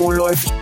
Oh, 0.00 0.12
läuft. 0.12 0.52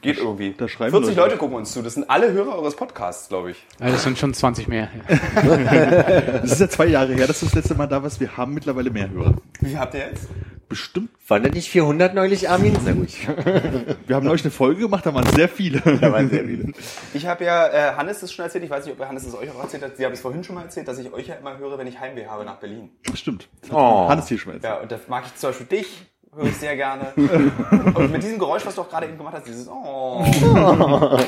Geht 0.00 0.18
irgendwie. 0.18 0.54
Da 0.56 0.68
schreiben 0.68 0.90
40 0.90 1.16
Leute. 1.16 1.36
Gucken 1.36 1.56
uns 1.56 1.72
zu. 1.72 1.82
Das 1.82 1.94
sind 1.94 2.08
alle 2.10 2.32
Hörer 2.32 2.56
eures 2.56 2.74
Podcasts, 2.74 3.28
glaube 3.28 3.52
ich. 3.52 3.64
Ja, 3.78 3.90
das 3.90 4.02
sind 4.02 4.18
schon 4.18 4.34
20 4.34 4.66
mehr. 4.66 4.88
Das 6.42 6.52
ist 6.52 6.60
ja 6.60 6.68
zwei 6.68 6.86
Jahre 6.86 7.14
her, 7.14 7.26
dass 7.26 7.40
du 7.40 7.46
das 7.46 7.54
letzte 7.54 7.74
Mal 7.74 7.86
da 7.86 8.02
warst. 8.02 8.18
Wir 8.20 8.36
haben 8.36 8.54
mittlerweile 8.54 8.90
mehr 8.90 9.10
Hörer. 9.10 9.34
Wie 9.60 9.76
habt 9.76 9.94
ihr 9.94 10.00
jetzt? 10.00 10.28
Bestimmt. 10.68 11.10
Waren 11.28 11.44
da 11.44 11.48
nicht 11.48 11.70
400 11.70 12.14
neulich, 12.14 12.48
Armin? 12.50 12.76
Sehr 12.80 12.94
gut. 12.94 13.08
Wir 14.06 14.16
haben 14.16 14.26
neulich 14.26 14.42
eine 14.42 14.50
Folge 14.50 14.82
gemacht, 14.82 15.06
da 15.06 15.14
waren 15.14 15.26
sehr 15.28 15.48
viele. 15.48 15.80
Da 15.80 16.12
waren 16.12 16.28
sehr 16.28 16.44
viele. 16.44 16.72
Ich 17.14 17.26
habe 17.26 17.44
ja 17.44 17.68
äh, 17.68 17.94
Hannes 17.96 18.20
das 18.20 18.32
schon 18.32 18.44
erzählt. 18.44 18.64
Ich 18.64 18.70
weiß 18.70 18.84
nicht, 18.84 18.98
ob 19.00 19.06
Hannes 19.06 19.24
das 19.24 19.34
euch 19.34 19.50
auch 19.50 19.62
erzählt 19.62 19.82
hat. 19.84 19.96
Sie 19.96 20.04
habe 20.04 20.14
es 20.14 20.20
vorhin 20.20 20.42
schon 20.44 20.56
mal 20.56 20.62
erzählt, 20.62 20.88
dass 20.88 20.98
ich 20.98 21.12
euch 21.12 21.28
ja 21.28 21.36
immer 21.36 21.56
höre, 21.56 21.78
wenn 21.78 21.86
ich 21.86 21.98
Heimweh 22.00 22.26
habe 22.26 22.44
nach 22.44 22.56
Berlin. 22.56 22.90
Stimmt. 23.14 23.48
Oh. 23.70 24.08
Hannes 24.08 24.28
hier 24.28 24.38
schon 24.38 24.54
mal 24.54 24.60
Ja, 24.62 24.78
und 24.80 24.90
da 24.92 24.98
mag 25.08 25.24
ich 25.26 25.34
zum 25.36 25.50
Beispiel 25.50 25.66
dich. 25.66 26.06
Höre 26.34 26.44
ich 26.46 26.56
sehr 26.56 26.76
gerne. 26.76 27.12
Und 27.94 28.12
mit 28.12 28.22
diesem 28.22 28.38
Geräusch, 28.38 28.64
was 28.66 28.74
du 28.74 28.82
auch 28.82 28.88
gerade 28.88 29.06
eben 29.06 29.18
gemacht 29.18 29.34
hast, 29.36 29.46
dieses 29.46 29.68
Oh. 29.68 30.24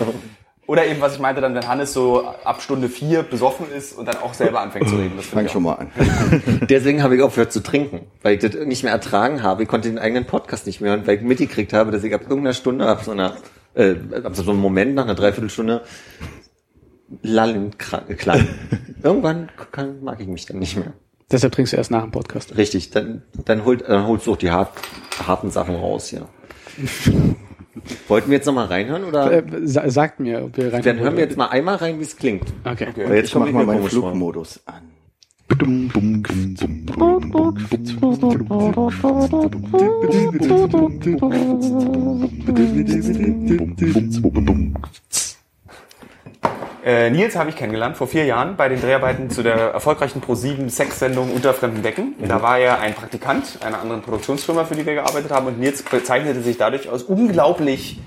Oder 0.66 0.86
eben, 0.86 1.00
was 1.00 1.14
ich 1.14 1.18
meinte, 1.20 1.40
dann, 1.40 1.52
wenn 1.56 1.66
Hannes 1.66 1.92
so 1.92 2.24
ab 2.44 2.62
Stunde 2.62 2.88
vier 2.88 3.24
besoffen 3.24 3.66
ist 3.76 3.98
und 3.98 4.06
dann 4.06 4.18
auch 4.18 4.34
selber 4.34 4.60
anfängt 4.60 4.88
zu 4.88 4.94
reden. 4.94 5.14
Das 5.16 5.26
Fang 5.26 5.48
schon 5.48 5.62
ich 5.64 5.68
auch. 5.68 5.78
mal 5.78 5.86
an. 5.86 5.90
Deswegen 6.70 7.02
habe 7.02 7.16
ich 7.16 7.22
aufgehört 7.22 7.50
zu 7.52 7.60
trinken, 7.60 8.06
weil 8.22 8.34
ich 8.34 8.40
das 8.40 8.54
nicht 8.66 8.84
mehr 8.84 8.92
ertragen 8.92 9.42
habe. 9.42 9.64
Ich 9.64 9.68
konnte 9.68 9.88
den 9.88 9.98
eigenen 9.98 10.26
Podcast 10.26 10.66
nicht 10.66 10.80
mehr 10.80 10.92
hören, 10.92 11.06
weil 11.08 11.16
ich 11.16 11.22
mitgekriegt 11.22 11.72
habe, 11.72 11.90
dass 11.90 12.04
ich 12.04 12.14
ab 12.14 12.20
irgendeiner 12.22 12.54
Stunde, 12.54 12.86
ab 12.86 13.02
so 13.02 13.10
einer, 13.10 13.34
äh, 13.74 13.96
ab 14.22 14.36
so 14.36 14.48
einem 14.48 14.60
Moment, 14.60 14.94
nach 14.94 15.04
einer 15.04 15.16
Dreiviertelstunde, 15.16 15.82
lallend 17.22 17.78
krank- 17.80 18.16
klang. 18.18 18.46
Irgendwann 19.02 19.48
kann, 19.72 20.04
mag 20.04 20.20
ich 20.20 20.28
mich 20.28 20.46
dann 20.46 20.60
nicht 20.60 20.76
mehr. 20.76 20.92
Deshalb 21.30 21.52
trinkst 21.52 21.72
du 21.72 21.76
erst 21.76 21.90
nach 21.90 22.02
dem 22.02 22.10
Podcast. 22.10 22.56
Richtig, 22.56 22.90
dann, 22.90 23.22
dann, 23.44 23.64
holt, 23.64 23.88
dann 23.88 24.06
holst 24.06 24.26
du 24.26 24.32
auch 24.32 24.36
die 24.36 24.50
hart, 24.50 24.72
harten 25.26 25.50
Sachen 25.50 25.76
raus, 25.76 26.10
ja. 26.10 26.22
Wollten 28.08 28.30
wir 28.30 28.36
jetzt 28.36 28.46
nochmal 28.46 28.66
reinhören 28.66 29.04
oder? 29.04 29.32
Äh, 29.32 29.44
sa 29.64 29.88
sagt 29.88 30.18
mir, 30.18 30.44
ob 30.44 30.56
wir 30.56 30.72
rein. 30.72 30.82
dann 30.82 30.98
hören 30.98 31.16
wir 31.16 31.24
jetzt 31.24 31.36
mal 31.36 31.46
einmal 31.46 31.76
rein, 31.76 32.00
wie 32.00 32.04
es 32.04 32.16
klingt. 32.16 32.52
Okay. 32.64 32.88
Weil 32.96 33.16
jetzt 33.16 33.28
Ich 33.28 33.34
mach 33.34 33.42
komme 33.42 33.50
ich 33.50 33.54
mal 33.54 33.66
meinen. 33.66 33.88
Flugmodus 33.88 34.60
an. 34.66 34.90
Äh, 46.84 47.10
Nils 47.10 47.36
habe 47.36 47.50
ich 47.50 47.56
kennengelernt 47.56 47.96
vor 47.96 48.06
vier 48.06 48.24
Jahren 48.24 48.56
bei 48.56 48.68
den 48.68 48.80
Dreharbeiten 48.80 49.30
zu 49.30 49.42
der 49.42 49.54
erfolgreichen 49.54 50.22
Pro7 50.22 50.70
Sexsendung 50.70 51.32
Unter 51.32 51.52
fremden 51.52 51.82
Decken. 51.82 52.14
Da 52.26 52.42
war 52.42 52.58
er 52.58 52.80
ein 52.80 52.94
Praktikant 52.94 53.58
einer 53.64 53.80
anderen 53.80 54.02
Produktionsfirma, 54.02 54.64
für 54.64 54.74
die 54.74 54.86
wir 54.86 54.94
gearbeitet 54.94 55.30
haben. 55.30 55.46
Und 55.46 55.58
Nils 55.58 55.82
bezeichnete 55.82 56.40
sich 56.40 56.56
dadurch 56.56 56.88
aus, 56.88 57.02
unglaublich 57.02 58.00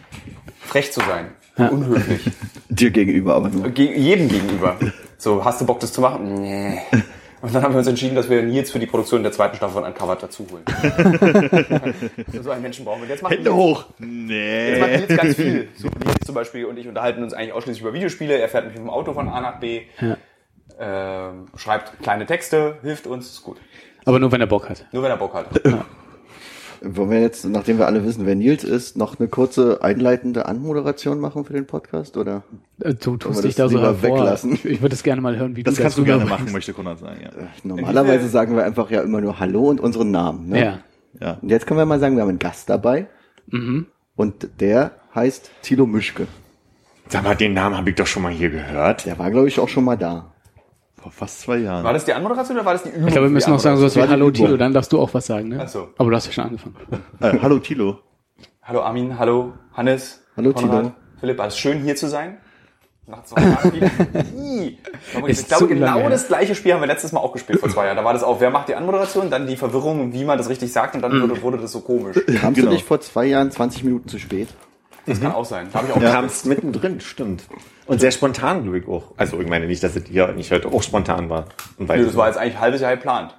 frech 0.61 0.91
zu 0.91 1.01
sein. 1.01 1.27
Unhöflich. 1.57 2.31
Dir 2.69 2.89
gegenüber 2.89 3.35
aber 3.35 3.49
nur. 3.49 3.69
Ge 3.69 3.95
jedem 3.95 4.27
gegenüber. 4.27 4.77
So, 5.17 5.45
hast 5.45 5.61
du 5.61 5.65
Bock, 5.65 5.79
das 5.79 5.93
zu 5.93 6.01
machen? 6.01 6.41
Nee. 6.41 6.79
Und 7.43 7.53
dann 7.53 7.61
haben 7.61 7.73
wir 7.73 7.79
uns 7.79 7.87
entschieden, 7.87 8.15
dass 8.15 8.29
wir 8.29 8.41
Nils 8.41 8.71
für 8.71 8.79
die 8.79 8.85
Produktion 8.87 9.21
der 9.21 9.31
zweiten 9.33 9.55
Staffel 9.57 9.73
von 9.73 9.83
Uncovered 9.83 10.23
dazu 10.23 10.47
holen. 10.49 10.63
so 12.41 12.51
einen 12.51 12.61
Menschen 12.61 12.85
brauchen 12.85 13.01
wir. 13.01 13.09
Jetzt 13.09 13.21
machen 13.21 13.33
Hände 13.33 13.49
wir- 13.51 13.55
hoch. 13.55 13.85
Jetzt 13.99 13.99
Nee. 13.99 14.79
macht 14.79 14.89
Nils 15.09 15.17
ganz 15.21 15.35
viel. 15.35 15.67
So 15.75 15.87
Nils 15.89 16.15
zum 16.25 16.35
Beispiel 16.35 16.65
und 16.65 16.77
ich 16.77 16.87
unterhalten 16.87 17.21
uns 17.21 17.33
eigentlich 17.33 17.51
ausschließlich 17.53 17.81
über 17.81 17.93
Videospiele. 17.93 18.37
Er 18.37 18.47
fährt 18.47 18.65
mich 18.65 18.75
mit 18.75 18.83
dem 18.83 18.89
Auto 18.89 19.13
von 19.13 19.27
A 19.27 19.41
nach 19.41 19.59
B, 19.59 19.81
Ja. 19.99 20.17
ähm, 20.79 21.47
schreibt 21.57 22.01
kleine 22.01 22.25
Texte, 22.25 22.77
hilft 22.81 23.07
uns, 23.07 23.27
ist 23.27 23.43
gut. 23.43 23.57
Aber 24.05 24.19
nur 24.19 24.31
wenn 24.31 24.39
er 24.41 24.47
Bock 24.47 24.69
hat. 24.69 24.85
Nur 24.93 25.03
wenn 25.03 25.11
er 25.11 25.17
Bock 25.17 25.33
hat. 25.33 25.47
Wollen 26.85 27.11
wir 27.11 27.21
jetzt, 27.21 27.45
nachdem 27.45 27.77
wir 27.77 27.87
alle 27.87 28.03
wissen, 28.03 28.25
wer 28.25 28.35
Nils 28.35 28.63
ist, 28.65 28.97
noch 28.97 29.17
eine 29.19 29.29
kurze 29.29 29.81
einleitende 29.81 30.45
Anmoderation 30.47 31.19
machen 31.19 31.45
für 31.45 31.53
den 31.53 31.65
Podcast? 31.65 32.17
Oder? 32.17 32.43
Äh, 32.81 32.93
Du 32.95 33.13
wir 33.13 33.19
tust 33.19 33.37
das 33.37 33.45
dich 33.45 33.55
da 33.55 33.69
so 33.69 33.79
hervor. 33.79 34.17
weglassen? 34.17 34.53
Ich, 34.53 34.65
ich 34.65 34.81
würde 34.81 34.93
es 34.93 35.01
gerne 35.03 35.21
mal 35.21 35.37
hören, 35.37 35.55
wie 35.55 35.63
Das 35.63 35.75
du 35.75 35.81
kannst 35.81 35.97
du 35.97 36.01
das 36.01 36.07
gerne 36.17 36.25
machen, 36.25 36.51
möchte 36.51 36.73
Konrad 36.73 36.99
sagen, 36.99 37.21
ja. 37.23 37.29
Normalerweise 37.63 38.27
sagen 38.27 38.55
wir 38.55 38.65
einfach 38.65 38.91
ja 38.91 39.01
immer 39.01 39.21
nur 39.21 39.39
Hallo 39.39 39.69
und 39.69 39.79
unseren 39.79 40.11
Namen. 40.11 40.49
Ne? 40.49 40.59
Ja. 40.59 40.79
Ja. 41.21 41.37
Und 41.41 41.49
jetzt 41.49 41.67
können 41.67 41.79
wir 41.79 41.85
mal 41.85 41.99
sagen, 41.99 42.15
wir 42.15 42.21
haben 42.23 42.29
einen 42.29 42.39
Gast 42.39 42.69
dabei. 42.69 43.07
Und 44.15 44.47
der 44.59 44.91
heißt 45.15 45.51
Thilo 45.61 45.85
Mischke. 45.85 46.27
Sag 47.07 47.23
mal, 47.23 47.35
den 47.35 47.53
Namen 47.53 47.77
habe 47.77 47.89
ich 47.91 47.95
doch 47.95 48.07
schon 48.07 48.23
mal 48.23 48.31
hier 48.31 48.49
gehört. 48.49 49.05
Der 49.05 49.19
war, 49.19 49.29
glaube 49.31 49.47
ich, 49.47 49.59
auch 49.59 49.69
schon 49.69 49.83
mal 49.85 49.95
da. 49.97 50.32
Vor 51.03 51.11
fast 51.11 51.41
zwei 51.41 51.57
Jahren. 51.57 51.83
War 51.83 51.91
das 51.91 52.05
die 52.05 52.13
Anmoderation 52.13 52.55
oder 52.55 52.65
war 52.65 52.71
das 52.73 52.83
die 52.83 52.89
Übung? 52.89 53.07
Ich 53.07 53.11
glaube, 53.13 53.27
wir 53.27 53.31
müssen 53.33 53.49
noch 53.51 53.59
sagen, 53.59 53.75
sowas 53.75 53.93
wie 53.97 54.01
Hallo. 54.01 54.31
Tilo, 54.31 54.55
dann 54.55 54.73
darfst 54.73 54.89
du 54.93 55.01
auch 55.01 55.13
was 55.13 55.25
sagen, 55.25 55.49
ne? 55.49 55.59
Ach 55.61 55.67
so. 55.67 55.89
Aber 55.97 56.09
du 56.09 56.15
hast 56.15 56.27
ja 56.27 56.31
schon 56.31 56.45
angefangen. 56.45 56.75
Äh, 57.19 57.39
hallo 57.41 57.59
Tilo. 57.59 57.99
Hallo 58.61 58.81
Armin, 58.83 59.19
hallo 59.19 59.51
Hannes. 59.73 60.21
Hallo, 60.37 60.53
Konrad, 60.53 60.83
Tilo. 60.83 60.93
Philipp, 61.19 61.39
alles 61.41 61.57
schön 61.57 61.81
hier 61.81 61.97
zu 61.97 62.07
sein. 62.07 62.37
Nach 63.05 63.21
zwei 63.25 63.41
Jahren 63.41 63.73
wieder. 63.73 63.91
Ih. 64.37 64.77
Ich 65.27 65.27
Ist 65.27 65.49
glaube, 65.49 65.65
lange 65.65 65.75
genau 65.79 65.99
her. 65.99 66.09
das 66.09 66.27
gleiche 66.27 66.55
Spiel 66.55 66.71
haben 66.73 66.79
wir 66.79 66.87
letztes 66.87 67.11
Mal 67.11 67.19
auch 67.19 67.33
gespielt 67.33 67.59
vor 67.59 67.67
zwei 67.69 67.85
Jahren. 67.87 67.97
Da 67.97 68.05
war 68.05 68.13
das 68.13 68.23
auch, 68.23 68.39
wer 68.39 68.49
macht 68.49 68.69
die 68.69 68.75
Anmoderation, 68.75 69.29
dann 69.29 69.45
die 69.45 69.57
Verwirrung, 69.57 70.13
wie 70.13 70.23
man 70.23 70.37
das 70.37 70.47
richtig 70.47 70.71
sagt 70.71 70.95
und 70.95 71.01
dann 71.01 71.11
wurde, 71.21 71.41
wurde 71.41 71.57
das 71.57 71.73
so 71.73 71.81
komisch. 71.81 72.15
Kamst 72.39 72.55
Genau. 72.61 72.69
du 72.69 72.75
dich 72.77 72.85
vor 72.85 73.01
zwei 73.01 73.25
Jahren 73.25 73.51
20 73.51 73.83
Minuten 73.83 74.07
zu 74.07 74.19
spät? 74.19 74.47
Das 75.05 75.19
kann 75.19 75.33
auch 75.33 75.43
sein. 75.43 75.67
Da 75.73 75.79
habe 75.79 75.89
ich 75.89 75.93
auch 75.95 75.99
kamst 76.13 76.45
mittendrin, 76.45 77.01
stimmt. 77.01 77.43
Und 77.85 77.99
sehr 77.99 78.11
spontan, 78.11 78.63
glaube 78.63 78.79
ich 78.79 78.87
auch. 78.87 79.11
Also 79.17 79.39
ich 79.41 79.47
meine 79.47 79.67
nicht, 79.67 79.83
dass 79.83 79.95
es 79.95 80.05
hier 80.05 80.27
nicht 80.31 80.51
heute 80.51 80.69
auch 80.69 80.81
spontan 80.81 81.29
war. 81.29 81.45
Und 81.77 81.89
Nee, 81.89 82.03
das 82.03 82.15
war 82.15 82.27
jetzt 82.27 82.37
eigentlich 82.37 82.55
ein 82.55 82.61
halbes 82.61 82.81
Jahr 82.81 82.95
geplant. 82.95 83.35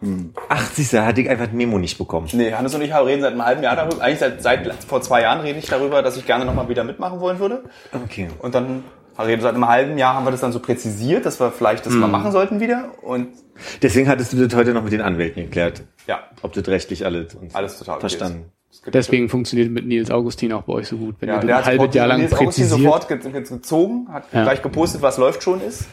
Ach, 0.48 0.70
siehst 0.72 0.92
du, 0.92 1.04
hatte 1.04 1.20
ich 1.22 1.30
einfach 1.30 1.48
ein 1.48 1.56
Memo 1.56 1.78
nicht 1.78 1.96
bekommen. 1.96 2.28
Nee, 2.32 2.52
Hannes 2.52 2.74
und 2.74 2.82
ich 2.82 2.94
reden 2.94 3.22
seit 3.22 3.32
einem 3.32 3.44
halben 3.44 3.62
Jahr 3.62 3.76
darüber. 3.76 4.02
Eigentlich 4.02 4.18
seit, 4.18 4.42
seit 4.42 4.74
vor 4.84 5.00
zwei 5.00 5.22
Jahren 5.22 5.40
rede 5.40 5.58
ich 5.58 5.66
darüber, 5.66 6.02
dass 6.02 6.16
ich 6.16 6.26
gerne 6.26 6.44
nochmal 6.44 6.68
wieder 6.68 6.84
mitmachen 6.84 7.20
wollen 7.20 7.38
würde. 7.38 7.64
Okay. 8.04 8.28
Und 8.40 8.54
dann 8.54 8.84
reden 9.18 9.40
seit 9.42 9.54
einem 9.54 9.66
halben 9.68 9.96
Jahr 9.96 10.14
haben 10.14 10.24
wir 10.26 10.30
das 10.32 10.40
dann 10.40 10.52
so 10.52 10.60
präzisiert, 10.60 11.24
dass 11.24 11.40
wir 11.40 11.50
vielleicht 11.50 11.86
das 11.86 11.92
mal 11.94 12.08
machen 12.08 12.32
sollten 12.32 12.60
wieder. 12.60 12.90
Und 13.02 13.28
Deswegen 13.82 14.08
hattest 14.08 14.32
du 14.32 14.46
das 14.46 14.54
heute 14.58 14.74
noch 14.74 14.82
mit 14.82 14.92
den 14.92 15.00
Anwälten 15.00 15.44
geklärt. 15.44 15.82
ja, 16.06 16.24
Ob 16.42 16.52
das 16.52 16.66
rechtlich 16.68 17.04
alles, 17.06 17.34
und 17.34 17.54
alles 17.54 17.78
total 17.78 18.00
verstanden. 18.00 18.50
Ist. 18.74 18.94
Deswegen 18.94 19.28
funktioniert 19.28 19.70
mit 19.70 19.86
Nils 19.86 20.10
Augustin 20.10 20.52
auch 20.52 20.62
bei 20.62 20.74
euch 20.74 20.88
so 20.88 20.96
gut. 20.96 21.16
Wenn 21.20 21.28
ja, 21.28 21.36
ihr 21.36 21.40
der 21.40 21.56
ein 21.56 21.64
hat 21.64 21.78
halbes 21.78 21.94
Jahr 21.94 22.06
lang 22.06 22.20
Nils 22.20 22.32
Augustin 22.34 22.66
sofort 22.66 23.08
ge 23.08 23.18
ge 23.18 23.30
gezogen, 23.42 24.08
hat 24.12 24.24
Ja. 24.32 24.42
gleich 24.44 24.62
gepostet, 24.62 25.02
was 25.02 25.16
läuft 25.18 25.42
schon 25.42 25.60
ist. 25.60 25.86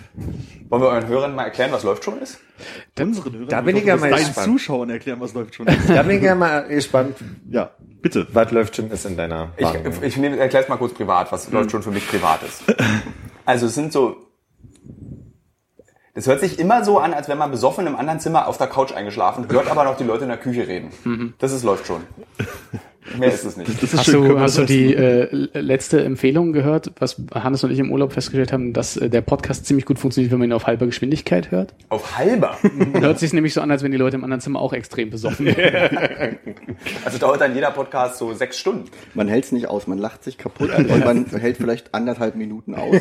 Wollen 0.69 0.81
wir 0.81 0.89
euren 0.89 1.07
Hörern 1.07 1.35
mal 1.35 1.43
erklären, 1.45 1.71
was 1.71 1.83
läuft 1.83 2.03
schon 2.03 2.19
ist? 2.19 2.39
Unseren 2.99 3.33
Hörern. 3.33 3.47
Da 3.49 3.61
bin 3.61 3.75
ich 3.75 3.81
Ich 3.83 3.87
ja 3.87 3.97
mal 3.97 4.09
gespannt. 4.09 4.45
Zuschauern 4.45 4.89
erklären, 4.89 5.19
was 5.19 5.33
läuft 5.33 5.55
schon. 5.55 5.65
Da 5.87 6.03
bin 6.03 6.17
ich 6.17 6.23
ja 6.23 6.35
mal 6.35 6.67
gespannt, 6.67 7.15
ja, 7.49 7.71
bitte. 8.01 8.27
was 8.33 8.51
läuft 8.51 8.75
schon 8.75 8.89
ist 8.91 9.05
in 9.05 9.17
deiner 9.17 9.51
Ich, 9.57 9.63
Wahrnehmung. 9.65 9.93
ich 10.03 10.17
erkläre 10.17 10.63
es 10.63 10.69
mal 10.69 10.77
kurz 10.77 10.93
privat, 10.93 11.31
was 11.31 11.51
läuft 11.51 11.71
schon 11.71 11.83
für 11.83 11.91
mich 11.91 12.07
privat 12.07 12.41
ist. 12.43 12.63
Also 13.45 13.65
es 13.67 13.75
sind 13.75 13.91
so. 13.93 14.15
Das 16.13 16.27
hört 16.27 16.41
sich 16.41 16.59
immer 16.59 16.83
so 16.83 16.99
an, 16.99 17.13
als 17.13 17.29
wenn 17.29 17.37
man 17.37 17.51
besoffen 17.51 17.87
im 17.87 17.95
anderen 17.95 18.19
Zimmer 18.19 18.47
auf 18.47 18.57
der 18.57 18.67
Couch 18.67 18.91
eingeschlafen, 18.93 19.49
hört 19.49 19.69
aber 19.69 19.85
noch 19.85 19.95
die 19.95 20.03
Leute 20.03 20.23
in 20.23 20.29
der 20.29 20.37
Küche 20.37 20.67
reden. 20.67 21.33
Das 21.39 21.53
ist 21.53 21.63
läuft 21.63 21.87
schon. 21.87 22.03
Mehr 23.17 23.29
ist 23.29 23.43
es 23.45 23.57
nicht. 23.57 23.67
Das 23.81 23.81
ist 23.93 23.97
Hast 23.99 24.05
schön. 24.05 24.23
du, 24.29 24.39
hast 24.39 24.57
du 24.57 24.61
das- 24.61 24.67
die 24.69 24.93
äh, 24.93 25.47
letzte 25.59 26.03
Empfehlung 26.03 26.53
gehört, 26.53 26.91
was 26.99 27.19
Hannes 27.33 27.63
und 27.63 27.71
ich 27.71 27.79
im 27.79 27.91
Urlaub 27.91 28.13
festgestellt 28.13 28.53
haben, 28.53 28.73
dass 28.73 28.95
äh, 28.95 29.09
der 29.09 29.21
Podcast 29.21 29.65
ziemlich 29.65 29.85
gut 29.85 29.97
funktioniert, 29.97 30.31
wenn 30.31 30.37
man 30.39 30.49
ihn 30.49 30.53
auf 30.53 30.67
halber 30.67 30.85
Geschwindigkeit 30.85 31.49
hört? 31.51 31.73
Auf 31.89 32.17
halber. 32.17 32.57
Hört 32.93 33.17
sich 33.19 33.33
nämlich 33.33 33.53
so 33.55 33.61
an, 33.61 33.71
als 33.71 33.81
wenn 33.83 33.91
die 33.91 33.97
Leute 33.97 34.17
im 34.17 34.23
anderen 34.23 34.41
Zimmer 34.41 34.59
auch 34.59 34.73
extrem 34.73 35.09
besoffen 35.09 35.47
wären. 35.47 36.37
Also 37.05 37.17
dauert 37.17 37.41
dann 37.41 37.53
jeder 37.55 37.71
Podcast 37.71 38.17
so 38.17 38.33
sechs 38.33 38.57
Stunden. 38.57 38.85
Man 39.13 39.27
hält 39.27 39.45
es 39.45 39.51
nicht 39.51 39.67
aus, 39.67 39.87
man 39.87 39.97
lacht 39.97 40.23
sich 40.23 40.37
kaputt 40.37 40.69
und 40.77 40.87
man 41.05 41.25
hält 41.25 41.57
vielleicht 41.57 41.93
anderthalb 41.93 42.35
Minuten 42.35 42.75
aus. 42.75 42.95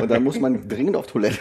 Und 0.00 0.10
dann 0.10 0.22
muss 0.24 0.38
man 0.38 0.68
dringend 0.68 0.96
auf 0.96 1.06
Toilette. 1.06 1.38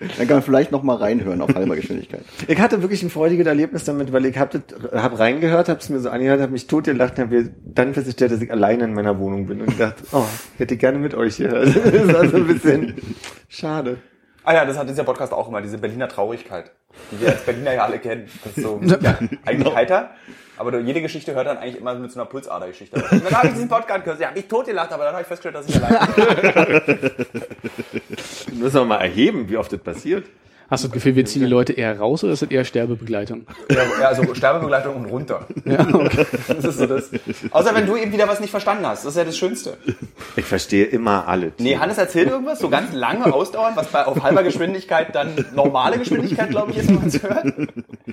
Dann 0.00 0.26
kann 0.26 0.36
man 0.36 0.42
vielleicht 0.42 0.72
noch 0.72 0.82
mal 0.82 0.96
reinhören 0.96 1.42
auf 1.42 1.54
halber 1.54 1.76
Geschwindigkeit. 1.76 2.22
Ich 2.48 2.58
hatte 2.58 2.82
wirklich 2.82 3.02
ein 3.02 3.10
freudiges 3.10 3.46
Erlebnis 3.46 3.84
damit, 3.84 4.12
weil 4.12 4.24
ich 4.24 4.38
hab, 4.38 4.50
das, 4.50 4.62
hab 4.92 5.18
reingehört, 5.18 5.68
hab's 5.68 5.88
mir 5.88 6.00
so 6.00 6.08
angehört, 6.08 6.40
hab 6.40 6.50
mich 6.50 6.66
totgelacht, 6.66 7.18
hab 7.18 7.30
mir 7.30 7.50
dann 7.64 7.94
festgestellt, 7.94 8.32
dass 8.32 8.40
ich 8.40 8.50
alleine 8.50 8.84
in 8.84 8.94
meiner 8.94 9.18
Wohnung 9.18 9.46
bin 9.46 9.60
und 9.60 9.68
ich 9.68 9.76
dachte, 9.76 10.02
oh, 10.12 10.24
ich 10.54 10.60
hätte 10.60 10.76
gerne 10.76 10.98
mit 10.98 11.14
euch 11.14 11.36
gehört. 11.36 11.68
Das 11.90 12.14
war 12.14 12.28
so 12.28 12.36
ein 12.36 12.46
bisschen 12.46 12.94
schade. 13.48 13.98
Ah 14.50 14.54
ja, 14.54 14.64
das 14.64 14.76
hat 14.76 14.88
dieser 14.88 15.04
Podcast 15.04 15.32
auch 15.32 15.46
immer, 15.46 15.60
diese 15.60 15.78
Berliner 15.78 16.08
Traurigkeit, 16.08 16.72
die 17.12 17.20
wir 17.20 17.28
als 17.28 17.42
Berliner 17.42 17.72
ja 17.72 17.84
alle 17.84 18.00
kennen. 18.00 18.28
Das 18.42 18.56
ist 18.56 18.64
so 18.64 18.80
ja, 18.82 19.16
eigentlich 19.44 19.74
heiter, 19.76 20.10
aber 20.56 20.76
jede 20.80 21.00
Geschichte 21.00 21.36
hört 21.36 21.46
dann 21.46 21.58
eigentlich 21.58 21.76
immer 21.76 21.94
mit 21.94 22.10
so 22.10 22.18
einer 22.18 22.28
Pulsadergeschichte. 22.28 22.96
Und 22.96 23.24
dann 23.24 23.32
habe 23.32 23.46
ich 23.46 23.52
diesen 23.52 23.68
Podcast 23.68 24.02
gehört, 24.02 24.18
ja, 24.18 24.26
habe 24.26 24.40
ich 24.40 24.48
totgelacht, 24.48 24.90
aber 24.90 25.04
dann 25.04 25.12
habe 25.12 25.22
ich 25.22 25.28
festgestellt, 25.28 25.54
dass 25.54 25.68
ich 25.68 25.80
allein 25.80 26.14
bin. 26.84 26.98
Müssen 28.58 28.74
wir 28.74 28.84
mal 28.86 28.96
erheben, 28.96 29.48
wie 29.48 29.56
oft 29.56 29.72
das 29.72 29.78
passiert. 29.78 30.26
Hast 30.70 30.84
du 30.84 30.88
das 30.88 30.94
Gefühl, 30.94 31.16
wir 31.16 31.24
ziehen 31.24 31.42
die 31.42 31.48
Leute 31.48 31.72
eher 31.72 31.98
raus 31.98 32.22
oder 32.22 32.32
ist 32.32 32.42
das 32.42 32.50
eher 32.50 32.64
Sterbebegleitung? 32.64 33.44
Ja, 33.68 34.08
also 34.08 34.34
Sterbebegleitung 34.34 34.94
und 34.94 35.06
runter. 35.06 35.46
Ja, 35.64 35.80
okay. 35.92 36.26
Das 36.46 36.64
ist 36.64 36.78
so 36.78 36.86
das. 36.86 37.10
Außer 37.50 37.74
wenn 37.74 37.86
du 37.86 37.96
eben 37.96 38.12
wieder 38.12 38.28
was 38.28 38.38
nicht 38.38 38.50
verstanden 38.50 38.86
hast. 38.86 39.04
Das 39.04 39.12
ist 39.12 39.18
ja 39.18 39.24
das 39.24 39.36
Schönste. 39.36 39.76
Ich 40.36 40.44
verstehe 40.44 40.84
immer 40.84 41.26
alles. 41.26 41.54
Nee, 41.58 41.76
Hannes 41.76 41.98
erzählt 41.98 42.28
irgendwas, 42.28 42.60
so 42.60 42.68
ganz 42.68 42.92
lange 42.92 43.32
ausdauern, 43.32 43.72
was 43.74 43.88
bei 43.88 44.06
auf 44.06 44.22
halber 44.22 44.44
Geschwindigkeit 44.44 45.12
dann 45.14 45.44
normale 45.54 45.98
Geschwindigkeit, 45.98 46.50
glaube 46.50 46.70
ich, 46.70 46.78
ist, 46.78 46.88
wenn 46.88 46.94
man 46.96 47.06
es 47.08 47.22
hört. 47.22 47.46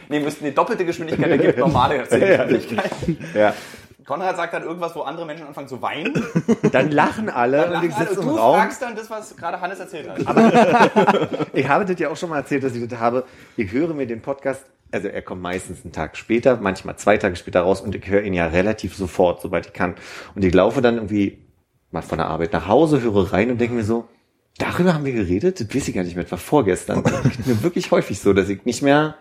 Nee, 0.10 0.20
müsste 0.20 0.46
eine 0.46 0.54
doppelte 0.54 0.84
Geschwindigkeit 0.86 1.30
ergibt 1.30 1.60
normale 1.60 1.98
Erzählgeschwindigkeit. 1.98 2.92
Ja. 3.36 3.54
Konrad 4.08 4.38
sagt 4.38 4.54
dann 4.54 4.64
irgendwas, 4.64 4.96
wo 4.96 5.02
andere 5.02 5.26
Menschen 5.26 5.46
anfangen 5.46 5.68
zu 5.68 5.82
weinen. 5.82 6.14
Dann 6.72 6.92
lachen 6.92 7.30
alle 7.30 7.58
Dann 7.58 7.76
und 7.76 7.84
ich 7.84 7.92
lachen 7.92 8.08
sitze 8.08 8.22
im 8.22 8.28
du 8.28 8.36
Raum. 8.38 8.56
fragst 8.56 8.82
dann 8.82 8.96
das, 8.96 9.10
was 9.10 9.36
gerade 9.36 9.60
Hannes 9.60 9.80
erzählt 9.80 10.10
hat. 10.10 11.48
Ich 11.54 11.68
habe 11.68 11.84
das 11.84 12.00
ja 12.00 12.10
auch 12.10 12.16
schon 12.16 12.30
mal 12.30 12.38
erzählt, 12.38 12.64
dass 12.64 12.74
ich 12.74 12.88
das 12.88 13.00
habe. 13.00 13.26
Ich 13.58 13.70
höre 13.72 13.94
mir 13.94 14.08
den 14.08 14.22
Podcast, 14.22 14.64
also 14.92 15.10
er 15.10 15.22
kommt 15.22 15.42
meistens 15.42 15.84
einen 15.84 15.92
Tag 15.92 16.16
später, 16.16 16.56
manchmal 16.56 16.96
zwei 16.96 17.18
Tage 17.18 17.36
später 17.36 17.62
raus 17.62 17.82
und 17.82 17.96
ich 17.96 18.08
höre 18.08 18.24
ihn 18.24 18.34
ja 18.34 18.48
relativ 18.48 18.96
sofort, 18.96 19.42
sobald 19.42 19.66
ich 19.68 19.74
kann. 19.74 19.96
Und 20.36 20.46
ich 20.46 20.54
laufe 20.54 20.82
dann 20.82 20.96
irgendwie 20.96 21.46
mal 21.92 22.02
von 22.02 22.18
der 22.18 22.28
Arbeit 22.28 22.54
nach 22.54 22.68
Hause, 22.68 23.02
höre 23.02 23.34
rein 23.34 23.52
und 23.52 23.60
denke 23.60 23.76
mir 23.76 23.84
so, 23.84 24.08
darüber 24.58 24.94
haben 24.94 25.04
wir 25.04 25.14
geredet? 25.14 25.60
Das 25.60 25.76
weiß 25.76 25.90
ich 25.90 25.96
gar 25.96 26.04
nicht 26.04 26.16
mehr, 26.16 26.24
das 26.24 26.32
war 26.32 26.38
vorgestern. 26.38 27.04
Das 27.04 27.24
geht 27.24 27.46
mir 27.46 27.62
wirklich 27.62 27.92
häufig 27.92 28.22
so, 28.22 28.32
dass 28.32 28.48
ich 28.48 28.64
nicht 28.64 28.82
mehr, 28.82 29.16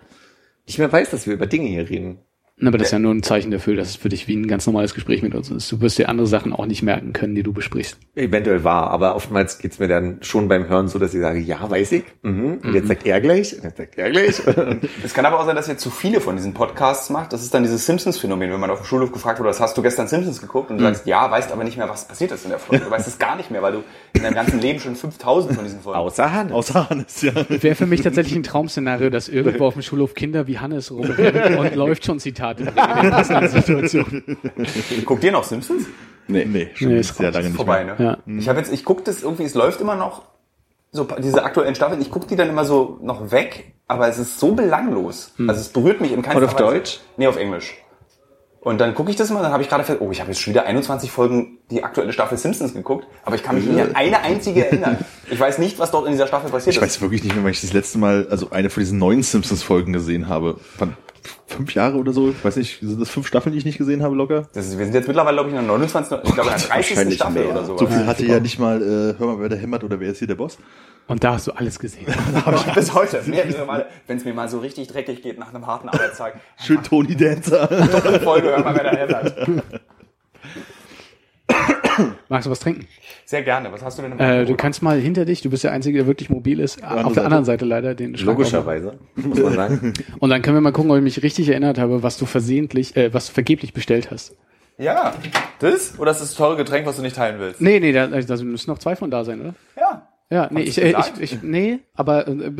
nicht 0.65 0.79
mehr 0.79 0.93
weiß, 0.93 1.11
dass 1.11 1.27
wir 1.27 1.35
über 1.35 1.47
Dinge 1.47 1.67
hier 1.67 1.91
reden. 1.91 2.21
Na, 2.59 2.69
Aber 2.69 2.79
das 2.79 2.89
ist 2.89 2.93
ja 2.93 2.99
nur 2.99 3.13
ein 3.13 3.23
Zeichen 3.23 3.51
dafür, 3.51 3.77
dass 3.77 3.91
es 3.91 3.97
für 3.97 4.09
dich 4.09 4.29
wie 4.29 4.35
ein 4.35 4.47
ganz 4.47 4.67
normales 4.67 4.95
Gespräch 4.95 5.23
mit 5.23 5.35
uns 5.35 5.51
ist. 5.51 5.71
Du 5.71 5.83
wirst 5.83 5.99
dir 5.99 6.09
andere 6.09 6.27
Sachen 6.27 6.55
auch 6.55 6.65
nicht 6.65 6.83
merken 6.83 7.13
können, 7.13 7.35
die 7.35 7.43
du 7.43 7.53
besprichst. 7.53 7.99
Eventuell 8.15 8.65
wahr, 8.65 8.91
aber 8.91 9.15
oftmals 9.15 9.59
geht's 9.59 9.79
mir 9.79 9.89
dann 9.89 10.23
schon 10.23 10.49
beim 10.49 10.67
Hören 10.67 10.89
so, 10.89 10.99
dass 10.99 11.13
ich 11.13 11.21
sage, 11.21 11.39
ja, 11.39 11.69
weiß 11.69 11.93
ich. 11.93 12.05
Mhm. 12.23 12.61
Und 12.65 12.73
jetzt 12.73 12.89
sagt 12.89 13.05
er 13.05 13.21
gleich, 13.21 13.55
und 13.55 13.65
jetzt 13.65 13.77
sagt 13.77 13.99
er 13.99 14.11
gleich. 14.11 14.41
Es 15.05 15.13
kann 15.13 15.27
aber 15.27 15.39
auch 15.39 15.45
sein, 15.45 15.55
dass 15.55 15.69
ihr 15.69 15.77
zu 15.77 15.91
viele 15.91 16.23
von 16.23 16.37
diesen 16.37 16.55
Podcasts 16.55 17.11
macht. 17.11 17.33
Das 17.35 17.43
ist 17.43 17.53
dann 17.53 17.63
dieses 17.63 17.85
Simpsons-Phänomen, 17.85 18.51
wenn 18.51 18.61
man 18.61 18.71
auf 18.71 18.81
dem 18.81 18.87
Schulhof 18.87 19.13
gefragt 19.13 19.39
wurde, 19.39 19.51
was 19.51 19.61
hast 19.61 19.77
du 19.77 19.83
gestern 19.83 20.09
Simpsons 20.09 20.41
geguckt? 20.41 20.71
Und 20.71 20.79
du 20.79 20.85
sagst, 20.85 21.07
ja, 21.07 21.31
weißt 21.31 21.53
aber 21.53 21.63
nicht 21.63 21.77
mehr, 21.77 21.91
was 21.91 22.09
passiert 22.09 22.33
ist 22.33 22.45
in 22.45 22.51
der 22.51 22.59
Folge. 22.59 22.87
Du 22.87 22.91
weißt 22.91 23.07
es 23.07 23.19
gar 23.19 23.37
nicht 23.37 23.51
mehr, 23.51 23.61
weil 23.61 23.73
du 23.73 23.85
in 24.15 24.23
deinem 24.23 24.35
ganzen 24.35 24.61
Leben 24.61 24.81
schon 24.81 24.97
5000 24.97 25.55
von 25.55 25.65
diesen 25.65 25.81
Folgen 25.81 25.99
Außer 25.99 26.33
Hannes. 26.33 26.53
Außer 26.55 26.89
Hannes, 26.89 27.21
ja. 27.21 27.33
Wäre 27.49 27.75
für 27.75 27.87
mich 27.87 28.01
tatsächlich 28.01 28.35
ein 28.35 28.43
Traum-Szenario, 28.43 29.11
dass 29.11 29.29
irgendwo 29.29 29.67
auf 29.67 29.75
dem 29.75 29.83
Schulhof 29.83 30.15
Kinder 30.15 30.47
wie 30.47 30.59
Hannes 30.59 30.91
rumrennen 30.91 31.59
und 31.59 31.75
läuft 31.75 32.07
schon 32.07 32.19
Zitate 32.55 32.65
bringen 32.73 33.05
in 33.05 33.11
passenden 33.11 33.49
Situationen. 33.49 34.37
Guckt 35.05 35.25
ihr 35.25 35.33
noch 35.33 35.45
Simpsons? 35.45 35.87
Nee, 36.29 36.45
nee, 36.45 36.71
schon 36.75 36.89
Nee, 36.89 37.01
ist 37.01 37.17
sehr 37.17 37.31
lange 37.31 37.47
nicht 37.47 37.57
Vorbei, 37.57 37.85
mehr. 37.85 37.95
ne? 37.99 38.19
Ja. 38.27 38.39
Ich 38.39 38.49
habe 38.49 38.59
jetzt, 38.59 38.73
ich 38.73 38.85
gucke 38.85 39.03
das 39.05 39.23
irgendwie, 39.23 39.45
es 39.45 39.55
läuft 39.55 39.81
immer 39.81 39.95
noch, 39.97 40.23
so 40.93 41.05
diese 41.19 41.45
aktuellen 41.45 41.75
Staffeln, 41.75 42.01
ich 42.01 42.11
gucke 42.11 42.27
die 42.27 42.37
dann 42.37 42.49
immer 42.49 42.65
so 42.65 42.99
noch 43.03 43.31
weg, 43.31 43.75
aber 43.87 44.09
es 44.09 44.19
ist 44.19 44.39
so 44.41 44.53
belanglos. 44.53 45.33
Also 45.47 45.61
es 45.61 45.69
berührt 45.69 46.01
mich 46.01 46.13
in 46.13 46.23
keiner 46.23 46.39
Und 46.39 46.45
auf 46.45 46.55
Weise. 46.55 46.65
Deutsch? 46.65 47.01
Nee, 47.17 47.27
auf 47.27 47.37
Englisch. 47.37 47.75
Und 48.67 48.79
dann 48.79 48.97
gucke 48.97 49.11
ich 49.11 49.17
das 49.17 49.31
mal, 49.31 49.45
dann 49.45 49.53
habe 49.53 49.63
ich 49.63 49.69
gerade 49.69 49.85
fest, 49.85 50.01
oh, 50.01 50.11
ich 50.11 50.21
habe 50.21 50.33
jetzt 50.33 50.41
schon 50.41 50.53
wieder 50.53 50.67
21 50.67 51.09
Folgen 51.09 51.59
die 51.71 51.85
aktuelle 51.85 52.13
Staffel 52.13 52.37
Simpsons 52.37 52.75
geguckt, 52.75 53.07
aber 53.25 53.37
ich 53.37 53.45
kann 53.45 53.55
mich 53.55 53.65
nicht 53.65 53.81
an 53.81 53.95
eine 53.95 54.21
einzige 54.23 54.67
erinnern. 54.67 54.99
Ich 55.31 55.39
weiß 55.39 55.59
nicht, 55.59 55.79
was 55.79 55.93
dort 55.93 56.07
in 56.07 56.11
dieser 56.11 56.27
Staffel 56.27 56.51
passiert 56.51 56.75
Ich 56.75 56.83
ist. 56.83 56.83
weiß 56.83 57.01
wirklich 57.01 57.23
nicht 57.23 57.37
mehr, 57.37 57.45
wann 57.45 57.53
ich 57.53 57.61
das 57.61 57.73
letzte 57.73 57.99
Mal, 57.99 58.27
also 58.29 58.51
eine 58.51 58.69
von 58.69 58.81
diesen 58.81 58.99
neuen 58.99 59.23
Simpsons-Folgen 59.23 59.93
gesehen 59.93 60.29
habe. 60.29 60.59
Wann, 60.79 60.97
fünf 61.47 61.75
Jahre 61.75 61.97
oder 61.97 62.13
so? 62.13 62.31
Ich 62.31 62.45
weiß 62.45 62.57
nicht, 62.57 62.81
sind 62.81 63.01
das 63.01 63.09
fünf 63.09 63.29
Staffeln, 63.29 63.53
die 63.53 63.59
ich 63.61 63.65
nicht 63.65 63.79
gesehen 63.79 64.03
habe, 64.03 64.17
locker? 64.17 64.49
Das 64.53 64.67
ist, 64.67 64.77
wir 64.77 64.85
sind 64.85 64.95
jetzt 64.97 65.07
mittlerweile, 65.07 65.37
glaube 65.37 65.51
ich, 65.51 65.55
in 65.55 65.61
der 65.61 65.69
29, 65.69 66.19
ich 66.25 66.35
glaube, 66.35 66.51
in 66.51 66.57
der 66.59 66.67
30. 66.69 66.71
wahrscheinlich 66.91 67.15
Staffel 67.15 67.43
mehr. 67.45 67.53
oder 67.53 67.65
so. 67.65 67.79
So 67.79 67.87
viel 67.87 68.05
hatte 68.05 68.27
ja 68.27 68.41
nicht 68.41 68.59
mal, 68.59 68.83
äh, 68.83 69.15
hör 69.17 69.29
mal, 69.29 69.41
wer 69.43 69.49
da 69.49 69.55
hämmert 69.55 69.85
oder 69.85 70.01
wer 70.01 70.11
ist 70.11 70.19
hier 70.19 70.27
der 70.27 70.35
Boss? 70.35 70.59
Und 71.09 71.23
da 71.23 71.35
hast 71.35 71.47
du 71.47 71.53
alles 71.53 71.79
gesehen. 71.79 72.07
Bis 72.75 72.93
heute. 72.93 73.23
Mehrere 73.27 73.65
Male. 73.65 73.87
Wenn 74.07 74.17
es 74.17 74.25
mir 74.25 74.35
mal 74.35 74.49
so 74.49 74.59
richtig 74.59 74.89
dreckig 74.89 75.23
geht 75.23 75.39
nach 75.39 75.55
einem 75.55 75.67
harten 75.67 75.89
Arbeitstag. 75.89 76.41
Schön 76.65 76.83
Tony 76.83 77.15
Dancer. 77.15 77.69
Folge, 78.21 78.49
hör 78.49 78.65
mal, 78.65 78.75
wer 78.75 78.85
da 78.85 78.91
hämmert. 78.91 79.49
Magst 82.29 82.47
du 82.47 82.51
was 82.51 82.59
trinken? 82.59 82.87
Sehr 83.25 83.43
gerne. 83.43 83.73
Was 83.73 83.83
hast 83.83 83.99
du 83.99 84.03
denn 84.03 84.13
im 84.13 84.19
Äh, 84.19 84.45
du 84.45 84.57
kannst 84.57 84.83
mal 84.83 84.99
hinter 84.99 85.25
dich, 85.25 85.43
du 85.43 85.51
bist 85.51 85.65
der 85.65 85.73
Einzige, 85.73 85.99
der 85.99 86.07
wirklich 86.07 86.29
mobil 86.29 86.61
ist, 86.61 86.83
auf 86.83 87.13
der 87.15 87.25
anderen 87.25 87.45
Seite 87.45 87.65
leider 87.65 87.95
den 87.95 88.17
Schrank. 88.17 88.39
Logischerweise, 88.39 88.99
muss 89.15 89.39
man 89.39 89.55
sagen. 89.55 89.95
Und 90.19 90.31
dann 90.31 90.43
können 90.43 90.57
wir 90.57 90.61
mal 90.61 90.73
gucken, 90.73 90.91
ob 90.91 90.97
ich 90.99 91.03
mich 91.05 91.23
richtig 91.23 91.49
erinnert 91.49 91.79
habe, 91.79 92.03
was 92.03 92.19
du 92.19 92.27
versehentlich, 92.27 92.97
äh, 92.97 93.15
was 93.15 93.29
du 93.29 93.33
vergeblich 93.33 93.73
bestellt 93.73 94.11
hast. 94.11 94.35
Ja. 94.77 95.15
Das? 95.61 95.99
Oder 95.99 96.11
ist 96.11 96.21
das 96.21 96.35
teure 96.35 96.57
Getränk, 96.57 96.85
was 96.85 96.97
du 96.97 97.03
nicht 97.03 97.17
teilen 97.17 97.39
willst? 97.39 97.61
Nee, 97.61 97.81
nee, 97.81 97.93
da, 97.93 98.09
da 98.09 98.37
müssen 98.43 98.71
noch 98.71 98.79
zwei 98.79 98.97
von 98.97 99.11
da 99.11 99.25
sein, 99.25 99.41
oder? 99.41 99.55
Ja. 99.79 100.07
Ja, 100.29 100.49
nee, 100.51 100.63
ich, 100.63 100.83
äh, 100.83 100.93
ich, 100.99 101.21
ich, 101.35 101.43
nee, 101.43 101.79
aber 101.95 102.27
äh, 102.27 102.51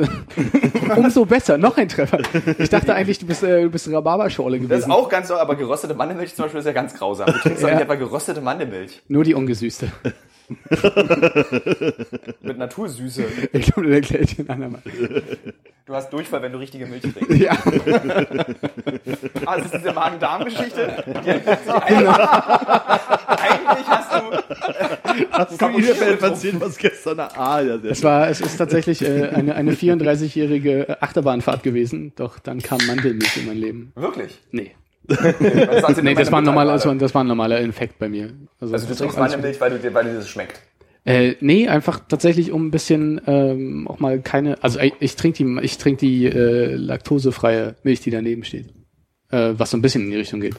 umso 0.97 1.25
besser, 1.25 1.59
noch 1.59 1.77
ein 1.77 1.89
Treffer. 1.89 2.21
Ich 2.59 2.69
dachte 2.71 2.95
eigentlich, 2.95 3.19
du 3.19 3.27
bist, 3.27 3.43
äh, 3.43 3.63
du 3.63 3.71
bist 3.71 3.91
Rhabarberschorle 3.91 4.59
Das 4.59 4.63
ist 4.65 4.71
gewesen. 4.71 4.93
auch 4.93 5.09
ganz 5.09 5.27
so, 5.29 5.35
aber 5.35 5.57
geröstete 5.57 5.95
Mandelmilch 5.95 6.33
zum 6.37 6.45
Beispiel 6.45 6.61
ist 6.61 6.67
ja 6.67 6.73
ganz 6.73 6.95
grausam. 6.95 7.27
Du 7.27 7.33
trinkst 7.33 7.63
doch 7.65 7.69
Ja. 7.69 7.75
nicht 7.75 7.83
etwa 7.83 7.97
geröstete 7.97 8.41
Mandelmilch 8.41 9.03
Nur 9.09 9.25
die 9.25 9.35
ungesüßte. 9.35 9.91
mit 12.43 12.57
Natursüße. 12.59 13.25
Ich 13.53 13.67
glaube, 13.73 13.89
das 13.89 13.95
erkläre 13.97 14.23
ich 14.23 14.37
den 14.37 14.49
anderen 14.49 14.73
mal. 14.73 14.83
Du 15.87 15.95
hast 15.95 16.11
Durchfall, 16.13 16.43
wenn 16.43 16.53
du 16.53 16.59
richtige 16.59 16.85
Milch 16.87 17.03
trinkst. 17.03 17.31
Ja, 17.41 17.53
Ah, 19.47 19.57
das 19.57 19.67
ist 19.67 19.75
diese 19.77 19.93
Magen-Darm-Geschichte. 19.93 21.05
Eigentlich 21.07 21.47
hast 23.87 24.13
du... 24.13 24.17
Hast 25.31 25.63
du 25.63 25.69
Bielefeld 25.69 26.21
erzählt, 26.23 26.61
was 26.61 26.77
gestern? 26.77 27.21
Ah, 27.21 27.61
ja, 27.61 27.79
sehr 27.79 27.93
es 27.93 28.03
war, 28.03 28.29
es 28.29 28.41
ist 28.41 28.57
tatsächlich 28.57 29.01
äh, 29.03 29.29
eine, 29.29 29.55
eine 29.55 29.73
34-jährige 29.75 31.01
Achterbahnfahrt 31.01 31.63
gewesen, 31.63 32.13
doch 32.17 32.39
dann 32.41 32.61
kam 32.61 32.79
Mandelmilch 32.87 33.37
in 33.37 33.47
mein 33.47 33.57
Leben. 33.59 33.93
Wirklich? 33.95 34.41
Nee. 34.51 34.73
Nee, 35.09 36.15
das 36.17 36.33
war, 36.33 36.41
ein 36.41 36.45
normaler, 36.45 36.73
das, 36.73 36.85
war, 36.87 36.95
das 36.97 37.15
war 37.15 37.23
ein 37.23 37.29
normaler 37.29 37.61
Infekt 37.61 37.97
bei 38.01 38.09
mir. 38.09 38.33
Also 38.61 38.77
du 38.77 38.87
das 38.89 38.99
trinkst 38.99 39.17
Mandelmilch, 39.19 39.61
weil, 39.61 39.71
du, 39.71 39.79
dir- 39.79 39.95
weil 39.95 40.03
dir 40.05 40.15
das 40.15 40.29
schmeckt. 40.29 40.61
Äh, 41.07 41.37
nee, 41.41 41.69
einfach 41.69 42.01
tatsächlich 42.09 42.51
um 42.51 42.67
ein 42.67 42.71
bisschen 42.73 43.21
ähm, 43.27 43.87
auch 43.89 44.01
mal 44.01 44.21
keine, 44.21 44.63
also 44.63 44.81
ich, 44.81 44.93
ich 44.99 45.15
trinke 45.17 45.45
die, 45.45 45.61
ich 45.65 45.79
trinke 45.79 46.01
die 46.01 46.27
äh, 46.27 46.75
laktosefreie 46.75 47.77
Milch, 47.85 48.01
die 48.01 48.11
daneben 48.11 48.43
steht, 48.43 48.75
äh, 49.31 49.53
was 49.57 49.71
so 49.71 49.77
ein 49.77 49.83
bisschen 49.83 50.03
in 50.03 50.11
die 50.11 50.17
Richtung 50.17 50.41
geht. 50.41 50.57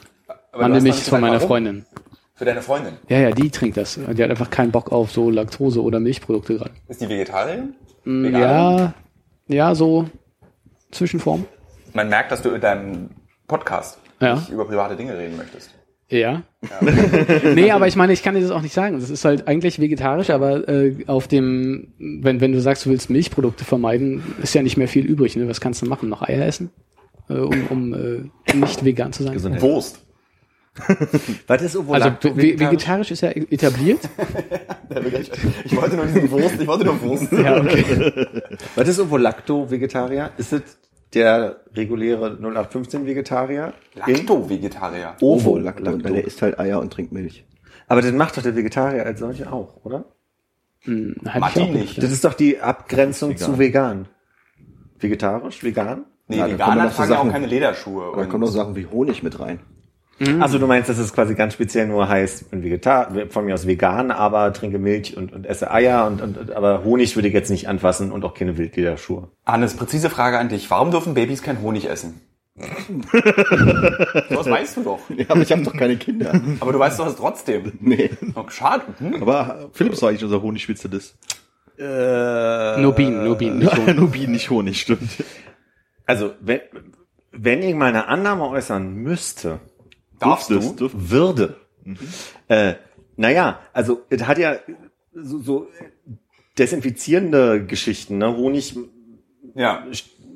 Aber 0.52 0.62
Mandelmilch 0.62 0.94
ist 0.94 1.00
nicht 1.02 1.08
von 1.10 1.20
meiner 1.20 1.34
warum. 1.34 1.48
Freundin. 1.48 1.86
Für 2.34 2.46
deine 2.46 2.62
Freundin. 2.62 2.94
Ja, 3.08 3.18
ja, 3.18 3.30
die 3.32 3.50
trinkt 3.50 3.76
das. 3.76 3.96
Die 3.96 4.22
hat 4.22 4.30
einfach 4.30 4.48
keinen 4.48 4.70
Bock 4.70 4.90
auf 4.90 5.10
so 5.10 5.28
Laktose 5.28 5.82
oder 5.82 6.00
Milchprodukte 6.00 6.56
gerade. 6.56 6.70
Ist 6.86 7.00
die 7.02 7.08
Vegetarierin? 7.08 7.74
Mm? 8.04 8.24
Ja, 8.34 8.94
ja, 9.48 9.74
so 9.74 10.08
Zwischenform. 10.92 11.44
Man 11.92 12.08
merkt, 12.08 12.32
dass 12.32 12.40
du 12.40 12.50
in 12.50 12.60
deinem 12.60 13.10
Podcast 13.48 13.98
Ja. 14.20 14.36
nicht 14.36 14.50
über 14.50 14.64
private 14.66 14.96
Dinge 14.96 15.18
reden 15.18 15.36
möchtest. 15.36 15.74
Ja. 16.10 16.42
nee, 17.54 17.70
aber 17.70 17.86
ich 17.86 17.96
meine, 17.96 18.12
ich 18.14 18.22
kann 18.22 18.34
dir 18.34 18.40
das 18.40 18.50
auch 18.50 18.62
nicht 18.62 18.72
sagen. 18.74 18.98
Das 18.98 19.10
ist 19.10 19.24
halt 19.24 19.46
eigentlich 19.46 19.78
vegetarisch, 19.78 20.30
aber 20.30 20.66
äh, 20.68 20.96
auf 21.06 21.28
dem, 21.28 21.88
wenn, 21.98 22.40
wenn 22.40 22.52
du 22.52 22.60
sagst, 22.60 22.86
du 22.86 22.90
willst 22.90 23.10
Milchprodukte 23.10 23.64
vermeiden, 23.64 24.22
ist 24.42 24.54
ja 24.54 24.62
nicht 24.62 24.76
mehr 24.78 24.88
viel 24.88 25.04
übrig. 25.04 25.36
Ne? 25.36 25.48
Was 25.48 25.60
kannst 25.60 25.82
du 25.82 25.86
machen? 25.86 26.08
Noch 26.08 26.22
Eier 26.22 26.46
essen? 26.46 26.70
Äh, 27.28 27.34
um 27.34 27.66
um 27.68 27.94
äh, 27.94 28.54
nicht 28.56 28.84
vegan 28.84 29.12
zu 29.12 29.22
sein? 29.22 29.60
Wurst. 29.60 30.00
Was 31.46 31.62
ist 31.62 31.76
Ovo 31.76 31.92
Also 31.92 32.08
Lacto 32.08 32.36
ve- 32.36 32.58
vegetarisch 32.58 33.10
ist 33.10 33.20
ja 33.22 33.30
etabliert. 33.30 34.00
Ich 35.64 35.76
wollte 35.76 35.96
nur 35.96 36.06
diesen 36.06 36.30
Wurst, 36.30 36.60
ich 36.60 36.66
wollte 36.66 36.84
nur 36.86 37.00
Wurst. 37.02 37.30
ja, 37.30 37.60
okay. 37.60 37.84
Was 38.74 38.88
ist 38.88 38.98
Ovo-Lacto 38.98 39.70
Vegetarier? 39.70 40.30
Ist 40.38 40.52
es 40.54 40.62
der 41.14 41.60
reguläre 41.74 42.36
0815 42.38 43.06
Vegetarier? 43.06 43.72
Lacto-Vegetarier. 43.94 45.16
Ovo, 45.20 45.58
Lack, 45.58 45.80
Lack, 45.80 46.04
weil 46.04 46.12
der 46.12 46.24
isst 46.24 46.42
halt 46.42 46.58
Eier 46.58 46.80
und 46.80 46.92
trinkt 46.92 47.12
Milch. 47.12 47.46
Aber 47.86 48.02
das 48.02 48.12
macht 48.12 48.36
doch 48.36 48.42
der 48.42 48.54
Vegetarier 48.54 49.06
als 49.06 49.20
solche 49.20 49.50
auch, 49.50 49.84
oder? 49.84 50.04
Hm, 50.80 51.16
Halt 51.26 51.56
ich 51.56 51.68
nicht. 51.70 52.02
Das 52.02 52.12
ist 52.12 52.24
doch 52.24 52.34
die 52.34 52.60
Abgrenzung 52.60 53.36
zu 53.36 53.58
vegan. 53.58 54.08
Vegetarisch, 54.98 55.62
vegan? 55.64 56.04
Nee, 56.28 56.38
Ja, 56.38 56.48
Veganer 56.50 56.90
tragen 56.90 57.12
ja 57.12 57.18
auch 57.20 57.30
keine 57.30 57.46
Lederschuhe. 57.46 58.12
Da 58.14 58.26
kommen 58.26 58.44
noch 58.44 58.50
Sachen 58.50 58.76
wie 58.76 58.86
Honig 58.86 59.22
mit 59.22 59.40
rein. 59.40 59.60
Also 60.40 60.58
du 60.58 60.66
meinst, 60.66 60.88
dass 60.88 60.98
es 60.98 61.12
quasi 61.12 61.34
ganz 61.34 61.54
speziell 61.54 61.86
nur 61.86 62.08
heißt, 62.08 62.50
bin 62.50 62.64
Vegetar, 62.64 63.12
von 63.30 63.44
mir 63.44 63.54
aus 63.54 63.66
vegan, 63.66 64.10
aber 64.10 64.52
trinke 64.52 64.78
Milch 64.78 65.16
und, 65.16 65.32
und 65.32 65.46
esse 65.46 65.70
Eier 65.70 66.06
und, 66.06 66.20
und 66.20 66.50
aber 66.50 66.82
Honig 66.82 67.14
würde 67.14 67.28
ich 67.28 67.34
jetzt 67.34 67.50
nicht 67.50 67.68
anfassen 67.68 68.10
und 68.10 68.24
auch 68.24 68.34
keine 68.34 68.58
Wildlederschuhe. 68.58 69.28
Hannes, 69.46 69.74
präzise 69.74 70.10
Frage 70.10 70.38
an 70.38 70.48
dich. 70.48 70.70
Warum 70.70 70.90
dürfen 70.90 71.14
Babys 71.14 71.42
kein 71.42 71.62
Honig 71.62 71.88
essen? 71.88 72.20
das 74.28 74.50
weißt 74.50 74.78
du 74.78 74.82
doch. 74.82 74.98
Ja, 75.16 75.26
aber 75.28 75.42
ich 75.42 75.52
habe 75.52 75.62
doch 75.62 75.76
keine 75.76 75.96
Kinder. 75.96 76.40
Aber 76.58 76.72
du 76.72 76.78
weißt 76.80 76.98
doch 76.98 77.06
es 77.06 77.14
trotzdem. 77.14 77.72
Nee. 77.80 78.10
Oh, 78.34 78.48
schade. 78.48 78.82
Hm? 78.98 79.22
Aber 79.22 79.70
Philips 79.72 80.02
war 80.02 80.08
eigentlich 80.08 80.24
unser 80.24 80.42
Honigspezialist. 80.42 81.16
Äh, 81.78 82.80
Nur 82.80 82.92
Bienen, 82.92 83.22
nur 83.22 83.36
Bienen. 83.36 83.58
Nicht 83.58 83.76
Honig. 83.76 83.96
Nur 83.96 84.10
Bienen, 84.10 84.32
nicht 84.32 84.50
Honig, 84.50 84.80
stimmt. 84.80 85.08
Also, 86.06 86.32
wenn, 86.40 86.60
wenn 87.30 87.62
ich 87.62 87.74
mal 87.76 87.86
eine 87.86 88.08
Annahme 88.08 88.48
äußern 88.48 88.94
müsste, 88.94 89.60
Darfst 90.18 90.50
Dürftest, 90.50 90.80
du? 90.80 90.90
würde, 90.92 91.56
äh, 92.48 92.74
naja, 93.16 93.60
also, 93.72 94.02
es 94.10 94.26
hat 94.26 94.38
ja 94.38 94.56
so, 95.14 95.38
so 95.40 95.66
desinfizierende 96.58 97.64
Geschichten, 97.64 98.18
ne? 98.18 98.36
Honig 98.36 98.76
Ja. 99.54 99.84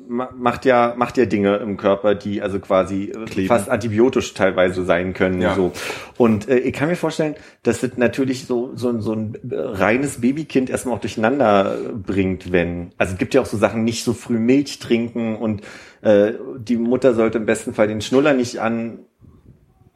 ma- 0.08 0.30
macht 0.36 0.64
ja 0.64 0.94
macht 0.96 1.16
ja 1.16 1.26
Dinge 1.26 1.56
im 1.56 1.76
Körper, 1.76 2.14
die 2.14 2.42
also 2.42 2.58
quasi 2.60 3.04
äh, 3.10 3.24
Kleben. 3.24 3.48
fast 3.48 3.68
antibiotisch 3.68 4.34
teilweise 4.34 4.84
sein 4.84 5.14
können. 5.14 5.40
Ja. 5.40 5.54
So 5.54 5.72
und 6.18 6.48
äh, 6.48 6.58
ich 6.58 6.72
kann 6.74 6.88
mir 6.88 6.96
vorstellen, 6.96 7.34
dass 7.62 7.80
das 7.80 7.96
natürlich 7.96 8.46
so 8.46 8.72
so, 8.74 9.00
so 9.00 9.12
ein 9.14 9.34
äh, 9.50 9.54
reines 9.56 10.20
Babykind 10.20 10.70
erstmal 10.70 10.96
auch 10.96 11.00
durcheinander 11.00 11.76
bringt, 11.94 12.52
wenn 12.52 12.92
also 12.98 13.12
es 13.14 13.18
gibt 13.18 13.34
ja 13.34 13.40
auch 13.40 13.46
so 13.46 13.56
Sachen 13.56 13.84
nicht 13.84 14.04
so 14.04 14.12
früh 14.12 14.38
Milch 14.38 14.78
trinken 14.78 15.36
und 15.36 15.62
äh, 16.02 16.32
die 16.58 16.76
Mutter 16.76 17.14
sollte 17.14 17.38
im 17.38 17.46
besten 17.46 17.74
Fall 17.74 17.88
den 17.88 18.00
Schnuller 18.00 18.32
nicht 18.34 18.58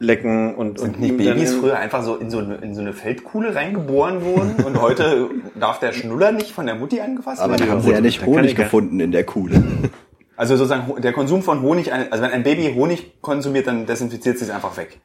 anlecken 0.00 0.54
und 0.54 0.78
Sind 0.78 0.94
und 0.94 1.00
nicht 1.00 1.16
Babys 1.16 1.54
früher 1.54 1.78
einfach 1.78 2.02
so 2.02 2.16
in 2.16 2.30
so, 2.30 2.38
eine, 2.38 2.56
in 2.56 2.74
so 2.74 2.80
eine 2.80 2.92
Feldkuhle 2.92 3.54
reingeboren 3.54 4.24
worden 4.24 4.56
und 4.64 4.80
heute 4.80 5.30
darf 5.60 5.78
der 5.80 5.92
Schnuller 5.92 6.32
nicht 6.32 6.52
von 6.52 6.66
der 6.66 6.74
Mutti 6.74 7.00
angefasst 7.00 7.40
Aber 7.40 7.54
da 7.54 7.60
werden? 7.60 7.72
haben 7.72 7.80
sie 7.82 7.90
ja 7.92 8.00
nicht 8.00 8.24
Honig 8.24 8.54
gefunden 8.54 9.00
in 9.00 9.12
der 9.12 9.24
Kuhle. 9.24 9.62
Also 10.38 10.54
sozusagen 10.54 11.00
der 11.00 11.14
Konsum 11.14 11.42
von 11.42 11.62
Honig, 11.62 11.94
also 11.94 12.22
wenn 12.22 12.30
ein 12.30 12.42
Baby 12.42 12.74
Honig 12.74 13.22
konsumiert, 13.22 13.68
dann 13.68 13.86
desinfiziert 13.86 14.36
es 14.38 14.50
einfach 14.50 14.76
weg. 14.76 15.00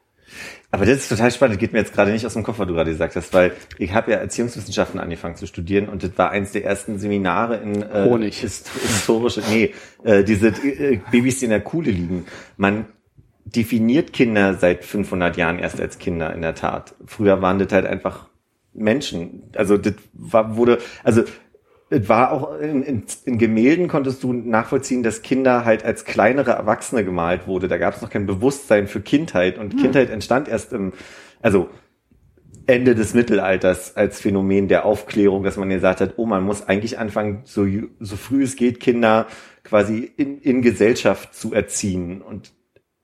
Aber 0.70 0.84
das 0.84 0.98
ist 0.98 1.08
total 1.08 1.30
spannend, 1.30 1.54
das 1.54 1.60
geht 1.60 1.72
mir 1.72 1.78
jetzt 1.78 1.94
gerade 1.94 2.10
nicht 2.10 2.26
aus 2.26 2.34
dem 2.34 2.42
Kopf, 2.42 2.58
was 2.58 2.68
du 2.68 2.74
gerade 2.74 2.90
gesagt 2.90 3.16
hast, 3.16 3.32
weil 3.32 3.52
ich 3.78 3.94
habe 3.94 4.10
ja 4.10 4.18
Erziehungswissenschaften 4.18 5.00
angefangen 5.00 5.36
zu 5.36 5.46
studieren 5.46 5.88
und 5.88 6.02
das 6.02 6.10
war 6.18 6.28
eins 6.28 6.52
der 6.52 6.66
ersten 6.66 6.98
Seminare 6.98 7.56
in 7.56 7.82
äh, 7.82 8.04
Honig. 8.04 8.40
hist 8.40 8.68
historische, 8.68 9.42
nee, 9.48 9.72
äh, 10.04 10.22
diese 10.22 10.48
äh, 10.48 11.00
Babys, 11.10 11.38
die 11.38 11.46
in 11.46 11.50
der 11.50 11.62
Kuhle 11.62 11.90
liegen. 11.90 12.26
Man 12.58 12.84
definiert 13.44 14.12
Kinder 14.12 14.54
seit 14.54 14.84
500 14.84 15.36
Jahren 15.36 15.58
erst 15.58 15.80
als 15.80 15.98
Kinder 15.98 16.34
in 16.34 16.42
der 16.42 16.54
Tat. 16.54 16.94
Früher 17.06 17.42
waren 17.42 17.58
das 17.58 17.72
halt 17.72 17.86
einfach 17.86 18.28
Menschen. 18.72 19.50
Also 19.56 19.76
das 19.76 19.94
war, 20.12 20.56
wurde, 20.56 20.78
also 21.04 21.22
es 21.90 22.08
war 22.08 22.32
auch 22.32 22.58
in, 22.58 22.82
in, 22.82 23.02
in 23.26 23.38
Gemälden 23.38 23.88
konntest 23.88 24.22
du 24.22 24.32
nachvollziehen, 24.32 25.02
dass 25.02 25.20
Kinder 25.20 25.64
halt 25.64 25.84
als 25.84 26.04
kleinere 26.04 26.52
Erwachsene 26.52 27.04
gemalt 27.04 27.46
wurde. 27.46 27.68
Da 27.68 27.76
gab 27.76 27.94
es 27.94 28.00
noch 28.00 28.10
kein 28.10 28.26
Bewusstsein 28.26 28.86
für 28.86 29.00
Kindheit 29.00 29.58
und 29.58 29.76
Kindheit 29.76 30.08
entstand 30.08 30.48
erst 30.48 30.72
im, 30.72 30.92
also 31.42 31.68
Ende 32.66 32.94
des 32.94 33.12
Mittelalters 33.12 33.96
als 33.96 34.20
Phänomen 34.20 34.68
der 34.68 34.86
Aufklärung, 34.86 35.42
dass 35.42 35.56
man 35.56 35.68
gesagt 35.68 36.00
hat, 36.00 36.14
oh, 36.16 36.26
man 36.26 36.44
muss 36.44 36.66
eigentlich 36.66 36.98
anfangen, 36.98 37.42
so, 37.44 37.66
so 38.00 38.16
früh 38.16 38.44
es 38.44 38.56
geht, 38.56 38.80
Kinder 38.80 39.26
quasi 39.64 40.10
in, 40.16 40.38
in 40.38 40.62
Gesellschaft 40.62 41.34
zu 41.34 41.52
erziehen. 41.52 42.22
Und 42.22 42.52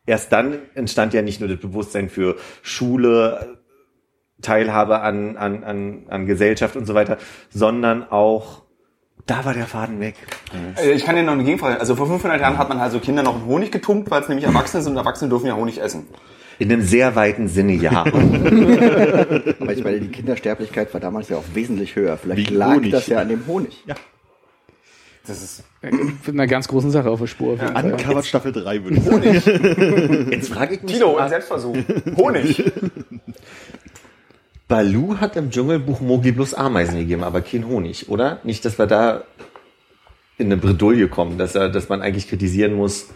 erst 0.09 0.33
dann 0.33 0.59
entstand 0.75 1.15
ja 1.15 1.23
nicht 1.23 1.39
nur 1.41 1.49
das 1.49 1.59
Bewusstsein 1.61 2.09
für 2.09 2.37
Schule, 2.63 3.59
Teilhabe 4.43 5.01
an, 5.01 5.37
an, 5.37 5.65
an, 5.65 6.03
an 6.09 6.27
Gesellschaft 6.27 6.77
und 6.77 6.87
so 6.87 6.95
weiter, 6.95 7.19
sondern 7.51 8.05
auch, 8.11 8.63
da 9.27 9.45
war 9.45 9.53
der 9.53 9.67
Faden 9.67 10.01
weg. 10.01 10.15
Äh, 10.81 10.93
Ich 10.93 11.05
kann 11.05 11.17
dir 11.17 11.23
noch 11.25 11.33
eine 11.33 11.45
Gegenfrage. 11.45 11.79
Also 11.81 11.97
vor 11.97 12.07
500 12.07 12.41
Jahren 12.41 12.57
hat 12.57 12.69
man 12.69 12.79
also 12.79 12.99
Kinder 13.01 13.23
noch 13.23 13.37
in 13.37 13.47
Honig 13.47 13.71
getunkt, 13.73 14.11
weil 14.11 14.23
es 14.23 14.29
nämlich 14.29 14.47
Erwachsene 14.47 14.83
sind 14.83 14.93
und 14.93 14.99
Erwachsene 14.99 15.29
dürfen 15.29 15.47
ja 15.47 15.57
Honig 15.57 15.81
essen. 15.81 16.07
In 16.61 16.73
einem 16.73 16.83
sehr 16.83 17.15
weiten 17.15 17.47
Sinne, 17.49 17.75
ja. 17.75 18.03
Aber 18.03 18.13
ich 19.73 19.85
meine, 19.85 20.01
die 20.01 20.09
Kindersterblichkeit 20.09 20.93
war 20.93 21.01
damals 21.01 21.29
ja 21.29 21.37
auch 21.37 21.45
wesentlich 21.55 21.95
höher. 21.95 22.17
Vielleicht 22.17 22.51
Wie 22.51 22.55
lag 22.55 22.77
Honig. 22.77 22.91
das 22.91 23.07
ja 23.07 23.19
an 23.21 23.29
dem 23.29 23.47
Honig. 23.47 23.85
Das 25.29 25.43
ist 25.43 25.63
Mit 25.83 26.29
einer 26.29 26.47
ganz 26.47 26.67
großen 26.69 26.91
Sache 26.91 27.11
auf 27.11 27.21
der 27.21 27.27
Spur. 27.27 27.53
auf 27.53 27.61
jeden 27.61 27.75
Fall. 27.75 27.93
Uncovered 27.93 28.25
Staffel 28.25 28.53
3 28.53 28.85
würde 28.85 28.97
ich 28.97 29.05
sagen. 29.05 30.33
Jetzt 30.33 30.49
frage 30.49 30.75
ich 30.77 30.83
mich, 30.83 30.93
Tilo, 30.93 31.19
ein 31.19 31.29
Selbstversuch. 31.29 31.77
Honig. 32.17 32.65
Balu 34.69 35.19
hat 35.19 35.37
im 35.37 35.51
Dschungelbuch 35.51 36.01
Mowgli 36.01 36.33
bloß 36.33 36.55
Ameisen 36.55 36.99
gegeben, 36.99 37.25
aber 37.25 37.43
kein 37.43 37.67
Honig, 37.67 38.09
oder? 38.09 38.41
Nicht, 38.43 38.65
dass 38.65 38.79
wir 38.79 38.87
da 38.87 39.25
in 40.39 40.47
eine 40.47 40.57
Bredouille 40.57 41.09
kommen, 41.09 41.37
dass, 41.37 41.55
er, 41.55 41.69
dass 41.69 41.89
man 41.89 42.01
eigentlich 42.01 42.29
kritisieren 42.29 42.75
muss. 42.75 43.09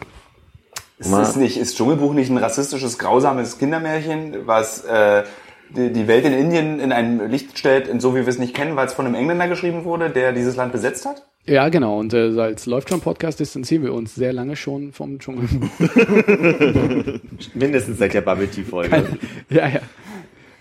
Ist, 0.99 1.12
ist, 1.12 1.37
nicht, 1.37 1.57
ist 1.57 1.76
Dschungelbuch 1.76 2.12
nicht 2.12 2.31
ein 2.31 2.37
rassistisches, 2.37 2.99
grausames 2.99 3.59
Kindermärchen, 3.59 4.47
was 4.47 4.85
äh, 4.85 5.25
die, 5.71 5.92
die 5.92 6.07
Welt 6.09 6.25
in 6.26 6.33
Indien 6.33 6.78
in 6.78 6.92
ein 6.92 7.31
Licht 7.31 7.59
stellt, 7.59 7.88
in 7.88 8.00
so 8.00 8.14
wie 8.14 8.21
wir 8.21 8.28
es 8.28 8.38
nicht 8.38 8.54
kennen, 8.54 8.76
weil 8.76 8.87
es 8.87 8.92
von 8.92 9.07
einem 9.07 9.14
Engländer 9.14 9.49
geschrieben 9.49 9.85
wurde, 9.85 10.11
der 10.11 10.33
dieses 10.33 10.57
Land 10.57 10.73
besetzt 10.73 11.07
hat? 11.07 11.26
Ja, 11.44 11.68
genau. 11.70 11.99
Und 11.99 12.14
äh, 12.14 12.38
als 12.40 12.66
läuft 12.66 12.88
schon 12.90 13.00
Podcast 13.00 13.40
distanzieren 13.40 13.82
wir 13.82 13.92
uns 13.92 14.14
sehr 14.14 14.32
lange 14.32 14.54
schon 14.54 14.92
vom 14.92 15.18
Dschungel. 15.18 15.49
Mindestens 17.54 17.99
seit 17.99 18.14
der 18.14 18.20
Bubble 18.20 18.49
Tea 18.49 18.62
Folge. 18.62 19.18
ja, 19.50 19.66
ja. 19.68 19.80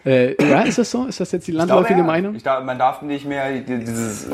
Äh, 0.04 0.36
ja, 0.44 0.62
ist 0.62 0.80
das 0.80 0.90
so? 0.90 1.06
Ist 1.06 1.20
das 1.20 1.32
jetzt 1.32 1.48
die 1.48 1.52
landläufige 1.52 2.00
ja. 2.00 2.06
Meinung? 2.06 2.34
Ich 2.34 2.42
darf, 2.42 2.64
man 2.64 2.80
darf 2.80 3.04
nicht 3.04 3.28
mehr 3.28 3.52
die- 3.62 3.78
dieses, 3.86 4.26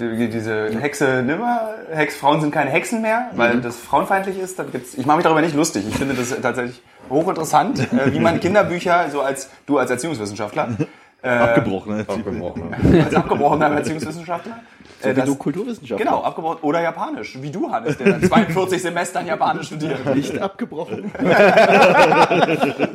die, 0.00 0.28
diese 0.28 0.70
Hexe 0.80 1.22
nimmer, 1.24 1.74
Hex, 1.92 2.16
Frauen 2.16 2.40
sind 2.40 2.50
keine 2.50 2.70
Hexen 2.70 3.02
mehr, 3.02 3.30
weil 3.36 3.60
das 3.60 3.76
frauenfeindlich 3.76 4.36
ist. 4.40 4.58
Dann 4.58 4.72
gibt's, 4.72 4.94
ich 4.98 5.06
mache 5.06 5.18
mich 5.18 5.24
darüber 5.24 5.40
nicht 5.40 5.54
lustig. 5.54 5.84
Ich 5.88 5.94
finde 5.94 6.14
das 6.14 6.34
tatsächlich 6.40 6.82
hochinteressant, 7.08 7.78
äh, 7.92 8.12
wie 8.12 8.18
man 8.18 8.40
Kinderbücher, 8.40 9.10
so 9.12 9.20
als 9.20 9.48
du 9.66 9.78
als 9.78 9.92
Erziehungswissenschaftler, 9.92 10.76
Abgebrochen. 11.22 12.04
Ne? 12.82 13.04
als 13.04 13.14
abgebrochener 13.14 13.66
Erziehungswissenschaftler, 13.70 14.58
äh, 15.02 15.10
Wie 15.10 15.14
das- 15.14 15.24
du 15.26 15.34
Kulturwissenschaftler. 15.36 16.04
Genau, 16.04 16.22
abgebrochen. 16.22 16.58
Oder 16.62 16.82
Japanisch, 16.82 17.38
wie 17.40 17.50
du, 17.50 17.70
Hannes, 17.70 17.96
der 17.98 18.20
42 18.20 18.82
Semestern 18.82 19.26
Japanisch 19.26 19.66
studiert. 19.68 20.04
Nicht 20.14 20.38
abgebrochen. 20.38 21.10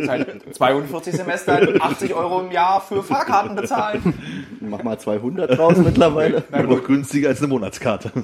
Seit 0.06 0.56
42 0.56 1.15
Semestern 1.15 1.82
80 1.82 2.13
Euro 2.13 2.41
im 2.41 2.51
Jahr 2.51 2.82
für 2.82 3.03
Fahrkarten 3.03 3.56
bezahlen. 3.56 4.13
Mach 4.60 4.84
mal 4.84 4.98
200 5.00 5.58
draus 5.58 5.77
mittlerweile. 5.77 6.44
Noch 6.51 6.84
günstiger 6.84 7.29
als 7.29 7.39
eine 7.39 7.48
Monatskarte. 7.48 8.12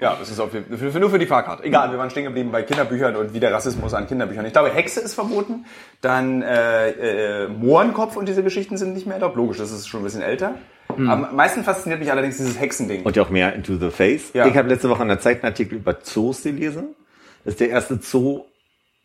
Ja, 0.00 0.16
das 0.18 0.28
ist 0.28 0.40
auf 0.40 0.52
jeden 0.52 0.76
Fall 0.76 0.90
für, 0.90 0.98
nur 1.00 1.08
für 1.08 1.20
die 1.20 1.24
Fahrkarte. 1.26 1.62
Egal, 1.62 1.90
wir 1.92 1.98
waren 1.98 2.10
stehen 2.10 2.24
geblieben 2.24 2.50
bei 2.50 2.62
Kinderbüchern 2.64 3.14
und 3.14 3.32
wie 3.32 3.38
der 3.40 3.52
Rassismus 3.52 3.94
an 3.94 4.06
Kinderbüchern. 4.08 4.44
Ich 4.44 4.52
glaube, 4.52 4.68
Hexe 4.70 5.00
ist 5.00 5.14
verboten. 5.14 5.64
Dann 6.02 6.42
äh, 6.42 7.44
äh, 7.44 7.48
Mohrenkopf 7.48 8.16
und 8.16 8.28
diese 8.28 8.42
Geschichten 8.42 8.76
sind 8.76 8.92
nicht 8.92 9.06
mehr 9.06 9.14
erlaubt. 9.16 9.36
Logisch, 9.36 9.58
das 9.58 9.70
ist 9.70 9.86
schon 9.86 10.00
ein 10.00 10.04
bisschen 10.04 10.20
älter. 10.20 10.56
Am 10.96 11.34
meisten 11.36 11.64
fasziniert 11.64 12.00
mich 12.00 12.10
allerdings 12.10 12.36
dieses 12.36 12.58
Hexending. 12.58 13.02
Und 13.02 13.16
ja 13.16 13.22
auch 13.22 13.30
mehr 13.30 13.54
into 13.54 13.76
the 13.76 13.90
face. 13.90 14.32
Ja. 14.32 14.46
Ich 14.46 14.56
habe 14.56 14.68
letzte 14.68 14.88
Woche 14.88 15.02
in 15.02 15.08
der 15.08 15.20
Zeit 15.20 15.42
einen 15.42 15.52
Artikel 15.52 15.76
über 15.76 16.00
Zoos 16.02 16.42
gelesen. 16.42 16.94
Das 17.44 17.54
ist 17.54 17.60
der 17.60 17.70
erste 17.70 17.98
Zoo 18.00 18.44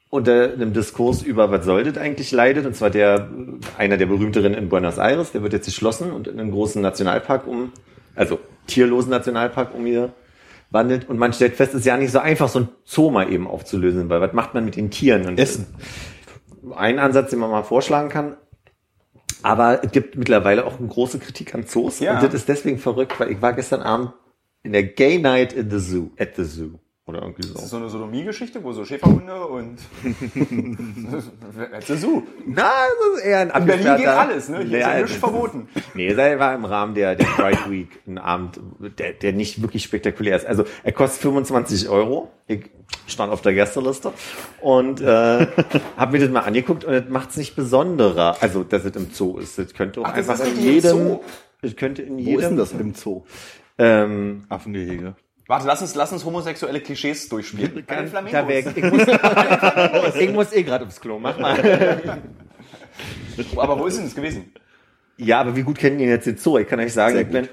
unter 0.09 0.53
einem 0.53 0.73
Diskurs 0.73 1.21
über, 1.21 1.51
was 1.51 1.65
soll 1.65 1.83
das 1.83 1.97
eigentlich 1.97 2.31
leidet. 2.31 2.65
Und 2.65 2.75
zwar 2.75 2.89
der, 2.89 3.29
einer 3.77 3.97
der 3.97 4.07
berühmteren 4.07 4.53
in 4.53 4.69
Buenos 4.69 4.97
Aires, 4.97 5.31
der 5.31 5.43
wird 5.43 5.53
jetzt 5.53 5.65
geschlossen 5.65 6.11
und 6.11 6.27
in 6.27 6.39
einen 6.39 6.51
großen 6.51 6.81
Nationalpark 6.81 7.45
um, 7.47 7.71
also 8.15 8.39
tierlosen 8.67 9.11
Nationalpark 9.11 9.73
umgewandelt. 9.75 11.07
Und 11.07 11.19
man 11.19 11.33
stellt 11.33 11.55
fest, 11.55 11.73
es 11.73 11.81
ist 11.81 11.85
ja 11.85 11.97
nicht 11.97 12.11
so 12.11 12.19
einfach, 12.19 12.49
so 12.49 12.59
ein 12.59 12.69
Zoo 12.85 13.11
mal 13.11 13.31
eben 13.31 13.47
aufzulösen, 13.47 14.09
weil 14.09 14.21
was 14.21 14.33
macht 14.33 14.53
man 14.53 14.65
mit 14.65 14.75
den 14.75 14.89
Tieren? 14.89 15.27
Und 15.27 15.39
Essen. 15.39 15.67
Ein 16.75 16.99
Ansatz, 16.99 17.29
den 17.29 17.39
man 17.39 17.51
mal 17.51 17.63
vorschlagen 17.63 18.09
kann. 18.09 18.35
Aber 19.41 19.83
es 19.83 19.91
gibt 19.91 20.15
mittlerweile 20.15 20.65
auch 20.65 20.79
eine 20.79 20.87
große 20.87 21.19
Kritik 21.19 21.55
an 21.55 21.65
Zoos. 21.65 21.99
Ja. 21.99 22.15
Und 22.15 22.23
das 22.23 22.33
ist 22.33 22.49
deswegen 22.49 22.77
verrückt, 22.77 23.19
weil 23.19 23.31
ich 23.31 23.41
war 23.41 23.53
gestern 23.53 23.81
Abend 23.81 24.13
in 24.63 24.73
der 24.73 24.83
Gay 24.83 25.19
Night 25.19 25.53
in 25.53 25.69
the 25.69 25.79
Zoo, 25.79 26.11
at 26.17 26.35
the 26.35 26.43
Zoo. 26.43 26.79
Oder 27.09 27.23
irgendwie 27.23 27.47
so. 27.47 27.53
Das 27.55 27.63
ist 27.63 27.69
so 27.71 27.77
eine 27.77 27.89
Sodomie-Geschichte, 27.89 28.63
wo 28.63 28.71
so 28.71 28.85
Schäferhunde 28.85 29.33
und 29.47 29.79
a 31.73 31.81
Zoo. 31.81 32.21
Na, 32.45 32.69
das 33.11 33.19
ist 33.19 33.25
eher 33.25 33.39
ein 33.39 33.49
In 33.61 33.65
Berlin 33.65 33.97
geht 33.97 34.07
alles, 34.07 34.47
ne? 34.49 34.57
Hier 34.59 34.65
ist 34.77 34.83
ja 34.85 34.93
Ja, 34.95 35.01
nichts 35.01 35.17
verboten. 35.17 35.67
Nee, 35.95 36.09
es 36.09 36.17
war 36.17 36.53
im 36.53 36.65
Rahmen 36.65 36.93
der, 36.93 37.15
der 37.15 37.25
Pride 37.25 37.69
Week 37.71 37.87
ein 38.05 38.19
Abend, 38.19 38.59
der, 38.99 39.13
der 39.13 39.33
nicht 39.33 39.63
wirklich 39.63 39.83
spektakulär 39.83 40.35
ist. 40.35 40.45
Also 40.45 40.65
er 40.83 40.91
kostet 40.91 41.23
25 41.23 41.89
Euro. 41.89 42.29
Ich 42.45 42.69
stand 43.07 43.33
auf 43.33 43.41
der 43.41 43.55
Gästeliste 43.55 44.13
und 44.61 45.01
äh, 45.01 45.47
habe 45.97 46.11
mir 46.11 46.19
das 46.19 46.29
mal 46.29 46.41
angeguckt 46.41 46.85
und 46.85 46.93
es 46.93 47.09
macht 47.09 47.31
es 47.31 47.37
nicht 47.37 47.55
besonderer. 47.55 48.37
Also, 48.39 48.63
dass 48.63 48.85
es 48.85 48.95
im 48.95 49.09
Zoo 49.11 49.39
ist. 49.39 49.57
Es 49.57 49.73
könnte 49.73 50.01
auch 50.01 50.05
Ach, 50.05 50.15
das 50.15 50.29
einfach 50.29 50.45
ist 50.45 50.57
in 50.57 50.63
jedem. 50.63 50.91
Zoo? 50.97 51.19
Es 51.63 51.75
könnte 51.75 52.03
in 52.03 52.17
Wo 52.17 52.19
ist 52.19 52.25
jedem. 52.27 52.41
denn 52.41 52.57
das 52.57 52.71
im 52.71 52.93
Zoo? 52.93 53.23
Ähm, 53.79 54.43
Affengehege. 54.49 55.15
Warte, 55.49 55.65
lass 55.65 55.81
uns, 55.81 55.95
lass 55.95 56.11
uns 56.13 56.23
homosexuelle 56.23 56.79
Klischees 56.79 57.27
durchspielen. 57.27 57.83
Keine 57.87 58.07
da 58.07 58.47
wär, 58.47 58.61
Flamingos. 58.61 58.77
ich, 58.77 58.83
muss, 58.83 60.15
ich 60.15 60.31
muss 60.31 60.53
eh 60.53 60.61
gerade 60.61 60.85
aufs 60.85 61.01
Klo. 61.01 61.17
Mach 61.17 61.39
mal. 61.39 61.57
Aber 63.57 63.79
wo 63.79 63.87
ist 63.87 63.97
denn 63.97 64.05
das 64.05 64.13
gewesen? 64.15 64.53
Ja, 65.17 65.41
aber 65.41 65.55
wie 65.55 65.63
gut 65.63 65.77
kennen 65.79 65.97
die 65.97 66.05
jetzt 66.05 66.27
den 66.27 66.37
Zoo? 66.37 66.57
Ich 66.59 66.67
kann 66.67 66.79
euch 66.79 66.93
sagen, 66.93 67.13
Sehr 67.15 67.23
ich 67.23 67.29
bin. 67.29 67.47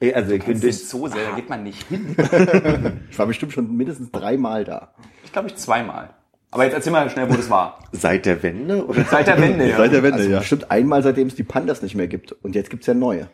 eh, 0.00 0.12
Also 0.14 0.32
ich 0.32 0.42
bin 0.44 0.60
durch, 0.60 0.78
Zoo, 0.88 1.08
da 1.08 1.16
geht 1.36 1.48
man 1.48 1.62
nicht 1.62 1.86
hin. 1.88 2.16
Ich 3.10 3.18
war 3.18 3.26
bestimmt 3.26 3.52
schon 3.52 3.76
mindestens 3.76 4.10
dreimal 4.10 4.64
da. 4.64 4.94
Ich 5.24 5.32
glaube, 5.32 5.48
ich 5.48 5.56
zweimal. 5.56 6.10
Aber 6.50 6.64
jetzt 6.64 6.74
erzähl 6.74 6.92
mal 6.92 7.08
schnell, 7.10 7.28
wo 7.30 7.34
das 7.34 7.48
war. 7.50 7.78
seit 7.92 8.24
der 8.26 8.42
Wende 8.42 8.84
oder 8.86 9.04
Seit 9.04 9.26
der 9.26 9.40
Wende, 9.40 9.68
ja. 9.68 9.76
Seit 9.76 9.92
der 9.92 10.02
Wende, 10.02 10.18
Also 10.18 10.30
ja. 10.30 10.38
bestimmt 10.40 10.70
einmal, 10.70 11.02
seitdem 11.02 11.28
es 11.28 11.34
die 11.34 11.44
Pandas 11.44 11.82
nicht 11.82 11.94
mehr 11.94 12.08
gibt. 12.08 12.32
Und 12.32 12.54
jetzt 12.54 12.70
gibt's 12.70 12.86
ja 12.86 12.94
neue. 12.94 13.28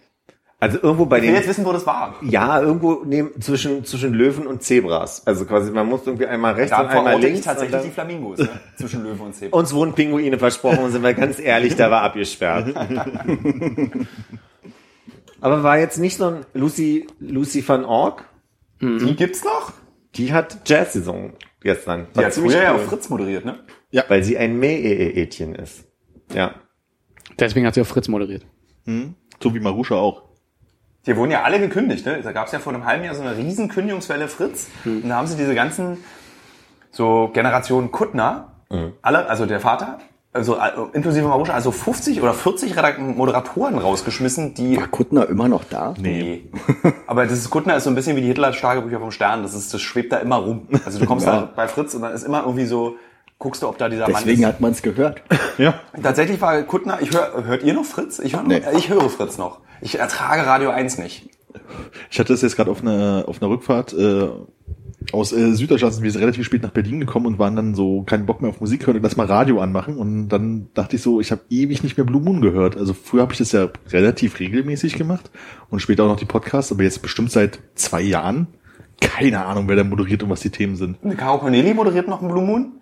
Also 0.60 0.78
irgendwo 0.82 1.06
bei 1.06 1.18
Ich 1.18 1.22
will 1.22 1.28
den, 1.30 1.36
jetzt 1.36 1.48
wissen, 1.48 1.64
wo 1.64 1.72
das 1.72 1.86
war. 1.86 2.16
ja, 2.22 2.60
irgendwo 2.60 3.02
neben, 3.06 3.40
zwischen, 3.40 3.84
zwischen 3.84 4.12
Löwen 4.12 4.44
und 4.46 4.60
Zebras. 4.62 5.24
Also 5.24 5.44
quasi, 5.44 5.70
man 5.70 5.86
muss 5.86 6.04
irgendwie 6.04 6.26
einmal 6.26 6.54
rechts 6.54 6.70
Da 6.70 6.80
und 6.80 6.86
einmal 6.88 7.04
verorte 7.04 7.26
ich 7.28 7.32
links. 7.34 7.46
tatsächlich 7.46 7.82
die 7.82 7.90
Flamingos, 7.90 8.38
ne? 8.40 8.48
zwischen 8.76 9.04
Löwe 9.04 9.22
und 9.22 9.34
Zebra. 9.36 9.56
uns 9.56 9.72
wurden 9.72 9.92
Pinguine 9.94 10.36
versprochen 10.36 10.80
und 10.80 10.90
sind 10.90 11.02
wir 11.04 11.14
ganz 11.14 11.38
ehrlich, 11.38 11.76
da 11.76 11.90
war 11.92 12.02
abgesperrt. 12.02 12.74
Aber 15.40 15.62
war 15.62 15.78
jetzt 15.78 15.98
nicht 15.98 16.16
so 16.16 16.26
ein 16.26 16.46
Lucy, 16.54 17.06
Lucy 17.20 17.66
van 17.66 17.84
Ork? 17.84 18.24
Die 18.80 19.14
gibt's 19.16 19.44
noch? 19.44 19.72
Die 20.14 20.32
hat 20.32 20.58
Jazz-Saison 20.66 21.34
gestern. 21.60 22.08
Die 22.16 22.24
hat 22.24 22.32
ziemlich 22.32 22.52
früher 22.54 22.62
ja 22.64 22.70
cool. 22.74 22.80
auf 22.80 22.86
Fritz 22.86 23.08
moderiert, 23.08 23.44
ne? 23.44 23.60
Weil 24.08 24.22
sie 24.24 24.36
ein 24.38 24.58
Mäh-Ätchen 24.58 25.54
ist. 25.54 25.84
Ja. 26.34 26.54
Deswegen 27.38 27.66
hat 27.66 27.74
sie 27.74 27.80
auf 27.80 27.88
Fritz 27.88 28.08
moderiert. 28.08 28.44
So 29.40 29.54
wie 29.54 29.60
Marusha 29.60 29.94
auch. 29.94 30.27
Die 31.06 31.16
wurden 31.16 31.30
ja 31.30 31.42
alle 31.42 31.58
gekündigt, 31.58 32.04
ne? 32.04 32.20
Da 32.22 32.32
gab's 32.32 32.52
ja 32.52 32.58
vor 32.58 32.74
einem 32.74 32.84
halben 32.84 33.04
Jahr 33.04 33.14
so 33.14 33.22
eine 33.22 33.36
riesen 33.36 33.68
Kündigungswelle 33.68 34.28
Fritz. 34.28 34.68
Und 34.84 35.08
da 35.08 35.16
haben 35.16 35.26
sie 35.26 35.36
diese 35.36 35.54
ganzen 35.54 35.98
so 36.90 37.30
Generation 37.32 37.90
Kuttner, 37.90 38.52
alle, 39.02 39.26
also 39.28 39.46
der 39.46 39.60
Vater, 39.60 39.98
also 40.32 40.56
äh, 40.56 40.70
inklusive 40.92 41.26
Marusha, 41.26 41.54
also 41.54 41.70
50 41.70 42.20
oder 42.22 42.34
40 42.34 42.76
Redak 42.76 42.98
Moderatoren 42.98 43.78
rausgeschmissen, 43.78 44.54
die 44.54 44.76
War 44.76 44.88
Kuttner 44.88 45.28
immer 45.28 45.48
noch 45.48 45.64
da? 45.64 45.94
Nee. 45.98 46.50
Aber 47.06 47.24
das 47.24 47.32
ist, 47.32 47.50
Kuttner 47.50 47.76
ist 47.76 47.84
so 47.84 47.90
ein 47.90 47.94
bisschen 47.94 48.16
wie 48.16 48.20
die 48.20 48.28
Hitler-Tagebücher 48.28 49.00
vom 49.00 49.10
Stern. 49.10 49.42
Das 49.42 49.54
ist, 49.54 49.72
das 49.72 49.80
schwebt 49.80 50.12
da 50.12 50.18
immer 50.18 50.36
rum. 50.36 50.68
Also 50.84 50.98
du 50.98 51.06
kommst 51.06 51.26
da 51.28 51.50
bei 51.54 51.66
Fritz 51.66 51.94
und 51.94 52.02
dann 52.02 52.12
ist 52.12 52.24
immer 52.24 52.42
irgendwie 52.42 52.66
so, 52.66 52.96
guckst 53.38 53.62
du, 53.62 53.68
ob 53.68 53.78
da 53.78 53.88
dieser 53.88 54.06
Deswegen 54.06 54.42
Mann 54.42 54.50
hat 54.52 54.60
man 54.60 54.72
es 54.72 54.82
gehört. 54.82 55.22
Ja. 55.58 55.80
Tatsächlich 56.00 56.40
war 56.40 56.62
Kuttner, 56.62 56.98
ich 57.00 57.12
hör, 57.12 57.44
hört 57.44 57.64
ihr 57.64 57.74
noch 57.74 57.84
Fritz? 57.84 58.20
Ich 58.20 58.36
höre 58.36 58.44
Nee. 58.44 58.62
ich 58.76 58.90
höre 58.90 59.10
Fritz 59.10 59.38
noch. 59.38 59.58
Ich 59.80 59.98
ertrage 59.98 60.46
Radio 60.46 60.70
1 60.70 60.98
nicht. 60.98 61.28
Ich 62.12 62.20
hatte 62.20 62.32
das 62.32 62.42
jetzt 62.42 62.54
gerade 62.54 62.70
auf 62.70 62.80
einer 62.80 63.24
auf 63.26 63.42
einer 63.42 63.50
Rückfahrt 63.50 63.92
äh, 63.92 64.28
aus 65.12 65.32
äh, 65.32 65.54
Süddeutschland 65.54 65.94
sind 65.94 66.04
wir 66.04 66.14
relativ 66.20 66.44
spät 66.44 66.62
nach 66.62 66.70
Berlin 66.70 67.00
gekommen 67.00 67.26
und 67.26 67.40
waren 67.40 67.56
dann 67.56 67.74
so 67.74 68.02
keinen 68.02 68.24
Bock 68.26 68.40
mehr 68.40 68.50
auf 68.50 68.60
Musik 68.60 68.86
hören 68.86 68.98
und 68.98 69.02
lass 69.02 69.16
mal 69.16 69.26
Radio 69.26 69.60
anmachen 69.60 69.96
und 69.96 70.28
dann 70.28 70.68
dachte 70.74 70.94
ich 70.94 71.02
so, 71.02 71.20
ich 71.20 71.32
habe 71.32 71.40
ewig 71.50 71.82
nicht 71.82 71.96
mehr 71.96 72.06
Blue 72.06 72.22
Moon 72.22 72.40
gehört. 72.40 72.76
Also 72.76 72.94
früher 72.94 73.22
habe 73.22 73.32
ich 73.32 73.38
das 73.38 73.50
ja 73.50 73.68
relativ 73.90 74.38
regelmäßig 74.38 74.94
gemacht 74.94 75.30
und 75.70 75.80
später 75.80 76.04
auch 76.04 76.08
noch 76.08 76.20
die 76.20 76.24
Podcasts, 76.24 76.70
aber 76.70 76.84
jetzt 76.84 77.02
bestimmt 77.02 77.32
seit 77.32 77.58
zwei 77.74 78.02
Jahren 78.02 78.46
keine 79.00 79.44
Ahnung, 79.44 79.68
wer 79.68 79.76
da 79.76 79.84
moderiert 79.84 80.22
und 80.22 80.30
was 80.30 80.40
die 80.40 80.50
Themen 80.50 80.76
sind. 80.76 80.98
Caro 81.16 81.38
Corneli 81.38 81.74
moderiert 81.74 82.08
noch 82.08 82.20
einen 82.20 82.30
Blue 82.30 82.44
Moon. 82.44 82.72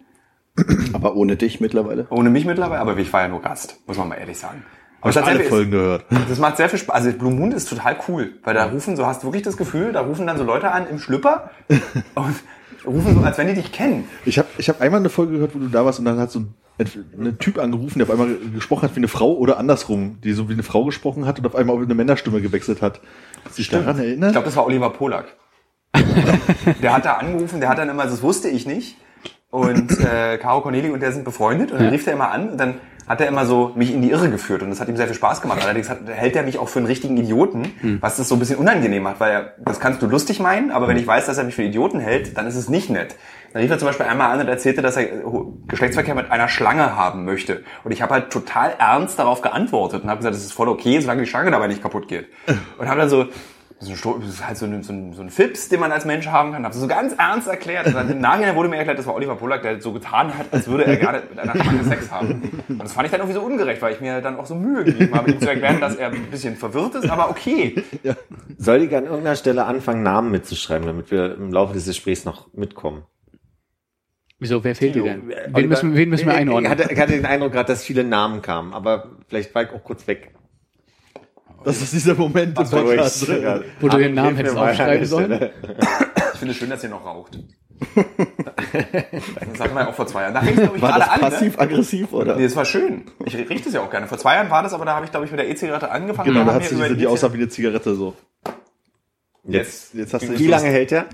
Aber 0.93 1.17
ohne 1.17 1.37
dich 1.37 1.61
mittlerweile. 1.61 2.07
Ohne 2.11 2.31
mich 2.31 2.45
mittlerweile, 2.45 2.81
aber 2.81 2.97
ich 2.97 3.13
war 3.13 3.23
ja 3.23 3.29
nur 3.29 3.43
Gast, 3.43 3.81
muss 3.87 3.99
man 3.99 4.09
mal 4.09 4.17
ehrlich 4.17 4.39
sagen. 4.39 4.65
Aber 5.01 5.11
Habe 5.11 5.11
ich 5.11 5.17
alle 5.17 5.25
tatsächlich 5.27 5.49
Folgen 5.49 5.71
gehört. 5.71 6.05
das 6.29 6.39
macht 6.39 6.57
sehr 6.57 6.69
viel 6.69 6.79
Spaß. 6.79 6.95
Also 6.95 7.13
Blue 7.13 7.33
Moon 7.33 7.53
ist 7.53 7.69
total 7.69 7.97
cool, 8.09 8.33
weil 8.43 8.55
da 8.55 8.65
rufen, 8.65 8.97
so 8.97 9.07
hast 9.07 9.23
du 9.23 9.27
wirklich 9.29 9.43
das 9.43 9.57
Gefühl, 9.57 9.93
da 9.93 10.01
rufen 10.01 10.27
dann 10.27 10.39
so 10.39 10.45
Leute 10.45 10.73
an 10.73 10.87
im 10.89 10.99
Schlüpper 10.99 11.51
und 12.15 12.35
rufen 12.87 13.15
so, 13.15 13.21
als 13.21 13.37
wenn 13.39 13.49
die 13.49 13.55
dich 13.55 13.73
kennen. 13.73 14.09
Ich 14.25 14.39
habe 14.39 14.49
ich 14.59 14.69
hab 14.69 14.81
einmal 14.81 15.01
eine 15.01 15.11
Folge 15.11 15.33
gehört, 15.35 15.55
wo 15.55 15.59
du 15.59 15.69
da 15.69 15.85
warst 15.85 15.99
und 15.99 16.07
dann 16.07 16.19
hat 16.19 16.31
so 16.31 16.41
ein, 16.41 17.39
Typ 17.39 17.59
angerufen, 17.59 17.99
der 17.99 18.07
auf 18.07 18.13
einmal 18.13 18.37
gesprochen 18.55 18.83
hat 18.83 18.95
wie 18.97 19.01
eine 19.01 19.09
Frau 19.09 19.33
oder 19.35 19.59
andersrum, 19.59 20.19
die 20.23 20.33
so 20.33 20.49
wie 20.49 20.53
eine 20.55 20.63
Frau 20.63 20.85
gesprochen 20.85 21.25
hat 21.27 21.39
und 21.39 21.47
auf 21.47 21.55
einmal 21.55 21.77
auf 21.77 21.83
eine 21.83 21.95
Männerstimme 21.95 22.41
gewechselt 22.43 22.83
hat. 22.83 23.01
Sich 23.51 23.69
daran 23.71 23.97
Ich 23.99 24.05
erinnert? 24.07 24.33
glaube, 24.33 24.47
das 24.47 24.57
war 24.57 24.67
Oliver 24.67 24.91
Polak. 24.91 25.37
der 26.83 26.93
hat 26.93 27.05
da 27.05 27.15
angerufen, 27.15 27.61
der 27.61 27.71
hat 27.71 27.79
dann 27.79 27.89
immer, 27.89 28.05
das 28.05 28.23
wusste 28.23 28.49
ich 28.49 28.67
nicht. 28.67 28.97
Und 29.57 30.01
äh, 30.01 30.37
Caro 30.37 30.61
Corneli 30.61 30.91
und 30.91 31.01
der 31.01 31.13
sind 31.13 31.25
befreundet 31.25 31.73
und 31.73 31.81
dann 31.81 31.89
rief 31.89 32.05
der 32.05 32.13
immer 32.13 32.31
an 32.31 32.51
und 32.51 32.59
dann 32.59 32.75
hat 33.07 33.23
er 33.23 33.27
immer 33.27 33.47
so 33.47 33.73
mich 33.75 33.91
in 33.91 34.03
die 34.03 34.11
Irre 34.11 34.29
geführt 34.29 34.61
und 34.61 34.69
das 34.69 34.81
hat 34.81 34.89
ihm 34.89 34.97
sehr 34.97 35.07
viel 35.07 35.15
Spaß 35.15 35.41
gemacht. 35.41 35.61
Allerdings 35.65 35.89
hat, 35.89 36.01
hält 36.07 36.37
er 36.37 36.43
mich 36.43 36.59
auch 36.59 36.69
für 36.69 36.79
einen 36.79 36.87
richtigen 36.87 37.17
Idioten, 37.17 37.73
was 38.03 38.19
das 38.19 38.29
so 38.29 38.35
ein 38.35 38.39
bisschen 38.39 38.59
unangenehm 38.59 39.05
macht, 39.05 39.19
weil 39.19 39.33
er, 39.33 39.55
das 39.65 39.81
kannst 39.81 40.03
du 40.03 40.09
lustig 40.09 40.41
meinen, 40.41 40.71
aber 40.73 40.89
wenn 40.89 40.99
ich 40.99 41.07
weiß, 41.07 41.25
dass 41.25 41.39
er 41.39 41.45
mich 41.45 41.55
für 41.55 41.63
einen 41.63 41.71
Idioten 41.71 42.01
hält, 42.01 42.37
dann 42.37 42.47
ist 42.47 42.57
es 42.57 42.69
nicht 42.69 42.91
nett. 42.91 43.15
Dann 43.55 43.63
rief 43.63 43.71
er 43.71 43.79
zum 43.79 43.87
Beispiel 43.87 44.05
einmal 44.05 44.31
an 44.31 44.41
und 44.41 44.49
erzählte, 44.49 44.83
dass 44.83 44.99
er 44.99 45.05
äh, 45.05 45.23
Geschlechtsverkehr 45.69 46.15
mit 46.15 46.31
einer 46.31 46.49
Schlange 46.49 46.95
haben 46.95 47.25
möchte. 47.25 47.63
Und 47.83 47.93
ich 47.93 48.03
habe 48.03 48.13
halt 48.13 48.31
total 48.31 48.75
ernst 48.79 49.19
darauf 49.19 49.41
geantwortet 49.41 50.03
und 50.03 50.11
habe 50.11 50.19
gesagt, 50.19 50.35
das 50.35 50.43
ist 50.43 50.53
voll 50.53 50.69
okay, 50.69 51.01
solange 51.01 51.23
die 51.23 51.29
Schlange 51.29 51.51
dabei 51.51 51.69
nicht 51.69 51.81
kaputt 51.81 52.09
geht. 52.09 52.27
Und 52.77 52.89
habe 52.89 53.01
dann 53.01 53.09
so, 53.09 53.29
das 53.79 53.89
ist, 53.89 53.95
ein 53.95 53.97
Sto- 53.99 54.19
das 54.19 54.29
ist 54.31 54.47
halt 54.47 54.57
so 54.57 54.65
ein, 54.65 54.83
so, 54.83 54.93
ein, 54.93 55.13
so 55.13 55.21
ein 55.23 55.29
Fips, 55.29 55.69
den 55.69 55.81
man 55.81 55.93
als 55.93 56.05
Mensch 56.07 56.27
haben 56.29 56.53
kann. 56.53 56.65
Habe 56.65 56.75
so 56.75 56.87
ganz 56.87 57.13
ernst 57.19 57.47
erklärt. 57.47 57.87
Und 57.87 57.95
dann 57.95 58.11
im 58.11 58.21
Nachhinein 58.21 58.57
wurde 58.57 58.69
mir 58.71 58.77
erklärt, 58.77 58.99
das 58.99 59.07
war 59.07 59.15
Oliver 59.15 59.37
Pollack, 59.37 59.63
der 59.63 59.81
so 59.83 59.93
getan 59.93 60.37
hat, 60.37 60.47
als 60.51 60.67
würde 60.67 60.87
er 60.87 60.97
gerne 60.97 61.23
mit 61.29 61.39
einer 61.39 61.53
Schlange 61.63 61.85
Sex 61.85 62.11
haben. 62.11 62.63
Und 62.69 62.79
das 62.83 62.95
fand 62.95 63.05
ich 63.07 63.11
dann 63.11 63.21
irgendwie 63.21 63.39
so 63.39 63.45
ungerecht, 63.45 63.83
weil 63.83 63.93
ich 63.93 64.01
mir 64.01 64.23
dann 64.23 64.37
auch 64.37 64.47
so 64.47 64.55
Mühe 64.55 64.83
gegeben 64.85 65.15
habe, 65.15 65.31
ihm 65.31 65.41
zu 65.41 65.49
erklären, 65.49 65.79
dass 65.81 65.95
er 65.97 66.11
ein 66.11 66.23
bisschen 66.31 66.57
verwirrt 66.57 66.95
ist, 66.95 67.11
aber 67.11 67.29
okay. 67.29 67.75
Soll 68.57 68.83
ich 68.83 68.97
an 68.97 69.05
irgendeiner 69.05 69.37
Stelle 69.37 69.65
anfangen, 69.67 70.03
Namen 70.03 70.31
mitzuschreiben, 70.31 70.87
damit 70.87 71.11
wir 71.11 71.35
im 71.37 71.53
Laufe 71.53 71.75
des 71.75 71.85
Gesprächs 71.85 72.25
noch 72.25 72.53
mitkommen? 72.55 73.03
Wieso, 74.39 74.63
wer 74.65 74.75
fehlt 74.75 74.95
dir 74.95 75.03
denn? 75.03 75.23
Oliver- 75.31 75.55
Wen 75.55 75.69
müssen, 75.69 75.95
wen 75.97 76.09
müssen 76.11 76.27
wir 76.27 76.33
Ich 76.35 76.39
einordnen? 76.41 76.71
hatte, 76.71 76.89
ich 76.93 76.99
hatte 76.99 77.13
den 77.13 77.25
Eindruck 77.27 77.53
gerade, 77.53 77.69
dass 77.69 77.85
viele 77.85 78.05
Namen 78.05 78.43
kamen, 78.43 78.73
aber 78.75 79.11
vielleicht 79.29 79.55
war 79.55 79.63
ich 79.63 79.71
auch 79.71 79.83
kurz 79.83 80.07
weg. 80.07 80.33
Das 81.67 81.83
ist 81.83 81.93
dieser 81.93 82.15
Moment 82.15 82.57
im 82.57 82.71
Podcast. 82.71 83.29
Ruhig. 83.29 83.45
Wo 83.81 83.89
du 83.89 83.99
den 83.99 84.15
Namen 84.15 84.37
Hilf 84.37 84.55
mir 84.55 84.61
hättest 84.61 84.79
aufschreiben 84.79 85.07
sollen? 85.07 85.51
Ich 86.33 86.39
finde 86.39 86.53
es 86.53 86.59
schön, 86.59 86.71
dass 86.71 86.85
ihr 86.85 86.91
noch 86.91 87.05
raucht. 87.05 87.39
Das 88.77 89.61
hatten 89.61 89.75
wir 89.75 89.81
ja 89.81 89.89
auch 89.89 89.95
vor 89.95 90.07
zwei 90.07 90.23
Jahren. 90.23 90.35
Da 90.35 90.43
fängst 90.43 90.61
glaube 90.63 90.77
ich, 90.77 90.83
War 90.83 90.91
gerade 90.91 91.05
das 91.05 91.11
an. 91.11 91.21
Ne? 91.21 91.31
passiv-aggressiv 91.31 92.13
oder? 92.13 92.37
Nee, 92.37 92.45
das 92.45 92.57
war 92.57 92.65
schön. 92.65 93.07
Ich 93.25 93.35
rieche 93.35 93.69
es 93.69 93.75
ja 93.75 93.81
auch 93.81 93.91
gerne. 93.91 94.07
Vor 94.07 94.19
zwei 94.19 94.35
Jahren 94.35 94.51
war 94.51 94.63
das, 94.63 94.75
aber 94.75 94.85
da 94.85 94.95
habe 94.95 95.07
ich, 95.07 95.11
glaube 95.11 95.27
ich, 95.27 95.33
mit 95.33 95.41
der 95.41 95.49
E-Zigarette 95.49 95.91
angefangen. 95.91 96.29
Genau, 96.29 96.41
und 96.41 96.47
da 96.47 96.55
hat 96.55 96.65
sie 96.65 96.75
über 96.75 96.85
diese, 96.85 96.97
die 96.97 97.07
aussah 97.07 97.33
wie 97.33 97.39
eine 97.39 97.49
Zigarette 97.49 97.95
so. 97.95 98.15
Jetzt. 99.45 99.95
Jetzt 99.95 100.15
hast 100.15 100.29
du 100.29 100.39
Wie 100.39 100.47
lange 100.47 100.69
hält 100.69 100.91
der? 100.91 101.07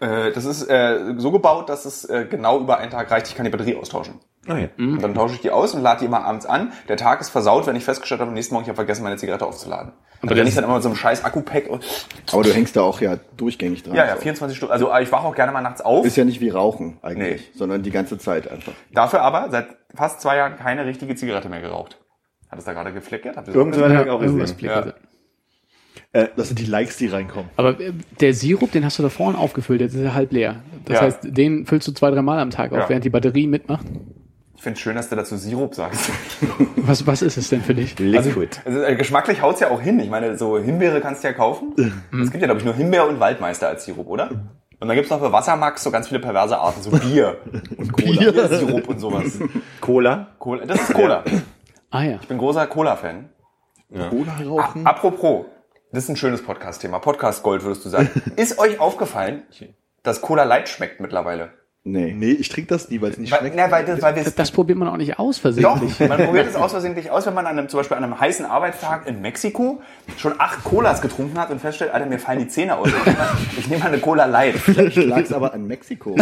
Äh, 0.00 0.32
das 0.32 0.44
ist 0.44 0.68
äh, 0.68 1.14
so 1.16 1.30
gebaut, 1.30 1.68
dass 1.68 1.84
es 1.84 2.04
äh, 2.04 2.26
genau 2.28 2.60
über 2.60 2.78
einen 2.78 2.90
Tag 2.90 3.10
reicht. 3.10 3.28
Ich 3.28 3.34
kann 3.34 3.44
die 3.44 3.50
Batterie 3.50 3.76
austauschen. 3.76 4.20
Oh 4.48 4.54
ja. 4.54 4.68
Und 4.76 5.00
dann 5.02 5.14
tausche 5.14 5.34
ich 5.36 5.40
die 5.40 5.50
aus 5.52 5.72
und 5.74 5.82
lade 5.82 6.00
die 6.00 6.06
immer 6.06 6.24
abends 6.24 6.46
an. 6.46 6.72
Der 6.88 6.96
Tag 6.96 7.20
ist 7.20 7.30
versaut, 7.30 7.66
wenn 7.68 7.76
ich 7.76 7.84
festgestellt 7.84 8.20
habe, 8.20 8.28
am 8.28 8.34
nächsten 8.34 8.54
Morgen, 8.54 8.64
ich 8.64 8.68
habe 8.68 8.76
vergessen, 8.76 9.04
meine 9.04 9.16
Zigarette 9.16 9.46
aufzuladen. 9.46 9.92
Und 10.20 10.30
dann 10.30 10.36
renne 10.38 10.48
ich 10.48 10.54
dann 10.56 10.64
immer 10.64 10.74
mit 10.74 10.82
so 10.82 10.88
einem 10.88 10.96
scheiß 10.96 11.24
Akku-Pack 11.24 11.68
und, 11.68 11.84
Aber 12.32 12.42
du 12.42 12.52
hängst 12.52 12.74
da 12.76 12.82
auch 12.82 13.00
ja 13.00 13.16
durchgängig 13.36 13.82
dran. 13.84 13.94
ja, 13.94 14.04
ja, 14.06 14.14
so. 14.16 14.22
24 14.22 14.56
Stunden. 14.56 14.72
Also 14.72 14.90
äh, 14.90 15.02
ich 15.02 15.12
wache 15.12 15.26
auch 15.26 15.34
gerne 15.34 15.52
mal 15.52 15.60
nachts 15.62 15.80
auf. 15.80 16.04
Ist 16.04 16.16
ja 16.16 16.24
nicht 16.24 16.40
wie 16.40 16.48
Rauchen 16.48 16.98
eigentlich, 17.02 17.40
Nee. 17.52 17.58
sondern 17.58 17.82
die 17.82 17.90
ganze 17.92 18.18
Zeit 18.18 18.50
einfach. 18.50 18.72
Dafür 18.92 19.22
aber 19.22 19.48
seit 19.50 19.68
fast 19.94 20.20
zwei 20.20 20.36
Jahren 20.36 20.56
keine 20.56 20.86
richtige 20.86 21.14
Zigarette 21.14 21.48
mehr 21.48 21.60
geraucht. 21.60 21.98
Hat 22.50 22.58
es 22.58 22.64
da 22.64 22.72
gerade 22.72 22.92
gefleckert? 22.92 23.36
Habt 23.36 23.46
ihr 23.48 23.54
das 23.54 23.56
Irgendwann 23.56 23.92
ich 23.92 24.10
auch 24.10 24.20
irgendwas 24.20 24.56
gesehen. 24.56 24.58
flickerte. 24.70 24.94
Das 26.36 26.48
sind 26.48 26.58
die 26.58 26.66
Likes, 26.66 26.98
die 26.98 27.06
reinkommen. 27.06 27.48
Aber 27.56 27.80
äh, 27.80 27.92
der 28.20 28.34
Sirup, 28.34 28.70
den 28.72 28.84
hast 28.84 28.98
du 28.98 29.02
da 29.02 29.08
vorne 29.08 29.38
aufgefüllt, 29.38 29.80
jetzt 29.80 29.94
ist 29.94 30.02
er 30.02 30.14
halb 30.14 30.32
leer. 30.32 30.56
Das 30.84 30.96
Ja. 30.96 31.02
heißt, 31.06 31.18
den 31.22 31.64
füllst 31.64 31.88
du 31.88 31.92
zwei, 31.92 32.10
dreimal 32.10 32.38
am 32.38 32.50
Tag 32.50 32.72
auf, 32.72 32.78
Ja. 32.80 32.88
während 32.90 33.04
die 33.04 33.10
Batterie 33.10 33.46
mitmacht. 33.46 33.86
Ich 34.62 34.64
finde 34.64 34.76
es 34.76 34.82
schön, 34.82 34.94
dass 34.94 35.08
du 35.08 35.16
dazu 35.16 35.36
Sirup 35.36 35.74
sagst. 35.74 36.08
Was, 36.76 37.04
was 37.04 37.20
ist 37.20 37.36
es 37.36 37.48
denn 37.48 37.62
für 37.62 37.74
dich? 37.74 37.98
Liquid. 37.98 38.60
Also, 38.64 38.80
äh, 38.80 38.94
geschmacklich 38.94 39.42
haut's 39.42 39.58
ja 39.58 39.72
auch 39.72 39.80
hin. 39.80 39.98
Ich 39.98 40.08
meine, 40.08 40.38
so 40.38 40.56
Himbeere 40.56 41.00
kannst 41.00 41.24
du 41.24 41.28
ja 41.28 41.34
kaufen. 41.34 41.74
Es 42.12 42.30
gibt 42.30 42.40
ja, 42.40 42.46
glaube 42.46 42.60
ich, 42.60 42.64
nur 42.64 42.72
Himbeer 42.72 43.08
und 43.08 43.18
Waldmeister 43.18 43.66
als 43.66 43.84
Sirup, 43.84 44.06
oder? 44.06 44.30
Und 44.78 44.86
dann 44.86 44.94
gibt's 44.94 45.10
noch 45.10 45.18
für 45.18 45.32
Wassermax 45.32 45.82
so 45.82 45.90
ganz 45.90 46.06
viele 46.06 46.20
perverse 46.20 46.56
Arten, 46.56 46.80
so 46.80 46.92
Bier 46.92 47.38
und 47.76 47.92
Cola, 47.92 48.30
Biersirup 48.30 48.88
und 48.88 49.00
sowas. 49.00 49.36
Cola. 49.80 50.28
Cola, 50.38 50.64
das 50.64 50.80
ist 50.80 50.94
Cola. 50.94 51.24
Ah 51.90 52.04
ja. 52.04 52.18
Ich 52.22 52.28
bin 52.28 52.38
großer 52.38 52.68
Cola-Fan. 52.68 53.30
Cola 54.10 54.36
rauchen? 54.46 54.86
Apropos, 54.86 55.46
das 55.90 56.04
ist 56.04 56.10
ein 56.10 56.16
schönes 56.16 56.40
Podcast-Thema. 56.40 57.00
Podcast 57.00 57.42
Gold, 57.42 57.64
würdest 57.64 57.84
du 57.84 57.88
sagen. 57.88 58.10
Ist 58.36 58.60
euch 58.60 58.78
aufgefallen, 58.78 59.42
dass 60.04 60.20
Cola 60.20 60.44
Light 60.44 60.68
schmeckt 60.68 61.00
mittlerweile? 61.00 61.50
Nee. 61.84 62.14
Nee, 62.16 62.30
ich 62.30 62.48
trinke 62.48 62.68
das 62.68 62.88
nie, 62.90 63.00
weil 63.00 63.10
es 63.10 63.18
nicht 63.18 63.32
Weil, 63.32 63.40
schmeckt. 63.40 63.56
na, 63.56 63.68
weil, 63.68 63.84
das, 63.84 64.00
weil 64.00 64.14
Das, 64.14 64.32
das 64.36 64.52
probiert 64.52 64.78
man 64.78 64.86
auch 64.86 64.96
nicht 64.96 65.18
aus 65.18 65.36
Doch, 65.36 65.42
versehentlich. 65.42 65.98
man 66.08 66.24
probiert 66.26 66.46
es 66.46 66.54
aus 66.54 66.70
versehentlich 66.70 67.10
aus, 67.10 67.26
wenn 67.26 67.34
man 67.34 67.44
an 67.44 67.58
einem, 67.58 67.68
zum 67.68 67.80
Beispiel 67.80 67.96
an 67.96 68.04
einem 68.04 68.20
heißen 68.20 68.46
Arbeitstag 68.46 69.08
in 69.08 69.20
Mexiko 69.20 69.80
schon 70.16 70.34
acht 70.38 70.62
Colas 70.62 71.02
getrunken 71.02 71.36
hat 71.40 71.50
und 71.50 71.60
feststellt, 71.60 71.92
Alter, 71.92 72.06
mir 72.06 72.20
fallen 72.20 72.38
die 72.38 72.46
Zähne 72.46 72.76
aus. 72.76 72.88
Ich 73.58 73.66
nehme 73.66 73.80
mal- 73.82 73.88
eine 73.88 73.98
Cola 73.98 74.26
Light. 74.26 74.54
Vielleicht 74.58 74.96
lag's 74.96 75.32
aber 75.32 75.54
an 75.54 75.66
Mexiko. 75.66 76.14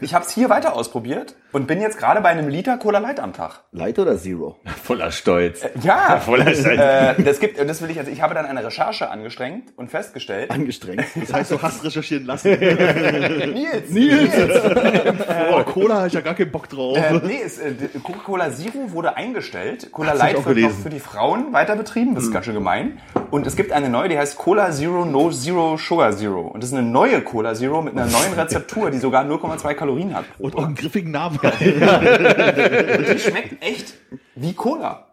Ich 0.00 0.14
habe 0.14 0.24
es 0.24 0.32
hier 0.32 0.50
weiter 0.50 0.74
ausprobiert 0.74 1.36
und 1.52 1.68
bin 1.68 1.80
jetzt 1.80 1.96
gerade 1.98 2.20
bei 2.20 2.30
einem 2.30 2.48
Liter 2.48 2.76
Cola 2.78 2.98
Light 2.98 3.20
am 3.20 3.32
Tag. 3.32 3.60
Light 3.70 4.00
oder 4.00 4.18
Zero? 4.18 4.56
Voller 4.82 5.12
Stolz. 5.12 5.64
Ja, 5.84 6.16
Voller 6.24 6.52
Stolz. 6.52 6.66
äh, 6.80 7.22
das 7.22 7.38
gibt, 7.38 7.60
und 7.60 7.68
das 7.68 7.80
will 7.80 7.90
ich, 7.90 8.00
also 8.00 8.10
ich 8.10 8.20
habe 8.20 8.34
dann 8.34 8.46
eine 8.46 8.64
Recherche 8.64 9.08
angestrengt 9.10 9.72
und 9.76 9.92
festgestellt, 9.92 10.50
Angestrengt. 10.50 11.04
Das 11.14 11.32
heißt, 11.32 11.52
du 11.52 11.62
hast 11.62 11.84
recherchieren 11.84 12.26
lassen. 12.26 12.50
Nils, 12.58 13.90
Nils, 13.90 14.32
Oh, 15.52 15.62
Cola 15.64 15.96
habe 15.96 16.06
ich 16.08 16.12
ja 16.12 16.20
gar 16.20 16.34
keinen 16.34 16.50
Bock 16.50 16.68
drauf. 16.68 16.96
Äh, 16.96 17.20
nee, 17.24 17.40
es, 17.44 17.58
äh, 17.58 17.74
Coca-Cola 18.02 18.50
Zero 18.52 18.92
wurde 18.92 19.16
eingestellt. 19.16 19.90
Cola 19.92 20.10
Hat's 20.10 20.18
Light 20.18 20.46
wird 20.46 20.58
noch 20.58 20.70
für 20.70 20.90
die 20.90 21.00
Frauen 21.00 21.52
weiter 21.52 21.76
betrieben. 21.76 22.14
Das 22.14 22.24
ist 22.24 22.32
ganz 22.32 22.46
schön 22.46 22.54
gemein. 22.54 22.98
Und 23.30 23.46
es 23.46 23.56
gibt 23.56 23.72
eine 23.72 23.88
neue, 23.88 24.08
die 24.08 24.18
heißt 24.18 24.36
Cola 24.36 24.70
Zero 24.70 25.04
No 25.04 25.30
Zero 25.30 25.76
Sugar 25.76 26.16
Zero. 26.16 26.42
Und 26.42 26.62
das 26.62 26.70
ist 26.70 26.76
eine 26.76 26.86
neue 26.86 27.20
Cola 27.22 27.54
Zero 27.54 27.82
mit 27.82 27.94
einer 27.96 28.06
neuen 28.06 28.32
Rezeptur, 28.34 28.90
die 28.90 28.98
sogar 28.98 29.24
0,2 29.24 29.74
Kalorien 29.74 30.14
hat. 30.14 30.24
Und 30.38 30.56
auch 30.56 30.64
einen 30.64 30.74
griffigen 30.74 31.10
Namen. 31.10 31.38
Und 31.42 31.52
die 31.60 33.18
schmeckt 33.18 33.62
echt 33.62 33.94
wie 34.34 34.52
Cola. 34.54 35.06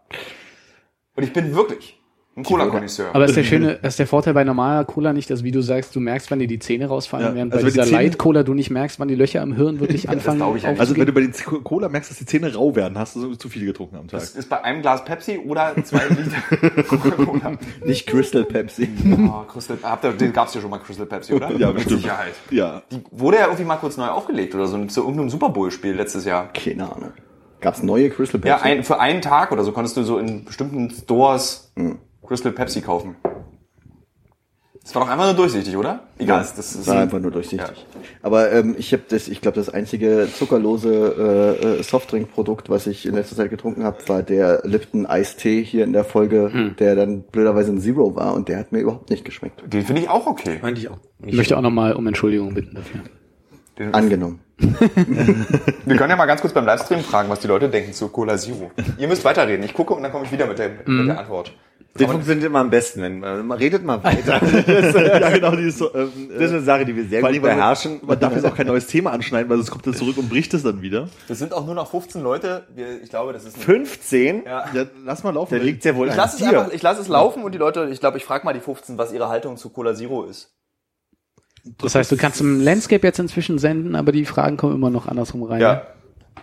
Und 1.15 1.23
ich 1.23 1.33
bin 1.33 1.55
wirklich 1.55 2.00
Ein 2.33 2.43
Cola-Konisseur. 2.43 3.09
Aber 3.13 3.25
ist 3.25 3.35
der 3.35 3.43
schöne, 3.45 3.71
ist 3.83 3.99
der 3.99 4.07
Vorteil 4.07 4.33
bei 4.33 4.45
normaler 4.45 4.85
Cola 4.85 5.11
nicht, 5.11 5.29
dass 5.29 5.43
wie 5.43 5.51
du 5.51 5.61
sagst, 5.61 5.93
du 5.95 5.99
merkst, 5.99 6.31
wann 6.31 6.39
dir 6.39 6.47
die 6.47 6.59
Zähne 6.59 6.87
rausfallen, 6.87 7.27
Ja, 7.27 7.35
während 7.35 7.51
also 7.53 7.65
bei 7.65 7.69
die 7.69 7.73
dieser 7.73 7.85
Zähne- 7.87 8.03
Light 8.03 8.17
Cola 8.17 8.43
du 8.43 8.53
nicht 8.53 8.69
merkst, 8.69 9.01
wann 9.01 9.09
die 9.09 9.15
Löcher 9.15 9.41
im 9.43 9.53
Hirn 9.53 9.81
wirklich 9.81 10.07
anfangen. 10.09 10.39
ja 10.39 10.49
nicht. 10.71 10.79
Also 10.79 10.95
wenn 10.95 11.05
du 11.05 11.11
bei 11.11 11.21
den 11.21 11.33
Cola 11.33 11.89
merkst, 11.89 12.09
dass 12.09 12.17
die 12.19 12.25
Zähne 12.25 12.53
rau 12.55 12.73
werden, 12.73 12.97
hast 12.97 13.17
du 13.17 13.19
so 13.19 13.35
zu 13.35 13.49
viel 13.49 13.65
getrunken 13.65 13.97
am 13.97 14.07
Tag. 14.07 14.21
Das 14.21 14.29
ist 14.31 14.47
bei 14.49 14.63
einem 14.63 14.81
Glas 14.81 15.03
Pepsi 15.03 15.39
oder 15.45 15.75
zwei 15.83 16.03
Liter 16.09 16.83
Coca-Cola. 16.83 17.57
Nicht 17.85 18.07
Crystal 18.07 18.45
Pepsi. 18.45 18.87
Oh, 19.27 19.43
Crystal, 19.51 19.77
habt 19.83 20.05
ihr, 20.05 20.13
den 20.13 20.31
gab's 20.31 20.53
ja 20.53 20.61
schon 20.61 20.69
mal 20.69 20.77
Crystal 20.79 21.05
Pepsi, 21.05 21.33
oder? 21.33 21.51
Ja, 21.57 21.67
mit 21.67 21.75
bestimmt. 21.77 22.01
Sicherheit. 22.01 22.33
Ja. 22.49 22.81
Die 22.91 23.01
wurde 23.11 23.37
ja 23.39 23.45
irgendwie 23.47 23.65
mal 23.65 23.75
kurz 23.75 23.97
neu 23.97 24.07
aufgelegt 24.07 24.55
oder 24.55 24.67
so 24.67 24.81
zu 24.85 25.01
irgendeinem 25.01 25.29
Super 25.29 25.49
Bowl-Spiel 25.49 25.93
letztes 25.95 26.23
Jahr. 26.23 26.49
Keine 26.53 26.85
Ahnung. 26.95 27.11
Gab's 27.59 27.83
neue 27.83 28.09
Crystal 28.09 28.39
Pepsi? 28.39 28.47
Ja, 28.57 28.61
ein, 28.63 28.83
für 28.85 28.99
einen 29.01 29.21
Tag 29.21 29.51
oder 29.51 29.63
so 29.65 29.73
konntest 29.73 29.97
du 29.97 30.03
so 30.03 30.17
in 30.17 30.45
bestimmten 30.45 30.89
Stores 30.91 31.73
Hm. 31.75 31.97
Crystal 32.31 32.53
Pepsi 32.53 32.79
kaufen. 32.79 33.17
Das 34.81 34.95
war 34.95 35.03
doch 35.03 35.11
einfach 35.11 35.25
nur 35.25 35.33
durchsichtig, 35.33 35.75
oder? 35.75 36.07
Egal, 36.17 36.39
das, 36.39 36.55
das 36.55 36.75
ist 36.75 36.87
war 36.87 37.01
einfach 37.01 37.19
nur 37.19 37.29
durchsichtig. 37.29 37.85
Aber 38.23 38.53
ähm, 38.53 38.73
ich 38.79 38.93
habe 38.93 39.03
das, 39.09 39.27
ich 39.27 39.41
glaube, 39.41 39.55
das 39.55 39.67
einzige 39.69 40.29
zuckerlose 40.33 41.57
äh, 41.59 41.79
äh, 41.79 41.83
Softdrink-Produkt, 41.83 42.69
was 42.69 42.87
ich 42.87 43.05
in 43.05 43.15
letzter 43.15 43.35
Zeit 43.35 43.49
getrunken 43.49 43.83
habe, 43.83 43.97
war 44.07 44.23
der 44.23 44.61
Lipton 44.63 45.05
Eistee 45.05 45.61
hier 45.61 45.83
in 45.83 45.91
der 45.91 46.05
Folge, 46.05 46.73
der 46.79 46.95
dann 46.95 47.23
blöderweise 47.23 47.73
ein 47.73 47.81
Zero 47.81 48.15
war 48.15 48.33
und 48.33 48.47
der 48.47 48.59
hat 48.59 48.71
mir 48.71 48.79
überhaupt 48.79 49.09
nicht 49.09 49.25
geschmeckt. 49.25 49.61
Den 49.65 49.85
finde 49.85 50.03
ich 50.03 50.09
auch 50.09 50.25
okay. 50.25 50.59
Meinte 50.61 50.79
ich 50.79 50.87
auch. 50.89 50.99
Ich 51.25 51.35
möchte 51.35 51.57
auch 51.57 51.61
nochmal 51.61 51.93
um 51.93 52.07
Entschuldigung 52.07 52.53
bitten 52.53 52.75
dafür. 52.75 53.01
Den, 53.77 53.93
Angenommen. 53.93 54.39
wir 54.57 55.97
können 55.97 56.09
ja 56.09 56.15
mal 56.15 56.27
ganz 56.27 56.39
kurz 56.39 56.53
beim 56.53 56.65
Livestream 56.65 57.01
fragen, 57.01 57.29
was 57.29 57.41
die 57.41 57.47
Leute 57.47 57.67
denken 57.67 57.91
zu 57.91 58.07
Cola 58.07 58.37
Zero. 58.37 58.71
Ihr 58.97 59.09
müsst 59.09 59.25
weiterreden. 59.25 59.63
Ich 59.65 59.73
gucke 59.73 59.93
und 59.93 60.01
dann 60.01 60.11
komme 60.13 60.23
ich 60.25 60.31
wieder 60.31 60.47
mit 60.47 60.59
der, 60.59 60.69
Mhm. 60.85 60.97
mit 60.97 61.07
der 61.09 61.19
Antwort. 61.19 61.53
Das 61.93 62.09
funktioniert 62.09 62.45
immer 62.45 62.59
am 62.59 62.69
besten, 62.69 63.01
wenn 63.01 63.19
man, 63.19 63.45
man 63.47 63.57
redet 63.57 63.83
mal 63.83 64.01
weiter. 64.03 64.39
ja, 64.41 65.29
genau, 65.29 65.51
dieses 65.55 65.77
so, 65.77 65.93
ähm, 65.93 66.09
Das 66.33 66.43
ist 66.45 66.51
eine 66.51 66.61
Sache, 66.61 66.85
die 66.85 66.95
wir 66.95 67.05
sehr 67.05 67.21
gut 67.21 67.41
beherrschen. 67.41 67.97
Man, 67.99 68.07
man 68.07 68.19
darf 68.19 68.33
jetzt 68.33 68.45
auch 68.45 68.55
kein 68.55 68.67
neues 68.67 68.87
Thema 68.87 69.11
anschneiden, 69.11 69.49
weil 69.49 69.57
sonst 69.57 69.71
kommt 69.71 69.85
er 69.87 69.93
zurück 69.93 70.17
und 70.17 70.29
bricht 70.29 70.53
es 70.53 70.63
dann 70.63 70.81
wieder. 70.81 71.09
Das 71.27 71.39
sind 71.39 71.53
auch 71.53 71.65
nur 71.65 71.75
noch 71.75 71.91
15 71.91 72.21
Leute. 72.23 72.63
Wir, 72.73 73.01
ich 73.01 73.09
glaube, 73.09 73.33
das 73.33 73.43
ist 73.43 73.57
ein 73.57 73.61
15? 73.61 74.43
Ja. 74.45 74.65
Ja, 74.73 74.85
lass 75.03 75.23
mal 75.23 75.33
laufen. 75.33 75.57
Da 75.57 75.61
liegt 75.63 75.83
ja 75.83 75.95
wohl 75.95 76.07
Ich 76.07 76.13
an 76.13 76.17
lasse 76.17 76.37
es 76.37 76.49
dir. 76.49 76.59
einfach, 76.59 76.71
ich 76.73 76.81
lasse 76.81 77.01
es 77.01 77.07
laufen 77.09 77.43
und 77.43 77.51
die 77.53 77.57
Leute, 77.59 77.89
ich 77.91 77.99
glaube, 77.99 78.17
ich 78.17 78.23
frage 78.25 78.45
mal 78.45 78.53
die 78.53 78.61
15, 78.61 78.97
was 78.97 79.11
ihre 79.11 79.27
Haltung 79.27 79.57
zu 79.57 79.69
Cola 79.69 79.93
Zero 79.93 80.23
ist. 80.23 80.53
Das 81.79 81.93
heißt, 81.93 82.11
du 82.11 82.17
kannst 82.17 82.41
im 82.41 82.61
Landscape 82.61 83.05
jetzt 83.05 83.19
inzwischen 83.19 83.59
senden, 83.59 83.95
aber 83.95 84.11
die 84.11 84.25
Fragen 84.25 84.57
kommen 84.57 84.75
immer 84.75 84.89
noch 84.89 85.07
andersrum 85.07 85.43
rein. 85.43 85.61
Ja. 85.61 85.85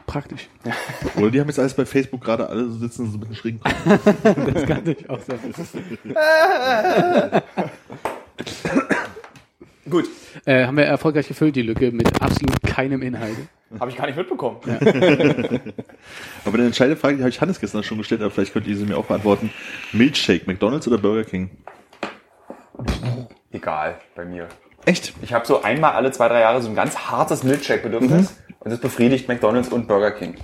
Praktisch. 0.06 0.48
Oder 1.16 1.30
die 1.30 1.40
haben 1.40 1.48
jetzt 1.48 1.58
alles 1.58 1.74
bei 1.74 1.84
Facebook 1.84 2.22
gerade 2.22 2.48
alle 2.48 2.64
so 2.68 2.78
sitzen 2.78 3.10
so 3.10 3.18
mit 3.18 3.26
einem 3.28 3.36
schrägen 3.36 3.60
Kopf. 3.60 3.74
Das 4.24 4.66
kann 4.66 4.84
durchaus 4.84 5.26
sein. 5.26 5.38
Gut. 9.90 10.06
Äh, 10.44 10.66
haben 10.66 10.76
wir 10.76 10.84
erfolgreich 10.84 11.28
gefüllt, 11.28 11.56
die 11.56 11.62
Lücke, 11.62 11.90
mit 11.90 12.22
absolut 12.22 12.62
keinem 12.62 13.02
Inhalt. 13.02 13.36
Habe 13.78 13.90
ich 13.90 13.96
gar 13.96 14.06
nicht 14.06 14.16
mitbekommen. 14.16 14.58
Aber 16.44 16.54
eine 16.54 16.66
entscheidende 16.66 16.98
Frage, 16.98 17.16
die 17.16 17.22
habe 17.22 17.30
ich 17.30 17.40
Hannes 17.40 17.60
gestern 17.60 17.82
schon 17.82 17.98
gestellt, 17.98 18.22
aber 18.22 18.30
vielleicht 18.30 18.52
könnt 18.52 18.66
ihr 18.66 18.76
sie 18.76 18.86
mir 18.86 18.96
auch 18.96 19.06
beantworten. 19.06 19.50
Milkshake, 19.92 20.44
McDonalds 20.46 20.88
oder 20.88 20.98
Burger 20.98 21.24
King? 21.24 21.50
Egal, 23.52 23.96
bei 24.14 24.24
mir. 24.24 24.48
Echt? 24.86 25.12
Ich 25.20 25.32
habe 25.34 25.46
so 25.46 25.62
einmal 25.62 25.92
alle 25.92 26.12
zwei, 26.12 26.28
drei 26.28 26.40
Jahre 26.40 26.62
so 26.62 26.68
ein 26.68 26.74
ganz 26.74 26.96
hartes 26.96 27.44
Milkshake-Bedürfnis 27.44 28.34
und 28.68 28.72
das 28.72 28.80
befriedigt 28.80 29.28
McDonalds 29.28 29.70
und 29.70 29.88
Burger 29.88 30.10
King. 30.10 30.34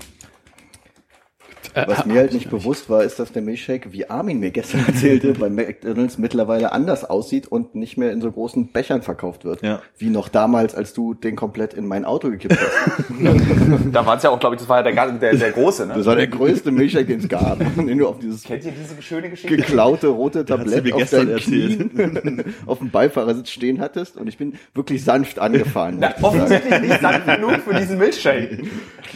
Was 1.75 2.07
mir 2.07 2.21
halt 2.21 2.33
nicht 2.33 2.51
bewusst 2.51 2.89
war, 2.89 3.03
ist, 3.03 3.19
dass 3.19 3.33
der 3.33 3.43
Milchshake, 3.43 3.93
wie 3.93 4.09
Armin 4.09 4.39
mir 4.39 4.51
gestern 4.51 4.85
erzählte, 4.87 5.33
bei 5.33 5.51
McDonalds 5.51 6.19
mittlerweile 6.19 6.73
anders 6.73 7.05
aussieht 7.05 7.49
und 7.49 7.75
nicht 7.75 7.97
mehr 7.97 8.13
in 8.13 8.21
so 8.21 8.31
großen 8.31 8.69
Bechern 8.69 9.03
verkauft 9.03 9.45
wird. 9.45 9.63
Ja. 9.63 9.83
Wie 9.99 10.11
noch 10.11 10.29
damals, 10.29 10.75
als 10.75 10.95
du 10.95 11.15
den 11.15 11.37
komplett 11.37 11.75
in 11.75 11.87
mein 11.87 12.05
Auto 12.05 12.31
gekippt 12.31 12.59
hast. 12.59 13.05
Da 13.93 14.07
war 14.07 14.17
es 14.17 14.23
ja 14.23 14.31
auch, 14.31 14.39
glaube 14.39 14.55
ich, 14.55 14.61
das 14.61 14.69
war 14.69 14.85
ja 14.85 14.91
der, 14.91 15.13
der, 15.13 15.37
der 15.37 15.53
große, 15.53 15.87
ne? 15.87 15.95
Das 15.95 16.07
war 16.07 16.17
der 16.17 16.27
größte 16.27 16.71
Milchshake, 16.71 17.07
den 17.07 17.21
es 17.21 17.29
gab. 17.29 17.59
Den 17.77 17.99
du 17.99 18.07
auf 18.09 18.19
dieses 18.19 18.43
Kennt 18.43 18.65
ihr 18.65 18.73
diese 18.73 19.01
schöne 19.03 19.31
Geschichte? 19.31 19.57
geklaute 19.57 20.09
rote 20.09 20.45
Tablett 20.45 20.93
auf 20.93 20.99
gestern 20.99 21.27
deinen 21.29 21.39
Knien 21.39 22.55
auf 22.67 22.79
dem 22.79 22.91
Beifahrersitz 22.91 23.51
stehen 23.51 23.81
hattest 23.81 24.17
und 24.17 24.29
ich 24.29 24.39
bin 24.39 24.55
wirklich 24.75 25.05
sanft 25.05 25.39
angefahren. 25.39 25.97
Na, 26.01 26.15
offensichtlich 26.23 26.81
nicht 26.81 27.01
sanft 27.01 27.27
genug 27.27 27.61
für 27.67 27.75
diesen 27.75 27.99
Milkshake. 27.99 28.63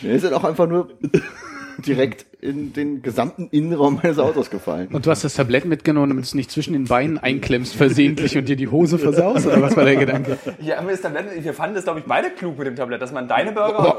Der 0.02 0.12
ist 0.12 0.24
dann 0.24 0.34
auch 0.34 0.44
einfach 0.44 0.68
nur 0.68 0.88
direkt 1.86 2.26
in 2.40 2.72
den 2.72 3.02
gesamten 3.02 3.48
Innenraum 3.50 4.00
meines 4.02 4.18
Autos 4.18 4.50
gefallen. 4.50 4.88
Und 4.92 5.06
du 5.06 5.10
hast 5.10 5.24
das 5.24 5.34
Tablett 5.34 5.64
mitgenommen, 5.64 6.10
damit 6.10 6.24
du 6.24 6.28
es 6.28 6.34
nicht 6.34 6.50
zwischen 6.50 6.72
den 6.72 6.84
Beinen 6.84 7.18
einklemmst 7.18 7.74
versehentlich 7.74 8.36
und 8.36 8.48
dir 8.48 8.56
die 8.56 8.68
Hose 8.68 8.98
versaust? 8.98 9.46
Oder 9.46 9.60
was 9.60 9.76
war 9.76 9.84
der 9.84 9.96
Gedanke? 9.96 10.38
Hier 10.60 10.76
haben 10.76 10.86
wir 10.86 10.92
das 10.92 11.02
Tablett, 11.02 11.44
wir 11.44 11.54
fanden 11.54 11.74
das, 11.74 11.84
glaube 11.84 12.00
ich, 12.00 12.06
beide 12.06 12.30
klug 12.30 12.58
mit 12.58 12.66
dem 12.66 12.76
Tablett, 12.76 13.02
dass 13.02 13.12
man 13.12 13.28
deine 13.28 13.52
Burger 13.52 13.96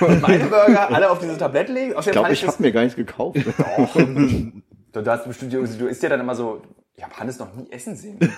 und 0.00 0.22
meine 0.22 0.44
Burger 0.44 0.90
alle 0.94 1.10
auf 1.10 1.18
dieses 1.18 1.38
Tablett 1.38 1.68
legt. 1.68 1.98
Ich 1.98 2.10
glaube, 2.12 2.32
ich 2.32 2.46
habe 2.46 2.62
mir 2.62 2.72
gar 2.72 2.82
nichts 2.82 2.96
gekauft. 2.96 3.36
Du, 3.36 5.02
du 5.02 5.10
hast 5.10 5.26
bestimmt, 5.26 5.52
du, 5.52 5.66
du 5.66 5.86
isst 5.86 6.02
ja 6.02 6.08
dann 6.08 6.20
immer 6.20 6.34
so, 6.34 6.62
ich 6.96 7.02
habe 7.02 7.16
Hannes 7.16 7.38
noch 7.40 7.52
nie 7.56 7.66
essen 7.72 7.96
sehen. 7.96 8.18
Wir 8.20 8.30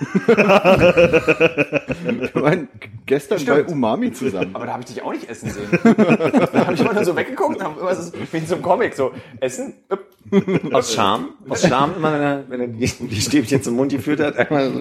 waren 2.41 2.67
gestern 3.05 3.37
Stimmt. 3.39 3.67
bei 3.67 3.71
Umami 3.71 4.11
zusammen. 4.11 4.49
Aber 4.55 4.65
da 4.65 4.73
habe 4.73 4.81
ich 4.81 4.93
dich 4.93 5.03
auch 5.03 5.11
nicht 5.11 5.29
essen 5.29 5.51
sehen. 5.51 5.67
da 5.83 6.65
habe 6.65 6.73
ich 6.73 6.79
immer 6.79 6.93
nur 6.93 7.05
so 7.05 7.15
weggeguckt 7.15 7.61
immer 7.61 7.95
so, 7.95 8.11
wie 8.31 8.37
in 8.37 8.47
so 8.47 8.55
einem 8.55 8.63
Comic, 8.63 8.95
so, 8.95 9.11
essen, 9.39 9.75
üpp. 9.91 10.73
Aus 10.73 10.93
Scham. 10.93 11.29
Aus 11.47 11.61
Scham 11.67 11.95
immer, 11.95 12.11
wenn 12.13 12.21
er, 12.21 12.43
wenn 12.49 12.61
er 12.61 12.67
die, 12.67 12.87
die 12.87 13.21
Stäbchen 13.21 13.61
zum 13.61 13.75
Mund 13.75 13.91
geführt 13.91 14.19
hat. 14.19 14.35
Einmal 14.37 14.71
so. 14.71 14.79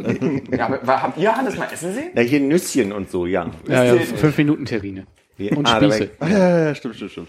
Ja, 0.56 0.66
aber 0.66 1.02
habt 1.02 1.18
ihr 1.18 1.36
Hannes 1.36 1.56
mal 1.58 1.68
essen 1.70 1.92
sehen? 1.92 2.10
Ja, 2.14 2.22
hier 2.22 2.40
Nüsschen 2.40 2.92
und 2.92 3.10
so, 3.10 3.26
ja. 3.26 3.50
Ja, 3.68 3.84
ja, 3.84 3.96
fünf 3.98 4.38
Minuten 4.38 4.64
Terrine. 4.64 5.06
Und 5.38 5.66
Ah, 5.68 5.76
Spieße. 5.76 6.10
Ah, 6.18 6.28
ja, 6.28 6.38
ja, 6.38 6.64
ja, 6.68 6.74
stimmt, 6.74 6.96
stimmt, 6.96 7.10
stimmt. 7.10 7.28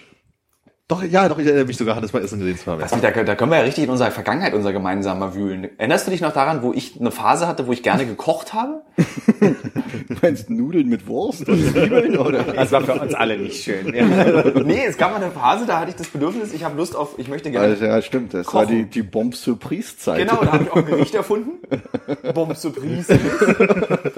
Doch, 0.90 1.04
ja, 1.04 1.28
doch, 1.28 1.38
ich 1.38 1.46
erinnere 1.46 1.66
mich 1.66 1.76
sogar, 1.76 1.98
Hannes 1.98 2.14
mal 2.14 2.24
Essen 2.24 2.40
gesehen 2.40 2.58
zu 2.58 2.72
haben. 2.72 2.80
Das, 2.80 2.92
da, 2.92 3.12
da 3.12 3.36
können 3.36 3.52
wir 3.52 3.58
ja 3.58 3.64
richtig 3.66 3.84
in 3.84 3.90
unserer 3.90 4.10
Vergangenheit, 4.10 4.54
unser 4.54 4.72
gemeinsamer 4.72 5.36
wühlen. 5.36 5.68
Erinnerst 5.78 6.08
du 6.08 6.12
dich 6.12 6.22
noch 6.22 6.32
daran, 6.32 6.62
wo 6.62 6.72
ich 6.72 6.98
eine 6.98 7.12
Phase 7.12 7.46
hatte, 7.46 7.68
wo 7.68 7.74
ich 7.74 7.84
gerne 7.84 8.06
gekocht 8.06 8.54
habe? 8.54 8.82
Du 10.08 10.16
meinst 10.22 10.50
Nudeln 10.50 10.88
mit 10.88 11.06
Wurst 11.08 11.48
und 11.50 11.62
Zwiebeln 11.72 12.18
oder? 12.18 12.44
Das 12.44 12.72
war 12.72 12.82
für 12.82 12.94
uns 12.94 13.14
alle 13.14 13.38
nicht 13.38 13.62
schön. 13.64 13.94
Ja. 13.94 14.06
Nee, 14.64 14.86
es 14.88 14.98
gab 14.98 15.12
mal 15.12 15.22
eine 15.22 15.32
Phase, 15.32 15.66
da 15.66 15.80
hatte 15.80 15.90
ich 15.92 15.96
das 15.98 16.08
Bedürfnis, 16.08 16.54
ich 16.54 16.64
habe 16.64 16.78
Lust 16.78 16.96
auf, 16.96 17.16
ich 17.20 17.28
möchte 17.28 17.52
gerne 17.52 17.68
Also, 17.68 17.86
ja, 17.86 18.02
stimmt. 18.02 18.34
Das 18.34 18.48
war 18.54 18.64
Kochen. 18.64 18.78
die, 18.78 18.86
die 18.86 19.02
Bomb-Surprise-Zeit. 19.04 20.20
Genau, 20.28 20.42
da 20.44 20.54
habe 20.54 20.64
ich 20.64 20.72
auch 20.72 20.78
ein 20.78 20.86
Gericht 20.86 21.14
erfunden. 21.16 21.52
Bombe 22.34 22.56
Surprise. 22.56 23.20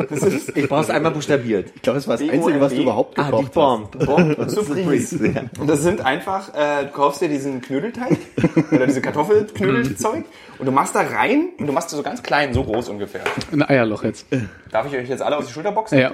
Das 0.09 0.21
ist 0.23 0.55
Ich 0.55 0.67
brauch's 0.69 0.89
einmal 0.89 1.11
buchstabiert. 1.11 1.71
Ich 1.75 1.81
glaube, 1.81 1.97
das 1.97 2.07
war 2.07 2.17
das 2.17 2.29
Einzige, 2.29 2.61
was 2.61 2.73
du 2.73 2.81
überhaupt 2.81 3.17
Ah, 3.19 3.23
die 3.25 3.29
gekocht 3.31 3.47
hast. 3.47 3.53
Bomb. 3.55 4.05
Bombe 4.05 4.49
Surprise. 4.49 5.19
Und 5.59 5.67
das 5.69 5.81
sind 5.81 6.01
einfach, 6.05 6.51
äh, 6.59 6.85
du 6.85 6.91
kaufst 6.91 7.21
dir 7.21 7.29
diesen 7.29 7.61
Knödelteig 7.61 8.17
oder 8.71 8.85
diese 8.85 9.01
Kartoffelknödelzeug 9.01 10.25
und 10.57 10.65
du 10.65 10.71
machst 10.71 10.93
da 10.93 11.01
rein 11.01 11.49
und 11.57 11.67
du 11.67 11.73
machst 11.73 11.89
so 11.89 12.03
ganz 12.03 12.21
klein, 12.21 12.53
so 12.53 12.63
groß 12.63 12.89
ungefähr. 12.89 13.21
Ein 13.51 13.63
Eierloch 13.63 14.03
jetzt. 14.03 14.25
Darf 14.71 14.85
ich 14.87 14.95
euch 14.95 15.07
jetzt 15.07 15.21
alle 15.21 15.37
aus 15.37 15.47
die 15.47 15.53
Schulter 15.53 15.71
boxen? 15.71 15.99
Ja. 15.99 16.11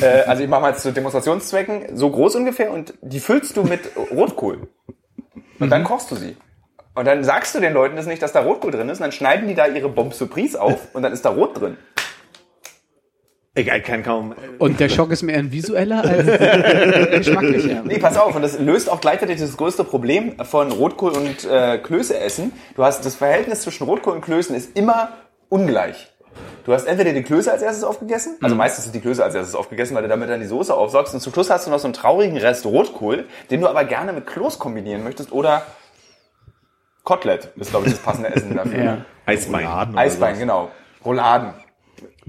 Äh, 0.00 0.22
also 0.26 0.42
ich 0.42 0.48
mache 0.48 0.60
mal 0.60 0.70
jetzt 0.70 0.82
zu 0.82 0.92
Demonstrationszwecken 0.92 1.96
so 1.96 2.10
groß 2.10 2.36
ungefähr 2.36 2.70
und 2.70 2.94
die 3.00 3.20
füllst 3.20 3.56
du 3.56 3.64
mit 3.64 3.80
Rotkohl. 4.10 4.68
Und 5.58 5.70
dann 5.70 5.84
kochst 5.84 6.10
du 6.10 6.16
sie. 6.16 6.36
Und 6.94 7.06
dann 7.06 7.24
sagst 7.24 7.54
du 7.54 7.60
den 7.60 7.72
Leuten 7.72 7.96
das 7.96 8.06
nicht, 8.06 8.22
dass 8.22 8.32
da 8.32 8.40
Rotkohl 8.40 8.70
drin 8.70 8.88
ist, 8.88 8.98
und 8.98 9.04
dann 9.04 9.12
schneiden 9.12 9.48
die 9.48 9.54
da 9.54 9.66
ihre 9.66 9.88
Bombe 9.88 10.14
Surprise 10.14 10.60
auf 10.60 10.94
und 10.94 11.02
dann 11.02 11.12
ist 11.12 11.24
da 11.24 11.30
Rot 11.30 11.60
drin. 11.60 11.76
Egal, 13.58 13.82
kann 13.82 14.04
kaum. 14.04 14.36
Und 14.60 14.78
der 14.78 14.88
Schock 14.88 15.10
ist 15.10 15.24
mehr 15.24 15.36
ein 15.36 15.50
visueller 15.50 16.04
als 16.04 16.28
ein 16.28 17.10
geschmacklicher. 17.10 17.82
Nee, 17.84 17.98
pass 17.98 18.16
auf, 18.16 18.36
und 18.36 18.42
das 18.42 18.56
löst 18.60 18.88
auch 18.88 19.00
gleichzeitig 19.00 19.40
das 19.40 19.56
größte 19.56 19.82
Problem 19.82 20.36
von 20.44 20.70
Rotkohl 20.70 21.10
und 21.10 21.44
äh, 21.44 21.78
Klöße 21.78 22.20
essen. 22.20 22.52
Du 22.76 22.84
hast 22.84 23.04
das 23.04 23.16
Verhältnis 23.16 23.62
zwischen 23.62 23.82
Rotkohl 23.82 24.12
und 24.12 24.20
Klößen 24.20 24.54
ist 24.54 24.76
immer 24.78 25.08
ungleich. 25.48 26.08
Du 26.64 26.72
hast 26.72 26.86
entweder 26.86 27.12
die 27.12 27.24
Klöße 27.24 27.50
als 27.50 27.62
erstes 27.62 27.82
aufgegessen, 27.82 28.36
also 28.42 28.54
meistens 28.54 28.84
sind 28.84 28.94
die 28.94 29.00
Klöße 29.00 29.24
als 29.24 29.34
erstes 29.34 29.56
aufgegessen, 29.56 29.96
weil 29.96 30.04
du 30.04 30.08
damit 30.08 30.30
dann 30.30 30.38
die 30.38 30.46
Soße 30.46 30.72
aufsaugst 30.72 31.12
und 31.14 31.20
zum 31.20 31.32
Schluss 31.32 31.50
hast 31.50 31.66
du 31.66 31.70
noch 31.72 31.80
so 31.80 31.88
einen 31.88 31.94
traurigen 31.94 32.36
Rest 32.36 32.64
Rotkohl, 32.64 33.24
den 33.50 33.60
du 33.60 33.66
aber 33.66 33.82
gerne 33.82 34.12
mit 34.12 34.26
Kloß 34.28 34.60
kombinieren 34.60 35.02
möchtest 35.02 35.32
oder 35.32 35.62
Kotelett 37.02 37.50
ist, 37.56 37.70
glaube 37.70 37.86
ich, 37.86 37.92
das 37.94 38.02
passende 38.02 38.28
Essen 38.28 38.54
dafür. 38.54 38.84
Ja. 38.84 38.98
Eisbein. 39.26 39.96
Eisbein, 39.96 40.38
genau. 40.38 40.70
Rouladen. 41.04 41.54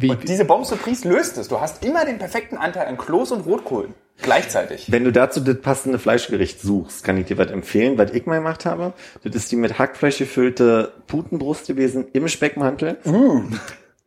Wie, 0.01 0.11
Und 0.11 0.29
diese 0.29 0.45
Bombe 0.45 0.65
Surprise 0.65 1.07
löst 1.07 1.37
es. 1.37 1.49
Du 1.49 1.59
hast 1.59 1.83
immer 1.83 2.05
den 2.05 2.19
perfekten 2.19 2.55
Anteil 2.55 2.87
an 2.87 2.97
Kloß 2.97 3.33
und 3.33 3.45
Rotkohl. 3.45 3.89
Gleichzeitig. 4.21 4.89
Wenn 4.89 5.03
du 5.03 5.11
dazu 5.11 5.41
das 5.41 5.59
passende 5.59 5.99
Fleischgericht 5.99 6.61
suchst, 6.61 7.03
kann 7.03 7.17
ich 7.17 7.25
dir 7.25 7.37
was 7.37 7.51
empfehlen, 7.51 7.97
was 7.97 8.11
ich 8.11 8.25
mal 8.25 8.37
gemacht 8.37 8.65
habe. 8.65 8.93
Das 9.23 9.35
ist 9.35 9.51
die 9.51 9.57
mit 9.57 9.77
Hackfleisch 9.77 10.17
gefüllte 10.17 10.93
Putenbrust 11.07 11.67
gewesen 11.67 12.07
im 12.13 12.29
Speckmantel. 12.29 12.97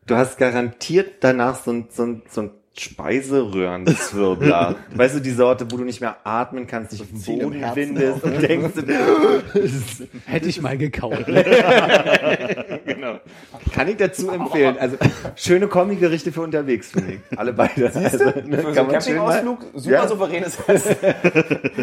Du 0.06 0.16
hast 0.16 0.38
garantiert 0.38 1.16
danach 1.20 1.62
so 1.62 1.72
ein, 1.72 1.88
so 1.90 2.04
ein, 2.04 2.22
so 2.28 2.40
ein 2.42 2.50
Speiseröhrenzwirbler. 2.78 4.76
weißt 4.94 5.16
du, 5.16 5.20
die 5.20 5.30
Sorte, 5.30 5.66
wo 5.70 5.76
du 5.76 5.84
nicht 5.84 6.00
mehr 6.00 6.16
atmen 6.24 6.66
kannst, 6.66 6.92
dich 6.92 7.02
auf 7.02 7.08
den 7.08 7.16
im 7.16 7.50
Boden 7.50 7.62
windest 7.74 8.24
und 8.24 8.40
denkst, 8.42 8.72
hätte 10.26 10.48
ich 10.48 10.60
mal 10.62 10.78
gekauft. 10.78 11.26
genau. 12.86 13.20
Kann 13.74 13.88
ich 13.88 13.96
dazu 13.96 14.30
empfehlen. 14.30 14.76
Also 14.78 14.96
schöne 15.36 15.66
Kombi-Gerichte 15.68 16.32
für 16.32 16.40
unterwegs, 16.42 16.90
finde 16.90 17.14
ich. 17.14 17.38
Alle 17.38 17.52
beide. 17.52 17.92
Also, 17.94 18.24
ne, 18.24 18.58
Für 18.58 18.72
so 18.74 18.80
einen 18.80 18.88
Campingausflug, 18.90 19.66
super 19.74 19.94
Ja. 19.94 20.08
souveränes 20.08 20.58
Essen. 20.66 20.96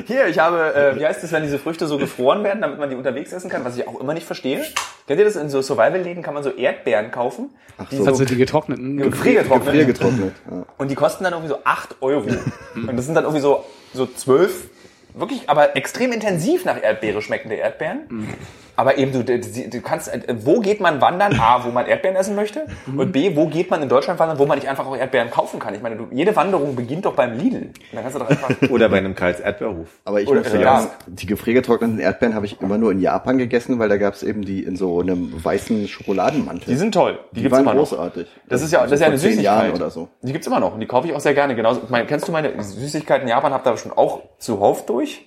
Hier, 0.07 0.27
ich 0.27 0.39
habe, 0.39 0.73
äh, 0.73 0.99
wie 0.99 1.05
heißt 1.05 1.23
das, 1.23 1.31
wenn 1.31 1.43
diese 1.43 1.59
Früchte 1.59 1.87
so 1.87 1.97
gefroren 1.97 2.43
werden, 2.43 2.61
damit 2.61 2.79
man 2.79 2.89
die 2.89 2.95
unterwegs 2.95 3.31
essen 3.31 3.49
kann, 3.49 3.63
was 3.63 3.77
ich 3.77 3.87
auch 3.87 3.99
immer 3.99 4.13
nicht 4.13 4.25
verstehe. 4.25 4.61
Kennt 5.07 5.19
ihr 5.19 5.25
das? 5.25 5.35
In 5.35 5.49
so 5.49 5.61
Survival-Läden 5.61 6.23
kann 6.23 6.33
man 6.33 6.43
so 6.43 6.49
Erdbeeren 6.51 7.11
kaufen. 7.11 7.49
die 7.91 7.97
so. 7.97 8.05
Also 8.05 8.25
die 8.25 8.35
getrockneten. 8.35 8.97
gefriergetrocknet. 8.97 9.65
Gefrier 9.65 9.85
getrocknet. 9.85 10.33
Ja. 10.49 10.65
Und 10.79 10.89
die 10.89 10.95
kosten 10.95 11.23
dann 11.25 11.33
irgendwie 11.33 11.49
so 11.49 11.59
8 11.63 11.97
Euro. 12.01 12.25
Und 12.73 12.95
das 12.97 13.05
sind 13.05 13.13
dann 13.13 13.25
irgendwie 13.25 13.41
so, 13.41 13.65
so 13.93 14.07
12, 14.07 14.69
wirklich, 15.13 15.49
aber 15.49 15.75
extrem 15.75 16.11
intensiv 16.13 16.65
nach 16.65 16.81
Erdbeere 16.81 17.21
schmeckende 17.21 17.55
Erdbeeren. 17.55 18.35
Aber 18.79 18.97
eben, 18.97 19.11
du, 19.11 19.25
du, 19.25 19.37
du 19.41 19.81
kannst, 19.81 20.07
äh, 20.07 20.21
wo 20.45 20.61
geht 20.61 20.79
man 20.79 21.01
wandern? 21.01 21.37
A, 21.37 21.65
wo 21.65 21.69
man 21.69 21.85
Erdbeeren 21.85 22.15
essen 22.15 22.33
möchte. 22.33 22.65
Und 22.95 23.11
B, 23.11 23.35
wo 23.35 23.47
geht 23.47 23.69
man 23.69 23.81
in 23.83 23.89
Deutschland 23.89 24.17
wandern, 24.21 24.39
wo 24.39 24.45
man 24.45 24.57
nicht 24.57 24.69
einfach 24.69 24.87
auch 24.87 24.95
Erdbeeren 24.95 25.29
kaufen 25.29 25.59
kann? 25.59 25.75
Ich 25.75 25.81
meine, 25.81 25.97
du, 25.97 26.07
jede 26.11 26.33
Wanderung 26.33 26.77
beginnt 26.77 27.03
doch 27.03 27.13
beim 27.13 27.37
Lidl. 27.37 27.71
Dann 27.91 28.01
kannst 28.03 28.15
du 28.15 28.19
doch 28.19 28.29
einfach, 28.29 28.49
Oder 28.69 28.87
bei 28.87 28.99
einem 28.99 29.15
Karls 29.15 29.41
Erdbeerhof. 29.41 29.89
Aber 30.05 30.21
ich 30.21 30.29
Oder- 30.29 30.43
muss 30.43 30.53
ja. 30.53 30.79
sagen, 30.79 30.91
die 31.07 31.25
gefriergetrockneten 31.25 31.99
Erdbeeren 31.99 32.35
habe 32.35 32.45
ich 32.45 32.61
immer 32.61 32.77
nur 32.77 32.93
in 32.93 33.01
Japan 33.01 33.37
gegessen, 33.37 33.79
weil 33.79 33.89
da 33.89 33.97
gab 33.97 34.13
es 34.13 34.23
eben 34.23 34.43
die 34.45 34.63
in 34.63 34.77
so 34.77 35.01
einem 35.01 35.43
weißen 35.43 35.89
Schokoladenmantel. 35.89 36.71
die 36.73 36.79
sind 36.79 36.93
toll. 36.93 37.19
Die, 37.31 37.35
Die 37.35 37.41
gibt's 37.41 37.57
waren 37.57 37.63
immer 37.65 37.73
noch. 37.73 37.89
großartig. 37.89 38.27
Das 38.47 38.61
ist 38.61 38.71
ja, 38.71 38.83
das 38.83 38.93
ist 38.93 39.01
ja 39.01 39.07
eine 39.07 39.17
zehn 39.17 39.31
Süßigkeit. 39.31 39.43
Jahren 39.43 39.71
oder 39.73 39.89
so. 39.89 40.07
Die 40.21 40.31
gibt's 40.31 40.47
immer 40.47 40.61
noch 40.61 40.73
und 40.73 40.79
die 40.79 40.87
kaufe 40.87 41.05
ich 41.09 41.13
auch 41.13 41.19
sehr 41.19 41.33
gerne. 41.33 41.53
Genauso, 41.53 41.81
ich 41.83 41.89
meine, 41.89 42.05
kennst 42.05 42.29
du 42.29 42.31
meine 42.31 42.63
Süßigkeiten 42.63 43.23
in 43.23 43.29
Japan? 43.29 43.51
Habt 43.51 43.67
ihr 43.67 43.75
schon 43.75 43.91
auch 43.91 44.21
zuhauf 44.37 44.85
durch? 44.85 45.25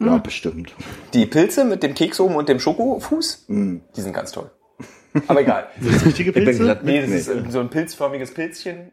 Ja, 0.00 0.16
bestimmt. 0.18 0.74
Die 1.14 1.26
Pilze 1.26 1.64
mit 1.64 1.82
dem 1.82 1.94
Keks 1.94 2.18
oben 2.20 2.34
und 2.36 2.48
dem 2.48 2.58
Schokofuß, 2.58 3.46
die 3.48 4.00
sind 4.00 4.12
ganz 4.12 4.32
toll. 4.32 4.50
Aber 5.26 5.40
egal. 5.42 5.66
Das 5.80 6.04
richtige 6.06 6.32
Pilze? 6.32 6.78
Nee, 6.82 7.00
das 7.02 7.10
ist 7.10 7.28
äh, 7.28 7.42
so 7.50 7.60
ein 7.60 7.68
pilzförmiges 7.68 8.32
Pilzchen 8.32 8.92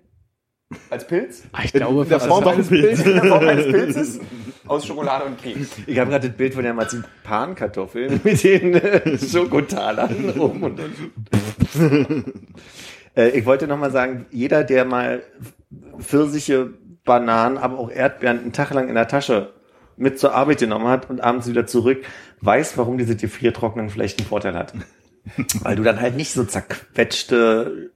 als 0.89 1.07
Pilz. 1.07 1.43
Ah, 1.53 1.61
Ich 1.63 1.71
glaube, 1.71 2.05
Der 2.05 2.19
fast 2.19 2.29
Form 2.29 2.45
eines 2.47 2.67
Pilzes. 2.67 3.05
In 3.05 3.13
der 3.13 3.23
Form 3.23 3.47
eines 3.47 3.67
Pilzes 3.67 4.19
aus 4.67 4.85
Schokolade 4.85 5.25
und 5.25 5.41
Keks. 5.41 5.69
Ich 5.85 5.97
habe 5.99 6.09
gerade 6.11 6.27
das 6.27 6.35
Bild 6.35 6.55
von 6.55 6.63
der 6.63 6.73
Marzipankartoffel 6.73 8.19
mit 8.23 8.43
den 8.43 8.73
äh, 8.73 9.17
Schokotalern 9.17 10.31
oben 10.39 10.63
und 10.63 10.79
unten. 10.79 12.33
äh, 13.15 13.29
ich 13.29 13.45
wollte 13.45 13.67
noch 13.67 13.77
mal 13.77 13.91
sagen, 13.91 14.25
jeder, 14.31 14.63
der 14.63 14.83
mal 14.85 15.23
Pfirsiche, 15.99 16.73
Bananen, 17.05 17.57
aber 17.57 17.79
auch 17.79 17.89
Erdbeeren 17.89 18.39
einen 18.39 18.51
Tag 18.53 18.73
lang 18.73 18.89
in 18.89 18.95
der 18.95 19.07
Tasche 19.07 19.53
mit 19.97 20.19
zur 20.19 20.33
Arbeit 20.33 20.59
genommen 20.59 20.87
hat 20.87 21.09
und 21.09 21.21
abends 21.21 21.47
wieder 21.47 21.67
zurück, 21.67 22.03
weiß, 22.41 22.77
warum 22.77 22.97
diese 22.97 23.15
Gefriertrocknen 23.15 23.89
vielleicht 23.89 24.19
einen 24.19 24.27
Vorteil 24.27 24.55
hat. 24.55 24.73
Weil 25.61 25.75
du 25.75 25.83
dann 25.83 25.99
halt 25.99 26.15
nicht 26.15 26.31
so 26.31 26.43
zerquetschte 26.43 27.91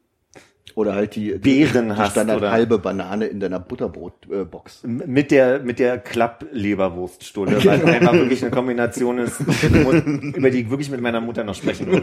Oder 0.76 0.96
halt 0.96 1.16
die, 1.16 1.32
Beeren 1.34 1.90
die 1.90 1.96
hast, 1.96 2.12
Standard 2.12 2.38
oder? 2.38 2.52
halbe 2.52 2.78
Banane 2.80 3.26
in 3.28 3.40
deiner 3.40 3.60
Butterbrotbox. 3.60 4.84
mit 4.84 5.32
der 5.32 5.60
mit 5.60 5.80
der 5.80 5.98
Klappleberwurststulle, 6.00 7.52
weil 7.66 7.80
es 7.80 7.86
einfach 7.86 8.14
wirklich 8.14 8.42
eine 8.42 8.52
Kombination 8.52 9.18
ist, 9.20 9.40
über 9.42 10.50
die 10.50 10.62
ich 10.62 10.70
wirklich 10.70 10.90
mit 10.90 11.02
meiner 11.02 11.22
Mutter 11.22 11.44
noch 11.44 11.56
sprechen 11.56 11.90
muss. 11.92 12.02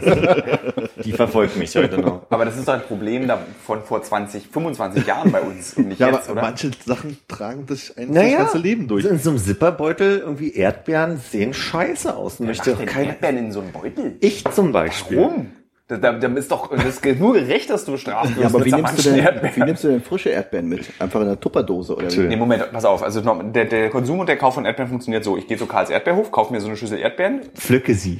Die 1.03 1.11
verfolgt 1.11 1.57
mich 1.57 1.75
heute 1.75 1.97
noch. 1.97 2.25
Aber 2.29 2.45
das 2.45 2.57
ist 2.57 2.67
doch 2.67 2.73
ein 2.73 2.81
Problem 2.81 3.27
da 3.27 3.39
von 3.65 3.81
vor 3.83 4.01
20, 4.03 4.47
25 4.47 5.05
Jahren 5.05 5.31
bei 5.31 5.41
uns 5.41 5.73
und 5.75 5.87
nicht 5.89 5.99
Ja, 5.99 6.07
jetzt, 6.07 6.29
aber 6.29 6.33
oder? 6.33 6.41
manche 6.41 6.71
Sachen 6.85 7.17
tragen 7.27 7.65
das 7.67 7.95
ein 7.97 8.11
Naja, 8.11 8.29
das 8.39 8.51
ganze 8.51 8.57
Leben 8.59 8.87
durch. 8.87 9.05
In 9.05 9.17
so 9.19 9.29
einem 9.31 9.39
Zipperbeutel 9.39 10.19
irgendwie 10.19 10.53
Erdbeeren 10.53 11.17
sehen 11.17 11.53
scheiße 11.53 12.15
aus. 12.15 12.39
Möchte 12.39 12.73
kein 12.75 13.07
Erdbeeren 13.07 13.37
in 13.37 13.51
so 13.51 13.61
einem 13.61 13.71
Beutel? 13.71 14.15
ich 14.19 14.43
zum 14.51 14.71
Beispiel. 14.71 15.17
Warum? 15.17 15.47
Da, 15.89 15.97
da, 15.97 16.11
da 16.13 16.27
ist 16.35 16.51
doch 16.51 16.69
das 16.69 16.99
ist 16.99 17.19
nur 17.19 17.33
gerecht, 17.33 17.67
dass 17.71 17.83
du 17.83 17.93
bestraft 17.93 18.29
wirst 18.37 18.41
Ja, 18.41 18.45
aber 18.45 18.63
wie 18.63 18.71
nimmst, 18.71 18.99
du 18.99 19.09
denn, 19.09 19.19
Erdbeeren. 19.21 19.55
wie 19.55 19.63
nimmst 19.63 19.83
du 19.83 19.87
denn 19.87 20.01
frische 20.03 20.29
Erdbeeren 20.29 20.69
mit? 20.69 20.87
Einfach 20.99 21.19
in 21.19 21.25
einer 21.25 21.39
Tupperdose 21.39 21.95
oder 21.95 22.11
wie? 22.13 22.19
Nee, 22.27 22.35
Moment, 22.35 22.71
pass 22.71 22.85
auf. 22.85 23.01
Also 23.01 23.21
der, 23.21 23.65
der 23.65 23.89
Konsum 23.89 24.19
und 24.19 24.29
der 24.29 24.37
Kauf 24.37 24.53
von 24.53 24.65
Erdbeeren 24.65 24.89
funktioniert 24.89 25.23
so. 25.23 25.35
Ich 25.35 25.47
gehe 25.47 25.57
zu 25.57 25.65
Karls 25.65 25.89
Erdbeerhof, 25.89 26.31
kaufe 26.31 26.53
mir 26.53 26.61
so 26.61 26.67
eine 26.67 26.77
Schüssel 26.77 26.99
Erdbeeren. 26.99 27.41
Pflücke 27.55 27.95
sie. 27.95 28.19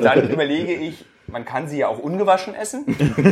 Dann 0.00 0.30
überlege 0.30 0.74
ich, 0.74 1.04
man 1.28 1.44
kann 1.44 1.68
sie 1.68 1.78
ja 1.78 1.88
auch 1.88 1.98
ungewaschen 1.98 2.54
essen. 2.54 2.84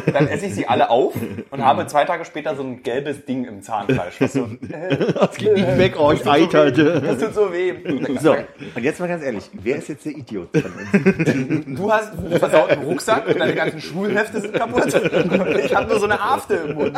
Dann 0.13 0.29
esse 0.29 0.47
ich 0.47 0.55
sie 0.55 0.67
alle 0.67 0.91
auf 0.91 1.15
und 1.51 1.65
habe 1.65 1.87
zwei 1.87 2.05
Tage 2.05 2.25
später 2.25 2.57
so 2.57 2.63
ein 2.63 2.83
gelbes 2.83 3.25
Ding 3.25 3.45
im 3.45 3.63
Zahnfleisch. 3.63 4.21
Was 4.21 4.33
so, 4.33 4.49
Das 5.15 5.37
geht 5.37 5.55
nicht 5.55 5.79
weg, 5.79 5.95
oh, 5.99 6.13
ich 6.13 6.27
eiterte. 6.27 7.01
das 7.01 7.19
tut 7.19 7.35
so 7.35 7.53
weh. 7.53 7.75
So, 8.21 8.35
und 8.75 8.83
jetzt 8.83 9.01
mal 9.01 9.09
ganz 9.09 9.23
ehrlich, 9.23 9.51
wer 9.53 9.77
ist 9.77 9.89
jetzt 9.89 10.05
der 10.05 10.13
Idiot 10.13 10.49
von 10.57 10.73
uns? 10.73 11.65
Du 11.85 11.93
hast 11.93 12.13
einen 12.17 12.39
versauten 12.39 12.83
Rucksack 12.85 13.27
und 13.29 13.39
deine 13.39 13.55
ganzen 13.55 13.81
Schulhefte 13.81 14.41
sind 14.41 14.55
kaputt. 14.55 14.95
Und 14.95 15.59
ich 15.59 15.75
habe 15.75 15.89
nur 15.89 15.99
so 15.99 16.05
eine 16.07 16.21
Afte 16.21 16.55
im 16.55 16.75
Mund. 16.77 16.97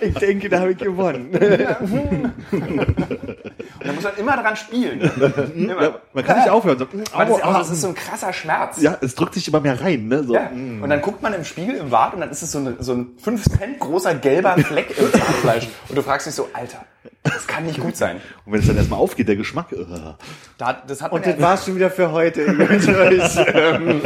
Ich 0.00 0.14
denke, 0.14 0.48
da 0.48 0.60
habe 0.60 0.72
ich 0.72 0.78
gewonnen. 0.78 1.28
Und 2.50 3.86
da 3.88 3.92
muss 3.92 4.04
man 4.04 4.16
immer 4.16 4.36
dran 4.36 4.56
spielen. 4.56 5.00
Immer. 5.54 6.00
Man 6.12 6.24
kann 6.24 6.38
nicht 6.38 6.50
aufhören. 6.50 6.78
So, 6.78 6.86
Aber 7.12 7.24
das, 7.24 7.36
ist, 7.36 7.44
auch, 7.44 7.54
au, 7.54 7.58
das 7.58 7.70
ist 7.70 7.80
so 7.80 7.88
ein 7.88 7.94
krasser 7.94 8.32
Schmerz. 8.32 8.80
ja, 8.80 8.92
es 9.12 9.16
drückt 9.16 9.34
sich 9.34 9.46
immer 9.46 9.60
mehr 9.60 9.78
rein. 9.78 10.08
Ne? 10.08 10.24
So. 10.24 10.34
Ja. 10.34 10.48
Und 10.50 10.88
dann 10.88 11.02
guckt 11.02 11.22
man 11.22 11.34
im 11.34 11.44
Spiegel 11.44 11.76
im 11.76 11.90
Bad 11.90 12.14
und 12.14 12.20
dann 12.20 12.30
ist 12.30 12.42
es 12.42 12.50
so, 12.50 12.58
eine, 12.58 12.76
so 12.80 12.94
ein 12.94 13.10
5 13.18 13.44
Cent 13.44 13.78
großer 13.78 14.14
gelber 14.14 14.56
Fleck 14.56 14.96
im 14.98 15.12
Zahnfleisch. 15.12 15.68
Und 15.88 15.96
du 15.96 16.02
fragst 16.02 16.26
dich 16.26 16.34
so, 16.34 16.48
Alter, 16.54 16.84
das 17.22 17.46
kann 17.46 17.66
nicht 17.66 17.78
gut 17.78 17.94
sein. 17.96 18.20
Und 18.46 18.52
wenn 18.52 18.60
es 18.60 18.66
dann 18.66 18.76
erstmal 18.76 18.98
aufgeht, 18.98 19.28
der 19.28 19.36
Geschmack. 19.36 19.70
äh. 19.72 19.76
Da, 20.56 20.82
das 20.86 21.02
hat 21.02 21.12
Und 21.12 21.26
das 21.26 21.34
ja, 21.34 21.42
war's 21.42 21.66
schon 21.66 21.76
wieder 21.76 21.90
für 21.90 22.10
heute. 22.12 22.42
Ähm, 23.52 24.00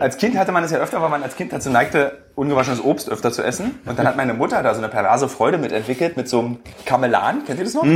als 0.00 0.16
Kind 0.16 0.36
hatte 0.36 0.50
man 0.50 0.62
das 0.62 0.72
ja 0.72 0.78
öfter, 0.78 1.00
weil 1.00 1.08
man 1.08 1.22
als 1.22 1.36
Kind 1.36 1.52
dazu 1.52 1.70
neigte, 1.70 2.18
ungewaschenes 2.34 2.82
Obst 2.82 3.08
öfter 3.10 3.30
zu 3.30 3.42
essen. 3.42 3.78
Und 3.84 3.98
dann 3.98 4.06
hat 4.06 4.16
meine 4.16 4.34
Mutter 4.34 4.62
da 4.62 4.74
so 4.74 4.80
eine 4.80 4.88
perverse 4.88 5.28
Freude 5.28 5.58
mitentwickelt 5.58 6.16
mit 6.16 6.28
so 6.28 6.40
einem 6.40 6.58
Kamelan. 6.84 7.44
Kennt 7.44 7.58
ihr 7.58 7.64
das 7.64 7.74
noch? 7.74 7.86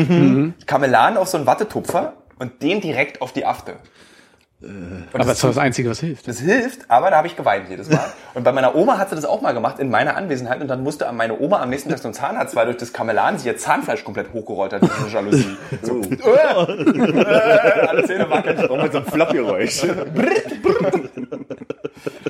Kamelan 0.66 1.16
auf 1.16 1.28
so 1.28 1.38
einen 1.38 1.46
Wattetupfer 1.46 2.14
und 2.38 2.62
den 2.62 2.80
direkt 2.80 3.20
auf 3.20 3.32
die 3.32 3.46
Afte. 3.46 3.76
Und 4.62 5.08
Aber 5.12 5.24
das 5.24 5.34
ist 5.34 5.44
das 5.44 5.58
Einzige, 5.58 5.90
was 5.90 5.98
hilft. 5.98 6.28
das 6.28 6.38
hilft, 6.38 6.88
aber 6.88 7.10
da 7.10 7.16
habe 7.16 7.26
ich 7.26 7.36
geweint 7.36 7.68
jedes 7.68 7.90
Mal. 7.90 8.12
Und 8.34 8.44
bei 8.44 8.52
meiner 8.52 8.76
Oma 8.76 8.96
hat 8.96 9.08
sie 9.10 9.16
das 9.16 9.24
auch 9.24 9.40
mal 9.40 9.52
gemacht, 9.52 9.80
in 9.80 9.90
meiner 9.90 10.16
Anwesenheit. 10.16 10.60
Und 10.60 10.68
dann 10.68 10.82
musste 10.84 11.10
meine 11.12 11.38
Oma 11.40 11.60
am 11.60 11.70
nächsten 11.70 11.90
Tag 11.90 11.98
so 11.98 12.04
einen 12.06 12.14
Zahnarzt, 12.14 12.54
weil 12.54 12.66
durch 12.66 12.76
das 12.76 12.92
Kamelan 12.92 13.38
sie 13.38 13.48
ihr 13.48 13.56
Zahnfleisch 13.56 14.04
komplett 14.04 14.32
hochgerollt 14.32 14.72
hat, 14.72 14.82
diese 14.82 15.08
Jalousie. 15.12 15.56
So, 15.82 16.00
äh, 16.00 17.86
alle 17.86 18.04
Zähne 18.04 18.30
wackeln. 18.30 18.56
mit 18.56 18.92
so 18.92 18.98
einem 18.98 19.06
Floppgeräusch. 19.06 19.82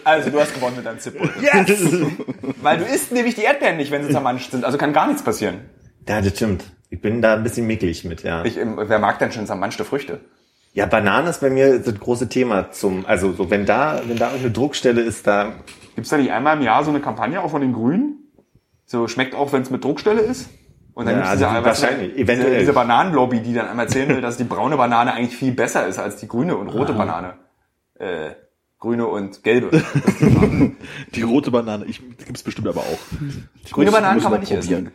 Also, 0.04 0.30
du 0.30 0.40
hast 0.40 0.52
gewonnen 0.54 0.76
mit 0.76 0.84
deinem 0.84 0.98
Zipbeutel. 0.98 1.30
Yes! 1.40 1.80
Weil 2.60 2.78
du 2.78 2.84
isst 2.84 3.12
nämlich 3.12 3.36
die 3.36 3.42
Erdbeeren 3.42 3.76
nicht, 3.76 3.92
wenn 3.92 4.04
sie 4.04 4.10
zermanscht 4.10 4.50
sind. 4.50 4.64
Also 4.64 4.76
kann 4.76 4.92
gar 4.92 5.06
nichts 5.06 5.22
passieren. 5.22 5.60
Ja, 6.08 6.20
das 6.20 6.32
stimmt. 6.32 6.64
Ich 6.90 7.00
bin 7.00 7.22
da 7.22 7.34
ein 7.34 7.42
bisschen 7.44 7.66
micklig 7.66 8.04
mit, 8.04 8.22
ja. 8.24 8.44
Ich, 8.44 8.58
ähm, 8.58 8.78
wer 8.78 8.98
mag 8.98 9.18
denn 9.20 9.30
schon 9.32 9.46
zermanschte 9.46 9.84
Früchte? 9.84 10.20
Ja, 10.74 10.86
Banane 10.86 11.28
ist 11.30 11.40
bei 11.40 11.50
mir 11.50 11.78
das 11.78 11.94
große 11.94 12.28
Thema 12.28 12.70
zum, 12.70 13.04
also 13.06 13.32
so, 13.32 13.50
wenn 13.50 13.66
da, 13.66 14.00
wenn 14.06 14.16
da 14.16 14.26
irgendeine 14.28 14.52
Druckstelle 14.52 15.02
ist, 15.02 15.26
da, 15.26 15.52
Gibt's 15.94 16.08
da 16.08 16.16
nicht 16.16 16.32
einmal 16.32 16.56
im 16.56 16.62
Jahr 16.62 16.82
so 16.84 16.90
eine 16.90 17.00
Kampagne 17.00 17.42
auch 17.42 17.50
von 17.50 17.60
den 17.60 17.74
Grünen? 17.74 18.30
So 18.86 19.06
schmeckt 19.08 19.34
auch, 19.34 19.52
wenn 19.52 19.62
es 19.62 19.70
mit 19.70 19.84
Druckstelle 19.84 20.20
ist? 20.20 20.48
Und 20.94 21.06
dann 21.06 21.14
Ja, 21.16 21.20
gibt's 21.20 21.32
diese, 21.32 21.48
also 21.48 21.64
wahrscheinlich, 21.66 22.10
diese, 22.12 22.22
eventuell. 22.22 22.58
diese 22.60 22.72
Bananenlobby, 22.72 23.40
die 23.40 23.52
dann 23.52 23.68
einmal 23.68 23.84
erzählen 23.86 24.08
will, 24.08 24.20
dass 24.22 24.38
die 24.38 24.44
braune 24.44 24.76
Banane 24.78 25.12
eigentlich 25.12 25.36
viel 25.36 25.52
besser 25.52 25.86
ist 25.86 25.98
als 25.98 26.16
die 26.16 26.28
grüne 26.28 26.56
und 26.56 26.68
rote 26.68 26.94
Banane. 26.94 27.34
Äh, 27.98 28.30
grüne 28.78 29.06
und 29.06 29.42
gelbe. 29.44 29.70
Die 31.14 31.22
rote 31.22 31.50
Banane, 31.52 31.84
ich, 31.84 32.00
die 32.00 32.24
gibt's 32.24 32.42
bestimmt 32.42 32.66
aber 32.66 32.80
auch. 32.80 32.98
Grüne 33.70 33.92
Bananen 33.92 34.20
kann 34.20 34.32
man 34.32 34.40
nicht 34.40 34.50
essen. 34.52 34.90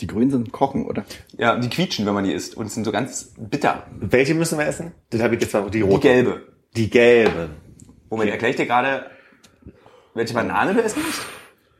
Die 0.00 0.06
Grünen 0.06 0.30
sind 0.30 0.52
kochen, 0.52 0.86
oder? 0.86 1.04
Ja, 1.36 1.56
die 1.56 1.68
quietschen, 1.68 2.06
wenn 2.06 2.14
man 2.14 2.24
die 2.24 2.32
isst 2.32 2.56
und 2.56 2.70
sind 2.70 2.84
so 2.84 2.92
ganz 2.92 3.34
bitter. 3.38 3.86
welche 4.00 4.34
müssen 4.34 4.58
wir 4.58 4.66
essen? 4.66 4.92
Das 5.10 5.20
habe 5.22 5.34
ich 5.36 5.40
jetzt 5.42 5.52
mal, 5.52 5.64
die 5.66 5.78
Die 5.78 5.80
rote. 5.82 6.00
gelbe. 6.08 6.42
Die 6.76 6.88
gelbe. 6.90 7.50
Moment, 8.10 8.30
erkläre 8.30 8.50
ich 8.50 8.56
dir 8.56 8.66
gerade, 8.66 9.06
welche 10.14 10.34
Banane 10.34 10.74
du 10.74 10.82
essen 10.82 11.02
musst? 11.02 11.22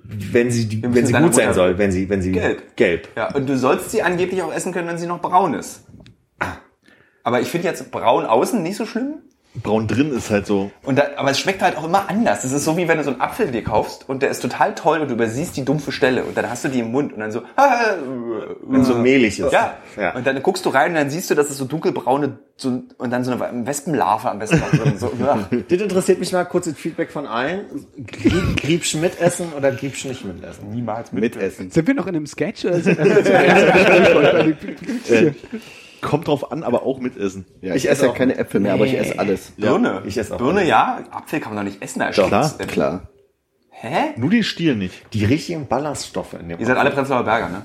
Wenn 0.05 0.51
sie, 0.51 0.67
die, 0.67 0.77
müssen 0.77 0.95
wenn 0.95 1.07
sie 1.07 1.13
gut 1.13 1.35
sein 1.35 1.47
Mutter- 1.47 1.55
soll, 1.55 1.79
wenn 1.79 1.93
sie, 1.93 2.09
wenn 2.09 2.21
sie, 2.23 2.33
Gelb. 2.33 2.77
gelb. 2.77 3.09
Ja, 3.17 3.35
und 3.35 3.49
du 3.49 3.57
sollst 3.57 3.91
sie 3.91 4.03
angeblich 4.03 4.43
auch 4.43 4.53
essen 4.53 4.73
können, 4.73 4.89
wenn 4.89 4.99
sie 4.99 5.07
noch 5.07 5.21
braun 5.21 5.55
ist. 5.55 5.85
Aber 7.25 7.41
ich 7.41 7.49
finde 7.49 7.69
jetzt 7.69 7.91
braun 7.93 8.25
außen 8.27 8.63
nicht 8.63 8.77
so 8.77 8.85
schlimm. 8.85 9.23
Braun 9.55 9.87
drin 9.87 10.13
ist 10.13 10.31
halt 10.31 10.47
so. 10.47 10.71
Und 10.83 10.99
da, 10.99 11.09
aber 11.17 11.31
es 11.31 11.39
schmeckt 11.39 11.61
halt 11.61 11.77
auch 11.77 11.85
immer 11.85 12.09
anders. 12.09 12.41
Das 12.41 12.53
ist 12.53 12.65
so 12.65 12.79
wie 12.79 12.89
wenn 12.89 12.97
du 12.97 13.05
so 13.05 13.11
einen 13.11 13.21
Apfel 13.21 13.51
dir 13.51 13.63
kaufst 13.63 14.09
und 14.09 14.23
der 14.23 14.31
ist 14.31 14.41
total 14.41 14.75
toll 14.75 15.01
und 15.01 15.09
du 15.09 15.15
übersiehst 15.15 15.57
die 15.57 15.65
dumpfe 15.65 15.93
Stelle 15.93 16.25
und 16.25 16.37
dann 16.37 16.49
hast 16.49 16.65
du 16.65 16.69
die 16.69 16.81
im 16.81 16.91
Mund 16.91 17.13
und 17.13 17.21
dann 17.21 17.33
so, 17.33 17.43
Wenn 18.63 18.85
so 18.85 18.95
mehlig 18.95 19.39
ist. 19.39 19.53
ja. 19.53 19.77
ja. 19.97 20.15
Und 20.15 20.27
dann 20.27 20.43
guckst 20.43 20.65
du 20.65 20.71
rein 20.71 20.93
und 20.93 20.97
dann 20.97 21.11
siehst 21.11 21.31
du, 21.31 21.35
dass 21.35 21.51
es 21.51 21.59
so 21.59 21.67
dunkelbraune 21.67 22.39
so, 22.57 22.83
und 22.97 23.11
dann 23.11 23.25
so 23.25 23.33
eine 23.33 23.67
Wespenlarve 23.67 24.31
am 24.31 24.39
besten 24.39 24.63
drin. 24.71 24.99
So, 24.99 25.13
ja. 25.21 25.47
Das 25.69 25.81
interessiert 25.81 26.19
mich 26.19 26.33
mal 26.33 26.45
kurzes 26.45 26.77
Feedback 26.77 27.11
von 27.11 27.27
allen. 27.27 27.67
Grieb, 28.07 28.57
Griebsch 28.57 28.95
mitessen 28.95 29.53
oder 29.53 29.71
Griebsch 29.73 30.05
nicht 30.07 30.25
mitessen? 30.25 30.71
Niemals 30.71 31.13
Mitessen. 31.13 31.71
Sind 31.71 31.87
wir 31.87 31.95
noch 31.95 32.07
in 32.07 32.17
einem 32.17 32.27
Sketch? 32.27 32.65
Oder 32.65 32.81
sind 32.81 32.99
wir 35.09 35.35
kommt 36.03 36.29
drauf 36.29 36.53
an, 36.53 36.63
aber 36.63 36.83
auch 36.83 37.01
mitessen. 37.01 37.47
Ja, 37.63 37.75
ich, 37.75 37.85
Ich 37.85 37.91
esse 37.91 38.05
ja 38.07 38.11
auch. 38.11 38.15
keine 38.15 38.37
Äpfel 38.37 38.61
mehr, 38.61 38.75
aber 38.75 38.85
ich 38.85 38.99
esse 38.99 39.19
alles. 39.19 39.53
Birne. 39.53 40.03
ich 40.05 40.19
esse 40.19 40.35
auch 40.35 40.39
Birne 40.39 40.61
alles. 40.61 40.69
ja, 40.69 40.99
Apfel 41.11 41.41
kann 41.41 41.55
man 41.55 41.65
doch 41.65 41.73
nicht 41.73 41.83
essen. 41.83 42.01
Da 42.01 42.11
Doch, 42.11 42.29
klar, 42.29 42.59
Klar. 42.67 43.09
Hä? 43.71 44.13
Nur 44.17 44.31
den 44.31 44.45
Stiel 44.45 44.77
nicht. 44.77 45.13
Die 45.13 45.25
richtigen 45.25 45.67
Ballaststoffe 45.67 46.35
in 46.35 46.49
dem 46.49 46.61
Ihr 46.61 46.67
seid 46.67 46.77
alle 46.77 46.93
Prenzlauer 46.93 47.25
Berger, 47.25 47.49
ne? 47.49 47.63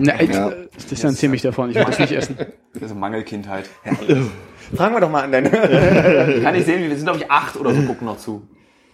Na, 0.00 0.18
ich, 0.18 0.30
ich 0.78 0.86
distanziere 0.86 1.30
mich 1.30 1.42
davon, 1.42 1.68
ich 1.68 1.76
will 1.76 1.84
das 1.84 1.98
nicht 1.98 2.12
essen. 2.12 2.36
Das 2.38 2.82
ist 2.84 2.90
eine 2.92 3.00
Mangelkindheit. 3.00 3.68
Fragen 4.74 4.94
wir 4.94 5.00
doch 5.00 5.10
mal 5.10 5.24
an 5.24 5.32
deine. 5.32 5.50
Kann 6.42 6.54
ich 6.54 6.64
sehen, 6.64 6.80
wir 6.88 6.96
sind 6.96 7.04
glaube 7.04 7.18
ich 7.18 7.30
acht 7.30 7.56
oder 7.56 7.74
so, 7.74 7.82
gucken 7.82 8.06
noch 8.06 8.16
zu. 8.16 8.48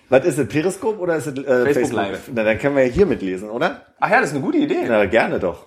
Was 0.08 0.24
ist 0.24 0.38
es, 0.38 0.48
Periskop 0.48 0.98
oder 0.98 1.14
ist 1.16 1.26
es 1.26 1.38
äh, 1.44 1.72
Facebook, 1.72 1.92
Live. 1.92 2.30
Na, 2.34 2.42
dann 2.42 2.58
können 2.58 2.74
wir 2.76 2.86
ja 2.86 2.92
hier 2.92 3.06
mitlesen, 3.06 3.50
oder? 3.50 3.82
Ach 4.00 4.10
ja, 4.10 4.20
das 4.20 4.30
ist 4.30 4.34
eine 4.34 4.44
gute 4.44 4.58
Idee. 4.58 4.84
Na, 4.88 5.04
gerne 5.06 5.38
doch. 5.38 5.66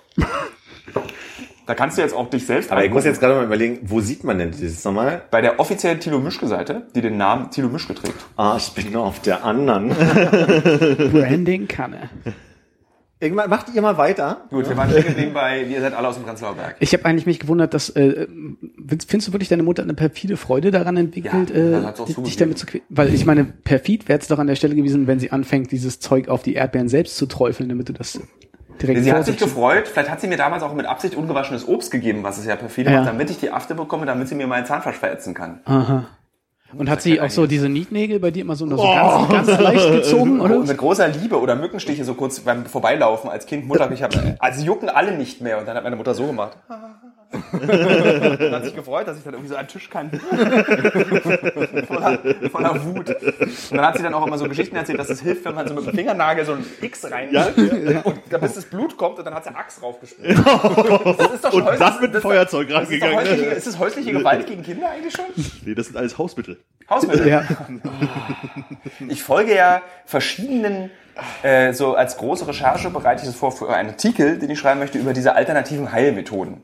Da 1.68 1.76
kannst 1.76 1.98
du 1.98 2.02
jetzt 2.02 2.16
auch 2.16 2.30
dich 2.30 2.46
selbst 2.46 2.72
Aber 2.72 2.84
ich 2.84 2.90
muss 2.90 3.00
angucken. 3.04 3.14
jetzt 3.14 3.20
gerade 3.20 3.36
mal 3.36 3.46
überlegen, 3.46 3.80
wo 3.84 4.00
sieht 4.00 4.24
man 4.24 4.38
denn 4.40 4.52
dieses 4.52 4.84
nochmal? 4.86 5.24
bei 5.30 5.42
der 5.42 5.60
offiziellen 5.60 6.00
Thilo 6.00 6.20
Mischke-Seite, 6.20 6.88
die 6.96 7.02
den 7.02 7.18
Namen 7.18 7.52
Thilo 7.52 7.68
Mischke 7.68 7.94
trägt. 7.94 8.16
Ah, 8.38 8.56
ich 8.58 8.72
bin 8.72 8.92
nur 8.94 9.04
auf 9.04 9.20
der 9.22 9.44
anderen. 9.44 9.90
Branding 11.12 11.68
kann 11.68 11.94
er. 11.94 12.10
Irgendwann 13.20 13.50
macht 13.50 13.74
ihr 13.74 13.82
mal 13.82 13.98
weiter. 13.98 14.46
Gut, 14.52 14.70
wir 14.70 14.78
waren 14.78 14.92
stehen 14.92 15.08
geblieben 15.08 15.34
bei, 15.34 15.64
ihr 15.64 15.82
seid 15.82 15.94
alle 15.94 16.08
aus 16.08 16.16
dem 16.16 16.24
Prenzlauer 16.24 16.54
Berg. 16.54 16.76
Ich 16.80 16.94
habe 16.94 17.04
eigentlich 17.06 17.26
mich 17.26 17.40
gewundert, 17.40 17.74
dass 17.74 17.90
äh, 17.90 18.28
findest 19.08 19.30
du 19.30 19.34
wirklich 19.34 19.50
deine 19.50 19.64
Mutter 19.64 19.82
eine 19.82 19.96
perfide 19.96 20.38
Freude 20.38 20.70
daran 20.70 20.98
entwickelt, 20.98 21.50
Ja, 21.50 21.90
äh, 21.90 21.94
dich 22.24 22.38
damit 22.38 22.60
zu 22.60 22.68
quälen? 22.68 22.84
Weil 22.90 23.12
ich 23.14 23.26
meine, 23.26 23.44
perfid 23.44 24.08
wäre 24.08 24.20
es 24.20 24.28
doch 24.28 24.38
an 24.38 24.46
der 24.46 24.56
Stelle 24.56 24.76
gewesen, 24.76 25.08
wenn 25.08 25.20
sie 25.20 25.32
anfängt, 25.32 25.72
dieses 25.72 26.00
Zeug 26.00 26.30
auf 26.30 26.44
die 26.44 26.54
Erdbeeren 26.54 26.90
selbst 26.90 27.18
zu 27.18 27.26
träufeln, 27.26 27.70
damit 27.70 27.90
du 27.90 27.94
das 27.94 28.20
direkt 28.82 29.04
Sie 29.04 29.12
hat 29.14 29.26
sich 29.26 29.38
gefreut, 29.38 29.88
vielleicht 29.88 30.10
hat 30.10 30.22
sie 30.22 30.28
mir 30.28 30.38
damals 30.38 30.64
auch 30.64 30.74
mit 30.74 30.86
Absicht 30.86 31.16
ungewaschenes 31.16 31.68
Obst 31.68 31.92
gegeben, 31.92 32.24
was 32.24 32.38
es 32.38 32.46
ja 32.46 32.56
perfide 32.56 32.92
Ja. 32.92 33.00
macht, 33.00 33.10
damit 33.10 33.30
ich 33.30 33.40
die 33.40 33.52
Afte 33.52 33.76
bekomme, 33.76 34.06
damit 34.06 34.28
sie 34.28 34.36
mir 34.36 34.48
meinen 34.48 34.66
Zahnfleisch 34.66 34.98
verätzen 34.98 35.34
kann. 35.34 35.60
Aha. 35.66 36.06
Und 36.78 36.90
hat 36.90 37.02
sie 37.02 37.22
auch 37.22 37.30
so 37.30 37.48
diese 37.48 37.70
Nietnägel 37.70 38.20
bei 38.20 38.30
dir 38.30 38.42
immer 38.42 38.58
so, 38.58 38.66
nur 38.66 38.78
so 38.78 38.84
ganz, 38.84 39.30
ganz 39.48 39.48
leicht 39.62 39.90
gezogen, 39.90 40.42
oder? 40.42 40.60
Mit 40.60 40.78
großer 40.78 41.08
Liebe 41.08 41.40
oder 41.40 41.56
Mückenstiche 41.56 42.04
so 42.04 42.14
kurz 42.14 42.42
beim 42.42 42.66
Vorbeilaufen 42.66 43.30
als 43.30 43.46
Kind, 43.46 43.66
Mutter, 43.68 43.90
ich 43.92 44.04
habe, 44.04 44.36
also 44.40 44.60
sie 44.60 44.66
jucken 44.66 44.90
alle 44.90 45.14
nicht 45.18 45.40
mehr 45.42 45.60
und 45.60 45.66
dann 45.66 45.78
hat 45.78 45.84
meine 45.84 45.96
Mutter 45.96 46.14
so 46.14 46.28
gemacht. 46.28 46.58
Und 47.32 48.52
hat 48.52 48.64
sich 48.64 48.76
gefreut, 48.76 49.08
dass 49.08 49.18
ich 49.18 49.24
dann 49.24 49.34
irgendwie 49.34 49.50
so 49.52 49.56
einen 49.58 49.68
Tisch 49.68 49.90
kann. 49.90 50.10
voller, 51.88 52.20
voller 52.52 52.86
Wut. 52.86 53.10
Und 53.10 53.72
dann 53.72 53.86
hat 53.86 53.98
sie 53.98 54.04
dann 54.04 54.14
auch 54.14 54.26
immer 54.26 54.38
so 54.38 54.48
Geschichten 54.48 54.76
erzählt, 54.76 55.00
dass 55.00 55.10
es 55.10 55.22
hilft, 55.22 55.44
wenn 55.46 55.56
man 55.56 55.68
so 55.68 55.74
mit 55.74 55.86
dem 55.88 55.94
Fingernagel 55.94 56.46
so 56.46 56.54
ein 56.54 56.66
X 56.82 57.10
rein 57.12 57.30
und 58.04 58.20
da 58.30 58.38
bis 58.38 58.54
das 58.54 58.66
Blut 58.66 58.98
kommt 58.98 59.20
und 59.20 59.26
dann 59.26 59.34
hat 59.34 59.44
sie 59.44 59.54
Axt 59.54 59.82
raufgespielt. 59.84 60.38
Das 60.38 60.46
ist 61.34 61.44
doch 61.44 61.52
schon 61.52 61.62
Und 61.62 61.68
häuslich- 61.68 61.80
dann 61.80 61.94
mit 62.02 62.04
dem 62.10 62.14
das 62.14 62.22
Feuerzeug 62.22 62.70
das 62.70 62.84
ist, 62.84 62.88
rangegangen. 63.02 63.16
häusliche, 63.18 63.46
ist 63.46 63.68
das 63.68 63.80
häusliche 63.80 64.12
Gewalt 64.14 64.48
gegen 64.48 64.64
Kinder 64.64 64.90
eigentlich 64.90 65.14
schon? 65.14 65.26
Nee, 65.66 65.76
das 65.76 65.88
sind 65.88 65.98
alles 65.98 66.18
Hausmittel. 66.18 66.58
Hausmittel. 66.90 67.28
Ja. 67.28 67.44
Ich 69.10 69.22
folge 69.24 69.54
ja 69.56 69.82
verschiedenen, 70.06 70.90
äh, 71.44 71.74
so 71.74 71.96
als 71.96 72.16
große 72.18 72.48
Recherche 72.48 72.90
bereite 72.90 73.24
ich 73.24 73.28
das 73.28 73.36
vor 73.38 73.52
für 73.52 73.70
einen 73.70 73.90
Artikel, 73.90 74.40
den 74.40 74.50
ich 74.50 74.60
schreiben 74.60 74.80
möchte 74.80 74.98
über 74.98 75.12
diese 75.14 75.36
alternativen 75.36 75.92
Heilmethoden. 75.92 76.62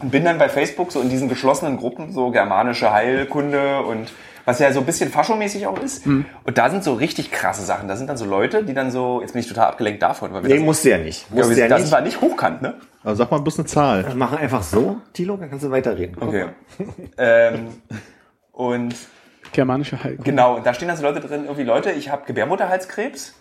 Und 0.00 0.10
bin 0.10 0.24
dann 0.24 0.38
bei 0.38 0.48
Facebook 0.48 0.92
so 0.92 1.00
in 1.00 1.08
diesen 1.10 1.28
geschlossenen 1.28 1.76
Gruppen, 1.76 2.12
so 2.12 2.30
germanische 2.30 2.92
Heilkunde 2.92 3.82
und 3.82 4.12
was 4.44 4.58
ja 4.58 4.72
so 4.72 4.80
ein 4.80 4.86
bisschen 4.86 5.10
faschomäßig 5.10 5.66
auch 5.68 5.78
ist. 5.80 6.04
Und 6.06 6.26
da 6.58 6.68
sind 6.70 6.82
so 6.82 6.94
richtig 6.94 7.30
krasse 7.30 7.62
Sachen. 7.62 7.86
Da 7.88 7.96
sind 7.96 8.08
dann 8.08 8.16
so 8.16 8.24
Leute, 8.24 8.64
die 8.64 8.74
dann 8.74 8.90
so, 8.90 9.20
jetzt 9.20 9.32
bin 9.32 9.40
ich 9.40 9.46
total 9.48 9.68
abgelenkt 9.68 10.02
davon, 10.02 10.32
weil 10.32 10.42
wir 10.42 10.48
Nee, 10.48 10.56
das, 10.56 10.64
musst 10.64 10.84
du 10.84 10.90
ja 10.90 10.98
nicht. 10.98 11.26
ja, 11.30 11.36
Musst 11.36 11.50
wir, 11.50 11.56
du 11.56 11.62
ja 11.62 11.68
das 11.68 11.82
nicht. 11.82 11.92
war 11.92 12.00
nicht 12.00 12.20
hochkant, 12.20 12.60
ne? 12.62 12.74
Also 13.04 13.22
sag 13.22 13.30
mal 13.30 13.38
bloß 13.40 13.58
eine 13.60 13.66
Zahl. 13.66 14.06
Wir 14.06 14.14
machen 14.16 14.38
einfach 14.38 14.62
so, 14.64 14.96
Tilo, 15.12 15.36
dann 15.36 15.48
kannst 15.50 15.64
du 15.64 15.70
weiterreden. 15.70 16.16
Guck 16.18 16.28
Okay. 16.28 16.46
ähm, 17.18 17.68
und 18.52 18.94
Germanische 19.52 20.02
Heilkunde. 20.02 20.24
Genau, 20.30 20.56
und 20.56 20.66
da 20.66 20.72
stehen 20.74 20.88
dann 20.88 20.96
so 20.96 21.02
Leute 21.04 21.20
drin, 21.20 21.42
irgendwie 21.44 21.62
Leute, 21.64 21.92
ich 21.92 22.10
habe 22.10 22.22
Gebärmutterhalskrebs, 22.26 23.34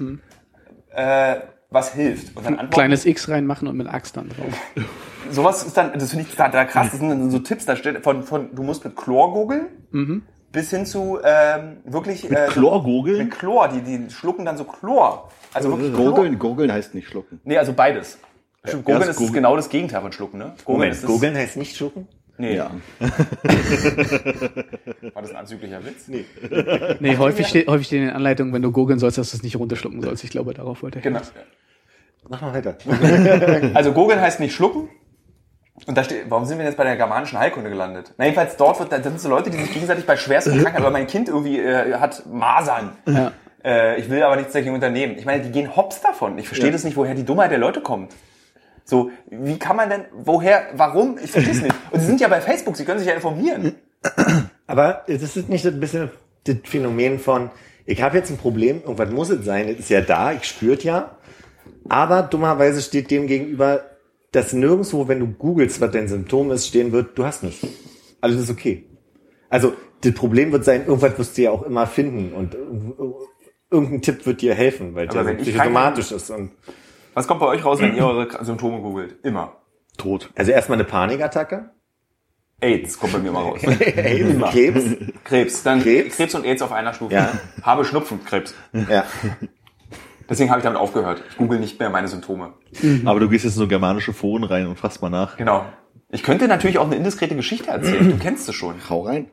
äh, 0.93 1.35
was 1.71 1.93
hilft? 1.93 2.35
Und 2.35 2.45
dann 2.45 2.53
antworten, 2.53 2.73
Kleines 2.73 3.05
X 3.05 3.29
reinmachen 3.29 3.67
und 3.67 3.77
mit 3.77 3.87
Axt 3.87 4.17
dann 4.17 4.29
drauf. 4.29 4.53
sowas 5.31 5.63
ist 5.63 5.75
dann, 5.75 5.93
das 5.93 6.11
finde 6.11 6.25
ich 6.29 6.35
total 6.35 6.67
krass, 6.67 6.89
das 6.91 6.99
sind 6.99 7.09
dann 7.09 7.31
so 7.31 7.39
Tipps, 7.39 7.65
da 7.65 7.75
steht 7.75 8.03
von, 8.03 8.23
von 8.23 8.53
du 8.53 8.61
musst 8.61 8.83
mit 8.83 8.95
Chlor 8.95 9.33
googeln, 9.33 9.67
bis 10.51 10.69
hin 10.69 10.85
zu 10.85 11.19
ähm, 11.23 11.77
wirklich 11.85 12.29
äh, 12.29 12.47
Chlor 12.49 12.83
googeln? 12.83 13.17
Mit 13.19 13.31
Chlor, 13.31 13.69
die, 13.69 13.81
die 13.81 14.09
schlucken 14.11 14.45
dann 14.45 14.57
so 14.57 14.65
Chlor. 14.65 15.29
Also 15.53 15.69
wirklich 15.71 15.93
Chlor. 15.93 16.13
Gurgeln, 16.13 16.39
gurgeln 16.39 16.71
heißt 16.71 16.93
nicht 16.93 17.07
schlucken. 17.07 17.39
Nee, 17.45 17.57
also 17.57 17.73
beides. 17.73 18.19
Stimmt, 18.65 18.85
Gurgeln 18.85 19.09
ist 19.09 19.15
googeln. 19.15 19.33
genau 19.33 19.55
das 19.55 19.69
Gegenteil 19.69 20.01
von 20.01 20.11
Schlucken, 20.11 20.37
ne? 20.37 20.53
Gurgeln 20.65 20.77
Moment, 20.77 20.93
ist 20.93 21.03
das, 21.03 21.09
googeln 21.09 21.35
heißt 21.35 21.57
nicht 21.57 21.75
schlucken? 21.75 22.07
Nee, 22.41 22.55
Ja. 22.55 22.71
war 25.13 25.21
das 25.21 25.29
ein 25.31 25.37
anzüglicher 25.37 25.83
Witz? 25.85 26.07
Nee. 26.07 26.25
Nee, 26.99 27.17
häufig 27.17 27.47
steht, 27.47 27.67
häufig 27.67 27.87
steht 27.87 27.99
in 27.99 28.07
den 28.07 28.15
Anleitungen, 28.15 28.51
wenn 28.53 28.63
du 28.63 28.71
googeln 28.71 28.97
sollst, 28.99 29.17
dass 29.19 29.31
du 29.31 29.37
es 29.37 29.43
nicht 29.43 29.57
runterschlucken 29.57 30.01
sollst. 30.01 30.23
Ich 30.23 30.31
glaube, 30.31 30.53
darauf 30.53 30.81
wollte 30.81 30.99
er. 30.99 31.03
Genau. 31.03 31.21
Mach 32.27 32.41
mal 32.41 32.53
weiter. 32.53 32.77
Also 33.75 33.93
Gurgeln 33.93 34.19
heißt 34.19 34.39
nicht 34.39 34.55
schlucken. 34.55 34.89
Und 35.85 35.97
da 35.97 36.03
steht, 36.03 36.25
warum 36.29 36.45
sind 36.45 36.57
wir 36.57 36.65
jetzt 36.65 36.77
bei 36.77 36.83
der 36.83 36.95
germanischen 36.95 37.39
Heilkunde 37.39 37.69
gelandet? 37.69 38.13
Na, 38.17 38.25
jedenfalls 38.25 38.57
dort 38.57 38.79
wird, 38.79 38.91
da 38.91 39.01
sind 39.01 39.19
so 39.19 39.29
Leute, 39.29 39.49
die 39.49 39.57
sich 39.57 39.71
gegenseitig 39.73 40.05
bei 40.05 40.15
schwersten 40.17 40.53
Krankheiten, 40.53 40.77
aber 40.77 40.91
mein 40.91 41.07
Kind 41.07 41.27
irgendwie 41.29 41.59
äh, 41.59 41.95
hat 41.95 42.23
Masern. 42.27 42.97
Ja. 43.07 43.31
Äh, 43.63 43.99
ich 43.99 44.09
will 44.09 44.21
aber 44.23 44.35
nichts 44.35 44.53
dagegen 44.53 44.73
unternehmen. 44.75 45.15
Ich 45.17 45.25
meine, 45.25 45.43
die 45.43 45.51
gehen 45.51 45.75
hops 45.75 46.01
davon. 46.01 46.37
Ich 46.37 46.47
verstehe 46.47 46.71
das 46.71 46.83
nicht, 46.83 46.97
woher 46.97 47.15
die 47.15 47.25
Dummheit 47.25 47.51
der 47.51 47.57
Leute 47.59 47.81
kommt. 47.81 48.13
So, 48.91 49.09
wie 49.29 49.57
kann 49.57 49.77
man 49.77 49.89
denn, 49.89 50.01
woher, 50.11 50.67
warum? 50.73 51.17
Ich 51.23 51.31
verstehe 51.31 51.53
es 51.53 51.61
nicht. 51.61 51.73
Und 51.91 52.01
sie 52.01 52.07
sind 52.07 52.19
ja 52.19 52.27
bei 52.27 52.41
Facebook, 52.41 52.75
sie 52.75 52.83
können 52.83 52.99
sich 52.99 53.07
ja 53.07 53.13
informieren. 53.13 53.75
Aber 54.67 55.05
das 55.07 55.37
ist 55.37 55.47
nicht 55.47 55.65
ein 55.65 55.79
bisschen 55.79 56.11
das 56.43 56.57
Phänomen 56.65 57.17
von, 57.17 57.51
ich 57.85 58.01
habe 58.01 58.17
jetzt 58.17 58.31
ein 58.31 58.37
Problem, 58.37 58.81
irgendwas 58.81 59.09
muss 59.09 59.29
es 59.29 59.45
sein, 59.45 59.69
es 59.69 59.79
ist 59.79 59.91
ja 59.91 60.01
da, 60.01 60.33
ich 60.33 60.43
spürt 60.43 60.83
ja. 60.83 61.15
Aber 61.87 62.21
dummerweise 62.21 62.81
steht 62.81 63.11
dem 63.11 63.27
gegenüber, 63.27 63.85
dass 64.33 64.51
nirgendwo, 64.51 65.07
wenn 65.07 65.21
du 65.21 65.27
googelst, 65.27 65.79
was 65.79 65.91
dein 65.91 66.09
Symptom 66.09 66.51
ist, 66.51 66.67
stehen 66.67 66.91
wird, 66.91 67.17
du 67.17 67.23
hast 67.23 67.43
nichts. 67.43 67.65
Alles 68.19 68.41
ist 68.41 68.49
okay. 68.49 68.89
Also 69.49 69.71
das 70.01 70.11
Problem 70.11 70.51
wird 70.51 70.65
sein, 70.65 70.85
irgendwas 70.85 71.17
wirst 71.17 71.37
du 71.37 71.43
ja 71.43 71.51
auch 71.51 71.63
immer 71.63 71.87
finden 71.87 72.33
und 72.33 72.57
irgendein 73.71 74.01
Tipp 74.01 74.25
wird 74.25 74.41
dir 74.41 74.53
helfen, 74.53 74.95
weil 74.95 75.07
der 75.07 75.25
ich 75.27 75.43
psychosomatisch 75.43 76.11
ist. 76.11 76.29
Und 76.29 76.51
Was 77.13 77.27
kommt 77.27 77.39
bei 77.39 77.47
euch 77.47 77.63
raus, 77.65 77.79
wenn 77.81 77.95
ihr 77.95 78.05
eure 78.05 78.43
Symptome 78.43 78.81
googelt? 78.81 79.17
Immer. 79.23 79.57
Tot. 79.97 80.31
also 80.35 80.51
erstmal 80.51 80.77
eine 80.77 80.85
Panikattacke, 80.85 81.71
AIDS 82.61 82.99
kommt 82.99 83.13
bei 83.13 83.19
mir 83.19 83.31
mal 83.31 83.41
raus. 83.41 83.61
AIDS, 83.63 84.39
Krebs, 84.51 84.83
Krebs, 85.23 85.63
dann 85.63 85.81
Krebs? 85.81 86.15
Krebs, 86.15 86.35
und 86.35 86.45
AIDS 86.45 86.61
auf 86.61 86.71
einer 86.71 86.93
Stufe. 86.93 87.13
Ja. 87.13 87.31
Habe 87.63 87.83
Schnupfen, 87.85 88.23
Krebs. 88.23 88.53
ja. 88.73 89.03
Deswegen 90.29 90.49
habe 90.49 90.59
ich 90.59 90.63
damit 90.63 90.79
aufgehört. 90.79 91.23
Ich 91.29 91.37
google 91.37 91.59
nicht 91.59 91.79
mehr 91.79 91.89
meine 91.89 92.07
Symptome. 92.07 92.53
Aber 93.03 93.19
du 93.19 93.27
gehst 93.27 93.43
jetzt 93.43 93.55
in 93.55 93.59
so 93.59 93.67
germanische 93.67 94.13
Foren 94.13 94.43
rein 94.45 94.67
und 94.67 94.79
fragst 94.79 95.01
mal 95.01 95.09
nach. 95.09 95.35
Genau. 95.35 95.65
Ich 96.09 96.23
könnte 96.23 96.47
natürlich 96.47 96.77
auch 96.77 96.85
eine 96.85 96.95
indiskrete 96.95 97.35
Geschichte 97.35 97.69
erzählen. 97.69 98.11
Du 98.11 98.17
kennst 98.17 98.47
es 98.47 98.55
schon. 98.55 98.75
Hau 98.89 99.01
rein. 99.01 99.29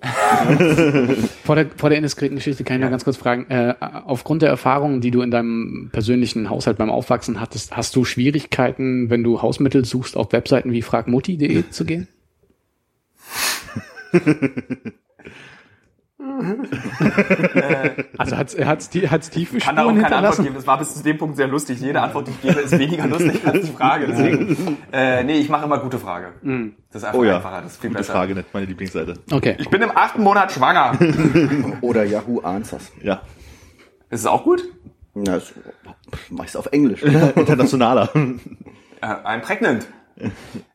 Vor 1.44 1.56
der, 1.56 1.66
vor 1.76 1.90
der 1.90 1.98
indiskreten 1.98 2.36
Geschichte 2.36 2.64
kann 2.64 2.76
ich 2.76 2.82
noch 2.82 2.90
ganz 2.90 3.04
kurz 3.04 3.16
fragen, 3.16 3.46
äh, 3.50 3.74
aufgrund 3.80 4.40
der 4.42 4.48
Erfahrungen, 4.48 5.00
die 5.00 5.10
du 5.10 5.20
in 5.20 5.30
deinem 5.30 5.90
persönlichen 5.92 6.48
Haushalt 6.48 6.78
beim 6.78 6.90
Aufwachsen 6.90 7.40
hattest, 7.40 7.76
hast 7.76 7.94
du 7.96 8.04
Schwierigkeiten, 8.04 9.10
wenn 9.10 9.22
du 9.22 9.42
Hausmittel 9.42 9.84
suchst, 9.84 10.16
auf 10.16 10.32
Webseiten 10.32 10.72
wie 10.72 10.82
fragmutti.de 10.82 11.68
zu 11.70 11.84
gehen? 11.84 12.08
also 18.18 18.36
hat's, 18.36 18.56
hat's, 18.58 18.90
die, 18.90 19.08
hat's 19.08 19.30
tiefe 19.30 19.56
Ich 19.56 19.64
kann 19.64 19.76
da 19.76 19.84
auch 19.84 19.90
Spuren 19.90 20.02
keine 20.02 20.16
Antwort 20.16 20.42
geben. 20.42 20.54
Das 20.54 20.66
war 20.66 20.78
bis 20.78 20.94
zu 20.94 21.02
dem 21.02 21.18
Punkt 21.18 21.36
sehr 21.36 21.48
lustig. 21.48 21.80
Jede 21.80 22.00
Antwort, 22.00 22.26
die 22.28 22.32
ich 22.32 22.42
gebe, 22.42 22.60
ist 22.60 22.78
weniger 22.78 23.06
lustig 23.06 23.46
als 23.46 23.66
die 23.66 23.72
Frage. 23.72 24.06
Deswegen, 24.06 24.76
äh, 24.92 25.24
nee, 25.24 25.38
ich 25.38 25.48
mache 25.48 25.64
immer 25.64 25.78
gute 25.78 25.98
Frage. 25.98 26.32
Das 26.92 27.02
ist 27.02 27.08
einfach 27.08 27.18
Oh 27.18 27.24
ja. 27.24 27.36
einfacher. 27.36 27.62
Das 27.62 27.72
ist 27.72 27.80
viel 27.80 27.90
Gute 27.90 27.98
besser. 28.00 28.12
Frage, 28.12 28.34
nicht 28.34 28.52
meine 28.52 28.66
Lieblingsseite. 28.66 29.14
Okay. 29.30 29.56
Ich 29.58 29.70
bin 29.70 29.82
im 29.82 29.90
achten 29.96 30.22
Monat 30.22 30.52
schwanger. 30.52 30.98
Oder 31.80 32.04
Yahoo 32.04 32.40
Answers. 32.40 32.92
Ja. 33.02 33.22
Ist 34.10 34.20
es 34.20 34.26
auch 34.26 34.44
gut? 34.44 34.64
Na, 35.14 35.38
ich's 36.44 36.56
auf 36.56 36.66
Englisch. 36.72 37.02
Internationaler. 37.34 38.10
Äh, 39.00 39.06
ein 39.24 39.40
Pregnant. 39.42 39.86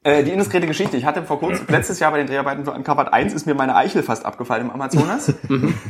Äh, 0.04 0.24
die 0.24 0.32
indiskrete 0.32 0.66
Geschichte. 0.68 0.98
Ich 0.98 1.06
hatte 1.06 1.24
vor 1.24 1.40
kurzem, 1.40 1.66
letztes 1.70 2.00
Jahr 2.00 2.12
bei 2.12 2.18
den 2.18 2.28
Dreharbeiten 2.28 2.64
für 2.66 2.72
Uncovered 2.72 3.12
1 3.14 3.34
ist 3.34 3.46
mir 3.46 3.54
meine 3.54 3.76
Eichel 3.76 4.02
fast 4.04 4.26
abgefallen 4.26 4.66
im 4.66 4.72
Amazonas. 4.72 5.34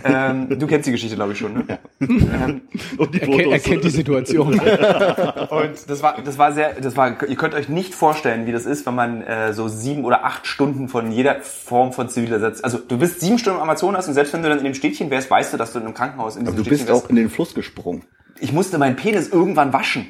ähm, 0.03 0.59
du 0.59 0.67
kennst 0.67 0.87
die 0.87 0.91
Geschichte, 0.91 1.15
glaube 1.15 1.33
ich, 1.33 1.39
schon, 1.39 1.53
ne? 1.53 1.79
Ähm, 2.01 2.61
Und 2.97 3.13
die 3.13 3.21
Er, 3.21 3.27
kennt- 3.27 3.51
er 3.51 3.59
kennt 3.59 3.83
die 3.83 3.89
Situation. 3.89 4.59
Und 4.59 5.89
das 5.89 6.01
war, 6.03 6.21
das 6.21 6.37
war 6.37 6.51
sehr, 6.53 6.73
das 6.81 6.97
war, 6.97 7.15
ihr 7.27 7.35
könnt 7.35 7.53
euch 7.53 7.69
nicht 7.69 7.93
vorstellen, 7.95 8.45
wie 8.45 8.51
das 8.51 8.65
ist, 8.65 8.85
wenn 8.85 8.95
man 8.95 9.21
äh, 9.21 9.53
so 9.53 9.67
sieben 9.67 10.05
oder 10.05 10.25
acht 10.25 10.47
Stunden 10.47 10.87
von 10.89 11.11
jeder 11.11 11.41
Form 11.41 11.93
von 11.93 12.09
Zivilisation, 12.09 12.63
also 12.63 12.77
du 12.79 12.97
bist 12.97 13.19
sieben 13.21 13.37
Stunden 13.37 13.57
im 13.59 13.63
Amazonas 13.63 14.07
und 14.07 14.13
selbst 14.13 14.33
wenn 14.33 14.43
du 14.43 14.49
dann 14.49 14.57
in 14.59 14.63
dem 14.65 14.73
Städtchen 14.73 15.09
wärst, 15.09 15.29
weißt 15.31 15.53
du, 15.53 15.57
dass 15.57 15.71
du 15.73 15.79
in 15.79 15.85
einem 15.85 15.93
Krankenhaus 15.93 16.35
in 16.35 16.43
diesem 16.45 16.57
Du 16.57 16.63
Städtchen 16.63 16.85
bist 16.85 16.89
wärst. 16.89 17.05
auch 17.05 17.09
in 17.09 17.15
den 17.15 17.29
Fluss 17.29 17.53
gesprungen. 17.53 18.03
Ich 18.39 18.51
musste 18.51 18.77
meinen 18.77 18.95
Penis 18.97 19.29
irgendwann 19.29 19.71
waschen. 19.71 20.07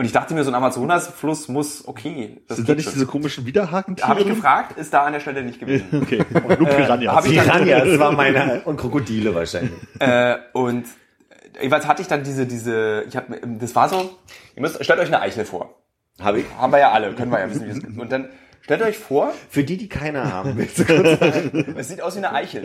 Und 0.00 0.06
ich 0.06 0.12
dachte 0.12 0.32
mir, 0.32 0.42
so 0.44 0.50
ein 0.50 0.54
Amazonasfluss 0.54 1.48
muss, 1.48 1.86
okay. 1.86 2.40
Das 2.48 2.56
Sind 2.56 2.66
da 2.70 2.74
nicht 2.74 2.84
schon. 2.84 2.94
diese 2.94 3.04
komischen 3.04 3.44
Widerhakentiere? 3.44 4.08
Habe 4.08 4.20
ich 4.22 4.26
gefragt, 4.28 4.78
ist 4.78 4.94
da 4.94 5.02
an 5.04 5.12
der 5.12 5.20
Stelle 5.20 5.42
nicht 5.42 5.60
gewesen. 5.60 5.84
Okay. 6.02 6.24
Und 6.32 6.58
nur 6.58 6.68
Piranhas. 6.70 7.14
hab 7.16 7.26
ich 7.26 7.36
dann- 7.36 7.44
Piranha, 7.64 7.84
das 7.84 7.98
war 7.98 8.12
meine, 8.12 8.62
und 8.64 8.78
Krokodile 8.78 9.34
wahrscheinlich. 9.34 9.72
äh, 9.98 10.36
und 10.54 10.86
jeweils 11.60 11.86
hatte 11.86 12.00
ich 12.00 12.08
dann 12.08 12.22
diese, 12.24 12.46
diese, 12.46 13.04
ich 13.08 13.14
hab, 13.14 13.26
das 13.58 13.74
war 13.76 13.90
so, 13.90 14.16
ihr 14.56 14.62
müsst, 14.62 14.82
stellt 14.82 15.00
euch 15.00 15.08
eine 15.08 15.20
Eichel 15.20 15.44
vor. 15.44 15.74
Habe 16.18 16.40
ich. 16.40 16.46
Haben 16.58 16.72
wir 16.72 16.78
ja 16.78 16.92
alle, 16.92 17.12
können 17.12 17.30
wir 17.30 17.38
ja 17.40 17.50
wissen, 17.50 17.66
wie 17.66 17.70
es 17.70 17.80
geht. 17.82 17.98
Und 17.98 18.10
dann 18.10 18.30
stellt 18.62 18.80
euch 18.80 18.96
vor, 18.96 19.34
Für 19.50 19.64
die, 19.64 19.76
die 19.76 19.90
keiner 19.90 20.32
haben, 20.32 20.52
willst 20.56 20.78
du 20.78 20.84
kurz 20.86 21.20
sagen? 21.20 21.74
es 21.76 21.88
sieht 21.88 22.00
aus 22.00 22.14
wie 22.14 22.20
eine 22.24 22.32
Eichel, 22.32 22.62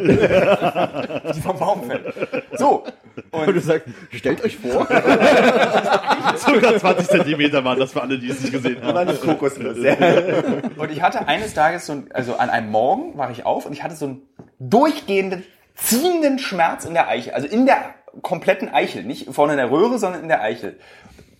die 1.36 1.42
vom 1.42 1.60
Baum 1.60 1.84
fällt. 1.84 2.14
So, 2.58 2.86
Und 3.32 3.48
du 3.48 3.60
sagst, 3.60 3.88
stellt 4.12 4.44
euch 4.44 4.58
vor, 4.58 4.88
Sogar 6.38 6.78
20 6.78 7.08
Zentimeter 7.08 7.64
waren 7.64 7.80
das 7.80 7.92
für 7.94 8.02
alle, 8.02 8.20
die 8.20 8.30
es 8.30 8.42
nicht 8.42 8.52
gesehen 8.52 8.82
haben. 8.84 8.98
eine 8.98 9.14
Kokosnuss. 9.14 9.78
Und 10.78 10.92
ich 10.92 11.02
hatte 11.02 11.28
eines 11.28 11.54
Tages 11.54 11.86
so 11.86 11.94
ein, 11.94 12.10
also 12.14 12.36
an 12.38 12.50
einem 12.50 12.70
Morgen 12.70 13.18
war 13.18 13.32
ich 13.32 13.46
auf 13.46 13.66
und 13.66 13.74
ich 13.74 13.84
hatte 13.84 13.96
so 13.96 14.06
einen 14.06 14.22
durchgehenden, 14.60 15.44
ziehenden 15.76 16.40
Schmerz 16.40 16.86
in 16.86 16.94
der 16.94 17.08
Eichel. 17.08 17.34
Also 17.34 17.48
in 17.48 17.66
der 17.66 17.96
kompletten 18.22 18.70
Eichel. 18.70 19.04
Nicht 19.04 19.34
vorne 19.34 19.54
in 19.54 19.58
der 19.58 19.72
Röhre, 19.72 19.98
sondern 20.00 20.22
in 20.22 20.28
der 20.28 20.42
Eichel. 20.42 20.78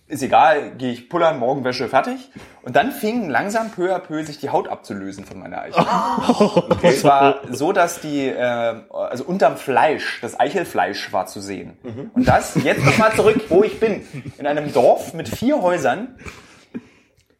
Ist 0.08 0.22
egal, 0.22 0.72
gehe 0.78 0.92
ich 0.92 1.08
pullern, 1.08 1.40
Morgenwäsche, 1.40 1.88
fertig. 1.88 2.30
Und 2.62 2.76
dann 2.76 2.92
fing 2.92 3.28
langsam 3.28 3.70
peu 3.72 3.92
à 3.92 3.98
peu 3.98 4.22
sich 4.22 4.38
die 4.38 4.50
Haut 4.50 4.68
abzulösen 4.68 5.24
von 5.24 5.40
meiner 5.40 5.62
Eichel. 5.62 5.84
Und 6.82 6.96
zwar 6.96 7.40
so, 7.50 7.72
dass 7.72 8.00
die, 8.00 8.28
äh, 8.28 8.74
also 8.92 9.24
unterm 9.24 9.56
Fleisch, 9.56 10.20
das 10.22 10.38
Eichelfleisch 10.38 11.12
war 11.12 11.26
zu 11.26 11.40
sehen. 11.40 11.76
Und 12.14 12.28
das, 12.28 12.54
jetzt 12.62 12.84
nochmal 12.84 13.12
zurück, 13.14 13.40
wo 13.48 13.64
ich 13.64 13.80
bin. 13.80 14.02
In 14.38 14.46
einem 14.46 14.72
Dorf 14.72 15.12
mit 15.12 15.28
vier 15.28 15.60
Häusern, 15.60 16.14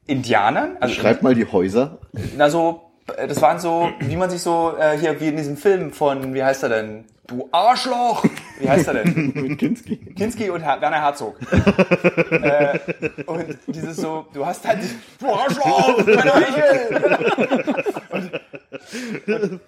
Indianern, 0.07 0.77
also 0.81 0.95
schreibt 0.95 1.23
mal 1.23 1.37
die 1.37 1.47
Häuser. 1.47 1.99
na 2.37 2.51
so, 2.51 2.91
das 3.07 3.41
waren 3.43 3.61
so, 3.61 3.91
wie 4.01 4.17
man 4.17 4.29
sich 4.31 4.43
so, 4.43 4.75
äh, 4.77 4.99
hier, 4.99 5.21
wie 5.21 5.29
in 5.29 5.37
diesem 5.37 5.57
Film 5.57 5.93
von, 5.93 6.35
wie 6.35 6.43
heißt 6.43 6.64
er 6.64 6.69
denn? 6.69 7.05
Du 7.27 7.49
Arschloch! 7.51 8.24
Wie 8.61 8.68
heißt 8.68 8.89
er 8.89 8.95
denn? 8.95 9.33
Mit 9.35 9.59
Kinski. 9.59 9.97
Kinski 9.97 10.49
und 10.51 10.61
Her 10.62 10.81
Werner 10.81 11.03
Herzog. 11.03 11.39
äh, 12.31 12.79
und 13.27 13.59
dieses 13.66 13.97
so, 13.97 14.27
du 14.33 14.47
hast 14.47 14.66
halt, 14.66 14.79
du 15.18 15.27
Arschloch! 15.27 16.07
Meine 16.07 16.35
Eichel! 16.35 17.03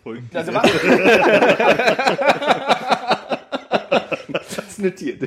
Und, 0.04 0.22
also 0.34 0.54
was, 0.54 0.70
Das 4.28 4.68
ist 4.68 4.78
notiert. 4.78 5.22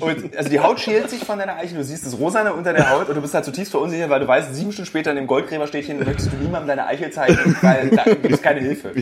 Und 0.00 0.36
also 0.36 0.48
die 0.48 0.60
Haut 0.60 0.78
schält 0.80 1.10
sich 1.10 1.24
von 1.24 1.38
deiner 1.38 1.56
Eichel, 1.56 1.78
du 1.78 1.84
siehst 1.84 2.06
das 2.06 2.18
Rosane 2.18 2.52
unter 2.52 2.72
der 2.72 2.90
Haut 2.90 3.08
und 3.08 3.16
du 3.16 3.20
bist 3.20 3.34
halt 3.34 3.44
zutiefst 3.44 3.72
verunsichert, 3.72 4.10
weil 4.10 4.20
du 4.20 4.28
weißt, 4.28 4.54
sieben 4.54 4.72
Stunden 4.72 4.86
später 4.86 5.10
in 5.10 5.16
dem 5.16 5.26
Goldgräberstädtchen 5.26 5.98
möchtest 5.98 6.32
du 6.32 6.36
niemandem 6.36 6.68
deine 6.68 6.86
Eichel 6.86 7.10
zeigen, 7.10 7.56
weil 7.62 7.90
da 7.90 8.04
gibt 8.04 8.30
es 8.30 8.42
keine 8.42 8.60
Hilfe. 8.60 8.92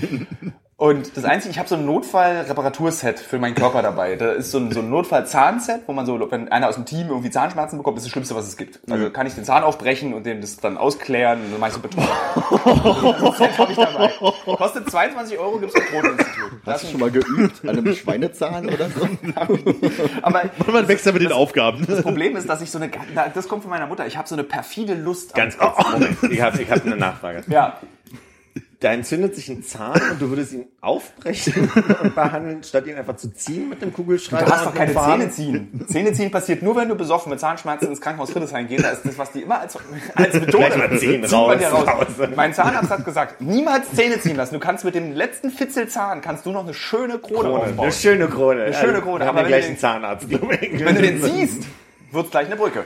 Und 0.82 1.16
das 1.16 1.24
Einzige, 1.24 1.52
ich 1.52 1.60
habe 1.60 1.68
so 1.68 1.76
ein 1.76 1.86
Notfall-Reparaturset 1.86 3.20
für 3.20 3.38
meinen 3.38 3.54
Körper 3.54 3.82
dabei. 3.82 4.16
Da 4.16 4.32
ist 4.32 4.50
so 4.50 4.58
ein, 4.58 4.72
so 4.72 4.80
ein 4.80 4.90
Notfall-Zahnset, 4.90 5.82
wo 5.86 5.92
man 5.92 6.06
so, 6.06 6.28
wenn 6.32 6.48
einer 6.50 6.68
aus 6.68 6.74
dem 6.74 6.86
Team 6.86 7.06
irgendwie 7.06 7.30
Zahnschmerzen 7.30 7.78
bekommt, 7.78 7.98
ist 7.98 8.02
das 8.02 8.10
Schlimmste, 8.10 8.34
was 8.34 8.48
es 8.48 8.56
gibt. 8.56 8.80
Also 8.90 9.08
kann 9.10 9.28
ich 9.28 9.34
den 9.36 9.44
Zahn 9.44 9.62
aufbrechen 9.62 10.12
und 10.12 10.26
dem 10.26 10.40
das 10.40 10.56
dann 10.56 10.76
ausklären 10.76 11.40
und 11.40 11.52
dann 11.52 11.60
mach 11.60 11.68
ich 11.68 11.74
so 11.74 11.78
Beton. 11.78 12.02
Das 13.22 13.38
Set 13.38 13.58
habe 13.58 13.70
ich 13.70 13.78
dabei. 13.78 14.10
Kostet 14.56 14.90
22 14.90 15.38
Euro, 15.38 15.58
gibt's 15.58 15.76
im 15.76 15.84
Brotinstitut. 15.84 16.50
Hast 16.66 16.82
du 16.82 16.88
schon 16.88 16.98
mal 16.98 17.10
geübt 17.12 17.62
an 17.62 17.68
einem 17.68 17.94
Schweinezahn 17.94 18.68
oder 18.68 18.90
so? 18.90 19.08
Aber 20.22 20.42
Man 20.66 20.88
wächst 20.88 21.06
ja 21.06 21.12
mit 21.12 21.22
den 21.22 21.30
Aufgaben. 21.30 21.86
das 21.86 22.02
Problem 22.02 22.34
ist, 22.36 22.48
dass 22.48 22.60
ich 22.60 22.72
so 22.72 22.78
eine, 22.78 22.90
das 23.32 23.46
kommt 23.46 23.62
von 23.62 23.70
meiner 23.70 23.86
Mutter, 23.86 24.04
ich 24.08 24.16
habe 24.16 24.26
so 24.26 24.34
eine 24.34 24.42
perfide 24.42 24.94
Lust. 24.94 25.32
Ganz 25.32 25.56
kurz, 25.56 25.76
Moment. 25.92 26.18
Ich 26.28 26.42
habe 26.42 26.60
ich 26.60 26.68
hab 26.68 26.84
eine 26.84 26.96
Nachfrage. 26.96 27.44
Ja, 27.46 27.78
Da 28.80 28.92
entzündet 28.92 29.36
sich 29.36 29.48
ein 29.48 29.62
Zahn 29.62 30.00
und 30.10 30.20
du 30.20 30.28
würdest 30.28 30.52
ihn 30.52 30.66
aufbrechen 30.80 31.70
und 32.02 32.14
behandeln, 32.16 32.64
statt 32.64 32.84
ihn 32.86 32.96
einfach 32.96 33.16
zu 33.16 33.32
ziehen 33.32 33.68
mit 33.68 33.80
dem 33.80 33.92
Kugelschreiber. 33.92 34.44
Du 34.44 34.50
darfst 34.50 34.66
doch 34.66 34.74
keine. 34.74 34.92
Zähne 34.92 35.30
ziehen. 35.30 35.86
Zähne 35.86 36.12
ziehen 36.12 36.32
passiert 36.32 36.62
nur, 36.62 36.74
wenn 36.74 36.88
du 36.88 36.96
besoffen 36.96 37.30
mit 37.30 37.38
Zahnschmerzen 37.38 37.86
ins 37.86 38.00
Krankenhaus 38.00 38.32
Friedrichshain 38.32 38.66
gehst. 38.66 38.84
Da 38.84 38.90
ist 38.90 39.04
das, 39.04 39.16
was 39.16 39.30
die 39.30 39.42
immer 39.42 39.60
als, 39.60 39.78
als 40.16 40.34
Methode 40.34 40.66
Gleich 40.66 40.76
man 40.76 41.30
raus, 41.30 41.62
raus. 41.62 41.88
raus. 42.18 42.28
Mein 42.34 42.52
Zahnarzt 42.54 42.90
hat 42.90 43.04
gesagt, 43.04 43.40
niemals 43.40 43.92
Zähne 43.94 44.20
ziehen 44.20 44.34
lassen. 44.34 44.54
Du 44.54 44.60
kannst 44.60 44.84
mit 44.84 44.96
dem 44.96 45.12
letzten 45.12 45.50
Fitzelzahn 45.50 46.20
kannst 46.20 46.44
du 46.44 46.50
noch 46.50 46.64
eine 46.64 46.74
schöne 46.74 47.18
Krone, 47.18 47.48
Krone. 47.48 47.48
aufbauen. 47.50 47.78
Eine 47.78 47.92
schöne 47.92 48.26
Krone. 48.26 48.64
Eine 48.64 48.74
schöne 48.74 49.00
Krone, 49.00 49.24
haben 49.24 49.38
aber 49.38 49.48
den 49.48 49.52
wenn 49.52 49.60
gleichen 49.60 49.74
du 49.74 49.80
Zahnarzt, 49.80 50.28
glaube 50.28 50.56
ich. 50.56 50.84
Wenn 50.84 50.96
du 50.96 51.02
den 51.02 51.22
siehst, 51.22 51.62
wird's 52.10 52.32
gleich 52.32 52.46
eine 52.46 52.56
Brücke. 52.56 52.84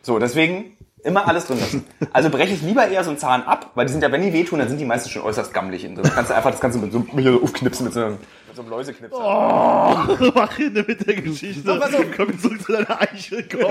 So, 0.00 0.18
deswegen 0.18 0.78
immer 1.04 1.26
alles 1.28 1.46
drin 1.46 1.58
lassen. 1.60 1.86
Also 2.12 2.30
breche 2.30 2.54
ich 2.54 2.62
lieber 2.62 2.86
eher 2.88 3.02
so 3.04 3.10
einen 3.10 3.18
Zahn 3.18 3.42
ab, 3.44 3.70
weil 3.74 3.86
die 3.86 3.92
sind 3.92 4.02
ja, 4.02 4.10
wenn 4.12 4.22
die 4.22 4.32
wehtun, 4.32 4.58
dann 4.58 4.68
sind 4.68 4.78
die 4.78 4.84
meistens 4.84 5.12
schon 5.12 5.22
äußerst 5.22 5.52
gammelig. 5.54 5.82
drin. 5.82 5.94
Das 5.96 6.14
kannst 6.14 6.30
du 6.30 6.34
einfach 6.34 6.50
das 6.50 6.60
Ganze 6.60 6.78
mit 6.78 6.92
so, 6.92 7.04
mit 7.12 7.24
so 7.24 7.42
aufknipsen, 7.42 7.84
mit 7.84 7.94
so 7.94 8.00
einem, 8.00 8.12
mit 8.48 8.56
so 8.56 8.62
einem 8.62 8.70
Läuseknipser. 8.70 9.18
Mach 10.34 10.58
Ende 10.58 10.84
mit 10.86 11.06
der 11.06 11.14
Geschichte. 11.16 11.62
pass 11.78 11.94
auf. 11.94 12.04
Komm 12.16 12.38
zurück 12.38 12.62
zu 12.62 12.72
deiner 12.72 13.00
Eichel. 13.00 13.46
Komm. 13.50 13.70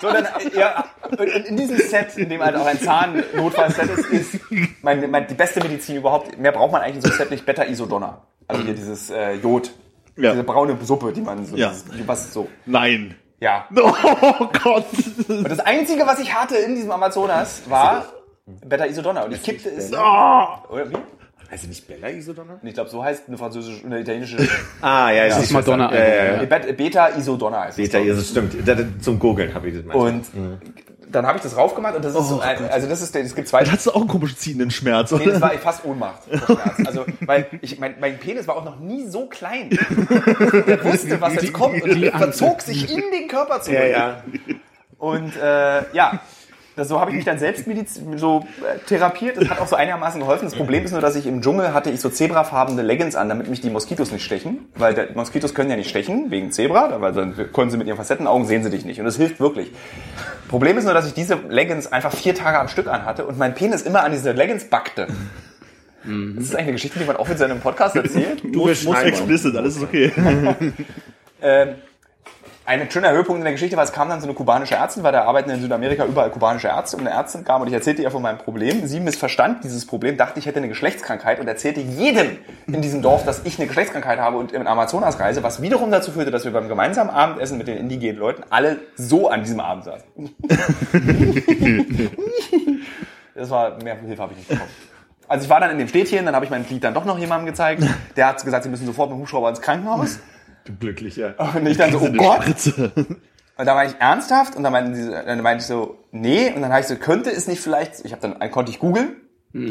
So, 0.00 0.10
dann, 0.10 0.26
ja, 0.58 0.84
in, 1.16 1.44
in 1.44 1.56
diesem 1.56 1.76
Set, 1.78 2.16
in 2.18 2.28
dem 2.28 2.42
halt 2.42 2.56
auch 2.56 2.66
ein 2.66 2.80
Zahnnotfallset 2.80 3.88
ist, 3.96 4.06
ist 4.10 4.40
mein, 4.82 5.08
mein, 5.12 5.28
die 5.28 5.34
beste 5.34 5.60
Medizin 5.60 5.94
überhaupt. 5.94 6.36
Mehr 6.40 6.50
braucht 6.50 6.72
man 6.72 6.80
eigentlich 6.82 6.96
in 6.96 7.02
so 7.02 7.08
einem 7.10 7.18
Set 7.18 7.30
nicht. 7.30 7.46
Beta-Isodonner. 7.46 8.20
Also 8.48 8.64
hier 8.64 8.74
dieses 8.74 9.10
äh, 9.10 9.34
Jod. 9.34 9.70
Ja. 10.16 10.32
Diese 10.32 10.42
braune 10.42 10.76
Suppe, 10.82 11.12
die 11.12 11.20
man 11.20 11.46
so, 11.46 11.54
Ja. 11.56 11.68
dieses, 11.68 11.84
die 11.84 12.08
was 12.08 12.32
so. 12.34 12.48
Nein. 12.66 13.14
Ja. 13.42 13.66
Oh 13.74 14.46
Gott. 14.62 14.86
Und 15.28 15.50
das 15.50 15.58
Einzige, 15.58 16.06
was 16.06 16.20
ich 16.20 16.32
hatte 16.32 16.56
in 16.56 16.76
diesem 16.76 16.92
Amazonas, 16.92 17.62
war 17.68 18.06
Beta-Isodonner. 18.64 19.24
Und 19.24 19.32
ich 19.32 19.42
kippte 19.42 19.68
es. 19.70 19.92
Oder 19.92 20.90
wie? 20.90 20.96
Heißt 21.50 21.64
er 21.64 21.68
nicht 21.68 21.86
Bella 21.86 22.08
Isodonner? 22.08 22.60
Ich 22.62 22.72
glaube, 22.72 22.88
so 22.88 23.04
heißt 23.04 23.24
eine 23.28 23.36
französische, 23.36 23.84
eine 23.84 24.00
italienische. 24.00 24.36
Ah, 24.80 25.10
ja, 25.10 25.24
ja. 25.26 25.28
Das 25.34 25.42
ist 25.44 25.50
Madonna 25.52 25.92
Ja, 25.92 25.98
ja, 26.00 26.14
ja. 26.24 26.32
eigentlich. 26.34 26.48
Bet- 26.48 26.76
Beta-Isodonner 26.76 27.60
heißt 27.64 27.78
es. 27.78 27.90
Beta, 27.90 28.04
das 28.14 28.28
stimmt. 28.28 29.02
Zum 29.04 29.18
Googeln 29.18 29.52
habe 29.52 29.68
ich 29.68 29.74
das 29.76 29.84
mal. 29.84 29.94
Und 29.96 30.24
dann 31.14 31.26
habe 31.26 31.36
ich 31.38 31.42
das 31.42 31.56
raufgemacht 31.56 31.94
und 31.94 32.04
das 32.04 32.14
ist 32.14 32.28
so 32.28 32.40
ein, 32.40 32.70
also 32.70 32.88
das 32.88 33.02
ist 33.02 33.14
der, 33.14 33.22
es 33.22 33.34
gibt 33.34 33.48
zwei 33.48 33.62
Dann 33.64 33.72
hast 33.72 33.86
du 33.86 33.90
auch 33.90 34.00
einen 34.00 34.08
komischen 34.08 34.38
ziehenden 34.38 34.70
Schmerz. 34.70 35.10
Nee, 35.12 35.24
das 35.24 35.40
war 35.40 35.50
fast 35.52 35.84
Ohnmacht. 35.84 36.22
Also, 36.84 37.04
weil 37.20 37.46
ich, 37.60 37.78
mein, 37.78 37.96
mein 38.00 38.18
Penis 38.18 38.46
war 38.48 38.56
auch 38.56 38.64
noch 38.64 38.78
nie 38.78 39.06
so 39.06 39.26
klein. 39.26 39.70
Der 39.70 40.84
wusste, 40.84 41.20
was 41.20 41.34
jetzt 41.34 41.52
kommt 41.52 41.82
und 41.82 42.04
verzog 42.06 42.62
sich 42.62 42.90
in 42.90 43.02
den 43.12 43.28
Körper 43.28 43.60
zurück. 43.60 43.78
ja, 43.78 43.86
ja. 43.86 44.22
Und 44.98 45.34
äh, 45.36 45.94
ja, 45.94 46.20
das, 46.76 46.88
so 46.88 47.00
habe 47.00 47.10
ich 47.10 47.16
mich 47.16 47.24
dann 47.24 47.38
selbst 47.38 47.66
so 48.16 48.46
äh, 48.60 48.78
therapiert. 48.86 49.36
Das 49.36 49.50
hat 49.50 49.60
auch 49.60 49.66
so 49.66 49.76
einigermaßen 49.76 50.20
geholfen. 50.20 50.46
Das 50.46 50.54
Problem 50.54 50.84
ist 50.84 50.92
nur, 50.92 51.00
dass 51.00 51.16
ich 51.16 51.26
im 51.26 51.42
Dschungel 51.42 51.74
hatte 51.74 51.90
ich 51.90 52.00
so 52.00 52.08
zebrafarbene 52.08 52.82
Leggings 52.82 53.14
an, 53.14 53.28
damit 53.28 53.48
mich 53.48 53.60
die 53.60 53.70
Moskitos 53.70 54.10
nicht 54.10 54.24
stechen. 54.24 54.66
Weil 54.74 54.94
der, 54.94 55.08
Moskitos 55.14 55.54
können 55.54 55.70
ja 55.70 55.76
nicht 55.76 55.90
stechen, 55.90 56.30
wegen 56.30 56.50
Zebra, 56.50 57.00
weil 57.00 57.12
dann 57.12 57.52
können 57.52 57.70
sie 57.70 57.76
mit 57.76 57.86
ihren 57.86 57.96
Facettenaugen, 57.96 58.46
sehen 58.46 58.62
sie 58.64 58.70
dich 58.70 58.84
nicht. 58.84 58.98
Und 59.00 59.04
das 59.04 59.16
hilft 59.16 59.40
wirklich. 59.40 59.70
Problem 60.48 60.78
ist 60.78 60.84
nur, 60.84 60.94
dass 60.94 61.06
ich 61.06 61.14
diese 61.14 61.34
Leggings 61.48 61.92
einfach 61.92 62.12
vier 62.12 62.34
Tage 62.34 62.58
am 62.58 62.68
Stück 62.68 62.86
anhatte 62.86 63.26
und 63.26 63.38
mein 63.38 63.54
Penis 63.54 63.82
immer 63.82 64.02
an 64.04 64.12
diese 64.12 64.32
Leggings 64.32 64.64
backte. 64.64 65.08
Das 66.04 66.44
ist 66.44 66.56
eigentlich 66.56 66.58
eine 66.58 66.72
Geschichte, 66.72 66.98
die 66.98 67.04
man 67.04 67.16
auch 67.16 67.28
in 67.28 67.36
seinem 67.36 67.60
Podcast 67.60 67.94
erzählt. 67.94 68.42
Du 68.42 68.64
bist 68.64 68.84
Muss 68.84 69.00
explicit, 69.02 69.54
alles 69.56 69.76
ist 69.76 69.82
okay. 69.82 70.12
Ähm, 71.42 71.74
ein 72.64 72.90
schöner 72.90 73.10
Höhepunkt 73.10 73.38
in 73.38 73.44
der 73.44 73.52
Geschichte 73.52 73.76
war, 73.76 73.84
es 73.84 73.92
kam 73.92 74.08
dann 74.08 74.20
so 74.20 74.26
eine 74.26 74.34
kubanische 74.34 74.76
Ärztin, 74.76 75.02
weil 75.02 75.10
da 75.12 75.24
arbeiten 75.24 75.50
in 75.50 75.60
Südamerika 75.60 76.04
überall 76.04 76.30
kubanische 76.30 76.68
Ärzte 76.68 76.96
und 76.96 77.06
eine 77.06 77.14
Ärztin 77.14 77.44
kam 77.44 77.60
und 77.60 77.66
ich 77.66 77.74
erzählte 77.74 78.02
ihr 78.02 78.10
von 78.10 78.22
meinem 78.22 78.38
Problem. 78.38 78.86
Sie 78.86 79.00
missverstand 79.00 79.64
dieses 79.64 79.84
Problem, 79.86 80.16
dachte, 80.16 80.38
ich 80.38 80.46
hätte 80.46 80.58
eine 80.58 80.68
Geschlechtskrankheit 80.68 81.40
und 81.40 81.48
erzählte 81.48 81.80
jedem 81.80 82.38
in 82.68 82.80
diesem 82.80 83.02
Dorf, 83.02 83.24
dass 83.24 83.44
ich 83.44 83.58
eine 83.58 83.66
Geschlechtskrankheit 83.66 84.20
habe 84.20 84.36
und 84.36 84.52
im 84.52 84.66
Amazonas 84.66 85.18
reise, 85.18 85.42
was 85.42 85.60
wiederum 85.60 85.90
dazu 85.90 86.12
führte, 86.12 86.30
dass 86.30 86.44
wir 86.44 86.52
beim 86.52 86.68
gemeinsamen 86.68 87.10
Abendessen 87.10 87.58
mit 87.58 87.66
den 87.66 87.78
indigenen 87.78 88.16
Leuten 88.16 88.44
alle 88.50 88.78
so 88.94 89.28
an 89.28 89.42
diesem 89.42 89.58
Abend 89.58 89.84
saßen. 89.84 90.06
das 93.34 93.50
war, 93.50 93.82
mehr 93.82 93.96
Hilfe 93.96 94.22
habe 94.22 94.32
ich 94.32 94.38
nicht 94.38 94.48
bekommen. 94.48 94.70
Also 95.26 95.44
ich 95.44 95.50
war 95.50 95.60
dann 95.60 95.70
in 95.70 95.78
dem 95.78 95.88
Städtchen, 95.88 96.26
dann 96.26 96.34
habe 96.34 96.44
ich 96.44 96.50
mein 96.50 96.66
Glied 96.66 96.84
dann 96.84 96.94
doch 96.94 97.06
noch 97.06 97.18
jemandem 97.18 97.46
gezeigt. 97.46 97.82
Der 98.16 98.26
hat 98.28 98.44
gesagt, 98.44 98.64
sie 98.64 98.68
müssen 98.68 98.86
sofort 98.86 99.08
mit 99.08 99.18
dem 99.18 99.22
Hubschrauber 99.22 99.48
ins 99.48 99.62
Krankenhaus. 99.62 100.18
Du 100.64 100.74
glücklicher. 100.78 101.34
Und 101.54 101.66
ich 101.66 101.76
dann 101.76 101.92
so, 101.92 102.00
oh 102.00 102.12
Gott. 102.12 102.42
Spritze. 102.42 102.92
Und 103.56 103.66
da 103.66 103.74
war 103.74 103.84
ich 103.84 103.94
ernsthaft 103.98 104.56
und 104.56 104.62
dann 104.62 104.72
meinte, 104.72 104.96
sie, 104.96 105.10
dann 105.10 105.40
meinte 105.42 105.60
ich 105.60 105.66
so, 105.66 105.98
nee. 106.10 106.50
Und 106.50 106.62
dann 106.62 106.72
habe 106.72 106.80
ich 106.80 106.86
so, 106.86 106.96
könnte 106.96 107.30
es 107.30 107.46
nicht 107.46 107.60
vielleicht, 107.60 108.04
ich 108.04 108.12
habe 108.12 108.22
dann, 108.22 108.50
konnte 108.50 108.72
ich 108.72 108.78
googeln, 108.78 109.16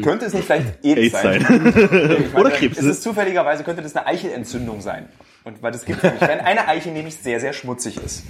könnte 0.02 0.24
es 0.24 0.34
nicht 0.34 0.44
vielleicht 0.44 0.78
AIDS, 0.84 1.12
AIDS 1.14 1.22
sein? 1.22 1.40
sein. 1.42 1.62
Meine, 2.32 2.34
Oder 2.34 2.50
Krebs. 2.52 2.78
Es 2.78 2.84
ist 2.84 3.02
zufälligerweise, 3.02 3.64
könnte 3.64 3.82
das 3.82 3.96
eine 3.96 4.06
Eichelentzündung 4.06 4.80
sein. 4.80 5.08
Und 5.44 5.62
weil 5.62 5.72
das 5.72 5.84
gibt 5.84 6.02
nämlich, 6.02 6.20
wenn 6.22 6.40
eine 6.40 6.68
Eichel 6.68 6.92
nämlich 6.92 7.16
sehr, 7.16 7.40
sehr 7.40 7.52
schmutzig 7.52 7.96
ist, 8.02 8.22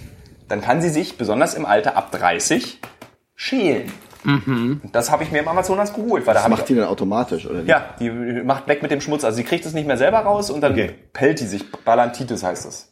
dann 0.48 0.62
kann 0.62 0.80
sie 0.80 0.88
sich, 0.88 1.18
besonders 1.18 1.54
im 1.54 1.66
Alter 1.66 1.96
ab 1.96 2.10
30, 2.12 2.80
schälen. 3.36 3.92
Und 4.24 4.90
das 4.92 5.10
habe 5.10 5.24
ich 5.24 5.32
mir 5.32 5.40
im 5.40 5.48
Amazonas 5.48 5.92
geholt, 5.92 6.26
weil 6.26 6.34
da 6.34 6.40
Das 6.40 6.48
macht 6.48 6.68
die 6.68 6.74
dann 6.74 6.86
automatisch, 6.86 7.46
oder? 7.46 7.62
ja, 7.62 7.94
die 7.98 8.10
macht 8.10 8.68
weg 8.68 8.82
mit 8.82 8.90
dem 8.90 9.00
Schmutz. 9.00 9.24
Also 9.24 9.36
sie 9.36 9.44
kriegt 9.44 9.66
es 9.66 9.72
nicht 9.72 9.86
mehr 9.86 9.96
selber 9.96 10.18
raus 10.20 10.50
und 10.50 10.60
dann 10.60 10.72
Okay. 10.72 10.94
pellt 11.12 11.40
die 11.40 11.46
sich. 11.46 11.70
Balantitis 11.84 12.42
heißt 12.42 12.66
es. 12.66 12.88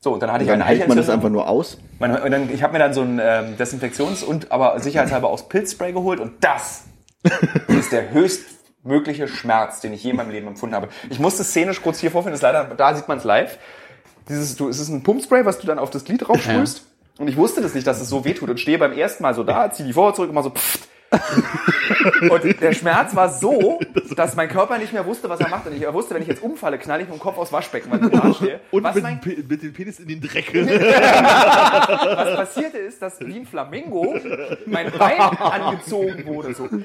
So, 0.00 0.12
und 0.14 0.22
dann 0.22 0.32
hatte 0.32 0.44
ich 0.44 0.48
Dann 0.50 0.62
eine 0.62 0.68
hält 0.78 0.88
man 0.88 0.96
das 0.96 1.10
einfach 1.10 1.28
nur 1.28 1.48
aus. 1.48 1.78
Man, 1.98 2.16
und 2.16 2.30
dann, 2.30 2.48
ich 2.52 2.62
habe 2.62 2.72
mir 2.72 2.78
dann 2.78 2.94
so 2.94 3.02
ein 3.02 3.20
ähm, 3.22 3.56
Desinfektions- 3.58 4.24
und 4.24 4.52
aber 4.52 4.78
sicherheitshalber 4.80 5.28
auch 5.28 5.48
Pilzspray 5.48 5.92
geholt 5.92 6.20
und 6.20 6.42
das 6.44 6.84
ist 7.68 7.90
der 7.92 8.12
höchst 8.12 8.42
mögliche 8.84 9.26
Schmerz, 9.28 9.80
den 9.80 9.92
ich 9.92 10.02
je 10.04 10.10
in 10.10 10.16
meinem 10.16 10.30
Leben 10.30 10.46
empfunden 10.46 10.74
habe. 10.76 10.88
Ich 11.10 11.18
musste 11.18 11.42
szenisch 11.44 11.82
kurz 11.82 11.98
hier 11.98 12.10
vorfinden, 12.12 12.36
ist 12.36 12.42
leider, 12.42 12.64
da 12.64 12.94
sieht 12.94 13.08
man 13.08 13.18
es 13.18 13.24
live. 13.24 13.58
Dieses, 14.28 14.56
du, 14.56 14.68
es 14.68 14.78
ist 14.78 14.88
ein 14.88 15.02
Pumpspray, 15.02 15.44
was 15.44 15.58
du 15.58 15.66
dann 15.66 15.78
auf 15.78 15.90
das 15.90 16.04
Glied 16.04 16.26
draufsprühst. 16.26 16.86
Und 17.18 17.28
ich 17.28 17.36
wusste 17.36 17.60
das 17.60 17.74
nicht, 17.74 17.86
dass 17.86 18.00
es 18.00 18.08
so 18.08 18.24
wehtut 18.24 18.48
und 18.48 18.60
stehe 18.60 18.78
beim 18.78 18.92
ersten 18.92 19.22
Mal 19.22 19.34
so 19.34 19.42
da, 19.44 19.70
zieh 19.70 19.82
die 19.82 19.92
Vorhaut 19.92 20.16
zurück 20.16 20.30
und 20.30 20.34
mal 20.34 20.42
so 20.42 20.50
pfft. 20.50 20.88
und 22.30 22.60
der 22.60 22.72
Schmerz 22.72 23.14
war 23.14 23.30
so, 23.30 23.80
dass 24.14 24.36
mein 24.36 24.48
Körper 24.48 24.78
nicht 24.78 24.92
mehr 24.92 25.06
wusste, 25.06 25.28
was 25.28 25.40
er 25.40 25.48
macht. 25.48 25.66
Und 25.66 25.74
ich 25.74 25.92
wusste, 25.92 26.14
wenn 26.14 26.22
ich 26.22 26.28
jetzt 26.28 26.42
umfalle, 26.42 26.78
knall 26.78 27.00
ich 27.00 27.08
mit 27.08 27.16
dem 27.16 27.20
Kopf 27.20 27.38
aufs 27.38 27.52
Waschbecken, 27.52 27.90
weil 27.90 28.04
ich 28.04 28.10
da 28.10 28.34
stehe. 28.34 28.60
Und 28.70 28.82
was 28.82 28.94
mit, 28.94 29.04
mein, 29.04 29.20
mit 29.48 29.62
dem 29.62 29.72
Penis 29.72 30.00
in 30.00 30.08
den 30.08 30.20
Dreck. 30.20 30.52
was 30.54 32.36
passierte 32.36 32.78
ist, 32.78 33.00
dass 33.00 33.20
wie 33.20 33.36
ein 33.36 33.46
Flamingo 33.46 34.16
mein 34.66 34.90
Bein 34.92 35.20
angezogen 35.20 36.26
wurde. 36.26 36.54
So. 36.54 36.64
Und, 36.64 36.84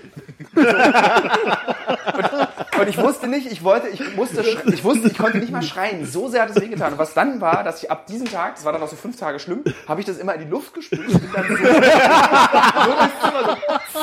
und 2.79 2.89
ich 2.89 2.97
wusste 2.97 3.27
nicht, 3.27 3.51
ich 3.51 3.63
wollte, 3.63 3.87
ich 3.89 4.15
musste, 4.15 4.41
ich 4.41 4.83
wusste, 4.83 5.07
ich 5.07 5.17
konnte 5.17 5.39
nicht 5.39 5.51
mal 5.51 5.63
schreien. 5.63 6.05
So 6.05 6.29
sehr 6.29 6.43
hat 6.43 6.51
es 6.51 6.61
wehgetan. 6.61 6.93
Und 6.93 6.99
was 6.99 7.13
dann 7.13 7.41
war, 7.41 7.63
dass 7.63 7.83
ich 7.83 7.91
ab 7.91 8.07
diesem 8.07 8.29
Tag, 8.29 8.55
das 8.55 8.65
war 8.65 8.71
dann 8.71 8.81
auch 8.81 8.89
so 8.89 8.95
fünf 8.95 9.17
Tage 9.17 9.39
schlimm, 9.39 9.63
habe 9.87 9.99
ich 9.99 10.05
das 10.05 10.17
immer 10.17 10.35
in 10.35 10.45
die 10.45 10.49
Luft 10.49 10.73
gespült 10.73 11.07
und 11.09 11.21
bin 11.21 11.31
dann 11.33 11.47
so, 11.47 11.55
so 11.55 11.63
durchs 11.63 13.19
Zimmer 13.21 13.57
so 13.93 14.01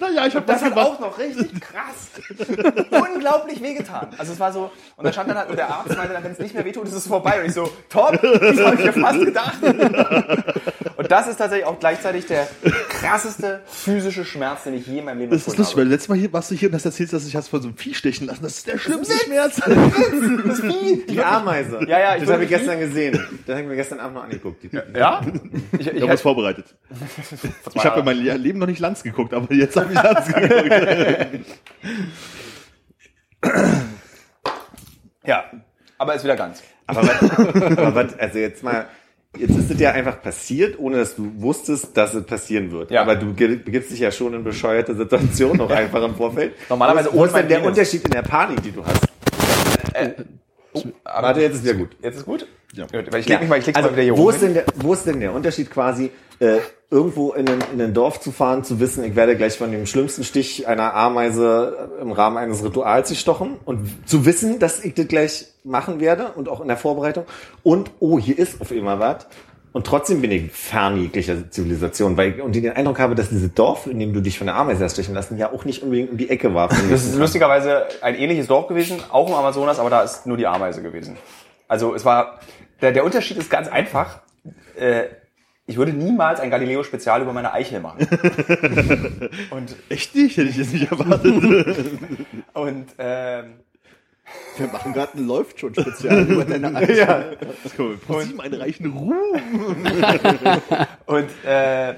naja, 0.00 0.26
ich 0.26 0.34
habe 0.34 0.46
das 0.46 0.62
hat 0.62 0.76
auch 0.76 0.98
noch 1.00 1.18
richtig 1.18 1.60
krass, 1.60 2.10
unglaublich 2.90 3.62
wehgetan. 3.62 4.08
Also 4.18 4.32
es 4.32 4.40
war 4.40 4.52
so, 4.52 4.70
und 4.96 5.04
dann 5.04 5.12
stand 5.12 5.30
dann 5.30 5.38
halt, 5.38 5.50
und 5.50 5.56
der 5.56 5.68
Arzt 5.68 5.96
meinte 5.96 6.12
dann, 6.12 6.24
wenn 6.24 6.32
es 6.32 6.38
nicht 6.38 6.54
mehr 6.54 6.64
wehtut, 6.64 6.86
ist 6.86 6.94
es 6.94 7.06
vorbei. 7.06 7.40
Und 7.40 7.46
ich 7.46 7.54
so, 7.54 7.70
top, 7.88 8.20
das 8.22 8.58
habe 8.60 8.76
ich 8.76 8.84
mir 8.84 8.92
fast 8.92 9.20
gedacht. 9.20 9.58
Und 10.96 11.10
das 11.10 11.28
ist 11.28 11.36
tatsächlich 11.38 11.66
auch 11.66 11.78
gleichzeitig 11.78 12.26
der 12.26 12.46
krasseste 12.90 13.60
physische 13.66 14.24
Schmerz, 14.24 14.64
den 14.64 14.74
ich 14.74 14.86
je 14.86 14.98
in 14.98 15.06
meinem 15.06 15.20
Leben 15.20 15.30
Das 15.30 15.46
ist 15.48 15.56
lustig, 15.56 15.76
weil 15.78 15.88
letztes 15.88 16.08
Mal 16.10 16.18
hier 16.18 16.32
warst 16.32 16.50
du 16.50 16.54
hier 16.54 16.68
und 16.68 16.74
hast 16.74 16.84
erzählt, 16.84 17.12
dass 17.12 17.26
ich 17.26 17.34
hast 17.34 17.48
von 17.48 17.62
so 17.62 17.68
einem 17.68 17.76
Vieh 17.76 17.94
stechen 17.94 18.26
lassen. 18.26 18.42
Das 18.42 18.58
ist 18.58 18.66
der 18.66 18.78
schlimmste 18.78 19.14
Schmerz. 19.24 19.56
Das 19.56 20.60
Vieh. 20.60 21.04
Die 21.08 21.22
Ameise. 21.22 21.80
Ja, 21.86 21.98
ja, 21.98 22.16
ich 22.16 22.24
das 22.24 22.32
habe 22.32 22.44
ich 22.44 22.50
gestern 22.50 22.78
gesehen. 22.80 23.12
Das 23.46 23.54
habe 23.54 23.62
ich 23.62 23.68
mir 23.68 23.76
gestern 23.76 24.00
Abend 24.00 24.16
noch 24.16 24.24
angeguckt. 24.24 24.62
Ja? 24.94 25.22
Ich, 25.72 25.86
ich, 25.86 25.94
Ich 26.00 26.02
habe 26.02 26.12
was 26.12 26.20
vorbereitet. 26.20 26.66
Ich 27.74 27.84
habe 27.84 28.00
in 28.00 28.04
meinem 28.04 28.42
Leben 28.42 28.58
noch 28.58 28.66
nicht 28.66 28.80
Lanz 29.00 29.02
geguckt, 29.02 29.34
aber 29.34 29.52
jetzt 29.54 29.76
habe 29.76 29.92
ich 29.92 30.02
Lanz 30.02 30.26
geguckt. 30.32 31.46
ja, 35.24 35.44
aber 35.98 36.14
ist 36.14 36.24
wieder 36.24 36.36
ganz. 36.36 36.62
Aber 36.86 37.02
was, 37.02 37.22
aber 37.22 37.94
was, 37.94 38.18
also 38.18 38.38
jetzt 38.38 38.62
mal, 38.62 38.86
jetzt 39.38 39.56
ist 39.56 39.70
es 39.70 39.78
ja 39.78 39.92
einfach 39.92 40.20
passiert, 40.20 40.78
ohne 40.78 40.98
dass 40.98 41.14
du 41.16 41.32
wusstest, 41.36 41.96
dass 41.96 42.14
es 42.14 42.24
passieren 42.26 42.72
wird. 42.72 42.90
Ja. 42.90 43.02
Aber 43.02 43.16
du 43.16 43.32
begibst 43.32 43.92
dich 43.92 44.00
ja 44.00 44.10
schon 44.10 44.34
in 44.34 44.44
bescheuerte 44.44 44.94
Situationen 44.94 45.60
auch 45.60 45.70
einfach 45.74 46.02
im 46.02 46.14
Vorfeld. 46.14 46.54
Normalerweise 46.68 47.12
wo 47.12 47.18
ohne 47.18 47.28
ist 47.28 47.36
denn 47.36 47.48
der. 47.48 47.64
Unterschied 47.64 48.04
in 48.04 48.10
der 48.10 48.22
Panik, 48.22 48.62
die 48.62 48.72
du 48.72 48.84
hast? 48.84 49.06
Aber 51.04 51.28
Warte, 51.28 51.40
jetzt 51.40 51.56
ist 51.56 51.64
wieder 51.64 51.74
gut. 51.74 51.90
Jetzt 52.02 52.16
ist 52.16 52.26
gut? 52.26 52.46
Ja. 52.74 52.86
Gut, 52.86 53.12
weil 53.12 53.20
ich 53.20 53.28
leg 53.28 53.40
mich 53.40 53.48
mal, 53.48 53.58
ich 53.58 53.76
also, 53.76 53.88
mal 53.88 53.92
wieder 53.92 54.02
hier 54.02 54.16
wo 54.16 54.24
hoch. 54.24 54.32
ist, 54.32 54.42
denn 54.42 54.54
der, 54.54 54.64
wo 54.76 54.92
ist 54.92 55.06
denn 55.06 55.20
der 55.20 55.32
Unterschied 55.32 55.70
quasi, 55.70 56.10
äh, 56.38 56.58
irgendwo 56.90 57.32
in 57.32 57.48
ein, 57.48 57.58
in 57.72 57.80
ein 57.80 57.94
Dorf 57.94 58.20
zu 58.20 58.32
fahren, 58.32 58.64
zu 58.64 58.80
wissen, 58.80 59.04
ich 59.04 59.16
werde 59.16 59.36
gleich 59.36 59.58
von 59.58 59.70
dem 59.70 59.86
schlimmsten 59.86 60.24
Stich 60.24 60.66
einer 60.66 60.94
Ameise 60.94 61.90
im 62.00 62.12
Rahmen 62.12 62.36
eines 62.36 62.64
Rituals 62.64 63.08
gestochen 63.08 63.56
und 63.64 64.08
zu 64.08 64.24
wissen, 64.24 64.58
dass 64.58 64.84
ich 64.84 64.94
das 64.94 65.08
gleich 65.08 65.46
machen 65.64 66.00
werde 66.00 66.32
und 66.34 66.48
auch 66.48 66.60
in 66.60 66.68
der 66.68 66.76
Vorbereitung 66.76 67.24
und, 67.62 67.90
oh, 68.00 68.18
hier 68.18 68.38
ist 68.38 68.60
auf 68.60 68.72
einmal 68.72 68.98
was. 68.98 69.26
Und 69.72 69.86
trotzdem 69.86 70.20
bin 70.20 70.32
ich 70.32 70.50
fern 70.50 71.00
jeglicher 71.00 71.48
Zivilisation, 71.50 72.16
weil 72.16 72.30
ich 72.30 72.42
und 72.42 72.54
den 72.54 72.70
Eindruck 72.72 72.98
habe, 72.98 73.14
dass 73.14 73.28
dieses 73.28 73.54
Dorf, 73.54 73.86
in 73.86 74.00
dem 74.00 74.12
du 74.12 74.20
dich 74.20 74.36
von 74.36 74.48
der 74.48 74.56
Ameise 74.56 74.84
hast 74.84 74.94
stechen 74.94 75.14
lassen, 75.14 75.38
ja 75.38 75.52
auch 75.52 75.64
nicht 75.64 75.82
unbedingt 75.82 76.10
um 76.10 76.16
die 76.16 76.28
Ecke 76.28 76.54
war. 76.54 76.68
Das 76.90 77.04
ist 77.04 77.16
lustigerweise 77.16 77.86
ein 78.02 78.16
ähnliches 78.16 78.48
Dorf 78.48 78.66
gewesen, 78.66 79.00
auch 79.10 79.28
im 79.28 79.34
Amazonas, 79.34 79.78
aber 79.78 79.90
da 79.90 80.02
ist 80.02 80.26
nur 80.26 80.36
die 80.36 80.46
Ameise 80.46 80.82
gewesen. 80.82 81.16
Also 81.68 81.94
es 81.94 82.04
war, 82.04 82.40
der, 82.80 82.90
der 82.90 83.04
Unterschied 83.04 83.36
ist 83.36 83.48
ganz 83.48 83.68
einfach. 83.68 84.20
Äh, 84.76 85.04
ich 85.66 85.76
würde 85.76 85.92
niemals 85.92 86.40
ein 86.40 86.50
Galileo-Spezial 86.50 87.22
über 87.22 87.32
meine 87.32 87.52
Eichel 87.52 87.78
machen. 87.78 88.00
und 89.50 89.76
Echt 89.88 90.16
nicht? 90.16 90.36
Hätte 90.36 90.48
ich 90.48 90.56
jetzt 90.56 90.72
nicht 90.72 90.90
erwartet. 90.90 91.32
und 92.54 92.86
ähm, 92.98 93.60
Wir 94.56 94.66
machen 94.66 94.92
gerade 94.92 95.18
ein 95.18 95.26
Läuft 95.26 95.60
schon 95.60 95.74
Spezial 95.74 96.22
über 96.28 96.44
deine 96.44 96.74
Eichel. 96.74 96.96
ja, 96.96 97.24
ProSieben 98.06 98.40
einen 98.40 98.54
reichen 98.54 98.86
Ruhm. 98.90 99.14
und, 101.06 101.28
äh, 101.44 101.94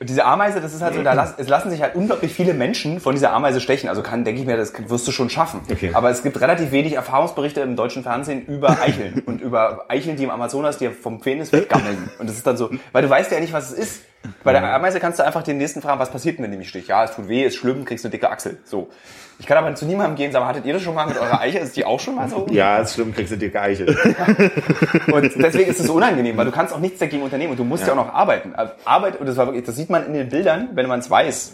und 0.00 0.10
diese 0.10 0.24
Ameise, 0.24 0.60
das 0.60 0.74
ist 0.74 0.82
halt 0.82 0.94
so, 0.94 1.02
da 1.02 1.12
las, 1.12 1.34
es 1.38 1.48
lassen 1.48 1.70
sich 1.70 1.80
halt 1.80 1.94
unglaublich 1.94 2.32
viele 2.32 2.52
Menschen 2.52 3.00
von 3.00 3.14
dieser 3.14 3.32
Ameise 3.32 3.60
stechen. 3.60 3.88
Also 3.88 4.02
kann, 4.02 4.24
denke 4.24 4.40
ich 4.40 4.46
mir, 4.46 4.56
das 4.56 4.72
wirst 4.88 5.06
du 5.06 5.12
schon 5.12 5.30
schaffen. 5.30 5.60
Okay. 5.70 5.92
Aber 5.94 6.10
es 6.10 6.22
gibt 6.22 6.40
relativ 6.40 6.72
wenig 6.72 6.94
Erfahrungsberichte 6.94 7.60
im 7.60 7.76
deutschen 7.76 8.02
Fernsehen 8.02 8.44
über 8.46 8.82
Eicheln 8.82 9.22
und 9.26 9.40
über 9.40 9.86
Eicheln, 9.88 10.16
die 10.16 10.24
im 10.24 10.30
Amazonas 10.30 10.78
dir 10.78 10.90
vom 10.90 11.20
Penis 11.20 11.52
weggammeln. 11.52 12.10
Und 12.18 12.28
das 12.28 12.36
ist 12.36 12.46
dann 12.46 12.56
so, 12.56 12.70
weil 12.92 13.02
du 13.02 13.08
weißt 13.08 13.30
ja 13.30 13.40
nicht, 13.40 13.52
was 13.52 13.70
es 13.70 13.78
ist. 13.78 14.02
Bei 14.42 14.52
der 14.52 14.64
Ameise 14.74 15.00
kannst 15.00 15.20
du 15.20 15.24
einfach 15.24 15.42
den 15.42 15.58
nächsten 15.58 15.80
fragen, 15.80 16.00
was 16.00 16.10
passiert 16.10 16.38
wenn 16.38 16.50
die 16.50 16.56
mich 16.56 16.70
sticht? 16.70 16.88
Ja, 16.88 17.04
es 17.04 17.14
tut 17.14 17.28
weh, 17.28 17.44
ist 17.44 17.56
schlimm, 17.56 17.84
kriegst 17.84 18.04
eine 18.04 18.10
dicke 18.10 18.30
Achsel. 18.30 18.58
So. 18.64 18.90
Ich 19.38 19.46
kann 19.46 19.58
aber 19.58 19.74
zu 19.74 19.84
niemandem 19.84 20.16
gehen 20.16 20.32
sagen, 20.32 20.46
hattet 20.46 20.64
ihr 20.64 20.72
das 20.72 20.82
schon 20.82 20.94
mal 20.94 21.06
mit 21.06 21.18
eurer 21.18 21.40
Eiche? 21.40 21.58
Ist 21.58 21.76
die 21.76 21.84
auch 21.84 21.98
schon 21.98 22.14
mal 22.14 22.28
so? 22.28 22.46
Ja, 22.50 22.78
ist 22.78 22.94
schlimm, 22.94 23.12
kriegst 23.14 23.32
du 23.32 23.36
dicke 23.36 23.60
Eichel. 23.60 23.88
Und 25.12 25.32
deswegen 25.36 25.70
ist 25.70 25.80
es 25.80 25.86
so 25.86 25.94
unangenehm, 25.94 26.36
weil 26.36 26.44
du 26.44 26.52
kannst 26.52 26.72
auch 26.72 26.78
nichts 26.78 27.00
dagegen 27.00 27.22
unternehmen 27.22 27.52
und 27.52 27.58
du 27.58 27.64
musst 27.64 27.86
ja, 27.86 27.92
auch 27.92 27.96
noch 27.96 28.12
arbeiten. 28.12 28.54
Also 28.54 28.72
Arbeit, 28.84 29.18
und 29.18 29.26
das 29.26 29.36
war 29.36 29.46
wirklich, 29.46 29.64
das 29.64 29.76
sieht 29.76 29.90
man 29.90 30.06
in 30.06 30.14
den 30.14 30.28
Bildern, 30.28 30.68
wenn 30.74 30.86
man 30.86 31.00
es 31.00 31.10
weiß, 31.10 31.52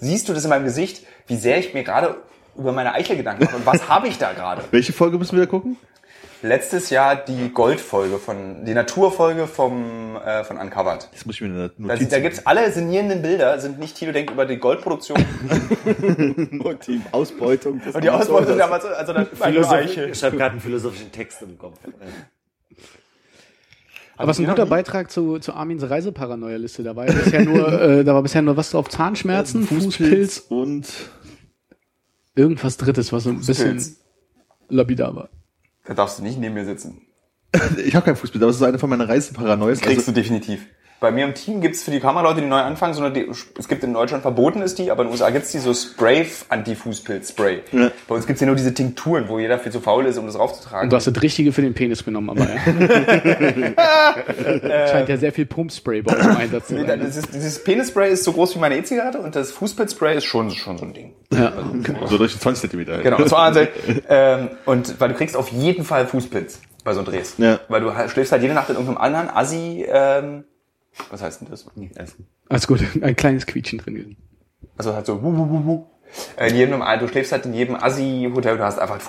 siehst 0.00 0.28
du 0.28 0.32
das 0.32 0.44
in 0.44 0.50
meinem 0.50 0.64
Gesicht, 0.64 1.06
wie 1.26 1.36
sehr 1.36 1.58
ich 1.58 1.72
mir 1.72 1.84
gerade 1.84 2.16
über 2.56 2.72
meine 2.72 2.94
Eichel 2.94 3.16
Gedanken 3.16 3.44
mache 3.44 3.56
und 3.56 3.66
was 3.66 3.88
habe 3.88 4.08
ich 4.08 4.18
da 4.18 4.32
gerade. 4.32 4.62
Welche 4.70 4.92
Folge 4.92 5.18
müssen 5.18 5.36
wir 5.36 5.46
da 5.46 5.50
gucken? 5.50 5.76
Letztes 6.42 6.88
Jahr 6.88 7.16
die 7.16 7.50
Goldfolge 7.50 8.16
von, 8.18 8.64
die 8.64 8.72
Naturfolge 8.72 9.46
vom, 9.46 10.16
äh, 10.16 10.42
von 10.42 10.56
Uncovered. 10.56 11.08
Das 11.12 11.26
muss 11.26 11.34
ich 11.34 11.42
mir 11.42 11.48
in 11.48 11.56
der 11.56 11.68
Da, 11.68 11.74
Notiz. 11.76 12.08
da 12.08 12.20
gibt's 12.20 12.46
alle 12.46 12.72
sinnierenden 12.72 13.20
Bilder, 13.20 13.58
sind 13.58 13.78
nicht 13.78 13.96
Tilo 13.96 14.12
denkt 14.12 14.30
über 14.30 14.46
die 14.46 14.56
Goldproduktion 14.56 15.18
Und 16.64 16.86
die 16.86 17.00
Ausbeutung 17.12 17.80
und 17.92 18.02
die 18.02 18.08
Ausbeutung. 18.08 18.58
Amazon, 18.58 18.92
also 18.92 19.12
das 19.12 19.70
Eiche. 19.70 20.06
Ich 20.06 20.18
schreibe 20.18 20.38
gerade 20.38 20.52
einen 20.52 20.60
philosophischen 20.60 21.12
Text 21.12 21.42
im 21.42 21.58
Kopf. 21.58 21.78
Aber 24.16 24.30
es 24.30 24.38
ist 24.38 24.44
ein 24.44 24.48
guter 24.50 24.66
Beitrag 24.66 25.10
zu, 25.10 25.38
zu 25.38 25.52
Armins 25.52 25.88
Reiseparanoia-Liste. 25.88 26.82
Da 26.82 26.96
war 26.96 27.06
ja 27.06 27.12
bisher 27.12 27.44
nur, 27.44 27.72
äh, 27.82 28.04
da 28.04 28.14
war 28.14 28.22
bisher 28.22 28.42
nur 28.42 28.56
was 28.56 28.70
drauf, 28.70 28.88
Zahnschmerzen, 28.88 29.64
Fußpilz, 29.64 30.38
und 30.48 30.86
irgendwas 32.34 32.76
Drittes, 32.78 33.12
was 33.12 33.24
so 33.24 33.30
ein 33.30 33.38
bisschen 33.38 33.74
Fußpilz. 33.78 34.00
lapidar 34.68 35.16
war. 35.16 35.28
Da 35.84 35.94
darfst 35.94 36.18
du 36.18 36.22
nicht 36.22 36.38
neben 36.38 36.54
mir 36.54 36.64
sitzen. 36.64 37.02
ich 37.84 37.94
habe 37.94 38.04
kein 38.04 38.16
Fußball, 38.16 38.40
das 38.40 38.56
ist 38.56 38.62
eine 38.62 38.78
von 38.78 38.90
meinen 38.90 39.02
Reiseparanoias. 39.02 39.80
Kriegst 39.80 39.98
Also, 40.00 40.12
du 40.12 40.20
definitiv. 40.20 40.66
Bei 41.00 41.10
mir 41.10 41.24
im 41.24 41.32
Team 41.34 41.62
gibt's 41.62 41.82
für 41.82 41.90
die 41.90 41.98
Kameraleute, 41.98 42.42
die 42.42 42.46
neu 42.46 42.58
anfangen, 42.60 42.92
so 42.92 43.02
eine, 43.02 43.10
die- 43.12 43.26
es 43.58 43.68
gibt 43.68 43.82
in 43.84 43.94
Deutschland 43.94 44.20
verboten 44.22 44.60
ist 44.60 44.78
die, 44.78 44.90
aber 44.90 45.02
in 45.02 45.08
den 45.08 45.12
USA 45.12 45.30
gibt's 45.30 45.50
die 45.50 45.58
so 45.58 45.72
Spray, 45.72 46.26
Anti-Fußpilz-Spray. 46.50 47.60
Ja. 47.72 47.90
Bei 48.06 48.14
uns 48.14 48.26
gibt's 48.26 48.40
ja 48.42 48.46
nur 48.46 48.56
diese 48.56 48.74
Tinkturen, 48.74 49.28
wo 49.28 49.38
jeder 49.38 49.58
viel 49.58 49.72
zu 49.72 49.80
faul 49.80 50.04
ist, 50.04 50.18
um 50.18 50.26
das 50.26 50.38
raufzutragen. 50.38 50.84
Und 50.84 50.90
du 50.92 50.96
hast 50.96 51.06
das 51.06 51.22
Richtige 51.22 51.52
für 51.52 51.62
den 51.62 51.72
Penis 51.72 52.04
genommen, 52.04 52.28
aber 52.30 52.46
ja. 52.48 52.56
Scheint 54.88 55.08
ja 55.08 55.16
sehr 55.16 55.32
viel 55.32 55.46
Pumpspray 55.46 56.02
bei 56.02 56.14
uns 56.14 56.24
im 56.26 56.36
Einsatz 56.36 56.66
zu 56.68 56.86
sein. 56.86 57.00
das 57.00 57.16
ist, 57.16 57.32
dieses 57.34 57.62
Penisspray 57.64 58.12
ist 58.12 58.24
so 58.24 58.32
groß 58.32 58.56
wie 58.56 58.58
meine 58.58 58.76
E-Zigarette 58.76 59.18
und 59.20 59.34
das 59.36 59.52
Fußpilz-Spray 59.52 60.16
ist 60.18 60.24
schon, 60.24 60.50
schon 60.50 60.76
so 60.78 60.84
ein 60.84 60.92
Ding. 60.92 61.14
Ja. 61.32 61.52
so 62.06 62.18
durch 62.18 62.38
20 62.38 62.60
Zentimeter. 62.60 62.98
Genau, 62.98 63.22
zur 63.24 63.38
anderen 63.38 63.68
Seite. 63.86 64.02
Ähm, 64.08 64.48
und 64.66 65.00
weil 65.00 65.08
du 65.10 65.14
kriegst 65.14 65.36
auf 65.36 65.48
jeden 65.50 65.84
Fall 65.84 66.06
Fußpilz 66.06 66.60
bei 66.84 66.92
so 66.92 67.00
einem 67.00 67.06
Drehs. 67.08 67.34
Ja. 67.38 67.60
Weil 67.68 67.80
du 67.80 67.94
halt- 67.94 68.10
schläfst 68.10 68.32
halt 68.32 68.42
jede 68.42 68.54
Nacht 68.54 68.68
in 68.70 68.74
irgendeinem 68.76 68.98
anderen 68.98 69.30
Assi, 69.30 69.86
ähm, 69.88 70.44
was 71.10 71.22
heißt 71.22 71.40
denn 71.42 71.48
das? 71.50 71.66
Alles 72.48 72.66
gut, 72.66 72.80
ein 73.00 73.16
kleines 73.16 73.46
Quietschen 73.46 73.78
drin. 73.78 73.94
gewesen. 73.94 74.16
Also 74.76 74.94
halt 74.94 75.06
so, 75.06 75.22
wu, 75.22 75.32
wu, 75.36 75.48
wu, 75.48 75.64
wu. 75.64 75.84
Äh, 76.36 76.50
In 76.50 76.56
jedem, 76.56 76.82
du 76.82 77.08
schläfst 77.08 77.32
halt 77.32 77.46
in 77.46 77.54
jedem 77.54 77.76
Assi-Hotel, 77.76 78.56
du 78.56 78.64
hast 78.64 78.78
einfach 78.78 79.00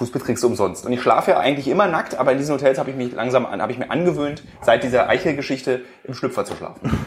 du 0.43 0.47
umsonst. 0.47 0.85
Und 0.85 0.91
ich 0.91 1.01
schlafe 1.01 1.31
ja 1.31 1.39
eigentlich 1.39 1.67
immer 1.67 1.87
nackt, 1.87 2.15
aber 2.15 2.31
in 2.33 2.37
diesen 2.37 2.53
Hotels 2.53 2.77
habe 2.77 2.91
ich 2.91 2.95
mich 2.95 3.13
langsam 3.13 3.45
an, 3.45 3.61
habe 3.61 3.71
ich 3.71 3.77
mir 3.79 3.89
angewöhnt, 3.89 4.43
seit 4.61 4.83
dieser 4.83 5.09
Eichel-Geschichte 5.09 5.81
im 6.03 6.13
Schlüpfer 6.13 6.45
zu 6.45 6.55
schlafen. 6.55 6.91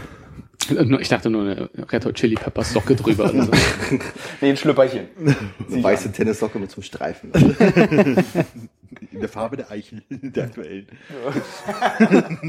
Ich 0.99 1.09
dachte 1.11 1.29
nur 1.29 1.43
eine 1.43 1.69
Red 1.93 2.07
Hot 2.07 2.15
Chili 2.15 2.37
Peppers 2.37 2.73
Socke 2.73 2.97
drüber. 2.97 3.25
Also. 3.25 3.51
Nee, 4.41 4.49
ein 4.49 4.57
Schlüpperchen. 4.57 5.09
Eine 5.19 5.83
weiße 5.83 6.11
Tennissocke 6.11 6.59
mit 6.59 6.71
so 6.71 6.77
einem 6.77 6.85
Streifen. 6.85 7.31
In 9.13 9.21
der 9.21 9.29
Farbe 9.29 9.57
der 9.57 9.71
Eichel, 9.71 10.03
der 10.11 10.45
aktuellen. 10.45 10.87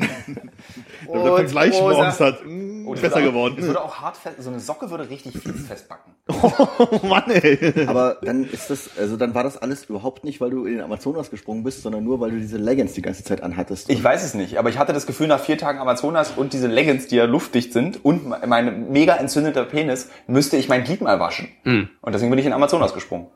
Damit 1.11 1.33
er 1.37 1.43
gleich 1.45 1.73
Rosa. 1.73 1.93
morgens 1.95 2.19
hat. 2.19 2.39
Oh, 2.85 2.91
besser 2.93 3.15
auch- 3.17 3.21
geworden. 3.21 3.55
Das 3.57 3.65
würde 3.67 3.81
auch 3.83 3.95
hart 4.01 4.17
fest, 4.17 4.35
so 4.39 4.49
eine 4.49 4.59
Socke 4.59 4.89
würde 4.89 5.09
richtig 5.09 5.33
fies 5.37 5.67
festbacken. 5.67 6.13
Oh 6.37 7.05
Mann, 7.07 7.29
ey. 7.29 7.85
Aber 7.87 8.17
dann 8.23 8.43
ist 8.49 8.69
das, 8.69 8.89
also 8.97 9.15
dann 9.17 9.33
war 9.35 9.43
das 9.43 9.57
alles 9.57 9.85
überhaupt 9.85 10.23
nicht, 10.23 10.41
weil 10.41 10.49
du 10.49 10.65
in 10.65 10.73
den 10.73 10.81
Amazonas 10.81 11.29
gesprungen 11.31 11.63
bist, 11.63 11.81
sondern 11.83 12.03
nur, 12.03 12.19
weil 12.19 12.31
du 12.31 12.37
diese 12.39 12.57
Leggings 12.57 12.93
die 12.93 13.01
ganze 13.01 13.23
Zeit 13.23 13.41
anhattest. 13.43 13.89
Ich 13.89 14.03
weiß 14.03 14.23
es 14.23 14.33
nicht, 14.33 14.57
aber 14.57 14.69
ich 14.69 14.77
hatte 14.77 14.93
das 14.93 15.05
Gefühl, 15.05 15.27
nach 15.27 15.39
vier 15.39 15.57
Tagen 15.57 15.79
Amazonas 15.79 16.31
und 16.31 16.53
diese 16.53 16.67
Leggings, 16.67 17.07
die 17.07 17.15
ja 17.15 17.25
luftdicht 17.25 17.73
sind 17.73 18.03
und 18.03 18.27
mein 18.47 18.91
mega 18.91 19.15
entzündeter 19.15 19.63
Penis, 19.65 20.09
müsste 20.27 20.57
ich 20.57 20.67
mein 20.69 20.83
Glied 20.83 21.01
mal 21.01 21.19
waschen. 21.19 21.47
Und 21.63 22.13
deswegen 22.13 22.29
bin 22.31 22.39
ich 22.39 22.45
in 22.45 22.53
Amazonas 22.53 22.93
gesprungen. 22.93 23.27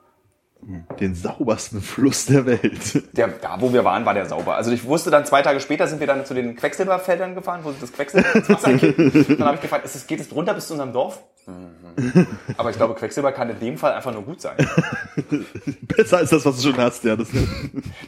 Den 1.00 1.16
saubersten 1.16 1.82
Fluss 1.82 2.26
der 2.26 2.46
Welt. 2.46 3.16
Der, 3.16 3.30
da, 3.30 3.56
wo 3.60 3.72
wir 3.72 3.86
waren, 3.86 4.06
war 4.06 4.14
der 4.14 4.26
sauber. 4.26 4.56
Also 4.56 4.72
ich 4.72 4.84
wusste 4.84 5.10
dann, 5.10 5.26
zwei 5.26 5.42
Tage 5.42 5.62
später 5.62 5.88
sind 5.88 6.00
wir 6.02 6.08
dann 6.08 6.26
zu 6.26 6.34
den 6.34 6.56
Quecksilberfeldern 6.56 7.34
gefahren, 7.34 7.62
wo 7.64 7.72
das 7.72 7.94
Quecksilber 7.94 8.36
ins 8.36 8.50
Wasser 8.50 8.74
geht. 8.74 9.40
Dann 9.40 9.48
habe 9.48 9.56
ich 9.56 9.62
gefragt, 9.62 9.86
ist 9.86 9.96
es, 9.96 10.06
geht 10.06 10.20
es 10.20 10.34
runter 10.36 10.54
bis 10.54 10.68
zu 10.68 10.74
unserem 10.74 10.92
Dorf? 10.92 11.24
Mhm. 11.48 12.28
Aber 12.58 12.70
ich 12.70 12.76
glaube, 12.76 12.94
Quecksilber 12.94 13.32
kann 13.32 13.50
in 13.50 13.60
dem 13.60 13.78
Fall 13.78 13.94
einfach 13.94 14.14
nur 14.14 14.24
gut 14.24 14.42
sein. 14.42 14.58
Besser 15.82 16.18
als 16.18 16.30
das, 16.30 16.46
was 16.46 16.58
du 16.58 16.72
schon 16.72 16.78
hast, 16.78 17.04
ja. 17.06 17.16
Das, 17.16 17.30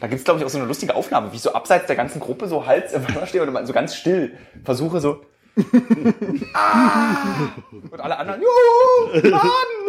Da 0.00 0.06
gibt's 0.06 0.24
glaube 0.24 0.40
ich, 0.40 0.46
auch 0.46 0.50
so 0.50 0.58
eine 0.58 0.66
lustige 0.66 0.94
Aufnahme, 0.94 1.32
wie 1.32 1.36
ich 1.36 1.42
so 1.42 1.54
abseits 1.54 1.86
der 1.86 1.96
ganzen 1.96 2.20
Gruppe 2.20 2.48
so 2.48 2.66
Hals 2.66 2.92
im 2.92 3.02
Wasser 3.02 3.26
stehe 3.26 3.42
und 3.44 3.66
so 3.66 3.72
ganz 3.72 3.94
still 3.94 4.34
versuche 4.62 5.00
so... 5.00 5.22
ah! 6.54 7.52
Und 7.90 8.00
alle 8.00 8.18
anderen, 8.18 8.40
juhu, 8.40 9.30
Mann! 9.30 9.42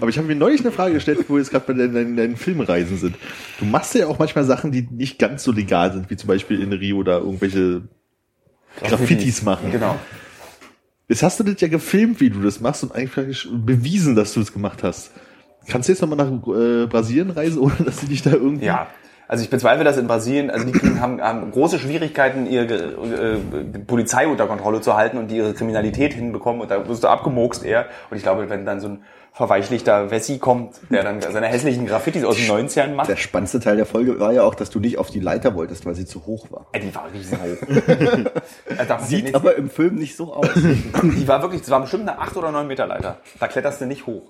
aber 0.00 0.08
ich 0.08 0.16
habe 0.16 0.26
mir 0.26 0.36
neulich 0.36 0.62
eine 0.62 0.72
Frage 0.72 0.94
gestellt, 0.94 1.24
wo 1.28 1.34
wir 1.34 1.40
jetzt 1.40 1.50
gerade 1.50 1.66
bei 1.66 1.74
deinen, 1.74 1.94
deinen, 1.94 2.16
deinen 2.16 2.36
Filmreisen 2.36 2.96
sind. 2.96 3.16
Du 3.58 3.66
machst 3.66 3.94
ja 3.94 4.06
auch 4.06 4.18
manchmal 4.18 4.44
Sachen, 4.44 4.72
die 4.72 4.88
nicht 4.90 5.18
ganz 5.18 5.44
so 5.44 5.52
legal 5.52 5.92
sind, 5.92 6.08
wie 6.10 6.16
zum 6.16 6.28
Beispiel 6.28 6.62
in 6.62 6.72
Rio 6.72 7.02
da 7.02 7.18
irgendwelche 7.18 7.82
Graffitis 8.80 9.42
machen. 9.42 9.70
Genau. 9.70 9.98
Jetzt 11.08 11.22
hast 11.22 11.38
du 11.38 11.44
das 11.44 11.60
ja 11.60 11.68
gefilmt, 11.68 12.20
wie 12.20 12.30
du 12.30 12.40
das 12.40 12.60
machst 12.60 12.82
und 12.82 12.92
eigentlich 12.92 13.46
bewiesen, 13.52 14.14
dass 14.14 14.32
du 14.32 14.40
das 14.40 14.52
gemacht 14.52 14.82
hast. 14.82 15.10
Kannst 15.68 15.88
du 15.88 15.92
jetzt 15.92 16.00
nochmal 16.00 16.18
nach 16.18 16.30
äh, 16.48 16.86
Brasilien 16.86 17.30
reisen, 17.30 17.58
ohne 17.60 17.76
dass 17.84 18.00
sie 18.00 18.06
dich 18.06 18.22
da 18.22 18.32
irgendwie... 18.32 18.66
Ja. 18.66 18.88
Also 19.26 19.42
ich 19.42 19.50
bezweifle, 19.50 19.84
dass 19.84 19.96
in 19.96 20.06
Brasilien, 20.06 20.50
also 20.50 20.66
die 20.66 20.72
kriegen, 20.72 21.00
haben, 21.00 21.20
haben 21.20 21.50
große 21.50 21.78
Schwierigkeiten, 21.78 22.46
ihre 22.46 22.74
äh, 22.74 23.38
Polizei 23.86 24.26
unter 24.26 24.46
Kontrolle 24.46 24.80
zu 24.80 24.94
halten 24.94 25.18
und 25.18 25.28
die 25.30 25.36
ihre 25.36 25.54
Kriminalität 25.54 26.12
hinbekommen 26.12 26.60
und 26.60 26.70
da 26.70 26.86
wirst 26.86 27.04
du 27.04 27.08
abgemokst 27.08 27.64
eher. 27.64 27.86
Und 28.10 28.16
ich 28.16 28.22
glaube, 28.22 28.48
wenn 28.50 28.66
dann 28.66 28.80
so 28.80 28.88
ein 28.88 29.04
verweichlichter 29.36 30.12
Wessi 30.12 30.38
kommt, 30.38 30.76
der 30.90 31.02
dann 31.02 31.20
seine 31.20 31.48
hässlichen 31.48 31.86
Graffitis 31.86 32.22
aus 32.22 32.36
den 32.36 32.46
90ern 32.46 32.94
macht, 32.94 33.08
Der 33.08 33.16
spannendste 33.16 33.58
Teil 33.58 33.74
der 33.76 33.84
Folge 33.84 34.20
war 34.20 34.32
ja 34.32 34.44
auch, 34.44 34.54
dass 34.54 34.70
du 34.70 34.78
nicht 34.78 34.96
auf 34.96 35.10
die 35.10 35.18
Leiter 35.18 35.56
wolltest, 35.56 35.84
weil 35.86 35.96
sie 35.96 36.06
zu 36.06 36.24
hoch 36.24 36.46
war. 36.52 36.66
ey, 36.70 36.80
die 36.80 36.94
war 36.94 37.06
riesenhoch. 37.12 37.44
Äh, 38.66 38.86
da- 38.86 38.98
Sieht 39.00 39.34
aber 39.34 39.56
im 39.56 39.68
Film 39.70 39.96
nicht 39.96 40.16
so 40.16 40.32
aus. 40.34 40.46
die 41.02 41.26
war 41.28 41.42
wirklich, 41.42 41.60
das 41.62 41.70
war 41.70 41.80
bestimmt 41.80 42.08
eine 42.08 42.18
8 42.18 42.36
oder 42.36 42.50
9 42.52 42.66
Meter 42.66 42.86
Leiter. 42.86 43.18
Da 43.40 43.48
kletterst 43.48 43.80
du 43.80 43.86
nicht 43.86 44.06
hoch. 44.06 44.22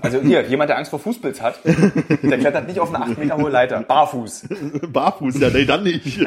Also 0.00 0.20
hier, 0.20 0.42
jemand, 0.42 0.70
der 0.70 0.78
Angst 0.78 0.90
vor 0.90 0.98
Fußpilz 0.98 1.40
hat, 1.42 1.58
der 1.64 2.38
klettert 2.38 2.66
nicht 2.66 2.80
auf 2.80 2.92
eine 2.94 3.04
8 3.04 3.18
Meter 3.18 3.36
hohe 3.36 3.50
Leiter, 3.50 3.80
barfuß. 3.82 4.46
Barfuß, 4.92 5.38
ja, 5.40 5.50
nee, 5.50 5.64
dann 5.66 5.84
nicht. 5.84 6.18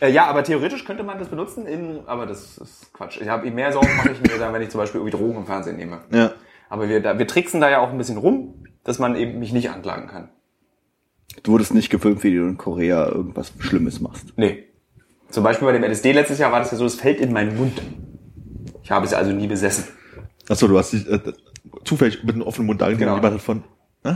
Äh, 0.00 0.10
ja, 0.10 0.26
aber 0.26 0.42
theoretisch 0.44 0.84
könnte 0.84 1.02
man 1.02 1.18
das 1.18 1.28
benutzen, 1.28 1.66
in, 1.66 2.00
aber 2.06 2.26
das 2.26 2.58
ist 2.58 2.92
Quatsch. 2.92 3.18
Ich 3.20 3.28
habe 3.28 3.50
mehr 3.50 3.72
Sorgen 3.72 3.96
mache 3.96 4.10
ich 4.10 4.20
mir 4.20 4.38
dann, 4.38 4.52
wenn 4.52 4.62
ich 4.62 4.68
zum 4.70 4.80
Beispiel 4.80 5.00
irgendwie 5.00 5.16
Drogen 5.16 5.36
im 5.38 5.46
Fernsehen 5.46 5.76
nehme. 5.76 6.00
ja. 6.12 6.32
Aber 6.68 6.88
wir, 6.88 7.00
da, 7.00 7.18
wir 7.18 7.26
tricksen 7.26 7.60
da 7.60 7.70
ja 7.70 7.80
auch 7.80 7.90
ein 7.90 7.98
bisschen 7.98 8.18
rum, 8.18 8.64
dass 8.84 8.98
man 8.98 9.16
eben 9.16 9.38
mich 9.38 9.52
nicht 9.52 9.70
anklagen 9.70 10.06
kann. 10.08 10.28
Du 11.42 11.52
wurdest 11.52 11.74
nicht 11.74 11.90
gefilmt, 11.90 12.22
wie 12.24 12.34
du 12.34 12.42
in 12.42 12.56
Korea 12.56 13.06
irgendwas 13.08 13.52
Schlimmes 13.58 14.00
machst. 14.00 14.32
Nee. 14.36 14.64
Zum 15.30 15.42
Beispiel 15.44 15.66
bei 15.66 15.72
dem 15.72 15.84
LSD 15.84 16.12
letztes 16.12 16.38
Jahr 16.38 16.52
war 16.52 16.60
das 16.60 16.70
ja 16.70 16.76
so, 16.78 16.86
es 16.86 16.94
fällt 16.94 17.20
in 17.20 17.32
meinen 17.32 17.56
Mund. 17.56 17.80
Ich 18.82 18.90
habe 18.90 19.04
es 19.04 19.12
also 19.12 19.32
nie 19.32 19.46
besessen. 19.48 19.84
Achso, 20.48 20.68
du 20.68 20.78
hast 20.78 20.92
dich 20.92 21.08
äh, 21.10 21.18
zufällig 21.84 22.22
mit 22.22 22.36
einem 22.36 22.42
offenen 22.42 22.66
Mund 22.66 22.80
da 22.80 22.90
Genau. 22.92 23.16
jemand 23.16 23.34
hat 23.34 23.40
von... 23.40 23.64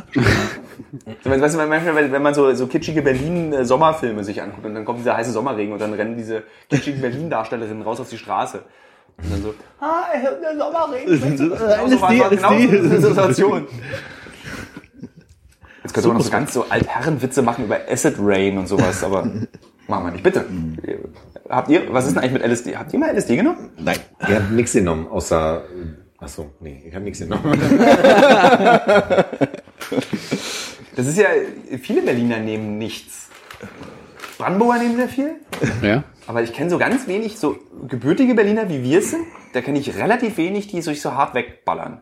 So, 1.23 1.31
Weißt 1.31 1.55
du, 1.55 1.59
manchmal, 1.59 1.95
wenn 1.95 2.13
wenn 2.13 2.23
man 2.23 2.33
so, 2.33 2.55
so 2.55 2.67
kitschige 2.67 3.03
Berlin-Sommerfilme 3.03 4.25
sich 4.25 4.41
anguckt 4.41 4.65
und 4.65 4.75
dann 4.75 4.85
kommt 4.85 5.01
dieser 5.01 5.17
heiße 5.17 5.31
Sommerregen 5.31 5.73
und 5.75 5.79
dann 5.81 5.93
rennen 5.93 6.17
diese 6.17 6.45
kitschigen 6.71 7.01
Berlin-Darstellerinnen 7.03 7.83
raus 7.83 8.01
auf 8.01 8.09
die 8.09 8.17
Straße. 8.17 8.63
Und 9.19 9.33
dann 9.33 9.43
so, 9.43 9.55
ah, 9.81 10.05
der 10.13 10.57
Sommerregen. 10.57 11.37
Genau 11.37 11.89
so 11.89 12.01
war, 12.01 12.19
war 12.19 12.31
genau 12.31 12.51
so 12.51 12.57
diese 12.59 13.01
Situation. 13.01 13.67
Jetzt 15.83 15.95
könnte 15.95 16.09
man 16.09 16.19
noch 16.19 16.25
so 16.25 16.31
ganz 16.31 16.53
so 16.53 16.67
Altherrenwitze 16.69 17.43
machen 17.43 17.65
über 17.65 17.79
Acid 17.89 18.17
Rain 18.19 18.59
und 18.59 18.67
sowas, 18.67 19.03
aber 19.03 19.23
machen 19.89 20.05
wir 20.05 20.11
nicht. 20.13 20.23
Bitte. 20.23 20.45
Habt 21.49 21.69
ihr, 21.71 21.93
was 21.93 22.07
ist 22.07 22.15
denn 22.15 22.23
eigentlich 22.23 22.43
mit 22.43 22.43
LSD? 22.43 22.77
Habt 22.77 22.93
ihr 22.93 22.99
mal 22.99 23.17
LSD 23.17 23.37
genommen? 23.37 23.71
Nein, 23.79 23.99
ihr 24.29 24.37
habt 24.37 24.51
nichts 24.53 24.73
genommen, 24.73 25.09
außer. 25.09 25.65
Ach 26.23 26.29
so, 26.29 26.51
nee, 26.61 26.83
ich 26.87 26.95
habe 26.95 27.05
nichts 27.05 27.19
genommen. 27.19 27.59
Das 30.97 31.07
ist 31.07 31.17
ja, 31.17 31.29
viele 31.81 32.03
Berliner 32.03 32.41
nehmen 32.41 32.77
nichts. 32.77 33.29
Brandenburger 34.41 34.79
nehmen 34.79 34.97
sehr 34.97 35.09
viel. 35.09 35.31
Ja. 35.83 36.05
Aber 36.27 36.43
ich 36.43 36.53
kenne 36.53 36.71
so 36.71 36.79
ganz 36.79 37.07
wenig 37.07 37.39
so 37.39 37.59
gebürtige 37.87 38.35
Berliner, 38.35 38.69
wie 38.69 38.83
wir 38.83 38.99
es 38.99 39.11
sind. 39.11 39.27
Da 39.53 39.61
kenne 39.61 39.79
ich 39.79 39.97
relativ 39.97 40.37
wenig, 40.37 40.69
die 40.69 40.81
sich 40.81 41.03
so 41.03 41.15
hart 41.15 41.35
wegballern. 41.35 42.01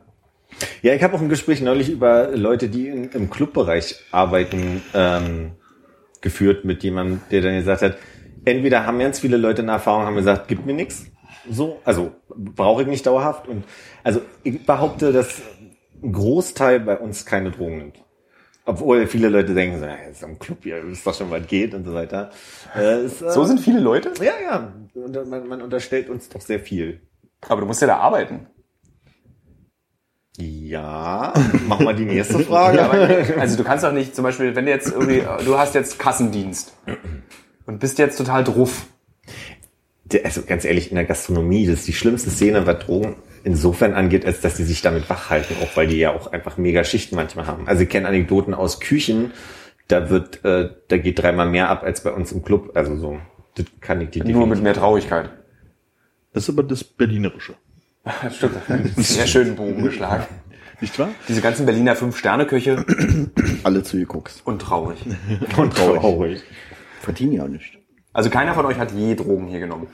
Ja, 0.82 0.95
ich 0.95 1.03
habe 1.03 1.14
auch 1.14 1.20
ein 1.20 1.28
Gespräch 1.28 1.61
neulich 1.61 1.91
über 1.91 2.28
Leute, 2.28 2.68
die 2.68 2.89
in, 2.89 3.11
im 3.11 3.30
Clubbereich 3.30 3.97
arbeiten, 4.12 4.82
ähm, 4.95 5.53
geführt 6.20 6.64
mit 6.64 6.82
jemandem, 6.82 7.20
der 7.30 7.43
dann 7.43 7.55
gesagt 7.55 7.82
hat, 7.82 7.97
entweder 8.45 8.86
haben 8.86 8.99
ganz 8.99 9.20
viele 9.20 9.36
Leute 9.36 9.62
eine 9.62 9.72
Erfahrung, 9.72 10.05
haben 10.05 10.16
gesagt, 10.16 10.49
gibt 10.49 10.66
mir 10.66 10.74
nichts, 10.74 11.07
so, 11.51 11.80
also 11.84 12.12
brauche 12.36 12.82
ich 12.82 12.89
nicht 12.89 13.07
dauerhaft. 13.07 13.49
Und 13.49 13.64
also 14.05 14.20
ich 14.43 14.64
behaupte, 14.64 15.12
dass 15.12 15.43
ein 16.03 16.12
Großteil 16.12 16.80
bei 16.80 16.97
uns 16.97 17.26
keine 17.26 17.51
Drogen 17.51 17.78
nimmt. 17.78 18.05
Obwohl 18.68 19.06
viele 19.06 19.30
Leute 19.30 19.54
denken, 19.54 19.78
so, 19.78 19.86
ja, 19.86 19.96
jetzt 20.06 20.22
am 20.22 20.38
Club 20.38 20.58
hier, 20.62 20.86
wisst 20.86 21.06
doch 21.06 21.14
schon, 21.14 21.30
was 21.30 21.46
geht 21.46 21.72
und 21.72 21.86
so 21.86 21.94
weiter. 21.94 22.30
Äh, 22.76 23.06
ist, 23.06 23.22
äh, 23.22 23.30
So 23.30 23.44
sind 23.44 23.60
viele 23.60 23.80
Leute. 23.80 24.12
ja, 24.20 24.34
ja, 24.44 24.74
und 24.92 25.30
man, 25.30 25.48
man 25.48 25.62
unterstellt 25.62 26.10
uns 26.10 26.28
doch 26.28 26.42
sehr 26.42 26.60
viel. 26.60 27.00
Aber 27.48 27.62
du 27.62 27.66
musst 27.66 27.80
ja 27.80 27.86
da 27.86 27.96
arbeiten. 27.96 28.46
Ja, 30.36 31.32
machen 31.66 31.86
wir 31.86 31.94
die 31.94 32.04
nächste 32.04 32.40
Frage. 32.40 32.76
Ja, 32.76 32.90
aber, 32.90 33.40
also 33.40 33.56
du 33.56 33.64
kannst 33.64 33.84
doch 33.84 33.92
nicht, 33.92 34.14
zum 34.14 34.24
Beispiel, 34.24 34.54
wenn 34.54 34.66
du 34.66 34.70
jetzt 34.70 34.92
irgendwie, 34.92 35.22
du 35.46 35.58
hast 35.58 35.74
jetzt 35.74 35.98
Kassendienst 35.98 36.74
und 37.64 37.80
bist 37.80 37.98
jetzt 37.98 38.18
total 38.18 38.44
druff. 38.44 38.84
Also 40.24 40.42
ganz 40.42 40.66
ehrlich, 40.66 40.90
in 40.90 40.96
der 40.96 41.06
Gastronomie, 41.06 41.66
das 41.66 41.80
ist 41.80 41.88
die 41.88 41.94
schlimmste 41.94 42.28
Szene, 42.28 42.66
was 42.66 42.80
Drogen 42.80 43.16
insofern 43.49 43.94
angeht, 43.94 44.26
als 44.26 44.42
dass 44.42 44.59
sie 44.59 44.64
sich 44.64 44.82
damit 44.82 45.09
wach 45.09 45.30
halten, 45.30 45.55
auch 45.62 45.74
weil 45.74 45.86
die 45.86 45.96
ja 45.96 46.12
auch 46.12 46.32
einfach 46.32 46.59
mega 46.59 46.84
Schichten 46.84 47.16
manchmal 47.16 47.46
haben. 47.46 47.66
Also 47.66 47.82
ich 47.82 47.88
kenne 47.88 48.07
Anekdoten 48.07 48.53
aus 48.53 48.78
Küchen, 48.78 49.32
da 49.88 50.11
wird, 50.11 50.44
äh, 50.44 50.68
da 50.88 50.99
geht 50.99 51.18
dreimal 51.22 51.49
mehr 51.49 51.70
ab 51.70 51.82
als 51.82 52.03
bei 52.03 52.12
uns 52.12 52.30
im 52.30 52.42
Club. 52.42 52.72
Also 52.74 52.96
so, 52.96 53.18
das 53.55 53.64
kann 53.80 54.03
ich 54.03 54.11
dir 54.11 54.22
Nur 54.24 54.46
mit 54.46 54.62
mehr 54.62 54.74
Traurigkeit. 54.74 55.30
Das 56.34 56.42
ist 56.42 56.51
aber 56.51 56.62
das 56.62 56.84
Berlinerische. 56.84 57.55
Das 58.22 58.36
stimmt. 58.36 58.55
Sehr 58.96 59.26
schönen 59.26 59.57
Bogen 59.57 59.82
geschlagen. 59.82 60.24
Nicht 60.80 60.99
wahr? 60.99 61.11
Diese 61.26 61.40
ganzen 61.40 61.66
Berliner 61.66 61.96
Fünf-Sterne-Küche 61.96 62.84
Alle 63.64 63.82
zu 63.82 63.96
geguckt. 63.96 64.42
und 64.44 64.61
traurig. 64.61 64.99
und 65.57 65.74
traurig. 65.74 66.42
Verdienen 67.01 67.32
ja 67.32 67.49
nicht. 67.49 67.78
Also 68.12 68.30
keiner 68.30 68.55
von 68.55 68.64
euch 68.66 68.78
hat 68.78 68.92
je 68.92 69.14
Drogen 69.14 69.49
hier 69.49 69.59
genommen. 69.61 69.88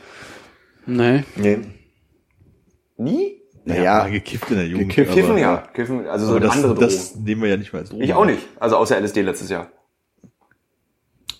Nee. 0.86 1.24
Nee. 1.36 1.58
Nie? 2.96 3.40
Naja, 3.66 4.06
gekifft 4.08 4.50
in 4.50 4.56
der 4.56 4.66
Jugend. 4.66 4.88
gekifft. 4.90 5.12
aber- 5.12 5.20
Kiffen 5.20 5.38
ja. 5.38 5.56
Kiffen, 5.72 6.06
also 6.06 6.26
so 6.26 6.38
das, 6.38 6.52
andere 6.52 6.74
Drogen. 6.74 6.80
das 6.86 7.14
nehmen 7.16 7.42
wir 7.42 7.48
ja 7.50 7.56
nicht 7.56 7.72
mehr 7.72 7.80
als 7.80 7.90
Drogen. 7.90 8.02
ich 8.02 8.12
auch 8.14 8.24
nicht. 8.26 8.40
Also 8.60 8.76
außer 8.76 8.96
LSD 9.00 9.22
letztes 9.22 9.48
Jahr. 9.48 9.68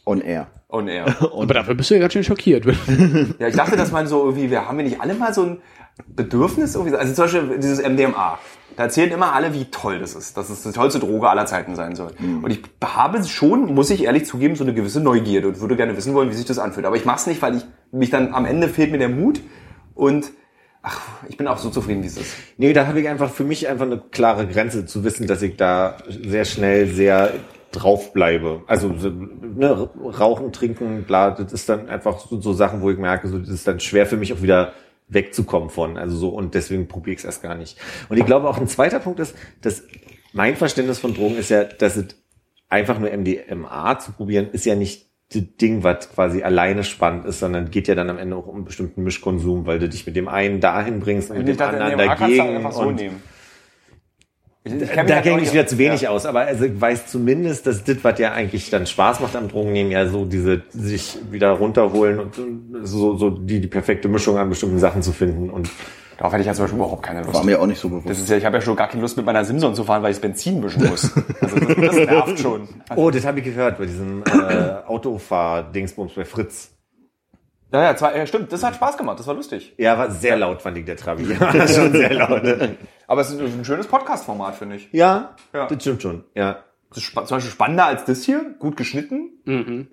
on 0.07 0.21
air. 0.21 0.49
On 0.69 0.89
air. 0.89 1.07
Aber 1.33 1.55
dafür 1.55 1.75
bist 1.75 1.91
du 1.91 1.95
ja 1.95 2.01
ganz 2.01 2.13
schön 2.13 2.25
schockiert. 2.25 2.65
Ja, 3.39 3.49
ich 3.49 3.57
dachte, 3.57 3.77
dass 3.77 3.91
man 3.93 4.07
so 4.07 4.25
irgendwie, 4.25 4.51
wir 4.51 4.67
haben 4.67 4.77
wir 4.79 4.85
nicht 4.85 5.01
alle 5.01 5.15
mal 5.15 5.33
so 5.35 5.43
ein 5.43 5.59
Bedürfnis 6.07 6.75
irgendwie, 6.75 6.97
also 6.97 7.13
zum 7.15 7.25
Beispiel 7.25 7.59
dieses 7.59 7.81
MDMA. 7.87 8.39
Da 8.77 8.83
erzählen 8.85 9.13
immer 9.13 9.33
alle, 9.35 9.55
wie 9.55 9.67
toll 9.67 10.01
das 10.01 10.17
ist, 10.17 10.37
dass 10.37 10.51
es 10.51 10.63
die 10.65 10.73
tollste 10.73 10.99
Droge 10.99 11.29
aller 11.29 11.47
Zeiten 11.47 11.77
sein 11.77 11.95
soll. 11.95 12.11
Und 12.43 12.51
ich 12.51 12.61
habe 12.83 13.23
schon, 13.23 13.73
muss 13.73 13.89
ich 13.91 14.03
ehrlich 14.03 14.25
zugeben, 14.27 14.57
so 14.57 14.65
eine 14.65 14.75
gewisse 14.75 15.01
Neugierde 15.01 15.47
und 15.47 15.61
würde 15.61 15.77
gerne 15.77 15.97
wissen 15.97 16.13
wollen, 16.15 16.31
wie 16.31 16.35
sich 16.35 16.45
das 16.45 16.59
anfühlt. 16.59 16.85
Aber 16.85 16.97
ich 16.97 17.05
mache 17.05 17.19
es 17.19 17.27
nicht, 17.29 17.41
weil 17.41 17.57
ich 17.57 17.65
mich 17.93 18.11
dann 18.11 18.35
am 18.35 18.45
Ende 18.47 18.69
fehlt 18.69 18.91
mir 18.91 18.99
der 18.99 19.09
Mut 19.11 19.41
und 19.95 20.33
ach, 20.85 21.01
ich 21.29 21.37
bin 21.37 21.49
auch 21.49 21.59
so 21.59 21.71
zufrieden, 21.71 22.03
wie 22.03 22.07
es 22.07 22.19
ist. 22.19 22.37
Nee, 22.59 22.73
da 22.73 22.87
habe 22.87 23.01
ich 23.01 23.09
einfach 23.09 23.31
für 23.31 23.43
mich 23.43 23.67
einfach 23.67 23.87
eine 23.87 23.99
klare 23.99 24.47
Grenze 24.47 24.85
zu 24.87 25.03
wissen, 25.03 25.27
dass 25.27 25.43
ich 25.43 25.57
da 25.57 25.97
sehr 26.07 26.45
schnell 26.45 26.87
sehr 26.87 27.33
drauf 27.73 28.13
bleibe. 28.13 28.63
Also 28.67 28.95
so, 28.97 29.11
ne, 29.11 29.89
Rauchen, 29.97 30.53
Trinken, 30.53 31.05
bla, 31.05 31.31
das 31.31 31.53
ist 31.53 31.69
dann 31.69 31.89
einfach 31.89 32.21
so, 32.21 32.41
so 32.41 32.53
Sachen, 32.53 32.83
wo 32.83 32.91
ich 32.91 32.99
merke, 32.99 33.29
so, 33.29 33.39
das 33.39 33.49
ist 33.49 33.67
dann 33.67 33.81
schwer 33.81 34.07
für 34.07 34.19
mich 34.19 34.33
auch 34.33 34.43
wieder 34.43 34.75
wegzukommen 35.09 35.71
von. 35.71 35.97
Also 35.97 36.17
so, 36.17 36.29
und 36.29 36.55
deswegen 36.55 36.87
probiere 36.87 37.15
ich 37.15 37.21
es 37.21 37.25
erst 37.25 37.43
gar 37.43 37.55
nicht. 37.55 37.79
Und 38.11 38.19
ich 38.19 38.27
glaube 38.27 38.49
auch 38.49 38.59
ein 38.59 38.69
zweiter 38.69 39.01
Punkt 39.01 39.21
ist, 39.21 39.35
dass 39.63 39.83
mein 40.33 40.55
Verständnis 40.55 40.99
von 40.99 41.15
Drogen 41.15 41.37
ist 41.37 41.49
ja, 41.49 41.65
dass 41.65 41.97
es 41.97 42.09
einfach 42.69 42.99
nur 42.99 43.11
MDMA 43.11 43.99
zu 43.99 44.13
probieren, 44.13 44.51
ist 44.53 44.67
ja 44.67 44.75
nicht 44.75 45.09
Ding, 45.43 45.83
was 45.83 46.11
quasi 46.13 46.43
alleine 46.43 46.85
spannend 46.85 47.25
ist, 47.27 47.41
sondern 47.41 47.71
geht 47.71 47.89
ja 47.89 47.95
dann 47.95 48.11
am 48.11 48.19
Ende 48.19 48.37
auch 48.37 48.47
um 48.47 48.57
einen 48.57 48.65
bestimmten 48.65 49.03
Mischkonsum, 49.03 49.67
weil 49.67 49.79
du 49.79 49.89
dich 49.89 50.07
mit 50.07 50.17
dem 50.17 50.29
einen 50.29 50.61
dahin 50.61 51.01
bringst 51.01 51.31
und 51.31 51.39
mit 51.39 51.49
dem 51.49 51.61
anderen 51.61 51.99
dagegen. 51.99 52.67
und 52.67 52.95
nehmen. 52.97 53.23
Ich, 54.67 54.73
ich 54.73 54.89
da 54.89 54.97
halt 54.97 55.25
kenne 55.25 55.43
ich 55.43 55.53
wieder 55.53 55.67
zu 55.67 55.77
wenig 55.77 56.03
Ja. 56.03 56.11
aus, 56.11 56.25
aber 56.25 56.41
also 56.41 56.65
ich 56.65 56.81
weiß 56.81 57.07
zumindest, 57.09 57.67
dass 57.67 57.85
das, 57.85 57.99
was 58.03 58.19
ja 58.19 58.33
eigentlich 58.33 58.71
dann 58.71 58.87
Spaß 58.87 59.21
macht 59.21 59.37
am 59.37 59.49
Drogennehmen, 59.49 59.93
ja 59.93 60.09
so 60.09 60.25
diese 60.25 60.63
sich 60.71 61.19
wieder 61.31 61.51
runterholen 61.51 62.19
und 62.19 62.35
so, 62.83 63.15
so 63.17 63.29
die, 63.29 63.61
die 63.61 63.69
perfekte 63.69 64.09
Mischung 64.09 64.39
an 64.39 64.49
bestimmten 64.49 64.79
Sachen 64.79 65.03
zu 65.03 65.13
finden 65.13 65.51
und 65.51 65.69
Darauf 66.19 66.33
hätte 66.33 66.43
ich 66.43 66.47
ja 66.47 66.55
zum 66.55 66.65
Beispiel 66.65 66.79
überhaupt 66.79 67.03
keine 67.03 67.23
Lust. 67.23 67.35
War 67.35 67.45
mir 67.45 67.61
auch 67.61 67.67
nicht 67.67 67.81
so 67.81 67.89
Das 67.89 68.03
bewusst. 68.05 68.21
ist 68.21 68.29
ja, 68.31 68.37
ich 68.37 68.45
habe 68.45 68.57
ja 68.57 68.61
schon 68.61 68.77
gar 68.77 68.89
keine 68.89 69.03
Lust 69.03 69.17
mit 69.17 69.27
meiner 69.27 69.45
Simson 69.45 69.75
zu 69.75 69.85
fahren, 69.85 70.03
weil 70.03 70.11
ich 70.13 70.17
das 70.19 70.23
Benzin 70.23 70.61
mischen 70.61 70.85
muss. 70.89 71.11
Also 71.41 71.57
das, 71.59 71.77
das 71.77 71.95
nervt 71.97 72.39
schon. 72.39 72.69
Oh, 72.97 73.11
das 73.11 73.25
habe 73.27 73.39
ich 73.41 73.45
gehört 73.45 73.79
bei 73.79 73.87
diesem 73.87 74.23
äh, 74.25 74.71
Autofahr-Dingsbums 74.87 76.15
bei 76.15 76.25
Fritz. 76.25 76.71
Ja, 77.73 77.83
ja, 77.83 77.97
zwar, 77.97 78.17
ja, 78.17 78.25
stimmt. 78.27 78.53
Das 78.53 78.63
hat 78.63 78.77
Spaß 78.77 78.97
gemacht. 78.97 79.19
Das 79.19 79.27
war 79.27 79.35
lustig. 79.35 79.75
Ja, 79.79 79.99
war 79.99 80.11
sehr 80.11 80.37
laut, 80.37 80.63
fand 80.63 80.79
ich, 80.79 80.85
der 80.85 80.97
Trabi. 80.97 81.25
Ja, 81.41 81.67
schon 81.67 81.93
sehr 81.93 82.15
laut. 82.15 82.43
Aber 83.09 83.21
es 83.21 83.31
ist 83.31 83.41
ein 83.41 83.65
schönes 83.65 83.87
Podcast-Format, 83.89 84.55
finde 84.55 84.77
ich. 84.77 84.89
Ja, 84.93 85.35
Ja. 85.53 85.67
das 85.67 85.83
stimmt 85.83 86.01
schon. 86.03 86.25
Ja. 86.35 86.59
Das 86.91 86.99
ist 86.99 87.11
zum 87.13 87.25
Beispiel 87.27 87.51
spannender 87.51 87.87
als 87.87 88.05
das 88.05 88.23
hier. 88.23 88.55
Gut 88.61 88.77
geschnitten. 88.77 89.89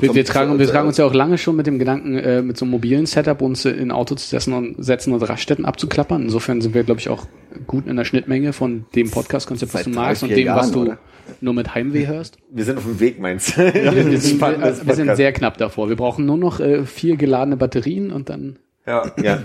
Wir, 0.00 0.14
wir, 0.14 0.24
tragen, 0.24 0.58
wir 0.58 0.66
tragen 0.66 0.88
uns 0.88 0.96
ja 0.96 1.04
auch 1.04 1.12
lange 1.12 1.38
schon 1.38 1.54
mit 1.56 1.66
dem 1.66 1.78
Gedanken, 1.78 2.16
äh, 2.16 2.42
mit 2.42 2.56
so 2.56 2.64
einem 2.64 2.72
mobilen 2.72 3.06
Setup 3.06 3.42
uns 3.42 3.64
in 3.64 3.78
ein 3.78 3.90
Auto 3.90 4.14
zu 4.14 4.26
setzen 4.26 4.52
und, 4.54 4.82
setzen 4.82 5.12
und 5.12 5.22
Raststätten 5.22 5.64
abzuklappern. 5.64 6.22
Insofern 6.22 6.60
sind 6.60 6.74
wir, 6.74 6.82
glaube 6.82 7.00
ich, 7.00 7.08
auch 7.08 7.26
gut 7.66 7.86
in 7.86 7.96
der 7.96 8.04
Schnittmenge 8.04 8.52
von 8.52 8.86
dem 8.94 9.10
Podcast-Konzept, 9.10 9.74
was 9.74 9.84
du 9.84 9.90
magst 9.90 10.22
und 10.22 10.30
dem, 10.30 10.48
was 10.48 10.66
Jahren, 10.66 10.72
du 10.72 10.80
oder? 10.82 10.98
nur 11.40 11.54
mit 11.54 11.74
Heimweh 11.74 12.06
hörst. 12.06 12.38
Wir 12.50 12.64
sind 12.64 12.78
auf 12.78 12.84
dem 12.84 13.00
Weg, 13.00 13.20
meinst 13.20 13.56
du? 13.56 13.74
Wir, 13.74 13.74
wir, 13.94 14.18
sind, 14.18 14.40
wir, 14.40 14.60
wir 14.60 14.74
sind 14.74 14.86
Podcast. 14.86 15.16
sehr 15.16 15.32
knapp 15.32 15.58
davor. 15.58 15.88
Wir 15.88 15.96
brauchen 15.96 16.26
nur 16.26 16.38
noch 16.38 16.60
äh, 16.60 16.84
vier 16.84 17.16
geladene 17.16 17.56
Batterien 17.56 18.10
und 18.10 18.28
dann 18.28 18.58
Ja. 18.86 19.12
Ja. 19.22 19.42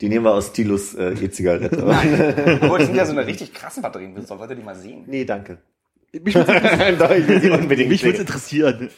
Die 0.00 0.08
nehmen 0.08 0.24
wir 0.24 0.32
aus 0.32 0.52
Tilus 0.52 0.94
äh, 0.94 1.12
E-Zigarette. 1.12 1.82
Aber 2.62 2.78
das 2.78 2.86
sind 2.86 2.96
ja 2.96 3.04
so 3.04 3.12
eine 3.12 3.26
richtig 3.26 3.52
krassen 3.52 3.82
Batterien. 3.82 4.14
Das 4.14 4.28
soll 4.28 4.38
Leute 4.38 4.56
die 4.56 4.62
mal 4.62 4.74
sehen. 4.74 5.04
nee, 5.06 5.24
danke. 5.24 5.58
Mich 6.12 6.34
würde 6.34 6.96
Doch, 6.98 7.10
ich 7.10 7.28
will 7.28 7.40
sie 7.40 7.50
unbedingt 7.50 7.90
mich 7.90 8.00
sehen. 8.00 8.14
interessieren. 8.14 8.88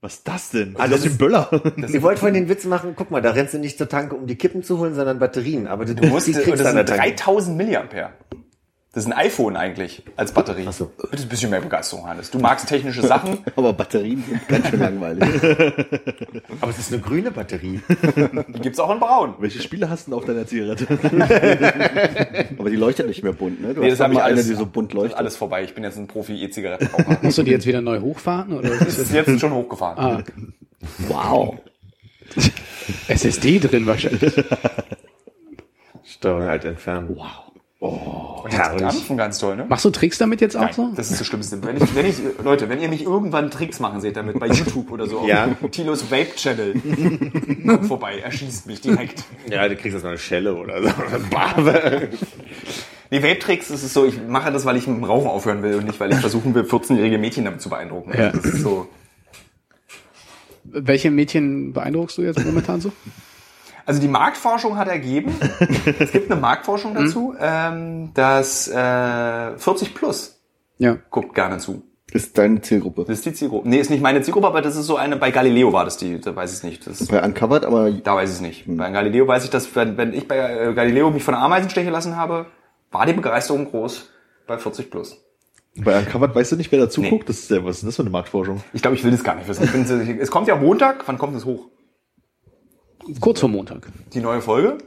Was 0.00 0.14
ist 0.14 0.28
das 0.28 0.50
denn? 0.50 0.74
Also 0.76 0.94
das 0.94 1.02
das 1.02 1.06
ist 1.06 1.12
ein 1.12 1.18
Böller. 1.18 1.48
Ich 1.76 2.02
wollte 2.02 2.18
vorhin 2.20 2.34
den 2.34 2.48
Witz 2.48 2.64
machen, 2.64 2.94
guck 2.96 3.12
mal, 3.12 3.22
da 3.22 3.30
rennst 3.30 3.54
du 3.54 3.58
nicht 3.58 3.78
zur 3.78 3.88
Tanke, 3.88 4.16
um 4.16 4.26
die 4.26 4.34
Kippen 4.36 4.64
zu 4.64 4.78
holen, 4.78 4.94
sondern 4.94 5.20
Batterien. 5.20 5.68
Aber 5.68 5.84
du, 5.84 5.94
Du 5.94 6.08
musst, 6.08 6.26
die 6.26 6.32
das 6.32 6.42
kriegst 6.42 6.66
an 6.66 6.74
der 6.74 6.86
sind 6.86 6.96
Tanke. 6.96 7.14
3000 7.14 7.56
Milliampere. 7.56 8.10
Das 8.94 9.04
ist 9.06 9.10
ein 9.10 9.16
iPhone 9.16 9.56
eigentlich 9.56 10.02
als 10.16 10.32
Batterie. 10.32 10.66
Ach 10.68 10.72
so. 10.74 10.92
Bitte 11.10 11.22
ein 11.22 11.28
bisschen 11.30 11.48
mehr 11.48 11.62
Begeisterung, 11.62 12.06
Hannes. 12.06 12.30
Du 12.30 12.38
magst 12.38 12.68
technische 12.68 13.00
Sachen. 13.00 13.38
Aber 13.56 13.72
Batterien 13.72 14.22
sind 14.28 14.46
ganz 14.48 14.68
schön 14.68 14.80
langweilig. 14.80 15.22
Aber 16.60 16.70
es 16.70 16.78
ist 16.78 16.92
eine 16.92 17.00
grüne 17.00 17.30
Batterie. 17.30 17.80
Die 18.48 18.60
gibt's 18.60 18.78
auch 18.78 18.90
in 18.90 19.00
braun. 19.00 19.32
Welche 19.38 19.62
Spiele 19.62 19.88
hast 19.88 20.06
du 20.06 20.10
denn 20.10 20.18
auf 20.18 20.26
deiner 20.26 20.46
Zigarette? 20.46 20.86
Aber 22.58 22.68
die 22.68 22.76
leuchtet 22.76 23.06
nicht 23.06 23.22
mehr 23.22 23.32
bunt, 23.32 23.62
ne? 23.62 23.72
Du 23.72 23.80
Nee, 23.80 23.88
das 23.88 24.00
habe 24.00 24.12
ich 24.12 24.22
alles, 24.22 24.40
eine, 24.44 24.48
die 24.50 24.58
so 24.58 24.66
bunt 24.66 24.92
leuchtet. 24.92 25.16
alles 25.18 25.36
vorbei. 25.36 25.64
Ich 25.64 25.74
bin 25.74 25.84
jetzt 25.84 25.96
ein 25.96 26.06
Profi-E-Zigarettenraucher. 26.06 27.18
musst 27.22 27.38
du 27.38 27.44
die 27.44 27.50
jetzt 27.52 27.66
wieder 27.66 27.80
neu 27.80 27.98
hochfahren 28.00 28.52
oder 28.52 28.68
Das 28.76 28.98
ist 28.98 29.10
jetzt 29.14 29.40
schon 29.40 29.52
hochgefahren. 29.54 29.98
ah, 29.98 30.22
Wow. 31.08 31.60
SSD 33.08 33.58
drin 33.58 33.86
wahrscheinlich. 33.86 34.34
Steuerung 36.04 36.42
halt 36.44 36.64
entfernen. 36.66 37.08
Wow. 37.16 37.51
Oh, 37.84 38.44
herrlich. 38.48 38.80
Dampfen 38.80 39.16
ganz 39.16 39.40
toll, 39.40 39.56
ne? 39.56 39.66
Machst 39.68 39.84
du 39.84 39.90
Tricks 39.90 40.16
damit 40.16 40.40
jetzt 40.40 40.56
auch 40.56 40.60
Nein, 40.62 40.72
so? 40.72 40.92
das 40.94 41.10
ist 41.10 41.18
das 41.20 41.26
Schlimmste. 41.26 41.60
Wenn 41.64 41.76
ich, 41.78 41.94
wenn 41.96 42.06
ich, 42.06 42.16
Leute, 42.44 42.68
wenn 42.68 42.80
ihr 42.80 42.88
mich 42.88 43.02
irgendwann 43.02 43.50
Tricks 43.50 43.80
machen 43.80 44.00
seht 44.00 44.16
damit, 44.16 44.38
bei 44.38 44.46
YouTube 44.46 44.92
oder 44.92 45.08
so, 45.08 45.26
Ja. 45.26 45.48
auf 45.60 45.70
Tilos 45.72 46.08
Vape 46.08 46.36
Channel, 46.36 46.74
kommt 47.66 47.86
vorbei, 47.86 48.20
erschießt 48.20 48.68
mich 48.68 48.80
direkt. 48.82 49.24
Ja, 49.50 49.68
du 49.68 49.74
kriegst 49.74 49.94
jetzt 49.94 50.04
mal 50.04 50.10
eine 50.10 50.18
Schelle 50.18 50.54
oder 50.54 50.80
so. 50.80 50.88
Nee, 53.10 53.22
Vape-Tricks, 53.22 53.68
das 53.68 53.82
ist 53.82 53.92
so, 53.92 54.06
ich 54.06 54.14
mache 54.26 54.50
das, 54.52 54.64
weil 54.64 54.76
ich 54.78 54.86
mit 54.86 54.96
dem 54.96 55.04
Rauchen 55.04 55.26
aufhören 55.28 55.62
will 55.62 55.74
und 55.74 55.84
nicht, 55.84 56.00
weil 56.00 56.10
ich 56.12 56.18
versuchen 56.18 56.54
will, 56.54 56.62
14-jährige 56.62 57.18
Mädchen 57.18 57.44
damit 57.44 57.60
zu 57.60 57.68
beeindrucken. 57.68 58.10
Ja. 58.16 58.30
Das 58.30 58.42
ist 58.46 58.62
so. 58.62 58.88
Welche 60.64 61.10
Mädchen 61.10 61.74
beeindruckst 61.74 62.16
du 62.16 62.22
jetzt 62.22 62.42
momentan 62.42 62.80
so? 62.80 62.90
Also 63.86 64.00
die 64.00 64.08
Marktforschung 64.08 64.76
hat 64.76 64.88
ergeben, 64.88 65.34
es 65.98 66.12
gibt 66.12 66.30
eine 66.30 66.40
Marktforschung 66.40 66.94
dazu, 66.94 67.34
ähm, 67.40 68.10
dass 68.14 68.68
äh, 68.68 69.56
40 69.58 69.94
plus 69.94 70.40
Ja. 70.78 70.96
guckt 71.10 71.34
gerne 71.34 71.58
zu. 71.58 71.82
Ist 72.12 72.36
deine 72.36 72.60
Zielgruppe. 72.60 73.04
Das 73.06 73.18
ist 73.18 73.24
die 73.26 73.32
Zielgruppe. 73.32 73.66
Nee, 73.68 73.78
ist 73.78 73.88
nicht 73.90 74.02
meine 74.02 74.20
Zielgruppe, 74.20 74.46
aber 74.46 74.60
das 74.60 74.76
ist 74.76 74.84
so 74.86 74.96
eine, 74.96 75.16
bei 75.16 75.30
Galileo 75.30 75.72
war 75.72 75.86
das 75.86 75.96
die, 75.96 76.20
da 76.20 76.36
weiß 76.36 76.50
ich 76.52 76.58
es 76.58 76.62
nicht. 76.62 76.86
Das, 76.86 77.06
Bei 77.06 77.22
Uncovered, 77.24 77.64
aber 77.64 77.90
da 77.90 78.14
weiß 78.16 78.28
ich 78.28 78.36
es 78.36 78.40
nicht. 78.42 78.64
Bei 78.66 78.90
Galileo 78.90 79.26
weiß 79.26 79.44
ich, 79.44 79.50
dass 79.50 79.74
wenn, 79.74 79.96
wenn 79.96 80.12
ich 80.12 80.28
bei 80.28 80.36
äh, 80.36 80.74
Galileo 80.74 81.10
mich 81.10 81.24
von 81.24 81.34
Ameisen 81.34 81.70
stechen 81.70 81.90
lassen 81.90 82.16
habe, 82.16 82.46
war 82.90 83.06
die 83.06 83.14
Begeisterung 83.14 83.64
groß 83.64 84.10
bei 84.46 84.58
40 84.58 84.90
plus. 84.90 85.24
Bei 85.74 85.98
Uncovered 86.00 86.34
weißt 86.34 86.52
du 86.52 86.56
nicht, 86.56 86.70
wer 86.70 86.80
dazu 86.80 87.00
Nee. 87.00 87.08
guckt? 87.08 87.30
Das 87.30 87.38
ist 87.38 87.50
ja, 87.50 87.64
was 87.64 87.78
ist 87.78 87.86
das 87.86 87.96
für 87.96 88.02
eine 88.02 88.10
Marktforschung? 88.10 88.62
Ich 88.74 88.82
glaube, 88.82 88.94
ich 88.94 89.02
will 89.04 89.10
das 89.10 89.24
gar 89.24 89.34
nicht 89.36 89.48
wissen. 89.48 90.18
Es 90.20 90.30
kommt 90.30 90.48
ja 90.48 90.56
Montag, 90.56 91.08
wann 91.08 91.16
kommt 91.16 91.34
es 91.34 91.46
hoch? 91.46 91.68
Kurz 93.20 93.40
vor 93.40 93.48
Montag. 93.48 93.88
Die 94.12 94.20
neue 94.20 94.40
Folge. 94.40 94.78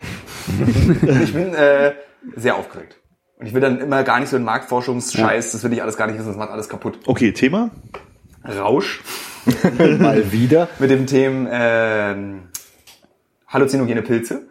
ich 1.22 1.32
bin 1.32 1.54
äh, 1.54 1.94
sehr 2.36 2.56
aufgeregt. 2.56 2.98
Und 3.38 3.46
ich 3.46 3.54
will 3.54 3.60
dann 3.60 3.80
immer 3.80 4.04
gar 4.04 4.20
nicht 4.20 4.28
so 4.28 4.36
einen 4.36 4.44
Marktforschungsscheiß, 4.44 5.52
das 5.52 5.64
will 5.64 5.72
ich 5.72 5.82
alles 5.82 5.96
gar 5.96 6.06
nicht 6.06 6.16
wissen, 6.16 6.28
das 6.28 6.36
macht 6.36 6.50
alles 6.50 6.68
kaputt. 6.68 6.98
Okay, 7.06 7.32
Thema. 7.32 7.70
Rausch 8.44 9.02
mal 9.98 10.32
wieder. 10.32 10.68
mit 10.78 10.90
dem 10.90 11.06
Thema 11.06 11.48
ähm, 11.50 12.42
halluzinogene 13.48 14.02
Pilze. 14.02 14.46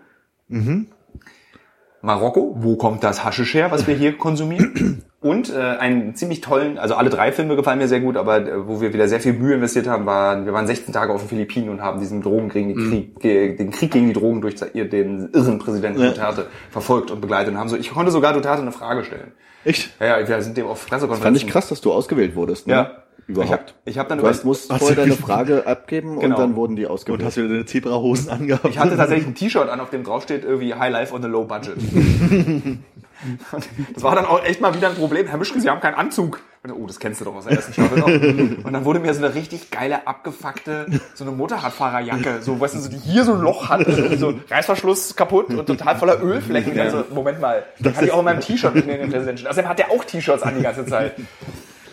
Marokko, 2.02 2.56
wo 2.60 2.76
kommt 2.76 3.04
das 3.04 3.24
Haschisch 3.24 3.54
her, 3.54 3.72
was 3.72 3.88
wir 3.88 3.96
hier 3.96 4.18
konsumieren? 4.18 5.04
Und 5.24 5.50
äh, 5.52 5.58
einen 5.60 6.16
ziemlich 6.16 6.42
tollen, 6.42 6.78
also 6.78 6.96
alle 6.96 7.10
drei 7.10 7.32
Filme 7.32 7.56
gefallen 7.56 7.80
mir 7.80 7.88
sehr 7.88 8.02
gut, 8.02 8.18
aber 8.18 8.46
äh, 8.46 8.68
wo 8.68 8.82
wir 8.82 8.94
wieder 8.94 9.08
sehr 9.08 9.22
viel 9.22 9.34
Mühe 9.34 9.56
investiert 9.56 9.88
haben, 9.88 10.06
waren, 10.06 10.46
wir 10.46 10.52
waren 10.54 10.68
16 10.68 10.94
Tage 10.94 11.14
auf 11.14 11.22
den 11.22 11.30
Philippinen 11.30 11.70
und 11.70 11.82
haben 11.82 12.00
diesen 12.00 12.22
Drogen 12.22 12.50
gegen 12.50 12.70
den 12.76 12.90
Krieg, 12.90 13.20
ge, 13.22 13.56
den 13.56 13.72
Krieg 13.72 13.90
gegen 13.92 14.08
die 14.08 14.14
Drogen 14.14 14.42
durch 14.42 14.56
ihr- 14.74 14.90
den 14.90 15.30
irren 15.34 15.60
Präsidenten 15.60 16.02
Ja. 16.02 16.10
Duterte 16.10 16.48
verfolgt 16.70 17.10
und 17.10 17.22
begleitet 17.22 17.54
und 17.54 17.60
haben 17.60 17.70
so, 17.70 17.78
ich 17.78 17.90
konnte 17.92 18.12
sogar 18.12 18.34
Duterte 18.34 18.62
eine 18.62 18.72
Frage 18.74 19.04
stellen. 19.06 19.32
Echt? 19.66 19.92
Ja, 20.00 20.20
ja, 20.20 20.28
wir 20.28 20.42
sind 20.42 20.58
dem 20.58 20.68
auf 20.68 20.86
Pressekonferenzen. 20.88 21.24
Fand 21.24 21.38
ich 21.38 21.48
krass, 21.52 21.70
dass 21.70 21.80
du 21.80 21.94
ausgewählt 21.94 22.36
wurdest. 22.36 22.68
Ne? 22.68 22.74
Ja. 22.74 22.92
Überhaupt. 23.26 23.50
Ich 23.50 23.54
hab- 23.54 23.74
ich 23.86 23.98
hab 24.00 24.10
dann 24.10 24.18
du 24.18 24.28
hast, 24.28 24.44
musst 24.44 24.70
Hast 24.70 24.80
vorher 24.80 24.98
du- 24.98 25.02
deine 25.04 25.14
Frage 25.22 25.66
abgeben 25.66 26.20
Genau. 26.20 26.36
und 26.36 26.40
dann 26.44 26.56
wurden 26.58 26.76
die 26.76 26.84
Und 26.84 26.92
ausgewählt. 26.92 27.24
hast 27.24 27.38
du 27.38 27.48
deine 27.48 27.64
Zebrahosen 27.66 28.30
angehabt? 28.30 28.66
Ich 28.68 28.78
hatte 28.78 28.98
tatsächlich 28.98 29.28
ein 29.28 29.36
T-Shirt 29.36 29.70
an, 29.70 29.80
auf 29.80 29.90
dem 29.90 30.04
drauf 30.04 30.24
steht 30.24 30.44
irgendwie 30.44 30.74
High 30.74 30.92
Life 30.92 31.14
on 31.16 31.24
a 31.24 31.28
Low 31.28 31.46
Budget. 31.46 31.76
Das 33.94 34.04
war 34.04 34.16
dann 34.16 34.26
auch 34.26 34.44
echt 34.44 34.62
mal 34.62 34.74
wieder 34.74 34.90
ein 34.90 34.96
Problem. 34.96 35.28
Herr 35.28 35.38
Mischke, 35.38 35.60
Sie 35.60 35.70
haben 35.70 35.82
keinen 35.82 35.96
Anzug. 35.96 36.38
Ich, 36.66 36.72
Oh, 36.72 36.88
das 36.88 37.00
kennst 37.00 37.20
du 37.20 37.26
doch 37.26 37.36
aus 37.36 37.46
der 37.46 37.58
ersten 37.58 37.74
Staffel. 37.74 38.02
auch. 38.02 38.08
Und 38.66 38.72
dann 38.72 38.86
wurde 38.86 39.00
mir 39.00 39.14
so 39.14 39.24
eine 39.24 39.36
richtig 39.36 39.70
geile, 39.70 40.08
abgefuckte, 40.08 40.86
so 41.14 41.26
eine 41.26 41.34
Motorradfahrerjacke, 41.34 42.42
so, 42.42 42.60
weißt 42.60 42.76
du, 42.76 42.80
so, 42.80 42.90
die 42.90 42.98
hier 42.98 43.26
so 43.26 43.34
ein 43.34 43.42
Loch 43.42 43.68
hat, 43.68 43.86
so 44.18 44.34
Reißverschluss 44.50 45.16
kaputt 45.16 45.50
und 45.50 45.66
total 45.66 45.98
voller 45.98 46.24
Ölflecken. 46.24 46.80
Also, 46.80 47.04
Moment 47.14 47.42
mal, 47.42 47.64
die 47.80 47.90
hatte 47.90 48.06
ich 48.06 48.12
auch 48.12 48.20
in 48.20 48.26
meinem 48.26 48.40
T-Shirt 48.40 48.76
mit 48.76 48.88
in 48.88 49.00
den 49.00 49.12
Präsidenten. 49.12 49.46
Außerdem 49.48 49.70
hat 49.70 49.80
der 49.80 49.92
auch 49.92 50.06
T-Shirts 50.06 50.44
an 50.44 50.56
die 50.56 50.64
ganze 50.64 50.86
Zeit. 50.86 51.16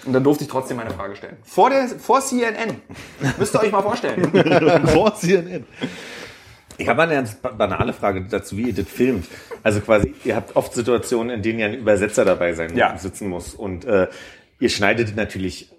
Und 0.06 0.12
dann 0.12 0.24
durfte 0.24 0.44
ich 0.44 0.50
trotzdem 0.50 0.76
meine 0.76 0.90
Frage 0.90 1.16
stellen. 1.16 1.36
Vor 1.44 1.68
der, 1.70 1.88
vor 1.88 2.20
CNN. 2.20 2.80
Müsst 3.38 3.54
ihr 3.54 3.60
euch 3.60 3.72
mal 3.72 3.82
vorstellen. 3.82 4.30
Vor 4.88 5.14
CNN. 5.14 5.66
Ich 6.80 6.88
habe 6.88 7.02
eine 7.02 7.14
ganz 7.14 7.34
ba- 7.34 7.50
banale 7.50 7.92
Frage 7.92 8.22
dazu, 8.28 8.56
wie 8.56 8.68
ihr 8.68 8.74
das 8.74 8.88
filmt. 8.88 9.26
Also 9.62 9.80
quasi, 9.80 10.14
ihr 10.24 10.34
habt 10.36 10.56
oft 10.56 10.72
Situationen, 10.74 11.36
in 11.36 11.42
denen 11.42 11.58
ja 11.58 11.66
ein 11.66 11.74
Übersetzer 11.74 12.24
dabei 12.24 12.52
sein 12.54 12.76
Ja. 12.76 12.96
sitzen 12.96 13.28
muss. 13.28 13.54
Und 13.54 13.84
äh, 13.84 14.08
ihr 14.58 14.68
schneidet 14.68 15.14
natürlich 15.16 15.70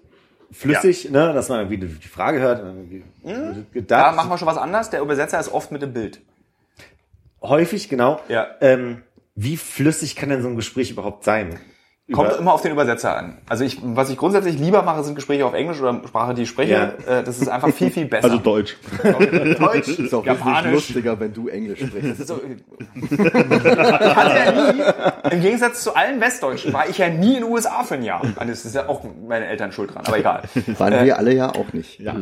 flüssig, 0.50 1.10
ne, 1.10 1.32
dass 1.32 1.48
man 1.48 1.60
irgendwie 1.70 1.78
die 1.98 2.08
Frage 2.08 2.38
hört. 2.40 2.60
irgendwie 2.62 3.02
Da 3.24 3.54
gedacht. 3.72 4.16
machen 4.16 4.30
wir 4.30 4.38
schon 4.38 4.48
was 4.48 4.58
anderes. 4.58 4.90
Der 4.90 5.00
Übersetzer 5.00 5.40
ist 5.40 5.52
oft 5.52 5.72
mit 5.72 5.82
dem 5.82 5.92
Bild. 5.92 6.20
Häufig, 7.42 7.88
genau. 7.88 8.20
Ja. 8.28 8.46
Ähm, 8.60 9.02
wie 9.34 9.56
flüssig 9.56 10.14
kann 10.14 10.28
denn 10.28 10.42
so 10.42 10.48
ein 10.48 10.56
Gespräch 10.56 10.90
überhaupt 10.90 11.24
sein? 11.24 11.58
Kommt 12.12 12.30
Über- 12.30 12.38
immer 12.38 12.52
auf 12.54 12.62
den 12.62 12.72
Übersetzer 12.72 13.16
an. 13.16 13.38
Also 13.48 13.64
ich, 13.64 13.78
was 13.82 14.10
ich 14.10 14.16
grundsätzlich 14.16 14.58
lieber 14.58 14.82
mache, 14.82 15.02
sind 15.04 15.14
Gespräche 15.14 15.44
auf 15.46 15.54
Englisch 15.54 15.80
oder 15.80 16.00
Sprache, 16.06 16.34
die 16.34 16.42
ich 16.42 16.48
spreche. 16.48 16.94
Äh, 17.06 17.22
das 17.24 17.38
ist 17.40 17.48
einfach 17.48 17.70
viel, 17.70 17.90
viel 17.90 18.04
besser. 18.06 18.24
Also 18.24 18.38
Deutsch. 18.38 18.76
Deutsch, 19.58 19.88
ist 19.98 20.14
auch 20.14 20.24
Japanisch. 20.24 20.72
lustiger, 20.72 21.18
wenn 21.18 21.32
du 21.32 21.48
Englisch 21.48 21.80
sprichst. 21.80 22.26
So, 22.26 22.40
ich 22.94 23.18
hatte 23.20 24.36
ja 24.38 24.72
nie, 24.72 24.82
im 25.34 25.40
Gegensatz 25.40 25.82
zu 25.82 25.94
allen 25.94 26.20
Westdeutschen, 26.20 26.72
war 26.72 26.88
ich 26.88 26.98
ja 26.98 27.08
nie 27.08 27.36
in 27.36 27.42
den 27.42 27.50
USA 27.50 27.82
für 27.84 27.94
ein 27.94 28.02
Jahr. 28.02 28.22
Also 28.36 28.50
Das 28.52 28.64
ist 28.64 28.74
ja 28.74 28.88
auch 28.88 29.04
meine 29.28 29.46
Eltern 29.46 29.72
schuld 29.72 29.94
dran, 29.94 30.04
aber 30.06 30.18
egal. 30.18 30.42
Waren 30.78 31.04
wir 31.04 31.18
alle 31.18 31.34
ja 31.34 31.48
auch 31.50 31.72
nicht. 31.72 31.98
Ja. 32.00 32.14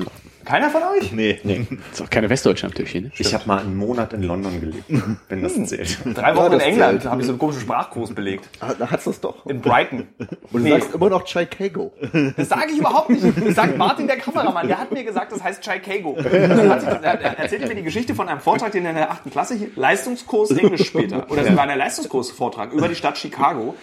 Keiner 0.45 0.71
von 0.71 0.81
euch? 0.99 1.13
Nee. 1.13 1.39
nee. 1.45 1.67
Ist 1.93 2.01
auch 2.03 2.09
keine 2.09 2.31
Westdeutsche 2.31 2.67
am 2.67 2.73
Tisch 2.75 2.91
hier, 2.91 3.03
ne? 3.03 3.11
Ich 3.19 3.35
habe 3.35 3.45
mal 3.47 3.59
einen 3.61 3.77
Monat 3.77 4.13
in 4.15 4.23
London 4.23 4.59
gelebt, 4.61 4.85
wenn 5.29 5.43
das 5.43 5.55
zählt. 5.67 5.99
Drei 6.15 6.35
Wochen 6.35 6.47
in 6.53 6.59
das 6.59 6.63
England 6.67 7.05
habe 7.05 7.21
ich 7.21 7.27
so 7.27 7.33
einen 7.33 7.39
komischen 7.39 7.61
Sprachkurs 7.63 8.15
belegt. 8.15 8.49
Ah, 8.61 8.73
Da 8.79 8.91
hat's 8.91 9.05
das 9.05 9.21
doch. 9.21 9.45
In 9.47 9.61
Brighton. 9.61 9.80
Und 9.93 10.07
du 10.53 10.59
Nee. 10.59 10.71
sagst 10.71 10.95
immer 10.95 11.09
noch 11.11 11.27
Chicago. 11.27 11.93
Das 12.37 12.49
sage 12.49 12.73
ich 12.73 12.79
überhaupt 12.79 13.11
nicht. 13.11 13.25
Das 13.25 13.55
sagt 13.55 13.77
Martin, 13.77 14.07
der 14.07 14.19
Kameramann. 14.19 14.69
Der 14.69 14.79
hat 14.79 14.93
mir 14.93 15.05
gesagt, 15.05 15.33
das 15.33 15.43
heißt 15.43 15.65
Chicago. 15.65 16.17
Er 16.17 17.03
er 17.03 17.39
erzählte 17.39 17.67
mir 17.69 17.75
die 17.75 17.83
Geschichte 17.83 18.15
von 18.15 18.29
einem 18.29 18.41
Vortrag, 18.41 18.73
den 18.73 18.85
er 18.85 18.91
in 18.91 18.97
der 18.97 19.11
achten 19.11 19.31
Klasse, 19.31 19.55
hier, 19.55 19.69
Leistungskurs 19.77 20.51
Englisch 20.51 20.87
später, 20.87 21.31
oder 21.31 21.43
es 21.43 21.57
war 21.57 21.69
ein 21.69 21.79
Leistungskursvortrag 21.79 22.73
über 22.73 22.89
die 22.89 22.95
Stadt 22.95 23.19
Chicago. 23.19 23.75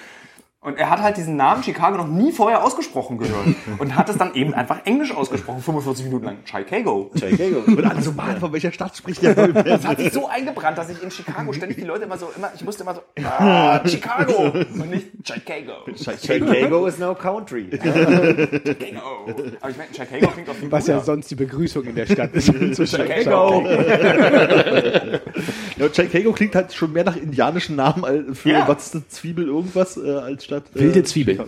Und 0.68 0.78
er 0.78 0.90
hat 0.90 1.02
halt 1.02 1.16
diesen 1.16 1.38
Namen 1.38 1.64
Chicago 1.64 1.96
noch 1.96 2.10
nie 2.10 2.34
vorher 2.34 2.62
ausgesprochen 2.62 3.18
gehört. 3.18 3.56
Und 3.80 3.96
hat 3.96 4.10
es 4.10 4.18
dann 4.18 4.36
eben 4.36 4.54
einfach 4.54 4.80
Englisch 4.84 5.16
ausgesprochen, 5.16 5.62
45 5.62 6.04
Minuten 6.08 6.26
lang. 6.26 6.38
Chicago. 6.44 7.10
Chicago. 7.18 7.60
Und 7.66 7.86
alle 7.86 8.02
so, 8.02 8.12
Mann, 8.12 8.38
von 8.42 8.52
welcher 8.52 8.74
Stadt 8.74 8.98
spricht 8.98 9.24
der? 9.24 9.34
Das 9.34 9.88
hat 9.88 9.98
sich 9.98 10.12
so 10.12 10.28
eingebrannt, 10.28 10.78
dass 10.78 10.90
ich 10.90 11.02
in 11.02 11.10
Chicago 11.10 11.54
ständig 11.54 11.78
die 11.78 11.86
Leute 11.86 12.04
immer 12.04 12.18
so, 12.18 12.28
immer, 12.36 12.52
ich 12.54 12.66
musste 12.66 12.84
immer 12.84 12.96
so, 12.96 13.02
ah, 13.24 13.80
Chicago 13.88 14.50
und 14.50 14.90
nicht 14.90 15.08
Chicago. 15.26 15.86
Chicago 15.96 16.88
is 16.88 17.00
no 17.00 17.16
country. 17.16 17.70
Chicago. 17.72 19.26
Aber 19.62 19.70
ich 19.70 19.78
meine, 19.78 19.94
Chicago 19.94 20.28
klingt 20.34 20.50
auf 20.50 20.60
jeden 20.60 20.70
Fall 20.70 20.80
Was 20.80 20.88
ja 20.88 21.00
sonst 21.00 21.32
die 21.32 21.36
Begrüßung 21.36 21.86
in 21.86 21.96
der 21.96 22.08
Stadt 22.08 22.34
ist. 22.34 22.48
Zu 22.76 22.86
Chicago. 22.86 23.64
Ja, 25.78 25.94
Chicago 25.94 26.32
klingt 26.34 26.56
halt 26.56 26.74
schon 26.74 26.92
mehr 26.92 27.04
nach 27.04 27.16
indianischen 27.16 27.76
Namen 27.76 28.04
als 28.04 28.40
für 28.40 28.50
Ja. 28.50 28.68
was 28.68 28.88
ist 28.88 28.96
das, 28.96 29.10
Zwiebel 29.10 29.48
irgendwas 29.48 29.96
äh, 29.98 30.10
als 30.10 30.44
Stadt. 30.44 30.57
Wilde 30.74 31.00
äh, 31.00 31.04
Zwiebel. 31.04 31.38
Wilde 31.38 31.48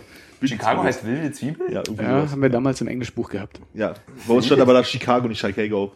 Chicago 0.54 0.70
Zwiebel. 0.82 0.86
heißt 0.86 1.06
wilde 1.06 1.32
Zwiebel? 1.32 1.72
Ja, 1.72 1.82
Ja, 2.00 2.30
haben 2.30 2.42
wir 2.42 2.48
damals 2.50 2.80
im 2.80 2.88
Englischbuch 2.88 3.28
gehabt. 3.30 3.60
ja. 3.74 3.94
Bei 4.26 4.34
uns 4.34 4.46
stand 4.46 4.60
aber 4.60 4.72
da 4.74 4.82
Chicago, 4.84 5.28
nicht 5.28 5.40
Chicago. 5.40 5.92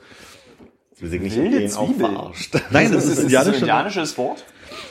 Wir 0.99 1.09
sind 1.09 1.23
nicht 1.23 1.37
Wilde 1.37 1.67
Zwiebel. 1.69 1.95
verarscht. 2.09 2.55
Nein, 2.71 2.93
Das 2.93 3.05
ist, 3.05 3.11
ist 3.11 3.11
das 3.11 3.19
ein 3.19 3.25
indianische- 3.27 3.61
indianisches 3.61 4.19
Wort? 4.19 4.45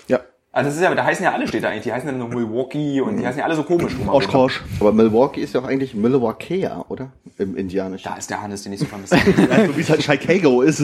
Ja. 0.07 0.19
Also 0.55 0.69
das 0.69 0.75
ist 0.77 0.83
ja, 0.83 0.93
da 0.93 1.03
heißen 1.03 1.23
ja 1.25 1.31
alle 1.33 1.47
Städte 1.47 1.67
eigentlich. 1.67 1.81
Die 1.83 1.91
heißen 1.93 2.07
ja 2.07 2.15
nur 2.15 2.27
Milwaukee 2.29 3.01
und 3.01 3.17
die 3.17 3.25
heißen 3.25 3.39
ja 3.39 3.45
alle 3.45 3.55
so 3.55 3.63
komisch. 3.63 3.93
Oshkosh. 4.07 4.61
Aber 4.79 4.91
Milwaukee 4.91 5.41
ist 5.41 5.55
ja 5.55 5.61
auch 5.61 5.65
eigentlich 5.67 5.95
Milwaukee, 5.95 6.69
oder? 6.89 7.11
Im 7.39 7.55
Indianischen. 7.57 8.07
Da 8.07 8.17
ist 8.17 8.29
der 8.29 8.39
Hannes, 8.39 8.61
den 8.61 8.73
ich 8.73 8.79
so 8.79 8.85
vermisse. 8.85 9.15
Also, 9.49 9.75
wie 9.75 9.81
es 9.81 9.89
halt 9.89 10.03
Chicago 10.03 10.61
ist. 10.61 10.77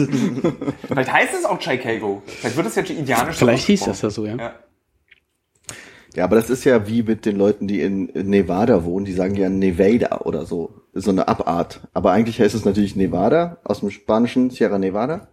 Vielleicht 0.88 1.12
heißt 1.12 1.34
es 1.38 1.44
auch 1.44 1.60
Chicago. 1.60 2.20
Vielleicht 2.26 2.56
wird 2.56 2.66
es 2.66 2.74
ja 2.74 2.82
indianisch. 2.82 3.36
Vielleicht 3.36 3.66
hieß 3.66 3.84
das 3.84 4.02
ja 4.02 4.10
so, 4.10 4.26
ja. 4.26 4.54
Ja. 6.14 6.24
Aber 6.24 6.36
das 6.36 6.50
ist 6.50 6.64
ja 6.64 6.88
wie 6.88 7.02
mit 7.02 7.24
den 7.24 7.36
Leuten, 7.36 7.68
die 7.68 7.80
in 7.80 8.06
Nevada 8.14 8.84
wohnen, 8.84 9.04
die 9.04 9.12
sagen 9.12 9.36
ja 9.36 9.48
Nevada 9.48 10.18
oder 10.24 10.44
so. 10.44 10.74
So 10.92 11.10
eine 11.10 11.28
Abart. 11.28 11.82
Aber 11.94 12.12
eigentlich 12.12 12.40
heißt 12.40 12.54
es 12.54 12.64
natürlich 12.64 12.96
Nevada, 12.96 13.58
aus 13.64 13.80
dem 13.80 13.90
Spanischen 13.90 14.50
Sierra 14.50 14.78
Nevada. 14.78 15.28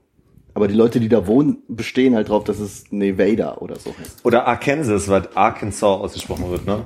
Aber 0.53 0.67
die 0.67 0.75
Leute, 0.75 0.99
die 0.99 1.09
da 1.09 1.27
wohnen, 1.27 1.57
bestehen 1.67 2.15
halt 2.15 2.29
drauf, 2.29 2.43
dass 2.43 2.59
es 2.59 2.91
Nevada 2.91 3.57
oder 3.57 3.77
so 3.77 3.93
heißt. 3.97 4.25
Oder 4.25 4.47
Arkansas, 4.47 5.07
was 5.07 5.35
Arkansas 5.35 5.83
ausgesprochen 5.83 6.49
wird, 6.49 6.65
ne? 6.65 6.85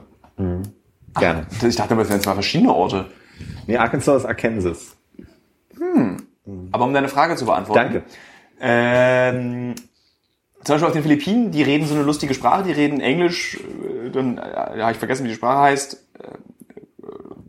Gerne. 1.20 1.48
Ich 1.68 1.76
dachte, 1.76 1.96
das 1.96 2.10
wären 2.10 2.22
zwei 2.22 2.34
verschiedene 2.34 2.74
Orte. 2.74 3.06
Nee, 3.68 3.78
Arkansas 3.78 4.24
ist 4.24 4.26
Arkansas. 4.26 4.98
Aber 6.72 6.86
um 6.86 6.94
deine 6.94 7.08
Frage 7.08 7.36
zu 7.36 7.46
beantworten. 7.46 7.94
Danke. 7.94 8.04
Ähm, 8.60 9.76
zum 10.64 10.76
Beispiel 10.76 10.88
auf 10.88 10.94
den 10.94 11.04
Philippinen, 11.04 11.52
die 11.52 11.64
reden 11.64 11.86
so 11.86 11.96
eine 11.96 12.04
lustige 12.04 12.34
Sprache, 12.34 12.64
die 12.64 12.72
reden 12.72 13.02
Englisch, 13.02 13.58
äh, 13.58 14.10
dann, 14.12 14.38
äh, 14.38 14.80
ja, 14.80 14.92
ich 14.92 14.98
vergessen, 14.98 15.24
wie 15.24 15.30
die 15.30 15.36
Sprache 15.36 15.60
heißt. 15.60 16.06
Äh, 16.20 16.28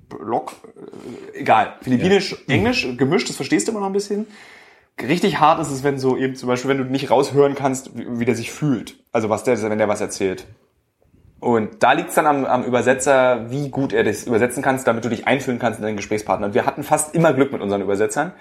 Block, 0.08 0.52
äh, 1.34 1.40
egal. 1.40 1.74
Philippinisch, 1.82 2.36
Englisch, 2.48 2.86
gemischt, 2.96 3.28
das 3.28 3.36
verstehst 3.36 3.66
du 3.66 3.72
immer 3.72 3.80
noch 3.80 3.88
ein 3.88 3.92
bisschen. 3.92 4.26
Richtig 5.00 5.40
hart 5.40 5.60
ist 5.60 5.70
es, 5.70 5.82
wenn 5.84 5.98
so 5.98 6.16
eben 6.16 6.36
zum 6.36 6.48
Beispiel, 6.48 6.70
wenn 6.70 6.78
du 6.78 6.84
nicht 6.84 7.10
raushören 7.10 7.54
kannst, 7.54 7.96
wie, 7.96 8.20
wie 8.20 8.24
der 8.24 8.34
sich 8.34 8.52
fühlt. 8.52 8.96
Also 9.10 9.28
was 9.28 9.44
der, 9.44 9.60
wenn 9.62 9.78
der 9.78 9.88
was 9.88 10.00
erzählt. 10.00 10.46
Und 11.40 11.82
da 11.82 11.92
liegt 11.92 12.10
es 12.10 12.14
dann 12.14 12.26
am, 12.26 12.44
am 12.44 12.64
Übersetzer, 12.64 13.50
wie 13.50 13.68
gut 13.68 13.92
er 13.92 14.04
das 14.04 14.24
übersetzen 14.24 14.62
kannst, 14.62 14.86
damit 14.86 15.04
du 15.04 15.08
dich 15.08 15.26
einfühlen 15.26 15.58
kannst 15.58 15.80
in 15.80 15.84
deinen 15.84 15.96
Gesprächspartner. 15.96 16.46
Und 16.46 16.54
wir 16.54 16.66
hatten 16.66 16.84
fast 16.84 17.16
immer 17.16 17.32
Glück 17.32 17.52
mit 17.52 17.60
unseren 17.60 17.82
Übersetzern. 17.82 18.32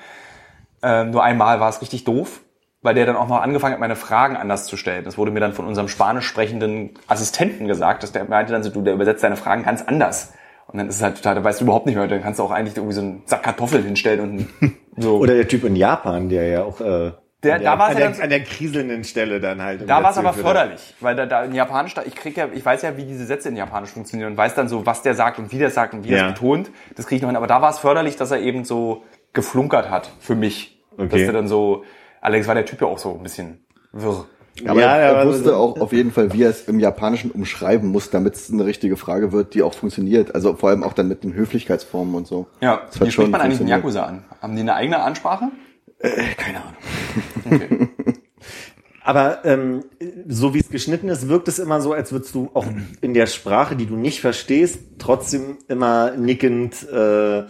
Ähm, 0.84 1.09
nur 1.09 1.24
einmal 1.24 1.59
war 1.59 1.69
es 1.69 1.82
richtig 1.82 2.03
doof, 2.03 2.41
weil 2.82 2.95
der 2.95 3.05
dann 3.05 3.15
auch 3.15 3.27
noch 3.27 3.41
angefangen 3.41 3.73
hat, 3.73 3.79
meine 3.79 3.95
Fragen 3.95 4.36
anders 4.36 4.65
zu 4.65 4.75
stellen. 4.77 5.03
Das 5.05 5.17
wurde 5.17 5.32
mir 5.32 5.39
dann 5.39 5.53
von 5.53 5.65
unserem 5.67 5.88
spanisch 5.88 6.25
sprechenden 6.25 6.91
Assistenten 7.07 7.67
gesagt, 7.67 8.03
dass 8.03 8.11
der 8.11 8.25
meinte 8.25 8.51
dann 8.53 8.63
so, 8.63 8.69
du, 8.69 8.82
der 8.82 8.93
übersetzt 8.93 9.23
deine 9.23 9.36
Fragen 9.38 9.63
ganz 9.63 9.82
anders. 9.84 10.34
Und 10.67 10.77
dann 10.79 10.88
ist 10.88 10.95
es 10.95 11.03
halt 11.03 11.17
total, 11.17 11.36
da 11.36 11.43
weißt 11.43 11.59
du 11.59 11.65
überhaupt 11.65 11.86
nicht 11.86 11.95
mehr, 11.95 12.07
dann 12.07 12.21
kannst 12.23 12.39
du 12.39 12.43
auch 12.43 12.51
eigentlich 12.51 12.77
irgendwie 12.77 12.93
so 12.95 13.01
einen 13.01 13.21
Sack 13.25 13.43
Kartoffeln 13.43 13.84
hinstellen 13.84 14.19
und 14.61 14.75
so. 14.97 15.17
Oder 15.17 15.36
der 15.36 15.47
Typ 15.47 15.63
in 15.65 15.75
Japan, 15.75 16.29
der 16.29 16.47
ja 16.47 16.63
auch 16.63 16.79
äh, 16.79 17.11
Der- 17.43 17.55
an, 17.55 17.63
da 17.63 17.77
war's 17.77 17.95
an, 17.95 18.01
ja 18.01 18.07
der, 18.09 18.23
an 18.23 18.29
der 18.29 18.43
kriselnden 18.43 19.03
Stelle 19.03 19.39
dann 19.41 19.61
halt. 19.61 19.88
Da 19.89 20.01
war 20.01 20.11
es 20.11 20.17
aber 20.17 20.32
förderlich, 20.34 20.95
weil 21.01 21.15
da, 21.15 21.25
da 21.25 21.43
in 21.43 21.53
Japanisch, 21.53 21.93
da, 21.93 22.03
ich 22.03 22.15
krieg 22.15 22.38
ja, 22.38 22.47
ich 22.53 22.65
weiß 22.65 22.84
ja, 22.84 22.95
wie 22.97 23.03
diese 23.03 23.25
Sätze 23.25 23.49
in 23.49 23.57
Japanisch 23.57 23.89
funktionieren 23.91 24.32
und 24.32 24.38
weiß 24.38 24.55
dann 24.55 24.69
so, 24.69 24.86
was 24.86 25.01
der 25.01 25.13
sagt 25.13 25.39
und 25.39 25.51
wie 25.51 25.57
der 25.59 25.71
sagt 25.71 25.93
und 25.93 26.03
wie 26.05 26.13
er 26.13 26.17
Ja. 26.19 26.27
es 26.29 26.34
betont. 26.36 26.71
Das 26.95 27.05
kriege 27.05 27.17
ich 27.17 27.21
noch 27.21 27.29
hin. 27.29 27.36
Aber 27.38 27.47
da 27.47 27.61
war 27.61 27.69
es 27.69 27.79
förderlich, 27.79 28.15
dass 28.15 28.32
er 28.32 28.39
eben 28.39 28.63
so 28.63 29.03
geflunkert 29.34 29.89
hat 29.89 30.09
für 30.19 30.36
mich. 30.36 30.82
Okay. 30.97 31.07
Dass 31.09 31.21
er 31.21 31.34
dann 31.34 31.47
so, 31.49 31.84
allerdings 32.22 32.47
war 32.47 32.55
der 32.55 32.65
Typ 32.65 32.80
ja 32.82 32.88
auch 32.88 32.97
so 32.99 33.13
ein 33.15 33.24
bisschen 33.24 33.65
wirr. 33.91 34.26
Aber 34.67 34.82
Ja, 34.82 34.95
er, 34.97 35.01
ja, 35.01 35.09
er 35.13 35.17
aber- 35.22 35.30
wusste 35.32 35.55
auch 35.55 35.80
auf 35.80 35.91
jeden 35.93 36.11
Fall, 36.11 36.34
wie 36.34 36.43
er 36.43 36.49
es 36.49 36.67
im 36.67 36.80
Japanischen 36.80 37.32
umschreiben 37.32 37.89
muss, 37.89 38.09
damit 38.09 38.36
es 38.36 38.51
eine 38.51 38.65
richtige 38.65 38.97
Frage 38.97 39.32
wird, 39.32 39.53
die 39.53 39.63
auch 39.63 39.74
funktioniert. 39.74 40.36
Also 40.36 40.55
vor 40.55 40.69
allem 40.69 40.84
auch 40.84 40.93
dann 40.93 41.07
mit 41.07 41.24
den 41.24 41.34
Höflichkeitsformen 41.34 42.13
und 42.15 42.28
so. 42.28 42.47
Ja, 42.61 42.82
Das 42.86 42.95
wie 42.95 42.99
schon 43.05 43.11
spricht 43.11 43.32
man 43.32 43.41
eigentlich 43.41 43.57
den. 43.59 43.67
Yakuza 43.67 44.03
an? 44.03 44.26
Haben 44.41 44.55
die 44.55 44.61
eine 44.61 44.76
eigene 44.76 44.99
Ansprache? 45.01 45.45
Keine 46.38 46.61
Ahnung. 46.63 47.89
Aber 49.03 49.43
ähm, 49.45 49.84
so 50.28 50.53
wie 50.53 50.59
es 50.59 50.69
geschnitten 50.69 51.09
ist, 51.09 51.28
wirkt 51.28 51.47
es 51.47 51.57
immer 51.57 51.82
so, 51.82 51.93
als 51.93 52.11
würdest 52.11 52.36
du 52.36 52.51
auch 52.53 52.65
in 53.01 53.13
der 53.15 53.26
Sprache, 53.26 53.76
die 53.76 53.88
du 53.88 53.95
nicht 53.95 54.22
verstehst, 54.22 54.80
trotzdem 54.99 55.57
immer 55.67 56.11
nickend 56.11 56.88
äh, 56.89 57.43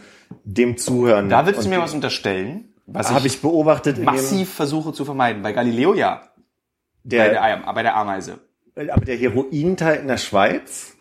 dem 0.46 0.78
zuhören. 0.78 1.28
Da 1.30 1.46
willst 1.46 1.66
du 1.66 1.70
mir 1.70 1.80
was 1.80 1.94
unterstellen, 1.94 2.71
was 2.94 3.12
habe 3.12 3.28
ich 3.28 3.42
beobachtet 3.42 3.98
massiv 4.04 4.54
versuche 4.54 4.94
zu 4.94 5.06
vermeiden. 5.06 5.42
Bei 5.42 5.52
Galileo 5.54 5.94
ja, 5.94 6.22
dem, 7.04 7.20
bei, 7.20 7.30
der, 7.30 7.58
der, 7.58 7.74
bei 7.74 7.84
der 7.84 7.96
Ameise. 7.96 8.40
aber 8.76 9.06
der 9.06 9.18
Herointeil 9.18 10.00
in 10.02 10.08
der 10.08 10.18
Schweiz 10.18 10.96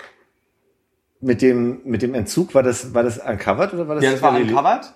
mit 1.20 1.43
dem 1.43 1.80
mit 1.84 2.03
dem 2.03 2.14
Entzug 2.14 2.55
war 2.55 2.62
das 2.62 2.95
war 2.95 3.03
das 3.03 3.18
uncovered 3.18 3.74
oder 3.74 3.86
war 3.88 3.95
das 3.97 4.05
Ja, 4.05 4.12
das 4.12 4.22
war 4.22 4.32
Galileo? 4.32 4.57
uncovered. 4.57 4.95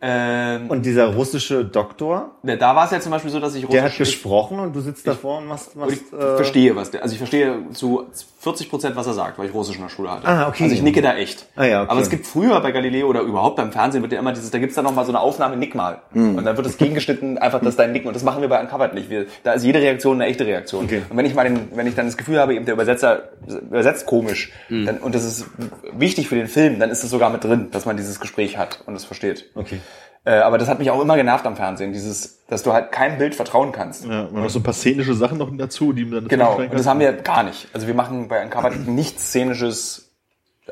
Ähm, 0.00 0.70
Und 0.70 0.86
dieser 0.86 1.12
russische 1.12 1.64
Doktor, 1.64 2.36
da- 2.44 2.54
da 2.54 2.76
war 2.76 2.84
es 2.84 2.92
ja 2.92 3.00
zum 3.00 3.10
Beispiel 3.10 3.32
so, 3.32 3.40
dass 3.40 3.56
ich 3.56 3.66
der 3.66 3.82
hat 3.82 3.90
Russisch- 3.90 3.98
gesprochen 3.98 4.60
und 4.60 4.72
du 4.76 4.80
sitzt 4.80 5.04
davor 5.08 5.38
und 5.38 5.46
machst, 5.48 5.74
Und 5.74 5.80
machst 5.80 5.96
ich 5.96 6.12
äh, 6.12 6.36
verstehe, 6.36 6.76
was 6.76 6.92
der, 6.92 7.02
also 7.02 7.12
ich 7.14 7.18
verstehe 7.18 7.68
zu 7.72 8.06
40 8.40 8.70
Prozent, 8.70 8.94
was 8.94 9.06
er 9.08 9.14
sagt, 9.14 9.36
weil 9.36 9.46
ich 9.46 9.54
Russisch 9.54 9.76
in 9.76 9.82
der 9.82 9.88
Schule 9.88 10.12
hatte. 10.12 10.28
Ah, 10.28 10.46
okay. 10.46 10.62
Also 10.62 10.74
ich 10.76 10.82
nicke 10.82 11.02
da 11.02 11.16
echt. 11.16 11.46
Ah, 11.56 11.64
ja, 11.64 11.82
okay. 11.82 11.90
Aber 11.90 12.00
es 12.00 12.08
gibt 12.08 12.24
früher 12.24 12.60
bei 12.60 12.70
Galileo 12.70 13.08
oder 13.08 13.20
überhaupt 13.22 13.56
beim 13.56 13.72
Fernsehen 13.72 14.00
wird 14.02 14.12
ja 14.12 14.20
immer 14.20 14.32
dieses, 14.32 14.52
da 14.52 14.58
gibt's 14.60 14.76
dann 14.76 14.84
noch 14.84 14.94
mal 14.94 15.04
so 15.04 15.10
eine 15.10 15.18
Aufnahme, 15.18 15.56
nick 15.56 15.74
mal. 15.74 15.98
Hm. 16.12 16.36
Und 16.36 16.44
dann 16.44 16.56
wird 16.56 16.66
es 16.66 16.78
gegengeschnitten, 16.78 17.38
einfach 17.38 17.60
das 17.60 17.74
dein 17.74 17.90
Nicken. 17.90 18.06
Und 18.06 18.14
das 18.14 18.22
machen 18.22 18.40
wir 18.40 18.48
bei 18.48 18.60
Uncovered 18.60 18.94
nicht. 18.94 19.10
Wir, 19.10 19.26
da 19.42 19.54
ist 19.54 19.64
jede 19.64 19.80
Reaktion 19.80 20.20
eine 20.22 20.30
echte 20.30 20.46
Reaktion. 20.46 20.84
Okay. 20.84 21.02
Und 21.08 21.16
wenn 21.16 21.26
ich 21.26 21.34
mal 21.34 21.42
den, 21.42 21.68
wenn 21.74 21.88
ich 21.88 21.96
dann 21.96 22.06
das 22.06 22.16
Gefühl 22.16 22.38
habe, 22.38 22.54
eben 22.54 22.64
der 22.64 22.74
Übersetzer 22.74 23.24
übersetzt 23.48 24.06
komisch, 24.06 24.52
Hm. 24.68 24.86
dann, 24.86 24.98
und 24.98 25.16
das 25.16 25.24
ist 25.24 25.46
wichtig 25.92 26.28
für 26.28 26.36
den 26.36 26.46
Film, 26.46 26.78
dann 26.78 26.90
ist 26.90 27.02
es 27.02 27.10
sogar 27.10 27.30
mit 27.30 27.42
drin, 27.42 27.68
dass 27.72 27.86
man 27.86 27.96
dieses 27.96 28.20
Gespräch 28.20 28.56
hat 28.56 28.82
und 28.86 28.94
es 28.94 29.04
versteht. 29.04 29.46
Okay. 29.56 29.80
Äh, 30.24 30.38
aber 30.38 30.58
das 30.58 30.68
hat 30.68 30.78
mich 30.78 30.90
auch 30.90 31.00
immer 31.00 31.16
genervt 31.16 31.46
am 31.46 31.56
Fernsehen, 31.56 31.92
dieses, 31.92 32.44
dass 32.46 32.62
du 32.62 32.72
halt 32.72 32.92
keinem 32.92 33.18
Bild 33.18 33.34
vertrauen 33.34 33.72
kannst. 33.72 34.04
Ja, 34.04 34.24
und 34.24 34.34
noch 34.34 34.50
so 34.50 34.58
ein 34.58 34.62
paar 34.62 34.74
szenische 34.74 35.14
Sachen 35.14 35.38
noch 35.38 35.50
dazu, 35.56 35.92
die 35.92 36.04
man 36.04 36.14
dann 36.14 36.28
Genau, 36.28 36.56
und 36.56 36.74
das 36.74 36.86
haben 36.86 37.00
wir 37.00 37.12
gar 37.12 37.42
nicht. 37.42 37.68
Also 37.72 37.86
wir 37.86 37.94
machen 37.94 38.28
bei 38.28 38.42
Uncovered 38.42 38.86
nichts 38.86 39.28
Szenisches. 39.28 40.12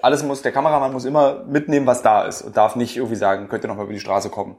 Alles 0.03 0.23
muss, 0.23 0.43
der 0.43 0.53
Kameramann 0.53 0.93
muss 0.93 1.07
immer 1.07 1.45
mitnehmen, 1.45 1.87
was 1.87 2.03
da 2.03 2.25
ist 2.25 2.43
und 2.43 2.57
darf 2.57 2.77
nicht 2.77 2.97
irgendwie 2.97 3.17
sagen, 3.17 3.49
könnt 3.49 3.65
ihr 3.65 3.69
noch 3.69 3.77
mal 3.77 3.85
über 3.85 3.95
die 3.95 4.01
Straße 4.01 4.29
kommen. 4.29 4.57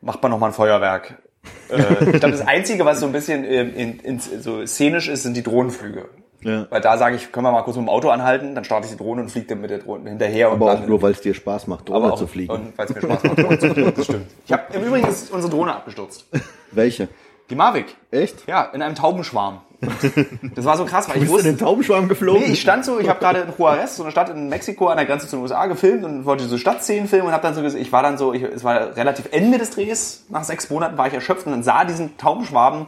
Macht 0.00 0.20
man 0.22 0.32
noch 0.32 0.38
mal 0.38 0.48
ein 0.48 0.52
Feuerwerk. 0.52 1.22
äh, 1.70 1.76
ich 2.12 2.20
glaube, 2.20 2.32
das 2.32 2.46
Einzige, 2.46 2.84
was 2.84 3.00
so 3.00 3.06
ein 3.06 3.12
bisschen 3.12 3.44
ähm, 3.44 3.74
in, 3.74 4.00
in, 4.00 4.18
so 4.18 4.66
szenisch 4.66 5.08
ist, 5.08 5.22
sind 5.22 5.36
die 5.36 5.42
Drohnenflüge. 5.42 6.08
Ja. 6.44 6.66
Weil 6.70 6.80
da 6.80 6.96
sage 6.98 7.16
ich, 7.16 7.32
können 7.32 7.46
wir 7.46 7.52
mal 7.52 7.62
kurz 7.62 7.76
mit 7.76 7.86
dem 7.86 7.88
Auto 7.88 8.10
anhalten, 8.10 8.54
dann 8.54 8.64
starte 8.64 8.86
ich 8.86 8.92
die 8.92 8.98
Drohne 8.98 9.22
und 9.22 9.30
fliege 9.30 9.46
dann 9.46 9.60
mit 9.60 9.70
der 9.70 9.78
Drohne 9.78 10.10
hinterher. 10.10 10.50
und 10.52 10.62
Aber 10.62 10.74
auch 10.74 10.86
nur, 10.86 11.02
weil 11.02 11.12
es 11.12 11.20
dir 11.20 11.34
Spaß 11.34 11.66
macht, 11.66 11.88
Drohne 11.88 12.04
Aber 12.04 12.14
auch, 12.14 12.18
zu 12.18 12.26
fliegen. 12.26 12.52
Und 12.52 12.78
weil 12.78 12.86
es 12.86 12.94
mir 12.94 13.00
Spaß 13.00 13.24
macht, 13.24 13.38
Drohne 13.38 13.58
zu 13.58 13.70
fliegen. 13.70 13.92
Das 13.96 14.04
stimmt. 14.04 14.26
Ich 14.46 14.52
hab, 14.52 14.74
Im 14.74 14.84
Übrigen 14.84 15.08
ist 15.08 15.32
unsere 15.32 15.50
Drohne 15.50 15.74
abgestürzt. 15.74 16.26
Welche? 16.70 17.08
Die 17.50 17.54
Mavic. 17.54 17.96
Echt? 18.10 18.46
Ja, 18.46 18.64
in 18.72 18.82
einem 18.82 18.94
Taubenschwarm. 18.94 19.62
Das 20.54 20.64
war 20.64 20.76
so 20.76 20.84
krass, 20.84 21.08
weil 21.08 21.16
ich 21.16 21.22
Bist 21.22 21.32
du 21.32 21.36
in 21.36 21.44
wusste, 21.44 21.52
den 21.52 21.58
Taubenschwarm 21.58 22.08
geflogen? 22.08 22.42
Nee, 22.42 22.52
ich 22.52 22.60
stand 22.60 22.84
so, 22.84 22.98
ich 23.00 23.08
habe 23.08 23.20
gerade 23.20 23.40
in 23.40 23.52
Juarez, 23.58 23.96
so 23.96 24.02
eine 24.02 24.12
Stadt 24.12 24.30
in 24.30 24.48
Mexiko 24.48 24.86
an 24.86 24.96
der 24.96 25.04
Grenze 25.04 25.26
zu 25.26 25.36
den 25.36 25.42
USA 25.42 25.66
gefilmt 25.66 26.04
und 26.04 26.24
wollte 26.24 26.44
so 26.44 26.56
Stadtszenen 26.56 27.08
filmen 27.08 27.26
und 27.26 27.32
habe 27.32 27.42
dann 27.42 27.54
so 27.54 27.60
gesehen, 27.62 27.82
ich 27.82 27.92
war 27.92 28.02
dann 28.02 28.16
so, 28.16 28.32
ich, 28.32 28.42
es 28.42 28.64
war 28.64 28.96
relativ 28.96 29.28
Ende 29.32 29.58
des 29.58 29.70
Drehs, 29.70 30.24
nach 30.30 30.44
sechs 30.44 30.70
Monaten 30.70 30.96
war 30.96 31.06
ich 31.08 31.14
erschöpft 31.14 31.44
und 31.46 31.52
dann 31.52 31.62
sah 31.62 31.84
diesen 31.84 32.16
Taubenschwarm, 32.16 32.86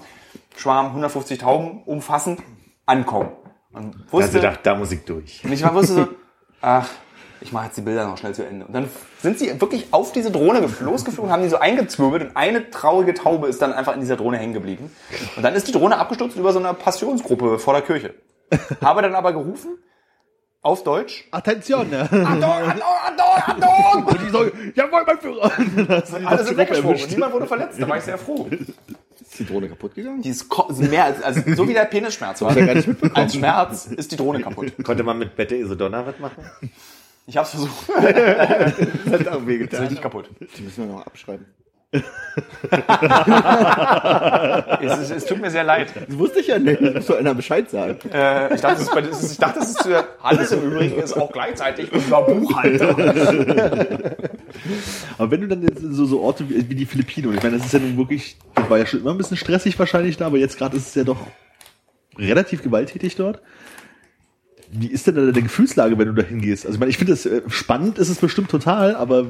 Schwarm 0.57 0.87
150 0.87 1.39
Tauben 1.39 1.83
umfassend 1.85 2.41
ankommen. 2.87 3.29
Und 3.77 3.95
Da 3.95 3.99
hast 4.05 4.13
wusste, 4.13 4.31
du 4.33 4.39
gedacht, 4.41 4.61
da 4.63 4.75
muss 4.75 4.91
ich 4.93 5.05
durch. 5.05 5.45
und 5.45 5.53
ich 5.53 5.63
war 5.63 5.75
wusste 5.75 5.93
so, 5.95 6.09
ach, 6.63 6.89
ich 7.41 7.53
mache 7.53 7.67
jetzt 7.67 7.77
die 7.77 7.83
Bilder 7.83 8.07
noch 8.07 8.17
schnell 8.17 8.35
zu 8.35 8.45
Ende. 8.47 8.65
Und 8.67 8.73
dann 8.73 8.89
sind 9.21 9.39
sie 9.39 9.61
wirklich 9.61 9.89
auf 9.93 10.13
diese 10.13 10.31
Drohne 10.31 10.61
gef- 10.61 10.83
losgeflogen, 10.83 11.31
haben 11.31 11.43
die 11.43 11.49
so 11.51 11.59
eingezwirbelt 11.59 12.23
und 12.31 12.37
eine 12.37 12.71
traurige 12.71 13.13
Taube 13.15 13.47
ist 13.49 13.61
dann 13.61 13.73
einfach 13.75 13.93
in 13.95 14.01
dieser 14.01 14.17
Drohne 14.17 14.39
hängen 14.39 14.55
geblieben. 14.55 14.91
Und 15.37 15.43
dann 15.43 15.55
ist 15.55 15.69
die 15.69 15.73
Drohne 15.73 15.99
abgestürzt 15.99 16.37
über 16.37 16.53
so 16.53 16.59
eine 16.59 16.73
Passionsgruppe 16.75 17.59
vor 17.59 17.75
der 17.75 17.83
Kirche. 17.83 18.15
Habe 18.81 19.03
dann 19.03 19.15
aber 19.15 19.33
gerufen, 19.33 19.79
auf 20.63 20.83
Deutsch, 20.83 21.29
Attention! 21.31 21.91
Ne? 21.91 22.03
Achtung, 22.03 22.43
Achtung, 22.45 22.83
Achtung, 22.83 23.65
Achtung! 23.69 24.05
Und 24.07 24.21
die 24.23 24.31
so, 24.31 24.45
jawohl, 24.75 25.05
mein 25.07 25.21
Führer! 25.21 25.53
Alle 26.27 26.45
sind 26.45 26.57
weggesprungen 26.57 27.01
und 27.03 27.11
niemand 27.11 27.33
wurde 27.35 27.47
verletzt, 27.47 27.81
da 27.81 27.89
war 27.89 27.99
ich 27.99 28.03
sehr 28.05 28.19
froh. 28.19 28.49
Ist 29.37 29.49
die 29.49 29.53
Drohne 29.53 29.69
kaputt 29.69 29.95
gegangen? 29.95 30.23
Die 30.23 30.31
ist 30.31 30.49
mehr 30.79 31.05
als, 31.05 31.23
also 31.23 31.43
so 31.55 31.69
wie 31.69 31.75
der 31.75 31.85
Penisschmerz 31.85 32.41
war. 32.41 32.57
Als 33.13 33.35
Schmerz 33.35 33.85
ist 33.85 34.13
die 34.13 34.17
Drohne 34.17 34.41
kaputt. 34.41 34.73
Konnte 34.83 35.03
man 35.03 35.19
mit 35.19 35.37
Bette 35.37 35.57
Isodonna 35.57 36.07
was 36.07 36.19
machen? 36.19 36.43
Ich 37.27 37.37
hab's 37.37 37.51
versucht. 37.51 37.89
Hat 37.95 39.29
auch 39.29 39.47
wehgetan. 39.47 39.83
Richtig 39.83 40.01
kaputt. 40.01 40.31
Die 40.57 40.63
müssen 40.63 40.87
wir 40.89 40.95
noch 40.95 41.07
abschreiben. 41.07 41.45
Es, 44.81 44.99
ist, 44.99 45.11
es 45.11 45.25
tut 45.25 45.41
mir 45.41 45.51
sehr 45.51 45.65
leid. 45.65 45.93
Das 46.09 46.19
wusste 46.19 46.41
ich 46.41 46.49
ja 46.49 46.59
nicht. 46.59 46.81
Das 46.83 46.95
muss 46.95 47.07
doch 47.07 47.17
einer 47.17 47.35
Bescheid 47.35 47.71
sagen. 47.71 47.99
Äh, 48.13 48.55
ich 48.55 48.61
dachte, 48.61 48.85
das 48.85 49.23
ist, 49.23 49.33
ich 49.33 49.39
dachte, 49.39 49.61
das 49.61 49.71
ist 49.71 49.83
für 49.83 50.05
Hannes 50.23 50.53
im 50.53 50.63
Übrigen 50.63 51.01
ist 51.01 51.17
auch 51.17 51.33
gleichzeitig 51.33 51.91
unser 51.93 52.23
Buchhalter. 52.23 52.91
Aber 55.19 55.31
wenn 55.31 55.41
du 55.41 55.49
dann 55.49 55.63
jetzt 55.63 55.81
so, 55.81 56.05
so 56.05 56.21
Orte 56.21 56.49
wie, 56.49 56.69
wie 56.69 56.75
die 56.75 56.87
Philippinen, 56.87 57.35
ich 57.35 57.43
meine, 57.43 57.57
das 57.57 57.67
ist 57.67 57.73
ja 57.73 57.79
nun 57.79 57.97
wirklich, 57.97 58.37
das 58.55 58.69
war 58.69 58.79
ja 58.79 58.87
schon 58.87 59.01
immer 59.01 59.13
ein 59.13 59.19
bisschen 59.19 59.37
stressig 59.37 59.79
wahrscheinlich 59.79 60.17
da, 60.17 60.27
aber 60.27 60.39
jetzt 60.39 60.59
gerade 60.59 60.77
ist 60.77 60.89
es 60.89 60.95
ja 60.95 61.05
doch 61.05 61.27
relativ 62.19 62.63
gewalttätig 62.63 63.17
dort. 63.17 63.41
Wie 64.71 64.89
ist 64.89 65.07
denn 65.07 65.15
da 65.15 65.21
deine 65.23 65.43
Gefühlslage, 65.43 65.97
wenn 65.99 66.09
du 66.09 66.15
da 66.15 66.23
hingehst? 66.23 66.67
Also 66.67 66.75
ich 66.77 66.81
meine, 66.81 66.91
ich 66.91 66.99
finde 66.99 67.13
das 67.13 67.25
äh, 67.25 67.43
spannend 67.49 67.99
ist 67.99 68.09
es 68.09 68.19
bestimmt 68.19 68.51
total, 68.51 68.97
aber 68.97 69.21
es 69.21 69.27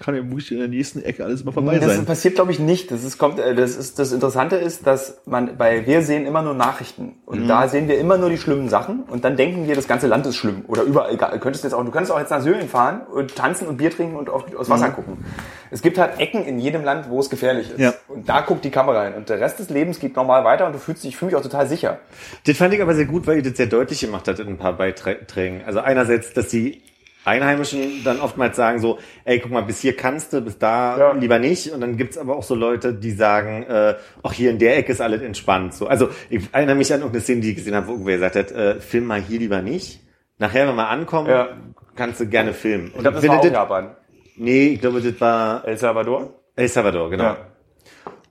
kann 0.00 0.14
ja 0.14 0.22
wirklich 0.22 0.52
in 0.52 0.58
der 0.58 0.68
nächsten 0.68 1.02
Ecke 1.02 1.24
alles 1.24 1.42
immer 1.42 1.52
vorbei 1.52 1.78
Das 1.78 1.96
sein. 1.96 2.04
passiert, 2.04 2.34
glaube 2.34 2.52
ich, 2.52 2.58
nicht. 2.58 2.90
Das 2.90 3.04
ist, 3.04 3.18
kommt, 3.18 3.38
äh, 3.38 3.54
das 3.54 3.76
ist, 3.76 3.98
das 3.98 4.12
Interessante 4.12 4.56
ist, 4.56 4.86
dass 4.86 5.20
man, 5.26 5.56
bei, 5.56 5.86
wir 5.86 6.02
sehen 6.02 6.26
immer 6.26 6.42
nur 6.42 6.54
Nachrichten. 6.54 7.16
Und 7.26 7.48
da 7.48 7.68
sehen 7.68 7.88
wir 7.88 7.98
immer 7.98 8.18
nur 8.18 8.30
die 8.30 8.38
schlimmen 8.38 8.68
Sachen. 8.68 9.04
Und 9.04 9.24
dann 9.24 9.36
denken 9.36 9.66
wir, 9.66 9.74
das 9.74 9.88
ganze 9.88 10.06
Land 10.06 10.26
ist 10.26 10.36
schlimm. 10.36 10.64
Oder 10.68 10.82
überall, 10.82 11.12
egal. 11.12 11.32
Du 11.32 11.38
könntest 11.38 11.64
jetzt 11.64 11.72
auch, 11.72 11.84
du 11.84 11.90
könntest 11.90 12.12
auch 12.12 12.18
jetzt 12.18 12.30
nach 12.30 12.40
Syrien 12.40 12.68
fahren 12.68 13.02
und 13.12 13.34
tanzen 13.34 13.66
und 13.68 13.76
Bier 13.76 13.90
trinken 13.90 14.16
und 14.16 14.28
auf, 14.30 14.44
aufs 14.56 14.70
Wasser 14.70 14.90
gucken. 14.90 15.18
Es 15.70 15.82
gibt 15.82 15.98
halt 15.98 16.20
Ecken 16.20 16.44
in 16.44 16.58
jedem 16.58 16.84
Land, 16.84 17.10
wo 17.10 17.20
es 17.20 17.30
gefährlich 17.30 17.70
ist. 17.70 17.78
Ja. 17.80 17.94
Und 18.08 18.28
da 18.28 18.40
guckt 18.42 18.64
die 18.64 18.70
Kamera 18.70 19.04
hin. 19.04 19.14
Und 19.14 19.28
der 19.28 19.40
Rest 19.40 19.58
des 19.58 19.70
Lebens 19.70 19.98
geht 19.98 20.16
normal 20.16 20.44
weiter 20.44 20.66
und 20.66 20.72
du 20.72 20.78
fühlst 20.78 21.02
dich, 21.02 21.10
ich 21.10 21.16
fühle 21.16 21.32
mich 21.32 21.36
auch 21.36 21.42
total 21.42 21.66
sicher. 21.66 21.98
Das 22.46 22.56
fand 22.56 22.74
ich 22.74 22.82
aber 22.82 22.94
sehr 22.94 23.06
gut, 23.06 23.26
weil 23.26 23.38
ihr 23.38 23.42
das 23.42 23.56
sehr 23.56 23.66
deutlich 23.66 24.00
gemacht 24.00 24.28
hat 24.28 24.38
in 24.38 24.48
ein 24.48 24.58
paar 24.58 24.74
Beiträgen. 24.74 25.62
Also 25.66 25.80
einerseits, 25.80 26.32
dass 26.32 26.48
die 26.48 26.82
Einheimischen 27.24 28.02
dann 28.04 28.20
oftmals 28.20 28.56
sagen 28.56 28.78
so, 28.80 28.98
ey, 29.24 29.38
guck 29.40 29.50
mal, 29.50 29.62
bis 29.62 29.80
hier 29.80 29.96
kannst 29.96 30.32
du, 30.32 30.40
bis 30.40 30.58
da 30.58 30.98
Ja. 30.98 31.12
lieber 31.12 31.38
nicht. 31.38 31.72
Und 31.72 31.80
dann 31.80 31.96
gibt's 31.96 32.18
aber 32.18 32.36
auch 32.36 32.42
so 32.42 32.54
Leute, 32.54 32.92
die 32.94 33.12
sagen, 33.12 33.62
äh, 33.64 33.94
auch 34.22 34.32
hier 34.32 34.50
in 34.50 34.58
der 34.58 34.76
Ecke 34.76 34.92
ist 34.92 35.00
alles 35.00 35.22
entspannt. 35.22 35.74
So, 35.74 35.86
also 35.86 36.08
ich 36.30 36.42
erinnere 36.52 36.76
mich 36.76 36.92
an 36.92 37.00
irgendeine 37.00 37.22
Szene, 37.22 37.40
die 37.40 37.50
ich 37.50 37.56
gesehen 37.56 37.74
habe, 37.74 37.86
wo 37.86 37.92
irgendwer 37.92 38.14
gesagt 38.16 38.36
hat, 38.36 38.52
äh, 38.52 38.80
film 38.80 39.06
mal 39.06 39.20
hier 39.20 39.38
lieber 39.38 39.62
nicht. 39.62 40.00
Nachher, 40.38 40.68
wenn 40.68 40.74
wir 40.76 40.88
ankommen, 40.88 41.28
Ja. 41.30 41.48
kannst 41.96 42.20
du 42.20 42.26
gerne 42.26 42.52
filmen. 42.52 42.92
Ich 42.94 43.00
glaube, 43.00 43.16
das 43.20 43.26
war 43.28 43.38
auch 43.40 43.44
Japan. 43.44 43.96
Nee, 44.36 44.68
ich 44.74 44.80
glaube, 44.80 45.00
das 45.00 45.20
war 45.20 45.64
El 45.66 45.76
Salvador? 45.76 46.34
El 46.56 46.68
Salvador, 46.68 47.08
genau. 47.10 47.24
Ja. 47.24 47.36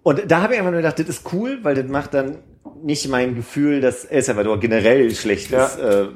Und 0.04 0.30
da 0.30 0.42
habe 0.42 0.54
ich 0.54 0.60
einfach 0.60 0.72
nur 0.72 0.82
gedacht, 0.82 1.00
das 1.00 1.08
ist 1.08 1.34
cool, 1.34 1.60
weil 1.64 1.76
das 1.76 1.88
macht 1.88 2.14
dann 2.14 2.40
nicht 2.84 3.08
mein 3.08 3.36
Gefühl, 3.36 3.80
dass 3.80 4.04
El 4.04 4.22
Salvador 4.22 4.60
generell 4.60 5.10
schlecht 5.16 5.52
ist. 5.54 5.80
Äh, 5.80 6.08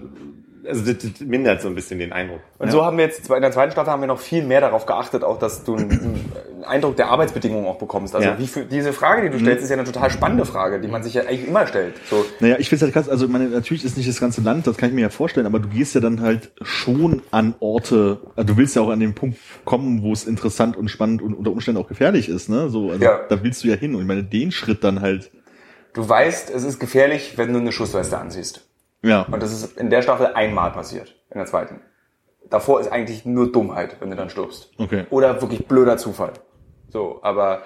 also 0.67 0.91
das, 0.91 0.97
das 0.97 1.19
mindert 1.21 1.61
so 1.61 1.67
ein 1.67 1.75
bisschen 1.75 1.99
den 1.99 2.11
Eindruck. 2.11 2.41
Und 2.59 2.71
so 2.71 2.85
haben 2.85 2.97
wir 2.97 3.05
jetzt, 3.05 3.29
in 3.29 3.41
der 3.41 3.51
zweiten 3.51 3.71
Staffel 3.71 3.91
haben 3.91 4.01
wir 4.01 4.07
noch 4.07 4.19
viel 4.19 4.43
mehr 4.43 4.61
darauf 4.61 4.85
geachtet, 4.85 5.23
auch 5.23 5.39
dass 5.39 5.63
du 5.63 5.75
einen, 5.75 5.91
einen 5.91 6.63
Eindruck 6.65 6.95
der 6.95 7.07
Arbeitsbedingungen 7.07 7.65
auch 7.65 7.77
bekommst. 7.77 8.15
Also 8.15 8.29
Ja. 8.29 8.39
wie 8.39 8.47
für, 8.47 8.65
diese 8.65 8.93
Frage, 8.93 9.23
die 9.23 9.29
du 9.29 9.39
stellst, 9.39 9.63
ist 9.63 9.69
ja 9.69 9.77
eine 9.77 9.85
total 9.85 10.09
spannende 10.09 10.45
Frage, 10.45 10.79
die 10.79 10.87
man 10.87 11.03
sich 11.03 11.13
ja 11.13 11.23
eigentlich 11.23 11.47
immer 11.47 11.67
stellt. 11.67 11.95
So, 12.09 12.25
Naja, 12.39 12.57
ich 12.59 12.69
finde 12.69 12.77
es 12.77 12.81
halt 12.83 12.93
krass, 12.93 13.09
also 13.09 13.27
meine, 13.27 13.49
natürlich 13.49 13.83
ist 13.85 13.97
nicht 13.97 14.09
das 14.09 14.19
ganze 14.19 14.41
Land, 14.41 14.67
das 14.67 14.77
kann 14.77 14.89
ich 14.89 14.95
mir 14.95 15.01
ja 15.01 15.09
vorstellen, 15.09 15.45
aber 15.45 15.59
du 15.59 15.69
gehst 15.69 15.95
ja 15.95 16.01
dann 16.01 16.21
halt 16.21 16.51
schon 16.61 17.21
an 17.31 17.55
Orte, 17.59 18.19
also 18.35 18.53
du 18.53 18.57
willst 18.57 18.75
ja 18.75 18.81
auch 18.81 18.89
an 18.89 18.99
den 18.99 19.13
Punkt 19.15 19.37
kommen, 19.65 20.03
wo 20.03 20.13
es 20.13 20.25
interessant 20.25 20.77
und 20.77 20.89
spannend 20.89 21.21
und 21.21 21.33
unter 21.33 21.51
Umständen 21.51 21.81
auch 21.81 21.87
gefährlich 21.87 22.29
ist, 22.29 22.49
ne? 22.49 22.69
So, 22.69 22.91
also 22.91 23.03
Ja. 23.03 23.21
da 23.29 23.43
willst 23.43 23.63
du 23.63 23.67
ja 23.67 23.75
hin. 23.75 23.95
Und 23.95 24.01
ich 24.01 24.07
meine, 24.07 24.23
den 24.23 24.51
Schritt 24.51 24.83
dann 24.83 25.01
halt, 25.01 25.31
du 25.93 26.07
weißt, 26.07 26.49
es 26.49 26.63
ist 26.63 26.79
gefährlich, 26.79 27.33
wenn 27.37 27.53
du 27.53 27.59
eine 27.59 27.71
Schussweste 27.71 28.17
anziehst. 28.17 28.66
Ja. 29.07 29.25
Und 29.31 29.41
das 29.41 29.51
ist 29.51 29.77
in 29.77 29.89
der 29.89 30.01
Staffel 30.01 30.27
einmal 30.27 30.71
passiert, 30.71 31.15
in 31.29 31.37
der 31.37 31.45
zweiten. 31.45 31.81
Davor 32.49 32.79
ist 32.79 32.91
eigentlich 32.91 33.25
nur 33.25 33.51
Dummheit, 33.51 33.97
wenn 33.99 34.09
du 34.09 34.15
dann 34.15 34.29
stirbst. 34.29 34.71
Okay. 34.77 35.05
Oder 35.09 35.41
wirklich 35.41 35.67
blöder 35.67 35.97
Zufall. 35.97 36.33
So, 36.89 37.19
aber 37.21 37.63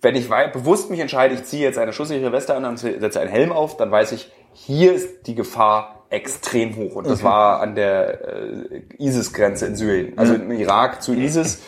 wenn 0.00 0.14
ich 0.14 0.28
bewusst 0.28 0.90
mich 0.90 1.00
entscheide, 1.00 1.34
ich 1.34 1.44
ziehe 1.44 1.62
jetzt 1.62 1.78
eine 1.78 1.92
schusssichere 1.92 2.32
Weste 2.32 2.54
an 2.54 2.64
und 2.64 2.78
setze 2.78 3.20
einen 3.20 3.30
Helm 3.30 3.52
auf, 3.52 3.76
dann 3.76 3.90
weiß 3.90 4.12
ich, 4.12 4.32
hier 4.52 4.94
ist 4.94 5.26
die 5.26 5.34
Gefahr 5.34 6.06
extrem 6.10 6.76
hoch. 6.76 6.94
Und 6.94 7.08
das 7.08 7.22
war 7.22 7.60
an 7.60 7.74
der 7.74 8.70
äh, 8.70 8.82
ISIS-Grenze 8.98 9.66
in 9.66 9.76
Syrien, 9.76 10.18
also 10.18 10.34
im 10.34 10.50
Irak 10.52 11.02
zu 11.02 11.12
ISIS. 11.12 11.62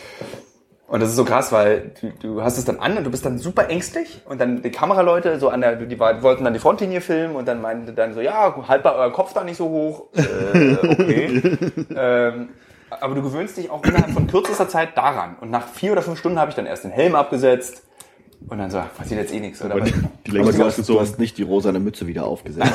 Und 0.89 1.01
das 1.01 1.11
ist 1.11 1.17
so 1.17 1.25
krass, 1.27 1.53
weil 1.53 1.93
du, 2.01 2.13
du 2.21 2.43
hast 2.43 2.57
es 2.57 2.65
dann 2.65 2.81
an 2.81 2.97
und 2.97 3.05
du 3.05 3.11
bist 3.11 3.25
dann 3.25 3.39
super 3.39 3.69
ängstlich 3.69 4.23
und 4.27 4.41
dann 4.41 4.63
die 4.63 4.71
Kameraleute 4.71 5.39
so 5.39 5.51
an 5.51 5.61
der, 5.61 5.77
die 5.77 6.01
wollten 6.01 6.45
dann 6.45 6.55
die 6.55 6.59
Frontlinie 6.59 7.03
filmen 7.03 7.37
und 7.37 7.47
dann 7.47 7.61
meinten 7.61 7.95
dann 7.95 8.15
so, 8.15 8.23
ja, 8.23 8.57
halt 8.67 8.85
mal 8.85 8.95
euren 8.95 9.13
Kopf 9.13 9.35
da 9.35 9.45
nicht 9.45 9.59
so 9.59 9.69
hoch. 9.69 10.07
Äh, 10.15 10.77
okay. 10.83 11.43
ähm, 11.95 12.49
aber 12.89 13.15
du 13.15 13.23
gewöhnst 13.23 13.59
dich 13.59 13.71
auch 13.71 13.85
innerhalb 13.85 14.13
von 14.13 14.27
kürzester 14.27 14.67
Zeit 14.67 14.97
daran. 14.97 15.37
Und 15.41 15.51
nach 15.51 15.69
vier 15.69 15.93
oder 15.93 16.01
fünf 16.01 16.19
Stunden 16.19 16.39
habe 16.39 16.49
ich 16.49 16.57
dann 16.57 16.65
erst 16.65 16.85
den 16.85 16.91
Helm 16.91 17.15
abgesetzt 17.15 17.83
und 18.47 18.59
dann 18.59 18.71
so, 18.71 18.81
passiert 18.97 19.21
jetzt 19.21 19.35
eh 19.35 19.41
nichts. 19.41 19.63
Oder? 19.63 19.81
die 19.81 19.93
Aber 20.31 20.39
Länge 20.39 20.53
du 20.53 20.65
hast, 20.65 20.89
du 20.89 21.01
hast 21.01 21.19
nicht 21.19 21.37
die 21.39 21.43
rosane 21.43 21.81
Mütze 21.81 22.07
wieder 22.07 22.25
aufgesetzt. 22.25 22.73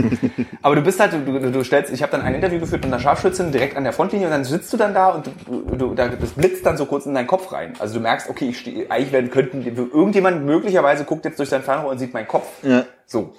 Aber 0.62 0.76
du 0.76 0.82
bist 0.82 1.00
halt, 1.00 1.12
du, 1.12 1.18
du, 1.18 1.50
du 1.50 1.64
stellst, 1.64 1.92
ich 1.92 2.02
habe 2.02 2.12
dann 2.12 2.22
ein 2.22 2.34
Interview 2.34 2.60
geführt 2.60 2.84
mit 2.84 2.92
einer 2.92 3.02
Scharfschützin 3.02 3.50
direkt 3.50 3.76
an 3.76 3.84
der 3.84 3.92
Frontlinie 3.92 4.26
und 4.28 4.32
dann 4.32 4.44
sitzt 4.44 4.72
du 4.72 4.76
dann 4.76 4.94
da 4.94 5.08
und 5.08 5.26
du, 5.46 5.76
du, 5.76 5.94
da, 5.94 6.08
das 6.08 6.30
blitzt 6.30 6.64
dann 6.64 6.76
so 6.76 6.86
kurz 6.86 7.04
in 7.06 7.14
deinen 7.14 7.26
Kopf 7.26 7.52
rein. 7.52 7.74
Also 7.78 7.94
du 7.94 8.00
merkst, 8.00 8.30
okay, 8.30 8.50
ich 8.50 8.60
stehe, 8.60 8.90
eigentlich 8.90 9.12
werden 9.12 9.30
könnten, 9.30 9.64
irgendjemand 9.64 10.46
möglicherweise 10.46 11.04
guckt 11.04 11.24
jetzt 11.24 11.38
durch 11.38 11.48
sein 11.48 11.62
Fernrohr 11.62 11.90
und 11.90 11.98
sieht 11.98 12.14
meinen 12.14 12.28
Kopf. 12.28 12.46
Ja. 12.62 12.84
So. 13.06 13.34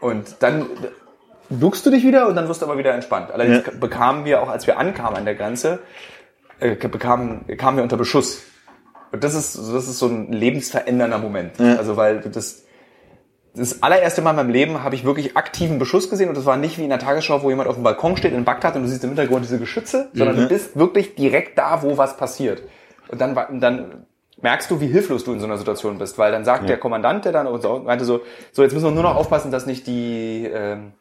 Und 0.00 0.36
dann 0.40 0.66
duckst 1.50 1.84
du 1.84 1.90
dich 1.90 2.04
wieder 2.04 2.28
und 2.28 2.36
dann 2.36 2.48
wirst 2.48 2.62
du 2.62 2.66
aber 2.66 2.78
wieder 2.78 2.94
entspannt. 2.94 3.30
Allerdings 3.30 3.66
Ja. 3.66 3.72
bekamen 3.78 4.24
wir 4.24 4.42
auch, 4.42 4.48
als 4.48 4.66
wir 4.66 4.78
ankamen 4.78 5.18
an 5.18 5.24
der 5.24 5.34
Grenze, 5.34 5.80
äh, 6.60 6.76
bekamen, 6.76 7.44
kamen 7.58 7.78
wir 7.78 7.82
unter 7.82 7.96
Beschuss. 7.96 8.42
Und 9.14 9.22
das 9.22 9.34
ist, 9.34 9.56
das 9.56 9.86
ist 9.88 9.98
so 10.00 10.06
ein 10.08 10.32
lebensverändernder 10.32 11.18
Moment. 11.18 11.60
Also 11.78 11.96
weil 11.96 12.20
das, 12.20 12.64
das 13.54 13.80
allererste 13.82 14.22
Mal 14.22 14.30
in 14.30 14.36
meinem 14.36 14.50
Leben 14.50 14.82
habe 14.82 14.96
ich 14.96 15.04
wirklich 15.04 15.36
aktiven 15.36 15.78
Beschuss 15.78 16.10
gesehen 16.10 16.28
und 16.28 16.36
das 16.36 16.46
war 16.46 16.56
nicht 16.56 16.78
wie 16.78 16.82
in 16.82 16.90
der 16.90 16.98
Tagesschau, 16.98 17.42
wo 17.44 17.48
jemand 17.48 17.68
auf 17.68 17.76
dem 17.76 17.84
Balkon 17.84 18.16
steht 18.16 18.32
in 18.32 18.44
Bagdad 18.44 18.74
und 18.74 18.82
du 18.82 18.88
siehst 18.88 19.04
im 19.04 19.10
Hintergrund 19.10 19.44
diese 19.44 19.60
Geschütze, 19.60 20.10
sondern 20.14 20.36
du 20.36 20.48
bist 20.48 20.76
wirklich 20.76 21.14
direkt 21.14 21.56
da, 21.56 21.82
wo 21.82 21.96
was 21.96 22.16
passiert. 22.16 22.62
Und 23.08 23.20
dann, 23.20 23.60
dann 23.60 24.06
merkst 24.42 24.68
du, 24.70 24.80
wie 24.80 24.88
hilflos 24.88 25.22
du 25.22 25.32
in 25.32 25.38
so 25.38 25.46
einer 25.46 25.58
Situation 25.58 25.96
bist, 25.98 26.18
weil 26.18 26.32
dann 26.32 26.44
sagt 26.44 26.68
der 26.68 26.78
Kommandant, 26.78 27.24
der 27.24 27.30
dann 27.32 27.46
und 27.46 27.62
so, 27.62 27.78
meinte 27.78 28.04
so, 28.04 28.22
so 28.50 28.62
jetzt 28.62 28.72
müssen 28.72 28.86
wir 28.86 28.90
nur 28.90 29.04
noch 29.04 29.14
aufpassen, 29.14 29.52
dass 29.52 29.64
nicht 29.64 29.86
die 29.86 30.50
ähm, 30.52 30.92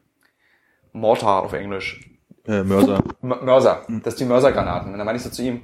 Mortar 0.91 1.41
auf 1.41 1.53
Englisch, 1.53 1.99
Äh, 2.45 2.63
Mörser. 2.63 3.01
Mörser, 3.21 3.81
dass 4.03 4.15
die 4.15 4.25
Mörsergranaten. 4.25 4.91
Und 4.91 4.97
dann 4.99 5.05
meine 5.05 5.17
ich 5.17 5.23
so 5.23 5.29
zu 5.31 5.41
ihm, 5.41 5.61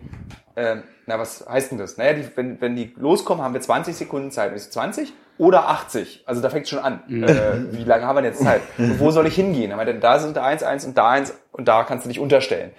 ähm, 0.56 0.84
na, 1.06 1.20
was 1.20 1.46
heißt 1.48 1.72
denn 1.72 1.78
das? 1.78 1.98
Naja, 1.98 2.14
die, 2.14 2.26
wenn, 2.36 2.60
wenn 2.62 2.76
die 2.76 2.94
loskommen, 2.98 3.44
haben 3.44 3.54
wir 3.54 3.62
20 3.62 3.96
Sekunden 3.96 4.32
Zeit. 4.32 4.52
Und 4.52 4.58
ich 4.58 4.64
so, 4.64 4.72
20 4.72 5.14
oder 5.38 5.70
80? 5.70 6.24
Also 6.26 6.42
da 6.42 6.50
fängt 6.50 6.68
schon 6.68 6.80
an. 6.80 7.02
Äh, 7.10 7.74
wie 7.74 7.84
lange 7.84 8.06
haben 8.06 8.16
wir 8.16 8.22
denn 8.22 8.32
jetzt 8.34 8.44
Zeit? 8.44 8.62
Und 8.78 9.00
wo 9.00 9.10
soll 9.12 9.26
ich 9.28 9.36
hingehen? 9.36 9.72
Er 9.72 9.78
meinte, 9.78 9.96
da 9.96 10.20
sind 10.20 10.36
da 10.38 10.44
eins, 10.44 10.64
eins 10.64 10.86
und 10.86 10.98
da 10.98 11.10
eins 11.10 11.34
und 11.52 11.68
da 11.68 11.84
kannst 11.84 12.06
du 12.06 12.10
dich 12.10 12.20
unterstellen. 12.20 12.72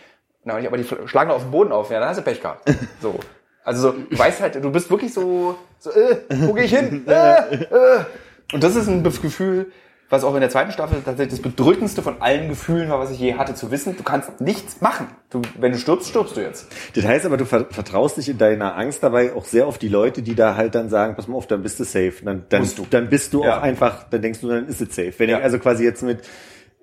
Und 0.44 0.48
dann 0.48 0.62
meinte 0.62 0.78
ich, 0.78 0.88
aber 0.88 0.98
die 0.98 1.08
schlagen 1.08 1.30
auf 1.30 1.42
den 1.42 1.50
Boden 1.50 1.72
auf. 1.72 1.90
Ja, 1.90 2.00
dann 2.00 2.08
hast 2.08 2.18
du 2.18 2.22
Pech 2.22 2.40
gehabt. 2.40 2.70
So. 3.00 3.18
Also 3.62 3.90
so, 3.90 3.92
du 3.92 4.18
weißt 4.18 4.40
halt, 4.40 4.54
du 4.54 4.72
bist 4.72 4.90
wirklich 4.90 5.12
so, 5.12 5.54
so 5.78 5.90
äh, 5.90 6.16
wo 6.30 6.54
gehe 6.54 6.64
ich 6.64 6.76
hin? 6.76 7.04
Äh, 7.08 7.54
äh. 7.54 8.04
Und 8.52 8.64
das 8.64 8.74
ist 8.74 8.88
ein 8.88 9.02
Gefühl, 9.02 9.70
was 10.10 10.24
auch 10.24 10.34
in 10.34 10.40
der 10.40 10.50
zweiten 10.50 10.72
Staffel 10.72 11.00
tatsächlich 11.04 11.40
das 11.40 11.52
bedrückendste 11.52 12.02
von 12.02 12.20
allen 12.20 12.48
Gefühlen 12.48 12.90
war, 12.90 12.98
was 12.98 13.10
ich 13.12 13.20
je 13.20 13.34
hatte, 13.34 13.54
zu 13.54 13.70
wissen, 13.70 13.96
du 13.96 14.02
kannst 14.02 14.40
nichts 14.40 14.80
machen. 14.80 15.06
Du, 15.30 15.40
wenn 15.58 15.70
du 15.72 15.78
stirbst, 15.78 16.08
stirbst 16.08 16.36
du 16.36 16.40
jetzt. 16.40 16.66
Das 16.96 17.04
heißt 17.06 17.24
aber, 17.26 17.36
du 17.36 17.46
ver- 17.46 17.66
vertraust 17.70 18.16
dich 18.16 18.28
in 18.28 18.36
deiner 18.36 18.76
Angst 18.76 19.02
dabei 19.02 19.32
auch 19.34 19.44
sehr 19.44 19.66
auf 19.68 19.78
die 19.78 19.88
Leute, 19.88 20.20
die 20.22 20.34
da 20.34 20.56
halt 20.56 20.74
dann 20.74 20.88
sagen, 20.90 21.14
pass 21.14 21.28
mal 21.28 21.36
auf, 21.36 21.46
dann 21.46 21.62
bist 21.62 21.78
du 21.80 21.84
safe. 21.84 22.14
Dann, 22.24 22.44
dann, 22.48 22.62
Musst 22.62 22.78
du. 22.78 22.86
dann 22.90 23.08
bist 23.08 23.32
du 23.32 23.44
Ja. 23.44 23.58
auch 23.58 23.62
einfach, 23.62 24.04
dann 24.10 24.20
denkst 24.20 24.40
du, 24.40 24.48
dann 24.48 24.66
ist 24.66 24.80
es 24.80 24.94
safe. 24.96 25.14
Wenn 25.18 25.30
Ja. 25.30 25.38
ich 25.38 25.44
also 25.44 25.58
quasi 25.60 25.84
jetzt 25.84 26.02
mit, 26.02 26.18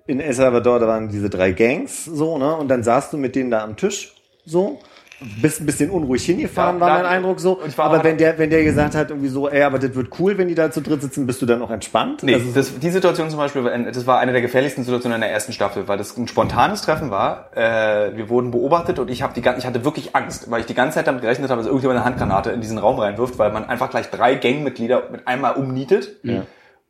in 0.06 0.20
El 0.20 0.32
Salvador, 0.32 0.78
da 0.80 0.86
waren 0.88 1.10
diese 1.10 1.28
drei 1.28 1.52
Gangs, 1.52 2.06
so, 2.06 2.38
ne, 2.38 2.56
und 2.56 2.68
dann 2.68 2.82
saßt 2.82 3.12
du 3.12 3.18
mit 3.18 3.36
denen 3.36 3.50
da 3.50 3.62
am 3.62 3.76
Tisch, 3.76 4.14
so, 4.46 4.78
bist 5.20 5.60
ein 5.60 5.66
bisschen 5.66 5.90
unruhig 5.90 6.24
hingefahren, 6.24 6.76
Ja, 6.76 6.80
war 6.80 6.96
mein 6.98 7.06
Eindruck 7.06 7.40
so. 7.40 7.58
aber 7.76 8.04
wenn 8.04 8.18
der, 8.18 8.38
wenn 8.38 8.50
der 8.50 8.62
gesagt 8.62 8.94
hat, 8.94 9.10
irgendwie 9.10 9.28
so, 9.28 9.48
ey, 9.48 9.62
aber 9.62 9.78
das 9.78 9.94
wird 9.94 10.08
cool, 10.20 10.38
wenn 10.38 10.48
die 10.48 10.54
da 10.54 10.70
zu 10.70 10.80
dritt 10.80 11.02
sitzen, 11.02 11.26
bist 11.26 11.42
du 11.42 11.46
dann 11.46 11.60
auch 11.62 11.70
entspannt? 11.70 12.22
Nee, 12.22 12.34
Also, 12.34 12.52
das, 12.54 12.78
die 12.78 12.90
Situation 12.90 13.28
zum 13.28 13.38
Beispiel, 13.38 13.62
das 13.92 14.06
war 14.06 14.20
eine 14.20 14.32
der 14.32 14.40
gefährlichsten 14.42 14.84
Situationen 14.84 15.16
in 15.16 15.20
der 15.22 15.32
ersten 15.32 15.52
Staffel, 15.52 15.88
weil 15.88 15.98
das 15.98 16.16
ein 16.16 16.28
spontanes 16.28 16.82
Treffen 16.82 17.10
war. 17.10 17.50
Äh, 17.56 18.16
wir 18.16 18.28
wurden 18.28 18.50
beobachtet 18.52 18.98
und 18.98 19.10
ich, 19.10 19.22
hab 19.22 19.34
die, 19.34 19.40
ich 19.40 19.66
hatte 19.66 19.84
wirklich 19.84 20.14
Angst, 20.14 20.50
weil 20.50 20.60
ich 20.60 20.66
die 20.66 20.74
ganze 20.74 20.96
Zeit 20.96 21.06
damit 21.08 21.22
gerechnet 21.22 21.50
habe, 21.50 21.58
dass 21.60 21.66
irgendjemand 21.66 21.98
eine 21.98 22.06
Handgranate 22.06 22.50
in 22.50 22.60
diesen 22.60 22.78
Raum 22.78 22.98
reinwirft, 22.98 23.38
weil 23.38 23.50
man 23.52 23.68
einfach 23.68 23.90
gleich 23.90 24.10
drei 24.10 24.36
Gangmitglieder 24.36 25.04
mit 25.10 25.26
einmal 25.26 25.54
umnietet. 25.54 26.10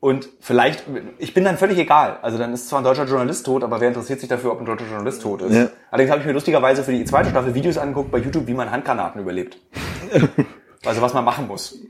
Und 0.00 0.28
vielleicht, 0.40 0.84
ich 1.18 1.34
bin 1.34 1.44
dann 1.44 1.58
völlig 1.58 1.76
egal. 1.76 2.18
Also 2.22 2.38
dann 2.38 2.52
ist 2.52 2.68
zwar 2.68 2.80
ein 2.80 2.84
deutscher 2.84 3.04
Journalist 3.04 3.44
tot, 3.44 3.64
aber 3.64 3.80
wer 3.80 3.88
interessiert 3.88 4.20
sich 4.20 4.28
dafür, 4.28 4.52
ob 4.52 4.60
ein 4.60 4.64
deutscher 4.66 4.86
Journalist 4.86 5.22
tot 5.22 5.42
ist? 5.42 5.54
Ja. 5.54 5.68
Allerdings 5.90 6.10
habe 6.12 6.20
ich 6.20 6.26
mir 6.26 6.32
lustigerweise 6.32 6.84
für 6.84 6.92
die 6.92 7.04
zweite 7.04 7.30
Staffel 7.30 7.54
Videos 7.54 7.78
angeguckt 7.78 8.12
bei 8.12 8.18
YouTube, 8.18 8.46
wie 8.46 8.54
man 8.54 8.70
Handgranaten 8.70 9.20
überlebt. 9.20 9.58
also 10.84 11.02
was 11.02 11.14
man 11.14 11.24
machen 11.24 11.48
muss. 11.48 11.80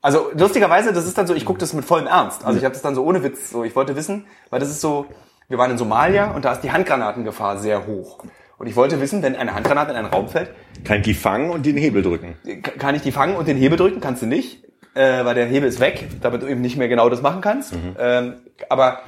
Also 0.00 0.30
lustigerweise, 0.34 0.92
das 0.92 1.06
ist 1.06 1.18
dann 1.18 1.26
so, 1.26 1.34
ich 1.34 1.44
gucke 1.44 1.58
das 1.58 1.72
mit 1.72 1.84
vollem 1.84 2.06
Ernst. 2.06 2.44
Also 2.44 2.58
ich 2.58 2.64
habe 2.64 2.72
das 2.72 2.82
dann 2.82 2.94
so 2.94 3.04
ohne 3.04 3.24
Witz, 3.24 3.50
so 3.50 3.64
ich 3.64 3.74
wollte 3.74 3.96
wissen, 3.96 4.26
weil 4.50 4.60
das 4.60 4.70
ist 4.70 4.80
so, 4.80 5.06
wir 5.48 5.58
waren 5.58 5.72
in 5.72 5.78
Somalia 5.78 6.30
und 6.30 6.44
da 6.44 6.52
ist 6.52 6.60
die 6.60 6.70
Handgranatengefahr 6.70 7.58
sehr 7.58 7.88
hoch. 7.88 8.20
Und 8.58 8.68
ich 8.68 8.76
wollte 8.76 9.00
wissen, 9.00 9.22
wenn 9.22 9.34
eine 9.34 9.54
Handgranate 9.54 9.90
in 9.90 9.96
einen 9.96 10.06
Raum 10.06 10.28
fällt, 10.28 10.50
Kann 10.84 10.98
ich 10.98 11.02
die 11.02 11.14
fangen 11.14 11.50
und 11.50 11.66
den 11.66 11.76
Hebel 11.76 12.02
drücken. 12.02 12.36
kann 12.78 12.94
ich 12.94 13.02
die 13.02 13.10
fangen 13.12 13.34
und 13.36 13.48
den 13.48 13.56
Hebel 13.56 13.76
drücken? 13.76 14.00
Kannst 14.00 14.22
du 14.22 14.26
nicht, 14.26 14.65
äh, 14.96 15.24
weil 15.24 15.34
der 15.34 15.46
Hebel 15.46 15.68
ist 15.68 15.78
weg, 15.78 16.08
damit 16.22 16.42
du 16.42 16.46
eben 16.48 16.60
nicht 16.60 16.76
mehr 16.76 16.88
genau 16.88 17.08
das 17.08 17.22
machen 17.22 17.40
kannst. 17.40 17.74
Ähm, 17.98 18.34
aber 18.68 19.00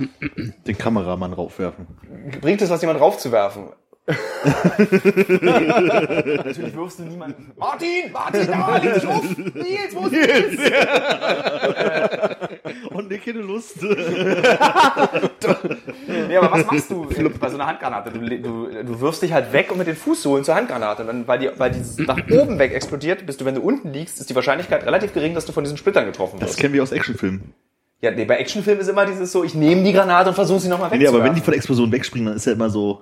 Den 0.66 0.78
Kameramann 0.78 1.32
raufwerfen. 1.32 1.86
bringt 2.40 2.62
es 2.62 2.70
was, 2.70 2.80
jemand 2.82 3.00
raufzuwerfen? 3.00 3.64
Natürlich 6.44 6.74
wirfst 6.74 6.98
du 6.98 7.04
niemanden. 7.04 7.52
Martin, 7.56 8.12
Martin, 8.12 8.46
da, 8.46 8.78
dich 8.78 9.06
auf! 9.06 9.24
Nils, 9.36 9.94
wo 9.94 10.06
ist 10.06 10.12
Nils? 10.12 10.60
Und 12.90 13.08
ne, 13.10 13.18
keine 13.18 13.40
Lust. 13.40 13.82
Nee, 13.82 13.88
aber 16.36 16.52
was 16.52 16.66
machst 16.66 16.90
du 16.90 17.08
äh, 17.10 17.28
bei 17.28 17.48
so 17.48 17.56
einer 17.56 17.66
Handgranate? 17.66 18.10
Du, 18.10 18.18
du, 18.20 18.68
du 18.84 19.00
wirfst 19.00 19.22
dich 19.22 19.32
halt 19.32 19.52
weg 19.52 19.70
und 19.70 19.78
mit 19.78 19.86
den 19.86 19.96
Fußsohlen 19.96 20.44
zur 20.44 20.54
Handgranate. 20.54 21.02
Und 21.02 21.08
dann, 21.08 21.26
weil 21.28 21.38
die, 21.38 21.50
weil 21.56 21.70
die 21.70 21.80
nach 22.02 22.18
oben 22.30 22.58
weg 22.58 22.72
explodiert, 22.74 23.24
bist 23.26 23.40
du, 23.40 23.44
wenn 23.44 23.54
du 23.54 23.60
unten 23.60 23.92
liegst, 23.92 24.18
ist 24.20 24.30
die 24.30 24.34
Wahrscheinlichkeit 24.34 24.84
relativ 24.86 25.12
gering, 25.14 25.34
dass 25.34 25.46
du 25.46 25.52
von 25.52 25.64
diesen 25.64 25.76
Splittern 25.76 26.06
getroffen 26.06 26.38
Das 26.40 26.50
wirst. 26.50 26.60
kennen 26.60 26.74
wir 26.74 26.82
aus 26.82 26.92
Actionfilmen. 26.92 27.52
Ja, 28.00 28.10
nee, 28.12 28.24
bei 28.24 28.36
Actionfilmen 28.36 28.80
ist 28.80 28.88
immer 28.88 29.06
dieses 29.06 29.32
so, 29.32 29.42
ich 29.44 29.54
nehme 29.54 29.82
die 29.82 29.92
Granate 29.92 30.28
und 30.30 30.34
versuche 30.34 30.60
sie 30.60 30.68
nochmal 30.68 30.88
Nee, 30.90 31.00
wegzuwerfen. 31.00 31.20
aber 31.20 31.28
wenn 31.28 31.34
die 31.34 31.40
von 31.40 31.50
der 31.52 31.56
Explosion 31.58 31.90
wegspringen, 31.92 32.26
dann 32.28 32.36
ist 32.36 32.46
ja 32.46 32.52
immer 32.52 32.70
so. 32.70 33.00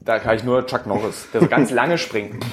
Da 0.00 0.18
kann 0.18 0.36
ich 0.36 0.44
nur 0.44 0.66
Chuck 0.66 0.86
Norris, 0.86 1.28
der 1.32 1.40
so 1.40 1.46
ganz 1.46 1.70
lange 1.70 1.98
springt. 1.98 2.44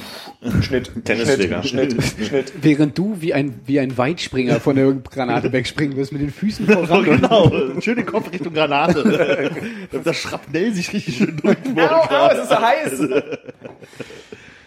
Schnitt, 0.62 0.92
Tennisschläger. 1.04 1.64
Schnitt, 1.64 1.92
Schnitt, 2.02 2.28
Schnitt. 2.28 2.54
Während 2.62 2.98
du 2.98 3.18
wie 3.20 3.34
ein, 3.34 3.60
wie 3.66 3.80
ein 3.80 3.98
Weitspringer 3.98 4.60
von 4.60 4.76
der 4.76 4.92
Granate 4.94 5.52
wegspringen 5.52 5.98
wirst 5.98 6.14
mit 6.14 6.22
den 6.22 6.32
Füßen 6.32 6.66
voran. 6.66 7.04
genau, 7.04 7.52
schön 7.82 7.98
den 7.98 8.06
Kopf 8.06 8.32
Richtung 8.32 8.54
Granate. 8.54 9.50
Damit 9.92 10.08
das 10.08 10.16
Schrapnell 10.16 10.74
sich 10.74 10.94
richtig 10.94 11.18
schön 11.18 11.38
drückt. 11.38 11.68
Au, 11.78 11.82
au, 11.82 12.30
es 12.32 12.40
ist 12.40 12.50
so 12.50 12.60
heiß. 12.60 13.00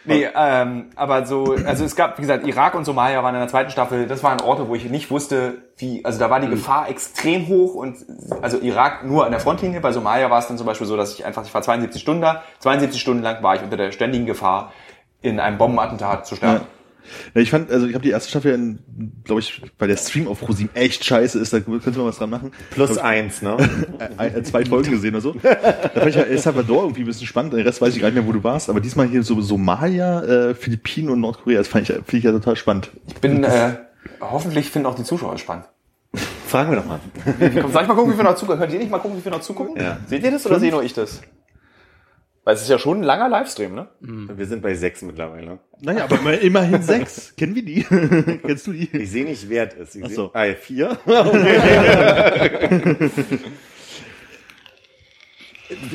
Nee, 0.04 0.28
ähm, 0.34 0.90
aber 0.96 1.26
so, 1.26 1.54
also 1.64 1.84
es 1.84 1.94
gab, 1.94 2.18
wie 2.18 2.22
gesagt, 2.22 2.46
Irak 2.46 2.74
und 2.74 2.84
Somalia 2.84 3.22
waren 3.22 3.34
in 3.34 3.40
der 3.40 3.48
zweiten 3.48 3.70
Staffel, 3.70 4.06
das 4.06 4.22
waren 4.24 4.40
Orte, 4.40 4.68
wo 4.68 4.74
ich 4.74 4.84
nicht 4.90 5.10
wusste, 5.10 5.58
wie, 5.76 6.04
also 6.04 6.18
da 6.18 6.28
war 6.28 6.40
die 6.40 6.48
Gefahr 6.48 6.88
extrem 6.88 7.46
hoch 7.46 7.74
und 7.74 7.98
also 8.40 8.58
Irak 8.58 9.04
nur 9.04 9.24
an 9.24 9.30
der 9.30 9.40
Frontlinie, 9.40 9.80
bei 9.80 9.92
Somalia 9.92 10.28
war 10.28 10.40
es 10.40 10.48
dann 10.48 10.58
zum 10.58 10.66
Beispiel 10.66 10.88
so, 10.88 10.96
dass 10.96 11.14
ich 11.14 11.24
einfach, 11.24 11.44
ich 11.44 11.54
war 11.54 11.62
72 11.62 12.02
Stunden 12.02 12.22
da, 12.22 12.42
72 12.58 13.00
Stunden 13.00 13.22
lang 13.22 13.42
war 13.42 13.54
ich 13.54 13.62
unter 13.62 13.76
der 13.76 13.92
ständigen 13.92 14.26
Gefahr, 14.26 14.72
in 15.20 15.38
einem 15.38 15.56
Bombenattentat 15.56 16.26
zu 16.26 16.34
sterben. 16.34 16.62
Ja, 16.62 16.81
ich 17.34 17.50
fand, 17.50 17.70
also 17.70 17.86
ich 17.86 17.94
habe 17.94 18.04
die 18.04 18.10
erste 18.10 18.30
Staffel, 18.30 18.78
glaube 19.24 19.40
ich, 19.40 19.62
weil 19.78 19.88
der 19.88 19.96
Stream 19.96 20.28
auf 20.28 20.40
ProSieben 20.40 20.74
echt 20.74 21.04
scheiße 21.04 21.38
ist, 21.38 21.52
da 21.52 21.60
könnte 21.60 21.90
man 21.90 22.06
was 22.06 22.18
dran 22.18 22.30
machen. 22.30 22.52
Plus 22.70 22.98
eins, 22.98 23.42
ne? 23.42 23.56
Ein, 24.16 24.34
äh, 24.36 24.42
zwei 24.42 24.64
Folgen 24.64 24.90
gesehen 24.90 25.14
oder 25.14 25.20
so. 25.20 25.32
Da 25.32 25.54
fand 25.94 26.08
ich 26.08 26.16
ja 26.16 26.22
El 26.22 26.38
Salvador 26.38 26.82
irgendwie 26.82 27.02
ein 27.02 27.06
bisschen 27.06 27.26
spannend, 27.26 27.52
den 27.54 27.62
Rest 27.62 27.80
weiß 27.80 27.94
ich 27.94 28.00
gar 28.00 28.08
nicht 28.08 28.16
mehr, 28.16 28.26
wo 28.26 28.32
du 28.32 28.42
warst, 28.44 28.70
aber 28.70 28.80
diesmal 28.80 29.08
hier 29.08 29.22
so 29.22 29.40
Somalia, 29.40 30.22
äh, 30.22 30.54
Philippinen 30.54 31.10
und 31.10 31.20
Nordkorea, 31.20 31.58
das 31.58 31.68
fand 31.68 31.88
ich, 31.88 31.94
finde 31.94 32.16
ich 32.16 32.24
ja 32.24 32.32
total 32.32 32.56
spannend. 32.56 32.90
Ich 33.08 33.20
bin, 33.20 33.44
äh, 33.44 33.74
hoffentlich 34.20 34.70
finden 34.70 34.86
auch 34.86 34.94
die 34.94 35.04
Zuschauer 35.04 35.38
spannend. 35.38 35.66
Fragen 36.46 36.70
wir 36.70 36.76
doch 36.76 36.84
mal. 36.84 37.00
Komm, 37.24 37.72
Soll 37.72 37.82
ich 37.82 37.88
mal 37.88 37.94
gucken, 37.94 38.12
wie 38.12 38.16
wir 38.18 38.24
noch 38.24 38.34
zugucken? 38.34 38.60
Könnt 38.60 38.72
ihr 38.74 38.78
nicht 38.78 38.90
mal 38.90 38.98
gucken, 38.98 39.18
wie 39.18 39.24
wir 39.24 39.32
noch 39.32 39.40
zugucken? 39.40 39.82
Ja. 39.82 39.98
Seht 40.06 40.22
ihr 40.22 40.30
das 40.30 40.44
oder 40.44 40.60
sehe 40.60 40.70
nur 40.70 40.82
ich 40.82 40.92
das? 40.92 41.22
Weil 42.44 42.54
es 42.56 42.62
ist 42.62 42.68
ja 42.70 42.78
schon 42.78 43.00
ein 43.00 43.02
langer 43.04 43.28
Livestream, 43.28 43.72
ne? 43.74 43.86
Wir 44.00 44.46
sind 44.46 44.62
bei 44.62 44.74
sechs 44.74 45.00
mittlerweile. 45.02 45.60
Naja, 45.80 46.04
aber 46.04 46.18
immer- 46.18 46.38
immerhin 46.40 46.82
sechs. 46.82 47.34
Kennen 47.38 47.54
wir 47.54 47.64
die? 47.64 47.84
Kennst 48.44 48.66
du 48.66 48.72
die? 48.72 48.88
Ich 48.96 49.10
sehe 49.12 49.24
nicht, 49.24 49.48
wer 49.48 49.68
es 49.68 49.74
ist. 49.74 49.94
Ich 49.96 50.04
Ach 50.04 50.08
seh- 50.08 50.14
so. 50.14 50.30
Ah, 50.34 50.44
ja, 50.44 50.54
vier? 50.54 50.98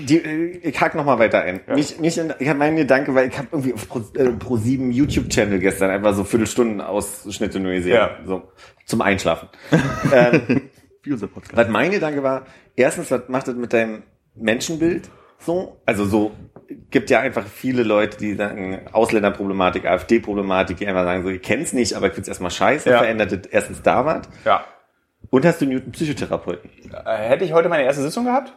Die, 0.08 0.18
äh, 0.18 0.58
ich 0.64 0.80
hack 0.82 0.96
noch 0.96 1.06
mal 1.06 1.20
weiter 1.20 1.42
ein. 1.42 1.60
Mich, 1.68 2.00
mich, 2.00 2.18
in- 2.18 2.34
ich 2.40 2.48
habe 2.50 2.58
meinen 2.58 2.78
Gedanke, 2.78 3.14
weil 3.14 3.28
ich 3.28 3.38
habe 3.38 3.50
irgendwie 3.52 3.74
auf 3.74 3.88
Pro, 3.88 4.00
äh, 4.16 4.32
Pro 4.32 4.58
7 4.58 4.92
YouTube-Channel 4.92 5.60
gestern 5.60 5.92
einfach 5.92 6.16
so 6.16 6.24
Viertelstunden 6.24 6.82
Ausschnitte 6.82 7.60
nur 7.60 7.74
gesehen. 7.74 7.94
Ja. 7.94 8.18
So, 8.26 8.44
zum 8.86 9.02
Einschlafen. 9.02 9.50
ähm, 10.12 10.62
Wie 11.04 11.12
unser 11.12 11.28
Podcast. 11.28 11.56
was 11.56 11.68
mein 11.70 11.92
Gedanke 11.92 12.24
war, 12.24 12.46
erstens, 12.76 13.12
was 13.12 13.28
macht 13.28 13.48
das 13.50 13.56
mit 13.56 13.72
deinem 13.72 14.04
Menschenbild 14.36 15.10
so? 15.40 15.78
Also 15.86 16.06
so, 16.06 16.32
gibt 16.90 17.10
ja 17.10 17.20
einfach 17.20 17.46
viele 17.46 17.84
Leute, 17.84 18.18
die 18.18 18.36
sagen, 18.36 18.88
Ausländerproblematik, 18.92 19.86
AfD-Problematik, 19.86 20.78
die 20.78 20.88
einfach 20.88 21.04
sagen 21.04 21.24
so, 21.24 21.30
ich 21.30 21.42
kenn's 21.42 21.74
nicht, 21.74 21.94
aber 21.94 22.08
ich 22.08 22.14
find's 22.14 22.28
erstmal 22.28 22.52
scheiße, 22.52 22.90
Ja. 22.90 23.00
verändert 23.00 23.48
erstens 23.52 23.82
da 23.82 24.06
was. 24.06 24.22
Ja. 24.46 24.66
Und 25.30 25.46
hast 25.46 25.62
du 25.62 25.66
Newton 25.66 25.92
Psychotherapeuten? 25.92 26.70
Äh, 26.92 27.16
hätte 27.18 27.44
ich 27.44 27.54
heute 27.54 27.70
meine 27.70 27.84
erste 27.84 28.02
Sitzung 28.02 28.26
gehabt? 28.26 28.54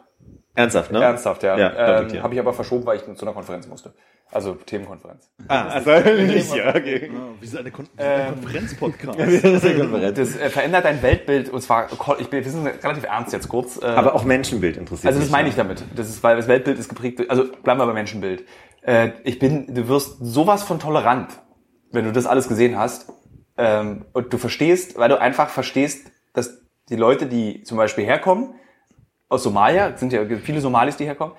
Ernsthaft, 0.54 0.92
ne? 0.92 1.02
Ernsthaft, 1.02 1.42
ja. 1.42 1.56
Ja, 1.56 2.00
ähm. 2.00 2.22
Habe 2.22 2.34
ich 2.34 2.40
aber 2.40 2.52
verschoben, 2.52 2.84
weil 2.86 2.96
ich 2.96 3.04
zu 3.16 3.24
einer 3.24 3.32
Konferenz 3.34 3.66
musste. 3.66 3.92
Also 4.32 4.54
Themenkonferenz. 4.54 5.28
Ah, 5.48 5.66
also 5.68 5.90
nicht, 6.22 6.54
ja, 6.54 6.68
okay. 6.70 7.10
Wie 7.40 7.44
ist 7.44 7.56
eine, 7.56 7.70
Kon 7.70 7.88
Ähm, 7.98 8.34
Konferenzpodcast? 8.34 9.18
Das 10.16 10.36
äh, 10.36 10.50
verändert 10.50 10.84
dein 10.84 11.02
Weltbild 11.02 11.48
und 11.50 11.60
zwar, 11.60 11.88
ich 12.20 12.28
bin, 12.28 12.44
wir 12.44 12.50
sind 12.50 12.66
relativ 12.66 13.04
ernst 13.04 13.32
jetzt 13.32 13.48
kurz. 13.48 13.82
Äh, 13.82 13.86
Aber 13.86 14.14
auch 14.14 14.24
Menschenbild 14.24 14.76
interessiert 14.76 15.08
also 15.08 15.18
das 15.18 15.28
mich. 15.28 15.32
meine 15.32 15.48
ich 15.48 15.56
damit. 15.56 15.84
Das 15.96 16.08
ist, 16.08 16.22
weil 16.22 16.36
das 16.36 16.46
Weltbild 16.46 16.78
ist 16.78 16.88
geprägt. 16.88 17.28
Also 17.28 17.44
bleiben 17.62 17.80
wir 17.80 17.86
bei 17.86 17.92
Menschenbild. 17.92 18.44
Äh, 18.82 19.10
ich 19.24 19.38
bin, 19.40 19.74
du 19.74 19.88
wirst 19.88 20.18
sowas 20.20 20.62
von 20.62 20.78
tolerant, 20.78 21.30
wenn 21.90 22.04
du 22.04 22.12
das 22.12 22.26
alles 22.26 22.46
gesehen 22.46 22.78
hast 22.78 23.12
ähm, 23.58 24.06
und 24.12 24.32
du 24.32 24.38
verstehst, 24.38 24.96
weil 24.96 25.08
du 25.08 25.20
einfach 25.20 25.48
verstehst, 25.48 26.10
dass 26.34 26.60
die 26.88 26.96
Leute, 26.96 27.26
die 27.26 27.64
zum 27.64 27.76
Beispiel 27.76 28.04
herkommen 28.04 28.54
aus 29.28 29.42
Somalia, 29.42 29.88
es 29.90 30.00
sind 30.00 30.12
ja 30.12 30.24
viele 30.42 30.60
Somalis, 30.60 30.96
die 30.96 31.04
herkommen, 31.04 31.34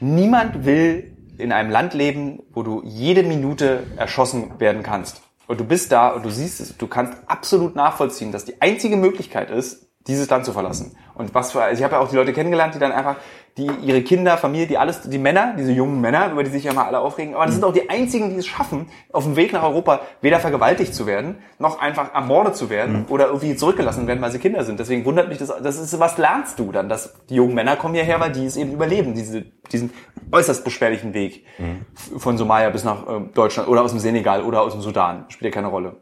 niemand 0.00 0.64
will 0.64 1.13
in 1.38 1.52
einem 1.52 1.70
Land 1.70 1.94
leben, 1.94 2.42
wo 2.52 2.62
du 2.62 2.82
jede 2.84 3.22
Minute 3.22 3.84
erschossen 3.96 4.58
werden 4.58 4.82
kannst. 4.82 5.22
Und 5.46 5.60
du 5.60 5.64
bist 5.64 5.92
da 5.92 6.08
und 6.08 6.24
du 6.24 6.30
siehst 6.30 6.60
es, 6.60 6.76
du 6.76 6.86
kannst 6.86 7.14
absolut 7.26 7.74
nachvollziehen, 7.76 8.32
dass 8.32 8.44
die 8.44 8.60
einzige 8.62 8.96
Möglichkeit 8.96 9.50
ist, 9.50 9.88
dieses 10.06 10.28
Land 10.28 10.44
zu 10.44 10.52
verlassen. 10.52 10.96
Und 11.14 11.34
was 11.34 11.52
für, 11.52 11.62
also 11.62 11.78
ich 11.78 11.84
habe 11.84 11.94
ja 11.94 12.00
auch 12.00 12.10
die 12.10 12.16
Leute 12.16 12.32
kennengelernt, 12.32 12.74
die 12.74 12.78
dann 12.78 12.92
einfach, 12.92 13.16
die 13.56 13.70
ihre 13.82 14.02
Kinder, 14.02 14.36
Familie, 14.36 14.66
die 14.66 14.76
alles, 14.76 15.02
die 15.02 15.18
Männer, 15.18 15.54
diese 15.56 15.70
jungen 15.72 16.00
Männer, 16.00 16.32
über 16.32 16.42
die 16.42 16.50
sich 16.50 16.64
ja 16.64 16.72
mal 16.74 16.84
alle 16.86 16.98
aufregen, 16.98 17.34
aber 17.34 17.46
das 17.46 17.54
sind 17.54 17.64
auch 17.64 17.72
die 17.72 17.88
einzigen, 17.88 18.30
die 18.30 18.36
es 18.36 18.46
schaffen, 18.46 18.88
auf 19.12 19.24
dem 19.24 19.36
Weg 19.36 19.52
nach 19.52 19.62
Europa 19.62 20.00
weder 20.20 20.40
vergewaltigt 20.40 20.92
zu 20.94 21.06
werden, 21.06 21.38
noch 21.58 21.80
einfach 21.80 22.12
ermordet 22.12 22.56
zu 22.56 22.68
werden 22.68 23.06
oder 23.08 23.26
irgendwie 23.28 23.54
zurückgelassen 23.56 24.06
werden, 24.06 24.20
weil 24.20 24.32
sie 24.32 24.40
Kinder 24.40 24.64
sind. 24.64 24.80
Deswegen 24.80 25.04
wundert 25.04 25.28
mich 25.28 25.38
das, 25.38 25.54
das 25.62 25.78
ist, 25.78 25.98
was 26.00 26.18
lernst 26.18 26.58
du 26.58 26.72
dann, 26.72 26.88
dass 26.88 27.14
die 27.30 27.36
jungen 27.36 27.54
Männer 27.54 27.76
kommen 27.76 27.94
hierher, 27.94 28.18
weil 28.20 28.32
die 28.32 28.44
es 28.44 28.56
eben 28.56 28.72
überleben, 28.72 29.14
diese, 29.14 29.42
diesen 29.72 29.92
äußerst 30.32 30.64
beschwerlichen 30.64 31.14
Weg 31.14 31.46
f- 31.94 32.20
von 32.20 32.36
Somalia 32.36 32.70
bis 32.70 32.82
nach 32.84 33.06
äh, 33.06 33.20
Deutschland 33.32 33.68
oder 33.68 33.82
aus 33.82 33.92
dem 33.92 34.00
Senegal 34.00 34.42
oder 34.42 34.62
aus 34.62 34.72
dem 34.72 34.82
Sudan, 34.82 35.26
spielt 35.28 35.54
ja 35.54 35.60
keine 35.60 35.68
Rolle. 35.68 35.96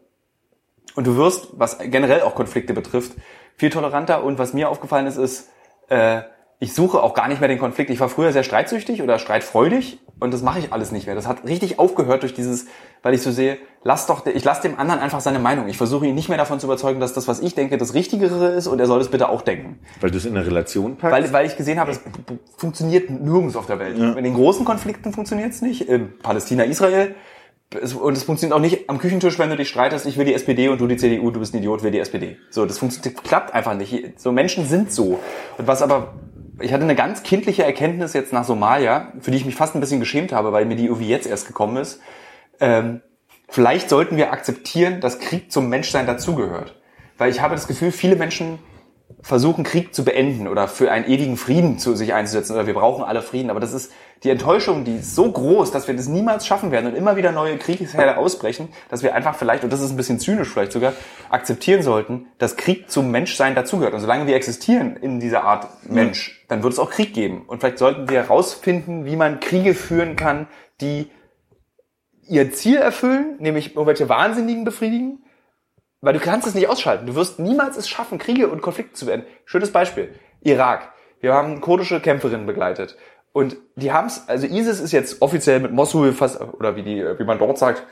Und 0.95 1.07
du 1.07 1.17
wirst, 1.17 1.49
was 1.53 1.79
generell 1.79 2.23
auch 2.23 2.35
Konflikte 2.35 2.75
betrifft, 2.75 3.13
viel 3.57 3.71
toleranter. 3.71 4.25
Und 4.25 4.39
was 4.39 4.53
mir 4.53 4.69
aufgefallen 4.69 5.07
ist, 5.07 5.17
ist, 5.17 5.49
äh, 5.89 6.23
ich 6.63 6.75
suche 6.75 7.03
auch 7.03 7.13
gar 7.13 7.27
nicht 7.27 7.41
mehr 7.41 7.49
den 7.49 7.59
Konflikt. 7.59 7.91
Ich 7.91 7.99
war 7.99 8.09
früher 8.09 8.31
sehr 8.31 8.45
streitsüchtig 8.45 9.03
oder 9.03 9.19
streitfreudig 9.19 9.99
und 10.21 10.33
das 10.33 10.43
mache 10.43 10.61
ich 10.61 10.73
alles 10.73 10.93
nicht 10.93 11.07
mehr. 11.07 11.17
Das 11.17 11.27
hat 11.27 11.45
richtig 11.45 11.81
aufgehört 11.81 12.23
durch 12.23 12.35
dieses, 12.35 12.67
weil 13.03 13.15
ich 13.15 13.23
so 13.23 13.33
sehe, 13.33 13.59
lass 13.83 14.07
doch, 14.07 14.25
ich 14.27 14.45
lass 14.45 14.61
dem 14.61 14.79
anderen 14.79 15.01
einfach 15.01 15.21
seine 15.21 15.41
Meinung. 15.41 15.67
Ich 15.67 15.77
versuche 15.77 16.07
ihn 16.07 16.15
nicht 16.15 16.29
mehr 16.29 16.39
davon 16.39 16.61
zu 16.61 16.67
überzeugen, 16.69 17.01
dass 17.01 17.15
das, 17.15 17.27
was 17.27 17.41
ich 17.41 17.57
denke, 17.57 17.79
das 17.79 17.95
Richtigere 17.95 18.51
ist 18.51 18.69
und 18.69 18.79
er 18.79 18.87
soll 18.87 19.01
es 19.01 19.09
bitte 19.09 19.29
auch 19.29 19.43
denken. 19.43 19.81
Weil 20.01 20.13
du 20.13 20.19
es 20.19 20.25
in 20.25 20.37
eine 20.37 20.47
Relation 20.47 20.97
packst? 20.99 21.13
Weil, 21.13 21.33
weil 21.33 21.47
ich 21.47 21.57
gesehen 21.57 21.81
habe, 21.81 21.91
es 21.91 22.01
funktioniert 22.57 23.11
nirgends 23.11 23.57
auf 23.57 23.67
der 23.67 23.81
Welt. 23.81 23.99
In 23.99 24.23
den 24.23 24.35
großen 24.35 24.65
Konflikten 24.65 25.13
funktioniert 25.13 25.51
es 25.51 25.63
nicht. 25.63 25.89
In 25.89 26.17
Palästina, 26.21 26.63
Israel. 26.63 27.17
Und 27.75 28.17
es 28.17 28.25
funktioniert 28.25 28.57
auch 28.57 28.61
nicht 28.61 28.89
am 28.89 28.99
Küchentisch, 28.99 29.39
wenn 29.39 29.51
du 29.51 29.57
dich 29.57 29.69
streitest, 29.69 30.07
ich 30.07 30.17
will 30.17 30.25
die 30.25 30.35
SPD 30.35 30.69
und 30.69 30.81
du 30.81 30.87
die 30.87 30.97
CDU, 30.97 31.31
du 31.31 31.41
bist 31.41 31.55
ein 31.55 31.59
Idiot, 31.59 31.83
will 31.83 31.91
die 31.91 31.99
SPD. 31.99 32.37
So, 32.51 32.67
das 32.67 32.79
funktioniert, 32.79 33.23
klappt 33.25 33.55
einfach 33.55 33.75
nicht. 33.75 34.21
So 34.21 34.33
Menschen 34.33 34.67
sind 34.67 34.93
so. 34.93 35.21
Und 35.59 35.67
was 35.67 35.83
aber, 35.83 36.15
ich 36.61 36.73
hatte 36.73 36.85
eine 36.85 36.95
ganz 36.95 37.23
kindliche 37.23 37.65
Erkenntnis 37.65 38.13
jetzt 38.13 38.33
nach 38.33 38.45
Somalia, 38.45 39.13
für 39.21 39.31
die 39.31 39.37
ich 39.37 39.45
mich 39.45 39.55
fast 39.55 39.75
ein 39.75 39.81
bisschen 39.81 40.01
geschämt 40.01 40.33
habe, 40.33 40.53
weil 40.53 40.65
mir 40.65 40.77
die 40.77 40.87
irgendwie 40.87 41.09
jetzt 41.09 41.27
erst 41.27 41.47
gekommen 41.47 41.77
ist. 41.77 42.01
Ähm, 42.61 43.01
vielleicht 43.49 43.89
sollten 43.89 44.17
wir 44.17 44.33
akzeptieren, 44.33 45.01
dass 45.01 45.19
Krieg 45.19 45.51
zum 45.51 45.69
Menschsein 45.69 46.07
dazugehört. 46.07 46.81
Weil 47.19 47.31
ich 47.31 47.41
habe 47.41 47.55
das 47.55 47.67
Gefühl, 47.67 47.93
viele 47.93 48.17
Menschen 48.17 48.59
versuchen, 49.21 49.65
Krieg 49.65 49.95
zu 49.95 50.05
beenden 50.05 50.49
oder 50.49 50.69
für 50.69 50.91
einen 50.91 51.07
ewigen 51.07 51.37
Frieden 51.37 51.79
zu 51.79 51.95
sich 51.95 52.15
einzusetzen 52.15 52.55
oder 52.55 52.67
wir 52.67 52.75
brauchen 52.75 53.05
alle 53.05 53.23
Frieden. 53.23 53.51
Aber 53.51 53.61
das 53.61 53.73
ist 53.73 53.93
die 54.23 54.31
Enttäuschung, 54.31 54.85
die 54.85 54.97
ist 54.97 55.15
so 55.15 55.31
groß, 55.31 55.73
dass 55.73 55.89
wir 55.89 55.97
das 55.97 56.07
niemals 56.07 56.47
schaffen 56.47 56.71
werden 56.71 56.87
und 56.87 56.97
immer 56.97 57.17
wieder 57.17 57.33
neue 57.33 57.59
Kriegsherde 57.59 58.17
ausbrechen, 58.17 58.69
dass 58.89 59.03
wir 59.03 59.15
einfach 59.15 59.35
vielleicht, 59.35 59.65
und 59.65 59.73
das 59.73 59.81
ist 59.81 59.91
ein 59.91 59.97
bisschen 59.97 60.21
zynisch 60.21 60.49
vielleicht 60.49 60.73
sogar, 60.73 60.93
akzeptieren 61.31 61.83
sollten, 61.83 62.27
dass 62.39 62.57
Krieg 62.57 62.91
zum 62.91 63.11
Menschsein 63.11 63.55
dazugehört. 63.55 63.95
Und 63.95 64.01
solange 64.01 64.27
wir 64.27 64.37
existieren 64.37 64.97
in 64.97 65.19
dieser 65.19 65.45
Art 65.45 65.67
Mensch, 65.89 66.45
dann 66.49 66.63
wird 66.63 66.73
es 66.73 66.79
auch 66.79 66.91
Krieg 66.91 67.15
geben. 67.15 67.43
Und 67.47 67.61
vielleicht 67.61 67.79
sollten 67.79 68.09
wir 68.09 68.23
herausfinden, 68.23 69.05
wie 69.05 69.17
man 69.17 69.41
Kriege 69.41 69.75
führen 69.75 70.15
kann, 70.15 70.47
die 70.81 71.11
ihr 72.29 72.53
Ziel 72.53 72.77
erfüllen, 72.77 73.37
nämlich 73.41 73.75
irgendwelche 73.75 74.09
Wahnsinnigen 74.09 74.65
befriedigen, 74.65 75.25
Weil 76.03 76.15
du 76.15 76.21
kannst 76.21 76.49
es 76.49 76.55
nicht 76.55 76.69
ausschalten. 76.69 77.07
Du 77.07 77.15
wirst 77.15 77.39
niemals 77.39 77.77
es 77.77 77.89
schaffen, 77.89 78.19
Kriege 78.19 78.49
und 78.49 78.61
Konflikte 78.61 78.95
zu 78.95 79.07
werden. 79.07 79.25
Schönes 79.45 79.71
Beispiel. 79.71 80.13
Irak. 80.43 80.93
Wir 81.21 81.33
haben 81.33 81.61
kurdische 81.61 82.01
Kämpferinnen 82.01 82.45
begleitet. 82.45 82.97
Und 83.33 83.57
die 83.77 83.93
haben 83.93 84.09
es, 84.09 84.29
also 84.29 84.47
ISIS 84.47 84.81
ist 84.81 84.93
jetzt 84.93 85.23
offiziell 85.23 85.61
mit 85.61 85.73
Mosul 85.73 86.13
fast, 86.13 86.41
oder 86.41 86.75
wie 86.75 86.83
die, 86.83 87.05
wie 87.19 87.25
man 87.25 87.39
dort 87.39 87.57
sagt, 87.57 87.85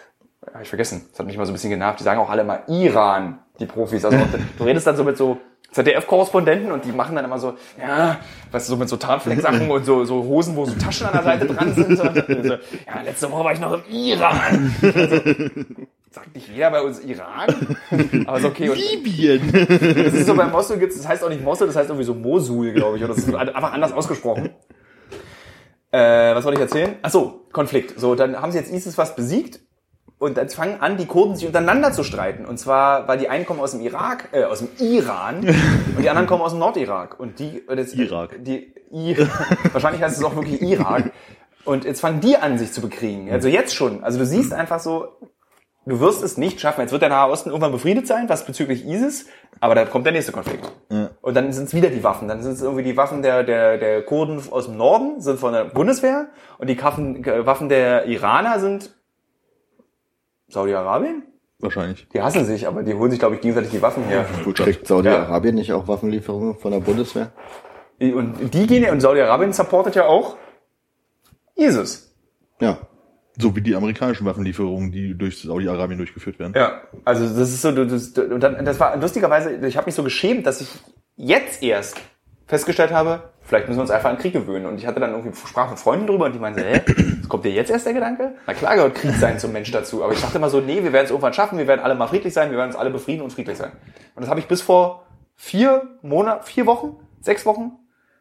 hab 0.53 0.61
ich 0.61 0.69
vergessen, 0.69 1.07
das 1.11 1.21
hat 1.21 1.27
mich 1.27 1.37
mal 1.37 1.47
so 1.47 1.53
ein 1.53 1.55
bisschen 1.55 1.71
genervt, 1.71 2.01
die 2.01 2.05
sagen 2.05 2.21
auch 2.21 2.29
alle 2.31 2.43
mal 2.43 2.65
Iran, 2.67 3.39
die 3.61 3.67
Profis. 3.67 4.05
Also 4.05 4.19
du 4.59 4.65
redest 4.65 4.87
dann 4.87 4.97
so 4.97 5.05
mit 5.05 5.17
so 5.17 5.39
ZDF-Korrespondenten 5.71 6.73
und 6.73 6.85
die 6.85 6.93
machen 6.93 7.15
dann 7.15 7.25
immer 7.25 7.39
so, 7.39 7.55
ja, 7.81 8.19
weißt 8.51 8.69
du, 8.69 8.73
so 8.73 8.77
mit 8.77 8.89
so 8.89 8.97
Tarnfleck-Sachen 8.97 9.71
und 9.71 9.85
so, 9.85 10.05
so 10.05 10.25
Hosen, 10.25 10.57
wo 10.57 10.65
so 10.65 10.75
Taschen 10.75 11.07
an 11.07 11.13
der 11.13 11.23
Seite 11.23 11.47
dran 11.47 11.75
sind. 11.75 12.01
Und 12.01 12.45
so, 12.45 12.55
ja, 12.55 13.03
letzte 13.05 13.31
Woche 13.31 13.45
war 13.45 13.53
ich 13.53 13.61
noch 13.61 13.75
im 13.75 13.83
Iran. 13.89 14.75
Also, 14.83 15.21
sagt 16.11 16.35
nicht 16.35 16.49
jeder 16.49 16.71
bei 16.71 16.83
uns 16.83 17.01
Iran, 17.01 17.77
aber 18.27 18.39
ist 18.39 18.45
okay. 18.45 18.69
Und 18.69 18.79
Libyen. 18.79 19.53
das 19.53 20.15
ist 20.15 20.27
so 20.27 20.35
bei 20.35 20.47
Mosul 20.47 20.79
gibt's, 20.79 20.97
das 20.97 21.07
heißt 21.07 21.23
auch 21.23 21.29
nicht 21.29 21.43
Mosul, 21.43 21.69
das 21.69 21.77
heißt 21.77 21.89
irgendwie 21.89 22.05
so 22.05 22.15
Mosul, 22.15 22.73
glaube 22.73 22.97
ich, 22.97 23.05
oder 23.05 23.15
das 23.15 23.25
ist 23.25 23.35
einfach 23.35 23.73
anders 23.73 23.93
ausgesprochen. 23.93 24.51
Äh, 25.93 26.35
was 26.35 26.45
wollte 26.45 26.59
ich 26.59 26.63
erzählen? 26.63 26.97
Ach 27.03 27.11
so, 27.11 27.47
Konflikt. 27.53 27.99
So, 27.99 28.15
dann 28.15 28.41
haben 28.41 28.53
sie 28.53 28.59
jetzt 28.59 28.73
ISIS 28.73 28.97
was 28.97 29.17
besiegt 29.17 29.61
und 30.19 30.37
dann 30.37 30.49
fangen 30.49 30.81
an, 30.81 30.97
die 30.97 31.07
Kurden 31.07 31.35
sich 31.35 31.47
untereinander 31.47 31.93
zu 31.93 32.05
streiten. 32.05 32.45
Und 32.45 32.59
zwar, 32.59 33.09
weil 33.09 33.19
die 33.19 33.29
einen 33.29 33.47
kommen 33.47 33.61
aus 33.61 33.73
dem 33.73 33.81
Irak, 33.81 34.29
äh, 34.33 34.45
aus 34.45 34.61
dem 34.61 34.69
Iran 34.79 35.39
und 35.97 36.03
die 36.03 36.11
anderen 36.11 36.29
kommen 36.29 36.43
aus 36.43 36.53
dem 36.53 36.61
Nordirak. 36.61 37.19
Und 37.19 37.39
die, 37.39 37.63
das, 37.67 37.95
Irak. 37.95 38.37
Die, 38.41 38.73
I, 38.93 39.17
wahrscheinlich 39.73 40.03
heißt 40.03 40.19
es 40.19 40.25
auch 40.25 40.35
wirklich 40.35 40.61
Irak. 40.63 41.13
Und 41.65 41.85
jetzt 41.85 42.01
fangen 42.01 42.21
die 42.21 42.37
an, 42.37 42.59
sich 42.59 42.73
zu 42.73 42.81
bekriegen. 42.81 43.31
Also 43.31 43.49
jetzt 43.49 43.75
schon. 43.75 44.03
Also 44.03 44.19
du 44.19 44.27
siehst 44.27 44.53
einfach 44.53 44.81
so, 44.81 45.09
du 45.91 46.01
wirst 46.01 46.23
es 46.23 46.37
nicht 46.37 46.61
schaffen. 46.61 46.81
Jetzt 46.81 46.93
wird 46.93 47.03
der 47.03 47.09
Nahe 47.09 47.31
Osten 47.31 47.51
irgendwann 47.51 47.73
befriedet 47.73 48.07
sein, 48.07 48.29
was 48.29 48.47
bezüglich 48.47 48.87
ISIS, 48.87 49.27
aber 49.61 49.75
dann 49.75 49.91
kommt 49.91 50.07
der 50.07 50.13
nächste 50.13 50.33
Konflikt. 50.33 50.73
Und 51.21 51.35
dann 51.35 51.53
sind 51.53 51.65
es 51.65 51.75
wieder 51.75 51.91
die 51.91 52.03
Waffen. 52.03 52.29
Dann 52.29 52.43
sind 52.43 52.53
es 52.53 52.63
irgendwie 52.63 52.83
die 52.83 52.97
Waffen 52.97 53.23
der, 53.23 53.43
der, 53.45 53.79
der 53.79 54.03
Kurden 54.03 54.41
aus 54.51 54.67
dem 54.67 54.77
Norden, 54.77 55.21
sind 55.21 55.39
von 55.39 55.53
der 55.53 55.65
Bundeswehr, 55.65 56.29
und 56.59 56.69
die 56.69 56.77
Kaffen, 56.77 57.25
äh, 57.25 57.45
Waffen 57.47 57.69
der 57.69 58.07
Iraner 58.07 58.61
sind 58.61 58.95
Saudi-Arabien? 60.49 61.25
Wahrscheinlich. 61.59 62.09
Die 62.09 62.23
hassen 62.23 62.45
sich, 62.47 62.67
aber 62.67 62.83
die 62.83 62.95
holen 62.95 63.11
sich, 63.11 63.21
glaube 63.21 63.35
ich, 63.35 63.41
gegenseitig 63.43 63.71
die 63.71 63.83
Waffen 63.83 64.05
her. 64.05 64.25
Kriegt 64.55 64.87
Saudi-Arabien 64.87 65.55
nicht 65.55 65.73
auch 65.73 65.87
Waffenlieferungen 65.89 66.57
von 66.57 66.73
der 66.73 66.81
Bundeswehr? 66.81 67.33
Und 68.01 68.55
die 68.55 68.67
gehen 68.67 68.83
ja, 68.83 68.93
und 68.93 69.01
Saudi-Arabien 69.01 69.53
supportet 69.53 69.95
ja 69.95 70.07
auch 70.07 70.37
ISIS. 71.55 72.15
Ja. 72.61 72.79
So 73.39 73.55
wie 73.55 73.61
die 73.61 73.75
amerikanischen 73.75 74.27
Waffenlieferungen, 74.27 74.91
die 74.91 75.17
durch 75.17 75.41
Saudi-Arabien 75.43 75.99
durchgeführt 75.99 76.39
werden. 76.39 76.53
Ja, 76.57 76.83
also 77.05 77.25
das 77.25 77.51
ist 77.51 77.63
so, 77.63 77.71
das, 77.73 78.13
das 78.13 78.81
war 78.81 78.97
lustigerweise, 78.97 79.55
ich 79.67 79.77
habe 79.77 79.87
mich 79.87 79.95
so 79.95 80.03
geschämt, 80.03 80.47
dass 80.47 80.61
ich 80.61 80.69
jetzt 81.17 81.63
erst 81.63 81.97
festgestellt 82.51 82.91
habe, 82.91 83.31
vielleicht 83.43 83.69
müssen 83.69 83.79
wir 83.79 83.83
uns 83.83 83.93
einfach 83.93 84.11
an 84.11 84.19
Krieg 84.19 84.33
gewöhnen. 84.33 84.67
Und 84.67 84.79
ich 84.79 84.87
hatte 84.87 84.99
dann 84.99 85.13
irgendwie 85.13 85.37
sprach 85.37 85.71
mit 85.71 85.79
Freunden 85.79 86.09
drüber 86.09 86.27
und 86.27 86.33
die 86.33 86.41
meinten, 86.41 86.61
hä, 86.61 86.83
kommt 87.29 87.45
dir 87.45 87.53
jetzt 87.53 87.71
erst 87.71 87.87
der 87.87 87.95
Gedanke? 87.95 88.35
Na 88.47 88.55
klar 88.55 88.75
gehört 88.75 88.97
Krieg 88.97 89.13
sein 89.13 89.39
zum 89.39 89.53
Mensch 89.53 89.71
dazu. 89.71 90.03
Aber 90.03 90.13
ich 90.13 90.21
dachte 90.21 90.39
immer 90.39 90.51
so, 90.51 90.61
nee, 90.61 90.83
wir 90.83 90.93
werden 90.93 91.05
es 91.05 91.11
irgendwann 91.11 91.33
schaffen, 91.33 91.59
wir 91.59 91.69
werden 91.69 91.81
alle 91.81 91.95
mal 91.95 92.09
friedlich 92.09 92.35
sein, 92.35 92.51
wir 92.51 92.59
werden 92.59 92.71
uns 92.71 92.77
alle 92.77 92.91
befrieden 92.91 93.23
und 93.23 93.33
friedlich 93.33 93.57
sein. 93.57 93.71
Und 94.17 94.23
das 94.23 94.29
habe 94.29 94.41
ich 94.41 94.47
bis 94.47 94.63
vor 94.63 95.07
vier 95.37 95.97
Monate, 96.03 96.45
vier 96.45 96.67
Wochen, 96.67 96.97
sechs 97.21 97.47
Wochen 97.47 97.73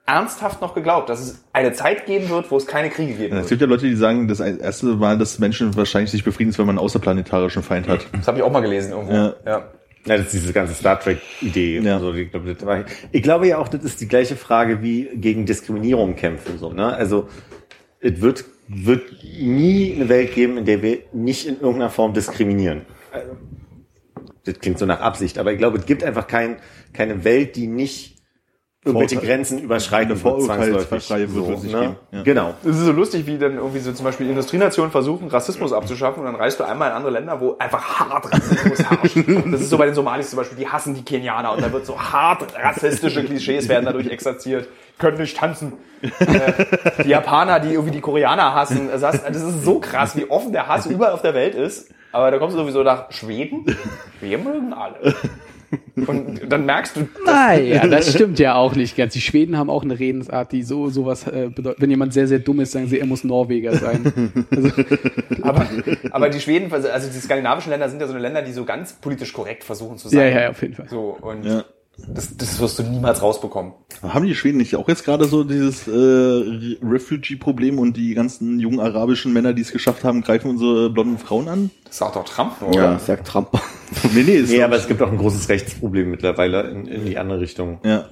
ernsthaft 0.06 0.62
noch 0.62 0.74
geglaubt, 0.74 1.10
dass 1.10 1.20
es 1.20 1.44
eine 1.54 1.72
Zeit 1.74 2.06
geben 2.06 2.30
wird, 2.30 2.50
wo 2.50 2.58
es 2.58 2.66
keine 2.66 2.90
Kriege 2.90 3.14
geben 3.14 3.36
Es 3.36 3.42
wird. 3.42 3.50
gibt 3.50 3.62
ja 3.62 3.68
Leute, 3.68 3.86
die 3.88 3.96
sagen, 3.96 4.28
das 4.28 4.40
erste 4.40 4.88
Mal, 4.88 5.18
dass 5.18 5.38
Menschen 5.40 5.76
wahrscheinlich 5.76 6.12
sich 6.12 6.24
befrieden, 6.24 6.50
ist, 6.50 6.58
wenn 6.58 6.66
man 6.66 6.78
einen 6.78 6.86
außerplanetarischen 6.86 7.62
Feind 7.64 7.88
hat. 7.88 8.08
Das 8.14 8.28
habe 8.28 8.38
ich 8.38 8.44
auch 8.44 8.52
mal 8.52 8.62
gelesen 8.62 8.92
irgendwo. 8.92 9.14
Ja. 9.14 9.34
ja. 9.46 9.72
Ja, 10.06 10.16
das 10.16 10.28
ist 10.28 10.34
diese 10.44 10.54
ganze 10.54 10.74
Star 10.74 11.00
Trek-Idee. 11.00 11.80
Ja. 11.82 11.96
Also, 11.96 12.14
ich, 12.14 12.32
glaube, 12.32 12.86
ich 13.12 13.22
glaube 13.22 13.48
ja 13.48 13.58
auch, 13.58 13.68
das 13.68 13.84
ist 13.84 14.00
die 14.02 14.08
gleiche 14.08 14.36
Frage 14.38 14.82
wie 14.82 15.10
gegen 15.14 15.46
Diskriminierung 15.46 16.16
kämpfen. 16.16 16.58
So, 16.58 16.72
ne? 16.72 16.96
Also 16.96 17.28
es 18.00 18.22
wird, 18.22 18.46
wird 18.70 19.04
nie 19.42 19.94
eine 19.96 20.08
Welt 20.08 20.34
geben, 20.34 20.58
in 20.58 20.66
der 20.66 20.82
wir 20.82 21.00
nicht 21.12 21.46
in 21.48 21.56
irgendeiner 21.56 21.90
Form 21.90 22.14
diskriminieren. 22.14 22.84
Also, 23.12 23.36
Das 24.46 24.60
klingt 24.60 24.80
so 24.80 24.86
nach 24.86 25.02
Absicht, 25.02 25.38
aber 25.38 25.52
ich 25.52 25.58
glaube, 25.58 25.78
es 25.78 25.86
gibt 25.86 26.04
einfach 26.04 26.28
kein, 26.28 26.56
keine 26.94 27.26
Welt, 27.26 27.58
die 27.58 27.68
nicht 27.68 28.19
irgendwelche 28.86 29.16
Vorurteil- 29.16 29.28
Grenzen 29.28 29.60
überschreiten 29.60 30.16
zwangsläufig. 30.16 31.10
nicht 31.64 31.74
ne? 31.74 31.96
ja. 32.12 32.24
Genau. 32.24 32.54
Es 32.64 32.78
ist 32.78 32.86
so 32.86 32.92
lustig, 32.94 33.26
wie 33.26 33.38
dann 33.38 33.56
irgendwie 33.56 33.80
so 33.80 33.92
zum 33.92 34.06
Beispiel 34.06 34.30
Industrienationen 34.30 34.90
versuchen, 34.92 35.28
Rassismus 35.28 35.74
abzuschaffen 35.74 36.22
und 36.22 36.26
dann 36.32 36.36
reist 36.36 36.60
du 36.60 36.64
einmal 36.64 36.90
in 36.92 36.96
andere 36.96 37.12
Länder, 37.12 37.42
wo 37.42 37.58
einfach 37.60 38.00
hart 38.00 38.34
Rassismus 38.34 38.80
herrscht. 38.90 39.18
Das 39.52 39.62
ist 39.62 39.70
so 39.70 39.78
bei 39.78 39.86
den 39.86 39.96
Somalis 39.96 40.30
zum 40.30 40.38
Beispiel, 40.38 40.58
die 40.58 40.68
hassen 40.68 40.94
die 40.96 41.04
Kenianer 41.04 41.52
und 41.52 41.62
da 41.62 41.72
wird 41.74 41.86
so 41.86 42.00
hart 42.00 42.46
rassistische 42.56 43.24
Klischees 43.26 43.68
werden 43.68 43.86
dadurch 43.86 44.08
exerziert. 44.08 44.68
Können 44.98 45.18
nicht 45.18 45.36
tanzen. 45.38 45.74
Äh, 46.02 47.04
Die 47.04 47.10
Japaner, 47.10 47.60
die 47.60 47.70
irgendwie 47.74 47.92
die 47.92 48.02
Koreaner 48.02 48.54
hassen. 48.54 48.90
Das 48.92 49.02
heißt, 49.04 49.24
das 49.28 49.42
ist 49.42 49.64
so 49.64 49.80
krass, 49.80 50.16
wie 50.18 50.30
offen 50.30 50.52
der 50.54 50.68
Hass 50.68 50.86
überall 50.86 51.14
auf 51.14 51.22
der 51.22 51.34
Welt 51.34 51.56
ist. 51.56 51.90
Aber 52.12 52.32
da 52.32 52.38
kommst 52.38 52.56
du 52.56 52.62
sowieso 52.62 52.84
nach 52.84 53.12
Schweden. 53.12 53.66
Wir 54.20 54.38
mögen 54.38 54.74
alle. 54.74 55.14
Und 56.08 56.42
dann 56.50 56.66
merkst 56.66 56.96
du, 56.96 57.08
Naja, 57.26 57.88
das 57.88 58.14
stimmt 58.14 58.40
ja 58.40 58.56
auch 58.56 58.76
nicht 58.76 58.98
ganz. 58.98 59.14
Die 59.14 59.22
Schweden 59.22 59.58
haben 59.58 59.70
auch 59.70 59.84
eine 59.84 60.00
Redensart, 60.00 60.52
die 60.52 60.64
so 60.64 60.90
sowas 60.90 61.28
äh, 61.28 61.50
bedeutet. 61.54 61.82
Wenn 61.82 61.90
jemand 61.90 62.14
sehr, 62.14 62.28
sehr 62.28 62.40
dumm 62.40 62.60
ist, 62.60 62.72
sagen 62.72 62.88
sie, 62.88 63.00
er 63.00 63.06
muss 63.06 63.24
Norweger 63.24 63.76
sein. 63.76 64.14
Also, 64.52 64.72
aber, 65.42 65.68
aber 66.12 66.30
die 66.30 66.40
Schweden, 66.40 66.72
also 66.72 67.08
die 67.08 67.20
skandinavischen 67.20 67.72
Länder 67.72 67.90
sind 67.90 68.00
ja 68.00 68.08
so 68.08 68.14
eine 68.14 68.22
Länder, 68.22 68.42
die 68.42 68.52
so 68.52 68.66
ganz 68.66 68.94
politisch 68.94 69.34
korrekt 69.34 69.64
versuchen 69.64 69.98
zu 69.98 70.08
ja, 70.10 70.22
sein. 70.22 70.34
ja, 70.34 70.50
auf 70.50 70.62
jeden 70.62 70.76
Fall. 70.76 70.88
So, 70.90 71.18
und 71.22 71.44
Ja. 71.46 71.66
Das, 72.08 72.36
das 72.38 72.60
wirst 72.60 72.80
du 72.80 72.84
niemals 72.84 73.22
rausbekommen. 73.22 73.74
Haben 74.02 74.26
die 74.26 74.36
Schweden 74.36 74.58
nicht 74.58 74.76
auch 74.76 74.88
jetzt 74.88 75.04
gerade 75.06 75.26
so 75.26 75.44
dieses 75.44 75.88
äh, 75.88 75.92
Re- 75.92 76.78
Refugee-Problem 76.84 77.78
und 77.80 77.98
die 77.98 78.14
ganzen 78.14 78.60
jungen 78.60 78.80
arabischen 78.80 79.34
Männer, 79.34 79.54
die 79.54 79.62
es 79.62 79.72
geschafft 79.72 80.04
haben, 80.04 80.22
greifen 80.22 80.50
unsere 80.52 80.90
blonden 80.90 81.18
Frauen 81.18 81.48
an? 81.48 81.72
Das 81.86 81.98
sagt 81.98 82.16
doch 82.16 82.26
Trump, 82.26 82.62
nur, 82.62 82.74
Ja, 82.74 82.90
oder? 82.92 83.00
sagt 83.00 83.28
Trump. 83.28 83.50
Nee, 84.14 84.22
nee, 84.24 84.36
ist 84.36 84.52
Nee, 84.52 84.62
aber 84.62 84.76
es 84.76 84.88
gibt 84.88 85.02
auch 85.02 85.12
ein 85.12 85.18
großes 85.18 85.50
Rechtsproblem 85.50 86.12
mittlerweile 86.12 86.62
in, 86.70 86.86
in 86.86 87.06
die 87.06 87.18
andere 87.18 87.40
Richtung. 87.40 87.80
ja. 87.84 88.06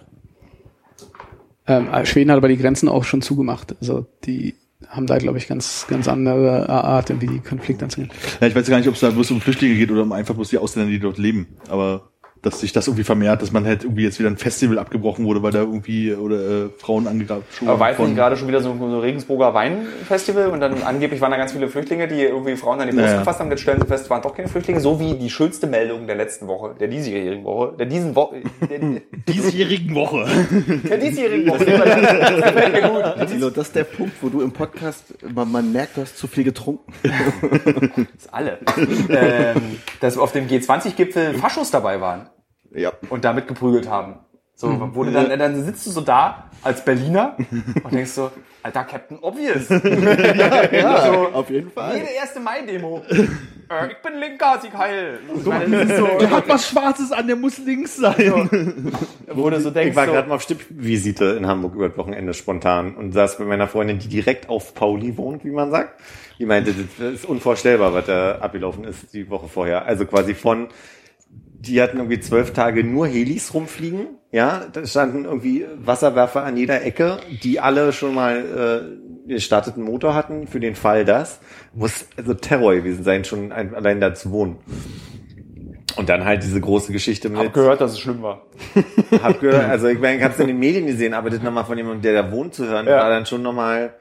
Ähm, 1.70 1.90
Schweden 2.06 2.32
hat 2.32 2.38
aber 2.38 2.48
die 2.48 2.58
Grenzen 2.58 2.88
auch 2.88 3.04
schon 3.04 3.22
zugemacht. 3.22 3.76
Also 3.82 4.06
die 4.24 4.56
haben 4.88 5.06
da, 5.06 5.18
glaube 5.18 5.38
ich, 5.38 5.48
ganz, 5.48 5.86
ganz 5.90 6.08
andere 6.08 6.70
Art, 6.70 7.10
irgendwie 7.10 7.28
die 7.28 7.40
Konflikte 7.40 7.84
anzugehen. 7.86 8.10
ja, 8.40 8.48
ich 8.48 8.56
weiß 8.56 8.68
gar 8.70 8.78
nicht, 8.78 8.88
ob 8.88 8.94
es 8.94 9.02
da 9.02 9.10
bloß 9.10 9.32
um 9.32 9.42
Flüchtlinge 9.42 9.76
geht 9.76 9.92
oder 9.92 10.04
um 10.04 10.14
einfach 10.14 10.34
bloß 10.36 10.50
die 10.50 10.58
Ausländer, 10.60 10.90
die 10.90 11.00
dort 11.00 11.18
leben. 11.18 11.48
Aber 11.70 12.10
dass 12.48 12.60
sich 12.60 12.72
das 12.72 12.88
irgendwie 12.88 13.04
vermehrt, 13.04 13.42
dass 13.42 13.52
man 13.52 13.66
halt 13.66 13.84
irgendwie 13.84 14.04
jetzt 14.04 14.20
wieder 14.20 14.30
ein 14.30 14.38
Festival 14.38 14.80
abgebrochen 14.80 15.26
wurde, 15.26 15.44
weil 15.44 15.52
da 15.52 15.60
irgendwie 15.60 16.14
oder 16.14 16.66
äh, 16.66 16.70
Frauen 16.78 17.08
angegraben 17.08 17.44
Aber 17.66 17.80
war 17.80 17.90
jetzt 17.90 18.00
nicht 18.00 18.16
gerade 18.16 18.38
schon 18.38 18.48
wieder 18.48 18.62
so, 18.62 18.76
so 18.78 18.86
ein 18.86 19.00
Regensburger 19.00 19.54
Weinfestival 19.54 20.48
und 20.48 20.60
dann 20.60 20.84
angeblich 20.84 21.22
waren 21.22 21.32
da 21.32 21.38
ganz 21.38 21.52
viele 21.52 21.68
Flüchtlinge, 21.68 22.08
die 22.08 22.22
irgendwie 22.22 22.56
Frauen 22.56 22.80
an 22.82 22.88
die 22.88 22.94
Brust 22.94 23.06
Ja, 23.08 23.14
ja. 23.14 23.20
gefasst 23.20 23.40
haben. 23.40 23.50
Jetzt 23.50 23.62
stellen 23.62 23.82
sie 23.82 23.88
fest, 23.88 24.06
es 24.06 24.10
waren 24.10 24.22
doch 24.22 24.36
keine 24.36 24.48
Flüchtlinge, 24.48 24.80
so 24.80 25.00
wie 25.00 25.16
die 25.16 25.30
schönste 25.30 25.68
Meldung 25.68 26.08
der 26.08 26.16
letzten 26.16 26.48
Woche, 26.48 26.76
der 26.80 26.88
diesjährigen 26.88 27.44
Woche, 27.44 27.74
der 27.78 27.86
diesen 27.86 28.16
Woche, 28.16 28.42
der, 28.70 28.80
diesjährigen 29.28 29.94
Woche. 29.96 30.26
der 30.90 30.98
diesjährigen 30.98 31.50
Woche. 31.50 31.66
Das 31.66 32.54
gefällt 32.54 32.74
mir 32.74 32.82
gut. 32.90 33.28
Thilo, 33.28 33.50
das 33.50 33.68
ist 33.68 33.76
der 33.76 33.84
Punkt, 33.84 34.14
wo 34.22 34.30
du 34.30 34.42
im 34.42 34.52
Podcast, 34.52 35.14
man, 35.34 35.52
man 35.52 35.72
merkt, 35.72 35.98
du 35.98 36.02
hast 36.02 36.18
zu 36.18 36.28
viel 36.28 36.44
getrunken. 36.44 36.92
Das 38.18 38.32
alle. 38.32 38.60
ähm, 39.10 39.78
dass 40.00 40.18
auf 40.18 40.32
dem 40.32 40.48
G20-Gipfel 40.48 41.34
Faschos 41.36 41.72
dabei 41.72 42.00
waren. 42.02 42.30
Ja. 42.78 42.92
und 43.10 43.26
damit 43.26 43.48
geprügelt 43.48 43.90
haben. 43.90 44.20
So, 44.60 44.90
wo 44.96 45.04
du 45.04 45.12
dann, 45.12 45.38
dann 45.38 45.64
sitzt 45.66 45.86
du 45.86 45.92
so 45.92 46.02
da 46.02 46.50
als 46.64 46.84
Berliner 46.84 47.38
und 47.84 47.94
denkst 47.94 48.10
so, 48.12 48.32
Alter, 48.64 48.86
Captain 48.86 49.20
Obvious. 49.22 49.70
Ja, 50.74 51.06
So, 51.06 51.28
auf 51.34 51.50
jeden 51.52 51.70
Fall. 51.72 51.96
Jede 51.98 52.08
1. 52.20 52.40
Mai-Demo. 52.44 53.04
äh, 53.10 53.92
ich 53.92 53.98
bin 54.02 54.20
Linker, 54.20 54.58
Sieg 54.60 54.74
heil. 54.76 55.20
Ist 55.36 55.44
so, 55.46 55.52
Der 56.20 56.32
hat 56.32 56.50
was 56.50 56.68
Schwarzes 56.68 57.12
an, 57.12 57.28
der 57.28 57.36
muss 57.36 57.60
links 57.60 57.98
sein. 57.98 58.50
wo 59.32 59.48
du 59.50 59.62
so 59.62 59.70
denkst, 59.70 59.92
Ich 59.92 59.96
war 59.96 60.08
so, 60.08 60.12
gerade 60.14 60.28
mal 60.28 60.36
auf 60.36 60.42
Stippvisite 60.42 61.26
in 61.38 61.46
Hamburg 61.46 61.76
über 61.76 61.90
das 61.90 61.98
Wochenende 62.00 62.34
spontan 62.34 62.96
und 62.96 63.12
saß 63.14 63.38
bei 63.38 63.46
meiner 63.46 63.68
Freundin, 63.68 64.00
die 64.00 64.08
direkt 64.10 64.50
auf 64.50 64.74
Pauli 64.74 65.18
wohnt, 65.18 65.46
wie 65.46 65.52
man 65.52 65.70
sagt. 65.70 66.02
Die 66.40 66.46
meinte, 66.46 66.74
das 67.00 67.14
ist 67.14 67.26
unvorstellbar, 67.26 67.94
was 67.94 68.06
da 68.08 68.40
abgelaufen 68.40 68.84
ist 68.86 69.14
die 69.14 69.30
Woche 69.30 69.48
vorher. 69.48 69.86
Also 69.86 70.06
quasi 70.06 70.34
von, 70.34 70.68
die 71.60 71.82
hatten 71.82 71.98
irgendwie 71.98 72.20
zwölf 72.20 72.54
Tage 72.54 72.84
nur 72.84 73.08
Helis 73.08 73.54
rumfliegen. 73.54 74.08
Ja, 74.32 74.68
da 74.72 74.86
standen 74.86 75.26
irgendwie 75.26 75.66
Wasserwerfer 75.78 76.44
an 76.44 76.58
jeder 76.58 76.84
Ecke, 76.84 77.20
die 77.44 77.60
alle 77.60 77.94
schon 77.94 78.14
mal 78.14 79.00
äh, 79.28 79.28
gestarteten 79.34 79.84
Motor 79.84 80.14
hatten 80.16 80.48
für 80.48 80.60
den 80.60 80.76
Fall 80.76 81.06
das. 81.06 81.40
Muss 81.74 82.06
also 82.18 82.34
Terror 82.34 82.76
gewesen 82.76 83.04
sein, 83.04 83.24
schon 83.26 83.52
ein, 83.52 83.74
allein 83.74 84.00
da 84.00 84.14
zu 84.14 84.32
wohnen. 84.32 84.58
Und 85.96 86.10
dann 86.10 86.26
halt 86.26 86.44
diese 86.44 86.62
große 86.62 86.92
Geschichte 86.92 87.30
mit 87.30 87.40
hab 87.40 87.54
gehört, 87.54 87.82
dass 87.82 87.94
es 87.94 88.00
schlimm 88.00 88.22
war. 88.22 88.46
hab 89.24 89.40
gehört, 89.40 89.66
also 89.68 89.88
ich 89.88 90.00
meine, 90.00 90.18
ich 90.18 90.24
hab's 90.24 90.40
in 90.40 90.48
den 90.48 90.60
Medien 90.60 90.86
gesehen, 90.86 91.16
aber 91.16 91.32
das 91.32 91.42
nochmal 91.42 91.66
von 91.66 91.78
jemandem, 91.78 92.04
der 92.04 92.22
da 92.22 92.32
wohnt, 92.32 92.54
zu 92.54 92.68
hören, 92.68 92.86
Ja. 92.86 92.98
war 92.98 93.10
dann 93.10 93.26
schon 93.26 93.42
nochmal 93.42 93.96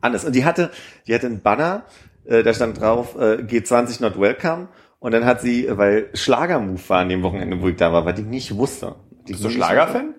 anders. 0.00 0.24
Und 0.24 0.34
die 0.34 0.44
hatte, 0.44 0.70
die 1.06 1.14
hatte 1.14 1.26
einen 1.26 1.42
Banner, 1.42 1.84
äh, 2.24 2.42
da 2.42 2.54
stand 2.54 2.80
drauf, 2.80 3.14
äh, 3.16 3.42
G20 3.42 4.00
not 4.00 4.18
welcome. 4.18 4.68
Und 4.98 5.12
dann 5.12 5.24
hat 5.24 5.40
sie, 5.40 5.66
weil 5.70 6.10
Schlagermove 6.14 6.88
war 6.88 7.00
an 7.00 7.08
dem 7.08 7.22
Wochenende, 7.22 7.60
wo 7.60 7.68
ich 7.68 7.76
da 7.76 7.92
war, 7.92 8.04
was 8.06 8.18
ich 8.18 8.26
nicht 8.26 8.56
wusste. 8.56 8.96
Bist 9.26 9.44
du 9.44 9.50
Schlagerfan? 9.50 10.14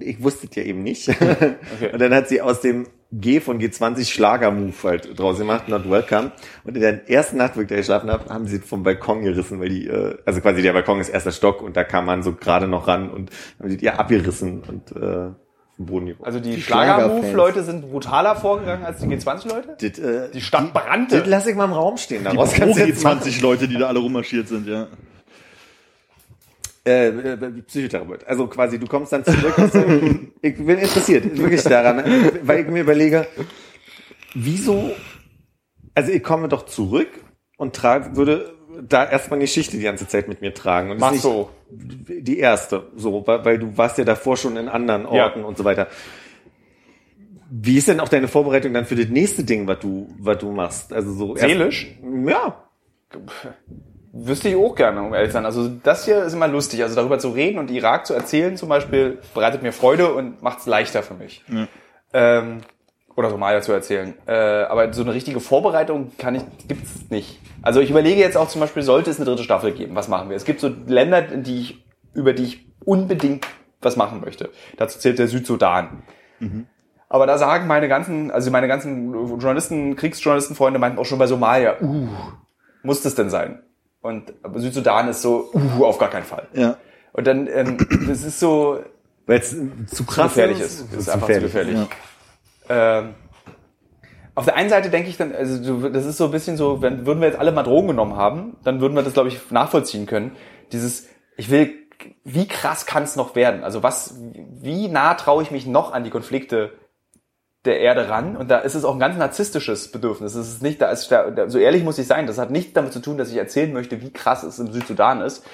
Ich 0.00 0.22
wusste 0.22 0.46
es 0.48 0.56
ja 0.56 0.62
eben 0.62 0.82
nicht. 0.82 1.08
Und 1.92 2.00
dann 2.00 2.14
hat 2.14 2.28
sie 2.28 2.40
aus 2.40 2.60
dem 2.60 2.86
G 3.10 3.40
von 3.40 3.60
G20 3.60 4.10
Schlagermove 4.10 4.88
halt 4.88 5.18
draus 5.18 5.38
gemacht, 5.38 5.68
Not 5.68 5.88
Welcome. 5.88 6.32
Und 6.64 6.74
in 6.74 6.80
der 6.80 7.08
ersten 7.08 7.36
Nacht, 7.36 7.56
wo 7.56 7.60
ich 7.60 7.68
da 7.68 7.76
geschlafen 7.76 8.10
habe, 8.10 8.32
haben 8.32 8.46
sie 8.46 8.58
vom 8.58 8.82
Balkon 8.82 9.22
gerissen, 9.22 9.60
weil 9.60 9.68
die, 9.68 9.86
äh, 9.86 10.16
also 10.24 10.40
quasi 10.40 10.62
der 10.62 10.72
Balkon 10.72 11.00
ist 11.00 11.10
erster 11.10 11.32
Stock 11.32 11.62
und 11.62 11.76
da 11.76 11.84
kam 11.84 12.06
man 12.06 12.22
so 12.22 12.34
gerade 12.34 12.66
noch 12.66 12.88
ran 12.88 13.10
und 13.10 13.30
haben 13.58 13.68
sie 13.68 13.76
die 13.76 13.90
abgerissen 13.90 14.62
und 14.62 14.96
äh, 14.96 15.30
vom 15.76 15.86
Boden 15.86 16.06
geworfen. 16.06 16.24
Also 16.24 16.40
die, 16.40 16.54
Die 16.56 16.62
Schlagermove-Leute 16.62 17.62
sind 17.62 17.90
brutaler 17.90 18.36
vorgegangen 18.36 18.84
als 18.84 19.00
die 19.00 19.06
G20-Leute? 19.06 19.76
Das, 19.80 19.98
äh, 19.98 20.30
Die 20.32 20.40
Stadt 20.40 20.72
brannte. 20.72 21.18
das 21.20 21.26
lasse 21.28 21.50
ich 21.50 21.56
mal 21.56 21.64
im 21.64 21.72
Raum 21.72 21.96
stehen. 21.96 22.18
Die 22.18 22.24
Daraus 22.24 22.52
kannst 22.52 22.76
du 22.76 22.80
Profi 22.80 22.90
jetzt 22.90 23.02
machen. 23.02 23.20
20 23.22 23.40
Leute, 23.42 23.68
die 23.68 23.76
da 23.76 23.88
alle 23.88 23.98
rummarschiert 23.98 24.48
sind, 24.48 24.68
ja. 24.68 24.86
äh, 26.86 27.08
äh, 27.08 27.36
Psychotherapeut. 27.62 28.24
Also 28.26 28.46
quasi, 28.46 28.78
du 28.78 28.86
kommst 28.86 29.12
dann 29.12 29.24
zurück. 29.24 29.54
Dem, 29.72 30.32
ich 30.42 30.56
bin 30.56 30.78
interessiert, 30.78 31.36
wirklich 31.38 31.62
daran, 31.62 32.04
weil 32.42 32.60
ich 32.60 32.68
mir 32.68 32.82
überlege, 32.82 33.26
wieso, 34.34 34.92
also 35.94 36.12
ich 36.12 36.22
komme 36.22 36.48
doch 36.48 36.66
zurück 36.66 37.08
und 37.56 37.74
trage, 37.74 38.16
würde 38.16 38.54
da 38.82 39.08
erstmal 39.08 39.38
eine 39.38 39.44
Geschichte 39.44 39.76
die 39.76 39.82
ganze 39.82 40.06
Zeit 40.08 40.28
mit 40.28 40.40
mir 40.40 40.52
tragen. 40.54 40.90
Und 40.90 40.98
Mach 41.00 41.14
so. 41.14 41.50
Die 41.70 42.38
erste, 42.38 42.88
so, 42.96 43.26
weil, 43.26 43.44
weil 43.44 43.58
du 43.58 43.76
warst 43.76 43.98
ja 43.98 44.04
davor 44.04 44.36
schon 44.36 44.56
in 44.56 44.68
anderen 44.68 45.02
Ja. 45.12 45.24
Orten 45.24 45.44
und 45.44 45.56
so 45.58 45.64
weiter. 45.64 45.88
Wie 47.50 47.76
ist 47.78 47.88
denn 47.88 48.00
auch 48.00 48.08
deine 48.08 48.28
Vorbereitung 48.28 48.72
dann 48.74 48.84
für 48.84 48.96
das 48.96 49.08
nächste 49.08 49.44
Ding, 49.44 49.66
was 49.66 49.78
du, 49.80 50.08
was 50.18 50.38
du 50.38 50.50
machst? 50.50 50.92
Also 50.92 51.12
so 51.12 51.36
erst- 51.36 51.40
Seelisch? 51.48 51.94
Ja. 52.26 52.64
Wüsste 54.12 54.48
ich 54.48 54.56
auch 54.56 54.74
gerne, 54.74 55.02
um 55.02 55.12
ehrlich 55.12 55.30
zu 55.30 55.34
sein. 55.34 55.44
Also 55.44 55.68
das 55.68 56.04
hier 56.04 56.22
ist 56.24 56.32
immer 56.34 56.48
lustig. 56.48 56.82
Also 56.82 56.94
darüber 56.94 57.18
zu 57.18 57.30
reden 57.30 57.58
und 57.58 57.70
Irak 57.70 58.06
zu 58.06 58.14
erzählen 58.14 58.56
zum 58.56 58.68
Beispiel, 58.68 59.18
bereitet 59.34 59.62
mir 59.62 59.72
Freude 59.72 60.14
und 60.14 60.42
macht 60.42 60.60
es 60.60 60.66
leichter 60.66 61.02
für 61.02 61.14
mich. 61.14 61.44
Ähm, 62.12 62.60
oder 63.16 63.30
Somalia 63.30 63.60
zu 63.62 63.72
erzählen. 63.72 64.14
Äh, 64.26 64.32
aber 64.32 64.92
so 64.92 65.02
eine 65.02 65.14
richtige 65.14 65.40
Vorbereitung 65.40 66.12
kann 66.18 66.34
ich, 66.34 66.42
gibt's 66.66 67.10
nicht. 67.10 67.40
Also 67.62 67.80
ich 67.80 67.90
überlege 67.90 68.20
jetzt 68.20 68.36
auch 68.36 68.48
zum 68.48 68.60
Beispiel, 68.60 68.82
sollte 68.82 69.10
es 69.10 69.16
eine 69.16 69.26
dritte 69.26 69.42
Staffel 69.42 69.72
geben, 69.72 69.94
was 69.94 70.08
machen 70.08 70.28
wir? 70.28 70.36
Es 70.36 70.44
gibt 70.44 70.60
so 70.60 70.70
Länder, 70.86 71.22
die 71.22 71.60
ich, 71.60 71.84
über 72.14 72.32
die 72.32 72.44
ich 72.44 72.66
unbedingt 72.84 73.46
was 73.80 73.96
machen 73.96 74.20
möchte. 74.20 74.50
Dazu 74.76 74.98
zählt 74.98 75.18
der 75.18 75.28
Südsudan. 75.28 76.02
Aber 77.08 77.26
da 77.26 77.38
sagen 77.38 77.66
meine 77.66 77.88
ganzen, 77.88 78.30
also 78.30 78.50
meine 78.50 78.66
ganzen 78.66 79.12
Journalisten, 79.12 79.94
Kriegsjournalistenfreunde 79.96 80.78
meinten 80.78 80.98
auch 80.98 81.04
schon 81.04 81.18
bei 81.18 81.26
Somalia, 81.26 81.76
uh, 81.80 82.08
muss 82.82 83.02
das 83.02 83.14
denn 83.14 83.30
sein? 83.30 83.62
Und 84.00 84.34
Südsudan 84.56 85.08
ist 85.08 85.22
so, 85.22 85.50
uh, 85.54 85.84
auf 85.84 85.98
gar 85.98 86.10
keinen 86.10 86.24
Fall. 86.24 86.48
Ja. 86.52 86.76
Und 87.12 87.26
dann, 87.26 87.46
ähm, 87.46 87.78
das 88.08 88.24
ist 88.24 88.40
so 88.40 88.80
Weil 89.26 89.38
es 89.38 89.56
zu 89.86 90.04
krass 90.04 90.34
gefährlich 90.34 90.60
ist. 90.60 90.92
Das 90.92 91.00
ist 91.00 91.08
einfach 91.08 91.28
zu 91.28 91.40
gefährlich. 91.40 91.78
Ähm, 92.68 93.14
auf 94.34 94.44
der 94.46 94.56
einen 94.56 94.68
Seite 94.68 94.90
denke 94.90 95.08
ich 95.08 95.16
dann, 95.16 95.32
also 95.32 95.88
das 95.88 96.06
ist 96.06 96.16
so 96.16 96.24
ein 96.24 96.30
bisschen 96.32 96.56
so, 96.56 96.82
wenn 96.82 97.06
würden 97.06 97.20
wir 97.20 97.28
jetzt 97.28 97.38
alle 97.38 97.52
mal 97.52 97.62
Drogen 97.62 97.88
genommen 97.88 98.16
haben, 98.16 98.56
dann 98.64 98.80
würden 98.80 98.94
wir 98.94 99.02
das, 99.02 99.12
glaube 99.12 99.28
ich, 99.28 99.50
nachvollziehen 99.50 100.06
können. 100.06 100.32
Dieses, 100.72 101.06
ich 101.36 101.50
will, 101.50 101.72
wie 102.24 102.48
krass 102.48 102.84
kann 102.84 103.04
es 103.04 103.14
noch 103.14 103.36
werden? 103.36 103.62
Also 103.62 103.82
was, 103.82 104.16
wie 104.18 104.88
nah 104.88 105.14
traue 105.14 105.42
ich 105.42 105.52
mich 105.52 105.66
noch 105.66 105.92
an 105.92 106.02
die 106.02 106.10
Konflikte 106.10 106.72
der 107.64 107.78
Erde 107.78 108.08
ran? 108.08 108.36
Und 108.36 108.50
da 108.50 108.58
ist 108.58 108.74
es 108.74 108.84
auch 108.84 108.94
ein 108.94 109.00
ganz 109.00 109.16
narzisstisches 109.16 109.92
Bedürfnis. 109.92 110.34
Es 110.34 110.48
ist 110.48 110.62
nicht, 110.62 110.82
da 110.82 110.90
ist, 110.90 111.12
da, 111.12 111.48
so 111.48 111.58
ehrlich 111.58 111.84
muss 111.84 111.98
ich 111.98 112.08
sein, 112.08 112.26
das 112.26 112.38
hat 112.38 112.50
nichts 112.50 112.72
damit 112.72 112.92
zu 112.92 113.00
tun, 113.00 113.18
dass 113.18 113.30
ich 113.30 113.36
erzählen 113.36 113.72
möchte, 113.72 114.02
wie 114.02 114.12
krass 114.12 114.42
es 114.42 114.58
im 114.58 114.72
Südsudan 114.72 115.20
ist, 115.20 115.46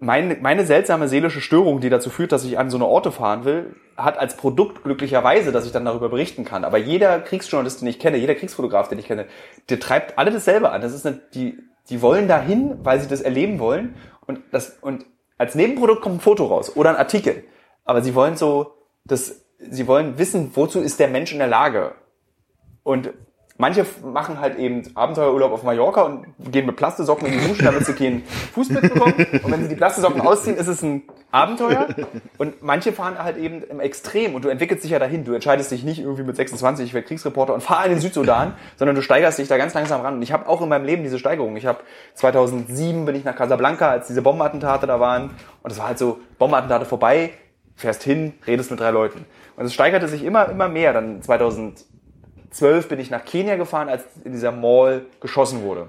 meine, 0.00 0.36
meine 0.40 0.64
seltsame 0.64 1.08
seelische 1.08 1.40
Störung, 1.40 1.80
die 1.80 1.90
dazu 1.90 2.10
führt, 2.10 2.32
dass 2.32 2.44
ich 2.44 2.58
an 2.58 2.70
so 2.70 2.78
eine 2.78 2.86
Orte 2.86 3.12
fahren 3.12 3.44
will, 3.44 3.76
hat 3.96 4.18
als 4.18 4.36
Produkt 4.36 4.82
glücklicherweise, 4.82 5.52
dass 5.52 5.66
ich 5.66 5.72
dann 5.72 5.84
darüber 5.84 6.08
berichten 6.08 6.44
kann. 6.44 6.64
Aber 6.64 6.78
jeder 6.78 7.20
Kriegsjournalist, 7.20 7.82
den 7.82 7.88
ich 7.88 7.98
kenne, 7.98 8.16
jeder 8.16 8.34
Kriegsfotograf, 8.34 8.88
den 8.88 8.98
ich 8.98 9.06
kenne, 9.06 9.26
der 9.68 9.78
treibt 9.78 10.18
alle 10.18 10.30
dasselbe 10.30 10.70
an. 10.70 10.80
Das 10.80 10.94
ist 10.94 11.06
eine, 11.06 11.20
die, 11.34 11.58
die 11.90 12.00
wollen 12.00 12.28
dahin, 12.28 12.78
weil 12.82 12.98
sie 13.00 13.08
das 13.08 13.20
erleben 13.20 13.58
wollen. 13.58 13.94
Und 14.26 14.40
das, 14.52 14.78
und 14.80 15.04
als 15.36 15.54
Nebenprodukt 15.54 16.00
kommt 16.00 16.16
ein 16.16 16.20
Foto 16.20 16.46
raus 16.46 16.74
oder 16.76 16.90
ein 16.90 16.96
Artikel. 16.96 17.44
Aber 17.84 18.02
sie 18.02 18.14
wollen 18.14 18.36
so, 18.36 18.74
das, 19.04 19.44
sie 19.58 19.86
wollen 19.86 20.18
wissen, 20.18 20.52
wozu 20.54 20.80
ist 20.80 20.98
der 20.98 21.08
Mensch 21.08 21.32
in 21.32 21.38
der 21.38 21.48
Lage? 21.48 21.92
Und 22.82 23.12
manche 23.60 23.84
machen 24.02 24.40
halt 24.40 24.58
eben 24.58 24.82
Abenteuerurlaub 24.94 25.52
auf 25.52 25.62
Mallorca 25.62 26.02
und 26.02 26.26
gehen 26.50 26.66
mit 26.66 26.76
Plastesocken 26.76 27.26
in 27.26 27.38
die 27.38 27.46
Dusche, 27.46 27.62
damit 27.62 27.84
sie 27.84 27.92
keinen 27.92 28.22
Fußbild 28.54 28.94
bekommen. 28.94 29.14
Und 29.42 29.52
wenn 29.52 29.62
sie 29.62 29.68
die 29.68 29.74
Plastesocken 29.76 30.22
ausziehen, 30.22 30.56
ist 30.56 30.66
es 30.66 30.82
ein 30.82 31.02
Abenteuer. 31.30 31.88
Und 32.38 32.62
manche 32.62 32.92
fahren 32.92 33.18
halt 33.22 33.36
eben 33.36 33.62
im 33.62 33.78
Extrem 33.78 34.34
und 34.34 34.44
du 34.44 34.48
entwickelst 34.48 34.82
dich 34.82 34.90
ja 34.90 34.98
dahin. 34.98 35.24
Du 35.24 35.34
entscheidest 35.34 35.70
dich 35.70 35.84
nicht 35.84 36.00
irgendwie 36.00 36.22
mit 36.22 36.36
26, 36.36 36.86
ich 36.86 36.94
werde 36.94 37.06
Kriegsreporter 37.06 37.52
und 37.52 37.62
fahre 37.62 37.84
in 37.84 37.90
den 37.90 38.00
Südsudan, 38.00 38.54
sondern 38.76 38.96
du 38.96 39.02
steigerst 39.02 39.38
dich 39.38 39.46
da 39.46 39.58
ganz 39.58 39.74
langsam 39.74 40.00
ran. 40.00 40.14
Und 40.14 40.22
ich 40.22 40.32
habe 40.32 40.48
auch 40.48 40.62
in 40.62 40.68
meinem 40.68 40.86
Leben 40.86 41.02
diese 41.02 41.18
Steigerung. 41.18 41.54
Ich 41.56 41.66
habe 41.66 41.80
2007 42.14 43.04
bin 43.04 43.14
ich 43.14 43.24
nach 43.24 43.36
Casablanca, 43.36 43.90
als 43.90 44.06
diese 44.06 44.22
Bombenattentate 44.22 44.86
da 44.86 44.98
waren. 44.98 45.30
Und 45.62 45.70
es 45.70 45.78
war 45.78 45.88
halt 45.88 45.98
so, 45.98 46.18
Bombenattentate 46.38 46.86
vorbei, 46.86 47.30
fährst 47.76 48.02
hin, 48.02 48.32
redest 48.46 48.70
mit 48.70 48.80
drei 48.80 48.90
Leuten. 48.90 49.26
Und 49.56 49.66
es 49.66 49.74
steigerte 49.74 50.08
sich 50.08 50.24
immer, 50.24 50.48
immer 50.48 50.68
mehr. 50.68 50.94
Dann 50.94 51.22
2012 52.50 52.88
bin 52.88 53.00
ich 53.00 53.10
nach 53.10 53.24
Kenia 53.24 53.56
gefahren, 53.56 53.88
als 53.88 54.04
in 54.24 54.32
dieser 54.32 54.52
Mall 54.52 55.06
geschossen 55.20 55.62
wurde. 55.62 55.88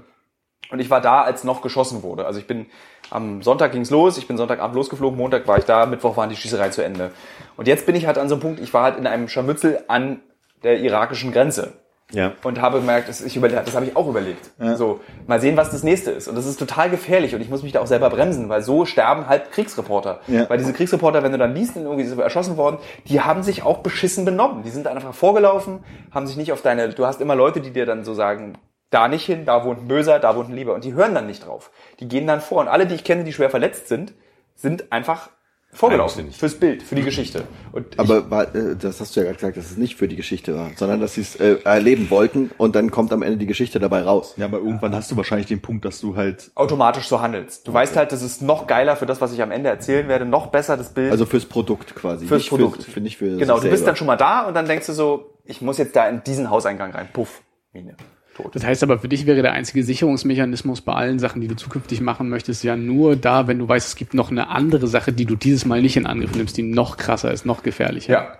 Und 0.71 0.79
ich 0.79 0.89
war 0.89 1.01
da, 1.01 1.23
als 1.23 1.43
noch 1.43 1.61
geschossen 1.61 2.01
wurde. 2.03 2.25
Also 2.25 2.39
ich 2.39 2.47
bin 2.47 2.67
am 3.09 3.41
Sonntag 3.41 3.73
ging's 3.73 3.89
los, 3.89 4.17
ich 4.17 4.27
bin 4.27 4.37
Sonntagabend 4.37 4.75
losgeflogen, 4.75 5.17
Montag 5.17 5.47
war 5.47 5.57
ich 5.57 5.65
da, 5.65 5.85
Mittwoch 5.85 6.15
waren 6.15 6.29
die 6.29 6.37
Schießerei 6.37 6.69
zu 6.69 6.81
Ende. 6.81 7.11
Und 7.57 7.67
jetzt 7.67 7.85
bin 7.85 7.95
ich 7.95 8.05
halt 8.05 8.17
an 8.17 8.29
so 8.29 8.35
einem 8.35 8.41
Punkt, 8.41 8.59
ich 8.61 8.73
war 8.73 8.83
halt 8.83 8.97
in 8.97 9.05
einem 9.05 9.27
Scharmützel 9.27 9.83
an 9.87 10.21
der 10.63 10.79
irakischen 10.79 11.33
Grenze 11.33 11.80
Ja. 12.11 12.33
und 12.43 12.61
habe 12.61 12.79
gemerkt, 12.79 13.09
das, 13.09 13.21
ich 13.21 13.35
überle 13.35 13.61
das 13.63 13.75
habe 13.75 13.85
ich 13.85 13.95
auch 13.95 14.07
überlegt. 14.07 14.51
So, 14.75 14.99
mal 15.27 15.39
sehen, 15.39 15.57
was 15.57 15.71
das 15.71 15.83
nächste 15.83 16.11
ist. 16.11 16.27
Und 16.27 16.35
das 16.35 16.45
ist 16.45 16.57
total 16.57 16.89
gefährlich 16.89 17.35
und 17.35 17.41
ich 17.41 17.49
muss 17.49 17.63
mich 17.63 17.71
da 17.71 17.79
auch 17.79 17.87
selber 17.87 18.09
bremsen, 18.09 18.49
weil 18.49 18.61
so 18.61 18.85
sterben 18.85 19.27
halt 19.27 19.51
Kriegsreporter. 19.51 20.19
Ja. 20.27 20.49
Weil 20.49 20.57
diese 20.57 20.73
Kriegsreporter, 20.73 21.23
wenn 21.23 21.31
du 21.31 21.37
dann 21.37 21.53
liest, 21.53 21.75
irgendwie 21.75 22.03
sind 22.03 22.19
erschossen 22.19 22.57
worden, 22.57 22.77
die 23.07 23.21
haben 23.21 23.43
sich 23.43 23.63
auch 23.63 23.79
beschissen 23.79 24.25
benommen. 24.25 24.63
Die 24.63 24.69
sind 24.69 24.87
einfach 24.87 25.13
vorgelaufen, 25.13 25.83
haben 26.11 26.27
sich 26.27 26.37
nicht 26.37 26.51
auf 26.51 26.61
deine, 26.61 26.89
du 26.89 27.05
hast 27.05 27.21
immer 27.21 27.35
Leute, 27.35 27.61
die 27.61 27.71
dir 27.71 27.85
dann 27.85 28.03
so 28.03 28.13
sagen, 28.13 28.57
da 28.89 29.07
nicht 29.07 29.25
hin, 29.25 29.45
da 29.45 29.65
wohnt 29.65 29.83
ein 29.83 29.87
Böser, 29.87 30.19
da 30.19 30.35
wohnt 30.35 30.49
ein 30.49 30.55
Lieber. 30.55 30.75
Und 30.75 30.83
die 30.83 30.93
hören 30.93 31.15
dann 31.15 31.25
nicht 31.25 31.45
drauf. 31.45 31.71
Die 31.99 32.07
gehen 32.07 32.27
dann 32.27 32.41
vor. 32.41 32.59
Und 32.59 32.67
alle, 32.67 32.85
die 32.85 32.95
ich 32.95 33.03
kenne, 33.03 33.23
die 33.23 33.33
schwer 33.33 33.49
verletzt 33.49 33.87
sind, 33.87 34.13
sind 34.55 34.91
einfach 34.91 35.29
vorgelaufen. 35.73 36.31
Fürs 36.31 36.55
Bild, 36.55 36.83
für 36.83 36.95
die 36.95 37.03
Geschichte. 37.03 37.43
Und 37.71 37.93
ich, 37.93 37.99
Aber 37.99 38.29
war, 38.29 38.53
äh, 38.55 38.75
das 38.75 38.99
hast 38.99 39.15
du 39.15 39.21
ja 39.21 39.25
gerade 39.25 39.37
gesagt, 39.37 39.57
dass 39.57 39.71
es 39.71 39.77
nicht 39.77 39.95
für 39.95 40.07
die 40.07 40.15
Geschichte 40.15 40.55
war, 40.55 40.71
sondern 40.75 40.99
dass 40.99 41.15
sie 41.15 41.21
es 41.21 41.35
äh, 41.35 41.57
erleben 41.63 42.09
wollten 42.09 42.51
und 42.57 42.75
dann 42.75 42.91
kommt 42.91 43.13
am 43.13 43.21
Ende 43.21 43.37
die 43.37 43.45
Geschichte 43.45 43.79
dabei 43.79 44.01
raus. 44.01 44.33
Ja, 44.37 44.45
aber 44.45 44.57
irgendwann 44.57 44.95
hast 44.95 45.11
du 45.11 45.17
wahrscheinlich 45.17 45.47
den 45.47 45.61
Punkt, 45.61 45.85
dass 45.85 46.01
du 46.01 46.15
halt 46.15 46.51
automatisch 46.55 47.07
so 47.07 47.21
handelst. 47.21 47.67
Du 47.67 47.73
weißt 47.73 47.95
halt, 47.95 48.11
das 48.11 48.21
ist 48.21 48.41
noch 48.41 48.67
geiler 48.67 48.95
für 48.95 49.05
das, 49.05 49.21
was 49.21 49.33
ich 49.33 49.41
am 49.41 49.51
Ende 49.51 49.69
erzählen 49.69 50.07
werde, 50.07 50.25
noch 50.25 50.47
besser 50.47 50.77
das 50.77 50.93
Bild. 50.93 51.11
Also 51.11 51.25
fürs 51.25 51.45
Produkt 51.45 51.95
quasi. 51.95 52.27
fürs 52.27 52.41
nicht 52.41 52.49
Produkt. 52.49 52.83
Für, 52.83 52.91
für 52.91 53.01
nicht 53.01 53.17
für 53.17 53.37
genau, 53.37 53.59
du 53.59 53.69
bist 53.69 53.87
dann 53.87 53.95
schon 53.95 54.07
mal 54.07 54.17
da 54.17 54.41
und 54.41 54.53
dann 54.53 54.67
denkst 54.67 54.87
du 54.87 54.93
so, 54.93 55.37
ich 55.45 55.61
muss 55.61 55.77
jetzt 55.77 55.95
da 55.95 56.07
in 56.07 56.23
diesen 56.23 56.49
Hauseingang 56.49 56.91
rein. 56.91 57.07
Puff, 57.13 57.41
Mine. 57.73 57.95
Tot. 58.41 58.55
Das 58.55 58.65
heißt 58.65 58.83
aber, 58.83 58.99
für 58.99 59.07
dich 59.07 59.25
wäre 59.25 59.41
der 59.41 59.53
einzige 59.53 59.83
Sicherungsmechanismus 59.83 60.81
bei 60.81 60.93
allen 60.93 61.19
Sachen, 61.19 61.41
die 61.41 61.47
du 61.47 61.55
zukünftig 61.55 62.01
machen 62.01 62.29
möchtest, 62.29 62.63
ja 62.63 62.75
nur 62.75 63.15
da, 63.15 63.47
wenn 63.47 63.59
du 63.59 63.67
weißt, 63.67 63.87
es 63.87 63.95
gibt 63.95 64.13
noch 64.13 64.31
eine 64.31 64.49
andere 64.49 64.87
Sache, 64.87 65.13
die 65.13 65.25
du 65.25 65.35
dieses 65.35 65.65
Mal 65.65 65.81
nicht 65.81 65.97
in 65.97 66.05
Angriff 66.05 66.35
nimmst, 66.35 66.57
die 66.57 66.63
noch 66.63 66.97
krasser 66.97 67.31
ist, 67.31 67.45
noch 67.45 67.63
gefährlicher. 67.63 68.13
Ja. 68.13 68.37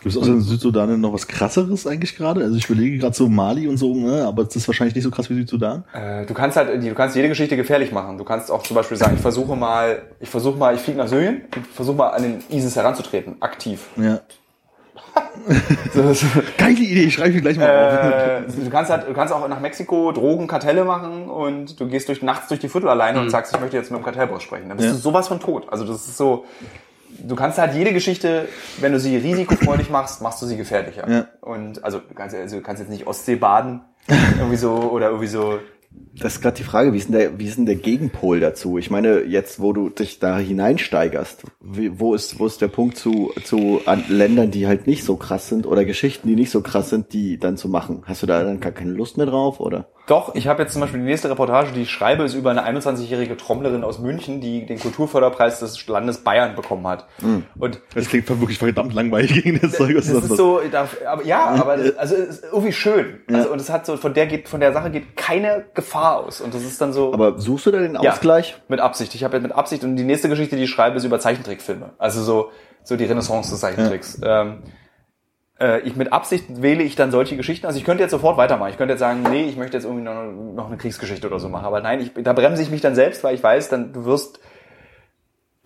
Gibt 0.00 0.14
es 0.14 0.16
außer 0.16 0.30
in 0.30 0.40
Südsudan 0.40 1.00
noch 1.00 1.12
was 1.12 1.26
krasseres 1.26 1.84
eigentlich 1.86 2.16
gerade? 2.16 2.44
Also 2.44 2.56
ich 2.56 2.70
überlege 2.70 2.98
gerade 2.98 3.16
so 3.16 3.28
Mali 3.28 3.66
und 3.66 3.78
so, 3.78 3.94
ne? 3.96 4.24
aber 4.24 4.44
das 4.44 4.54
ist 4.54 4.68
wahrscheinlich 4.68 4.94
nicht 4.94 5.02
so 5.02 5.10
krass 5.10 5.28
wie 5.28 5.34
Südsudan. 5.34 5.82
Äh, 5.92 6.24
du 6.24 6.34
kannst 6.34 6.56
halt, 6.56 6.80
du 6.82 6.94
kannst 6.94 7.16
jede 7.16 7.28
Geschichte 7.28 7.56
gefährlich 7.56 7.90
machen. 7.90 8.16
Du 8.16 8.22
kannst 8.22 8.50
auch 8.50 8.62
zum 8.62 8.76
Beispiel 8.76 8.96
sagen, 8.96 9.14
ich 9.16 9.20
versuche 9.20 9.56
mal, 9.56 10.02
ich 10.20 10.28
versuche 10.28 10.56
mal, 10.56 10.74
ich 10.74 10.80
fliege 10.80 10.98
nach 10.98 11.08
Syrien 11.08 11.42
und 11.56 11.66
versuche 11.66 11.96
mal 11.96 12.10
an 12.10 12.22
den 12.22 12.44
ISIS 12.48 12.76
heranzutreten, 12.76 13.42
aktiv. 13.42 13.88
Ja. 13.96 14.20
Geile 16.58 16.74
Idee, 16.78 17.04
ich 17.04 17.14
schreibe 17.14 17.32
die 17.32 17.40
gleich 17.40 17.56
mal 17.58 17.68
auf. 17.70 18.48
Äh, 18.54 18.64
du 18.64 18.70
kannst 18.70 18.90
halt, 18.90 19.08
du 19.08 19.12
kannst 19.14 19.32
auch 19.32 19.46
nach 19.48 19.60
Mexiko 19.60 20.12
Drogenkartelle 20.12 20.84
machen 20.84 21.28
und 21.28 21.78
du 21.80 21.88
gehst 21.88 22.08
durch, 22.08 22.22
nachts 22.22 22.48
durch 22.48 22.60
die 22.60 22.68
Viertel 22.68 22.88
alleine 22.88 23.20
und 23.20 23.30
sagst, 23.30 23.54
ich 23.54 23.60
möchte 23.60 23.76
jetzt 23.76 23.90
mit 23.90 24.00
dem 24.00 24.04
Kartellboss 24.04 24.42
sprechen. 24.42 24.68
Dann 24.68 24.76
bist 24.76 24.88
Ja. 24.88 24.94
du 24.94 25.00
sowas 25.00 25.28
von 25.28 25.40
tot. 25.40 25.66
Also 25.70 25.84
das 25.84 26.06
ist 26.06 26.16
so, 26.16 26.44
du 27.18 27.34
kannst 27.34 27.58
halt 27.58 27.74
jede 27.74 27.92
Geschichte, 27.92 28.48
wenn 28.80 28.92
du 28.92 29.00
sie 29.00 29.16
risikofreudig 29.16 29.90
machst, 29.90 30.20
machst 30.22 30.40
du 30.42 30.46
sie 30.46 30.56
gefährlicher. 30.56 31.08
Ja. 31.08 31.26
Und 31.40 31.82
also 31.84 31.98
du 31.98 32.14
kannst, 32.14 32.34
also 32.36 32.56
du 32.56 32.62
kannst 32.62 32.80
jetzt 32.80 32.90
nicht 32.90 33.06
Ostsee 33.06 33.36
baden, 33.36 33.80
irgendwie 34.36 34.56
so, 34.56 34.72
oder 34.74 35.06
irgendwie 35.08 35.26
so 35.28 35.58
Das 36.20 36.34
ist 36.34 36.40
gerade 36.40 36.56
die 36.56 36.64
Frage, 36.64 36.92
wie 36.92 36.98
ist, 36.98 37.08
denn 37.08 37.18
der, 37.18 37.38
wie 37.38 37.46
ist 37.46 37.58
denn 37.58 37.66
der 37.66 37.76
Gegenpol 37.76 38.40
dazu? 38.40 38.78
Ich 38.78 38.90
meine, 38.90 39.22
jetzt, 39.22 39.60
wo 39.60 39.72
du 39.72 39.88
dich 39.88 40.18
da 40.18 40.38
hineinsteigerst, 40.38 41.44
wie, 41.60 42.00
wo 42.00 42.14
ist, 42.14 42.38
wo 42.38 42.46
ist 42.46 42.60
der 42.60 42.68
Punkt 42.68 42.96
zu, 42.96 43.32
zu 43.44 43.80
an 43.86 44.04
Ländern, 44.08 44.50
die 44.50 44.66
halt 44.66 44.86
nicht 44.86 45.04
so 45.04 45.16
krass 45.16 45.48
sind 45.48 45.66
oder 45.66 45.84
Geschichten, 45.84 46.28
die 46.28 46.34
nicht 46.34 46.50
so 46.50 46.60
krass 46.60 46.90
sind, 46.90 47.12
die 47.12 47.38
dann 47.38 47.56
zu 47.56 47.68
machen? 47.68 48.02
Hast 48.06 48.22
du 48.22 48.26
da 48.26 48.42
dann 48.42 48.60
gar 48.60 48.72
keine 48.72 48.92
Lust 48.92 49.16
mehr 49.16 49.26
drauf, 49.26 49.60
oder? 49.60 49.88
Doch, 50.06 50.34
ich 50.34 50.48
habe 50.48 50.62
jetzt 50.62 50.72
zum 50.72 50.80
Beispiel 50.80 51.00
die 51.00 51.06
nächste 51.06 51.28
Reportage, 51.28 51.72
die 51.72 51.82
ich 51.82 51.90
schreibe, 51.90 52.22
ist 52.22 52.32
über 52.32 52.50
eine 52.50 52.66
21-jährige 52.66 53.36
Trommlerin 53.36 53.84
aus 53.84 53.98
München, 53.98 54.40
die 54.40 54.64
den 54.64 54.78
Kulturförderpreis 54.78 55.60
des 55.60 55.86
Landes 55.86 56.24
Bayern 56.24 56.56
bekommen 56.56 56.86
hat. 56.86 57.06
Und 57.58 57.82
Das 57.94 58.08
klingt 58.08 58.26
wirklich 58.40 58.58
verdammt 58.58 58.94
langweilig 58.94 59.42
gegen 59.42 59.60
das 59.60 59.72
Zeug. 59.72 59.94
das 59.96 60.08
ist 60.08 60.28
so, 60.28 60.62
da, 60.72 60.88
aber, 61.06 61.24
ja, 61.26 61.48
aber 61.48 61.76
das, 61.76 61.98
also 61.98 62.14
es 62.14 62.38
ist 62.38 62.44
irgendwie 62.44 62.72
schön. 62.72 63.20
Also, 63.30 63.52
und 63.52 63.60
es 63.60 63.68
hat 63.68 63.84
so 63.84 63.98
von 63.98 64.14
der 64.14 64.26
geht 64.26 64.48
von 64.48 64.60
der 64.60 64.72
Sache 64.72 64.90
geht 64.90 65.14
keine 65.14 65.66
Gefahr 65.74 65.87
aus 65.94 66.40
und 66.40 66.54
das 66.54 66.62
ist 66.62 66.80
dann 66.80 66.92
so. 66.92 67.12
Aber 67.12 67.38
suchst 67.38 67.66
du 67.66 67.70
da 67.70 67.78
den 67.78 67.94
Ja, 67.94 68.12
Ausgleich? 68.12 68.56
mit 68.68 68.80
Absicht. 68.80 69.14
Ich 69.14 69.24
habe 69.24 69.36
ja 69.36 69.42
mit 69.42 69.52
Absicht 69.52 69.84
und 69.84 69.96
die 69.96 70.04
nächste 70.04 70.28
Geschichte, 70.28 70.56
die 70.56 70.64
ich 70.64 70.70
schreibe, 70.70 70.96
ist 70.96 71.04
über 71.04 71.20
Zeichentrickfilme. 71.20 71.90
Also 71.98 72.22
so 72.22 72.50
so 72.84 72.96
die 72.96 73.04
Renaissance 73.04 73.50
des 73.50 73.60
Zeichentricks. 73.60 74.20
Ähm, 74.24 74.62
äh, 75.60 75.80
ich 75.80 75.96
mit 75.96 76.12
Absicht 76.12 76.62
wähle 76.62 76.82
ich 76.82 76.96
dann 76.96 77.10
solche 77.10 77.36
Geschichten. 77.36 77.66
Also 77.66 77.78
ich 77.78 77.84
könnte 77.84 78.02
jetzt 78.02 78.12
sofort 78.12 78.36
weitermachen. 78.36 78.70
Ich 78.70 78.78
könnte 78.78 78.92
jetzt 78.92 79.00
sagen, 79.00 79.22
nee, 79.30 79.44
ich 79.44 79.56
möchte 79.56 79.76
jetzt 79.76 79.84
irgendwie 79.84 80.04
noch, 80.04 80.14
noch 80.54 80.66
eine 80.68 80.76
Kriegsgeschichte 80.76 81.26
oder 81.26 81.38
so 81.38 81.48
machen. 81.48 81.64
Aber 81.66 81.80
nein, 81.80 82.00
ich, 82.00 82.12
da 82.14 82.32
bremse 82.32 82.62
ich 82.62 82.70
mich 82.70 82.80
dann 82.80 82.94
selbst, 82.94 83.24
weil 83.24 83.34
ich 83.34 83.42
weiß, 83.42 83.68
dann 83.68 83.92
du 83.92 84.04
wirst 84.04 84.40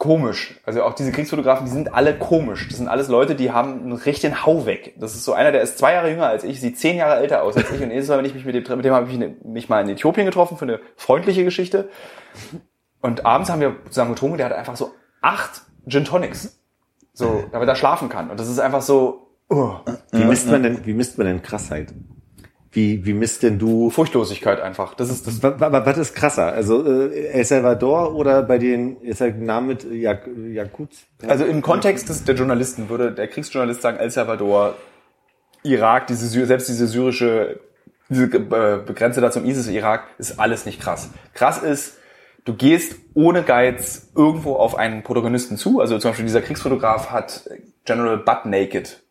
komisch. 0.02 0.56
Also 0.66 0.82
auch 0.82 0.94
diese 0.94 1.12
Kriegsfotografen, 1.12 1.64
die 1.64 1.70
sind 1.70 1.94
alle 1.94 2.18
komisch. 2.18 2.66
Das 2.66 2.78
sind 2.78 2.88
alles 2.88 3.06
Leute, 3.06 3.36
die 3.36 3.52
haben 3.52 3.82
einen 3.82 3.92
richtigen 3.92 4.44
Hau 4.44 4.66
weg. 4.66 4.94
Das 4.98 5.14
ist 5.14 5.24
so 5.24 5.32
einer, 5.32 5.52
der 5.52 5.62
ist 5.62 5.78
zwei 5.78 5.92
Jahre 5.92 6.10
jünger 6.10 6.26
als 6.26 6.42
ich, 6.42 6.60
sieht 6.60 6.76
zehn 6.76 6.96
Jahre 6.96 7.20
älter 7.20 7.44
aus 7.44 7.56
als 7.56 7.70
ich. 7.70 7.80
Und 7.80 7.90
jedes 7.90 8.08
Mal, 8.08 8.18
wenn 8.18 8.24
ich 8.24 8.34
mich 8.34 8.44
mit 8.44 8.56
dem, 8.56 8.76
mit 8.76 8.84
dem 8.84 8.94
habe 8.94 9.08
ich 9.08 9.44
mich 9.44 9.68
mal 9.68 9.80
in 9.80 9.88
Äthiopien 9.88 10.26
getroffen 10.26 10.56
für 10.56 10.64
eine 10.64 10.80
freundliche 10.96 11.44
Geschichte. 11.44 11.88
Und 13.00 13.24
abends 13.24 13.48
haben 13.48 13.60
wir 13.60 13.76
zusammen 13.90 14.14
getrunken, 14.14 14.38
der 14.38 14.46
hat 14.46 14.54
einfach 14.54 14.74
so 14.74 14.90
acht 15.20 15.62
Gin 15.86 16.04
Tonics. 16.04 16.58
So, 17.12 17.44
damit 17.52 17.68
er 17.68 17.76
schlafen 17.76 18.08
kann. 18.08 18.28
Und 18.28 18.40
das 18.40 18.48
ist 18.48 18.58
einfach 18.58 18.82
so, 18.82 19.28
uh, 19.52 19.74
Wie 20.10 20.24
misst 20.24 20.50
man 20.50 20.64
denn, 20.64 20.84
wie 20.84 20.94
misst 20.94 21.16
man 21.16 21.28
denn 21.28 21.42
Krassheit? 21.42 21.94
Wie, 22.74 23.05
wie 23.05 23.12
misst 23.12 23.43
denn 23.43 23.59
du, 23.59 23.90
Furchtlosigkeit 23.90 24.59
einfach. 24.61 24.94
Das 24.94 25.11
ist 25.11 25.27
das. 25.27 25.43
was, 25.43 25.61
was, 25.61 25.86
was 25.86 25.99
ist 25.99 26.15
krasser? 26.15 26.55
Also, 26.55 26.85
äh, 27.11 27.28
El 27.28 27.44
Salvador 27.44 28.15
oder 28.15 28.43
bei 28.43 28.57
den, 28.57 28.99
ist 29.03 29.20
der 29.20 29.35
Name 29.35 29.69
mit 29.69 29.85
Jak 29.85 30.27
Jakuts? 30.51 31.05
Also 31.28 31.44
im 31.44 31.61
Kontext 31.61 32.09
des, 32.09 32.24
der 32.24 32.35
Journalisten 32.35 32.89
würde 32.89 33.12
der 33.12 33.28
Kriegsjournalist 33.28 33.82
sagen, 33.82 33.99
El 33.99 34.11
Salvador, 34.11 34.74
Irak, 35.62 36.07
diese, 36.07 36.47
selbst 36.47 36.69
diese 36.70 36.86
syrische, 36.86 37.61
diese 38.09 38.24
äh, 38.24 38.78
Begrenze 38.85 39.20
da 39.20 39.31
zum 39.31 39.44
ISIS, 39.44 39.69
Irak, 39.69 40.05
ist 40.16 40.40
alles 40.40 40.65
nicht 40.65 40.81
krass. 40.81 41.11
Krass 41.35 41.62
ist, 41.62 41.99
du 42.47 42.55
gehst 42.55 42.97
ohne 43.12 43.43
Geiz 43.43 44.11
irgendwo 44.16 44.55
auf 44.57 44.77
einen 44.77 45.03
Protagonisten 45.03 45.59
zu. 45.59 45.81
Also 45.81 45.99
zum 45.99 46.11
Beispiel 46.12 46.24
dieser 46.27 46.40
Kriegsfotograf 46.40 47.11
hat 47.11 47.49
General 47.85 48.16
Butt 48.16 48.47
Naked 48.47 49.03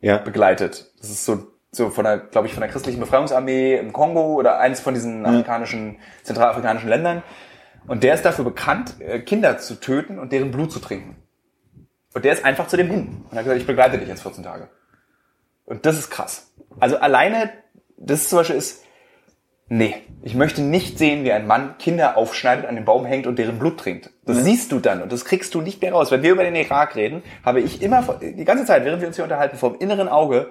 Ja. 0.00 0.16
begleitet. 0.16 0.90
Das 0.98 1.10
ist 1.10 1.26
so, 1.26 1.51
so 1.72 1.88
von 1.88 2.04
der, 2.04 2.18
glaube 2.18 2.46
ich, 2.46 2.52
von 2.52 2.60
der 2.60 2.70
christlichen 2.70 3.00
Befreiungsarmee 3.00 3.76
im 3.76 3.92
Kongo 3.92 4.34
oder 4.34 4.60
eines 4.60 4.80
von 4.80 4.92
diesen 4.92 5.24
afrikanischen, 5.24 5.96
zentralafrikanischen 6.22 6.88
Ländern. 6.88 7.22
Und 7.86 8.04
der 8.04 8.14
ist 8.14 8.24
dafür 8.24 8.44
bekannt, 8.44 9.00
äh, 9.00 9.18
Kinder 9.20 9.58
zu 9.58 9.80
töten 9.80 10.18
und 10.18 10.32
deren 10.32 10.50
Blut 10.50 10.70
zu 10.70 10.78
trinken. 10.78 11.16
Und 12.14 12.24
der 12.24 12.34
ist 12.34 12.44
einfach 12.44 12.68
zu 12.68 12.76
dem 12.76 12.90
hin. 12.90 13.24
Und 13.30 13.36
hat 13.36 13.44
gesagt, 13.44 13.60
ich 13.60 13.66
begleite 13.66 13.98
dich 13.98 14.08
jetzt 14.08 14.22
14 14.22 14.44
Tage. 14.44 14.68
Und 15.64 15.86
das 15.86 15.98
ist 15.98 16.10
krass. 16.10 16.52
Also 16.78 16.98
alleine, 16.98 17.50
das 17.96 18.28
zum 18.28 18.38
Beispiel 18.38 18.56
ist, 18.56 18.84
nee, 19.68 19.94
ich 20.22 20.34
möchte 20.34 20.60
nicht 20.60 20.98
sehen, 20.98 21.24
wie 21.24 21.32
ein 21.32 21.46
Mann 21.46 21.78
Kinder 21.78 22.18
aufschneidet, 22.18 22.66
an 22.66 22.74
den 22.74 22.84
Baum 22.84 23.06
hängt 23.06 23.26
und 23.26 23.38
deren 23.38 23.58
Blut 23.58 23.80
trinkt. 23.80 24.10
Das 24.26 24.44
siehst 24.44 24.70
du 24.72 24.78
dann 24.78 25.02
und 25.02 25.10
das 25.10 25.24
kriegst 25.24 25.54
du 25.54 25.62
nicht 25.62 25.80
mehr 25.80 25.92
raus. 25.92 26.10
Wenn 26.10 26.22
wir 26.22 26.32
über 26.32 26.44
den 26.44 26.54
Irak 26.54 26.94
reden, 26.96 27.22
habe 27.42 27.60
ich 27.60 27.80
immer, 27.80 28.02
die 28.20 28.44
ganze 28.44 28.66
Zeit, 28.66 28.84
während 28.84 29.00
wir 29.00 29.08
uns 29.08 29.16
hier 29.16 29.24
unterhalten, 29.24 29.56
vor 29.56 29.72
dem 29.72 29.80
inneren 29.80 30.08
Auge 30.08 30.50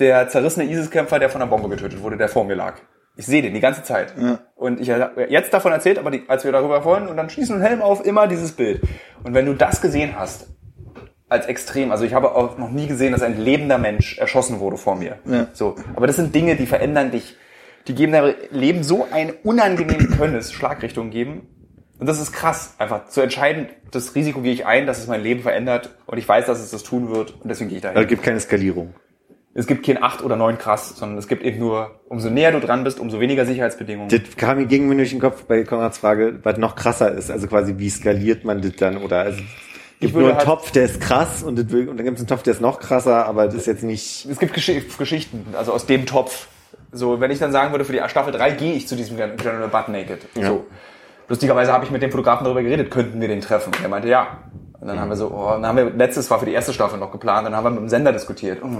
der 0.00 0.28
zerrissene 0.28 0.70
ISIS-Kämpfer, 0.70 1.18
der 1.18 1.30
von 1.30 1.42
einer 1.42 1.50
Bombe 1.50 1.68
getötet 1.68 2.02
wurde, 2.02 2.16
der 2.16 2.28
vor 2.28 2.44
mir 2.44 2.54
lag. 2.54 2.74
Ich 3.16 3.26
sehe 3.26 3.42
den 3.42 3.54
die 3.54 3.60
ganze 3.60 3.82
Zeit. 3.82 4.14
Und 4.54 4.80
ich 4.80 4.90
habe 4.90 5.26
jetzt 5.28 5.52
davon 5.52 5.72
erzählt, 5.72 5.98
aber 5.98 6.10
die, 6.10 6.24
als 6.28 6.44
wir 6.44 6.52
darüber 6.52 6.84
wollen 6.84 7.06
und 7.06 7.16
dann 7.16 7.28
schießen 7.28 7.54
und 7.54 7.60
Helm 7.60 7.82
auf, 7.82 8.04
immer 8.04 8.26
dieses 8.26 8.52
Bild. 8.52 8.82
Und 9.22 9.34
wenn 9.34 9.46
du 9.46 9.54
das 9.54 9.80
gesehen 9.82 10.14
hast, 10.16 10.48
als 11.30 11.46
extrem. 11.46 11.92
Also 11.92 12.04
ich 12.04 12.12
habe 12.12 12.34
auch 12.34 12.58
noch 12.58 12.70
nie 12.70 12.86
gesehen, 12.86 13.12
dass 13.12 13.22
ein 13.22 13.38
lebender 13.38 13.78
Mensch 13.78 14.18
erschossen 14.18 14.60
wurde 14.60 14.76
vor 14.76 14.96
mir. 14.96 15.18
Ja. 15.24 15.46
So, 15.52 15.76
aber 15.94 16.06
das 16.06 16.16
sind 16.16 16.34
Dinge, 16.34 16.56
die 16.56 16.66
verändern 16.66 17.10
dich. 17.10 17.36
Die 17.86 17.94
geben 17.94 18.12
deinem 18.12 18.34
Leben 18.50 18.82
so 18.82 19.06
eine 19.10 19.32
unangenehme 19.44 20.08
Könnes, 20.08 20.52
Schlagrichtung 20.52 21.10
geben. 21.10 21.48
Und 21.98 22.08
das 22.08 22.20
ist 22.20 22.32
krass, 22.32 22.74
einfach 22.78 23.08
zu 23.08 23.20
entscheiden, 23.20 23.68
das 23.90 24.14
Risiko 24.14 24.40
gehe 24.40 24.52
ich 24.52 24.66
ein, 24.66 24.86
dass 24.86 24.98
es 24.98 25.06
mein 25.06 25.22
Leben 25.22 25.42
verändert 25.42 25.90
und 26.06 26.18
ich 26.18 26.26
weiß, 26.26 26.46
dass 26.46 26.58
es 26.58 26.70
das 26.70 26.82
tun 26.82 27.10
wird 27.10 27.34
und 27.42 27.48
deswegen 27.48 27.68
gehe 27.68 27.76
ich 27.76 27.82
dahin. 27.82 27.96
Also 27.96 28.08
gibt 28.08 28.22
keine 28.22 28.40
Skalierung. 28.40 28.94
Es 29.52 29.66
gibt 29.66 29.84
kein 29.84 30.00
acht 30.00 30.22
oder 30.22 30.36
neun 30.36 30.58
krass, 30.58 30.94
sondern 30.96 31.18
es 31.18 31.26
gibt 31.26 31.42
eben 31.42 31.58
nur, 31.58 32.00
umso 32.08 32.30
näher 32.30 32.52
du 32.52 32.60
dran 32.60 32.84
bist, 32.84 33.00
umso 33.00 33.18
weniger 33.18 33.44
Sicherheitsbedingungen. 33.44 34.08
Das 34.08 34.36
kam 34.36 34.58
mir 34.58 34.66
gegen 34.66 34.88
mir 34.88 34.94
durch 34.94 35.10
den 35.10 35.20
Kopf 35.20 35.44
bei 35.44 35.64
Konrads 35.64 35.98
Frage, 35.98 36.38
was 36.44 36.56
noch 36.58 36.76
krasser 36.76 37.10
ist. 37.12 37.32
Also 37.32 37.48
quasi, 37.48 37.74
wie 37.78 37.90
skaliert 37.90 38.44
man 38.44 38.62
das 38.62 38.76
dann? 38.76 38.98
Oder 38.98 39.22
also, 39.22 39.40
es 39.40 39.98
gibt 39.98 40.14
nur 40.14 40.28
einen 40.28 40.36
halt- 40.36 40.46
Topf, 40.46 40.70
der 40.70 40.84
ist 40.84 41.00
krass 41.00 41.42
und, 41.42 41.72
will- 41.72 41.88
und 41.88 41.96
dann 41.96 42.04
gibt 42.04 42.18
es 42.18 42.22
einen 42.22 42.28
Topf, 42.28 42.44
der 42.44 42.54
ist 42.54 42.60
noch 42.60 42.78
krasser, 42.78 43.26
aber 43.26 43.46
das 43.46 43.56
ist 43.56 43.66
jetzt 43.66 43.82
nicht. 43.82 44.26
es 44.30 44.38
gibt 44.38 44.54
Gesch 44.54 44.70
Geschichten, 44.96 45.44
also 45.58 45.72
aus 45.72 45.84
dem 45.84 46.06
Topf. 46.06 46.46
So, 46.92 47.20
wenn 47.20 47.32
ich 47.32 47.40
dann 47.40 47.50
sagen 47.50 47.72
würde, 47.72 47.84
für 47.84 47.92
die 47.92 48.00
Staffel 48.06 48.32
3 48.32 48.52
gehe 48.52 48.74
ich 48.74 48.86
zu 48.86 48.94
diesem 48.94 49.16
General 49.16 49.68
Butt 49.68 49.88
Naked. 49.88 50.26
So. 50.34 50.66
Lustigerweise 51.28 51.72
habe 51.72 51.84
ich 51.84 51.90
mit 51.90 52.02
dem 52.02 52.10
Fotografen 52.10 52.44
darüber 52.44 52.62
geredet, 52.62 52.90
könnten 52.90 53.20
wir 53.20 53.28
den 53.28 53.40
treffen? 53.40 53.72
Er 53.82 53.88
meinte, 53.88 54.08
ja. 54.08 54.38
Und 54.80 54.88
dann 54.88 54.98
haben 54.98 55.08
wir 55.10 55.16
so, 55.16 55.30
oh, 55.30 55.50
dann 55.50 55.66
haben 55.66 55.76
wir, 55.76 55.90
letztes 55.90 56.30
war 56.30 56.38
für 56.38 56.46
die 56.46 56.52
erste 56.52 56.72
Staffel 56.72 56.98
noch 56.98 57.12
geplant, 57.12 57.46
dann 57.46 57.54
haben 57.54 57.64
wir 57.64 57.70
mit 57.70 57.80
dem 57.80 57.88
Sender 57.88 58.12
diskutiert. 58.12 58.64
Mm. 58.64 58.78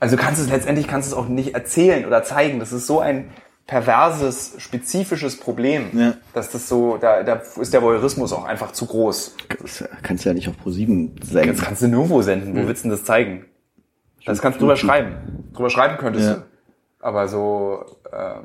Also 0.00 0.16
kannst 0.16 0.40
du 0.40 0.44
es 0.44 0.50
letztendlich 0.50 0.86
kannst 0.86 1.10
du 1.10 1.16
es 1.16 1.20
auch 1.20 1.28
nicht 1.28 1.54
erzählen 1.54 2.06
oder 2.06 2.22
zeigen. 2.22 2.60
Das 2.60 2.72
ist 2.72 2.86
so 2.86 3.00
ein 3.00 3.30
perverses, 3.66 4.54
spezifisches 4.58 5.38
Problem, 5.40 5.98
Ja. 5.98 6.14
dass 6.32 6.50
das 6.50 6.68
so, 6.68 6.96
da, 6.98 7.22
da 7.22 7.40
ist 7.60 7.72
der 7.72 7.82
Voyeurismus 7.82 8.32
auch 8.32 8.44
einfach 8.44 8.72
zu 8.72 8.86
groß. 8.86 9.36
Das 9.60 9.84
kannst 10.02 10.24
du 10.24 10.28
ja 10.28 10.34
nicht 10.34 10.48
auf 10.48 10.54
Pro7 10.64 11.24
senden. 11.24 11.48
Das 11.56 11.62
kannst 11.62 11.82
du 11.82 11.88
nirgendwo 11.88 12.22
senden. 12.22 12.54
Wo 12.54 12.66
willst 12.68 12.84
du 12.84 12.88
denn 12.88 12.96
das 12.96 13.04
zeigen? 13.04 13.46
Das 14.26 14.40
kannst 14.40 14.56
du 14.56 14.60
drüber 14.60 14.76
schreiben. 14.76 15.50
Drüber 15.54 15.70
schreiben 15.70 15.96
könntest 15.98 16.26
Ja. 16.26 16.34
du. 16.34 16.42
Aber 17.00 17.26
so, 17.28 17.84
ähm, 18.12 18.44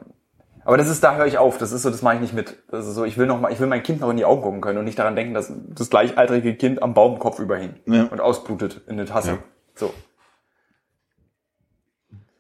aber 0.66 0.78
das 0.78 0.90
ist, 0.90 1.04
da 1.04 1.16
höre 1.16 1.26
ich 1.26 1.38
auf. 1.38 1.58
Das 1.58 1.72
ist 1.72 1.84
so, 1.84 1.90
das 1.90 2.02
mache 2.02 2.16
ich 2.16 2.22
nicht 2.22 2.34
mit. 2.34 2.58
Das 2.72 2.88
ist 2.88 2.96
so, 2.96 3.06
ich 3.06 3.18
will 3.18 3.26
noch 3.28 3.40
mal, 3.40 3.52
ich 3.52 3.60
will 3.60 3.68
mein 3.68 3.84
Kind 3.84 4.02
noch 4.02 4.10
in 4.10 4.18
die 4.18 4.26
Augen 4.26 4.42
gucken 4.42 4.62
können 4.62 4.78
und 4.78 4.86
nicht 4.86 5.00
daran 5.00 5.16
denken, 5.16 5.34
dass 5.34 5.52
das 5.76 5.90
gleichaltrige 5.90 6.56
Kind 6.56 6.82
am 6.82 6.94
Baum 6.94 7.20
Kopf 7.20 7.40
überhing 7.40 7.76
Ja. 7.86 8.04
und 8.06 8.20
ausblutet 8.22 8.82
in 8.88 8.94
eine 8.94 9.06
Tasse. 9.06 9.40
So. 9.76 9.94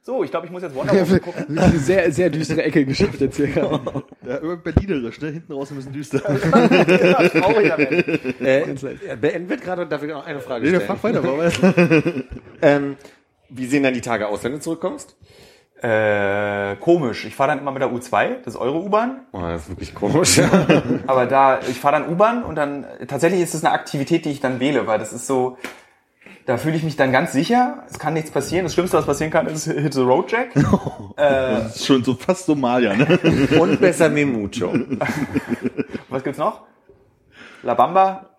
So, 0.09 0.23
ich 0.23 0.31
glaube, 0.31 0.47
ich 0.47 0.51
muss 0.51 0.63
jetzt 0.63 0.73
Wonder 0.73 0.91
Woman 0.91 1.21
gucken. 1.21 1.59
sehr, 1.77 2.11
sehr 2.11 2.31
düstere 2.31 2.63
Ecke 2.63 2.83
geschafft 2.83 3.21
jetzt 3.21 3.37
hier 3.37 3.45
gerade. 3.45 3.79
Ja, 4.25 4.37
immer 4.37 4.57
berlinerisch, 4.57 5.21
ne? 5.21 5.29
Hinten 5.29 5.53
raus 5.53 5.69
ein 5.69 5.75
bisschen 5.75 5.93
düster. 5.93 6.19
Trauriger 6.19 7.77
Mensch. 7.77 8.83
Äh, 8.83 9.15
beenden 9.15 9.49
wird 9.49 9.61
gerade 9.61 9.83
und 9.83 9.91
darf 9.91 10.01
ich 10.01 10.09
noch 10.09 10.25
eine 10.25 10.39
Frage 10.39 10.65
Nee, 10.65 10.71
der 10.71 10.81
stellen. 10.81 10.97
Fach 10.97 11.03
weiter, 11.03 11.19
aber 11.19 12.23
Ähm, 12.63 12.95
wie 13.49 13.67
sehen 13.67 13.83
dann 13.83 13.93
die 13.93 14.01
Tage 14.01 14.27
aus, 14.27 14.43
wenn 14.43 14.53
du 14.53 14.59
zurückkommst? 14.59 15.15
Äh, 15.79 16.75
komisch. 16.77 17.25
Ich 17.25 17.35
fahre 17.35 17.51
dann 17.51 17.59
immer 17.59 17.71
mit 17.71 17.83
der 17.83 17.91
U2, 17.91 18.37
das 18.43 18.55
ist 18.55 18.59
eure 18.59 18.81
U-Bahn. 18.81 19.27
Oh, 19.31 19.41
das 19.41 19.61
ist 19.61 19.69
wirklich 19.69 19.93
komisch. 19.93 20.41
Aber 21.07 21.27
da, 21.27 21.59
ich 21.69 21.79
fahre 21.79 21.99
dann 21.99 22.11
U-Bahn 22.11 22.43
und 22.43 22.55
dann, 22.55 22.87
tatsächlich 23.07 23.41
ist 23.41 23.53
das 23.53 23.63
eine 23.63 23.73
Aktivität, 23.75 24.25
die 24.25 24.31
ich 24.31 24.39
dann 24.39 24.59
wähle, 24.59 24.87
weil 24.87 24.97
das 24.97 25.13
ist 25.13 25.27
so, 25.27 25.57
da 26.49 26.57
fühle 26.57 26.75
ich 26.75 26.81
mich 26.81 26.95
dann 26.95 27.11
ganz 27.11 27.31
sicher, 27.31 27.83
es 27.91 27.99
kann 27.99 28.15
nichts 28.15 28.31
passieren. 28.31 28.65
Das 28.65 28.73
Schlimmste, 28.73 28.97
was 28.97 29.05
passieren 29.05 29.31
kann, 29.31 29.45
ist 29.45 29.65
Hit 29.71 29.93
the 29.93 30.01
Road 30.01 30.31
Jack. 30.31 30.49
das 31.15 31.75
ist 31.75 31.85
schon 31.85 32.03
so 32.03 32.15
fast 32.15 32.47
Somalia, 32.47 32.95
ne? 32.95 33.19
und 33.59 33.79
besser 33.79 34.09
Memucho. 34.09 34.73
Was 36.09 36.23
gibt's 36.23 36.39
noch? 36.39 36.63
La 37.61 37.75
Bamba, 37.75 38.31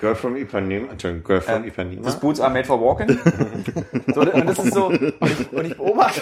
Girl 0.00 0.14
from 0.14 0.36
Ipanema. 0.36 0.90
Entschuldigung, 0.90 1.24
Girl 1.24 1.40
from 1.42 1.64
äh, 1.64 1.68
Ipanema. 1.68 2.02
das 2.02 2.18
Boots 2.18 2.40
are 2.40 2.50
made 2.50 2.64
for 2.64 2.80
walking. 2.80 3.18
So, 4.12 4.22
und 4.22 4.48
das 4.48 4.58
ist 4.58 4.74
so, 4.74 4.86
und 4.86 5.02
ich, 5.02 5.52
und 5.52 5.64
ich 5.66 5.76
beobachte, 5.76 6.20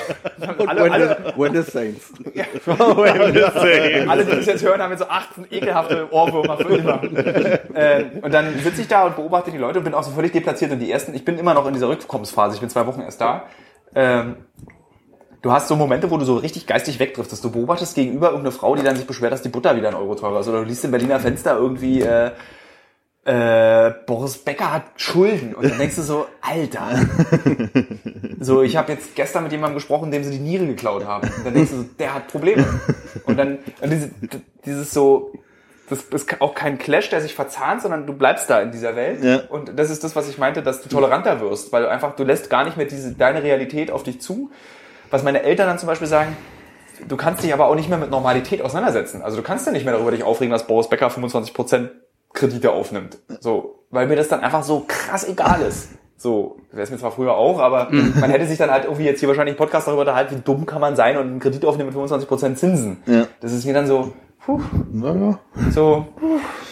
alle, 0.66 0.92
alle, 0.92 1.34
When 1.36 1.54
the 1.54 1.62
Saints. 1.62 2.12
alle, 2.66 4.24
die 4.24 4.30
das 4.30 4.46
jetzt 4.46 4.62
hören, 4.62 4.82
haben 4.82 4.90
jetzt 4.90 5.00
so 5.00 5.08
18 5.08 5.46
ekelhafte 5.50 6.12
Ohrwürmer 6.12 6.58
für 6.58 6.76
immer. 6.76 7.02
äh, 7.74 8.04
und 8.20 8.34
dann 8.34 8.58
sitze 8.58 8.82
ich 8.82 8.88
da 8.88 9.06
und 9.06 9.16
beobachte 9.16 9.50
die 9.50 9.56
Leute 9.56 9.78
und 9.78 9.84
bin 9.84 9.94
auch 9.94 10.02
so 10.02 10.10
völlig 10.10 10.32
deplatziert. 10.32 10.70
Und 10.70 10.80
die 10.80 10.90
ersten, 10.90 11.14
ich 11.14 11.24
bin 11.24 11.38
immer 11.38 11.54
noch 11.54 11.66
in 11.66 11.72
dieser 11.72 11.88
Rückkommensphase, 11.88 12.56
ich 12.56 12.60
bin 12.60 12.68
zwei 12.68 12.86
Wochen 12.86 13.00
erst 13.00 13.20
da. 13.22 13.44
Ähm, 13.94 14.36
du 15.40 15.52
hast 15.52 15.68
so 15.68 15.76
Momente, 15.76 16.10
wo 16.10 16.18
du 16.18 16.24
so 16.24 16.36
richtig 16.36 16.66
geistig 16.66 16.98
wegdriftest. 16.98 17.42
Du 17.42 17.50
beobachtest 17.50 17.94
gegenüber 17.94 18.28
irgendeine 18.28 18.52
Frau, 18.52 18.76
die 18.76 18.82
dann 18.82 18.96
sich 18.96 19.06
beschwert, 19.06 19.32
dass 19.32 19.42
die 19.42 19.48
Butter 19.48 19.76
wieder 19.76 19.88
ein 19.88 19.94
Euro 19.94 20.14
teurer 20.14 20.40
ist. 20.40 20.48
Oder 20.48 20.58
du 20.58 20.64
liest 20.64 20.84
im 20.84 20.90
Berliner 20.90 21.20
Fenster 21.20 21.56
irgendwie, 21.56 22.02
äh, 22.02 22.32
äh, 23.28 23.92
Boris 24.06 24.38
Becker 24.38 24.72
hat 24.72 24.84
Schulden. 24.96 25.54
Und 25.54 25.70
dann 25.70 25.78
denkst 25.78 25.96
du 25.96 26.02
so, 26.02 26.26
Alter. 26.40 26.88
so, 28.40 28.62
ich 28.62 28.74
habe 28.76 28.92
jetzt 28.92 29.14
gestern 29.14 29.42
mit 29.42 29.52
jemandem 29.52 29.74
gesprochen, 29.74 30.10
dem 30.10 30.24
sie 30.24 30.30
die 30.30 30.38
Niere 30.38 30.66
geklaut 30.66 31.04
haben. 31.04 31.28
Und 31.28 31.44
dann 31.44 31.52
denkst 31.52 31.70
du 31.70 31.76
so, 31.78 31.84
der 31.98 32.14
hat 32.14 32.28
Probleme. 32.28 32.64
Und 33.26 33.38
dann 33.38 33.58
und 33.82 33.90
diese, 33.90 34.10
dieses 34.64 34.92
so, 34.92 35.32
das 35.90 36.04
ist 36.04 36.40
auch 36.40 36.54
kein 36.54 36.78
Clash, 36.78 37.10
der 37.10 37.20
sich 37.20 37.34
verzahnt, 37.34 37.82
sondern 37.82 38.06
du 38.06 38.14
bleibst 38.14 38.48
da 38.48 38.62
in 38.62 38.70
dieser 38.70 38.96
Welt. 38.96 39.22
Ja. 39.22 39.42
Und 39.50 39.78
das 39.78 39.90
ist 39.90 40.04
das, 40.04 40.16
was 40.16 40.26
ich 40.30 40.38
meinte, 40.38 40.62
dass 40.62 40.80
du 40.80 40.88
toleranter 40.88 41.40
wirst, 41.42 41.70
weil 41.70 41.82
du 41.82 41.90
einfach, 41.90 42.16
du 42.16 42.24
lässt 42.24 42.48
gar 42.48 42.64
nicht 42.64 42.78
mehr 42.78 42.86
diese, 42.86 43.12
deine 43.12 43.42
Realität 43.42 43.90
auf 43.90 44.04
dich 44.04 44.22
zu. 44.22 44.50
Was 45.10 45.22
meine 45.22 45.42
Eltern 45.42 45.66
dann 45.66 45.78
zum 45.78 45.86
Beispiel 45.86 46.08
sagen, 46.08 46.34
du 47.06 47.16
kannst 47.18 47.42
dich 47.42 47.52
aber 47.52 47.66
auch 47.66 47.74
nicht 47.74 47.90
mehr 47.90 47.98
mit 47.98 48.10
Normalität 48.10 48.62
auseinandersetzen. 48.62 49.20
Also 49.20 49.36
du 49.36 49.42
kannst 49.42 49.66
ja 49.66 49.72
nicht 49.72 49.84
mehr 49.84 49.92
darüber 49.92 50.12
dich 50.12 50.22
aufregen, 50.22 50.50
dass 50.50 50.66
Boris 50.66 50.88
Becker 50.88 51.08
25% 51.08 51.90
Kredite 52.32 52.72
aufnimmt. 52.72 53.18
So, 53.40 53.84
weil 53.90 54.06
mir 54.06 54.16
das 54.16 54.28
dann 54.28 54.40
einfach 54.40 54.62
so 54.62 54.84
krass 54.86 55.26
egal 55.28 55.62
ist. 55.62 55.90
So, 56.16 56.56
wäre 56.72 56.82
es 56.82 56.90
mir 56.90 56.98
zwar 56.98 57.12
früher 57.12 57.36
auch, 57.36 57.60
aber 57.60 57.88
man 57.92 58.30
hätte 58.30 58.46
sich 58.46 58.58
dann 58.58 58.70
halt 58.70 58.84
irgendwie 58.84 59.04
jetzt 59.04 59.20
hier 59.20 59.28
wahrscheinlich 59.28 59.52
einen 59.52 59.58
Podcast 59.58 59.86
darüber 59.86 60.02
unterhalten, 60.02 60.36
wie 60.36 60.40
dumm 60.40 60.66
kann 60.66 60.80
man 60.80 60.96
sein 60.96 61.16
und 61.16 61.28
einen 61.28 61.38
Kredit 61.38 61.64
aufnehmen 61.64 61.90
mit 61.90 61.96
25% 61.96 62.56
Zinsen. 62.56 62.96
Ja. 63.06 63.28
Das 63.40 63.52
ist 63.52 63.64
mir 63.64 63.72
dann 63.72 63.86
so, 63.86 64.12
puh, 64.44 64.60
Naja, 64.90 65.38
so, 65.70 66.06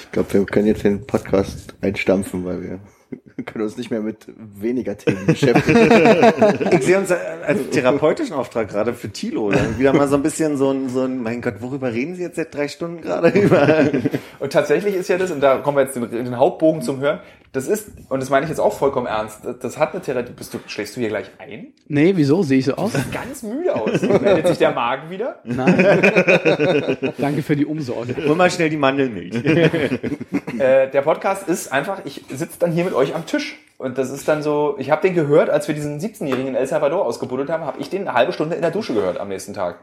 ich 0.02 0.10
glaube, 0.10 0.34
wir 0.34 0.44
können 0.46 0.66
jetzt 0.66 0.82
den 0.82 1.06
Podcast 1.06 1.74
einstampfen, 1.80 2.44
weil 2.44 2.60
wir 2.60 2.80
können 3.46 3.64
uns 3.64 3.76
nicht 3.76 3.90
mehr 3.90 4.00
mit 4.00 4.26
weniger 4.36 4.96
Themen 4.96 5.26
beschäftigen. 5.26 5.76
Ich 6.70 6.84
sehe 6.84 6.98
uns 6.98 7.10
als 7.10 7.70
therapeutischen 7.70 8.34
Auftrag 8.34 8.68
gerade 8.68 8.92
für 8.94 9.10
Tilo. 9.10 9.50
Dann 9.50 9.78
wieder 9.78 9.92
mal 9.92 10.08
so 10.08 10.16
ein 10.16 10.22
bisschen 10.22 10.56
so 10.56 10.70
ein, 10.70 10.88
so 10.88 11.02
ein, 11.02 11.22
mein 11.22 11.40
Gott, 11.40 11.54
worüber 11.60 11.92
reden 11.92 12.14
Sie 12.14 12.22
jetzt 12.22 12.36
seit 12.36 12.54
drei 12.54 12.68
Stunden 12.68 13.00
gerade 13.00 13.28
über? 13.28 13.90
Und 14.38 14.52
tatsächlich 14.52 14.94
ist 14.94 15.08
ja 15.08 15.18
das, 15.18 15.30
und 15.30 15.40
da 15.40 15.58
kommen 15.58 15.78
wir 15.78 15.84
jetzt 15.84 15.96
den, 15.96 16.10
den 16.10 16.36
Hauptbogen 16.36 16.82
zum 16.82 17.00
Hören, 17.00 17.20
das 17.56 17.68
ist, 17.68 17.88
und 18.10 18.20
das 18.20 18.28
meine 18.28 18.44
ich 18.44 18.50
jetzt 18.50 18.58
auch 18.58 18.74
vollkommen 18.74 19.06
ernst, 19.06 19.40
das, 19.62 19.78
hat 19.78 19.94
eine 19.94 20.02
Therapie, 20.02 20.32
bist 20.32 20.52
du, 20.52 20.58
schläfst 20.66 20.94
du 20.94 21.00
hier 21.00 21.08
gleich 21.08 21.30
ein? 21.38 21.72
Nee, 21.88 22.12
wieso? 22.14 22.42
Sehe 22.42 22.58
ich 22.58 22.66
so 22.66 22.74
aus? 22.74 22.92
Ganz 23.10 23.42
müde 23.42 23.74
aus. 23.74 24.02
Meldet 24.20 24.48
sich 24.48 24.58
der 24.58 24.72
Magen 24.72 25.08
wieder? 25.08 25.40
Nein. 25.42 26.98
Danke 27.18 27.42
für 27.42 27.56
die 27.56 27.64
Umsorge. 27.64 28.14
Hol 28.28 28.36
mal 28.36 28.50
schnell 28.50 28.68
die 28.68 28.76
Mandelmilch. 28.76 29.42
Äh, 30.58 30.90
der 30.90 31.02
Podcast 31.02 31.48
ist 31.48 31.70
einfach, 31.70 32.06
ich 32.06 32.24
sitze 32.30 32.58
dann 32.58 32.72
hier 32.72 32.84
mit 32.84 32.94
euch 32.94 33.14
am 33.14 33.26
Tisch. 33.26 33.58
Und 33.76 33.98
das 33.98 34.08
ist 34.08 34.26
dann 34.26 34.42
so, 34.42 34.76
ich 34.78 34.90
habe 34.90 35.02
den 35.02 35.14
gehört, 35.14 35.50
als 35.50 35.68
wir 35.68 35.74
diesen 35.74 36.00
17-Jährigen 36.00 36.48
in 36.48 36.54
El 36.54 36.66
Salvador 36.66 37.04
ausgebuddelt 37.04 37.50
haben, 37.50 37.64
habe 37.64 37.78
ich 37.78 37.90
den 37.90 38.08
eine 38.08 38.16
halbe 38.16 38.32
Stunde 38.32 38.56
in 38.56 38.62
der 38.62 38.70
Dusche 38.70 38.94
gehört 38.94 39.20
am 39.20 39.28
nächsten 39.28 39.52
Tag. 39.52 39.80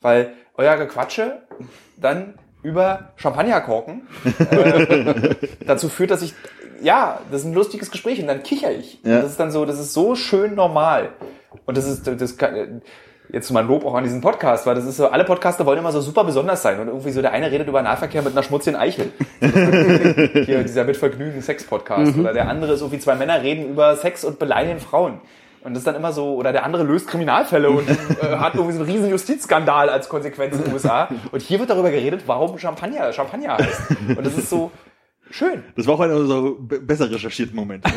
Weil 0.00 0.32
euer 0.56 0.78
Gequatsche 0.78 1.42
dann 1.98 2.38
über 2.64 3.12
Champagnerkorken 3.16 4.08
äh, 4.50 5.34
dazu 5.66 5.90
führt, 5.90 6.10
dass 6.10 6.22
ich, 6.22 6.34
ja, 6.84 7.20
das 7.30 7.40
ist 7.40 7.46
ein 7.46 7.54
lustiges 7.54 7.90
Gespräch 7.90 8.20
und 8.20 8.28
dann 8.28 8.42
kicher 8.42 8.70
ich. 8.70 9.00
Ja. 9.02 9.22
Das 9.22 9.32
ist 9.32 9.40
dann 9.40 9.50
so, 9.50 9.64
das 9.64 9.80
ist 9.80 9.92
so 9.92 10.14
schön 10.14 10.54
normal. 10.54 11.10
Und 11.66 11.76
das 11.76 11.86
ist, 11.86 12.06
das 12.06 12.36
kann, 12.36 12.82
jetzt 13.32 13.50
mal 13.50 13.64
Lob 13.64 13.84
auch 13.84 13.94
an 13.94 14.04
diesen 14.04 14.20
Podcast, 14.20 14.66
weil 14.66 14.74
das 14.74 14.84
ist 14.84 14.98
so, 14.98 15.08
alle 15.08 15.24
Podcaster 15.24 15.64
wollen 15.64 15.78
immer 15.78 15.92
so 15.92 16.00
super 16.00 16.24
besonders 16.24 16.62
sein 16.62 16.78
und 16.78 16.88
irgendwie 16.88 17.10
so 17.10 17.22
der 17.22 17.32
eine 17.32 17.50
redet 17.50 17.68
über 17.68 17.82
Nahverkehr 17.82 18.22
mit 18.22 18.32
einer 18.32 18.42
schmutzigen 18.42 18.78
Eichel. 18.78 19.12
Hier 19.40 20.62
dieser 20.62 20.84
mit 20.84 20.96
Vergnügen 20.96 21.40
Sex-Podcast. 21.40 22.18
Oder 22.18 22.32
der 22.34 22.48
andere 22.48 22.74
ist 22.74 22.80
so 22.80 22.92
wie 22.92 22.98
zwei 22.98 23.14
Männer 23.14 23.42
reden 23.42 23.70
über 23.70 23.96
Sex 23.96 24.24
und 24.24 24.38
beleidigen 24.38 24.78
Frauen. 24.78 25.20
Und 25.62 25.72
das 25.72 25.78
ist 25.78 25.86
dann 25.86 25.94
immer 25.94 26.12
so, 26.12 26.34
oder 26.34 26.52
der 26.52 26.64
andere 26.64 26.82
löst 26.82 27.08
Kriminalfälle 27.08 27.70
und 27.70 27.88
äh, 27.88 28.36
hat 28.36 28.54
irgendwie 28.54 28.74
so 28.74 28.82
einen 28.82 28.90
riesen 28.90 29.08
Justizskandal 29.08 29.88
als 29.88 30.10
Konsequenz 30.10 30.56
in 30.56 30.64
den 30.64 30.74
USA. 30.74 31.08
Und 31.32 31.40
hier 31.40 31.58
wird 31.58 31.70
darüber 31.70 31.90
geredet, 31.90 32.24
warum 32.26 32.58
Champagner 32.58 33.10
Champagner 33.14 33.56
heißt. 33.56 33.96
Und 34.14 34.26
das 34.26 34.36
ist 34.36 34.50
so 34.50 34.70
schön. 35.34 35.62
Das 35.76 35.86
war 35.86 35.94
auch 35.94 36.00
einer 36.00 36.16
unserer 36.16 36.52
be- 36.52 36.80
besser 36.80 37.10
recherchierten 37.10 37.56
Momente. 37.56 37.90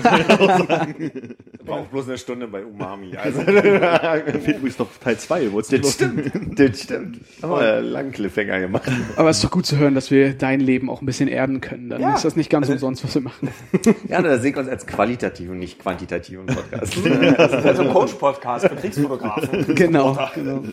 Braucht 1.65 1.91
bloß 1.91 2.07
eine 2.07 2.17
Stunde 2.17 2.47
bei 2.47 2.63
Umami. 2.65 3.15
Also, 3.17 3.41
Fehlt 3.41 4.57
übrigens 4.57 4.79
noch 4.79 4.87
Teil 5.03 5.17
2. 5.17 5.51
Wolltest 5.51 5.71
du 5.73 5.79
das 5.79 5.93
stimmt. 5.93 6.59
Das 6.59 6.81
stimmt. 6.83 7.19
Haben 7.41 7.51
wir 7.51 7.57
einen 7.73 7.85
langen 7.87 8.11
Cliffhanger 8.11 8.59
gemacht. 8.59 8.89
Aber 9.15 9.29
es 9.29 9.37
ist 9.37 9.43
doch 9.43 9.51
gut 9.51 9.65
zu 9.65 9.77
hören, 9.77 9.95
dass 9.95 10.11
wir 10.11 10.33
dein 10.33 10.59
Leben 10.59 10.89
auch 10.89 11.01
ein 11.01 11.05
bisschen 11.05 11.27
erden 11.27 11.61
können. 11.61 11.89
Dann 11.89 12.01
Ja. 12.01 12.15
ist 12.15 12.25
das 12.25 12.35
nicht 12.35 12.49
ganz 12.49 12.69
umsonst, 12.69 13.03
was 13.03 13.15
wir 13.15 13.21
machen. 13.21 13.49
Ja, 14.09 14.21
da 14.21 14.37
sehe 14.39 14.51
ich 14.51 14.57
uns 14.57 14.69
als 14.69 14.85
qualitativ 14.87 15.49
und 15.49 15.59
nicht 15.59 15.79
quantitativen 15.79 16.45
Podcast. 16.45 16.97
Das 17.37 17.53
ist 17.53 17.65
also 17.65 17.81
ein 17.83 17.89
Coach-Podcast 17.89 18.67
für 18.67 18.75
Kriegsfotografen. 18.75 19.75
genau. 19.75 20.17
genau. 20.35 20.63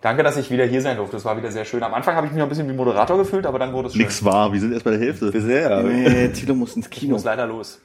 Danke, 0.00 0.22
dass 0.22 0.36
ich 0.36 0.50
wieder 0.50 0.64
hier 0.64 0.80
sein 0.82 0.96
durfte. 0.96 1.16
Das 1.16 1.24
war 1.24 1.36
wieder 1.36 1.50
sehr 1.50 1.64
schön. 1.64 1.82
Am 1.82 1.92
Anfang 1.94 2.14
habe 2.14 2.26
ich 2.26 2.32
mich 2.32 2.38
noch 2.38 2.46
ein 2.46 2.48
bisschen 2.50 2.68
wie 2.68 2.72
Moderator 2.74 3.18
gefühlt, 3.18 3.46
aber 3.46 3.58
dann 3.58 3.72
wurde 3.72 3.88
es 3.88 3.94
schön. 3.94 4.02
Nix 4.02 4.24
war, 4.24 4.52
wir 4.52 4.60
sind 4.60 4.72
erst 4.72 4.84
bei 4.84 4.92
der 4.92 5.00
Hälfte. 5.00 5.40
Sehr. 5.40 5.82
Nee, 5.82 6.28
Tilo 6.28 6.54
muss 6.54 6.76
ins 6.76 6.86
Ich 6.86 6.92
Kino. 6.92 7.14
muss 7.14 7.24
leider 7.24 7.46
los. 7.46 7.80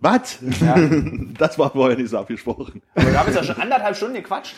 Was? 0.00 0.38
Ja. 0.60 0.76
Das 1.38 1.58
war 1.58 1.70
vorher 1.70 1.96
nicht 1.98 2.08
so 2.10 2.18
abgesprochen. 2.18 2.80
Aber 2.94 3.10
wir 3.10 3.18
haben 3.18 3.26
jetzt 3.26 3.36
ja 3.36 3.44
schon 3.44 3.60
anderthalb 3.62 3.94
Stunden 3.96 4.14
gequatscht. 4.14 4.54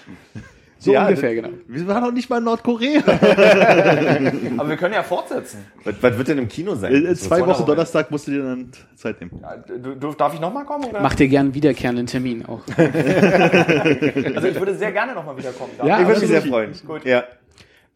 So 0.80 0.92
Ja, 0.92 1.06
ungefähr, 1.06 1.34
genau. 1.34 1.48
Wir 1.66 1.86
waren 1.88 2.04
noch 2.04 2.12
nicht 2.12 2.30
mal 2.30 2.38
in 2.38 2.44
Nordkorea. 2.44 3.00
Aber 4.58 4.68
wir 4.68 4.76
können 4.76 4.94
ja 4.94 5.02
fortsetzen. 5.02 5.64
Was, 5.84 5.94
was 6.00 6.16
wird 6.18 6.28
denn 6.28 6.38
im 6.38 6.48
Kino 6.48 6.74
sein? 6.76 6.94
In, 6.94 7.04
in 7.06 7.16
zwei 7.16 7.38
Sonderwoche. 7.38 7.60
Wochen 7.60 7.66
Donnerstag 7.66 8.10
musst 8.12 8.28
du 8.28 8.30
dir 8.32 8.42
dann 8.44 8.70
Zeit 8.94 9.20
nehmen. 9.20 9.40
Ja, 9.42 9.56
du, 9.56 10.12
darf 10.12 10.34
ich 10.34 10.40
nochmal 10.40 10.64
kommen? 10.64 10.84
Oder? 10.84 11.00
Mach 11.00 11.14
dir 11.14 11.26
gern 11.28 11.46
einen 11.46 11.54
wiederkehrenden 11.54 12.06
Termin 12.06 12.44
auch. 12.46 12.60
Also 12.78 14.48
ich 14.48 14.58
würde 14.58 14.74
sehr 14.74 14.92
gerne 14.92 15.14
nochmal 15.14 15.36
wiederkommen. 15.36 15.72
Darf 15.78 15.86
Ja, 15.86 16.00
ich? 16.00 16.06
würde 16.06 16.20
mich 16.20 16.28
sehr 16.28 16.38
absolut. 16.38 16.76
freuen. 16.76 16.86
Gut. 16.86 17.04
Ja, 17.04 17.24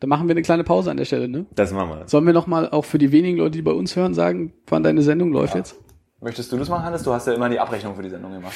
Dann 0.00 0.08
machen 0.10 0.26
wir 0.26 0.32
eine 0.32 0.42
kleine 0.42 0.64
Pause 0.64 0.90
an 0.90 0.96
der 0.96 1.04
Stelle, 1.04 1.28
ne? 1.28 1.46
das 1.54 1.72
machen 1.72 1.90
wir. 1.90 2.08
Sollen 2.08 2.26
wir 2.26 2.32
nochmal 2.32 2.68
auch 2.68 2.84
für 2.84 2.98
die 2.98 3.12
wenigen 3.12 3.38
Leute, 3.38 3.52
die 3.52 3.62
bei 3.62 3.70
uns 3.72 3.94
hören, 3.94 4.14
sagen, 4.14 4.52
wann 4.66 4.82
deine 4.82 5.02
Sendung 5.02 5.32
läuft 5.32 5.54
jetzt? 5.54 5.76
Möchtest 6.24 6.52
du 6.52 6.56
das 6.56 6.68
machen, 6.68 6.84
Hannes? 6.84 7.02
Du 7.02 7.12
hast 7.12 7.26
ja 7.26 7.32
immer 7.32 7.48
die 7.48 7.58
Abrechnung 7.58 7.96
für 7.96 8.02
die 8.02 8.08
Sendung 8.08 8.32
gemacht. 8.32 8.52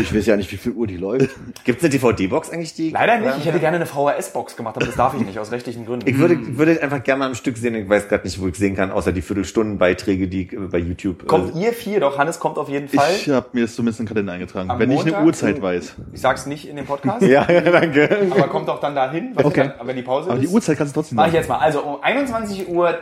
Ich 0.00 0.14
weiß 0.14 0.24
ja 0.24 0.38
nicht, 0.38 0.50
wie 0.52 0.56
viel 0.56 0.72
Uhr 0.72 0.86
die 0.86 0.96
läuft. 0.96 1.28
Gibt 1.64 1.82
es 1.82 1.84
eine 1.84 1.90
DVD-Box 1.90 2.48
eigentlich, 2.48 2.72
die? 2.72 2.88
Leider 2.88 3.18
nicht. 3.18 3.36
Ich 3.36 3.44
hätte 3.44 3.60
gerne 3.60 3.76
eine 3.76 3.84
VHS-Box 3.84 4.56
gemacht, 4.56 4.76
aber 4.76 4.86
das 4.86 4.94
darf 4.94 5.12
ich 5.12 5.20
nicht, 5.20 5.38
aus 5.38 5.52
rechtlichen 5.52 5.84
Gründen. 5.84 6.08
Ich 6.08 6.16
würde, 6.16 6.56
würde 6.56 6.82
einfach 6.82 7.02
gerne 7.02 7.18
mal 7.18 7.26
am 7.26 7.34
Stück 7.34 7.58
sehen. 7.58 7.74
Ich 7.74 7.86
weiß 7.86 8.08
gerade 8.08 8.24
nicht, 8.24 8.40
wo 8.40 8.46
ich 8.48 8.54
sehen 8.54 8.74
kann, 8.74 8.90
außer 8.90 9.12
die 9.12 9.20
Viertelstundenbeiträge, 9.20 10.28
die 10.28 10.44
äh, 10.44 10.60
bei 10.70 10.78
YouTube. 10.78 11.26
kommt 11.26 11.54
äh, 11.54 11.58
ihr 11.66 11.72
vier 11.74 12.00
doch? 12.00 12.16
Hannes 12.16 12.40
kommt 12.40 12.56
auf 12.56 12.70
jeden 12.70 12.88
Fall. 12.88 13.10
Ich 13.14 13.28
habe 13.28 13.48
mir 13.52 13.64
das 13.64 13.74
zumindest 13.74 14.00
in 14.00 14.06
den 14.06 14.14
Kalender 14.14 14.32
eingetragen. 14.32 14.70
Am 14.70 14.78
wenn 14.78 14.90
ich 14.90 15.00
eine 15.00 15.10
Montag? 15.10 15.26
Uhrzeit 15.26 15.60
weiß. 15.60 15.96
Ich 16.14 16.20
sag's 16.22 16.46
nicht 16.46 16.66
in 16.66 16.76
dem 16.76 16.86
Podcast, 16.86 17.20
ja, 17.26 17.46
ja, 17.50 17.60
danke. 17.60 18.28
aber 18.30 18.48
kommt 18.48 18.66
doch 18.66 18.80
dann 18.80 18.94
dahin, 18.94 19.32
was 19.34 19.44
Okay. 19.44 19.72
dann, 19.76 19.86
wenn 19.86 19.96
die 19.96 20.02
Pause 20.02 20.30
Aber 20.30 20.38
die 20.38 20.46
ist. 20.46 20.54
Uhrzeit 20.54 20.78
kannst 20.78 20.96
du 20.96 21.00
trotzdem 21.00 21.16
Mach 21.16 21.26
ich 21.26 21.34
jetzt 21.34 21.50
mal. 21.50 21.58
Also 21.58 21.82
um 21.82 22.02
21.10 22.02 22.68
Uhr 22.68 22.98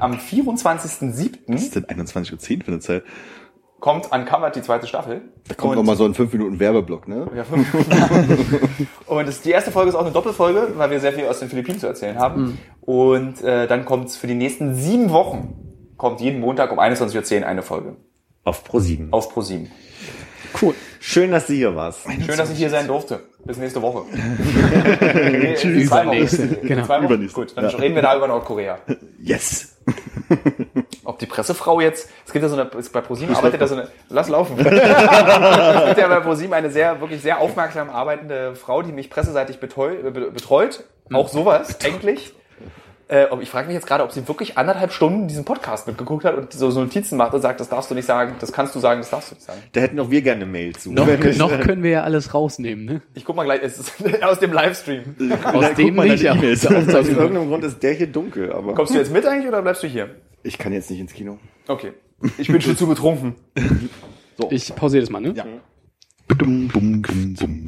am 0.00 0.14
24.07. 0.14 1.38
Was 1.46 1.62
ist 1.62 1.76
denn 1.76 1.84
21.10 1.84 2.32
Uhr 2.32 2.64
für 2.64 2.72
eine 2.72 2.80
Zeit? 2.80 3.04
Kommt 3.84 4.10
Uncovered 4.10 4.56
die 4.56 4.62
zweite 4.62 4.86
Staffel. 4.86 5.20
Da 5.46 5.54
kommt 5.56 5.72
Und- 5.72 5.76
noch 5.76 5.84
mal 5.84 5.94
so 5.94 6.06
ein 6.06 6.14
5 6.14 6.32
Minuten 6.32 6.58
Werbeblock, 6.58 7.06
ne? 7.06 7.26
Ja, 7.36 7.44
fünf. 7.44 7.66
und 9.06 9.28
das, 9.28 9.42
die 9.42 9.50
erste 9.50 9.70
Folge 9.72 9.90
ist 9.90 9.94
auch 9.94 10.00
eine 10.00 10.10
Doppelfolge, 10.10 10.68
weil 10.76 10.90
wir 10.90 11.00
sehr 11.00 11.12
viel 11.12 11.26
aus 11.26 11.40
den 11.40 11.50
Philippinen 11.50 11.78
zu 11.78 11.86
erzählen 11.86 12.18
haben. 12.18 12.56
Und 12.80 13.42
äh, 13.44 13.66
dann 13.66 13.84
kommt 13.84 14.10
für 14.10 14.26
die 14.26 14.34
nächsten 14.34 14.74
sieben 14.74 15.10
Wochen, 15.10 15.92
kommt 15.98 16.22
jeden 16.22 16.40
Montag 16.40 16.72
um 16.72 16.78
21.10 16.80 17.42
Uhr 17.42 17.46
eine 17.46 17.60
Folge 17.62 17.96
Auf 18.42 18.64
Pro 18.64 18.80
7. 18.80 19.08
auf 19.12 19.36
Pro7. 19.36 19.66
Cool. 20.62 20.74
Schön, 21.00 21.30
dass 21.32 21.48
du 21.48 21.52
hier 21.52 21.76
warst. 21.76 22.04
Schön, 22.24 22.38
dass 22.38 22.50
ich 22.50 22.56
hier 22.56 22.70
sein 22.70 22.86
durfte. 22.86 23.20
Bis 23.44 23.58
nächste 23.58 23.82
Woche. 23.82 23.98
Wochen. 24.06 25.68
Übernächste, 25.68 26.48
genau. 26.62 26.86
Zwei 26.86 26.96
Wochen. 26.96 27.04
Übernächste. 27.04 27.38
Gut, 27.40 27.52
dann 27.54 27.68
Ja. 27.68 27.76
reden 27.76 27.94
wir 27.96 28.02
da 28.02 28.16
über 28.16 28.28
Nordkorea. 28.28 28.78
Yes! 29.20 29.73
Ob 31.04 31.18
die 31.18 31.26
Pressefrau 31.26 31.80
jetzt, 31.80 32.08
es 32.26 32.32
gibt 32.32 32.42
ja 32.42 32.48
so 32.48 32.56
eine, 32.56 32.64
bei 32.66 33.00
ProSieben 33.00 33.34
arbeitet 33.36 33.60
da 33.60 33.66
so 33.66 33.74
eine, 33.74 33.88
lass 34.08 34.28
laufen. 34.28 34.58
es 34.58 34.64
gibt 34.64 35.98
ja 35.98 36.08
bei 36.08 36.20
ProSieben 36.20 36.54
eine 36.54 36.70
sehr, 36.70 37.00
wirklich 37.00 37.20
sehr 37.20 37.40
aufmerksam 37.40 37.90
arbeitende 37.90 38.54
Frau, 38.56 38.82
die 38.82 38.92
mich 38.92 39.10
presseseitig 39.10 39.60
beteu, 39.60 39.94
be- 40.10 40.30
betreut. 40.30 40.84
Auch 41.12 41.28
sowas, 41.28 41.78
eigentlich. 41.84 42.32
Äh, 43.08 43.26
ich 43.40 43.50
frage 43.50 43.66
mich 43.66 43.74
jetzt 43.74 43.86
gerade, 43.86 44.02
ob 44.02 44.12
sie 44.12 44.26
wirklich 44.26 44.56
anderthalb 44.56 44.92
Stunden 44.92 45.28
diesen 45.28 45.44
Podcast 45.44 45.86
mitgeguckt 45.86 46.24
hat 46.24 46.36
und 46.36 46.52
so, 46.52 46.70
so 46.70 46.80
Notizen 46.80 47.16
macht 47.18 47.34
und 47.34 47.42
sagt, 47.42 47.60
das 47.60 47.68
darfst 47.68 47.90
du 47.90 47.94
nicht 47.94 48.06
sagen, 48.06 48.34
das 48.40 48.52
kannst 48.52 48.74
du 48.74 48.80
sagen, 48.80 49.00
das 49.00 49.10
darfst 49.10 49.30
du 49.30 49.34
nicht 49.34 49.44
sagen. 49.44 49.60
Da 49.72 49.80
hätten 49.80 50.00
auch 50.00 50.10
wir 50.10 50.22
gerne 50.22 50.42
eine 50.42 50.50
Mail 50.50 50.74
zu. 50.74 50.92
Noch, 50.92 51.06
noch 51.06 51.60
können 51.60 51.82
wir 51.82 51.90
ja 51.90 52.02
alles 52.02 52.32
rausnehmen, 52.32 52.84
ne? 52.84 53.02
Ich 53.14 53.24
guck 53.24 53.36
mal 53.36 53.44
gleich, 53.44 53.60
es 53.62 53.78
ist 53.78 53.92
aus 54.22 54.38
dem 54.38 54.52
Livestream. 54.52 55.16
Aus 55.44 55.66
guck 55.66 55.74
dem 55.76 55.94
nicht, 55.96 56.24
E-Mails. 56.24 56.66
aus 56.66 56.88
Aus 56.94 57.08
irgendeinem 57.08 57.48
Grund 57.48 57.64
ist 57.64 57.82
der 57.82 57.92
hier 57.92 58.06
dunkel, 58.06 58.52
aber. 58.52 58.74
Kommst 58.74 58.94
du 58.94 58.98
jetzt 58.98 59.12
mit 59.12 59.26
eigentlich 59.26 59.48
oder 59.48 59.62
bleibst 59.62 59.82
du 59.82 59.86
hier? 59.86 60.14
Ich 60.42 60.58
kann 60.58 60.72
jetzt 60.72 60.90
nicht 60.90 61.00
ins 61.00 61.12
Kino. 61.12 61.38
Okay. 61.68 61.92
Ich 62.38 62.48
bin 62.48 62.60
schon 62.60 62.76
zu 62.76 62.86
betrunken. 62.86 63.34
Ich 64.50 64.74
pausiere 64.74 65.00
das 65.00 65.10
mal, 65.10 65.20
ne? 65.20 65.32
Ja. 65.36 65.44
Bum, 66.26 66.66
bum, 66.66 67.02
bum, 67.02 67.34
bum. 67.34 67.63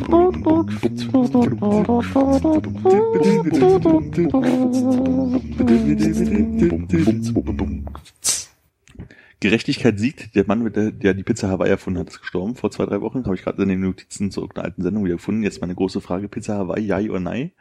Gerechtigkeit 9.40 9.98
siegt. 9.98 10.34
Der 10.34 10.44
Mann, 10.46 10.72
der, 10.72 11.14
die 11.14 11.22
Pizza 11.22 11.48
Hawaii 11.48 11.70
erfunden 11.70 12.00
hat, 12.00 12.08
ist 12.08 12.20
gestorben 12.20 12.54
vor 12.54 12.70
zwei, 12.70 12.86
drei 12.86 13.00
Wochen. 13.00 13.24
Habe 13.24 13.34
ich 13.34 13.42
gerade 13.42 13.62
in 13.62 13.68
den 13.68 13.80
Notizen 13.80 14.30
zu 14.30 14.40
irgendeiner 14.40 14.66
alten 14.66 14.82
Sendung 14.82 15.04
wieder 15.04 15.16
gefunden. 15.16 15.42
Jetzt 15.42 15.60
meine 15.60 15.74
große 15.74 16.00
Frage: 16.00 16.28
Pizza 16.28 16.56
Hawaii, 16.56 16.84
ja 16.84 16.98
oder 16.98 17.20
nein? 17.20 17.52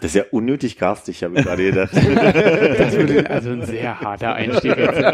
Das 0.00 0.10
ist 0.10 0.14
ja 0.14 0.24
unnötig 0.30 0.78
garstig, 0.78 1.22
habe 1.24 1.38
ich 1.38 1.44
gerade 1.44 1.64
gedacht. 1.64 1.92
Das 2.78 2.96
würde 2.96 3.28
also 3.28 3.50
ein 3.50 3.64
sehr 3.66 4.00
harter 4.00 4.34
Einstieg 4.34 4.76
jetzt. 4.76 5.04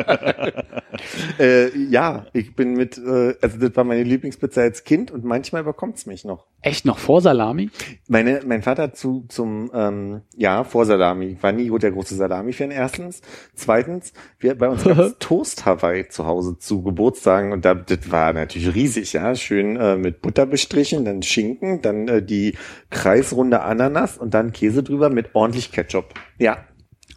äh, 1.38 1.76
ja, 1.76 2.26
ich 2.32 2.54
bin 2.54 2.74
mit, 2.74 2.98
äh, 2.98 3.34
also 3.40 3.58
das 3.58 3.76
war 3.76 3.84
meine 3.84 4.02
Lieblingspizza 4.02 4.60
als 4.60 4.84
Kind 4.84 5.10
und 5.10 5.24
manchmal 5.24 5.62
überkommt's 5.62 6.06
mich 6.06 6.24
noch. 6.24 6.46
Echt 6.60 6.86
noch 6.86 6.98
vor 6.98 7.20
Salami? 7.20 7.70
Meine, 8.08 8.40
mein 8.46 8.62
Vater 8.62 8.94
zu, 8.94 9.26
zum, 9.28 9.70
ähm, 9.74 10.22
ja, 10.36 10.64
vor 10.64 10.86
Salami. 10.86 11.36
War 11.40 11.52
nie 11.52 11.70
der 11.78 11.90
große 11.90 12.14
Salami-Fan 12.14 12.70
erstens. 12.70 13.20
Zweitens, 13.54 14.12
wir, 14.38 14.56
bei 14.56 14.68
uns 14.68 14.84
gab's 14.84 15.16
Toast 15.18 15.66
Hawaii 15.66 16.08
zu 16.08 16.26
Hause 16.26 16.58
zu 16.58 16.82
Geburtstagen 16.82 17.52
und 17.52 17.64
da, 17.64 17.74
das 17.74 18.10
war 18.10 18.32
natürlich 18.32 18.74
riesig, 18.74 19.12
ja. 19.12 19.34
Schön 19.34 19.76
äh, 19.76 19.96
mit 19.96 20.22
Butter 20.22 20.46
bestrichen, 20.46 21.04
dann 21.04 21.22
Schinken, 21.22 21.82
dann 21.82 22.08
äh, 22.08 22.22
die 22.22 22.56
kreisrunde 22.90 23.60
Ananas 23.60 24.16
und 24.16 24.32
dann 24.32 24.52
Käse 24.52 24.73
drüber 24.82 25.10
mit 25.10 25.34
ordentlich 25.34 25.72
Ketchup. 25.72 26.14
Ja. 26.38 26.64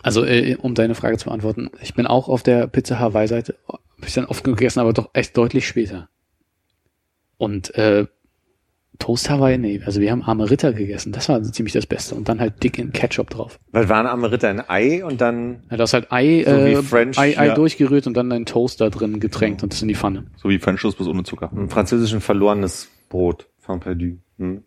Also, 0.04 0.24
äh, 0.26 0.56
um 0.62 0.76
deine 0.76 0.96
Frage 0.96 1.18
zu 1.18 1.26
beantworten, 1.26 1.70
ich 1.82 1.94
bin 1.94 2.08
auch 2.08 2.30
auf 2.30 2.44
der 2.44 2.68
Pizza 2.68 3.00
Hawaii-Seite, 3.00 3.56
hab 3.68 3.82
ich 4.06 4.14
dann 4.14 4.26
oft 4.26 4.44
gegessen, 4.44 4.80
aber 4.80 4.94
doch 4.94 5.10
echt 5.14 5.36
deutlich 5.36 5.68
später. 5.68 6.10
Und 7.38 7.74
äh, 7.76 8.06
Toast 9.00 9.30
Hawaii, 9.30 9.58
nee, 9.58 9.82
also 9.86 10.02
wir 10.02 10.12
haben 10.12 10.24
arme 10.24 10.50
Ritter 10.50 10.74
gegessen, 10.74 11.12
das 11.12 11.30
war 11.30 11.42
ziemlich 11.44 11.74
das 11.74 11.86
Beste. 11.86 12.16
Und 12.16 12.30
dann 12.30 12.40
halt 12.40 12.64
dick 12.64 12.80
in 12.80 12.92
Ketchup 12.94 13.30
drauf. 13.30 13.60
Weil 13.72 13.90
waren 13.90 14.08
Amerita 14.08 14.50
ein 14.50 14.68
Ei 14.68 15.06
und 15.06 15.22
dann 15.22 15.64
Ja, 15.70 15.78
das 15.78 15.94
halt 15.94 16.12
Ei, 16.12 16.44
So 16.46 16.52
äh, 16.52 16.82
French, 16.82 17.18
Ei, 17.20 17.38
Ei 17.38 17.48
ja. 17.48 17.54
durchgerührt 17.54 18.08
und 18.08 18.16
dann 18.16 18.32
ein 18.32 18.46
Toast 18.46 18.82
da 18.82 18.90
drin 18.90 19.20
getränkt 19.20 19.62
und 19.64 19.72
das 19.74 19.82
in 19.82 19.88
die 19.88 19.96
Pfanne. 19.96 20.26
So 20.38 20.50
wie 20.50 20.58
French 20.58 20.82
Toast, 20.82 20.98
bloß 20.98 21.08
ohne 21.10 21.24
Zucker. 21.24 21.52
ein 21.54 21.70
französischen 21.70 22.22
verlorenes 22.22 22.90
Brot 23.10 23.48
von 23.60 23.80
Perdu. 23.80 24.18
Hm. 24.38 24.64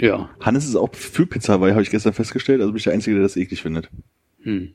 Ja. 0.00 0.30
Hannes 0.40 0.66
ist 0.66 0.76
auch 0.76 0.94
für 0.94 1.26
Pizza 1.26 1.54
Hawaii, 1.54 1.72
habe 1.72 1.82
ich 1.82 1.90
gestern 1.90 2.12
festgestellt. 2.12 2.60
Also 2.60 2.72
bin 2.72 2.78
ich 2.78 2.84
der 2.84 2.92
Einzige, 2.92 3.16
der 3.16 3.22
das 3.24 3.36
eklig 3.36 3.62
findet. 3.62 3.90
Hm. 4.42 4.74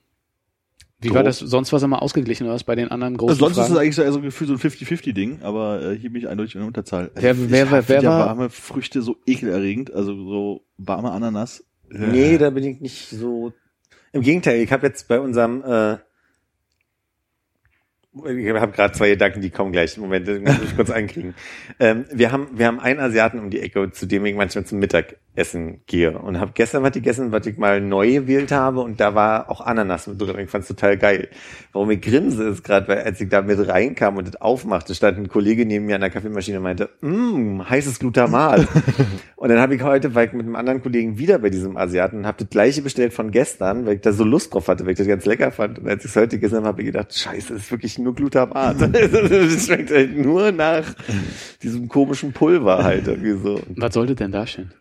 Wie 1.00 1.10
So. 1.10 1.14
war 1.16 1.24
das? 1.24 1.40
Sonst 1.40 1.72
war 1.74 1.78
es 1.78 1.84
immer 1.84 2.02
ausgeglichen 2.02 2.46
oder 2.46 2.54
was 2.56 2.64
bei 2.64 2.76
den 2.76 2.90
anderen 2.92 3.18
großen 3.18 3.32
Also 3.32 3.46
sonst 3.46 3.58
ist 3.58 3.64
Fragen? 3.64 3.74
es 3.74 3.80
eigentlich 3.82 3.96
so 3.96 4.04
also 4.04 4.22
gefühlt 4.22 4.48
so 4.50 4.54
ein 4.54 4.60
50-50-Ding, 4.60 5.42
aber 5.42 5.82
äh, 5.82 5.98
hier 5.98 6.12
bin 6.12 6.22
ich 6.22 6.30
eindeutig 6.30 6.56
in 6.56 6.62
der 6.62 6.68
Unterzahl. 6.68 7.12
Also 7.16 7.22
Wer- 7.28 7.50
wer- 7.52 7.72
wer- 7.72 7.90
wer 7.90 8.02
ja 8.02 8.10
war- 8.10 8.26
warme 8.28 8.50
Früchte 8.50 9.02
so 9.02 9.18
ekelerregend, 9.26 9.94
also 9.94 10.14
so 10.16 10.62
warme 10.78 11.12
Ananas. 11.12 11.66
Äh, 11.92 11.98
Nee, 12.08 12.38
da 12.38 12.50
bin 12.52 12.64
ich 12.64 12.80
nicht 12.80 13.10
so. 13.10 13.52
Im 14.14 14.22
Gegenteil, 14.22 14.62
ich 14.62 14.72
habe 14.72 14.88
jetzt 14.88 15.08
bei 15.08 15.20
unserem 15.20 15.62
äh, 15.66 15.98
ich 18.16 18.50
habe 18.54 18.72
gerade 18.72 18.94
zwei 18.94 19.10
Gedanken, 19.10 19.42
die 19.42 19.50
kommen 19.50 19.72
gleich. 19.72 19.98
Moment, 19.98 20.28
muss 20.28 20.64
ich 20.64 20.76
kurz 20.76 20.90
einkriegen. 20.92 21.34
Ähm, 21.80 22.06
wir 22.12 22.32
haben 22.32 22.50
wir 22.54 22.68
haben 22.68 22.80
einen 22.80 23.00
Asiaten 23.00 23.40
um 23.40 23.50
die 23.50 23.60
Ecke, 23.60 23.92
zu 23.92 24.06
dem 24.06 24.26
ich 24.26 24.36
manchmal 24.36 24.66
zum 24.66 24.80
Mittagessen 25.34 25.82
gehe 25.88 26.18
und 26.18 26.40
habe 26.40 26.52
gestern 26.54 26.84
was 26.84 26.92
gegessen, 26.92 27.32
was 27.32 27.46
ich 27.48 27.58
mal 27.58 27.82
neu 27.82 28.12
gewählt 28.14 28.52
habe 28.52 28.82
und 28.82 29.00
da 29.00 29.16
war 29.16 29.50
auch 29.50 29.62
Ananas 29.62 30.08
mit 30.08 30.22
drin. 30.22 30.40
Ich 30.40 30.50
fand's 30.50 30.68
total 30.68 30.98
geil. 30.98 31.30
Warum 31.72 31.90
ich 31.92 32.02
grinse 32.02 32.44
ist 32.44 32.64
gerade, 32.64 32.88
weil 32.88 33.00
als 33.00 33.20
ich 33.20 33.30
da 33.30 33.42
mit 33.42 33.68
reinkam 33.68 34.18
und 34.18 34.28
das 34.28 34.40
aufmachte, 34.40 34.94
stand 34.94 35.18
ein 35.18 35.30
Kollege 35.30 35.66
neben 35.66 35.86
mir 35.86 35.96
an 35.96 36.02
der 36.02 36.10
Kaffeemaschine 36.10 36.58
und 36.58 36.64
meinte, 36.64 36.90
mmm, 37.02 37.68
heißes 37.70 38.00
Glutamat. 38.00 38.68
und 39.36 39.50
dann 39.50 39.60
habe 39.60 39.76
ich 39.76 39.82
heute, 39.82 40.14
weil 40.16 40.28
ich 40.28 40.34
mit 40.34 40.46
einem 40.46 40.56
anderen 40.56 40.82
Kollegen 40.82 41.18
wieder 41.18 41.40
bei 41.40 41.50
diesem 41.50 41.78
Asiaten 41.78 42.20
und 42.20 42.28
habe 42.28 42.38
das 42.40 42.50
gleiche 42.50 42.82
bestellt 42.82 43.14
von 43.14 43.32
gestern, 43.32 43.86
weil 43.86 43.96
ich 43.96 44.02
da 44.02 44.12
so 44.12 44.24
Lust 44.24 44.54
drauf 44.54 44.68
hatte, 44.68 44.86
weil 44.86 44.92
ich 44.92 44.98
das 44.98 45.08
ganz 45.08 45.26
lecker 45.26 45.52
fand. 45.52 45.80
Und 45.80 45.90
als 45.90 46.06
ich 46.06 46.12
es 46.12 46.16
heute 46.16 46.38
gegessen 46.38 46.58
habe, 46.58 46.68
habe 46.68 46.82
ich 46.82 46.88
gedacht, 46.88 47.18
scheiße, 47.18 47.54
das 47.54 47.64
ist 47.64 47.72
wirklich 47.72 47.98
nur 47.98 48.14
Glutamat. 48.14 48.82
das 48.94 49.66
schmeckt 49.66 49.92
halt 49.92 50.16
nur 50.18 50.52
nach 50.52 50.94
diesem 51.62 51.88
komischen 51.88 52.34
Pulver 52.34 52.84
halt 52.84 53.08
irgendwie 53.08 53.38
so. 53.42 53.60
Was 53.76 53.94
sollte 53.94 54.16
denn 54.16 54.32
da 54.32 54.46
stehen? 54.46 54.72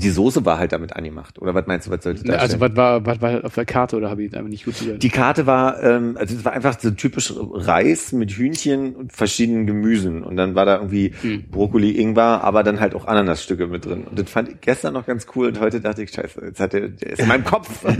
Die 0.00 0.10
Soße 0.10 0.44
war 0.44 0.58
halt 0.58 0.72
damit 0.72 0.94
angemacht. 0.94 1.40
Oder 1.40 1.54
was 1.54 1.66
meinst 1.66 1.86
du, 1.86 1.90
was 1.90 2.04
sollte 2.04 2.22
da 2.24 2.34
also 2.34 2.60
was 2.60 2.76
war, 2.76 3.04
was 3.04 3.20
war 3.20 3.44
auf 3.44 3.54
der 3.54 3.64
Karte 3.66 3.96
oder 3.96 4.10
habe 4.10 4.22
ich 4.22 4.34
einfach 4.34 4.48
nicht 4.48 4.64
gut 4.64 4.76
zugehört? 4.76 5.02
Die 5.02 5.08
Karte 5.08 5.46
war, 5.46 5.82
ähm, 5.82 6.16
also 6.18 6.36
es 6.36 6.44
war 6.44 6.52
einfach 6.52 6.78
so 6.78 6.90
typisch 6.90 7.32
Reis 7.36 8.12
mit 8.12 8.30
Hühnchen 8.30 8.94
und 8.94 9.12
verschiedenen 9.12 9.66
Gemüsen. 9.66 10.22
Und 10.22 10.36
dann 10.36 10.54
war 10.54 10.64
da 10.66 10.76
irgendwie 10.76 11.12
Hm. 11.20 11.44
Brokkoli, 11.50 11.90
Ingwer, 12.00 12.44
aber 12.44 12.62
dann 12.62 12.80
halt 12.80 12.94
auch 12.94 13.06
Ananasstücke 13.06 13.66
mit 13.66 13.84
drin. 13.86 14.04
Und 14.04 14.18
das 14.18 14.30
fand 14.30 14.48
ich 14.50 14.60
gestern 14.60 14.94
noch 14.94 15.04
ganz 15.06 15.26
cool. 15.34 15.48
Und 15.48 15.60
heute 15.60 15.80
dachte 15.80 16.02
ich, 16.02 16.10
scheiße, 16.10 16.40
jetzt 16.44 16.60
hat 16.60 16.72
der, 16.72 16.88
der 16.88 17.10
ist 17.10 17.18
in 17.20 17.28
meinem 17.28 17.44
Kopf. 17.44 17.84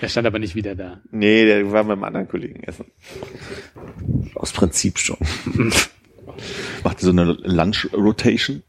Er 0.00 0.08
stand 0.08 0.26
aber 0.26 0.40
nicht 0.40 0.56
wieder 0.56 0.74
da. 0.74 1.00
nee, 1.12 1.44
der 1.44 1.70
war 1.70 1.84
mit 1.84 1.92
einem 1.92 2.02
anderen 2.04 2.26
Kollegen 2.26 2.62
essen. 2.64 2.86
Aus 4.34 4.52
Prinzip 4.52 4.98
schon. 4.98 5.16
Macht 6.84 7.00
ihr 7.02 7.04
so 7.04 7.10
eine 7.10 7.24
Lunch-Rotation? 7.24 8.62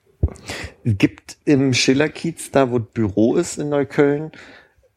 Gibt 0.83 1.37
im 1.45 1.73
Schillerkiez, 1.73 2.51
da 2.51 2.71
wo 2.71 2.79
das 2.79 2.89
Büro 2.93 3.35
ist 3.35 3.57
in 3.57 3.69
Neukölln, 3.69 4.31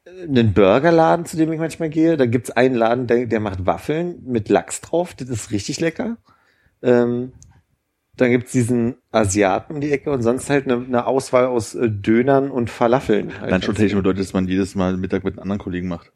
einen 0.06 0.52
Burgerladen, 0.52 1.26
zu 1.26 1.36
dem 1.36 1.52
ich 1.52 1.58
manchmal 1.58 1.90
gehe. 1.90 2.16
Da 2.16 2.26
gibt's 2.26 2.50
einen 2.50 2.74
Laden, 2.74 3.06
der, 3.06 3.26
der 3.26 3.40
macht 3.40 3.66
Waffeln 3.66 4.22
mit 4.26 4.48
Lachs 4.48 4.80
drauf. 4.80 5.14
Das 5.14 5.28
ist 5.28 5.50
richtig 5.50 5.80
lecker. 5.80 6.16
Ähm, 6.82 7.32
dann 8.16 8.30
gibt's 8.30 8.52
diesen 8.52 8.94
Asiaten 9.10 9.74
um 9.74 9.80
die 9.80 9.90
Ecke 9.90 10.10
und 10.10 10.22
sonst 10.22 10.48
halt 10.48 10.66
eine, 10.66 10.84
eine 10.84 11.06
Auswahl 11.06 11.46
aus 11.46 11.74
äh, 11.74 11.90
Dönern 11.90 12.50
und 12.50 12.70
Falafeln. 12.70 13.40
Halt 13.40 13.50
Lunch-Rotation 13.50 13.98
bedeutet, 13.98 14.20
dass 14.20 14.32
man 14.32 14.46
jedes 14.46 14.76
Mal 14.76 14.96
Mittag 14.96 15.24
mit 15.24 15.34
einem 15.34 15.42
anderen 15.42 15.58
Kollegen 15.58 15.88
macht. 15.88 16.12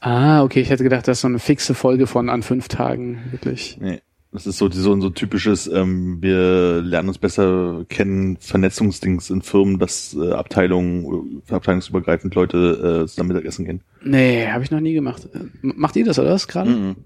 Ah, 0.00 0.42
okay, 0.42 0.60
ich 0.60 0.70
hätte 0.70 0.82
gedacht, 0.82 1.06
das 1.06 1.18
ist 1.18 1.22
so 1.22 1.28
eine 1.28 1.38
fixe 1.38 1.74
Folge 1.74 2.08
von 2.08 2.28
an 2.30 2.42
fünf 2.42 2.66
Tagen, 2.66 3.22
wirklich. 3.30 3.78
Nee. 3.80 4.00
Das 4.36 4.46
ist 4.46 4.58
so, 4.58 4.70
so, 4.70 5.00
so 5.00 5.08
typisches, 5.08 5.66
ähm, 5.66 6.18
wir 6.20 6.82
lernen 6.82 7.08
uns 7.08 7.16
besser 7.16 7.86
kennen, 7.88 8.36
Vernetzungsdings 8.36 9.30
in 9.30 9.40
Firmen, 9.40 9.78
dass 9.78 10.14
äh, 10.14 10.30
Abteilungen, 10.32 11.40
äh, 11.48 11.54
abteilungsübergreifend 11.54 12.34
Leute 12.34 13.04
äh, 13.04 13.06
zusammen 13.08 13.28
Mittagessen 13.28 13.64
gehen. 13.64 13.80
Nee, 14.04 14.46
habe 14.48 14.62
ich 14.62 14.70
noch 14.70 14.80
nie 14.80 14.92
gemacht. 14.92 15.26
Äh, 15.32 15.38
Macht 15.62 15.96
ihr 15.96 16.04
das 16.04 16.18
oder 16.18 16.32
was 16.32 16.48
gerade? 16.48 16.68
Mhm. 16.68 16.96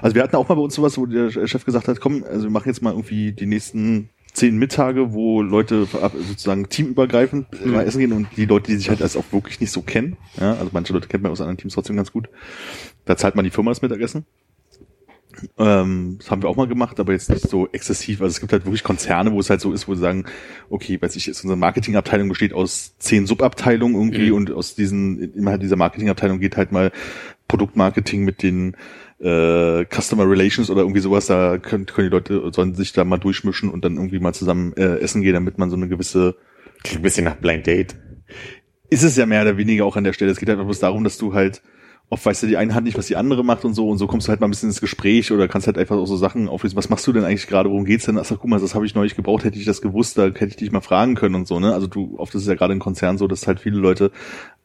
Also 0.00 0.14
wir 0.14 0.22
hatten 0.22 0.34
auch 0.36 0.48
mal 0.48 0.54
bei 0.54 0.62
uns 0.62 0.74
sowas, 0.74 0.96
wo 0.96 1.04
der 1.04 1.30
Chef 1.30 1.66
gesagt 1.66 1.88
hat, 1.88 2.00
komm, 2.00 2.24
also 2.24 2.44
wir 2.44 2.50
machen 2.50 2.70
jetzt 2.70 2.80
mal 2.80 2.92
irgendwie 2.92 3.32
die 3.32 3.44
nächsten 3.44 4.08
zehn 4.32 4.56
Mittage, 4.56 5.12
wo 5.12 5.42
Leute 5.42 5.84
sozusagen 5.84 6.70
teamübergreifend 6.70 7.48
äh, 7.62 7.68
mal 7.68 7.86
essen 7.86 7.98
gehen 7.98 8.14
und 8.14 8.28
die 8.38 8.46
Leute, 8.46 8.70
die 8.70 8.78
sich 8.78 8.88
halt 8.88 9.02
als 9.02 9.14
auch 9.14 9.24
wirklich 9.30 9.60
nicht 9.60 9.72
so 9.72 9.82
kennen, 9.82 10.16
ja, 10.40 10.54
also 10.54 10.70
manche 10.72 10.94
Leute 10.94 11.08
kennt 11.08 11.22
man 11.22 11.32
aus 11.32 11.42
anderen 11.42 11.58
Teams 11.58 11.74
trotzdem 11.74 11.96
ganz 11.96 12.10
gut, 12.12 12.30
da 13.04 13.18
zahlt 13.18 13.36
man 13.36 13.44
die 13.44 13.50
Firma 13.50 13.72
das 13.72 13.82
Mittagessen. 13.82 14.24
Ähm, 15.58 16.16
das 16.18 16.30
haben 16.30 16.42
wir 16.42 16.48
auch 16.48 16.56
mal 16.56 16.66
gemacht, 16.66 16.98
aber 17.00 17.12
jetzt 17.12 17.30
nicht 17.30 17.48
so 17.48 17.68
exzessiv. 17.72 18.20
Also 18.20 18.32
es 18.32 18.40
gibt 18.40 18.52
halt 18.52 18.64
wirklich 18.64 18.82
Konzerne, 18.84 19.32
wo 19.32 19.40
es 19.40 19.48
halt 19.50 19.60
so 19.60 19.72
ist, 19.72 19.88
wo 19.88 19.94
sie 19.94 20.00
sagen, 20.00 20.24
okay, 20.68 21.00
weiß 21.00 21.16
ich, 21.16 21.26
jetzt 21.26 21.42
unsere 21.42 21.56
Marketingabteilung 21.58 22.28
besteht 22.28 22.52
aus 22.52 22.96
zehn 22.98 23.26
Subabteilungen 23.26 23.96
irgendwie 23.96 24.30
Mhm. 24.30 24.36
und 24.36 24.50
aus 24.52 24.74
diesen, 24.74 25.34
innerhalb 25.34 25.60
dieser 25.60 25.76
Marketingabteilung 25.76 26.40
geht 26.40 26.56
halt 26.56 26.72
mal 26.72 26.92
Produktmarketing 27.48 28.24
mit 28.24 28.42
den 28.42 28.76
äh, 29.20 29.84
Customer 29.86 30.28
Relations 30.28 30.70
oder 30.70 30.80
irgendwie 30.82 31.00
sowas, 31.00 31.26
da 31.26 31.58
können, 31.58 31.86
können 31.86 32.08
die 32.08 32.14
Leute, 32.14 32.50
sollen 32.54 32.74
sich 32.74 32.92
da 32.92 33.04
mal 33.04 33.18
durchmischen 33.18 33.68
und 33.70 33.84
dann 33.84 33.96
irgendwie 33.96 34.18
mal 34.20 34.32
zusammen 34.32 34.72
äh, 34.76 34.98
essen 34.98 35.22
gehen, 35.22 35.34
damit 35.34 35.58
man 35.58 35.68
so 35.70 35.76
eine 35.76 35.88
gewisse 35.88 36.36
Klingt 36.82 37.00
ein 37.00 37.02
bisschen 37.02 37.24
nach 37.24 37.36
Blind 37.36 37.66
Date. 37.66 37.96
ist 38.88 39.02
es 39.02 39.16
ja 39.16 39.26
mehr 39.26 39.42
oder 39.42 39.56
weniger 39.58 39.84
auch 39.84 39.96
an 39.96 40.04
der 40.04 40.12
Stelle. 40.14 40.30
Es 40.30 40.38
geht 40.38 40.48
halt 40.48 40.58
einfach 40.58 40.68
bloß 40.68 40.80
darum, 40.80 41.04
dass 41.04 41.18
du 41.18 41.34
halt 41.34 41.60
oft 42.10 42.26
weißt 42.26 42.42
du 42.42 42.46
die 42.48 42.56
eine 42.56 42.74
Hand 42.74 42.84
nicht, 42.84 42.98
was 42.98 43.06
die 43.06 43.16
andere 43.16 43.44
macht 43.44 43.64
und 43.64 43.74
so 43.74 43.88
und 43.88 43.98
so 43.98 44.08
kommst 44.08 44.26
du 44.26 44.30
halt 44.30 44.40
mal 44.40 44.48
ein 44.48 44.50
bisschen 44.50 44.68
ins 44.68 44.80
Gespräch 44.80 45.30
oder 45.30 45.46
kannst 45.46 45.68
halt 45.68 45.78
einfach 45.78 45.96
auch 45.96 46.06
so 46.06 46.16
Sachen 46.16 46.48
auflösen. 46.48 46.76
Was 46.76 46.90
machst 46.90 47.06
du 47.06 47.12
denn 47.12 47.24
eigentlich 47.24 47.46
gerade? 47.46 47.70
Worum 47.70 47.84
geht's 47.84 48.04
denn? 48.04 48.18
Ach, 48.18 48.26
guck 48.28 48.46
mal, 48.46 48.60
das 48.60 48.74
habe 48.74 48.84
ich 48.84 48.96
neulich 48.96 49.14
gebraucht, 49.14 49.44
hätte 49.44 49.58
ich 49.58 49.64
das 49.64 49.80
gewusst, 49.80 50.18
da 50.18 50.26
hätte 50.26 50.46
ich 50.46 50.56
dich 50.56 50.72
mal 50.72 50.80
fragen 50.80 51.14
können 51.14 51.36
und 51.36 51.46
so, 51.46 51.60
ne? 51.60 51.72
Also 51.72 51.86
du, 51.86 52.16
oft 52.18 52.34
ist 52.34 52.42
es 52.42 52.48
ja 52.48 52.54
gerade 52.54 52.72
in 52.72 52.80
Konzernen 52.80 53.16
so, 53.16 53.28
dass 53.28 53.46
halt 53.46 53.60
viele 53.60 53.78
Leute 53.78 54.10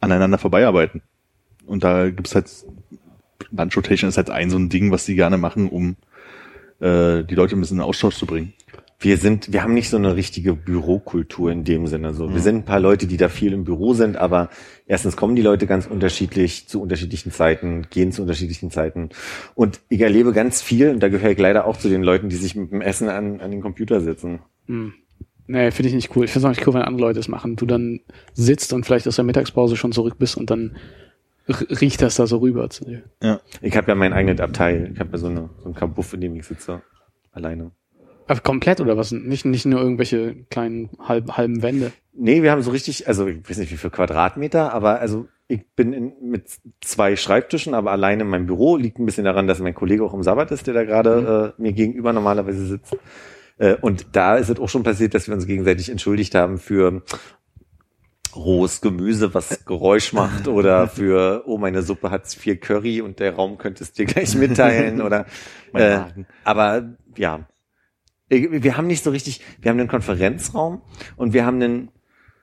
aneinander 0.01 0.39
vorbeiarbeiten. 0.39 1.03
Und 1.67 1.83
da 1.83 2.09
gibt's 2.09 2.35
halt 2.35 2.49
Lunch 3.51 3.77
Rotation 3.77 4.09
ist 4.09 4.17
halt 4.17 4.29
ein 4.31 4.49
so 4.49 4.57
ein 4.57 4.69
Ding, 4.69 4.91
was 4.91 5.05
die 5.05 5.15
gerne 5.15 5.37
machen, 5.37 5.69
um 5.69 5.95
äh, 6.79 7.23
die 7.23 7.35
Leute 7.35 7.55
ein 7.55 7.61
bisschen 7.61 7.77
in 7.77 7.81
den 7.81 7.87
Austausch 7.87 8.17
zu 8.17 8.25
bringen. 8.25 8.53
Wir 8.97 9.17
sind, 9.17 9.51
wir 9.51 9.61
haben 9.61 9.73
nicht 9.73 9.89
so 9.89 9.97
eine 9.97 10.15
richtige 10.15 10.53
Bürokultur 10.53 11.51
in 11.51 11.63
dem 11.63 11.85
Sinne. 11.85 12.13
So, 12.13 12.33
wir 12.33 12.41
sind 12.41 12.55
ein 12.55 12.65
paar 12.65 12.79
Leute, 12.79 13.07
die 13.07 13.17
da 13.17 13.27
viel 13.27 13.51
im 13.51 13.65
Büro 13.65 13.93
sind, 13.93 14.15
aber 14.15 14.49
erstens 14.87 15.17
kommen 15.17 15.35
die 15.35 15.41
Leute 15.41 15.67
ganz 15.67 15.85
unterschiedlich 15.85 16.67
zu 16.69 16.81
unterschiedlichen 16.81 17.31
Zeiten, 17.31 17.87
gehen 17.89 18.13
zu 18.13 18.21
unterschiedlichen 18.21 18.71
Zeiten. 18.71 19.09
Und 19.53 19.81
ich 19.89 20.01
erlebe 20.01 20.31
ganz 20.31 20.61
viel, 20.61 20.89
und 20.91 21.01
da 21.01 21.09
gehöre 21.09 21.31
ich 21.31 21.37
leider 21.37 21.65
auch 21.65 21.77
zu 21.77 21.89
den 21.89 22.03
Leuten, 22.03 22.29
die 22.29 22.37
sich 22.37 22.55
mit 22.55 22.71
dem 22.71 22.81
Essen 22.81 23.09
an, 23.09 23.41
an 23.41 23.51
den 23.51 23.61
Computer 23.61 23.99
sitzen. 23.99 24.39
Hm. 24.67 24.93
Nee, 25.47 25.71
finde 25.71 25.89
ich 25.89 25.95
nicht 25.95 26.15
cool. 26.15 26.25
Ich 26.25 26.31
finde 26.31 26.47
es 26.47 26.49
auch 26.49 26.57
nicht 26.57 26.67
cool, 26.67 26.73
wenn 26.73 26.81
andere 26.81 27.07
Leute 27.07 27.19
es 27.19 27.27
machen. 27.27 27.55
Du 27.55 27.65
dann 27.65 27.99
sitzt 28.33 28.73
und 28.73 28.85
vielleicht 28.85 29.07
aus 29.07 29.17
der 29.17 29.25
Mittagspause 29.25 29.75
schon 29.75 29.91
zurück 29.91 30.15
bist 30.17 30.37
und 30.37 30.49
dann 30.49 30.75
riecht 31.47 32.01
das 32.01 32.15
da 32.15 32.25
so 32.25 32.37
rüber 32.37 32.69
zu 32.69 32.85
dir. 32.85 33.03
Ja. 33.21 33.39
Ich 33.61 33.77
habe 33.77 33.89
ja 33.89 33.95
mein 33.95 34.13
eigenes 34.13 34.39
Abteil. 34.39 34.91
Ich 34.93 34.99
habe 34.99 35.11
ja 35.11 35.17
so, 35.17 35.27
eine, 35.27 35.49
so 35.61 35.69
ein 35.69 35.75
Kabuff, 35.75 36.13
in 36.13 36.21
dem 36.21 36.35
ich 36.35 36.45
sitze. 36.45 36.81
Alleine. 37.31 37.71
Aber 38.27 38.39
komplett 38.39 38.81
oder 38.81 38.97
was? 38.97 39.11
Nicht, 39.11 39.45
nicht 39.45 39.65
nur 39.65 39.79
irgendwelche 39.79 40.35
kleinen 40.49 40.89
halb, 40.99 41.37
halben 41.37 41.61
Wände. 41.61 41.91
Nee, 42.13 42.41
wir 42.41 42.51
haben 42.51 42.61
so 42.61 42.71
richtig, 42.71 43.07
also 43.07 43.27
ich 43.27 43.47
weiß 43.47 43.57
nicht 43.57 43.71
wie 43.71 43.77
viel 43.77 43.89
Quadratmeter, 43.89 44.73
aber 44.73 44.99
also 44.99 45.27
ich 45.47 45.61
bin 45.75 45.93
in, 45.93 46.13
mit 46.21 46.49
zwei 46.81 47.15
Schreibtischen, 47.15 47.75
aber 47.75 47.91
alleine 47.91 48.23
in 48.23 48.29
meinem 48.29 48.47
Büro. 48.47 48.77
Liegt 48.77 48.99
ein 48.99 49.05
bisschen 49.05 49.25
daran, 49.25 49.47
dass 49.47 49.59
mein 49.59 49.75
Kollege 49.75 50.03
auch 50.03 50.13
im 50.13 50.23
Sabbat 50.23 50.51
ist, 50.51 50.65
der 50.65 50.73
da 50.73 50.83
gerade 50.83 51.53
äh, 51.57 51.61
mir 51.61 51.73
gegenüber 51.73 52.13
normalerweise 52.13 52.65
sitzt. 52.65 52.97
Äh, 53.57 53.75
und 53.75 54.07
da 54.13 54.37
ist 54.37 54.49
es 54.49 54.59
auch 54.59 54.69
schon 54.69 54.83
passiert, 54.83 55.13
dass 55.13 55.27
wir 55.27 55.35
uns 55.35 55.45
gegenseitig 55.45 55.89
entschuldigt 55.89 56.33
haben 56.33 56.57
für 56.57 57.03
rohes 58.35 58.81
Gemüse, 58.81 59.33
was 59.33 59.65
Geräusch 59.65 60.13
macht 60.13 60.47
oder 60.47 60.87
für, 60.89 61.43
oh, 61.45 61.57
meine 61.57 61.83
Suppe 61.83 62.11
hat 62.11 62.27
viel 62.27 62.57
Curry 62.57 63.01
und 63.01 63.19
der 63.19 63.35
Raum 63.35 63.57
könnte 63.57 63.83
es 63.83 63.93
dir 63.93 64.05
gleich 64.05 64.35
mitteilen 64.35 65.01
oder, 65.01 65.25
äh, 65.73 65.99
aber 66.43 66.95
ja, 67.15 67.47
wir 68.29 68.77
haben 68.77 68.87
nicht 68.87 69.03
so 69.03 69.11
richtig, 69.11 69.41
wir 69.61 69.71
haben 69.71 69.79
einen 69.79 69.87
Konferenzraum 69.87 70.81
und 71.15 71.33
wir 71.33 71.45
haben 71.45 71.61
einen 71.61 71.89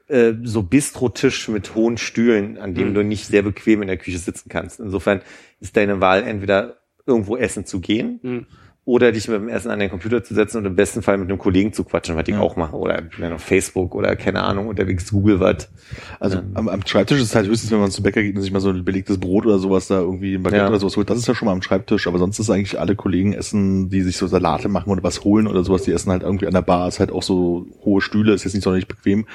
äh, 0.08 0.34
so 0.42 0.62
Bistrotisch 0.62 1.48
mit 1.48 1.74
hohen 1.74 1.98
Stühlen, 1.98 2.58
an 2.58 2.74
dem 2.74 2.94
du 2.94 3.02
nicht 3.02 3.26
sehr 3.26 3.42
bequem 3.42 3.82
in 3.82 3.88
der 3.88 3.96
Küche 3.96 4.18
sitzen 4.18 4.48
kannst. 4.48 4.80
Insofern 4.80 5.22
ist 5.60 5.76
deine 5.76 6.00
Wahl 6.00 6.22
entweder 6.22 6.78
irgendwo 7.06 7.36
essen 7.36 7.66
zu 7.66 7.80
gehen 7.80 8.20
Mhm. 8.22 8.46
Oder 8.84 9.12
dich 9.12 9.28
mit 9.28 9.36
dem 9.36 9.48
Essen 9.48 9.70
an 9.70 9.78
den 9.78 9.90
Computer 9.90 10.24
zu 10.24 10.34
setzen 10.34 10.58
und 10.58 10.64
im 10.66 10.74
besten 10.74 11.02
Fall 11.02 11.16
mit 11.16 11.28
einem 11.28 11.38
Kollegen 11.38 11.72
zu 11.72 11.84
quatschen, 11.84 12.16
was 12.16 12.26
ich 12.26 12.34
auch 12.34 12.56
mache. 12.56 12.74
Oder 12.74 13.04
wenn 13.18 13.32
auf 13.32 13.42
Facebook 13.42 13.94
oder 13.94 14.16
keine 14.16 14.42
Ahnung, 14.42 14.66
unterwegs 14.66 15.08
Google 15.12 15.38
was. 15.38 15.70
Also 16.18 16.38
am, 16.54 16.68
am 16.68 16.84
Schreibtisch 16.84 17.18
ist 17.18 17.26
es 17.28 17.34
halt 17.36 17.46
höchstens, 17.46 17.70
wenn 17.70 17.78
man 17.78 17.92
zum 17.92 18.02
Bäcker 18.02 18.22
geht 18.22 18.34
und 18.34 18.42
sich 18.42 18.50
mal 18.50 18.58
so 18.58 18.70
ein 18.70 18.84
belegtes 18.84 19.18
Brot 19.20 19.46
oder 19.46 19.60
sowas 19.60 19.86
da 19.86 20.00
irgendwie 20.00 20.34
ein 20.34 20.42
Baguette 20.42 20.64
Ja. 20.64 20.68
oder 20.68 20.80
sowas 20.80 20.96
holt. 20.96 21.08
Das 21.10 21.18
ist 21.18 21.28
ja 21.28 21.34
schon 21.36 21.46
mal 21.46 21.52
am 21.52 21.62
Schreibtisch, 21.62 22.08
aber 22.08 22.18
sonst 22.18 22.40
ist 22.40 22.50
eigentlich 22.50 22.80
alle 22.80 22.96
Kollegen 22.96 23.34
essen, 23.34 23.88
die 23.88 24.02
sich 24.02 24.16
so 24.16 24.26
Salate 24.26 24.68
machen 24.68 24.90
oder 24.90 25.04
was 25.04 25.22
holen 25.22 25.46
oder 25.46 25.62
sowas, 25.62 25.82
die 25.82 25.92
essen 25.92 26.10
halt 26.10 26.24
irgendwie 26.24 26.48
an 26.48 26.54
der 26.54 26.62
Bar. 26.62 26.88
Ist 26.88 26.98
halt 26.98 27.12
auch 27.12 27.22
so 27.22 27.66
hohe 27.84 28.00
Stühle, 28.00 28.32
ist 28.32 28.42
jetzt 28.42 28.54
nicht 28.54 28.64
sonderlich 28.64 28.88
bequem, 28.88 29.26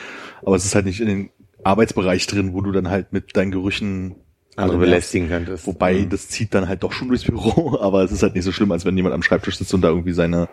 aber 0.46 0.58
es 0.58 0.66
ist 0.66 0.76
halt 0.76 0.86
nicht 0.86 1.00
in 1.00 1.08
den 1.08 1.30
Arbeitsbereich 1.64 2.28
drin, 2.28 2.54
wo 2.54 2.60
du 2.60 2.74
dann 2.74 2.90
halt 2.90 3.14
mit 3.14 3.38
deinen 3.38 3.52
Gerüchen 3.52 4.16
Andere 4.58 4.80
belästigen 4.80 5.30
könntest. 5.30 5.68
Wobei, 5.68 6.06
das 6.10 6.30
zieht 6.30 6.54
dann 6.54 6.68
halt 6.68 6.84
doch 6.84 6.92
schon 6.92 7.08
durchs 7.10 7.26
Büro, 7.26 7.78
aber 7.82 8.04
es 8.04 8.12
ist 8.12 8.24
halt 8.24 8.36
nicht 8.36 8.44
so 8.44 8.52
schlimm, 8.52 8.72
als 8.72 8.86
wenn 8.86 8.98
jemand 8.98 9.14
am 9.14 9.24
Schreibtisch 9.24 9.58
sitzt 9.58 9.74
und 9.74 9.82
da 9.82 9.90
irgendwie 9.90 10.14
seine 10.14 10.50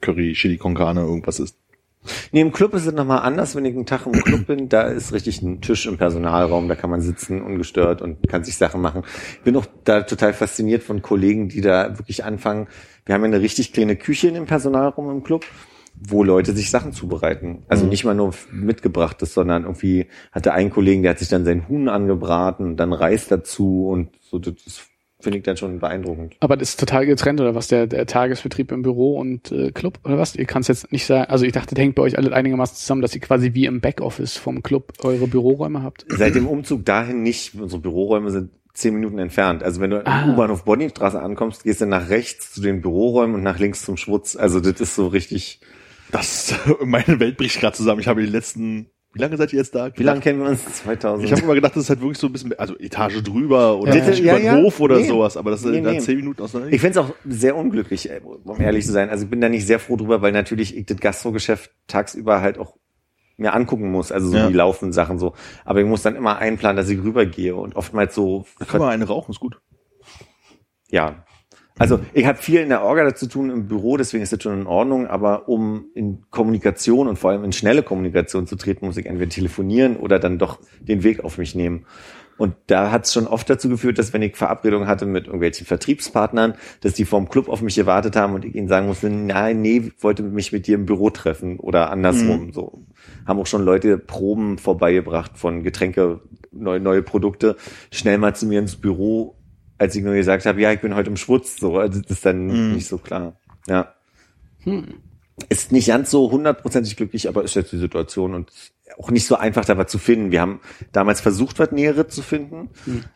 Curry, 0.00 0.32
Chili 0.32 0.56
con 0.56 0.74
Carne, 0.74 1.00
irgendwas 1.02 1.38
isst. 1.38 1.56
Nee, 2.32 2.40
im 2.40 2.52
Club 2.52 2.74
ist 2.74 2.86
es 2.86 2.94
nochmal 2.94 3.20
anders, 3.20 3.54
wenn 3.54 3.64
ich 3.64 3.74
einen 3.74 3.86
Tag 3.86 4.06
im 4.06 4.12
Club 4.12 4.46
bin. 4.46 4.68
Da 4.68 4.82
ist 4.82 5.12
richtig 5.12 5.42
ein 5.42 5.60
Tisch 5.60 5.86
im 5.86 5.98
Personalraum, 5.98 6.68
da 6.68 6.74
kann 6.74 6.90
man 6.90 7.00
sitzen, 7.00 7.42
ungestört 7.42 8.00
und 8.02 8.26
kann 8.28 8.44
sich 8.44 8.56
Sachen 8.56 8.80
machen. 8.80 9.02
Ich 9.34 9.42
bin 9.42 9.56
auch 9.56 9.66
da 9.84 10.02
total 10.02 10.32
fasziniert 10.32 10.82
von 10.82 11.02
Kollegen, 11.02 11.48
die 11.48 11.60
da 11.60 11.98
wirklich 11.98 12.24
anfangen. 12.24 12.68
Wir 13.04 13.14
haben 13.14 13.22
ja 13.22 13.26
eine 13.26 13.40
richtig 13.40 13.72
kleine 13.72 13.96
Küche 13.96 14.28
in 14.28 14.34
dem 14.34 14.46
Personalraum 14.46 15.10
im 15.10 15.22
Club, 15.22 15.44
wo 16.00 16.22
Leute 16.22 16.52
sich 16.54 16.70
Sachen 16.70 16.92
zubereiten. 16.92 17.64
Also 17.68 17.86
nicht 17.86 18.04
mal 18.04 18.14
nur 18.14 18.34
mitgebrachtes, 18.52 19.34
sondern 19.34 19.64
irgendwie 19.64 20.06
hatte 20.32 20.52
ein 20.52 20.70
Kollegen, 20.70 21.02
der 21.02 21.10
hat 21.12 21.18
sich 21.18 21.28
dann 21.28 21.44
sein 21.44 21.68
Huhn 21.68 21.88
angebraten 21.88 22.64
und 22.66 22.76
dann 22.76 22.92
Reis 22.92 23.28
dazu 23.28 23.88
und 23.88 24.10
so, 24.20 24.38
das 24.38 24.54
finde 25.20 25.38
ich 25.38 25.44
dann 25.44 25.56
schon 25.56 25.80
beeindruckend. 25.80 26.36
Aber 26.38 26.56
das 26.56 26.70
ist 26.70 26.80
total 26.80 27.04
getrennt, 27.04 27.40
oder 27.40 27.54
was? 27.56 27.66
Der, 27.66 27.88
der 27.88 28.06
Tagesbetrieb 28.06 28.70
im 28.70 28.82
Büro 28.82 29.18
und 29.18 29.50
äh, 29.50 29.72
Club, 29.72 29.98
oder 30.04 30.16
was? 30.18 30.36
Ihr 30.36 30.44
kannst 30.44 30.68
jetzt 30.68 30.92
nicht 30.92 31.06
sagen, 31.06 31.28
also 31.28 31.44
ich 31.44 31.52
dachte, 31.52 31.74
das 31.74 31.82
hängt 31.82 31.96
bei 31.96 32.02
euch 32.02 32.16
alle 32.16 32.32
einigermaßen 32.32 32.76
zusammen, 32.76 33.02
dass 33.02 33.14
ihr 33.16 33.20
quasi 33.20 33.52
wie 33.54 33.64
im 33.66 33.80
Backoffice 33.80 34.36
vom 34.36 34.62
Club 34.62 34.92
eure 35.02 35.26
Büroräume 35.26 35.82
habt. 35.82 36.06
Seit 36.08 36.36
dem 36.36 36.46
Umzug 36.46 36.84
dahin 36.84 37.22
nicht. 37.24 37.56
Unsere 37.56 37.80
Büroräume 37.82 38.30
sind 38.30 38.50
zehn 38.74 38.94
Minuten 38.94 39.18
entfernt. 39.18 39.64
Also 39.64 39.80
wenn 39.80 39.90
du 39.90 40.06
Ah. 40.06 40.22
am 40.22 40.30
U-Bahnhof 40.34 40.64
Bonningstraße 40.64 41.20
ankommst, 41.20 41.64
gehst 41.64 41.80
du 41.80 41.86
nach 41.86 42.10
rechts 42.10 42.52
zu 42.52 42.60
den 42.60 42.80
Büroräumen 42.80 43.34
und 43.34 43.42
nach 43.42 43.58
links 43.58 43.84
zum 43.84 43.96
Schwutz. 43.96 44.36
Also 44.36 44.60
das 44.60 44.80
ist 44.80 44.94
so 44.94 45.08
richtig. 45.08 45.60
Das, 46.10 46.54
meine 46.84 47.20
Welt 47.20 47.36
bricht 47.36 47.60
gerade 47.60 47.76
zusammen. 47.76 48.00
Ich 48.00 48.08
habe 48.08 48.20
die 48.22 48.28
letzten, 48.28 48.90
wie 49.12 49.20
lange 49.20 49.36
seid 49.36 49.52
ihr 49.52 49.58
jetzt 49.58 49.74
da? 49.74 49.90
Wie 49.96 50.02
lange 50.02 50.20
kennen 50.20 50.40
wir 50.40 50.48
uns? 50.48 50.64
2000. 50.64 51.24
Ich 51.26 51.32
habe 51.32 51.42
immer 51.42 51.54
gedacht, 51.54 51.74
das 51.76 51.84
ist 51.84 51.88
halt 51.90 52.00
wirklich 52.00 52.18
so 52.18 52.26
ein 52.28 52.32
bisschen, 52.32 52.58
also 52.58 52.78
Etage 52.78 53.22
drüber 53.22 53.78
oder 53.78 53.94
Ja, 53.94 54.06
nicht 54.06 54.18
ja, 54.20 54.32
über 54.32 54.38
den 54.38 54.46
ja. 54.46 54.56
Hof 54.62 54.80
oder 54.80 54.96
Nee. 54.98 55.06
sowas, 55.08 55.36
aber 55.36 55.50
das 55.50 55.60
ist 55.64 55.70
Nee, 55.70 55.80
da 55.82 55.92
nee. 55.92 55.98
zehn 56.00 56.16
Minuten 56.16 56.42
auseinander. 56.42 56.72
ich 56.74 56.80
finde 56.80 57.00
es 57.00 57.04
auch 57.06 57.14
sehr 57.26 57.56
unglücklich, 57.56 58.10
ey, 58.10 58.20
um 58.22 58.60
ehrlich 58.60 58.84
zu 58.86 58.92
sein. 58.92 59.08
Also 59.10 59.24
ich 59.24 59.30
bin 59.30 59.40
da 59.40 59.48
nicht 59.48 59.66
sehr 59.66 59.78
froh 59.78 59.96
drüber, 59.96 60.22
weil 60.22 60.32
natürlich 60.32 60.76
ich 60.76 60.86
das 60.86 60.98
Gastrogeschäft 60.98 61.70
tagsüber 61.86 62.40
halt 62.40 62.58
auch 62.58 62.76
mir 63.36 63.54
angucken 63.54 63.90
muss, 63.92 64.10
also 64.10 64.28
so 64.30 64.36
Ja. 64.36 64.48
die 64.48 64.54
laufenden 64.54 64.92
Sachen 64.92 65.18
so. 65.18 65.34
Aber 65.64 65.80
ich 65.80 65.86
muss 65.86 66.02
dann 66.02 66.16
immer 66.16 66.38
einplanen, 66.38 66.76
dass 66.76 66.88
ich 66.88 66.98
rübergehe 67.02 67.54
und 67.54 67.76
oftmals 67.76 68.14
so 68.14 68.46
da 68.58 68.64
kann 68.64 68.80
man 68.80 68.90
eine 68.90 69.06
rauchen, 69.06 69.30
ist 69.32 69.40
gut. 69.40 69.60
ja. 70.90 71.24
Also 71.78 72.00
ich 72.12 72.26
habe 72.26 72.38
viel 72.38 72.60
in 72.60 72.68
der 72.68 72.82
Orga 72.82 73.04
dazu 73.04 73.26
tun 73.26 73.50
im 73.50 73.68
Büro, 73.68 73.96
deswegen 73.96 74.22
ist 74.22 74.32
das 74.32 74.42
schon 74.42 74.60
in 74.60 74.66
Ordnung, 74.66 75.06
aber 75.06 75.48
um 75.48 75.86
in 75.94 76.22
Kommunikation 76.30 77.08
und 77.08 77.18
vor 77.18 77.30
allem 77.30 77.44
in 77.44 77.52
schnelle 77.52 77.82
Kommunikation 77.82 78.46
zu 78.46 78.56
treten, 78.56 78.86
muss 78.86 78.96
ich 78.96 79.06
entweder 79.06 79.30
telefonieren 79.30 79.96
oder 79.96 80.18
dann 80.18 80.38
doch 80.38 80.58
den 80.80 81.02
Weg 81.02 81.24
auf 81.24 81.38
mich 81.38 81.54
nehmen. 81.54 81.86
Und 82.38 82.54
da 82.68 82.92
hat 82.92 83.04
es 83.04 83.12
schon 83.12 83.26
oft 83.26 83.50
dazu 83.50 83.68
geführt, 83.68 83.98
dass 83.98 84.12
wenn 84.12 84.22
ich 84.22 84.36
Verabredungen 84.36 84.86
hatte 84.86 85.06
mit 85.06 85.26
irgendwelchen 85.26 85.66
Vertriebspartnern, 85.66 86.54
dass 86.80 86.94
die 86.94 87.04
vom 87.04 87.28
Club 87.28 87.48
auf 87.48 87.62
mich 87.62 87.74
gewartet 87.74 88.14
haben 88.14 88.34
und 88.34 88.44
ich 88.44 88.54
ihnen 88.54 88.68
sagen 88.68 88.86
musste, 88.86 89.10
nein, 89.10 89.60
nee, 89.60 89.78
ich 89.78 90.02
wollte 90.02 90.22
mich 90.22 90.52
mit 90.52 90.68
dir 90.68 90.76
im 90.76 90.86
Büro 90.86 91.10
treffen 91.10 91.58
oder 91.58 91.90
andersrum. 91.90 92.52
So 92.52 92.84
haben 93.26 93.40
auch 93.40 93.46
schon 93.46 93.64
Leute 93.64 93.98
Proben 93.98 94.56
vorbeigebracht 94.58 95.36
von 95.36 95.64
Getränke, 95.64 96.20
neue, 96.52 96.78
neue 96.78 97.02
Produkte, 97.02 97.56
schnell 97.90 98.18
mal 98.18 98.36
zu 98.36 98.46
mir 98.46 98.60
ins 98.60 98.76
Büro, 98.76 99.37
als 99.78 99.94
ich 99.94 100.02
nur 100.02 100.14
gesagt 100.14 100.44
habe, 100.46 100.60
ja, 100.60 100.72
ich 100.72 100.80
bin 100.80 100.94
heute 100.94 101.10
im 101.10 101.16
Schwutz. 101.16 101.56
So, 101.58 101.78
also 101.78 102.00
das 102.00 102.10
ist 102.10 102.26
dann 102.26 102.72
nicht 102.74 102.86
so 102.88 102.98
klar. 102.98 103.36
Ja. 103.66 103.94
Ist 105.48 105.70
nicht 105.72 105.88
ganz 105.88 106.10
so 106.10 106.30
hundertprozentig 106.30 106.96
glücklich, 106.96 107.28
aber 107.28 107.44
ist 107.44 107.54
jetzt 107.54 107.72
die 107.72 107.78
Situation 107.78 108.34
und 108.34 108.50
auch 108.98 109.10
nicht 109.10 109.26
so 109.26 109.36
einfach, 109.36 109.64
da 109.64 109.78
was 109.78 109.90
zu 109.90 109.98
finden. 109.98 110.32
Wir 110.32 110.40
haben 110.40 110.60
damals 110.92 111.20
versucht, 111.20 111.58
was 111.58 111.70
Näheres 111.70 112.14
zu 112.14 112.22
finden, 112.22 112.70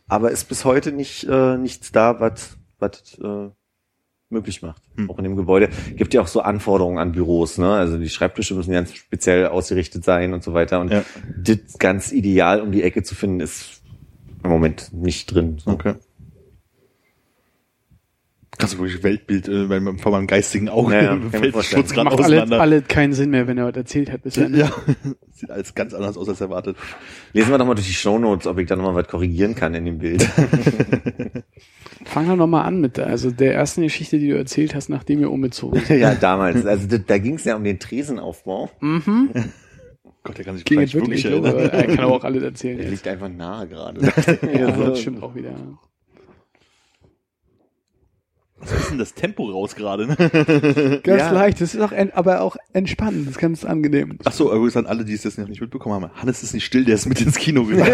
aber 0.07 0.31
ist 0.31 0.45
bis 0.49 0.65
heute 0.65 0.93
nicht 0.93 1.25
äh, 1.25 1.57
nichts 1.57 1.91
da, 1.93 2.21
was 2.21 2.57
was 2.79 3.19
äh, 3.23 3.49
möglich 4.29 4.63
macht. 4.63 4.83
Auch 5.09 5.19
in 5.19 5.25
dem 5.25 5.37
Gebäude 5.37 5.69
gibt 5.97 6.15
ja 6.15 6.21
auch 6.23 6.27
so 6.27 6.41
Anforderungen 6.41 6.99
an 6.99 7.13
Büros, 7.13 7.59
ne? 7.59 7.71
Also 7.73 7.99
die 7.99 8.09
Schreibtische 8.09 8.55
müssen 8.55 8.73
ganz 8.73 8.95
speziell 8.95 9.47
ausgerichtet 9.47 10.05
sein 10.05 10.33
und 10.33 10.43
so 10.43 10.55
weiter. 10.55 10.81
Und 10.81 10.91
Ja. 10.93 11.05
das 11.39 11.59
ganz 11.79 12.13
ideal 12.13 12.61
um 12.61 12.73
die 12.73 12.83
Ecke 12.83 13.03
zu 13.03 13.15
finden, 13.15 13.41
ist 13.41 13.83
im 14.43 14.51
Moment 14.51 14.93
nicht 14.93 15.27
drin. 15.27 15.59
So. 15.65 15.73
Okay. 15.73 15.95
Krass, 18.59 18.79
wirklich 18.79 19.03
Weltbild, 19.03 19.49
äh, 19.49 19.65
bei 19.65 19.81
meinem, 19.81 19.99
vor 19.99 20.13
meinem 20.13 20.27
geistigen 20.27 20.69
Auge 20.69 20.95
Ja, 20.95 21.03
ja, 21.03 21.09
kann 21.17 21.27
ich 21.27 21.33
mir 21.33 21.53
fällt. 21.53 21.65
Schutz 21.65 21.93
gerade 21.93 22.05
Macht 22.11 22.19
alle, 22.21 22.25
auseinander. 22.43 22.61
alle 22.61 22.83
keinen 22.83 23.13
Sinn 23.15 23.31
mehr, 23.31 23.47
wenn 23.47 23.57
er 23.59 23.67
was 23.67 23.75
erzählt 23.77 24.13
hat 24.13 24.23
bisher. 24.23 24.49
ne? 24.49 24.59
ja, 24.59 24.73
sieht 25.33 25.51
alles 25.51 25.75
ganz 25.75 25.95
anders 25.95 26.17
aus 26.19 26.29
als 26.29 26.41
erwartet. 26.41 26.77
Lesen 27.33 27.51
wir 27.51 27.59
doch 27.59 27.67
mal 27.67 27.75
durch 27.75 27.87
die 27.87 27.95
Shownotes, 27.95 28.47
ob 28.47 28.59
ich 28.59 28.69
da 28.69 28.77
nochmal 28.77 28.95
was 28.95 29.09
korrigieren 29.09 29.55
kann 29.55 29.75
in 29.75 29.87
dem 29.87 29.99
Bild. 29.99 30.23
Fang 32.05 32.27
doch 32.29 32.37
nochmal 32.37 32.67
an 32.67 32.81
mit, 32.81 32.99
also 32.99 33.31
der 33.31 33.55
ersten 33.55 33.83
Geschichte, 33.83 34.19
die 34.19 34.29
du 34.29 34.37
erzählt 34.37 34.75
hast, 34.75 34.89
nachdem 34.91 35.21
ihr 35.21 35.31
umgezogen 35.31 35.81
seid. 35.87 36.01
ja, 36.01 36.15
damals. 36.15 36.67
Also 36.67 36.87
da, 36.89 36.99
da 36.99 37.19
ging 37.19 37.35
es 37.37 37.45
ja 37.45 37.57
um 37.57 37.65
den 37.65 37.79
Tresenaufbau. 37.79 38.71
Gott, 40.25 40.39
der 40.39 40.45
kann 40.45 40.57
sich 40.57 40.65
vielleicht 40.69 40.95
wirklich, 40.95 41.25
wirklich 41.25 41.47
erinnern. 41.47 41.71
er 41.71 41.87
kann 41.87 42.01
aber 42.05 42.15
auch 42.15 42.25
alles 42.25 42.43
erzählen 42.43 42.77
Der 42.77 42.85
jetzt. 42.87 42.93
liegt 42.93 43.09
einfach 43.09 43.29
nahe 43.29 43.67
gerade. 43.67 44.01
Ja, 44.53 44.71
das 44.71 45.01
stimmt 45.01 45.23
auch 45.23 45.35
wieder. 45.35 45.55
Was 48.63 48.73
ist 48.73 48.91
denn 48.91 48.99
das 48.99 49.15
Tempo 49.15 49.45
raus 49.51 49.75
gerade? 49.75 50.07
Ne? 50.07 50.17
Ganz 51.03 51.21
Ja. 51.21 51.31
leicht, 51.33 51.61
das 51.61 51.75
ist 51.75 51.81
auch, 51.81 51.93
aber 52.15 52.41
auch 52.43 52.57
entspannend, 52.73 53.27
das 53.27 53.33
ist 53.35 53.41
ganz 53.41 53.65
angenehm. 53.65 54.19
Ach 54.25 54.33
so, 54.33 54.53
übrigens 54.55 54.77
an 54.77 54.87
alle, 54.87 55.05
die 55.05 55.15
es 55.15 55.25
jetzt 55.25 55.37
noch 55.39 55.49
nicht 55.49 55.61
mitbekommen 55.61 55.95
haben. 56.03 56.11
Hannes 56.15 56.43
ist 56.45 56.55
nicht 56.55 56.65
still, 56.65 56.85
der 56.85 56.95
ist 56.95 57.07
mit 57.07 57.21
ins 57.21 57.37
Kino 57.37 57.65
gegangen. 57.67 57.93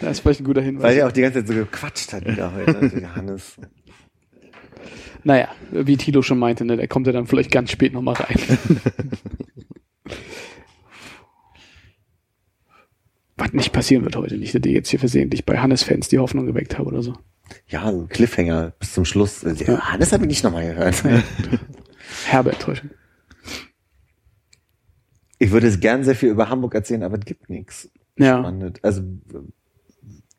Das 0.00 0.10
ist 0.12 0.20
vielleicht 0.20 0.40
ein 0.40 0.44
guter 0.44 0.60
Hinweis. 0.62 0.82
Weil 0.82 0.96
er 0.98 1.06
auch 1.06 1.12
die 1.12 1.20
ganze 1.22 1.38
Zeit 1.38 1.48
so 1.48 1.54
gequatscht 1.54 2.12
hat 2.12 2.26
wieder 2.26 2.52
heute. 2.52 3.00
Johannes. 3.00 3.56
Naja, 5.24 5.48
wie 5.72 5.96
Tilo 5.96 6.22
schon 6.22 6.38
meinte, 6.38 6.64
ne, 6.64 6.76
der 6.76 6.88
kommt 6.88 7.06
ja 7.06 7.12
dann 7.12 7.26
vielleicht 7.26 7.50
ganz 7.50 7.70
spät 7.70 7.92
nochmal 7.92 8.14
rein. 8.14 8.36
Was 13.36 13.52
nicht 13.52 13.72
passieren 13.72 14.02
wird 14.04 14.16
heute 14.16 14.36
nicht, 14.36 14.54
dass 14.54 14.62
ich 14.64 14.72
jetzt 14.72 14.88
hier 14.88 14.98
versehentlich 14.98 15.44
bei 15.46 15.58
Hannes-Fans 15.58 16.08
die 16.08 16.18
Hoffnung 16.18 16.46
geweckt 16.46 16.76
habe 16.78 16.88
oder 16.88 17.02
so. 17.02 17.14
Ja, 17.68 17.90
so 17.90 18.02
ein 18.02 18.08
Cliffhanger 18.08 18.72
bis 18.78 18.92
zum 18.92 19.04
Schluss. 19.04 19.42
Johannes 19.42 20.12
habe 20.12 20.24
ich 20.24 20.28
nicht 20.28 20.44
nochmal 20.44 20.66
gehört. 20.66 21.02
Herbert 22.26 22.60
täuschen. 22.60 22.90
Ich 25.38 25.50
würde 25.50 25.68
es 25.68 25.80
gern 25.80 26.02
sehr 26.04 26.16
viel 26.16 26.30
über 26.30 26.48
Hamburg 26.48 26.74
erzählen, 26.74 27.02
aber 27.02 27.18
es 27.18 27.24
gibt 27.24 27.48
nichts. 27.48 27.90
Ja. 28.18 28.38
Spannend. 28.38 28.80
Also 28.82 29.02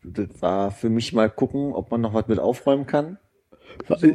das 0.04 0.28
war 0.42 0.72
für 0.72 0.90
mich 0.90 1.14
mal 1.14 1.30
gucken, 1.30 1.74
ob 1.74 1.92
man 1.92 2.02
noch 2.02 2.14
was 2.14 2.28
mit 2.28 2.40
aufräumen 2.40 2.86
kann. 2.86 3.18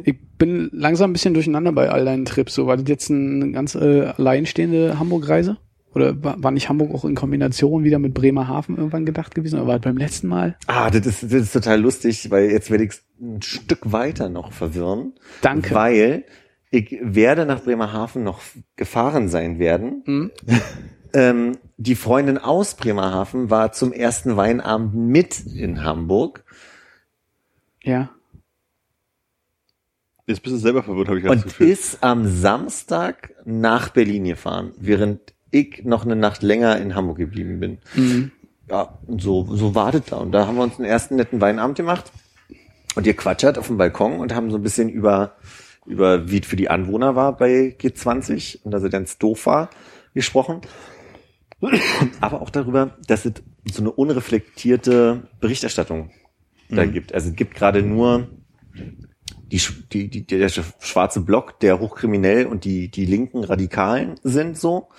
Ich 0.03 0.15
bin 0.37 0.69
langsam 0.73 1.09
ein 1.09 1.13
bisschen 1.13 1.33
durcheinander 1.33 1.71
bei 1.71 1.89
all 1.89 2.05
deinen 2.05 2.25
Trips. 2.25 2.53
So, 2.53 2.67
war 2.67 2.77
das 2.77 2.87
jetzt 2.87 3.09
eine 3.09 3.51
ganz 3.51 3.73
äh, 3.75 4.13
alleinstehende 4.17 4.99
Hamburg-Reise? 4.99 5.57
Oder 5.95 6.13
war, 6.21 6.51
nicht 6.51 6.67
Hamburg 6.67 6.93
auch 6.93 7.05
in 7.05 7.15
Kombination 7.15 7.85
wieder 7.85 7.99
mit 7.99 8.13
Bremerhaven 8.13 8.75
irgendwann 8.75 9.05
gedacht 9.05 9.33
gewesen? 9.33 9.55
Oder 9.55 9.67
war 9.67 9.75
das 9.75 9.83
beim 9.83 9.97
letzten 9.97 10.27
Mal? 10.27 10.57
Ah, 10.67 10.89
das 10.89 11.05
ist, 11.05 11.23
das 11.23 11.31
ist 11.31 11.53
total 11.53 11.79
lustig, 11.79 12.29
weil 12.29 12.51
jetzt 12.51 12.69
werde 12.69 12.83
ich 12.83 12.91
ein 13.21 13.41
Stück 13.41 13.93
weiter 13.93 14.27
noch 14.27 14.51
verwirren. 14.51 15.13
Danke. 15.41 15.73
Weil 15.73 16.25
ich 16.69 16.99
werde 17.01 17.45
nach 17.45 17.63
Bremerhaven 17.63 18.23
noch 18.23 18.41
gefahren 18.75 19.29
sein 19.29 19.57
werden. 19.57 20.03
Hm? 20.05 20.31
Ähm, 21.13 21.53
die 21.77 21.95
Freundin 21.95 22.37
aus 22.37 22.75
Bremerhaven 22.75 23.49
war 23.49 23.71
zum 23.71 23.93
ersten 23.93 24.35
Weinabend 24.35 24.95
mit 24.95 25.45
in 25.45 25.81
Hamburg 25.81 26.43
Ja. 27.81 28.09
Jetzt 30.27 30.43
bist 30.43 30.57
du 30.57 30.59
selber 30.59 30.83
verwirrt, 30.83 31.07
habe 31.07 31.19
ich 31.19 31.23
gerade 31.23 31.41
und 31.41 31.61
ist 31.61 32.03
am 32.03 32.27
Samstag 32.27 33.33
nach 33.45 33.91
Berlin 33.91 34.25
gefahren, 34.25 34.73
während 34.75 35.34
ich 35.55 35.83
noch 35.83 36.05
eine 36.05 36.15
Nacht 36.15 36.43
länger 36.43 36.77
in 36.77 36.95
Hamburg 36.95 37.17
geblieben 37.17 37.59
bin. 37.59 37.77
Ja, 38.69 38.97
und 39.05 39.21
so, 39.21 39.47
so 39.55 39.75
wartet 39.75 40.11
da. 40.11 40.17
Und 40.17 40.31
da 40.31 40.47
haben 40.47 40.55
wir 40.57 40.63
uns 40.63 40.77
einen 40.77 40.85
ersten 40.85 41.15
netten 41.15 41.39
Weinabend 41.41 41.77
gemacht. 41.77 42.11
Und 42.95 43.05
ihr 43.05 43.15
quatschert 43.15 43.57
auf 43.57 43.67
dem 43.67 43.77
Balkon 43.77 44.19
und 44.19 44.33
haben 44.33 44.49
so 44.51 44.57
ein 44.57 44.63
bisschen 44.63 44.89
über, 44.89 45.35
über 45.85 46.29
wie 46.29 46.39
es 46.39 46.47
für 46.47 46.55
die 46.55 46.69
Anwohner 46.69 47.15
war 47.15 47.37
bei 47.37 47.75
G20 47.79 48.63
und 48.63 48.71
dass 48.71 48.83
es 48.83 48.91
ganz 48.91 49.17
doof 49.17 49.45
war, 49.45 49.69
gesprochen. 50.13 50.61
Aber 52.21 52.41
auch 52.41 52.49
darüber, 52.49 52.97
dass 53.07 53.25
es 53.25 53.33
so 53.71 53.81
eine 53.81 53.91
unreflektierte 53.91 55.27
Berichterstattung 55.39 56.11
da 56.69 56.85
gibt. 56.85 57.13
Also 57.13 57.29
es 57.29 57.35
gibt 57.35 57.55
gerade 57.55 57.81
nur 57.81 58.27
die, 59.51 59.61
die, 59.91 60.09
die, 60.09 60.25
der 60.25 60.49
schwarze 60.49 61.21
Block, 61.21 61.59
der 61.59 61.79
hochkriminell 61.79 62.45
und 62.45 62.65
die, 62.65 62.89
die 62.89 63.05
linken 63.05 63.43
Radikalen 63.43 64.15
sind 64.23 64.57
so 64.57 64.89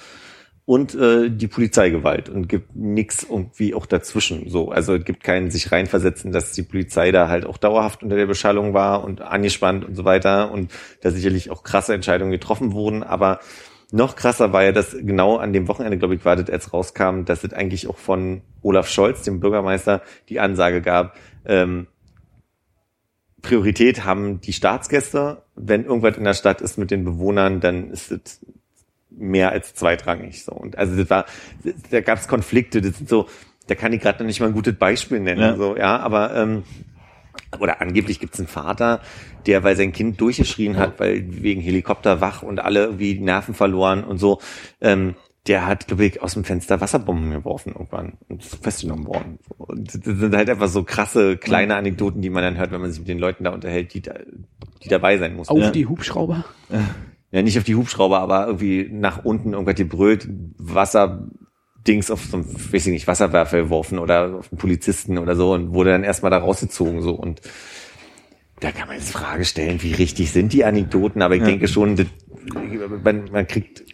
und 0.67 0.97
äh, 0.97 1.31
die 1.31 1.47
Polizeigewalt 1.47 2.29
und 2.29 2.49
gibt 2.49 2.75
nix 2.75 3.23
irgendwie 3.23 3.73
auch 3.73 3.87
dazwischen 3.87 4.51
so. 4.51 4.71
Also 4.73 4.97
es 4.97 5.05
gibt 5.05 5.23
keinen 5.23 5.51
sich 5.51 5.71
reinversetzen, 5.71 6.33
dass 6.33 6.53
die 6.53 6.65
Polizei 6.65 7.13
da 7.13 7.29
halt 7.29 7.47
auch 7.47 7.57
dauerhaft 7.57 8.03
unter 8.03 8.17
der 8.17 8.27
Beschallung 8.27 8.75
war 8.75 9.05
und 9.05 9.23
angespannt 9.23 9.85
und 9.85 9.95
so 9.95 10.05
weiter 10.05 10.51
und 10.51 10.73
da 11.03 11.13
sicherlich 11.13 11.51
auch 11.51 11.63
krasse 11.63 11.95
Entscheidungen 11.95 12.33
getroffen 12.33 12.73
wurden, 12.73 13.05
aber 13.05 13.39
noch 13.93 14.17
krasser 14.17 14.53
war 14.53 14.65
ja, 14.65 14.73
dass 14.73 14.97
genau 15.01 15.37
an 15.37 15.53
dem 15.53 15.69
Wochenende, 15.69 15.97
glaube 15.97 16.17
ich, 16.17 16.25
war 16.25 16.35
das, 16.35 16.51
als 16.51 16.73
rauskam, 16.73 17.25
dass 17.25 17.45
es 17.45 17.53
eigentlich 17.53 17.87
auch 17.87 17.99
von 17.99 18.43
Olaf 18.61 18.89
Scholz, 18.89 19.23
dem 19.23 19.39
Bürgermeister, 19.39 20.03
die 20.29 20.41
Ansage 20.41 20.83
gab, 20.83 21.17
ähm, 21.45 21.87
Priorität 23.43 24.05
haben 24.05 24.41
die 24.41 24.53
Staatsgäste. 24.53 25.45
Wenn 25.55 25.85
irgendwas 25.85 26.17
in 26.17 26.25
der 26.25 26.35
Stadt 26.35 26.61
ist 26.61 26.79
mit 26.79 26.91
den 26.91 27.05
Bewohnern, 27.05 27.61
dann 27.61 27.91
ist 27.91 28.11
es 28.11 28.45
mehr 29.17 29.53
als 29.53 29.75
zweitrangig. 29.75 30.45
So. 30.45 30.53
Und 30.53 30.79
also 30.79 30.97
das 30.97 31.11
war, 31.11 31.27
da 31.91 32.01
gab 32.01 32.19
es 32.19 32.29
Konflikte, 32.29 32.81
das 32.81 32.97
sind 32.99 33.09
so, 33.09 33.27
da 33.67 33.75
kann 33.75 33.93
ich 33.93 34.01
gerade 34.01 34.21
noch 34.21 34.27
nicht 34.27 34.41
mal 34.41 34.47
ein 34.47 34.53
gutes 34.53 34.77
Beispiel 34.77 35.21
nennen. 35.21 35.41
Ja. 35.41 35.57
So, 35.57 35.77
ja, 35.77 35.99
aber 35.99 36.35
ähm, 36.37 36.63
oder 37.61 37.81
angeblich 37.81 38.21
gibt 38.21 38.35
es 38.35 38.41
einen 38.41 38.49
Vater, 38.49 39.01
der, 39.47 39.63
weil 39.65 39.77
sein 39.77 39.93
Kind 39.93 40.21
durchgeschrien 40.21 40.77
hat, 40.77 40.99
weil 41.01 41.25
wegen 41.43 41.61
Helikopter 41.61 42.21
wach 42.21 42.43
und 42.43 42.61
alle 42.61 42.85
irgendwie 42.85 43.19
Nerven 43.19 43.55
verloren 43.55 44.05
und 44.05 44.19
so, 44.19 44.41
ähm, 44.81 45.15
der 45.47 45.65
hat, 45.67 45.87
glaube 45.87 46.05
ich, 46.07 46.21
aus 46.23 46.35
dem 46.35 46.43
Fenster 46.43 46.81
Wasserbomben 46.81 47.31
geworfen 47.31 47.73
irgendwann 47.73 48.15
und 48.29 48.43
ist 48.43 48.57
festgenommen 48.65 49.07
worden. 49.07 49.39
Und 49.59 49.95
das 49.95 50.03
sind 50.19 50.35
halt 50.35 50.51
einfach 50.51 50.69
so 50.69 50.83
krasse 50.83 51.37
kleine 51.37 51.77
Anekdoten, 51.77 52.21
die 52.21 52.31
man 52.31 52.43
dann 52.43 52.57
hört, 52.57 52.73
wenn 52.73 52.81
man 52.81 52.91
sich 52.91 52.99
mit 52.99 53.09
den 53.09 53.19
Leuten 53.21 53.45
da 53.45 53.51
unterhält, 53.51 53.95
die 53.95 54.01
da, 54.01 54.15
die 54.83 54.89
dabei 54.89 55.19
sein 55.19 55.37
muss. 55.37 55.49
Auf 55.49 55.59
Ja. 55.61 55.71
die 55.71 55.87
Hubschrauber. 55.87 56.45
Ja, 57.33 57.43
nicht 57.43 57.59
auf 57.59 57.65
die 57.65 57.75
Hubschrauber, 57.75 58.21
aber 58.21 58.47
irgendwie 58.47 58.89
nach 58.91 59.25
unten 59.25 59.53
irgendwas 59.53 59.75
gebrüllt, 59.75 60.29
Wasserdings 60.59 62.11
auf 62.11 62.25
so 62.25 62.39
ein, 62.39 62.47
weiß 62.47 62.87
ich 62.87 62.93
nicht, 62.93 63.07
Wasserwerfer 63.07 63.63
geworfen 63.63 63.99
oder 63.99 64.37
auf 64.37 64.53
einen 64.53 64.59
Polizisten 64.59 65.19
oder 65.19 65.35
so 65.37 65.53
und 65.53 65.73
wurde 65.75 65.91
dann 65.91 66.05
erstmal 66.05 66.31
da 66.31 66.39
rausgezogen 66.39 67.03
so 67.03 67.15
und 67.15 67.41
da 68.61 68.73
kann 68.73 68.89
man 68.89 68.97
jetzt 68.97 69.11
Frage 69.11 69.45
stellen, 69.45 69.83
wie 69.83 69.93
richtig 69.93 70.33
sind 70.33 70.53
die 70.53 70.65
Anekdoten, 70.65 71.21
aber 71.21 71.37
ich 71.37 71.43
denke 71.43 71.69
schon, 71.69 71.97
das, 71.97 72.07
man, 73.05 73.31
man 73.31 73.47
kriegt 73.47 73.85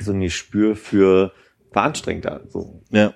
so 0.00 0.12
ein 0.12 0.20
Gespür 0.20 0.76
für 0.76 1.32
da, 1.72 2.40
so 2.48 2.82
Ja. 2.90 3.14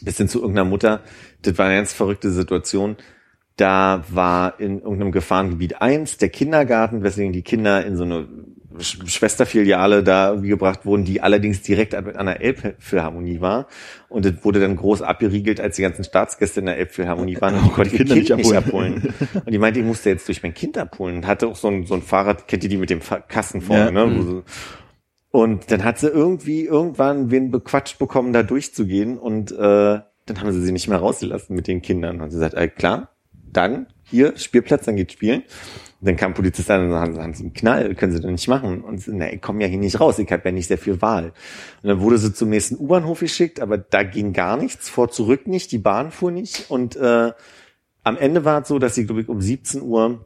bis 0.00 0.16
hin 0.16 0.28
zu 0.28 0.40
irgendeiner 0.40 0.68
Mutter. 0.68 1.02
Das 1.42 1.58
war 1.58 1.66
eine 1.66 1.76
ganz 1.76 1.92
verrückte 1.92 2.30
Situation. 2.30 2.96
Da 3.60 4.04
war 4.08 4.58
in 4.58 4.80
irgendeinem 4.80 5.12
Gefahrengebiet 5.12 5.82
eins 5.82 6.16
der 6.16 6.30
Kindergarten, 6.30 7.02
weswegen 7.02 7.32
die 7.32 7.42
Kinder 7.42 7.84
in 7.84 7.96
so 7.96 8.04
eine 8.04 8.26
Sch- 8.78 9.06
Schwesterfiliale 9.06 10.02
da 10.02 10.30
irgendwie 10.30 10.48
gebracht 10.48 10.86
wurden, 10.86 11.04
die 11.04 11.20
allerdings 11.20 11.60
direkt 11.60 11.92
mit 12.06 12.16
einer 12.16 12.40
Elbphilharmonie 12.40 13.40
war. 13.40 13.66
Und 14.08 14.24
das 14.24 14.34
wurde 14.42 14.60
dann 14.60 14.76
groß 14.76 15.02
abgeriegelt, 15.02 15.60
als 15.60 15.76
die 15.76 15.82
ganzen 15.82 16.04
Staatsgäste 16.04 16.60
in 16.60 16.66
der 16.66 16.78
Elbphilharmonie 16.78 17.38
waren. 17.40 17.56
Und 17.56 17.66
ich 17.66 17.72
konnte 17.74 17.90
die 17.90 17.96
Kinder 17.98 18.14
Kind 18.14 18.28
nicht 18.30 18.36
nicht 18.38 18.56
abholen. 18.56 19.12
Und 19.34 19.50
die 19.52 19.58
meinte, 19.58 19.80
ich 19.80 19.84
musste 19.86 20.08
jetzt 20.08 20.26
durch 20.28 20.42
mein 20.42 20.54
Kind 20.54 20.78
abholen. 20.78 21.16
Und 21.16 21.26
hatte 21.26 21.48
auch 21.48 21.56
so 21.56 21.68
ein, 21.68 21.84
so 21.84 21.94
ein 21.94 22.02
Fahrrad, 22.02 22.48
kennt 22.48 22.62
ihr 22.64 22.70
die 22.70 22.78
mit 22.78 22.88
dem 22.88 23.00
Kasten 23.28 23.60
vorne, 23.60 23.92
Ja. 23.92 24.06
ne? 24.06 24.22
So, 24.22 24.42
und 25.32 25.70
dann 25.70 25.84
hat 25.84 25.98
sie 25.98 26.08
irgendwie 26.08 26.64
irgendwann 26.64 27.30
wen 27.30 27.50
bequatscht 27.50 27.98
bekommen, 27.98 28.32
da 28.32 28.42
durchzugehen. 28.42 29.18
Und 29.18 29.52
äh, 29.52 29.54
dann 29.56 30.40
haben 30.40 30.50
sie 30.52 30.62
sie 30.62 30.72
nicht 30.72 30.88
mehr 30.88 30.98
rausgelassen 30.98 31.54
mit 31.54 31.66
den 31.66 31.82
Kindern. 31.82 32.20
Und 32.22 32.30
sie 32.30 32.38
sagt, 32.38 32.54
äh, 32.54 32.68
klar, 32.68 33.10
dann 33.52 33.86
hier 34.04 34.36
Spielplatz, 34.36 34.84
dann 34.84 34.96
geht 34.96 35.12
spielen. 35.12 35.42
Und 36.00 36.08
dann 36.08 36.16
kam 36.16 36.34
Polizist 36.34 36.70
an 36.70 36.88
und 36.88 36.94
haben, 36.94 37.18
haben 37.18 37.34
sie 37.34 37.44
einen 37.44 37.52
Knall, 37.52 37.94
können 37.94 38.12
sie 38.12 38.20
doch 38.20 38.30
nicht 38.30 38.48
machen. 38.48 38.80
Und 38.80 38.98
sie, 38.98 39.10
na, 39.12 39.32
ich 39.32 39.40
komme 39.40 39.62
ja 39.62 39.68
hier 39.68 39.78
nicht 39.78 40.00
raus, 40.00 40.18
ich 40.18 40.30
habe 40.32 40.42
ja 40.46 40.52
nicht 40.52 40.68
sehr 40.68 40.78
viel 40.78 41.00
Wahl. 41.02 41.32
Und 41.82 41.88
dann 41.88 42.00
wurde 42.00 42.18
sie 42.18 42.32
zum 42.32 42.48
nächsten 42.48 42.76
U-Bahnhof 42.76 43.20
geschickt, 43.20 43.60
aber 43.60 43.78
da 43.78 44.02
ging 44.02 44.32
gar 44.32 44.56
nichts, 44.56 44.88
vor 44.88 45.10
zurück 45.10 45.46
nicht, 45.46 45.72
die 45.72 45.78
Bahn 45.78 46.10
fuhr 46.10 46.30
nicht. 46.30 46.70
Und 46.70 46.96
äh, 46.96 47.32
am 48.02 48.16
Ende 48.16 48.44
war 48.44 48.62
es 48.62 48.68
so, 48.68 48.78
dass 48.78 48.94
sie, 48.94 49.04
glaube 49.04 49.20
ich, 49.20 49.28
um 49.28 49.40
17 49.40 49.82
Uhr 49.82 50.24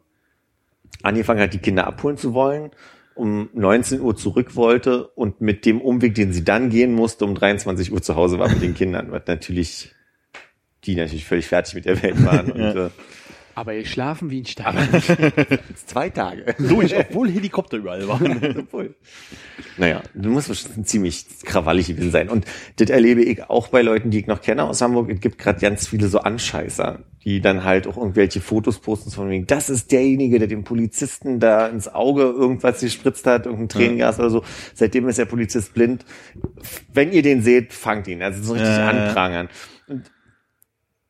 angefangen 1.02 1.40
hat, 1.40 1.52
die 1.52 1.58
Kinder 1.58 1.86
abholen 1.86 2.16
zu 2.16 2.34
wollen, 2.34 2.70
um 3.14 3.48
19 3.52 4.00
Uhr 4.00 4.16
zurück 4.16 4.56
wollte 4.56 5.08
und 5.08 5.40
mit 5.40 5.66
dem 5.66 5.80
Umweg, 5.80 6.14
den 6.14 6.32
sie 6.32 6.44
dann 6.44 6.70
gehen 6.70 6.94
musste, 6.94 7.24
um 7.24 7.34
23 7.34 7.92
Uhr 7.92 8.00
zu 8.00 8.14
Hause 8.16 8.38
war 8.38 8.48
mit 8.48 8.62
den 8.62 8.74
Kindern, 8.74 9.10
was 9.10 9.22
natürlich 9.26 9.94
die 10.86 10.94
natürlich 10.96 11.24
völlig 11.24 11.46
fertig 11.46 11.74
mit 11.74 11.84
der 11.84 12.02
Welt 12.02 12.24
waren. 12.24 12.50
Und, 12.52 12.60
äh, 12.76 12.90
Aber 13.54 13.74
ihr 13.74 13.86
schlafen 13.86 14.30
wie 14.30 14.40
ein 14.40 14.46
Stein. 14.46 14.76
zwei 15.86 16.10
Tage. 16.10 16.54
Durch, 16.58 16.96
obwohl 16.96 17.30
Helikopter 17.30 17.76
überall 17.76 18.06
waren. 18.08 18.56
Obwohl. 18.58 18.94
Naja, 19.76 20.02
du 20.14 20.30
musst 20.30 20.54
schon 20.54 20.84
ziemlich 20.84 21.24
krawallig 21.44 21.86
gewesen 21.88 22.10
sein. 22.10 22.28
Und 22.28 22.44
das 22.76 22.90
erlebe 22.90 23.22
ich 23.22 23.48
auch 23.50 23.68
bei 23.68 23.82
Leuten, 23.82 24.10
die 24.10 24.20
ich 24.20 24.26
noch 24.26 24.40
kenne 24.42 24.64
aus 24.64 24.80
Hamburg. 24.82 25.10
Es 25.10 25.20
gibt 25.20 25.38
gerade 25.38 25.60
ganz 25.60 25.86
viele 25.88 26.08
so 26.08 26.18
Anscheißer, 26.18 27.04
die 27.24 27.40
dann 27.40 27.64
halt 27.64 27.86
auch 27.86 27.96
irgendwelche 27.96 28.40
Fotos 28.40 28.80
posten 28.80 29.10
von 29.10 29.30
wegen, 29.30 29.46
das 29.46 29.70
ist 29.70 29.92
derjenige, 29.92 30.38
der 30.38 30.48
dem 30.48 30.64
Polizisten 30.64 31.40
da 31.40 31.68
ins 31.68 31.88
Auge 31.88 32.22
irgendwas 32.22 32.80
gespritzt 32.80 33.26
hat, 33.26 33.46
irgendein 33.46 33.68
Tränengas 33.68 34.18
oder 34.18 34.30
so. 34.30 34.44
Seitdem 34.74 35.08
ist 35.08 35.18
der 35.18 35.24
Polizist 35.26 35.74
blind. 35.74 36.04
Wenn 36.92 37.12
ihr 37.12 37.22
den 37.22 37.40
seht, 37.42 37.72
fangt 37.72 38.08
ihn. 38.08 38.20
Also 38.22 38.42
so 38.42 38.52
richtig 38.52 38.68
Ja, 38.68 38.78
ja, 38.78 38.92
ja. 38.92 39.06
anprangern. 39.06 39.48
Und 39.86 40.10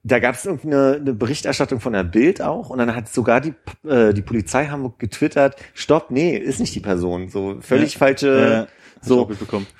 da 0.07 0.19
gab 0.19 0.35
es 0.35 0.45
irgendeine 0.45 0.97
eine 1.01 1.15
Berichterstattung 1.15 1.81
von 1.81 1.95
der 1.95 2.05
Bild 2.05 2.43
auch 2.43 2.69
und 2.71 2.79
dann 2.79 2.95
hat 2.95 3.09
sogar 3.09 3.41
die 3.41 3.55
äh, 3.89 4.13
die 4.13 4.23
Polizei 4.23 4.67
Hamburg 4.67 4.99
getwittert, 4.99 5.57
stopp, 5.73 6.11
nee, 6.11 6.37
ist 6.37 6.61
nicht 6.61 6.75
die 6.75 6.81
Person, 6.81 7.29
so 7.31 7.57
völlig 7.61 7.95
Ja. 7.95 7.99
falsche, 7.99 8.69
Ja, 9.03 9.07
so 9.07 9.29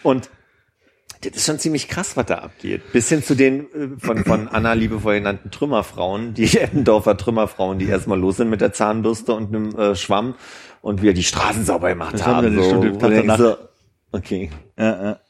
und 0.03 0.31
das 1.21 1.37
ist 1.37 1.47
schon 1.47 1.59
ziemlich 1.59 1.89
krass, 1.89 2.17
was 2.19 2.27
da 2.27 2.37
abgeht. 2.39 2.93
Bis 2.93 3.09
hin 3.09 3.23
zu 3.23 3.35
den 3.35 3.61
äh, 3.73 3.89
von, 3.99 4.25
von 4.25 4.49
Anna 4.49 4.73
liebevoll 4.75 5.15
genannten 5.17 5.51
Trümmerfrauen, 5.51 6.35
die 6.35 6.45
Eppendorfer 6.59 7.17
Trümmerfrauen, 7.17 7.79
die 7.79 7.87
erstmal 7.87 8.19
los 8.19 8.37
sind 8.39 8.51
mit 8.51 8.61
der 8.61 8.73
Zahnbürste 8.73 9.33
und 9.35 9.55
einem 9.55 9.75
äh, 9.79 9.95
Schwamm 9.95 10.35
und 10.83 11.01
wieder 11.03 11.15
die 11.15 11.23
Straßen 11.23 11.65
sauber 11.65 11.89
gemacht 11.91 12.15
Das 12.15 12.27
haben 12.27 12.37
haben. 12.37 12.55
wir 12.57 12.63
eine 12.63 12.63
so, 12.63 12.83
so, 13.39 13.57
okay. 14.13 14.51
Ja, 14.79 15.03
ja. 15.05 15.21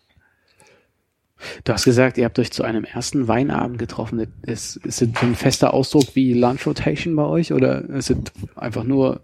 Du 1.64 1.72
hast 1.72 1.84
gesagt, 1.84 2.18
ihr 2.18 2.24
habt 2.24 2.38
euch 2.38 2.50
zu 2.52 2.62
einem 2.62 2.84
ersten 2.84 3.28
Weinabend 3.28 3.78
getroffen. 3.78 4.26
Ist, 4.42 4.76
ist 4.76 5.02
es 5.02 5.08
so 5.20 5.26
ein 5.26 5.34
fester 5.34 5.74
Ausdruck 5.74 6.14
wie 6.14 6.32
Lunch 6.34 6.66
Rotation 6.66 7.14
bei 7.16 7.24
euch 7.24 7.52
oder 7.52 7.82
ist 7.88 8.10
es 8.10 8.16
einfach 8.56 8.84
nur 8.84 9.20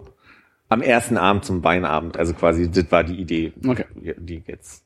Am 0.68 0.82
ersten 0.82 1.16
Abend 1.16 1.44
zum 1.44 1.64
Weinabend, 1.64 2.16
also 2.16 2.32
quasi, 2.34 2.70
das 2.70 2.90
war 2.90 3.02
die 3.04 3.16
Idee, 3.16 3.52
Okay. 3.66 3.84
die 4.18 4.42
jetzt. 4.46 4.84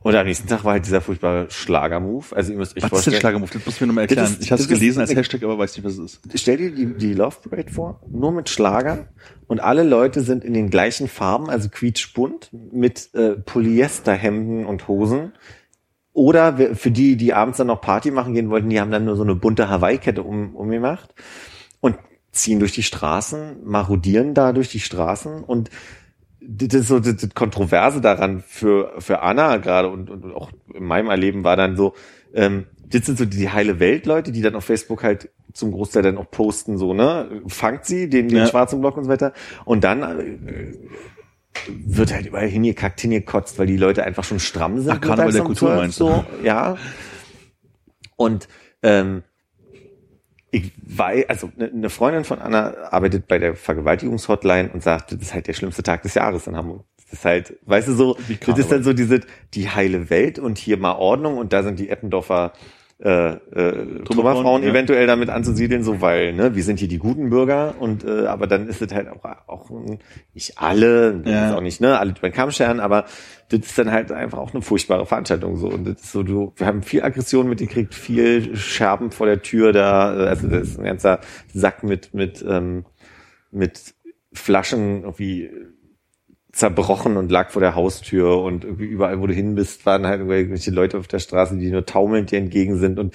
Und 0.00 0.14
am 0.16 0.26
nächsten 0.26 0.46
Tag 0.48 0.64
war 0.64 0.72
halt 0.72 0.84
dieser 0.84 1.00
furchtbare 1.00 1.46
Schlagermove. 1.48 2.36
Also 2.36 2.52
ihr 2.52 2.58
müsst 2.58 2.76
euch 2.76 2.82
Was 2.82 2.84
ist 2.84 2.90
denn 2.90 2.90
vorstellen, 2.90 3.20
Schlagermove? 3.20 3.50
Das 3.54 3.64
musst 3.64 3.80
du 3.80 3.84
mir 3.84 3.88
nochmal 3.88 4.02
erklären. 4.02 4.24
Das 4.24 4.32
ist- 4.32 4.42
ich 4.42 4.52
habe 4.52 4.60
es 4.60 4.66
das 4.66 4.72
ist- 4.74 4.78
gelesen 4.80 5.00
als 5.00 5.14
Hashtag, 5.14 5.42
aber 5.44 5.56
weiß 5.56 5.74
nicht, 5.78 5.84
was 5.86 5.94
es 5.96 6.16
ist. 6.16 6.38
stell 6.38 6.58
dir 6.58 6.72
die, 6.72 6.94
die 6.98 7.14
Love 7.14 7.36
Parade 7.48 7.72
vor, 7.72 8.02
nur 8.10 8.30
mit 8.32 8.50
Schlager 8.50 9.08
und 9.46 9.60
alle 9.60 9.82
Leute 9.82 10.20
sind 10.20 10.44
in 10.44 10.52
den 10.52 10.68
gleichen 10.68 11.08
Farben, 11.08 11.48
also 11.48 11.70
quietschbunt, 11.70 12.50
mit 12.52 13.14
äh, 13.14 13.30
Polyesterhemden 13.30 14.66
und 14.66 14.88
Hosen. 14.88 15.32
Oder 16.14 16.74
für 16.76 16.90
die, 16.90 17.16
die 17.16 17.34
abends 17.34 17.58
dann 17.58 17.66
noch 17.66 17.80
Party 17.82 18.10
machen 18.10 18.32
gehen 18.34 18.48
wollten, 18.48 18.70
die 18.70 18.80
haben 18.80 18.90
dann 18.92 19.04
nur 19.04 19.16
so 19.16 19.24
eine 19.24 19.34
bunte 19.34 19.68
Hawaii-Kette 19.68 20.22
um, 20.22 20.54
umgemacht 20.54 21.12
und 21.80 21.96
ziehen 22.32 22.60
durch 22.60 22.72
die 22.72 22.82
Straßen, 22.84 23.58
marodieren 23.64 24.32
da 24.32 24.52
durch 24.52 24.70
die 24.70 24.80
Straßen 24.80 25.44
und 25.44 25.70
das 26.40 26.72
ist 26.74 26.88
so 26.88 27.00
das, 27.00 27.16
das 27.16 27.34
Kontroverse 27.34 28.00
daran 28.00 28.42
für, 28.46 28.92
für 28.98 29.22
Anna 29.22 29.56
gerade 29.56 29.88
und, 29.88 30.08
und 30.10 30.32
auch 30.34 30.50
in 30.72 30.84
meinem 30.84 31.08
Erleben 31.10 31.42
war 31.42 31.56
dann 31.56 31.76
so, 31.76 31.94
ähm, 32.34 32.66
das 32.86 33.06
sind 33.06 33.18
so 33.18 33.24
die 33.24 33.50
heile 33.50 33.80
Welt-Leute, 33.80 34.30
die 34.30 34.42
dann 34.42 34.54
auf 34.54 34.64
Facebook 34.64 35.02
halt 35.02 35.30
zum 35.52 35.72
Großteil 35.72 36.02
dann 36.02 36.18
auch 36.18 36.30
posten, 36.30 36.78
so, 36.78 36.94
ne, 36.94 37.42
fangt 37.46 37.86
sie, 37.86 38.08
den, 38.10 38.28
den 38.28 38.38
Ja. 38.38 38.46
schwarzen 38.46 38.80
Block 38.80 38.96
und 38.96 39.04
so 39.04 39.10
weiter. 39.10 39.32
Und 39.64 39.84
dann 39.84 40.02
äh, 40.02 40.76
wird 41.68 42.12
halt 42.12 42.26
überall 42.26 42.48
hingekackt, 42.48 43.00
hingekotzt, 43.00 43.58
weil 43.58 43.66
die 43.66 43.76
Leute 43.76 44.04
einfach 44.04 44.24
schon 44.24 44.40
stramm 44.40 44.80
sind. 44.80 44.92
Ach, 44.92 45.00
Karneval 45.00 45.26
mittags 45.26 45.34
der 45.34 45.44
Kultur 45.44 45.68
12, 45.68 45.80
meinst 45.80 46.00
du? 46.00 46.04
So, 46.06 46.24
ja. 46.42 46.76
Und 48.16 48.48
ähm, 48.82 49.22
ich 50.50 50.72
weiß, 50.86 51.28
also 51.28 51.50
ne- 51.56 51.70
eine 51.72 51.90
Freundin 51.90 52.24
von 52.24 52.38
Anna 52.38 52.74
arbeitet 52.90 53.26
bei 53.26 53.38
der 53.38 53.56
Vergewaltigungshotline 53.56 54.70
und 54.72 54.82
sagt, 54.82 55.12
das 55.12 55.20
ist 55.20 55.34
halt 55.34 55.48
der 55.48 55.52
schlimmste 55.54 55.82
Tag 55.82 56.02
des 56.02 56.14
Jahres 56.14 56.46
in 56.46 56.56
Hamburg. 56.56 56.84
Das 56.96 57.18
ist 57.20 57.24
halt, 57.24 57.58
weißt 57.66 57.88
du 57.88 57.92
so, 57.92 58.16
Wie 58.28 58.36
das 58.36 58.58
ist 58.58 58.70
dann 58.70 58.82
so 58.84 58.92
diese, 58.92 59.20
die 59.54 59.68
heile 59.68 60.10
Welt 60.10 60.38
und 60.38 60.58
hier 60.58 60.76
mal 60.76 60.94
Ordnung 60.94 61.38
und 61.38 61.52
da 61.52 61.62
sind 61.62 61.78
die 61.78 61.88
Eppendorfer 61.88 62.52
äh, 63.00 63.32
äh, 63.32 64.04
Trümmerfrauen 64.04 64.62
ja. 64.62 64.70
eventuell 64.70 65.06
damit 65.06 65.28
anzusiedeln, 65.28 65.82
so 65.82 66.00
weil, 66.00 66.32
ne, 66.32 66.54
wir 66.54 66.62
sind 66.62 66.78
hier 66.78 66.88
die 66.88 66.98
guten 66.98 67.28
Bürger 67.28 67.74
und 67.80 68.04
äh, 68.04 68.26
aber 68.26 68.46
dann 68.46 68.68
ist 68.68 68.80
es 68.82 68.94
halt 68.94 69.08
auch, 69.08 69.24
auch 69.46 69.70
nicht 70.32 70.58
alle, 70.58 71.22
Ja. 71.24 71.48
ist 71.48 71.54
auch 71.54 71.60
nicht, 71.60 71.80
ne, 71.80 71.98
alle 71.98 72.14
beim 72.20 72.32
Kamm 72.32 72.50
scheren, 72.52 72.80
aber 72.80 73.04
das 73.48 73.60
ist 73.60 73.78
dann 73.78 73.90
halt 73.90 74.12
einfach 74.12 74.38
auch 74.38 74.54
eine 74.54 74.62
furchtbare 74.62 75.06
Veranstaltung 75.06 75.56
so 75.56 75.68
und 75.68 75.84
das 75.86 76.02
ist 76.02 76.12
so, 76.12 76.22
du, 76.22 76.52
wir 76.56 76.66
haben 76.66 76.82
viel 76.82 77.02
Aggression 77.02 77.48
mitgekriegt, 77.48 77.94
viel 77.94 78.56
Scherben 78.56 79.10
vor 79.10 79.26
der 79.26 79.42
Tür 79.42 79.72
da, 79.72 80.16
äh, 80.16 80.28
also 80.28 80.48
das 80.48 80.68
ist 80.68 80.78
ein 80.78 80.84
ganzer 80.84 81.20
Sack 81.52 81.82
mit 81.82 82.14
mit 82.14 82.44
ähm, 82.48 82.84
mit 83.50 83.94
Flaschen 84.32 85.02
irgendwie 85.02 85.50
zerbrochen 86.54 87.16
und 87.16 87.30
lag 87.30 87.50
vor 87.50 87.60
der 87.60 87.74
Haustür 87.74 88.40
und 88.42 88.64
irgendwie 88.64 88.86
überall, 88.86 89.20
wo 89.20 89.26
du 89.26 89.34
hin 89.34 89.54
bist, 89.54 89.84
waren 89.86 90.06
halt 90.06 90.20
irgendwelche 90.20 90.70
Leute 90.70 90.98
auf 90.98 91.08
der 91.08 91.18
Straße, 91.18 91.56
die 91.56 91.70
nur 91.70 91.84
taumelnd 91.84 92.30
dir 92.30 92.38
entgegen 92.38 92.78
sind 92.78 92.98
und 92.98 93.14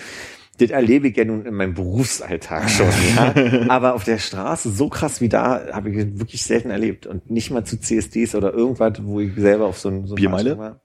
das 0.60 0.72
erlebe 0.72 1.07
ich 1.07 1.16
ja 1.16 1.24
nun 1.24 1.45
in 1.45 1.53
meinem 1.53 1.74
Berufsalltag 1.74 2.70
schon, 2.70 2.88
ja. 3.16 3.34
Aber 3.70 3.94
auf 3.94 4.03
der 4.03 4.18
Straße 4.18 4.70
so 4.72 4.90
krass 4.90 5.22
wie 5.22 5.30
da 5.30 5.68
habe 5.72 5.90
ich 5.90 6.20
wirklich 6.20 6.44
selten 6.44 6.70
erlebt 6.70 7.07
und 7.07 7.30
nicht 7.32 7.49
mal 7.49 7.64
zu 7.64 7.80
CSDs 7.80 8.36
oder 8.36 8.53
irgendwas, 8.53 8.94
wo 9.02 9.22
ich 9.22 9.34
selber 9.38 9.68
auf 9.68 9.80
so 9.80 9.88
ein 9.88 10.06
so 10.06 10.16
Biermeile? 10.16 10.57
war. 10.57 10.82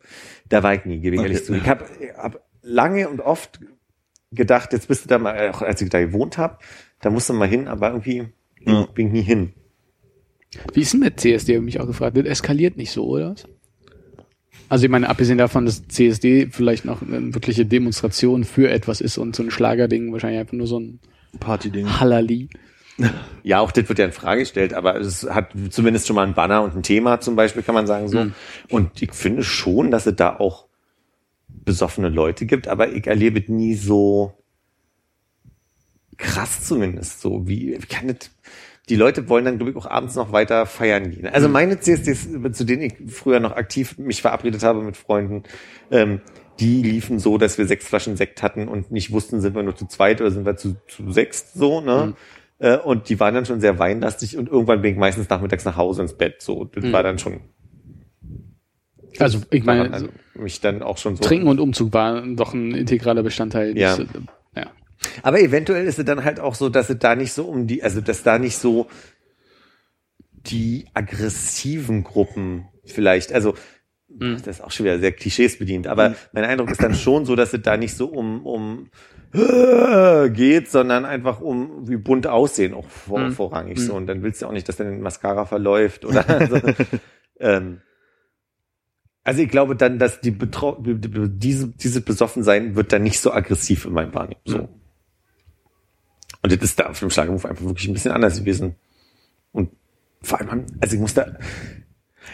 Da 0.49 0.63
war 0.63 0.75
ich 0.75 0.85
nie, 0.85 1.01
gebe 1.01 1.17
ich 1.17 1.21
Okay. 1.23 1.29
ehrlich 1.33 1.45
zu. 1.45 1.55
Ich 1.55 1.67
habe 1.69 1.85
hab 2.17 2.41
lange 2.63 3.09
und 3.09 3.21
oft 3.21 3.59
gedacht, 4.31 4.73
jetzt 4.73 4.87
bist 4.87 5.05
du 5.05 5.09
da 5.09 5.19
mal, 5.19 5.51
auch 5.51 5.63
als 5.63 5.83
ich 5.83 5.91
da 5.91 5.99
gewohnt 6.01 6.39
habe, 6.39 6.59
da 7.01 7.11
musst 7.11 7.29
du 7.29 7.33
mal 7.33 7.49
hin, 7.49 7.67
aber 7.67 7.89
irgendwie 7.89 8.27
Ja. 8.61 8.87
bin 8.95 9.09
ich 9.09 9.13
nie 9.13 9.23
hin. 9.23 9.55
Wie 10.73 10.81
ist 10.81 10.93
denn 10.93 11.01
mit 11.01 11.21
CSD, 11.21 11.57
habe 11.57 11.65
ich 11.67 11.75
mich 11.75 11.81
auch 11.81 11.87
gefragt. 11.87 12.17
Das 12.17 12.25
eskaliert 12.25 12.77
nicht 12.77 12.91
so, 12.91 13.07
oder? 13.07 13.35
Also 14.69 14.85
ich 14.85 14.91
meine, 14.91 15.09
abgesehen 15.09 15.39
davon, 15.39 15.67
dass 15.67 15.87
CSD 15.89 16.49
vielleicht 16.51 16.85
noch 16.85 17.03
eine 17.03 17.35
wirkliche 17.35 17.67
Demonstration 17.67 18.45
für 18.45 18.71
etwas 18.71 19.01
ist 19.01 19.19
und 19.19 19.37
so 19.37 19.43
ein 19.43 19.51
Schlagerding 19.51 20.13
wahrscheinlich 20.13 20.41
einfach 20.41 20.55
nur 20.55 20.67
so 20.67 20.81
ein 20.81 21.01
Party-Ding. 21.39 22.01
Hallali. 22.01 22.49
Ja, 23.43 23.59
auch 23.59 23.73
das 23.73 23.89
wird 23.89 23.99
ja 23.99 24.05
in 24.05 24.13
Frage 24.13 24.43
gestellt, 24.43 24.73
aber 24.73 24.99
es 25.01 25.25
hat 25.29 25.51
zumindest 25.71 26.07
schon 26.07 26.15
mal 26.15 26.27
ein 26.27 26.33
Banner 26.33 26.63
und 26.63 26.77
ein 26.77 26.83
Thema 26.85 27.21
zum 27.21 27.35
Beispiel, 27.35 27.63
kann 27.65 27.75
man 27.75 27.89
sagen 27.89 28.09
so. 28.09 28.27
Und 28.71 29.03
ich 29.03 29.13
finde 29.13 29.43
schon, 29.43 29.91
dass 29.91 30.07
es 30.07 30.15
da 30.15 30.37
auch 30.37 30.67
besoffene 31.49 32.09
Leute 32.09 32.47
gibt, 32.47 32.69
aber 32.69 32.93
ich 32.93 33.07
erlebe 33.07 33.41
es 33.41 33.49
nie 33.49 33.75
so 33.75 34.33
krass 36.17 36.65
zumindest 36.65 37.21
so 37.21 37.47
wie 37.49 37.77
wie 37.81 37.87
kann 37.87 38.07
das 38.07 38.31
die 38.89 38.97
Leute 38.97 39.29
wollen 39.29 39.45
dann, 39.45 39.57
glaube 39.57 39.71
ich, 39.71 39.77
auch 39.77 39.87
abends 39.87 40.15
noch 40.15 40.33
weiter 40.33 40.67
feiern 40.67 41.11
gehen. 41.11 41.27
Also 41.27 41.49
meine 41.49 41.81
CSDs, 41.81 42.29
zu 42.53 42.65
denen 42.65 42.83
ich 42.83 42.95
früher 43.09 43.41
noch 43.41 43.53
aktiv 43.53 43.97
mich 43.99 44.21
verabredet 44.21 44.63
habe 44.63 44.83
mit 44.83 44.97
Freunden, 44.97 45.45
ähm, 45.91 46.21
die 46.61 46.83
liefen 46.83 47.19
so, 47.19 47.39
dass 47.39 47.59
wir 47.59 47.67
sechs 47.67 47.87
Flaschen 47.87 48.17
Sekt 48.17 48.43
hatten 48.43 48.69
und 48.69 48.93
nicht 48.93 49.11
wussten, 49.11 49.41
sind 49.41 49.55
wir 49.55 49.63
nur 49.63 49.75
zu 49.75 49.87
zweit 49.87 50.21
oder 50.21 50.31
sind 50.31 50.45
wir 50.45 50.57
zu, 50.57 50.77
zu 50.87 51.11
sechst 51.11 51.55
so, 51.55 51.81
ne? 51.81 52.15
Äh, 52.59 52.79
und 52.79 53.09
die 53.09 53.19
waren 53.19 53.35
dann 53.35 53.47
schon 53.47 53.61
sehr 53.61 53.79
weinlastig 53.79 54.37
und 54.37 54.49
irgendwann 54.49 54.83
bin 54.83 54.93
ich 54.93 54.99
meistens 54.99 55.29
nachmittags 55.29 55.65
nach 55.65 55.77
Hause 55.77 56.03
ins 56.03 56.15
Bett. 56.15 56.41
So, 56.41 56.65
das 56.65 56.93
war 56.93 57.03
dann 57.03 57.19
schon. 57.19 57.41
Also 59.19 59.41
ich 59.51 59.65
meine, 59.65 59.93
also 59.93 60.09
mich 60.35 60.61
dann 60.61 60.83
auch 60.83 60.99
schon 60.99 61.17
so. 61.17 61.25
Trinken 61.25 61.49
und 61.49 61.59
Umzug 61.59 61.93
war 61.93 62.23
doch 62.23 62.55
ein 62.55 62.73
integraler 62.73 63.23
Bestandteil. 63.23 63.77
Ja. 63.77 63.97
ja. 63.97 64.05
Aber 65.23 65.41
eventuell 65.41 65.87
ist 65.87 65.99
es 65.99 66.05
dann 66.05 66.25
halt 66.25 66.41
auch 66.41 66.55
so, 66.55 66.69
dass 66.69 66.91
es 66.91 66.99
da 66.99 67.15
nicht 67.17 67.33
so 67.33 67.45
um 67.47 67.67
die, 67.67 67.83
also 67.83 68.01
dass 68.01 68.23
da 68.23 68.39
nicht 68.39 68.57
so 68.59 68.89
die 70.33 70.87
aggressiven 70.95 72.05
Gruppen 72.05 72.67
vielleicht, 72.85 73.33
also 73.33 73.55
das 74.09 74.47
ist 74.59 74.63
auch 74.63 74.71
schon 74.71 74.85
wieder 74.85 74.99
sehr 75.01 75.13
Klischees 75.13 75.59
bedient, 75.59 75.87
aber 75.87 76.15
mein 76.33 76.45
Eindruck 76.45 76.71
ist 76.71 76.83
dann 76.83 76.95
schon 76.95 77.25
so, 77.25 77.35
dass 77.35 77.53
es 77.55 77.63
da 77.63 77.77
nicht 77.77 77.97
so 77.97 78.07
um, 78.07 78.47
um 78.47 78.91
geht, 79.33 80.71
sondern 80.71 81.05
einfach 81.05 81.41
um 81.41 81.89
wie 81.89 81.97
bunt 81.97 82.27
aussehen 82.29 82.73
auch 82.75 82.89
vor, 82.89 83.19
vorrangig 83.33 83.81
so. 83.81 83.95
Und 83.95 84.07
dann 84.07 84.23
willst 84.23 84.41
du 84.43 84.47
auch 84.47 84.53
nicht, 84.53 84.69
dass 84.69 84.77
dann 84.77 85.01
Mascara 85.01 85.45
verläuft 85.45 86.05
oder 86.05 86.25
so. 86.49 86.61
ähm, 87.41 87.81
also 89.25 89.43
ich 89.43 89.49
glaube 89.49 89.75
dann, 89.75 89.99
dass 89.99 90.21
die 90.21 90.31
Betro 90.31 90.77
die- 90.81 91.01
die- 91.01 91.29
diese, 91.39 91.69
diese 91.69 92.01
Besoffensein 92.01 92.77
wird 92.77 92.93
dann 92.93 93.03
nicht 93.03 93.19
so 93.19 93.33
aggressiv 93.33 93.87
in 93.87 93.93
meinem 93.95 94.15
Wahrnehmen. 94.15 94.41
So. 94.45 94.69
Und 96.45 96.53
das 96.53 96.63
ist 96.63 96.79
da 96.79 96.91
auf 96.91 97.01
dem 97.01 97.09
Schlagermove 97.09 97.49
einfach 97.49 97.65
wirklich 97.65 97.89
ein 97.89 97.95
bisschen 97.95 98.13
anders 98.13 98.39
gewesen. 98.39 98.75
Und 99.53 99.71
vor 100.21 100.39
allem, 100.39 100.67
also 100.79 100.95
ich 100.95 101.01
muss 101.01 101.15
da, 101.15 101.39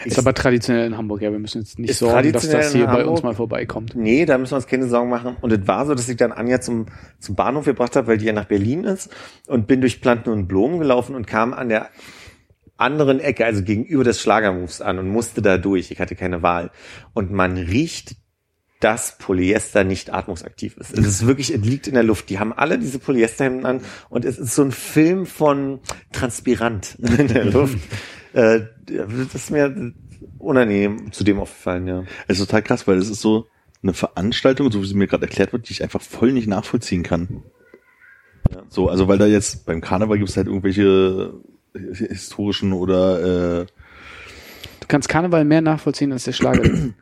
Ist 0.03 0.19
aber 0.19 0.33
traditionell 0.33 0.85
in 0.85 0.97
Hamburg, 0.97 1.21
ja. 1.21 1.31
Wir 1.31 1.39
müssen 1.39 1.61
jetzt 1.61 1.79
nicht 1.79 1.95
sorgen, 1.95 2.33
dass 2.33 2.49
das 2.49 2.73
hier 2.73 2.87
bei 2.87 3.05
uns 3.05 3.23
mal 3.23 3.33
vorbeikommt. 3.33 3.95
nee, 3.95 4.25
da 4.25 4.37
müssen 4.37 4.51
wir 4.51 4.57
uns 4.57 4.67
keine 4.67 4.89
Sorgen 4.89 5.09
machen. 5.09 5.37
Und 5.39 5.53
es 5.53 5.65
war 5.65 5.85
so, 5.85 5.95
dass 5.95 6.09
ich 6.09 6.17
dann 6.17 6.33
Anja 6.33 6.59
zum, 6.59 6.87
zum 7.19 7.35
Bahnhof 7.35 7.63
gebracht 7.63 7.95
habe, 7.95 8.07
weil 8.07 8.17
die 8.17 8.25
ja 8.25 8.33
nach 8.33 8.43
Berlin 8.49 8.83
ist 8.83 9.09
und 9.47 9.65
bin 9.67 9.79
durch 9.79 10.01
Planten 10.01 10.29
und 10.29 10.47
Blumen 10.49 10.79
gelaufen 10.79 11.15
und 11.15 11.25
kam 11.25 11.53
an 11.53 11.69
der 11.69 11.87
anderen 12.75 13.21
Ecke, 13.21 13.45
also 13.45 13.63
gegenüber 13.63 14.03
des 14.03 14.19
Schlagermoves 14.19 14.81
an 14.81 14.99
und 14.99 15.07
musste 15.07 15.41
da 15.41 15.57
durch. 15.57 15.89
Ich 15.89 16.01
hatte 16.01 16.17
keine 16.17 16.43
Wahl. 16.43 16.71
Und 17.13 17.31
man 17.31 17.55
riecht, 17.55 18.17
dass 18.81 19.17
Polyester 19.19 19.83
nicht 19.83 20.11
atmungsaktiv 20.11 20.75
ist. 20.77 20.97
Es 20.97 21.05
ist 21.05 21.27
wirklich, 21.27 21.53
es 21.53 21.61
liegt 21.61 21.87
in 21.87 21.93
der 21.93 22.03
Luft. 22.03 22.29
Die 22.29 22.39
haben 22.39 22.51
alle 22.51 22.79
diese 22.79 22.99
Polyesterhemden 22.99 23.65
an 23.65 23.81
und 24.09 24.25
es 24.25 24.39
ist 24.39 24.55
so 24.55 24.63
ein 24.63 24.71
Film 24.71 25.25
von 25.25 25.79
Transpirant 26.11 26.95
in 26.99 27.27
der 27.27 27.45
Luft. 27.45 27.77
äh, 28.33 28.61
das 28.85 29.35
ist 29.35 29.51
mir 29.51 29.93
unangenehm 30.39 31.11
zu 31.11 31.23
dem 31.23 31.39
aufgefallen, 31.39 31.87
ja. 31.87 32.03
Es 32.27 32.39
ist 32.39 32.47
total 32.47 32.63
krass, 32.63 32.87
weil 32.87 32.97
es 32.97 33.09
ist 33.09 33.21
so 33.21 33.47
eine 33.83 33.93
Veranstaltung, 33.93 34.71
so 34.71 34.81
wie 34.81 34.87
sie 34.87 34.95
mir 34.95 35.07
gerade 35.07 35.25
erklärt 35.25 35.53
wird, 35.53 35.69
die 35.69 35.73
ich 35.73 35.83
einfach 35.83 36.01
voll 36.01 36.33
nicht 36.33 36.47
nachvollziehen 36.47 37.03
kann. 37.03 37.43
Ja. 38.51 38.63
So, 38.67 38.89
also 38.89 39.07
weil 39.07 39.19
da 39.19 39.27
jetzt 39.27 39.65
beim 39.67 39.81
Karneval 39.81 40.17
gibt 40.17 40.29
es 40.29 40.37
halt 40.37 40.47
irgendwelche 40.47 41.33
historischen 41.73 42.73
oder 42.73 43.61
äh, 43.61 43.65
Du 44.79 44.87
kannst 44.87 45.07
Karneval 45.07 45.45
mehr 45.45 45.61
nachvollziehen 45.61 46.11
als 46.11 46.25
der 46.25 46.33
Schlager. 46.33 46.63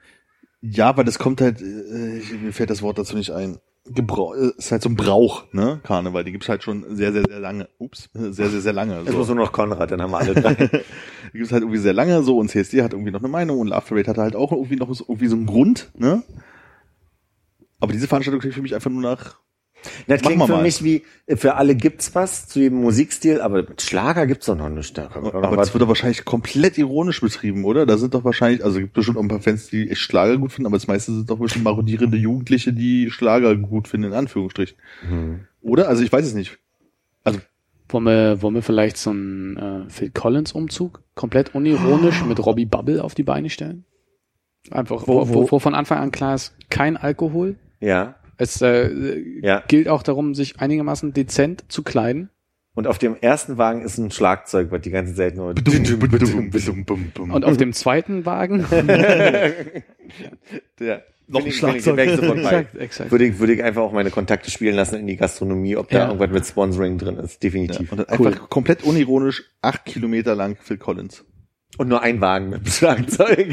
ja, 0.62 0.96
weil 0.98 1.06
das 1.06 1.20
kommt 1.20 1.42
halt, 1.42 1.62
äh, 1.62 2.22
mir 2.42 2.54
fällt 2.54 2.70
das 2.70 2.82
Wort 2.82 2.98
dazu 2.98 3.16
nicht 3.16 3.32
ein. 3.32 3.60
Gebrauch, 3.86 4.36
äh, 4.36 4.52
ist 4.58 4.72
halt 4.72 4.84
so 4.84 4.90
ein 4.90 4.96
Brauch, 4.96 5.52
ne? 5.52 5.80
Karneval, 5.84 6.24
die 6.24 6.32
gibt's 6.32 6.50
halt 6.50 6.64
schon 6.64 6.96
sehr, 6.96 7.12
sehr, 7.12 7.24
sehr 7.28 7.40
lange. 7.40 7.70
Ups, 7.80 8.10
sehr, 8.14 8.50
sehr, 8.50 8.62
sehr 8.62 8.74
lange. 8.74 9.02
Jetzt 9.02 9.16
muss 9.16 9.28
nur 9.28 9.38
noch 9.38 9.52
Konrad, 9.52 9.90
dann 9.90 10.02
haben 10.02 10.12
wir 10.12 10.20
alle 10.20 10.34
drei. 10.42 10.54
Die 11.34 11.38
gibt's 11.38 11.52
halt 11.52 11.64
irgendwie 11.64 11.80
sehr 11.80 11.94
lange 11.94 12.22
so 12.22 12.38
und 12.38 12.50
CSD 12.50 12.84
hat 12.84 12.94
irgendwie 12.94 13.12
noch 13.12 13.22
eine 13.22 13.30
Meinung 13.30 13.60
und 13.60 13.68
Love 13.68 13.86
Parade 13.88 14.10
hat 14.10 14.18
halt 14.18 14.36
auch 14.36 14.52
irgendwie 14.52 14.76
noch 14.76 14.94
so, 14.94 15.06
irgendwie 15.08 15.28
so 15.28 15.36
einen 15.36 15.46
Grund, 15.46 15.92
ne? 15.98 16.24
Aber 17.80 17.94
diese 17.94 18.08
Veranstaltung 18.08 18.42
klingt 18.42 18.56
für 18.56 18.62
mich 18.62 18.76
einfach 18.76 18.92
nur 18.92 19.02
nach, 19.02 19.40
Das 20.08 20.22
Machen 20.22 20.34
klingt 20.34 20.46
für 20.48 20.54
mal. 20.58 20.62
mich 20.64 20.84
wie, 20.84 21.04
für 21.28 21.56
alle 21.56 21.74
gibt's 21.76 22.14
was 22.14 22.48
zu 22.48 22.60
jedem 22.60 22.82
Musikstil, 22.82 23.40
aber 23.42 23.64
mit 23.64 23.82
Schlager 23.82 24.28
gibt's 24.28 24.48
doch 24.48 24.58
noch 24.58 24.70
nicht. 24.70 24.98
Da 24.98 25.04
noch 25.04 25.34
aber 25.34 25.52
was- 25.52 25.68
das 25.68 25.74
wird 25.74 25.82
doch 25.84 25.88
wahrscheinlich 25.88 26.26
komplett 26.26 26.78
ironisch 26.78 27.22
betrieben, 27.22 27.64
oder? 27.64 27.86
Da 27.86 27.98
sind 27.98 28.14
doch 28.14 28.24
wahrscheinlich, 28.24 28.64
also 28.64 28.78
es 28.78 28.84
gibt 28.84 28.94
bestimmt 28.94 29.18
auch 29.18 29.22
ein 29.22 29.28
paar 29.30 29.40
Fans, 29.40 29.68
die 29.70 29.90
echt 29.90 30.02
Schlager 30.02 30.38
gut 30.38 30.52
finden, 30.52 30.68
aber 30.68 30.76
das 30.78 30.88
meiste 30.88 31.14
sind 31.14 31.30
doch 31.30 31.40
bestimmt 31.40 31.64
marodierende 31.64 32.18
Jugendliche, 32.18 32.74
die 32.74 33.10
Schlager 33.12 33.56
gut 33.56 33.88
finden, 33.88 34.08
in 34.08 34.14
Anführungsstrichen. 34.14 34.78
Mhm. 35.10 35.40
Oder? 35.62 35.88
Also 35.88 36.04
ich 36.04 36.12
weiß 36.12 36.26
es 36.26 36.34
nicht. 36.34 36.58
Also, 37.24 37.40
wollen, 37.90 38.04
wir, 38.06 38.42
wollen 38.42 38.56
wir 38.56 38.62
vielleicht 38.62 38.98
so 38.98 39.10
einen 39.12 39.58
äh, 39.58 39.90
Phil 39.90 40.10
Collins-Umzug 40.12 41.02
komplett 41.16 41.56
unironisch 41.56 42.24
mit 42.28 42.46
Robbie 42.46 42.66
Bubble 42.66 43.04
auf 43.04 43.16
die 43.16 43.24
Beine 43.24 43.50
stellen? 43.50 43.86
Einfach, 44.72 45.08
Wo- 45.08 45.28
wo, 45.30 45.34
wo- 45.34 45.52
wo 45.52 45.60
von 45.60 45.74
Anfang 45.74 46.00
an 46.00 46.12
klar 46.12 46.36
ist, 46.36 46.54
kein 46.70 46.98
Alkohol. 46.98 47.56
Ja, 47.80 48.16
Es 48.40 48.62
äh, 48.62 48.90
Ja. 49.44 49.64
gilt 49.68 49.88
auch 49.88 50.02
darum, 50.02 50.34
sich 50.34 50.60
einigermaßen 50.60 51.14
dezent 51.14 51.66
zu 51.68 51.84
kleiden. 51.84 52.30
und 52.74 52.88
auf 52.88 52.98
dem 52.98 53.16
ersten 53.20 53.58
Wagen 53.58 53.82
ist 53.82 53.98
ein 53.98 54.10
Schlagzeug, 54.12 54.72
was 54.72 54.82
die 54.82 54.90
ganze 54.92 55.14
Zeit 55.14 55.36
nur... 55.36 55.50
Und 55.50 57.46
auf 57.46 57.58
dem 57.58 57.74
zweiten 57.74 58.26
Wagen 58.26 58.66
Ja. 60.80 61.02
Noch 61.32 61.46
ein 61.46 61.52
bei. 61.62 61.74
Exakt, 62.08 62.76
exakt. 62.78 63.12
Würde 63.12 63.26
ich, 63.26 63.38
würde 63.40 63.54
ich 63.54 63.62
einfach 63.64 63.84
auch 63.84 63.92
meine 63.92 64.10
Kontakte 64.10 64.50
spielen 64.50 64.76
lassen 64.76 64.96
in 64.96 65.06
die 65.06 65.16
Gastronomie, 65.16 65.76
ob 65.76 65.90
da 65.90 65.98
Ja. 66.00 66.06
irgendwas 66.08 66.32
mit 66.32 66.46
Sponsoring 66.46 66.98
drin 66.98 67.18
ist. 67.18 67.44
Definitiv. 67.44 67.92
und 67.92 68.00
dann 68.00 68.08
Cool. 68.20 68.28
einfach 68.28 68.50
komplett 68.50 68.84
unironisch 68.84 69.44
acht 69.62 69.86
Kilometer 69.86 70.34
lang 70.34 70.58
Phil 70.60 70.78
Collins. 70.78 71.24
Und 71.78 71.88
nur 71.88 72.02
ein 72.02 72.20
Wagen 72.20 72.50
mit 72.50 72.68
Schlagzeug. 72.72 73.48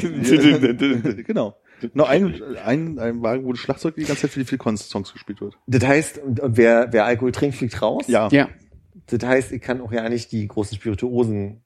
genau. 1.26 1.56
Noch 1.94 2.08
ein, 2.08 2.40
ein, 2.64 2.98
ein 2.98 3.22
Wagen, 3.22 3.44
wo 3.44 3.52
das 3.52 3.60
Schlagzeug 3.60 3.94
die 3.96 4.04
ganze 4.04 4.22
Zeit 4.22 4.30
für 4.30 4.40
die 4.40 4.46
Phil 4.46 4.58
Collins 4.58 4.88
Songs 4.88 5.12
gespielt 5.12 5.40
wird. 5.40 5.56
das 5.66 5.84
heißt, 5.86 6.18
und, 6.18 6.40
und 6.40 6.56
wer, 6.56 6.92
wer 6.92 7.04
Alkohol 7.04 7.32
trinkt, 7.32 7.56
fliegt 7.56 7.80
raus. 7.82 8.04
Ja. 8.08 8.28
ja, 8.28 8.48
Das 9.06 9.22
heißt, 9.26 9.52
ich 9.52 9.60
kann 9.62 9.80
auch 9.80 9.92
ja 9.92 10.08
nicht 10.08 10.32
die 10.32 10.46
großen 10.48 10.76
Spirituosen 10.76 11.62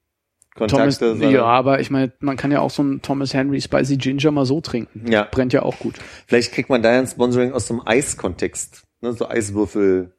Thomas, 0.57 0.73
Kontakte. 0.73 1.09
sondern- 1.11 1.31
ja, 1.33 1.45
aber 1.45 1.81
ich 1.81 1.91
meine, 1.91 2.13
man 2.19 2.37
kann 2.37 2.51
ja 2.51 2.61
auch 2.61 2.71
so 2.71 2.83
einen 2.83 3.03
Thomas 3.03 3.33
Henry 3.35 3.61
Spicy 3.61 3.97
Ginger 3.99 4.33
mal 4.33 4.45
so 4.47 4.61
trinken. 4.61 5.11
Ja. 5.11 5.29
Brennt 5.31 5.53
ja 5.53 5.63
auch 5.63 5.79
gut. 5.79 5.95
Vielleicht 6.27 6.53
kriegt 6.53 6.69
man 6.71 6.83
da 6.83 6.93
ja 6.93 6.99
ein 6.99 7.07
Sponsoring 7.07 7.53
aus 7.53 7.69
so 7.69 7.75
einem 7.75 7.83
Eiskontext. 7.87 8.85
Ne, 9.01 9.13
so 9.13 9.29
Eiswürfel. 9.29 10.13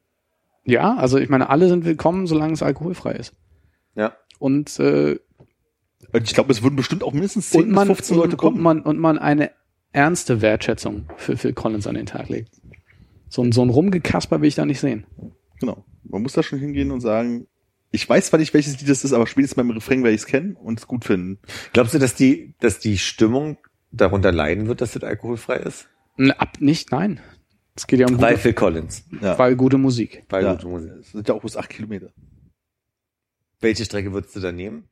Ja, 0.64 0.96
also 0.96 1.18
ich 1.18 1.28
meine, 1.28 1.50
alle 1.50 1.68
sind 1.68 1.84
willkommen, 1.84 2.26
solange 2.26 2.54
es 2.54 2.62
alkoholfrei 2.62 3.12
ist. 3.12 3.34
Ja. 3.94 4.14
Und 4.38 4.78
äh, 4.80 5.18
Und 6.12 6.22
Ich 6.24 6.34
glaube, 6.34 6.50
es 6.50 6.62
würden 6.62 6.76
bestimmt 6.76 7.04
auch 7.04 7.12
mindestens 7.12 7.50
10 7.50 7.64
und 7.64 7.70
man, 7.72 7.88
bis 7.88 7.96
15 7.98 8.16
Leute 8.16 8.36
kommen. 8.36 8.56
und 8.56 8.62
man, 8.62 8.80
und 8.80 8.98
man 8.98 9.18
eine 9.18 9.50
ernste 9.92 10.40
Wertschätzung 10.40 11.08
für 11.16 11.36
Phil 11.36 11.52
Collins 11.52 11.86
an 11.86 11.94
den 11.94 12.06
Tag 12.06 12.28
legt. 12.28 12.50
So 13.28 13.42
ein, 13.42 13.52
so 13.52 13.62
ein 13.62 13.70
Rumgekasper 13.70 14.40
will 14.40 14.48
ich 14.48 14.54
da 14.54 14.64
nicht 14.64 14.80
sehen. 14.80 15.06
Genau. 15.60 15.84
Man 16.04 16.22
muss 16.22 16.32
da 16.32 16.42
schon 16.42 16.58
hingehen 16.58 16.90
und 16.90 17.00
sagen, 17.00 17.46
ich 17.90 18.08
weiß 18.08 18.26
zwar 18.26 18.40
nicht, 18.40 18.54
welches 18.54 18.78
Lied 18.80 18.88
das 18.88 19.04
ist, 19.04 19.12
aber 19.12 19.26
spätestens 19.26 19.56
beim 19.56 19.70
Refrain 19.70 20.02
werde 20.02 20.14
ich 20.14 20.22
es 20.22 20.26
kennen 20.26 20.56
und 20.56 20.78
es 20.78 20.86
gut 20.86 21.04
finden. 21.04 21.38
Glaubst 21.72 21.94
du, 21.94 21.98
dass 21.98 22.14
die, 22.14 22.54
dass 22.60 22.78
die 22.78 22.98
Stimmung 22.98 23.58
darunter 23.90 24.32
leiden 24.32 24.66
wird, 24.66 24.80
dass 24.80 24.92
das 24.92 25.04
alkoholfrei 25.04 25.56
ist? 25.58 25.88
Ab 26.38 26.56
nicht, 26.60 26.90
nein. 26.90 27.20
Es 27.74 27.86
geht 27.86 28.00
ja 28.00 28.06
um 28.06 28.20
Weil 28.20 28.32
gute, 28.32 28.42
Phil 28.42 28.52
Collins. 28.54 29.04
Ja. 29.20 29.38
weil 29.38 29.56
gute 29.56 29.78
Musik. 29.78 30.24
Weil 30.28 30.44
ja. 30.44 30.52
gute 30.54 30.68
Musik. 30.68 30.92
Es 31.00 31.12
sind 31.12 31.28
ja 31.28 31.34
auch 31.34 31.40
bloß 31.40 31.56
8 31.56 31.70
Kilometer. 31.70 32.12
Welche 33.60 33.84
Strecke 33.84 34.12
würdest 34.12 34.34
du 34.36 34.40
da 34.40 34.52
nehmen? 34.52 34.88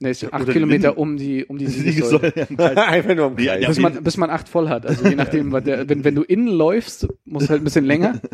Ne, 0.00 0.10
es 0.10 0.20
sind 0.20 0.28
oder 0.28 0.38
acht 0.40 0.48
die 0.48 0.52
Kilometer 0.52 0.88
Linden. 0.88 1.00
um 1.00 1.16
die, 1.16 1.44
um 1.46 1.58
die 1.58 1.64
Die 1.66 1.70
Siegessäule. 1.72 2.32
Ja. 2.36 2.66
Einfach 2.86 3.14
nur 3.16 3.26
um 3.26 3.38
Ja, 3.38 3.52
Kreis. 3.54 3.62
ja. 3.62 3.68
bis 3.68 3.78
man, 3.80 4.04
bis 4.04 4.16
man 4.16 4.30
acht 4.30 4.48
voll 4.48 4.68
hat. 4.68 4.86
Also 4.86 5.08
je 5.08 5.14
nachdem, 5.16 5.50
was 5.52 5.64
der, 5.64 5.88
wenn, 5.88 6.04
wenn 6.04 6.14
du 6.14 6.22
innen 6.22 6.46
läufst, 6.48 7.08
muss 7.24 7.48
halt 7.50 7.60
ein 7.60 7.64
bisschen 7.64 7.84
länger. 7.84 8.20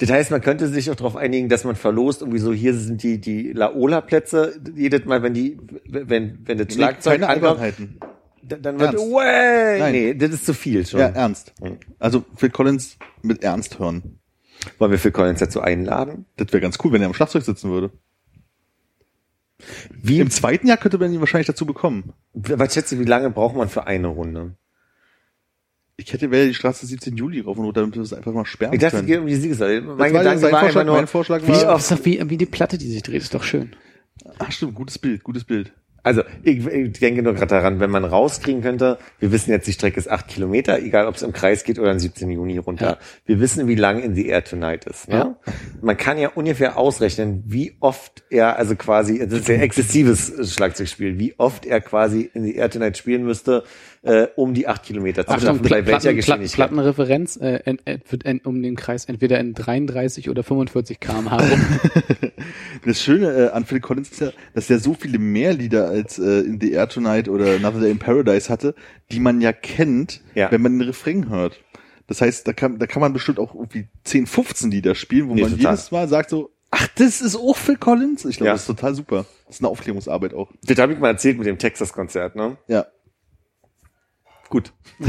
Das 0.00 0.10
heißt, 0.10 0.30
man 0.30 0.42
könnte 0.42 0.68
sich 0.68 0.90
auch 0.90 0.96
darauf 0.96 1.16
einigen, 1.16 1.48
dass 1.48 1.64
man 1.64 1.76
verlost, 1.76 2.20
irgendwie 2.20 2.40
so, 2.40 2.52
hier 2.52 2.74
sind 2.74 3.02
die, 3.02 3.18
die 3.22 3.52
Laola-Plätze, 3.54 4.60
jedes 4.76 5.06
Mal, 5.06 5.22
wenn 5.22 5.32
die, 5.32 5.56
wenn, 5.88 6.40
wenn 6.44 6.58
das 6.58 6.74
Schlagzeug 6.74 7.22
ankommt, 7.22 7.44
Albernheiten. 7.44 7.98
dann 8.42 8.60
dann 8.60 8.78
wird, 8.78 8.92
way! 8.96 9.78
Nein. 9.78 9.92
Nee, 9.92 10.14
das 10.14 10.30
ist 10.34 10.44
zu 10.44 10.52
viel 10.52 10.84
schon. 10.86 11.00
Ja, 11.00 11.06
ernst. 11.06 11.54
Also 11.98 12.22
Phil 12.36 12.50
Collins 12.50 12.98
mit 13.22 13.42
Ernst 13.42 13.78
hören. 13.78 14.18
Wollen 14.78 14.90
wir 14.90 14.98
Phil 14.98 15.10
Collins 15.10 15.40
dazu 15.40 15.62
einladen? 15.62 16.26
Das 16.36 16.48
wäre 16.52 16.60
ganz 16.60 16.76
cool, 16.84 16.92
wenn 16.92 17.00
er 17.00 17.06
am 17.06 17.14
Schlagzeug 17.14 17.42
sitzen 17.42 17.70
würde. 17.70 17.92
Wie, 19.90 20.18
Im 20.20 20.30
zweiten 20.30 20.66
Jahr 20.66 20.76
könnte 20.76 20.98
man 20.98 21.12
ihn 21.12 21.20
wahrscheinlich 21.20 21.46
dazu 21.46 21.66
bekommen. 21.66 22.12
was 22.34 22.74
schätze, 22.74 22.98
wie 22.98 23.04
lange 23.04 23.30
braucht 23.30 23.56
man 23.56 23.68
für 23.68 23.86
eine 23.86 24.08
Runde? 24.08 24.56
Ich 25.96 26.12
hätte 26.12 26.30
wäre 26.30 26.46
die 26.46 26.54
Straße 26.54 26.86
17 26.86 27.16
Juli 27.16 27.40
rauf 27.40 27.56
und 27.58 27.64
runter, 27.66 27.82
damit 27.82 27.94
wir 27.94 28.02
es 28.02 28.12
einfach 28.12 28.32
mal 28.32 28.44
sperren 28.46 28.72
Ich 28.72 28.80
dachte, 28.80 28.96
es 28.96 29.00
können. 29.00 29.06
geht 29.08 29.20
um 29.20 29.26
die 29.26 29.34
Siegessäule. 29.36 29.82
Mein 29.82 30.12
Gedanke 30.12 30.50
war 30.50 30.60
Vorschlag, 30.60 30.84
nur, 30.86 30.96
mein 30.96 31.06
Vorschlag 31.06 31.42
wie 31.42 31.48
war- 31.48 31.74
oft 31.74 31.74
Das 31.74 31.90
ist 31.90 31.98
doch 32.00 32.04
wie, 32.04 32.30
wie 32.30 32.36
die 32.38 32.46
Platte, 32.46 32.78
die 32.78 32.88
sich 32.90 33.02
dreht, 33.02 33.22
ist 33.22 33.34
doch 33.34 33.44
schön. 33.44 33.76
Ach 34.38 34.50
stimmt, 34.50 34.74
gutes 34.74 34.98
Bild, 34.98 35.22
gutes 35.22 35.44
Bild. 35.44 35.72
Also 36.02 36.22
ich, 36.42 36.66
ich 36.66 36.98
denke 36.98 37.22
nur 37.22 37.34
gerade 37.34 37.46
daran, 37.46 37.78
wenn 37.78 37.90
man 37.90 38.04
rauskriegen 38.04 38.62
könnte, 38.62 38.98
wir 39.20 39.30
wissen 39.30 39.50
jetzt, 39.50 39.66
die 39.66 39.72
Strecke 39.72 39.98
ist 39.98 40.10
acht 40.10 40.28
Kilometer, 40.28 40.78
egal 40.80 41.06
ob 41.06 41.14
es 41.14 41.22
im 41.22 41.32
Kreis 41.32 41.62
geht 41.64 41.78
oder 41.78 41.90
am 41.90 41.98
17. 41.98 42.30
Juni 42.30 42.58
runter. 42.58 42.86
Ja. 42.86 42.98
Wir 43.24 43.40
wissen, 43.40 43.68
wie 43.68 43.76
lang 43.76 44.02
in 44.02 44.14
the 44.14 44.26
Air 44.26 44.42
Tonight 44.42 44.84
ist. 44.84 45.08
Ne? 45.08 45.14
Ja. 45.14 45.36
Man 45.80 45.96
kann 45.96 46.18
ja 46.18 46.30
ungefähr 46.34 46.76
ausrechnen, 46.76 47.44
wie 47.46 47.76
oft 47.80 48.24
er, 48.30 48.58
also 48.58 48.74
quasi, 48.74 49.20
das 49.20 49.40
ist 49.40 49.48
ja 49.48 49.56
exzessives 49.56 50.52
Schlagzeugspiel, 50.52 51.18
wie 51.18 51.34
oft 51.38 51.66
er 51.66 51.80
quasi 51.80 52.30
in 52.34 52.42
the 52.42 52.56
Air 52.56 52.70
Tonight 52.70 52.96
spielen 52.96 53.24
müsste, 53.24 53.62
äh, 54.02 54.26
um 54.36 54.52
die 54.54 54.66
acht 54.66 54.82
Kilometer 54.82 55.26
zu 55.26 55.38
schaffen, 55.40 55.62
bei 55.62 55.86
welcher 55.86 56.12
Geschwindigkeit. 56.14 56.56
Plattenreferenz 56.70 57.36
äh, 57.36 57.60
en, 57.64 57.78
en, 57.84 58.00
wird 58.08 58.24
en, 58.24 58.40
um 58.40 58.60
den 58.62 58.74
Kreis 58.76 59.04
entweder 59.04 59.38
in 59.38 59.54
33 59.54 60.28
oder 60.28 60.42
45 60.42 60.98
km/h 61.00 61.36
rum. 61.36 61.60
Das 62.84 63.00
Schöne 63.02 63.30
äh, 63.32 63.48
an 63.50 63.64
Phil 63.64 63.80
Collins 63.80 64.10
ist 64.10 64.20
ja, 64.20 64.30
dass 64.54 64.68
er 64.70 64.78
so 64.80 64.94
viele 64.94 65.18
mehr 65.18 65.52
Lieder 65.54 65.88
als 65.88 66.18
äh, 66.18 66.40
in 66.40 66.60
The 66.60 66.72
Air 66.72 66.88
Tonight 66.88 67.28
oder 67.28 67.54
Another 67.54 67.80
Day 67.80 67.90
in 67.90 67.98
Paradise 67.98 68.48
hatte, 68.50 68.74
die 69.12 69.20
man 69.20 69.40
ja 69.40 69.52
kennt, 69.52 70.20
Ja. 70.34 70.50
wenn 70.50 70.62
man 70.62 70.78
den 70.78 70.88
Refrain 70.88 71.28
hört. 71.28 71.60
Das 72.08 72.20
heißt, 72.20 72.46
da 72.48 72.52
kann, 72.52 72.78
da 72.78 72.86
kann 72.86 73.00
man 73.00 73.12
bestimmt 73.12 73.38
auch 73.38 73.54
irgendwie 73.54 73.86
10, 74.04 74.26
15 74.26 74.70
Lieder 74.70 74.94
spielen, 74.94 75.28
wo 75.28 75.34
Nee, 75.34 75.42
man 75.42 75.50
total. 75.52 75.72
jedes 75.74 75.90
Mal 75.92 76.08
sagt 76.08 76.30
so, 76.30 76.50
ach, 76.72 76.88
das 76.96 77.20
ist 77.20 77.36
auch 77.36 77.56
Phil 77.56 77.76
Collins? 77.76 78.24
Ich 78.24 78.36
glaube, 78.38 78.48
Ja. 78.48 78.52
das 78.54 78.62
ist 78.62 78.66
total 78.66 78.94
super. 78.94 79.26
Das 79.46 79.56
ist 79.56 79.62
eine 79.62 79.68
Aufklärungsarbeit 79.68 80.34
auch. 80.34 80.50
Das 80.64 80.76
habe 80.78 80.92
ich 80.92 80.98
mal 80.98 81.08
erzählt 81.10 81.38
mit 81.38 81.46
dem 81.46 81.58
Texas-Konzert, 81.58 82.34
ne? 82.34 82.56
Ja. 82.66 82.86
Gut. 84.52 84.74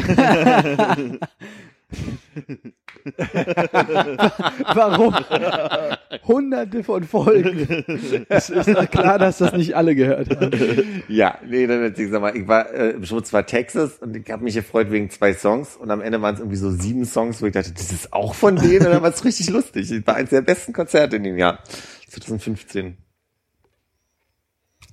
Warum? 4.74 5.14
Hunderte 6.26 6.82
von 6.86 7.04
Folgen. 7.04 8.26
Es 8.30 8.50
ist 8.50 8.70
doch 8.70 8.90
klar, 8.90 9.20
dass 9.20 9.40
das 9.40 9.52
nicht 9.52 9.76
alle 9.76 9.96
gehört 9.96 10.30
haben. 10.30 11.04
Ja, 11.10 11.40
nee, 11.46 11.68
dann 11.68 11.82
erzähl 11.82 12.06
ich 12.06 12.12
sag 12.14 12.22
mal, 12.22 12.38
ich 12.38 12.48
war 12.48 12.72
äh, 12.72 12.92
im 12.92 13.04
Schutz 13.04 13.34
war 13.34 13.46
Texas 13.46 13.98
und 13.98 14.16
ich 14.16 14.32
habe 14.32 14.46
mich 14.46 14.56
gefreut 14.56 14.90
wegen 14.92 15.10
zwei 15.10 15.34
Songs 15.34 15.76
und 15.76 15.92
am 15.92 16.00
Ende 16.00 16.22
waren 16.22 16.36
es 16.36 16.40
irgendwie 16.40 16.56
so 16.56 16.72
sieben 16.72 17.04
Songs, 17.04 17.42
wo 17.42 17.48
ich 17.48 17.52
dachte, 17.52 17.74
das 17.74 17.92
ist 17.92 18.14
auch 18.14 18.36
von 18.36 18.56
denen 18.56 18.86
und 18.86 18.94
dann 18.94 19.02
war 19.02 19.10
es 19.10 19.26
richtig 19.26 19.50
lustig. 19.50 19.90
Das 19.90 20.08
war 20.08 20.16
eines 20.16 20.30
der 20.30 20.40
besten 20.40 20.72
Konzerte 20.72 21.18
in 21.18 21.26
dem 21.26 21.38
Jahr. 21.38 21.60
2015. 22.08 22.96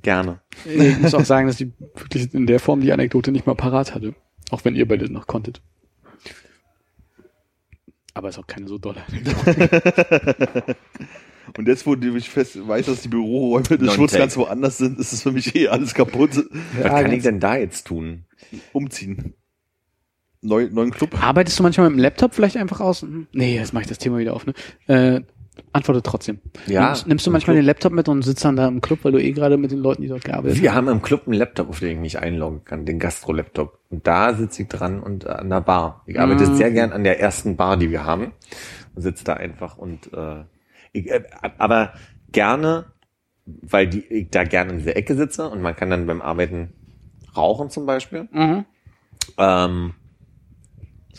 Gerne. 0.03 0.41
Ich 0.65 0.99
muss 0.99 1.15
auch 1.15 1.25
sagen, 1.25 1.47
dass 1.47 1.61
ich 1.61 1.69
wirklich 1.95 2.35
in 2.35 2.49
der 2.49 2.59
Form 2.59 2.81
die 2.81 2.93
Anekdote 2.93 3.31
nicht 3.31 3.47
mal 3.47 3.55
parat 3.55 3.95
hatte. 3.95 4.17
Auch 4.51 4.65
wenn 4.65 4.75
ihr 4.77 4.87
beide 4.87 5.11
noch 5.13 5.27
konntet. 5.27 5.63
Aber 8.15 8.29
ist 8.29 8.39
auch 8.39 8.47
keine 8.47 8.67
so 8.69 8.79
dolle. 8.79 9.03
Und 11.57 11.67
jetzt, 11.69 11.87
wo 11.87 11.95
ich 11.95 12.29
fest 12.29 12.67
weiß, 12.67 12.87
dass 12.87 13.03
die 13.03 13.09
Büroräume 13.09 13.79
des. 13.79 13.95
Schutz 13.95 14.13
ganz 14.13 14.37
woanders 14.37 14.79
sind, 14.79 14.99
ist 14.99 15.13
es 15.13 15.23
für 15.23 15.33
mich 15.33 15.55
eh 15.55 15.69
alles 15.69 15.95
kaputt. 15.95 16.37
Was 16.37 16.85
Ja, 16.85 17.03
kann 17.03 17.13
ich 17.13 17.23
denn 17.23 17.41
da 17.41 17.57
jetzt 17.57 17.87
tun? 17.87 18.25
Umziehen. 18.73 19.35
Neu, 20.43 20.69
neuen 20.71 20.91
Club. 20.91 21.23
Arbeitest 21.23 21.59
du 21.59 21.63
manchmal 21.63 21.91
mit 21.91 21.99
dem 21.99 22.03
Laptop 22.03 22.35
vielleicht 22.35 22.57
einfach 22.57 22.81
aus? 22.81 23.03
Hm, 23.03 23.27
Nee, 23.33 23.57
jetzt 23.57 23.73
mache 23.73 23.83
ich 23.83 23.89
das 23.89 23.99
Thema 23.99 24.19
wieder 24.19 24.35
auf. 24.35 24.47
Ne? 24.47 24.55
Äh, 24.87 25.21
antworte 25.73 26.03
trotzdem. 26.03 26.39
Ja, 26.67 26.87
Nimmst, 26.87 27.07
nimmst 27.07 27.27
du 27.27 27.31
manchmal 27.31 27.55
Club. 27.55 27.63
den 27.63 27.67
Laptop 27.67 27.93
mit 27.93 28.09
und 28.09 28.23
sitzt 28.23 28.45
dann 28.45 28.57
da 28.57 28.67
im 28.69 28.81
Club, 28.81 29.01
weil 29.03 29.13
du 29.13 29.23
eh 29.23 29.33
gerade 29.33 29.57
mit 29.57 29.71
den 29.71 29.79
Leuten, 29.79 30.03
die 30.03 30.09
dort 30.09 30.25
gearbeitet 30.25 30.57
haben? 30.57 30.63
Wir 30.63 30.75
haben 30.75 30.89
im 30.89 31.03
Club 31.03 31.23
einen 31.27 31.35
Laptop, 31.35 31.69
auf 31.69 31.81
den 31.81 31.91
ich 31.93 31.99
mich 31.99 32.19
einloggen 32.19 32.65
kann, 32.65 32.85
den 32.87 32.99
Gastro-Laptop. 32.99 33.79
Und 33.91 34.07
da 34.07 34.35
sitze 34.35 34.63
ich 34.63 34.69
dran 34.69 35.01
und 35.01 35.27
an 35.27 35.49
der 35.51 35.61
Bar. 35.61 36.03
Ich 36.07 36.19
arbeite 36.21 36.47
Mhm. 36.49 36.55
sehr 36.57 36.71
gern 36.71 36.93
an 36.93 37.05
der 37.05 37.21
ersten 37.21 37.57
Bar, 37.57 37.77
die 37.77 37.91
wir 37.91 38.05
haben. 38.05 38.33
Und 38.95 39.03
sitze 39.03 39.25
da 39.25 39.35
einfach 39.35 39.79
und 39.79 40.13
äh, 40.13 40.45
ich, 40.93 41.09
äh, 41.11 41.23
aber 41.59 41.93
gerne, 42.33 42.87
weil 43.47 43.87
die, 43.89 44.01
ich 44.05 44.31
da 44.31 44.45
gerne 44.45 44.73
in 44.73 44.79
dieser 44.79 44.97
Ecke 44.97 45.15
sitze 45.15 45.49
und 45.49 45.63
man 45.63 45.77
kann 45.77 45.91
dann 45.91 46.07
beim 46.07 46.21
Arbeiten 46.21 46.73
rauchen 47.37 47.71
zum 47.71 47.87
Beispiel. 47.87 48.29
Mhm. 48.33 48.65
Ähm, 49.39 49.95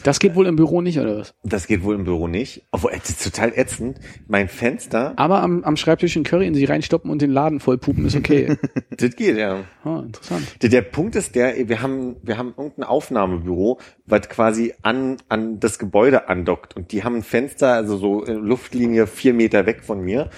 Das 0.03 0.19
geht 0.19 0.35
wohl 0.35 0.47
im 0.47 0.55
Büro 0.55 0.81
nicht, 0.81 0.99
oder 0.99 1.17
was? 1.17 1.33
das 1.43 1.67
geht 1.67 1.83
wohl 1.83 1.95
im 1.95 2.05
Büro 2.05 2.27
nicht. 2.27 2.63
Obwohl, 2.71 2.91
es 2.93 3.09
ist 3.09 3.23
total 3.23 3.51
ätzend. 3.55 3.99
Mein 4.27 4.47
Fenster, 4.47 5.13
Aber 5.17 5.41
am, 5.41 5.63
am 5.63 5.77
Schreibtisch 5.77 6.15
in 6.15 6.23
Curry 6.23 6.47
in 6.47 6.53
sich 6.53 6.69
reinstoppen 6.69 7.11
und 7.11 7.21
den 7.21 7.31
Laden 7.31 7.59
voll 7.59 7.77
pupen 7.77 8.05
ist 8.05 8.15
okay. 8.15 8.57
das 8.97 9.15
geht, 9.15 9.37
ja. 9.37 9.63
oh, 9.85 9.99
interessant. 9.99 10.43
Der, 10.61 10.69
der 10.69 10.81
Punkt 10.81 11.15
ist 11.15 11.35
der, 11.35 11.67
wir 11.67 11.81
haben, 11.81 12.15
wir 12.23 12.37
haben 12.37 12.53
irgendein 12.57 12.85
Aufnahmebüro, 12.85 13.79
was 14.05 14.29
quasi 14.29 14.73
an, 14.81 15.17
an 15.29 15.59
das 15.59 15.77
Gebäude 15.77 16.29
andockt. 16.29 16.75
Und 16.75 16.91
die 16.91 17.03
haben 17.03 17.17
ein 17.17 17.23
Fenster, 17.23 17.73
also 17.73 17.97
so 17.97 18.25
äh, 18.25 18.33
Luftlinie 18.33 19.07
vier 19.07 19.33
Meter 19.33 19.65
weg 19.65 19.83
von 19.83 20.01
mir. 20.01 20.29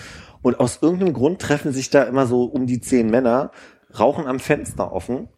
Und 0.41 0.59
aus 0.59 0.79
irgendeinem 0.81 1.13
Grund 1.13 1.39
treffen 1.39 1.71
sich 1.71 1.89
da 1.89 2.03
immer 2.03 2.27
so 2.27 2.43
um 2.43 2.65
die 2.65 2.81
zehn 2.81 3.09
Männer, 3.09 3.51
rauchen 3.97 4.27
am 4.27 4.39
Fenster 4.39 4.91
offen. 4.91 5.29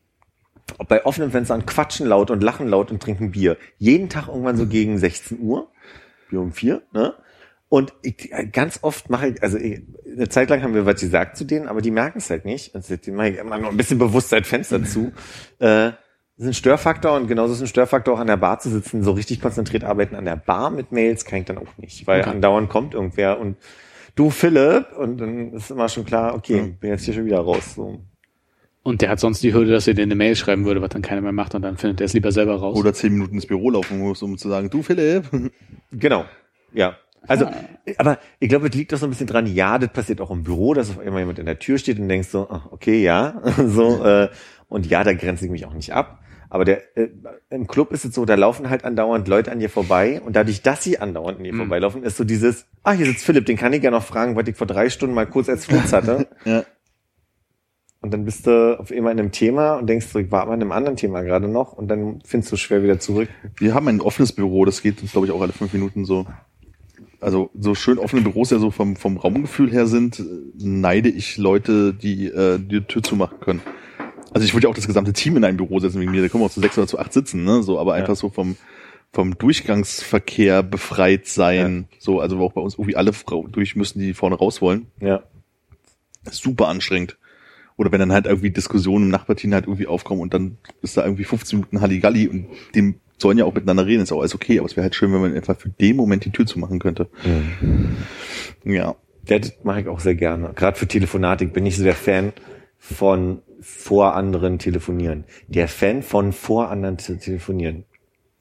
Bei 0.88 1.06
offenen 1.06 1.32
Fenstern 1.32 1.66
quatschen 1.66 2.08
laut 2.08 2.32
und 2.32 2.42
lachen 2.44 2.68
laut 2.68 2.92
und 2.92 3.02
trinken 3.02 3.32
Bier. 3.32 3.58
Jeden 3.78 4.10
Tag 4.10 4.28
irgendwann 4.28 4.58
so 4.58 4.66
gegen 4.66 4.98
16 4.98 5.40
Uhr. 5.40 5.72
Bier 6.30 6.42
um 6.42 6.52
vier, 6.52 6.82
ne? 6.92 7.14
Und 7.68 7.94
ich, 8.04 8.32
ganz 8.52 8.80
oft 8.84 9.10
mache 9.10 9.28
ich, 9.30 9.44
also 9.44 9.58
ich, 9.58 9.82
eine 10.06 10.30
Zeit 10.30 10.50
lang 10.50 10.62
haben 10.62 10.76
wir 10.76 10.86
was 10.86 11.02
gesagt 11.02 11.36
zu 11.36 11.46
denen, 11.46 11.68
aber 11.68 11.82
die 11.82 11.92
merken 11.92 12.20
es 12.20 12.30
halt 12.30 12.46
nicht. 12.46 12.74
Also 12.76 12.96
die 12.96 13.12
mache 13.12 13.30
ich 13.30 13.38
immer 13.38 13.58
nur 13.58 13.70
ein 13.70 13.78
bisschen 13.78 13.98
Bewusstsein 13.98 14.44
Fenster 14.44 14.84
zu. 14.84 15.12
Äh, 15.60 15.92
das 16.38 16.44
ist 16.44 16.48
ein 16.48 16.54
Störfaktor 16.54 17.16
und 17.16 17.28
genauso 17.28 17.54
ist 17.54 17.62
ein 17.62 17.68
Störfaktor 17.68 18.14
auch 18.14 18.20
an 18.20 18.28
der 18.28 18.38
Bar 18.38 18.60
zu 18.60 18.70
sitzen, 18.70 19.04
so 19.04 19.12
richtig 19.12 19.42
konzentriert 19.42 19.84
arbeiten 19.84 20.16
an 20.16 20.26
der 20.26 20.36
Bar 20.36 20.70
mit 20.70 20.92
Mails 20.92 21.26
kann 21.26 21.40
ich 21.40 21.46
dann 21.46 21.58
auch 21.58 21.78
nicht, 21.78 22.06
weil 22.08 22.22
Okay. 22.22 22.30
andauernd 22.30 22.70
kommt 22.70 22.94
irgendwer 22.94 23.40
und 23.40 23.58
du 24.16 24.30
Philipp 24.30 24.88
und 24.98 25.18
dann 25.18 25.54
ist 25.54 25.72
immer 25.72 25.88
schon 25.90 26.06
klar, 26.06 26.36
okay, 26.36 26.76
bin 26.80 26.90
jetzt 26.92 27.06
hier 27.06 27.14
schon 27.14 27.26
wieder 27.26 27.40
raus. 27.40 27.76
So. 27.76 28.02
Und 28.86 29.02
der 29.02 29.10
hat 29.10 29.20
sonst 29.20 29.42
die 29.42 29.52
Hürde, 29.52 29.72
dass 29.72 29.88
er 29.88 29.96
dir 29.96 30.04
eine 30.04 30.14
Mail 30.14 30.36
schreiben 30.36 30.64
würde, 30.64 30.80
was 30.80 30.90
dann 30.90 31.02
keiner 31.02 31.22
mehr 31.22 31.32
macht 31.32 31.56
und 31.56 31.64
dann 31.64 31.76
findet 31.76 32.02
er 32.02 32.06
es 32.06 32.14
lieber 32.14 32.32
selber 32.32 32.58
raus. 32.58 32.78
Oder 32.78 32.94
zehn 32.94 33.14
Minuten 33.14 33.34
ins 33.34 33.48
Büro 33.48 33.72
laufen 33.72 33.98
muss, 33.98 34.22
um 34.22 34.38
zu 34.38 34.48
sagen, 34.48 34.70
du 34.70 34.84
Philipp. 34.84 35.26
Genau. 35.92 36.26
Ja. 36.72 36.96
Also, 37.28 37.48
aber 37.98 38.20
ich 38.40 38.48
glaube, 38.48 38.68
es 38.68 38.76
liegt 38.76 38.94
doch 38.94 39.00
so 39.00 39.08
ein 39.08 39.10
bisschen 39.10 39.26
dran, 39.26 39.48
ja, 39.48 39.80
das 39.80 39.92
passiert 39.92 40.22
auch 40.22 40.30
im 40.30 40.44
Büro, 40.44 40.76
dass 40.76 40.92
auf 40.92 41.00
einmal 41.00 41.22
jemand 41.22 41.40
in 41.40 41.48
der 41.48 41.58
Tür 41.58 41.80
steht 41.80 41.98
und 41.98 42.10
denkst 42.10 42.28
so, 42.28 42.48
ah, 42.48 42.68
okay, 42.70 43.02
ja, 43.02 43.42
so, 43.66 44.06
äh, 44.06 44.30
und 44.68 44.86
ja, 44.86 45.04
da 45.04 45.14
grenze 45.14 45.46
ich 45.46 45.52
mich 45.52 45.66
auch 45.66 45.74
nicht 45.74 45.92
ab. 45.92 46.20
Aber 46.50 46.64
der, 46.64 46.96
äh, 46.96 47.10
im 47.50 47.66
Club 47.66 47.92
ist 47.92 48.06
es 48.06 48.14
so, 48.14 48.26
da 48.26 48.36
laufen 48.36 48.70
halt 48.70 48.86
andauernd 48.86 49.28
Leute 49.28 49.52
an 49.52 49.60
dir 49.60 49.70
vorbei 49.70 50.22
und 50.24 50.36
dadurch, 50.36 50.62
dass 50.62 50.84
sie 50.84 51.00
andauernd 51.00 51.40
an 51.40 51.44
dir 51.44 51.56
vorbeilaufen, 51.56 52.04
ist 52.04 52.18
so 52.18 52.24
dieses, 52.24 52.68
ah, 52.84 52.92
hier 52.92 53.08
sitzt 53.08 53.26
Philipp, 53.26 53.48
den 53.48 53.58
kann 53.58 53.74
ich 53.74 53.82
ja 53.82 53.90
noch 53.90 54.04
fragen, 54.04 54.36
was 54.36 54.48
ich 54.48 54.56
vor 54.56 54.68
drei 54.68 54.92
Stunden 54.92 55.16
mal 55.16 55.26
kurz 55.26 55.50
als 55.50 55.66
Flitz 55.66 55.92
hatte. 55.92 56.28
Ja. 56.46 56.64
Und 58.06 58.12
dann 58.12 58.24
bist 58.24 58.46
du 58.46 58.80
auf 58.80 58.92
immer 58.92 59.10
in 59.10 59.20
einem 59.20 59.32
Thema 59.32 59.74
und 59.74 59.88
denkst, 59.88 60.06
so, 60.14 60.20
ich 60.20 60.30
war 60.32 60.44
aber 60.44 60.54
in 60.54 60.62
einem 60.62 60.72
anderen 60.72 60.96
Thema 60.96 61.24
gerade 61.24 61.48
noch 61.48 61.74
und 61.74 61.88
dann 61.88 62.20
findest 62.24 62.52
du 62.52 62.56
es 62.56 62.62
schwer 62.62 62.84
wieder 62.84 63.00
zurück. 63.00 63.30
Wir 63.58 63.74
haben 63.74 63.88
ein 63.88 64.00
offenes 64.00 64.32
Büro, 64.32 64.64
das 64.64 64.84
geht 64.84 65.02
uns, 65.02 65.12
glaube 65.12 65.26
ich, 65.26 65.34
auch 65.34 65.42
alle 65.42 65.54
fünf 65.54 65.74
Minuten 65.74 66.06
so. 66.06 66.28
Also 67.20 67.50
so 67.60 67.74
schön 67.74 67.98
offene 67.98 68.22
Büros 68.22 68.52
ja 68.52 68.60
so 68.60 68.70
vom, 68.70 68.96
vom 68.96 69.18
Raumgefühl 69.18 69.72
her 69.72 69.88
sind, 69.88 70.24
neide 70.56 71.10
ich 71.10 71.38
Leute, 71.38 71.96
die 71.96 72.28
äh, 72.28 72.60
die 72.60 72.82
Tür 72.82 73.02
zumachen 73.02 73.40
können. 73.40 73.62
Also 74.32 74.46
ich 74.46 74.54
würde 74.54 74.68
ja 74.68 74.70
auch 74.70 74.76
das 74.76 74.86
gesamte 74.86 75.14
Team 75.14 75.36
in 75.38 75.44
einem 75.44 75.58
Büro 75.58 75.80
setzen 75.80 76.00
wegen 76.00 76.12
mir, 76.12 76.22
da 76.22 76.28
können 76.28 76.44
wir 76.44 76.46
auch 76.46 76.52
zu 76.52 76.62
sechs 76.62 76.78
oder 76.78 76.86
zu 76.86 77.00
acht 77.00 77.12
sitzen, 77.12 77.44
ne? 77.44 77.64
So, 77.64 77.80
aber 77.80 77.96
einfach 77.96 78.16
so 78.16 78.30
vom 78.30 78.56
vom 79.14 79.36
Durchgangsverkehr 79.36 80.62
befreit 80.62 81.26
sein. 81.26 81.88
So, 81.98 82.20
also 82.20 82.38
auch 82.38 82.54
bei 82.54 82.62
uns 82.62 82.76
irgendwie 82.76 82.98
alle 82.98 83.14
durch 83.48 83.76
müssen, 83.76 83.98
die 83.98 84.14
vorne 84.14 84.36
raus 84.36 84.62
wollen. 84.62 84.92
Ja. 85.00 85.24
super 86.30 86.68
anstrengend. 86.68 87.18
Oder 87.78 87.92
wenn 87.92 88.00
dann 88.00 88.14
halt 88.14 88.26
irgendwie 88.26 88.52
Diskussionen 88.52 89.06
im 89.06 89.12
Nachbarteam 89.12 89.54
halt 89.54 89.66
irgendwie 89.66 89.88
aufkommen 89.88 90.22
und 90.22 90.34
dann 90.34 90.58
ist 90.82 90.96
da 90.98 91.04
irgendwie 91.04 91.26
15 91.26 91.60
Minuten 91.60 91.82
Halligalli 91.82 92.28
und 92.28 92.48
dem 92.74 92.96
sollen 93.18 93.38
ja 93.38 93.46
auch 93.46 93.54
miteinander 93.54 93.86
reden, 93.86 94.04
ist 94.04 94.12
auch 94.12 94.22
alles 94.22 94.36
okay, 94.36 94.60
aber 94.60 94.68
es 94.68 94.76
wäre 94.76 94.84
halt 94.84 94.96
schön, 94.96 95.12
wenn 95.14 95.22
man 95.22 95.36
etwa 95.36 95.54
für 95.54 95.70
den 95.70 95.96
Moment 95.96 96.26
die 96.26 96.32
Tür 96.32 96.46
zumachen 96.46 96.80
könnte. 96.80 97.10
Ja. 98.64 98.96
Ja, 99.28 99.40
das 99.40 99.54
mache 99.64 99.82
ich 99.82 99.88
auch 99.88 100.00
sehr 100.00 100.16
gerne. 100.16 100.52
Gerade 100.56 100.78
für 100.78 100.88
Telefonatik 100.88 101.52
bin 101.52 101.66
ich 101.66 101.78
so 101.78 101.84
der 101.84 101.96
Fan 101.96 102.34
von 102.78 103.42
vor 103.62 104.16
anderen 104.16 104.60
telefonieren. 104.60 105.24
Der 105.48 105.68
Fan 105.68 106.04
von 106.04 106.34
vor 106.34 106.70
anderen 106.70 106.98
telefonieren. 106.98 107.86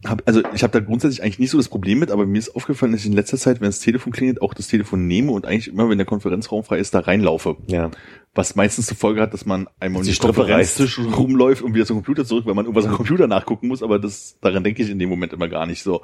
Hab, 0.06 0.22
also 0.26 0.42
ich 0.54 0.62
habe 0.62 0.72
da 0.72 0.80
grundsätzlich 0.80 1.22
eigentlich 1.22 1.38
nicht 1.38 1.50
so 1.50 1.56
das 1.56 1.68
Problem 1.68 1.98
mit, 1.98 2.10
aber 2.10 2.26
mir 2.26 2.38
ist 2.38 2.54
aufgefallen, 2.54 2.92
dass 2.92 3.02
ich 3.02 3.06
in 3.06 3.14
letzter 3.14 3.38
Zeit, 3.38 3.60
wenn 3.60 3.68
das 3.68 3.80
Telefon 3.80 4.12
klingelt, 4.12 4.42
auch 4.42 4.52
das 4.52 4.68
Telefon 4.68 5.06
nehme 5.06 5.32
und 5.32 5.46
eigentlich 5.46 5.68
immer, 5.68 5.88
wenn 5.88 5.96
der 5.96 6.06
Konferenzraum 6.06 6.62
frei 6.62 6.78
ist, 6.78 6.94
da 6.94 7.00
reinlaufe. 7.00 7.56
Ja. 7.66 7.90
Was 8.34 8.54
meistens 8.54 8.86
zur 8.86 8.96
Folge 8.96 9.22
hat, 9.22 9.32
dass 9.32 9.46
man 9.46 9.68
einmal 9.80 10.00
um 10.00 10.06
Die 10.06 10.12
den 10.12 10.18
Konferenztisch 10.18 10.98
rumläuft 10.98 11.62
und 11.62 11.74
wieder 11.74 11.86
zum 11.86 11.96
Computer 11.96 12.24
zurück, 12.24 12.44
weil 12.46 12.54
man 12.54 12.66
irgendwas 12.66 12.86
am 12.86 12.94
Computer 12.94 13.26
nachgucken 13.26 13.68
muss, 13.68 13.82
aber 13.82 13.98
das 13.98 14.38
daran 14.40 14.62
denke 14.62 14.82
ich 14.82 14.90
in 14.90 14.98
dem 14.98 15.08
Moment 15.08 15.32
immer 15.32 15.48
gar 15.48 15.66
nicht 15.66 15.82
so. 15.82 16.02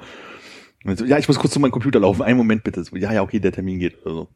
So 0.95 1.05
ja, 1.05 1.19
ich 1.19 1.27
muss 1.27 1.37
kurz 1.37 1.53
zu 1.53 1.59
meinem 1.59 1.71
Computer 1.71 1.99
laufen, 1.99 2.23
einen 2.23 2.37
Moment 2.37 2.63
bitte. 2.63 2.83
So, 2.83 2.95
ja, 2.95 3.13
ja, 3.13 3.21
okay, 3.21 3.39
der 3.39 3.51
Termin 3.51 3.77
geht. 3.77 3.97
Also. 4.05 4.29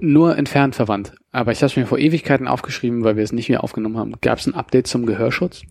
Nur 0.00 0.38
entfernt 0.38 0.74
verwandt. 0.74 1.14
Aber 1.32 1.50
ich 1.52 1.58
habe 1.58 1.66
es 1.66 1.76
mir 1.76 1.86
vor 1.86 1.98
Ewigkeiten 1.98 2.46
aufgeschrieben, 2.46 3.02
weil 3.04 3.16
wir 3.16 3.24
es 3.24 3.32
nicht 3.32 3.48
mehr 3.48 3.64
aufgenommen 3.64 3.98
haben. 3.98 4.14
Gab 4.20 4.38
es 4.38 4.46
ein 4.46 4.54
Update 4.54 4.86
zum 4.86 5.06
Gehörschutz? 5.06 5.62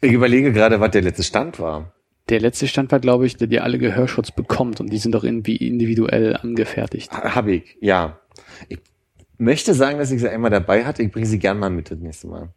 Ich 0.00 0.12
überlege 0.12 0.52
gerade, 0.52 0.80
was 0.80 0.90
der 0.90 1.02
letzte 1.02 1.22
Stand 1.22 1.58
war. 1.58 1.92
Der 2.28 2.40
letzte 2.40 2.68
Stand 2.68 2.92
war, 2.92 3.00
glaube 3.00 3.26
ich, 3.26 3.36
der 3.36 3.50
ihr 3.50 3.64
alle 3.64 3.78
Gehörschutz 3.78 4.30
bekommt 4.30 4.80
und 4.80 4.92
die 4.92 4.98
sind 4.98 5.14
doch 5.14 5.24
irgendwie 5.24 5.56
individuell 5.56 6.36
angefertigt. 6.36 7.10
Habe 7.12 7.52
ich, 7.52 7.76
ja. 7.80 8.20
Ich 8.68 8.78
möchte 9.38 9.72
sagen, 9.74 9.98
dass 9.98 10.10
ich 10.10 10.20
sie 10.20 10.28
einmal 10.28 10.50
dabei 10.50 10.84
hatte. 10.84 11.02
Ich 11.02 11.10
bringe 11.10 11.26
sie 11.26 11.38
gern 11.38 11.58
mal 11.58 11.70
mit 11.70 11.90
das 11.90 11.98
nächste 11.98 12.28
Mal. 12.28 12.50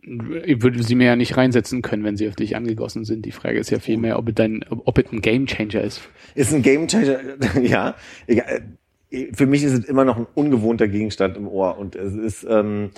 Ich 0.00 0.62
würde 0.62 0.82
sie 0.82 0.94
mir 0.94 1.06
ja 1.06 1.16
nicht 1.16 1.36
reinsetzen 1.36 1.82
können, 1.82 2.02
wenn 2.04 2.16
sie 2.16 2.28
auf 2.28 2.36
dich 2.36 2.56
angegossen 2.56 3.04
sind. 3.04 3.24
Die 3.24 3.32
Frage 3.32 3.58
ist 3.58 3.70
ja 3.70 3.78
vielmehr, 3.78 4.18
ob 4.18 4.28
es 4.28 4.34
dein, 4.34 4.64
ob 4.68 4.98
es 4.98 5.12
ein 5.12 5.20
Gamechanger 5.20 5.82
ist. 5.82 6.00
Ist 6.34 6.52
ein 6.52 6.62
Gamechanger, 6.62 7.18
ja. 7.62 7.94
Ich, 8.26 8.38
äh, 8.38 9.32
für 9.32 9.46
mich 9.46 9.62
ist 9.62 9.72
es 9.72 9.84
immer 9.84 10.04
noch 10.04 10.16
ein 10.16 10.26
ungewohnter 10.34 10.88
Gegenstand 10.88 11.36
im 11.36 11.48
Ohr 11.48 11.78
und 11.78 11.96
es 11.96 12.14
ist 12.14 12.46
ähm, 12.48 12.90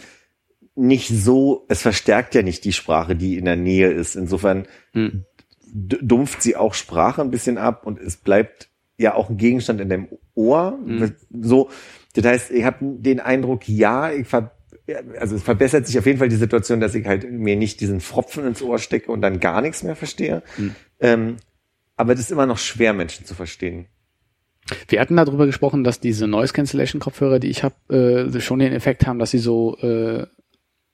nicht 0.80 1.08
so, 1.08 1.66
es 1.68 1.82
verstärkt 1.82 2.34
ja 2.34 2.42
nicht 2.42 2.64
die 2.64 2.72
Sprache, 2.72 3.14
die 3.14 3.36
in 3.36 3.44
der 3.44 3.56
Nähe 3.56 3.90
ist. 3.90 4.16
Insofern 4.16 4.66
Hm. 4.92 5.24
dumpft 5.72 6.42
sie 6.42 6.56
auch 6.56 6.74
Sprache 6.74 7.20
ein 7.20 7.30
bisschen 7.30 7.58
ab 7.58 7.86
und 7.86 8.00
es 8.00 8.16
bleibt 8.16 8.68
ja 8.96 9.14
auch 9.14 9.30
ein 9.30 9.36
Gegenstand 9.36 9.80
in 9.80 9.88
deinem 9.88 10.08
Ohr. 10.34 10.78
Mhm. 10.84 11.14
So, 11.40 11.70
das 12.14 12.24
heißt, 12.24 12.50
ich 12.50 12.64
habe 12.64 12.78
den 12.80 13.20
Eindruck, 13.20 13.68
ja, 13.68 14.10
ich 14.10 14.26
ver 14.26 14.52
also 15.20 15.36
es 15.36 15.44
verbessert 15.44 15.86
sich 15.86 15.96
auf 15.98 16.06
jeden 16.06 16.18
Fall 16.18 16.28
die 16.28 16.36
Situation, 16.36 16.80
dass 16.80 16.96
ich 16.96 17.06
halt 17.06 17.30
mir 17.30 17.54
nicht 17.54 17.80
diesen 17.80 18.00
Pfropfen 18.00 18.44
ins 18.44 18.60
Ohr 18.60 18.80
stecke 18.80 19.12
und 19.12 19.20
dann 19.22 19.38
gar 19.38 19.60
nichts 19.60 19.84
mehr 19.84 19.94
verstehe. 19.94 20.42
Mhm. 20.56 20.74
Ähm, 20.98 21.36
aber 21.96 22.12
es 22.14 22.20
ist 22.20 22.32
immer 22.32 22.46
noch 22.46 22.58
schwer, 22.58 22.92
Menschen 22.92 23.24
zu 23.24 23.34
verstehen. 23.34 23.86
Wir 24.88 25.00
hatten 25.00 25.16
darüber 25.16 25.46
gesprochen, 25.46 25.84
dass 25.84 26.00
diese 26.00 26.26
Noise 26.26 26.52
Cancellation 26.52 27.00
Kopfhörer, 27.00 27.38
die 27.38 27.48
ich 27.48 27.62
habe, 27.62 28.30
äh, 28.34 28.40
schon 28.40 28.58
den 28.58 28.72
Effekt 28.72 29.06
haben, 29.06 29.18
dass 29.18 29.30
sie 29.30 29.38
so, 29.38 29.76
äh, 29.78 30.26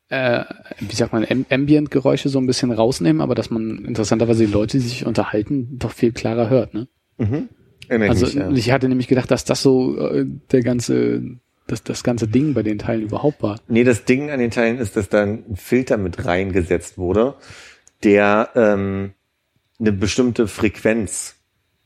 äh, 0.09 0.45
wie 0.81 0.95
sagt 0.95 1.13
man, 1.13 1.25
Am- 1.29 1.47
Ambient-Geräusche 1.51 2.29
so 2.29 2.39
ein 2.39 2.47
bisschen 2.47 2.71
rausnehmen, 2.73 3.21
aber 3.23 3.35
dass 3.35 3.51
man 3.51 3.85
interessanterweise 3.85 4.47
die 4.47 4.53
Leute, 4.53 4.79
die 4.79 4.85
sich 4.85 5.07
unterhalten, 5.07 5.79
doch 5.79 5.93
viel 5.93 6.13
klarer 6.13 6.49
hört. 6.51 6.75
Ne? 6.75 6.89
Erinnere 7.89 8.11
Also 8.11 8.27
mich, 8.27 8.35
ja. 8.35 8.51
ich 8.51 8.71
hatte 8.71 8.89
nämlich 8.89 9.09
gedacht, 9.09 9.31
dass 9.31 9.45
das 9.45 9.63
so 9.63 9.99
äh, 9.99 10.25
der 10.53 10.63
ganze, 10.63 11.23
das, 11.67 11.83
das 11.83 12.03
ganze 12.05 12.29
Ding 12.29 12.55
bei 12.55 12.63
den 12.63 12.79
Teilen 12.79 13.03
überhaupt 13.03 13.43
war. 13.43 13.61
Nee, 13.69 13.85
das 13.85 14.05
Ding 14.05 14.31
an 14.31 14.39
den 14.39 14.51
Teilen 14.51 14.79
ist, 14.79 14.97
dass 14.97 15.09
da 15.09 15.23
ein 15.23 15.57
Filter 15.57 15.97
mit 15.97 16.25
reingesetzt 16.25 16.99
wurde, 16.99 17.35
der 18.03 18.51
ähm, 18.55 19.13
eine 19.79 19.93
bestimmte 19.93 20.47
Frequenz, 20.49 21.37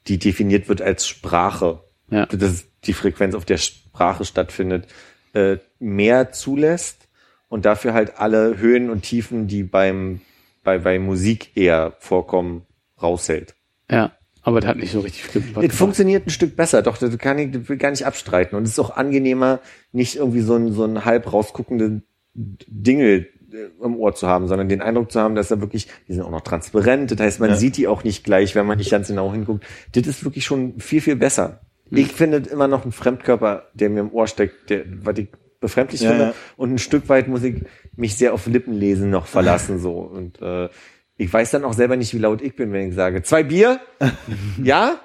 die 0.08 0.18
definiert 0.18 0.68
wird 0.68 0.82
als 0.82 1.06
Sprache, 1.06 1.80
Ja. 2.10 2.26
das 2.26 2.50
ist 2.52 2.66
die 2.84 2.92
Frequenz, 2.92 3.34
auf 3.34 3.44
der 3.44 3.58
Sprache 3.58 4.24
stattfindet, 4.24 4.86
äh, 5.34 5.58
mehr 5.78 6.32
zulässt 6.32 7.08
und 7.50 7.66
dafür 7.66 7.92
halt 7.92 8.18
alle 8.18 8.56
Höhen 8.56 8.88
und 8.88 9.02
Tiefen, 9.02 9.46
die 9.46 9.64
beim 9.64 10.22
bei, 10.64 10.78
bei 10.78 10.98
Musik 10.98 11.56
eher 11.56 11.94
vorkommen, 11.98 12.62
raushält. 13.02 13.54
Ja, 13.90 14.12
aber 14.42 14.60
das 14.60 14.70
hat 14.70 14.76
nicht 14.76 14.92
so 14.92 15.00
richtig 15.00 15.24
viel 15.24 15.42
Es 15.60 15.74
funktioniert 15.74 16.26
ein 16.26 16.30
Stück 16.30 16.56
besser, 16.56 16.82
doch, 16.82 16.96
das 16.96 17.16
kann 17.18 17.38
ich 17.38 17.50
das 17.50 17.78
gar 17.78 17.90
nicht 17.90 18.06
abstreiten. 18.06 18.56
Und 18.56 18.64
es 18.64 18.70
ist 18.70 18.78
auch 18.78 18.96
angenehmer, 18.96 19.60
nicht 19.92 20.16
irgendwie 20.16 20.40
so 20.40 20.54
ein, 20.54 20.72
so 20.72 20.84
ein 20.84 21.04
halb 21.04 21.30
rausguckende 21.32 22.02
Dingel 22.34 23.28
äh, 23.52 23.84
im 23.84 23.96
Ohr 23.96 24.14
zu 24.14 24.28
haben, 24.28 24.46
sondern 24.46 24.68
den 24.68 24.80
Eindruck 24.80 25.10
zu 25.10 25.20
haben, 25.20 25.34
dass 25.34 25.50
er 25.50 25.60
wirklich, 25.60 25.88
die 26.08 26.14
sind 26.14 26.22
auch 26.22 26.30
noch 26.30 26.42
transparent, 26.42 27.10
das 27.10 27.18
heißt, 27.18 27.40
man 27.40 27.50
Ja. 27.50 27.56
sieht 27.56 27.76
die 27.76 27.88
auch 27.88 28.04
nicht 28.04 28.22
gleich, 28.22 28.54
wenn 28.54 28.66
man 28.66 28.78
nicht 28.78 28.90
ganz 28.90 29.08
genau 29.08 29.32
hinguckt. 29.32 29.64
Das 29.92 30.06
ist 30.06 30.24
wirklich 30.24 30.44
schon 30.44 30.78
viel, 30.78 31.00
viel 31.00 31.16
besser. 31.16 31.60
Hm. 31.90 31.98
Ich 31.98 32.12
finde 32.12 32.38
immer 32.50 32.68
noch 32.68 32.84
ein 32.84 32.92
Fremdkörper, 32.92 33.64
der 33.74 33.90
mir 33.90 34.00
im 34.00 34.12
Ohr 34.12 34.26
steckt, 34.26 34.70
der, 34.70 34.84
was 35.02 35.18
ich 35.18 35.28
befremdlich 35.60 36.00
Ja, 36.00 36.10
finde. 36.10 36.24
ja. 36.24 36.34
Und 36.56 36.74
ein 36.74 36.78
Stück 36.78 37.08
weit 37.08 37.28
muss 37.28 37.42
ich 37.42 37.62
mich 37.96 38.16
sehr 38.16 38.34
auf 38.34 38.46
Lippenlesen 38.46 39.10
noch 39.10 39.26
verlassen, 39.36 39.78
so. 39.78 39.98
Und, 39.98 40.40
äh, 40.42 40.68
ich 41.16 41.30
weiß 41.30 41.50
dann 41.50 41.64
auch 41.64 41.74
selber 41.74 41.96
nicht, 41.96 42.14
wie 42.14 42.18
laut 42.18 42.40
ich 42.40 42.56
bin, 42.56 42.72
wenn 42.72 42.88
ich 42.88 42.94
sage, 42.94 43.22
zwei 43.22 43.42
Bier? 43.42 43.78
ja? 44.62 45.00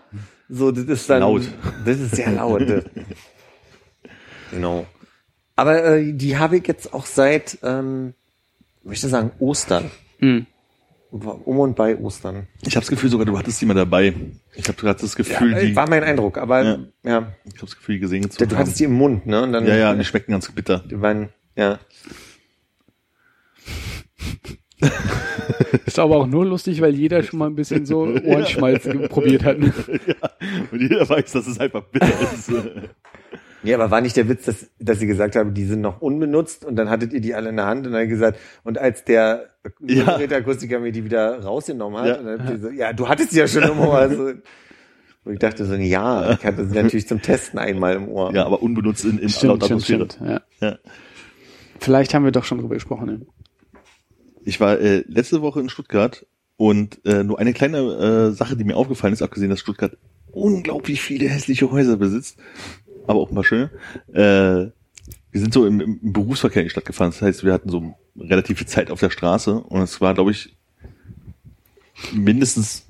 So, 0.47 0.71
das 0.71 0.85
ist 0.85 1.09
dann. 1.09 1.19
Laut. 1.21 1.41
Das 1.85 1.99
ist 1.99 2.15
sehr 2.15 2.31
laut. 2.31 2.63
genau. 4.51 4.85
Aber 5.57 5.83
äh, 5.83 6.13
die 6.13 6.37
habe 6.37 6.57
ich 6.57 6.67
jetzt 6.67 6.93
auch 6.93 7.05
seit, 7.05 7.57
ähm, 7.63 8.13
ich 8.81 8.85
möchte 8.85 9.09
sagen, 9.09 9.31
Ostern. 9.39 9.91
Hm. 10.19 10.45
Um 11.11 11.59
und 11.59 11.75
bei 11.75 11.97
Ostern. 11.97 12.47
Ich 12.61 12.75
habe 12.75 12.81
das 12.83 12.89
Gefühl, 12.89 13.09
sogar 13.09 13.25
du 13.25 13.37
hattest 13.37 13.61
die 13.61 13.65
mal 13.65 13.73
dabei. 13.73 14.13
Ich 14.55 14.67
habe 14.67 14.77
gerade 14.79 14.99
das 14.99 15.15
Gefühl, 15.15 15.53
Ja, 15.53 15.59
die, 15.59 15.75
war 15.75 15.87
mein 15.89 16.03
Eindruck, 16.03 16.37
aber 16.37 16.63
Ja. 16.63 16.69
ja, 16.71 16.79
ja 17.03 17.31
ich 17.45 17.53
habe 17.53 17.61
das 17.67 17.75
Gefühl, 17.77 17.95
die 17.95 18.01
gesehen 18.01 18.29
zu 18.29 18.37
du 18.39 18.45
haben. 18.51 18.57
hattest 18.59 18.79
die 18.79 18.83
im 18.85 18.93
Mund, 18.93 19.25
ne? 19.25 19.43
Und 19.43 19.53
dann, 19.53 19.65
ja, 19.65 19.75
ja, 19.75 19.93
die 19.93 20.03
schmecken 20.03 20.31
ganz 20.33 20.51
bitter. 20.51 20.79
die 20.89 20.99
waren, 21.01 21.29
ja. 21.55 21.79
Ist 25.85 25.99
aber 25.99 26.17
auch 26.17 26.27
nur 26.27 26.45
lustig, 26.45 26.81
weil 26.81 26.93
jeder 26.95 27.23
schon 27.23 27.39
mal 27.39 27.47
ein 27.47 27.55
bisschen 27.55 27.85
so 27.85 28.01
Ohrenschmalz 28.03 28.83
probiert 29.09 29.43
hat. 29.45 29.59
ne? 29.59 29.71
Und 30.71 30.81
jeder 30.81 31.07
weiß, 31.07 31.31
dass 31.31 31.47
es 31.47 31.59
einfach 31.59 31.83
bitter 31.83 32.07
ist. 32.33 32.51
Ja, 33.63 33.77
aber 33.77 33.89
war 33.89 34.01
nicht 34.01 34.17
der 34.17 34.27
Witz, 34.29 34.45
dass, 34.45 34.67
dass 34.79 34.99
sie 34.99 35.07
gesagt 35.07 35.35
haben, 35.35 35.53
die 35.53 35.65
sind 35.65 35.81
noch 35.81 36.01
unbenutzt 36.01 36.65
und 36.65 36.75
dann 36.75 36.89
hattet 36.89 37.13
ihr 37.13 37.21
die 37.21 37.33
alle 37.33 37.49
in 37.49 37.55
der 37.55 37.65
Hand 37.65 37.87
und 37.87 37.93
dann 37.93 38.07
gesagt, 38.09 38.37
und 38.63 38.77
als 38.77 39.03
der 39.05 39.54
Ja. 39.81 40.15
Akustiker 40.17 40.79
mir 40.79 40.91
die 40.91 41.03
wieder 41.05 41.39
rausgenommen 41.43 41.99
hat, 42.01 42.21
Ja. 42.23 42.57
so, 42.57 42.69
ja, 42.69 42.93
du 42.93 43.07
hattest 43.07 43.31
die 43.31 43.37
ja 43.37 43.47
schon 43.47 43.63
im 43.63 43.79
Ohr. 43.79 43.97
Also, 43.97 44.33
und 45.23 45.33
ich 45.33 45.39
dachte 45.39 45.65
so, 45.65 45.73
ja, 45.75 46.33
ich 46.33 46.45
hatte 46.45 46.67
sie 46.67 46.75
natürlich 46.75 47.07
zum 47.07 47.21
Testen 47.21 47.57
einmal 47.59 47.95
im 47.95 48.07
Ohr. 48.09 48.33
ja, 48.33 48.45
aber 48.45 48.61
unbenutzt 48.61 49.05
in, 49.05 49.17
in 49.17 49.29
Stimmt, 49.29 49.61
lauter 49.61 49.65
stimmt, 49.79 50.01
Atmosphäre. 50.01 50.05
stimmt. 50.11 50.41
Ja. 50.61 50.67
Ja. 50.69 50.77
Vielleicht 51.79 52.13
haben 52.13 52.23
wir 52.25 52.31
doch 52.31 52.43
schon 52.43 52.59
drüber 52.59 52.75
gesprochen. 52.75 53.05
Ne? 53.07 53.21
Ich 54.43 54.59
war 54.59 54.79
äh, 54.79 55.03
letzte 55.07 55.41
Woche 55.41 55.59
in 55.59 55.69
Stuttgart 55.69 56.25
und 56.57 57.03
äh, 57.05 57.23
nur 57.23 57.39
eine 57.39 57.53
kleine 57.53 57.79
äh, 57.79 58.31
Sache, 58.31 58.55
die 58.55 58.63
mir 58.63 58.77
aufgefallen 58.77 59.13
ist, 59.13 59.21
abgesehen, 59.23 59.49
dass 59.49 59.59
Stuttgart 59.59 59.97
unglaublich 60.31 61.01
viele 61.01 61.27
hässliche 61.27 61.71
Häuser 61.71 61.97
besitzt, 61.97 62.37
aber 63.07 63.19
auch 63.19 63.31
mal 63.31 63.43
schöne. 63.43 63.71
Äh, 64.13 64.69
wir 65.31 65.41
sind 65.41 65.53
so 65.53 65.65
im, 65.65 65.81
im 65.81 66.13
Berufsverkehr 66.13 66.61
in 66.61 66.67
die 66.67 66.71
Stadt 66.71 66.85
gefahren. 66.85 67.09
Das 67.11 67.21
heißt, 67.21 67.43
wir 67.43 67.51
hatten 67.51 67.69
so 67.69 67.93
relativ 68.19 68.57
viel 68.59 68.67
Zeit 68.67 68.91
auf 68.91 68.99
der 68.99 69.09
Straße 69.09 69.55
und 69.55 69.81
es 69.81 69.99
war, 70.01 70.13
glaube 70.13 70.31
ich, 70.31 70.55
mindestens 72.13 72.85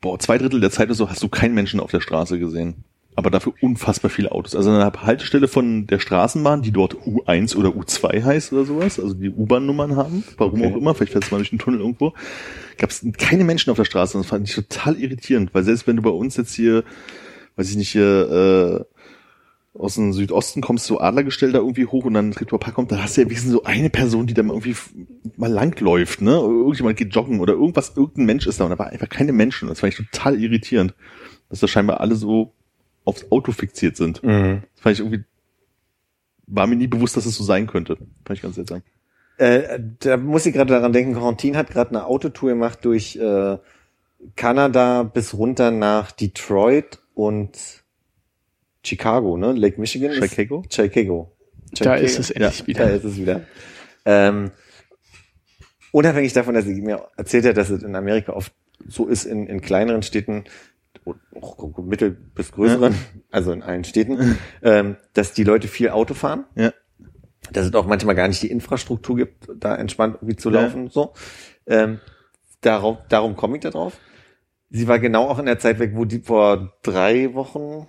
boah, 0.00 0.18
zwei 0.18 0.38
Drittel 0.38 0.60
der 0.60 0.70
Zeit 0.70 0.86
oder 0.88 0.94
so 0.94 1.10
hast 1.10 1.22
du 1.22 1.28
keinen 1.28 1.54
Menschen 1.54 1.80
auf 1.80 1.90
der 1.90 2.00
Straße 2.00 2.38
gesehen. 2.38 2.84
Aber 3.14 3.30
dafür 3.30 3.52
unfassbar 3.60 4.12
viele 4.12 4.30
Autos. 4.30 4.54
Also 4.54 4.70
an 4.70 4.78
der 4.78 5.02
Haltestelle 5.02 5.48
von 5.48 5.88
der 5.88 5.98
Straßenbahn, 5.98 6.62
die 6.62 6.70
dort 6.70 6.94
U1 6.98 7.56
oder 7.56 7.70
U2 7.70 8.22
heißt 8.22 8.52
oder 8.52 8.64
sowas, 8.64 9.00
also 9.00 9.12
die 9.12 9.28
U-Bahn-Nummern 9.30 9.96
haben, 9.96 10.22
warum 10.36 10.60
Okay. 10.62 10.72
auch 10.72 10.76
immer, 10.76 10.94
vielleicht 10.94 11.12
fährt 11.12 11.24
es 11.24 11.32
mal 11.32 11.38
durch 11.38 11.50
den 11.50 11.58
Tunnel 11.58 11.80
irgendwo, 11.80 12.12
gab 12.76 12.90
es 12.90 13.04
keine 13.18 13.42
Menschen 13.42 13.70
auf 13.70 13.76
der 13.76 13.86
Straße. 13.86 14.16
Und 14.16 14.22
das 14.22 14.30
fand 14.30 14.48
ich 14.48 14.54
total 14.54 14.96
irritierend, 14.96 15.52
weil 15.52 15.64
selbst 15.64 15.88
wenn 15.88 15.96
du 15.96 16.02
bei 16.02 16.10
uns 16.10 16.36
jetzt 16.36 16.54
hier, 16.54 16.84
weiß 17.56 17.68
ich 17.70 17.76
nicht, 17.76 17.90
hier 17.90 18.86
äh, 18.86 18.97
aus 19.74 19.94
dem 19.94 20.12
Südosten 20.12 20.60
kommst, 20.60 20.86
so 20.86 21.00
Adlergestell 21.00 21.52
da 21.52 21.58
irgendwie 21.58 21.86
hoch 21.86 22.04
und 22.04 22.14
dann 22.14 22.32
Treptower 22.32 22.58
Park 22.58 22.74
kommt, 22.74 22.90
da 22.90 23.02
hast 23.02 23.16
du 23.16 23.20
ja 23.20 23.26
wenigstens 23.26 23.52
so 23.52 23.64
eine 23.64 23.90
Person, 23.90 24.26
die 24.26 24.34
da 24.34 24.42
mal 24.42 24.54
irgendwie 24.54 24.76
mal 25.36 25.50
langläuft, 25.50 26.20
ne? 26.20 26.40
Oder 26.40 26.54
Irgendjemand 26.54 26.96
geht 26.96 27.14
joggen 27.14 27.40
oder 27.40 27.52
irgendwas, 27.52 27.96
irgendein 27.96 28.26
Mensch 28.26 28.46
ist 28.46 28.60
da 28.60 28.64
und 28.64 28.70
da 28.70 28.78
war 28.78 28.88
einfach 28.88 29.08
keine 29.08 29.32
Menschen. 29.32 29.68
Das 29.68 29.80
fand 29.80 29.92
ich 29.92 29.98
total 29.98 30.40
irritierend, 30.40 30.94
dass 31.48 31.60
da 31.60 31.68
scheinbar 31.68 32.00
alle 32.00 32.16
so 32.16 32.52
aufs 33.04 33.30
Auto 33.30 33.52
fixiert 33.52 33.96
sind. 33.96 34.22
Mhm. 34.22 34.62
Das 34.74 34.82
fand 34.82 34.94
ich 34.94 35.00
irgendwie, 35.00 35.24
war 36.46 36.66
mir 36.66 36.76
nie 36.76 36.88
bewusst, 36.88 37.16
dass 37.16 37.26
es 37.26 37.36
so 37.36 37.44
sein 37.44 37.66
könnte. 37.66 37.96
Fand 37.96 38.38
ich 38.38 38.42
ganz 38.42 38.56
seltsam. 38.56 38.82
Äh, 39.36 39.78
da 40.00 40.16
muss 40.16 40.46
ich 40.46 40.52
gerade 40.52 40.72
daran 40.72 40.92
denken, 40.92 41.14
Quarantin 41.14 41.56
hat 41.56 41.70
gerade 41.70 41.90
eine 41.90 42.06
Autotour 42.06 42.50
gemacht 42.50 42.84
durch 42.84 43.16
äh, 43.16 43.58
Kanada 44.34 45.04
bis 45.04 45.34
runter 45.34 45.70
nach 45.70 46.10
Detroit 46.10 46.98
und 47.14 47.84
Chicago, 48.84 49.36
ne? 49.36 49.52
Lake 49.52 49.80
Michigan. 49.80 50.10
ist- 50.12 50.30
Chicago? 50.30 50.62
Chicago. 50.70 51.36
Da 51.80 51.96
ist 51.96 52.18
es 52.18 52.30
endlich 52.30 52.60
Da 52.60 52.66
wieder. 52.66 52.90
ist 52.94 53.04
es 53.04 53.16
wieder. 53.18 53.42
Ähm, 54.06 54.50
unabhängig 55.92 56.32
davon, 56.32 56.54
dass 56.54 56.64
sie 56.64 56.80
mir 56.80 57.06
erzählt 57.16 57.44
hat, 57.44 57.56
dass 57.56 57.70
es 57.70 57.82
in 57.82 57.94
Amerika 57.94 58.32
oft 58.32 58.52
so 58.86 59.06
ist, 59.06 59.24
in, 59.24 59.46
in 59.46 59.60
kleineren 59.60 60.02
Städten, 60.02 60.44
mittel- 61.78 62.10
bis 62.34 62.52
größeren, 62.52 62.94
also 63.30 63.52
in 63.52 63.62
allen 63.62 63.84
Städten, 63.84 64.38
ähm, 64.62 64.96
dass 65.14 65.32
die 65.32 65.44
Leute 65.44 65.68
viel 65.68 65.90
Auto 65.90 66.14
fahren 66.14 66.44
Ja. 66.54 66.72
dass 67.52 67.66
es 67.66 67.74
auch 67.74 67.86
manchmal 67.86 68.14
gar 68.14 68.28
nicht 68.28 68.42
die 68.42 68.50
Infrastruktur 68.50 69.16
gibt, 69.16 69.48
da 69.56 69.74
entspannt 69.76 70.16
irgendwie 70.16 70.36
zu 70.36 70.50
Ja. 70.50 70.62
laufen. 70.62 70.88
So. 70.90 71.12
Ähm, 71.66 72.00
darauf, 72.60 72.98
darum 73.08 73.36
komme 73.36 73.56
ich 73.56 73.62
da 73.62 73.70
drauf. 73.70 73.98
Sie 74.70 74.86
war 74.88 74.98
genau 74.98 75.28
auch 75.28 75.38
in 75.38 75.46
der 75.46 75.58
Zeit 75.58 75.78
weg, 75.78 75.92
wo 75.94 76.04
die 76.04 76.20
vor 76.20 76.74
drei 76.82 77.32
Wochen 77.34 77.88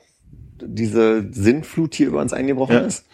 diese 0.66 1.28
Sinnflut 1.32 1.96
hier 1.96 2.08
über 2.08 2.22
uns 2.22 2.34
eingebrochen 2.34 2.76
Ja. 2.76 2.82
ist. 2.82 3.06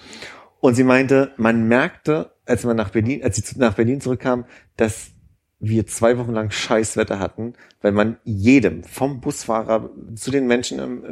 Und 0.60 0.76
sie 0.76 0.84
meinte, 0.84 1.32
man 1.38 1.68
merkte, 1.68 2.32
als 2.46 2.64
man 2.64 2.76
nach 2.76 2.90
Berlin, 2.90 3.24
als 3.24 3.36
sie 3.38 3.60
nach 3.60 3.74
Berlin 3.76 4.02
zurückkam, 4.02 4.46
dass 4.78 5.12
wir 5.60 5.88
zwei 5.88 6.18
Wochen 6.18 6.34
lang 6.34 6.52
Scheißwetter 6.52 7.18
hatten, 7.20 7.54
weil 7.82 7.92
man 7.92 8.18
jedem, 8.24 8.84
vom 8.84 9.22
Busfahrer 9.22 9.90
zu 10.16 10.30
den 10.30 10.48
Menschen 10.48 10.80
im, 10.80 11.04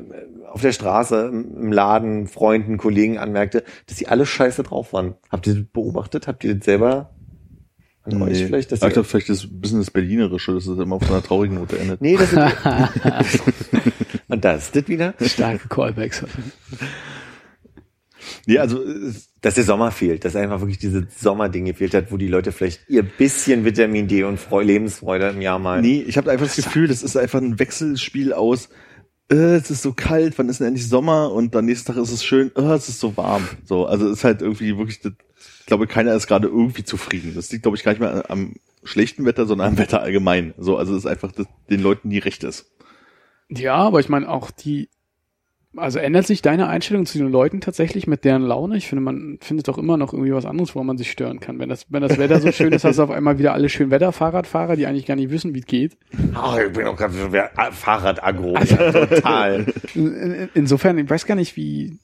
auf 0.51 0.61
der 0.61 0.73
Straße, 0.73 1.29
im, 1.31 1.71
Laden, 1.71 2.27
Freunden, 2.27 2.77
Kollegen 2.77 3.17
anmerkte, 3.17 3.63
dass 3.87 3.97
sie 3.97 4.07
alle 4.07 4.25
scheiße 4.25 4.63
drauf 4.63 4.91
waren. 4.93 5.15
Habt 5.29 5.47
ihr 5.47 5.55
das 5.55 5.63
beobachtet? 5.71 6.27
Habt 6.27 6.43
ihr 6.43 6.55
das 6.55 6.65
selber 6.65 7.11
an 8.03 8.21
euch 8.21 8.43
vielleicht? 8.45 8.71
Dass 8.71 8.81
ich 8.83 8.89
glaube, 8.93 9.07
vielleicht 9.07 9.29
ist 9.29 9.45
ein 9.45 9.61
bisschen 9.61 9.79
das 9.79 9.91
Berlinerische, 9.91 10.53
dass 10.53 10.67
es 10.67 10.77
immer 10.77 10.97
auf 10.97 11.05
so 11.05 11.13
einer 11.13 11.23
traurigen 11.23 11.55
Note 11.55 11.79
endet. 11.79 12.01
nee, 12.01 12.17
das 12.17 12.33
ist, 12.33 13.43
und 14.33 14.43
da 14.43 14.53
ist 14.53 14.75
das 14.75 14.87
wieder, 14.87 15.13
Starke 15.21 15.67
Callbacks. 15.69 16.23
Nee, 18.45 18.57
also, 18.57 18.79
dass 19.41 19.55
der 19.55 19.63
Sommer 19.63 19.91
fehlt, 19.91 20.25
dass 20.25 20.35
einfach 20.35 20.59
wirklich 20.61 20.77
diese 20.77 21.07
Sommerding 21.15 21.65
gefehlt 21.65 21.93
hat, 21.93 22.11
wo 22.11 22.17
die 22.17 22.27
Leute 22.27 22.51
vielleicht 22.51 22.89
ihr 22.89 23.03
bisschen 23.03 23.65
Vitamin 23.65 24.07
D 24.07 24.23
und 24.23 24.39
Freu 24.39 24.63
Lebensfreude 24.63 25.29
im 25.29 25.41
Jahr 25.41 25.59
mal. 25.59 25.81
nee, 25.81 26.01
ich 26.01 26.17
habe 26.17 26.31
einfach 26.31 26.45
das 26.45 26.55
Gefühl, 26.55 26.87
das 26.87 27.03
ist 27.03 27.17
einfach 27.17 27.41
ein 27.41 27.59
Wechselspiel 27.59 28.33
aus, 28.33 28.69
äh, 29.29 29.55
es 29.55 29.71
ist 29.71 29.81
so 29.81 29.93
kalt, 29.93 30.37
wann 30.37 30.49
ist 30.49 30.59
denn 30.59 30.67
endlich 30.67 30.87
Sommer 30.87 31.31
und 31.31 31.55
dann 31.55 31.65
nächsten 31.65 31.87
Tag 31.87 32.01
ist 32.01 32.11
es 32.11 32.23
schön, 32.23 32.51
äh, 32.55 32.61
es 32.61 32.89
ist 32.89 32.99
so 32.99 33.15
warm. 33.17 33.47
So, 33.65 33.85
also 33.85 34.07
es 34.07 34.19
ist 34.19 34.23
halt 34.23 34.41
irgendwie 34.41 34.77
wirklich, 34.77 35.01
das, 35.01 35.13
ich 35.59 35.65
glaube, 35.65 35.87
keiner 35.87 36.13
ist 36.13 36.27
gerade 36.27 36.47
irgendwie 36.47 36.83
zufrieden. 36.83 37.33
Das 37.35 37.51
liegt, 37.51 37.63
glaube 37.63 37.77
ich, 37.77 37.83
gar 37.83 37.91
nicht 37.93 38.01
mehr 38.01 38.29
am 38.29 38.55
schlechten 38.83 39.25
Wetter, 39.25 39.45
sondern 39.45 39.69
am 39.69 39.77
Wetter 39.77 40.01
allgemein. 40.01 40.53
So, 40.57 40.77
also 40.77 40.93
es 40.93 40.99
ist 40.99 41.09
einfach, 41.09 41.31
dass 41.31 41.47
den 41.69 41.81
Leuten 41.81 42.09
nie 42.09 42.19
recht 42.19 42.43
ist. 42.43 42.72
Ja, 43.57 43.75
aber 43.75 43.99
ich 43.99 44.09
meine 44.09 44.29
auch 44.29 44.51
die, 44.51 44.89
also 45.75 45.97
ändert 45.99 46.27
sich 46.27 46.41
deine 46.43 46.67
Einstellung 46.67 47.05
zu 47.07 47.17
den 47.17 47.31
Leuten 47.31 47.59
tatsächlich 47.59 48.05
mit 48.05 48.25
deren 48.25 48.43
Laune? 48.43 48.77
Ich 48.77 48.87
finde, 48.87 49.01
man 49.03 49.37
findet 49.41 49.67
doch 49.67 49.77
immer 49.79 49.97
noch 49.97 50.13
irgendwie 50.13 50.31
was 50.33 50.45
anderes, 50.45 50.75
woran 50.75 50.85
man 50.87 50.97
sich 50.99 51.09
stören 51.11 51.39
kann. 51.39 51.57
Wenn 51.59 51.69
das, 51.69 51.87
wenn 51.89 52.01
das 52.03 52.17
Wetter 52.19 52.39
so 52.39 52.51
schön 52.51 52.71
ist, 52.73 52.83
hast 52.83 52.99
du 52.99 53.03
auf 53.03 53.09
einmal 53.11 53.39
wieder 53.39 53.53
alle 53.53 53.69
schön 53.69 53.89
Wetter-Fahrradfahrer, 53.89 54.75
die 54.75 54.85
eigentlich 54.85 55.07
gar 55.07 55.15
nicht 55.15 55.31
wissen, 55.31 55.55
wie 55.55 55.59
es 55.61 55.65
geht. 55.65 55.97
Ach, 56.35 56.57
ich 56.59 56.71
bin 56.73 56.85
auch 56.85 56.95
gerade 56.95 57.13
so 57.13 57.27
ah, 57.55 57.71
Fahrrad-Agro. 57.71 58.53
Ja, 58.55 58.91
total. 59.07 59.65
In- 59.95 60.13
in- 60.13 60.49
Insofern, 60.53 60.97
ich 60.99 61.09
weiß 61.09 61.25
gar 61.25 61.35
nicht, 61.35 61.55
wie. 61.57 61.97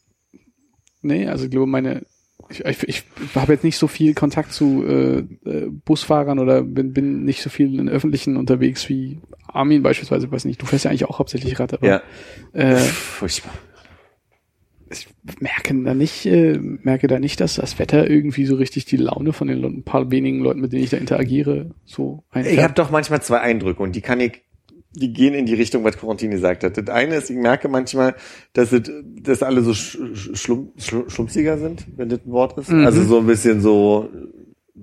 Nee, 1.01 1.27
also 1.27 1.45
ich 1.45 1.51
glaube, 1.51 1.67
meine. 1.67 2.01
Ich, 2.49 2.65
ich, 2.65 2.87
ich 2.87 3.03
habe 3.35 3.53
jetzt 3.53 3.63
nicht 3.63 3.77
so 3.77 3.87
viel 3.87 4.13
Kontakt 4.15 4.51
zu 4.53 4.83
äh, 4.85 5.17
äh, 5.49 5.69
Busfahrern 5.69 6.39
oder 6.39 6.63
bin, 6.63 6.93
bin 6.93 7.23
nicht 7.23 7.41
so 7.43 7.49
viel 7.49 7.79
in 7.79 7.87
Öffentlichen 7.89 8.37
unterwegs 8.37 8.89
wie 8.89 9.19
Armin 9.47 9.83
beispielsweise, 9.83 10.31
weiß 10.31 10.45
nicht. 10.45 10.61
Du 10.61 10.65
fährst 10.65 10.85
ja 10.85 10.91
eigentlich 10.91 11.05
auch 11.05 11.19
hauptsächlich 11.19 11.59
Rad, 11.59 11.73
aber 11.73 11.87
Ja. 11.87 12.01
äh, 12.53 12.75
Furchtbar. 12.77 13.53
ich 14.91 15.07
merke 15.39 15.75
da 15.83 15.93
nicht, 15.93 16.25
äh, 16.25 16.57
merke 16.59 17.07
da 17.07 17.19
nicht, 17.19 17.39
dass 17.39 17.55
das 17.55 17.77
Wetter 17.77 18.09
irgendwie 18.09 18.45
so 18.45 18.55
richtig 18.55 18.85
die 18.85 18.97
Laune 18.97 19.33
von 19.33 19.47
den 19.47 19.59
Le 19.59 19.67
ein 19.67 19.83
paar 19.83 20.09
wenigen 20.09 20.39
Leuten, 20.39 20.61
mit 20.61 20.73
denen 20.73 20.83
ich 20.83 20.89
da 20.89 20.97
interagiere, 20.97 21.69
so 21.85 22.23
Ich 22.33 22.59
habe 22.63 22.73
doch 22.73 22.89
manchmal 22.89 23.21
zwei 23.21 23.41
Eindrücke 23.41 23.83
und 23.83 23.95
die 23.95 24.01
kann 24.01 24.19
ich, 24.19 24.41
die 24.91 25.13
gehen 25.13 25.33
in 25.33 25.45
die 25.45 25.53
Richtung, 25.53 25.83
was 25.83 25.97
Quarantine 25.97 26.33
gesagt 26.33 26.63
hat. 26.63 26.77
Das 26.77 26.89
eine 26.89 27.15
ist, 27.15 27.29
ich 27.29 27.37
merke 27.37 27.67
manchmal, 27.67 28.15
dass, 28.53 28.71
es, 28.71 28.89
dass 29.21 29.43
alle 29.43 29.61
so 29.61 29.73
sch 29.73 29.97
sch 30.13 30.37
schlum 30.37 30.71
schl 30.77 31.09
schlumpsiger 31.09 31.57
sind, 31.57 31.85
wenn 31.95 32.09
das 32.09 32.19
ein 32.25 32.31
Wort 32.31 32.57
ist. 32.57 32.71
Mhm. 32.71 32.85
Also 32.85 33.03
so 33.03 33.19
ein 33.19 33.27
bisschen 33.27 33.61
so, 33.61 34.09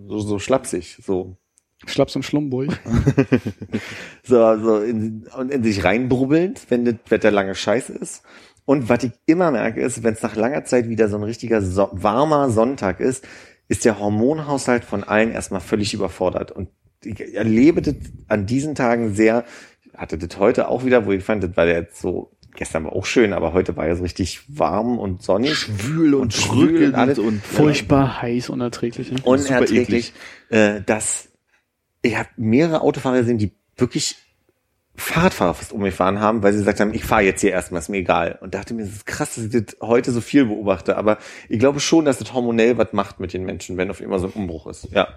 so, 0.09 0.19
so 0.21 0.39
schlapsig, 0.39 0.99
so, 1.05 1.37
Schlaps 1.85 2.17
und 2.17 2.25
Schlumburg. 2.25 2.71
so, 4.23 4.59
so 4.59 4.79
in, 4.79 5.27
und 5.37 5.51
in 5.51 5.63
sich 5.63 5.85
reinbrubbelnd, 5.85 6.67
wenn 6.71 6.85
das 6.85 6.95
Wetter 7.09 7.31
lange 7.31 7.55
scheiße 7.55 7.93
ist. 7.93 8.23
Und 8.65 8.89
was 8.89 9.05
ich 9.05 9.13
immer 9.27 9.51
merke, 9.51 9.81
ist, 9.81 10.03
wenn 10.03 10.15
es 10.15 10.23
nach 10.23 10.37
langer 10.37 10.65
Zeit 10.65 10.89
wieder 10.89 11.09
so 11.09 11.17
ein 11.17 11.23
richtiger 11.23 11.61
so 11.61 11.89
warmer 11.93 12.51
Sonntag 12.51 13.01
ist, 13.01 13.27
ist 13.69 13.85
der 13.85 14.01
Hormonhaushalt 14.01 14.85
von 14.85 15.05
allen 15.05 15.31
erstmal 15.33 15.61
völlig 15.61 15.93
überfordert. 15.93 16.51
Und 16.51 16.69
ich 17.05 17.35
erlebe 17.35 17.83
das 17.83 17.95
an 18.27 18.47
diesen 18.47 18.75
Tagen 18.75 19.15
sehr, 19.15 19.45
hatte 19.97 20.19
das 20.19 20.39
heute 20.39 20.69
auch 20.69 20.85
wieder, 20.85 21.07
wo 21.07 21.13
ich 21.13 21.25
fand, 21.25 21.43
das 21.43 21.57
war 21.57 21.67
ja 21.67 21.75
jetzt 21.75 22.01
so, 22.01 22.33
gestern 22.55 22.85
war 22.85 22.93
auch 22.93 23.07
schön, 23.07 23.33
aber 23.33 23.53
heute 23.53 23.77
war 23.77 23.87
ja 23.87 23.95
so 23.95 24.03
richtig 24.03 24.43
warm 24.49 24.99
und 24.99 25.23
sonnig. 25.23 25.55
Schwül 25.55 26.15
und, 26.15 26.35
schwül 26.35 26.69
drückend 26.69 26.89
und 26.89 26.95
alles. 26.95 27.19
und 27.19 27.43
Furchtbar 27.45 28.23
heiß, 28.23 28.51
unerträglich. 28.51 29.13
Ne? 29.13 29.19
unerträglich, 29.25 30.13
äh, 30.51 30.81
dass 30.85 31.29
ich 32.03 32.17
habe 32.17 32.29
mehrere 32.37 32.83
Autofahrer 32.83 33.19
gesehen, 33.19 33.39
die 33.39 33.53
wirklich 33.77 34.17
Fahrradfahrer 34.97 35.55
fast 35.55 35.73
umgefahren 35.73 36.21
haben, 36.21 36.43
weil 36.43 36.53
sie 36.53 36.61
gesagt 36.61 36.81
haben, 36.81 36.95
ich 36.95 37.05
fahre 37.05 37.23
jetzt 37.23 37.43
hier 37.43 37.51
erstmal, 37.51 37.81
ist 37.81 37.89
mir 37.89 37.99
egal. 37.99 38.39
Und 38.41 38.55
dachte 38.55 38.73
mir, 38.73 38.85
das 38.85 38.93
ist 38.93 39.07
krass, 39.07 39.35
dass 39.35 39.45
ich 39.45 39.51
das 39.51 39.77
heute 39.83 40.11
so 40.11 40.21
viel 40.21 40.47
beobachte, 40.47 40.97
aber 40.97 41.19
ich 41.49 41.59
glaube 41.59 41.81
schon, 41.81 42.07
dass 42.07 42.19
das 42.19 42.33
hormonell 42.33 42.79
was 42.79 42.93
macht 42.93 43.21
mit 43.21 43.33
den 43.33 43.45
Menschen, 43.45 43.77
wenn 43.77 43.91
auf 43.91 44.01
immer 44.01 44.19
so 44.19 44.29
ein 44.29 44.33
Umbruch 44.33 44.67
ist. 44.67 44.89
Ja. 44.93 45.09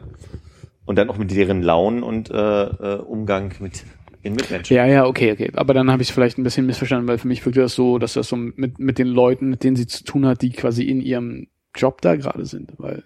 Und 0.85 0.97
dann 0.97 1.09
auch 1.09 1.17
mit 1.17 1.31
deren 1.31 1.61
Launen 1.61 2.03
und 2.03 2.29
äh, 2.29 2.63
äh, 2.63 2.97
Umgang 2.97 3.53
mit 3.59 3.83
den 4.23 4.33
Mitmenschen. 4.33 4.75
Ja, 4.75 4.85
ja, 4.85 5.05
okay, 5.05 5.31
okay. 5.31 5.51
Aber 5.55 5.73
dann 5.73 5.91
habe 5.91 6.01
ich 6.01 6.09
es 6.09 6.13
vielleicht 6.13 6.37
ein 6.37 6.43
bisschen 6.43 6.65
missverstanden, 6.65 7.07
weil 7.07 7.17
für 7.17 7.27
mich 7.27 7.45
wirkt 7.45 7.57
das 7.57 7.75
so, 7.75 7.97
dass 7.99 8.13
das 8.13 8.27
so 8.27 8.35
mit, 8.35 8.79
mit 8.79 8.97
den 8.97 9.07
Leuten, 9.07 9.49
mit 9.49 9.63
denen 9.63 9.75
sie 9.75 9.87
zu 9.87 10.03
tun 10.03 10.25
hat, 10.25 10.41
die 10.41 10.51
quasi 10.51 10.83
in 10.83 11.01
ihrem 11.01 11.47
Job 11.75 12.01
da 12.01 12.15
gerade 12.15 12.45
sind. 12.45 12.73
Weil 12.77 13.03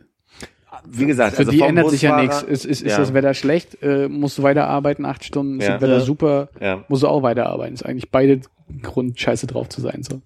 Wie 0.90 1.06
gesagt, 1.06 1.34
für 1.36 1.40
also 1.40 1.52
die 1.52 1.60
vom 1.60 1.70
ändert 1.70 1.90
sich 1.92 2.02
ja 2.02 2.18
Busfahrer- 2.18 2.22
nichts. 2.22 2.42
Ist, 2.44 2.66
ist, 2.66 2.82
ist 2.82 2.92
Ja. 2.94 2.98
das 2.98 3.14
Wetter 3.14 3.34
schlecht, 3.34 3.78
äh, 3.84 4.08
musst 4.10 4.38
du 4.38 4.44
weiterarbeiten, 4.44 5.06
acht 5.06 5.24
Stunden, 5.24 5.60
ist 5.60 5.68
Ja. 5.68 5.74
das 5.74 5.82
Wetter 5.82 5.94
Ja. 5.94 6.00
super, 6.02 6.50
Ja. 6.60 6.84
musst 6.88 7.04
du 7.04 7.08
auch 7.08 7.22
weiterarbeiten. 7.24 7.74
Ist 7.76 7.86
eigentlich 7.86 8.10
beide 8.10 8.42
Grund, 8.82 9.20
scheiße 9.20 9.46
drauf 9.48 9.70
zu 9.70 9.82
sein. 9.82 10.02
so. 10.04 10.22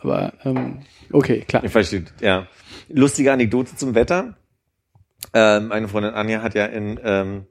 Aber 0.00 0.32
ähm, 0.44 0.78
okay, 1.12 1.40
klar. 1.46 1.62
Ich 1.64 1.70
verstehe, 1.72 2.04
ja. 2.20 2.46
Lustige 2.88 3.32
Anekdote 3.32 3.76
zum 3.76 3.94
Wetter. 3.94 4.36
Ähm, 5.32 5.68
meine 5.68 5.88
Freundin 5.88 6.12
Anja 6.12 6.42
hat 6.42 6.54
ja 6.54 6.66
in 6.66 7.00
ähm, 7.02 7.46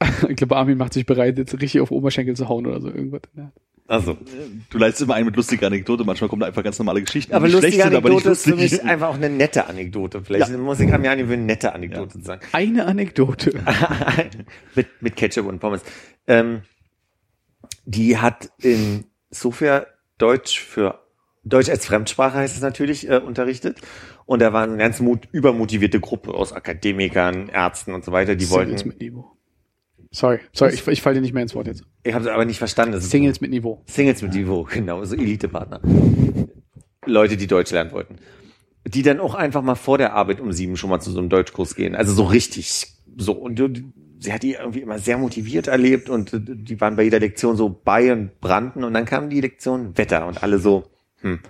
Ich 0.28 0.36
glaube, 0.36 0.56
Armin 0.56 0.78
macht 0.78 0.92
sich 0.92 1.06
bereit, 1.06 1.38
jetzt 1.38 1.54
richtig 1.54 1.80
auf 1.80 1.90
Oberschenkel 1.90 2.36
zu 2.36 2.48
hauen 2.48 2.66
oder 2.66 2.80
so. 2.80 2.88
Irgendwas. 2.88 3.22
Ja. 3.36 3.52
also 3.88 4.16
Du 4.70 4.78
leitest 4.78 5.02
immer 5.02 5.14
ein 5.14 5.24
mit 5.24 5.36
lustiger 5.36 5.66
Anekdote, 5.66 6.04
manchmal 6.04 6.28
kommen 6.28 6.40
da 6.40 6.46
einfach 6.46 6.62
ganz 6.62 6.78
normale 6.78 7.02
Geschichten. 7.02 7.34
Aber 7.34 7.46
die 7.46 7.52
schlecht 7.52 7.64
lustige 7.76 7.82
sind, 7.84 7.94
aber 7.96 8.08
nicht 8.10 8.16
Anekdote 8.26 8.32
ist 8.32 8.44
für 8.44 8.50
lustig. 8.50 8.72
mich 8.72 8.84
einfach 8.84 9.08
auch 9.08 9.14
eine 9.14 9.30
nette 9.30 9.66
Anekdote. 9.66 10.22
Vielleicht 10.22 10.50
Ja. 10.50 10.58
muss 10.58 10.80
ich 10.80 10.92
am 10.92 11.04
Jahr 11.04 11.14
eine 11.14 11.36
nette 11.36 11.72
Anekdote 11.74 12.20
sagen. 12.22 12.42
Eine 12.52 12.86
Anekdote. 12.86 13.52
mit, 14.74 14.88
mit 15.00 15.16
Ketchup 15.16 15.46
und 15.46 15.58
Pommes. 15.60 15.82
Ähm, 16.26 16.62
die 17.84 18.18
hat 18.18 18.50
in 18.58 19.04
Sofia 19.30 19.86
Deutsch 20.18 20.60
für 20.60 21.00
Deutsch 21.44 21.68
als 21.68 21.84
Fremdsprache 21.86 22.38
heißt 22.38 22.54
es 22.54 22.62
natürlich, 22.62 23.08
äh, 23.10 23.16
unterrichtet. 23.18 23.80
Und 24.26 24.40
da 24.40 24.52
war 24.52 24.62
eine 24.62 24.76
ganz 24.76 25.00
mut, 25.00 25.28
übermotivierte 25.32 25.98
Gruppe 25.98 26.32
aus 26.34 26.52
Akademikern, 26.52 27.48
Ärzten 27.48 27.92
und 27.94 28.04
so 28.04 28.12
weiter, 28.12 28.36
die 28.36 28.48
wollten. 28.50 28.94
Sorry, 30.12 30.40
sorry, 30.52 30.74
ich, 30.74 30.86
ich 30.86 31.00
falle 31.00 31.14
dir 31.16 31.20
nicht 31.22 31.32
mehr 31.32 31.42
ins 31.42 31.54
Wort 31.54 31.66
jetzt. 31.66 31.84
Ich 32.04 32.12
habe 32.12 32.24
es 32.24 32.30
aber 32.30 32.44
nicht 32.44 32.58
verstanden. 32.58 33.00
Singles 33.00 33.40
mit 33.40 33.50
Niveau. 33.50 33.82
Singles 33.86 34.20
mit 34.20 34.34
Niveau, 34.34 34.64
genau, 34.70 35.02
so 35.04 35.16
Elite-Partner. 35.16 35.80
Leute, 37.06 37.36
die 37.36 37.46
Deutsch 37.46 37.72
lernen 37.72 37.92
wollten. 37.92 38.16
Die 38.84 39.02
dann 39.02 39.20
auch 39.20 39.34
einfach 39.34 39.62
mal 39.62 39.74
vor 39.74 39.96
der 39.96 40.12
Arbeit 40.12 40.40
um 40.40 40.52
sieben 40.52 40.76
schon 40.76 40.90
mal 40.90 41.00
zu 41.00 41.10
so 41.10 41.18
einem 41.18 41.30
Deutschkurs 41.30 41.74
gehen. 41.74 41.94
Also 41.94 42.12
so 42.12 42.24
richtig 42.24 42.86
so. 43.16 43.32
Und 43.32 43.58
sie 44.18 44.32
hat 44.32 44.42
die 44.42 44.52
irgendwie 44.52 44.80
immer 44.80 44.98
sehr 44.98 45.16
motiviert 45.16 45.66
erlebt 45.66 46.10
und 46.10 46.30
die 46.32 46.80
waren 46.80 46.96
bei 46.96 47.04
jeder 47.04 47.18
Lektion 47.18 47.56
so 47.56 47.68
bei 47.68 48.12
und 48.12 48.38
brannten 48.40 48.84
und 48.84 48.92
dann 48.92 49.04
kam 49.04 49.30
die 49.30 49.40
Lektion 49.40 49.96
Wetter 49.96 50.26
und 50.26 50.42
alle 50.42 50.58
so, 50.58 50.84
hm, 51.20 51.40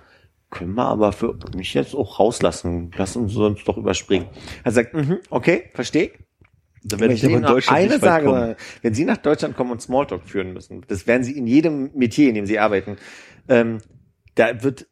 können 0.49 0.75
wir 0.75 0.85
aber 0.85 1.11
für 1.11 1.35
mich 1.55 1.73
jetzt 1.73 1.95
auch 1.95 2.19
rauslassen. 2.19 2.91
Lass 2.95 3.15
uns 3.15 3.33
sonst 3.33 3.67
doch 3.67 3.77
überspringen. 3.77 4.27
Er 4.63 4.71
sagt, 4.71 4.93
mhm, 4.93 5.17
okay, 5.29 5.69
verstehe. 5.73 6.11
Dann 6.83 6.99
werde 6.99 7.13
ich 7.13 7.23
Wenn 7.23 7.29
aber 7.29 7.37
in 7.37 7.43
Deutschland 7.43 7.77
eine 7.77 7.93
nicht 7.93 8.01
weit 8.01 8.23
kommen. 8.23 8.55
wenn 8.81 8.93
Sie 8.93 9.05
nach 9.05 9.17
Deutschland 9.17 9.55
kommen 9.55 9.71
und 9.71 9.81
Smalltalk 9.81 10.23
führen 10.25 10.53
müssen, 10.53 10.83
das 10.87 11.07
werden 11.07 11.23
Sie 11.23 11.37
in 11.37 11.47
jedem 11.47 11.91
Metier, 11.93 12.29
in 12.29 12.35
dem 12.35 12.45
Sie 12.45 12.59
arbeiten, 12.59 12.97
ähm, 13.47 13.79
da 14.35 14.63
wird 14.63 14.87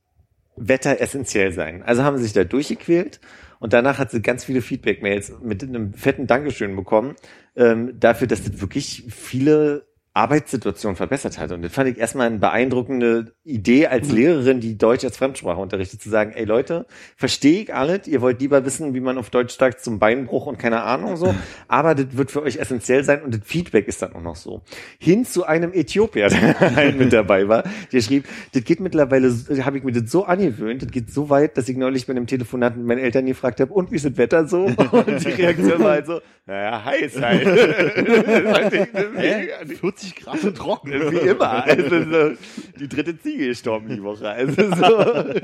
Wetter 0.55 0.99
essentiell 1.01 1.51
sein. 1.51 1.83
Also 1.83 2.03
haben 2.03 2.17
sie 2.17 2.23
sich 2.23 2.33
da 2.33 2.43
durchgequält 2.43 3.19
und 3.59 3.73
danach 3.73 3.97
hat 3.97 4.11
sie 4.11 4.21
ganz 4.21 4.43
viele 4.43 4.61
Feedback-Mails 4.61 5.33
mit 5.41 5.63
einem 5.63 5.93
fetten 5.93 6.27
Dankeschön 6.27 6.75
bekommen 6.75 7.15
ähm, 7.55 7.99
dafür, 7.99 8.27
dass 8.27 8.43
das 8.43 8.61
wirklich 8.61 9.05
viele 9.09 9.87
Arbeitssituation 10.13 10.97
verbessert 10.97 11.39
hat. 11.39 11.51
Und 11.53 11.61
das 11.61 11.71
fand 11.71 11.89
ich 11.89 11.97
erstmal 11.97 12.27
eine 12.27 12.37
beeindruckende 12.37 13.33
Idee 13.45 13.87
als 13.87 14.09
Mhm. 14.09 14.15
Lehrerin, 14.15 14.59
die 14.59 14.77
Deutsch 14.77 15.05
als 15.05 15.15
Fremdsprache 15.15 15.59
unterrichtet, 15.59 16.01
zu 16.01 16.09
sagen, 16.09 16.33
ey 16.33 16.43
Leute, 16.43 16.85
verstehe 17.15 17.61
ich 17.61 17.73
alles, 17.73 18.07
ihr 18.07 18.19
wollt 18.19 18.41
lieber 18.41 18.65
wissen, 18.65 18.93
wie 18.93 18.99
man 18.99 19.17
auf 19.17 19.29
Deutsch 19.29 19.57
sagt 19.57 19.81
zum 19.81 19.99
Beinbruch 19.99 20.47
und 20.47 20.59
keine 20.59 20.83
Ahnung 20.83 21.15
so, 21.15 21.33
aber 21.69 21.95
das 21.95 22.17
wird 22.17 22.29
für 22.29 22.41
euch 22.41 22.57
essentiell 22.57 23.05
sein 23.05 23.21
und 23.21 23.33
das 23.33 23.41
Feedback 23.45 23.87
ist 23.87 24.01
dann 24.01 24.13
auch 24.13 24.21
noch 24.21 24.35
so. 24.35 24.61
Hin 24.99 25.23
zu 25.23 25.45
einem 25.45 25.71
Äthiopier, 25.71 26.27
der 26.29 26.75
halt 26.75 26.97
mit 26.97 27.13
dabei 27.13 27.47
war, 27.47 27.63
der 27.93 28.01
schrieb, 28.01 28.25
das 28.53 28.65
geht 28.65 28.81
mittlerweile, 28.81 29.33
habe 29.63 29.77
ich 29.77 29.83
mir 29.85 29.93
das 29.93 30.11
so 30.11 30.25
angewöhnt, 30.25 30.81
das 30.81 30.91
geht 30.91 31.09
so 31.09 31.29
weit, 31.29 31.57
dass 31.57 31.69
ich 31.69 31.77
neulich 31.77 32.05
bei 32.05 32.11
einem 32.11 32.27
Telefonat 32.27 32.75
mit 32.75 32.85
meinen 32.85 32.99
Eltern 32.99 33.25
gefragt 33.25 33.61
habe, 33.61 33.71
und 33.71 33.91
wie 33.91 33.95
ist 33.95 34.05
das 34.05 34.17
Wetter 34.17 34.45
so? 34.45 34.65
Und 34.91 35.25
die 35.25 35.29
Reaktion 35.29 35.79
war 35.79 35.91
halt 35.91 36.05
so, 36.05 36.19
naja, 36.47 36.83
heiß 36.83 37.21
halt. 37.21 37.45
Mega- 39.15 39.65
40 39.79 40.15
Grad 40.15 40.43
und 40.43 40.57
trocken. 40.57 40.91
wie 40.91 41.17
immer. 41.29 41.63
Also 41.65 42.03
so, 42.03 42.31
die 42.79 42.87
dritte 42.87 43.17
Ziege 43.19 43.47
gestorben 43.47 43.89
die 43.89 44.03
Woche. 44.03 44.27
Also 44.27 44.69
so. 44.69 45.39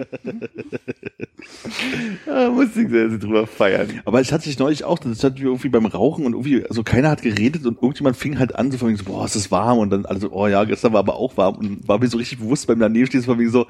da 2.25 2.49
musste 2.49 2.81
ich 2.81 2.89
sehr 2.89 3.09
drüber 3.09 3.47
feiern. 3.47 4.01
Aber 4.05 4.19
es 4.19 4.31
hat 4.31 4.41
sich 4.41 4.57
neulich 4.59 4.83
auch, 4.83 4.99
das 4.99 5.23
hatten 5.23 5.37
wir 5.37 5.45
irgendwie 5.45 5.69
beim 5.69 5.85
Rauchen 5.85 6.25
und 6.25 6.33
irgendwie, 6.33 6.65
also 6.65 6.83
keiner 6.83 7.09
hat 7.11 7.21
geredet 7.21 7.65
und 7.65 7.75
irgendjemand 7.75 8.17
fing 8.17 8.39
halt 8.39 8.55
an, 8.55 8.71
so 8.71 8.77
von 8.77 8.87
wegen 8.89 8.97
so, 8.97 9.05
boah, 9.05 9.25
es 9.25 9.35
ist 9.35 9.51
warm 9.51 9.77
und 9.79 9.89
dann 9.91 10.05
alle 10.05 10.19
so, 10.19 10.31
oh 10.31 10.47
ja, 10.47 10.63
gestern 10.63 10.93
war 10.93 10.99
aber 10.99 11.15
auch 11.15 11.37
warm 11.37 11.55
und 11.57 11.87
war 11.87 11.99
mir 11.99 12.07
so 12.07 12.17
richtig 12.17 12.39
bewusst 12.39 12.67
beim 12.67 12.79
daneben 12.79 13.07
stehen, 13.07 13.21
von 13.23 13.39
wegen 13.39 13.51
so, 13.51 13.67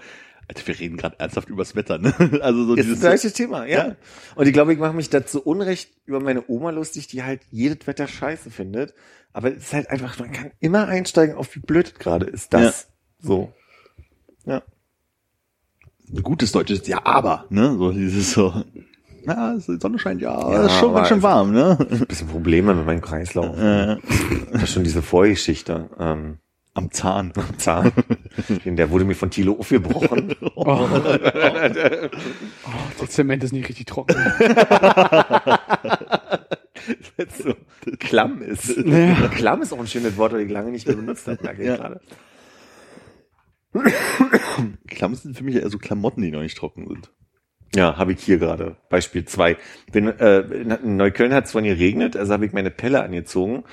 Alter, 0.47 0.65
wir 0.67 0.79
reden 0.79 0.95
gerade 0.97 1.19
ernsthaft 1.19 1.49
übers 1.49 1.75
Wetter, 1.75 1.97
ne? 1.97 2.13
Also 2.41 2.65
so 2.65 2.73
Ist 2.75 2.79
das 2.79 2.85
dieses, 2.85 2.99
gleiche 3.01 3.31
Thema, 3.33 3.65
ja. 3.65 3.87
Ja. 3.89 3.95
Und 4.35 4.47
ich 4.47 4.53
glaube, 4.53 4.71
ich 4.73 4.79
mache 4.79 4.93
mich 4.93 5.09
dazu 5.09 5.41
Unrecht 5.41 5.91
über 6.05 6.19
meine 6.21 6.43
Oma 6.47 6.69
lustig, 6.69 7.07
die 7.07 7.23
halt 7.23 7.41
jedes 7.51 7.85
Wetter 7.85 8.07
scheiße 8.07 8.49
findet. 8.49 8.93
Aber 9.33 9.51
es 9.51 9.57
ist 9.63 9.73
halt 9.73 9.89
einfach, 9.89 10.17
man 10.19 10.31
kann 10.31 10.51
immer 10.59 10.87
einsteigen 10.87 11.35
auf 11.35 11.53
wie 11.55 11.59
blöd 11.59 11.87
es 11.87 11.99
gerade 11.99 12.25
ist 12.25 12.53
das. 12.53 12.87
So. 13.19 13.51
Ja. 14.45 14.63
ein 16.15 16.23
gutes 16.23 16.53
deutsches, 16.53 16.87
ja, 16.87 17.05
aber, 17.05 17.45
ne? 17.49 17.75
So 17.77 17.91
dieses 17.91 18.31
so, 18.31 18.53
na, 19.25 19.57
die 19.57 19.77
Sonne 19.79 19.99
scheint, 19.99 20.21
ja, 20.21 20.39
Ja, 20.51 20.61
das 20.63 20.71
ist 20.71 20.79
schon 20.79 20.93
ganz 20.93 21.09
schön 21.09 21.21
warm, 21.21 21.51
ne? 21.51 21.75
Bisschen 22.07 22.29
Probleme 22.29 22.73
mit 22.73 22.85
meinem 22.85 23.01
Kreislauf. 23.01 23.57
Äh, 23.57 23.97
Das 24.53 24.63
ist 24.63 24.71
schon 24.73 24.85
diese 24.85 25.01
Vorgeschichte. 25.01 25.89
Ähm, 25.99 26.37
am 26.77 26.91
Zahn. 26.91 27.33
Zahn. 27.57 27.91
Der 28.65 28.89
wurde 28.91 29.05
mir 29.05 29.15
von 29.15 29.29
Thilo 29.31 29.57
aufgebrochen. 29.59 30.33
Oh. 30.55 30.87
Der 32.99 33.09
Zement 33.09 33.43
ist 33.43 33.51
nicht 33.53 33.69
richtig 33.69 33.85
trocken. 33.85 34.15
So 37.43 37.53
klamm 37.99 38.41
ist. 38.41 38.75
Klamm 39.35 39.61
ist 39.61 39.73
auch 39.73 39.79
ein 39.79 39.87
schönes 39.87 40.15
Wort, 40.17 40.33
das 40.33 40.39
ich 40.41 40.49
lange 40.49 40.71
nicht 40.71 40.87
mehr 40.87 40.95
benutzt 40.95 41.27
habe. 41.27 41.39
merke 41.43 41.61
ich 41.61 41.67
Ja. 41.67 41.75
gerade. 41.75 41.99
Klamm 44.87 45.15
sind 45.15 45.37
für 45.37 45.43
mich 45.43 45.55
eher 45.55 45.69
so 45.69 45.77
Klamotten, 45.77 46.21
die 46.21 46.31
noch 46.31 46.41
nicht 46.41 46.57
trocken 46.57 46.87
sind. 46.87 47.11
Ja, 47.75 47.97
habe 47.97 48.13
ich 48.13 48.23
hier 48.23 48.37
gerade. 48.37 48.77
Beispiel 48.89 49.25
zwei. 49.25 49.57
Bin, 49.91 50.07
äh, 50.07 50.39
in 50.39 50.95
Neukölln 50.97 51.33
hat 51.33 51.45
es 51.45 51.51
vorhin 51.51 51.69
geregnet, 51.71 52.15
also 52.15 52.33
habe 52.33 52.45
ich 52.45 52.53
meine 52.53 52.71
Pelle 52.71 53.03
angezogen. 53.03 53.63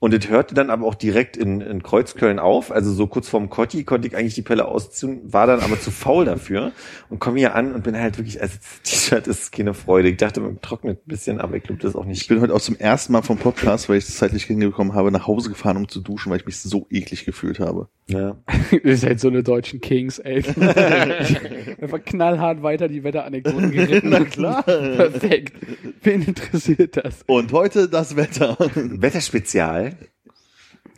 Und 0.00 0.14
es 0.14 0.28
hörte 0.30 0.54
dann 0.54 0.70
aber 0.70 0.86
auch 0.86 0.94
direkt 0.94 1.36
in, 1.36 1.60
in 1.60 1.82
Kreuzköln 1.82 2.38
auf, 2.38 2.72
also 2.72 2.90
so 2.90 3.06
kurz 3.06 3.28
vorm 3.28 3.50
Kotti 3.50 3.84
konnte 3.84 4.08
ich 4.08 4.16
eigentlich 4.16 4.34
die 4.34 4.40
Pelle 4.42 4.64
ausziehen, 4.66 5.20
war 5.30 5.46
dann 5.46 5.60
aber 5.60 5.78
zu 5.78 5.90
faul 5.90 6.24
dafür 6.24 6.72
und 7.10 7.18
komme 7.18 7.38
hier 7.38 7.54
an 7.54 7.74
und 7.74 7.84
bin 7.84 7.94
halt 7.94 8.16
wirklich, 8.16 8.40
also 8.40 8.56
das 8.56 8.82
T-Shirt 8.90 9.26
ist 9.26 9.52
keine 9.52 9.74
Freude. 9.74 10.08
Ich 10.08 10.16
dachte, 10.16 10.40
man 10.40 10.58
trocknet 10.62 11.00
ein 11.06 11.08
bisschen, 11.08 11.38
aber 11.38 11.56
ich 11.56 11.64
glaube, 11.64 11.82
das 11.82 11.90
ist 11.90 11.96
auch 11.96 12.02
Ich 12.04 12.08
nicht. 12.08 12.28
bin 12.28 12.40
heute 12.40 12.54
auch 12.54 12.62
zum 12.62 12.76
ersten 12.76 13.12
Mal 13.12 13.20
vom 13.20 13.36
Podcast, 13.36 13.90
weil 13.90 13.98
ich 13.98 14.08
es 14.08 14.16
zeitlich 14.16 14.44
hingekommen 14.44 14.94
habe, 14.94 15.10
nach 15.12 15.26
Hause 15.26 15.50
gefahren, 15.50 15.76
um 15.76 15.86
zu 15.86 16.00
duschen, 16.00 16.30
weil 16.30 16.38
ich 16.40 16.46
mich 16.46 16.58
so 16.60 16.86
eklig 16.90 17.26
gefühlt 17.26 17.60
habe. 17.60 17.88
Ja. 18.06 18.38
Ihr 18.82 18.96
seid 18.96 19.20
so 19.20 19.28
eine 19.28 19.42
deutschen 19.42 19.82
Kings, 19.82 20.18
ey. 20.18 20.38
Einfach 21.80 22.02
knallhart 22.04 22.62
weiter 22.62 22.88
die 22.88 23.04
Wetteranekdoten 23.04 23.70
geritten. 23.70 24.08
Na 24.10 24.24
klar. 24.24 24.62
Perfekt. 24.62 25.54
Wen 26.02 26.22
interessiert 26.22 26.96
das? 26.96 27.22
Und 27.26 27.52
heute 27.52 27.88
das 27.88 28.16
Wetter. 28.16 28.56
Wetterspezial. 28.74 29.89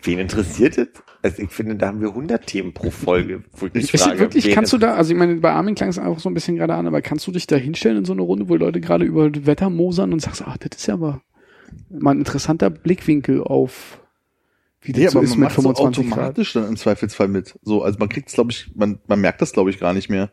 Wen 0.05 0.19
interessiert 0.19 0.79
es? 0.79 0.89
Also 1.23 1.43
ich 1.43 1.51
finde, 1.51 1.77
da 1.77 1.87
haben 1.89 2.01
wir 2.01 2.09
100 2.09 2.45
Themen 2.47 2.73
pro 2.75 2.91
Folge. 2.91 3.45
Wo 3.53 3.67
ich 3.67 3.75
mich 3.75 3.95
Ist 3.95 4.03
frage, 4.03 4.19
wirklich, 4.19 4.51
kannst 4.51 4.73
du 4.73 4.79
da, 4.79 4.95
also 4.95 5.13
ich 5.13 5.19
meine, 5.19 5.37
bei 5.37 5.53
Armin 5.53 5.75
klang 5.77 5.89
es 5.91 5.99
auch 5.99 6.19
so 6.19 6.29
ein 6.29 6.35
bisschen 6.35 6.57
gerade 6.57 6.75
an, 6.75 6.87
aber 6.87 7.01
kannst 7.03 7.27
du 7.27 7.31
dich 7.33 7.47
da 7.47 7.57
hinstellen 7.57 7.99
in 7.99 8.05
so 8.05 8.13
eine 8.13 8.23
Runde, 8.23 8.49
wo 8.49 8.57
Leute 8.57 8.81
gerade 8.81 9.05
über 9.05 9.31
Wetter 9.47 9.71
mosern 9.71 10.13
und 10.13 10.21
sagst, 10.21 10.43
ach, 10.45 10.57
das 10.59 10.79
ist 10.81 10.87
ja 10.87 10.95
aber 10.95 11.21
mal 11.89 12.13
ein 12.13 12.19
interessanter 12.19 12.69
Blickwinkel 12.71 13.43
auf, 13.45 14.01
wie 14.81 14.93
das 14.93 15.03
Ja, 15.05 15.11
so 15.11 15.19
aber 15.19 15.25
ist 15.25 15.31
man 15.37 15.41
mit 15.41 15.49
macht 15.51 15.55
so 15.57 15.63
25 15.63 16.05
Grad. 16.11 16.19
automatisch 16.19 16.53
dann 16.55 16.67
im 16.69 16.77
Zweifelsfall 16.77 17.29
mit. 17.29 17.57
So, 17.63 17.83
also 17.85 17.99
man 18.01 18.09
kriegt 18.09 18.29
es, 18.29 18.35
glaube 18.35 18.51
ich, 18.51 18.73
man, 18.75 18.99
man 19.07 19.21
merkt 19.21 19.41
das, 19.41 19.53
glaube 19.53 19.71
ich, 19.71 19.79
gar 19.79 19.93
nicht 19.95 20.11
mehr. 20.11 20.33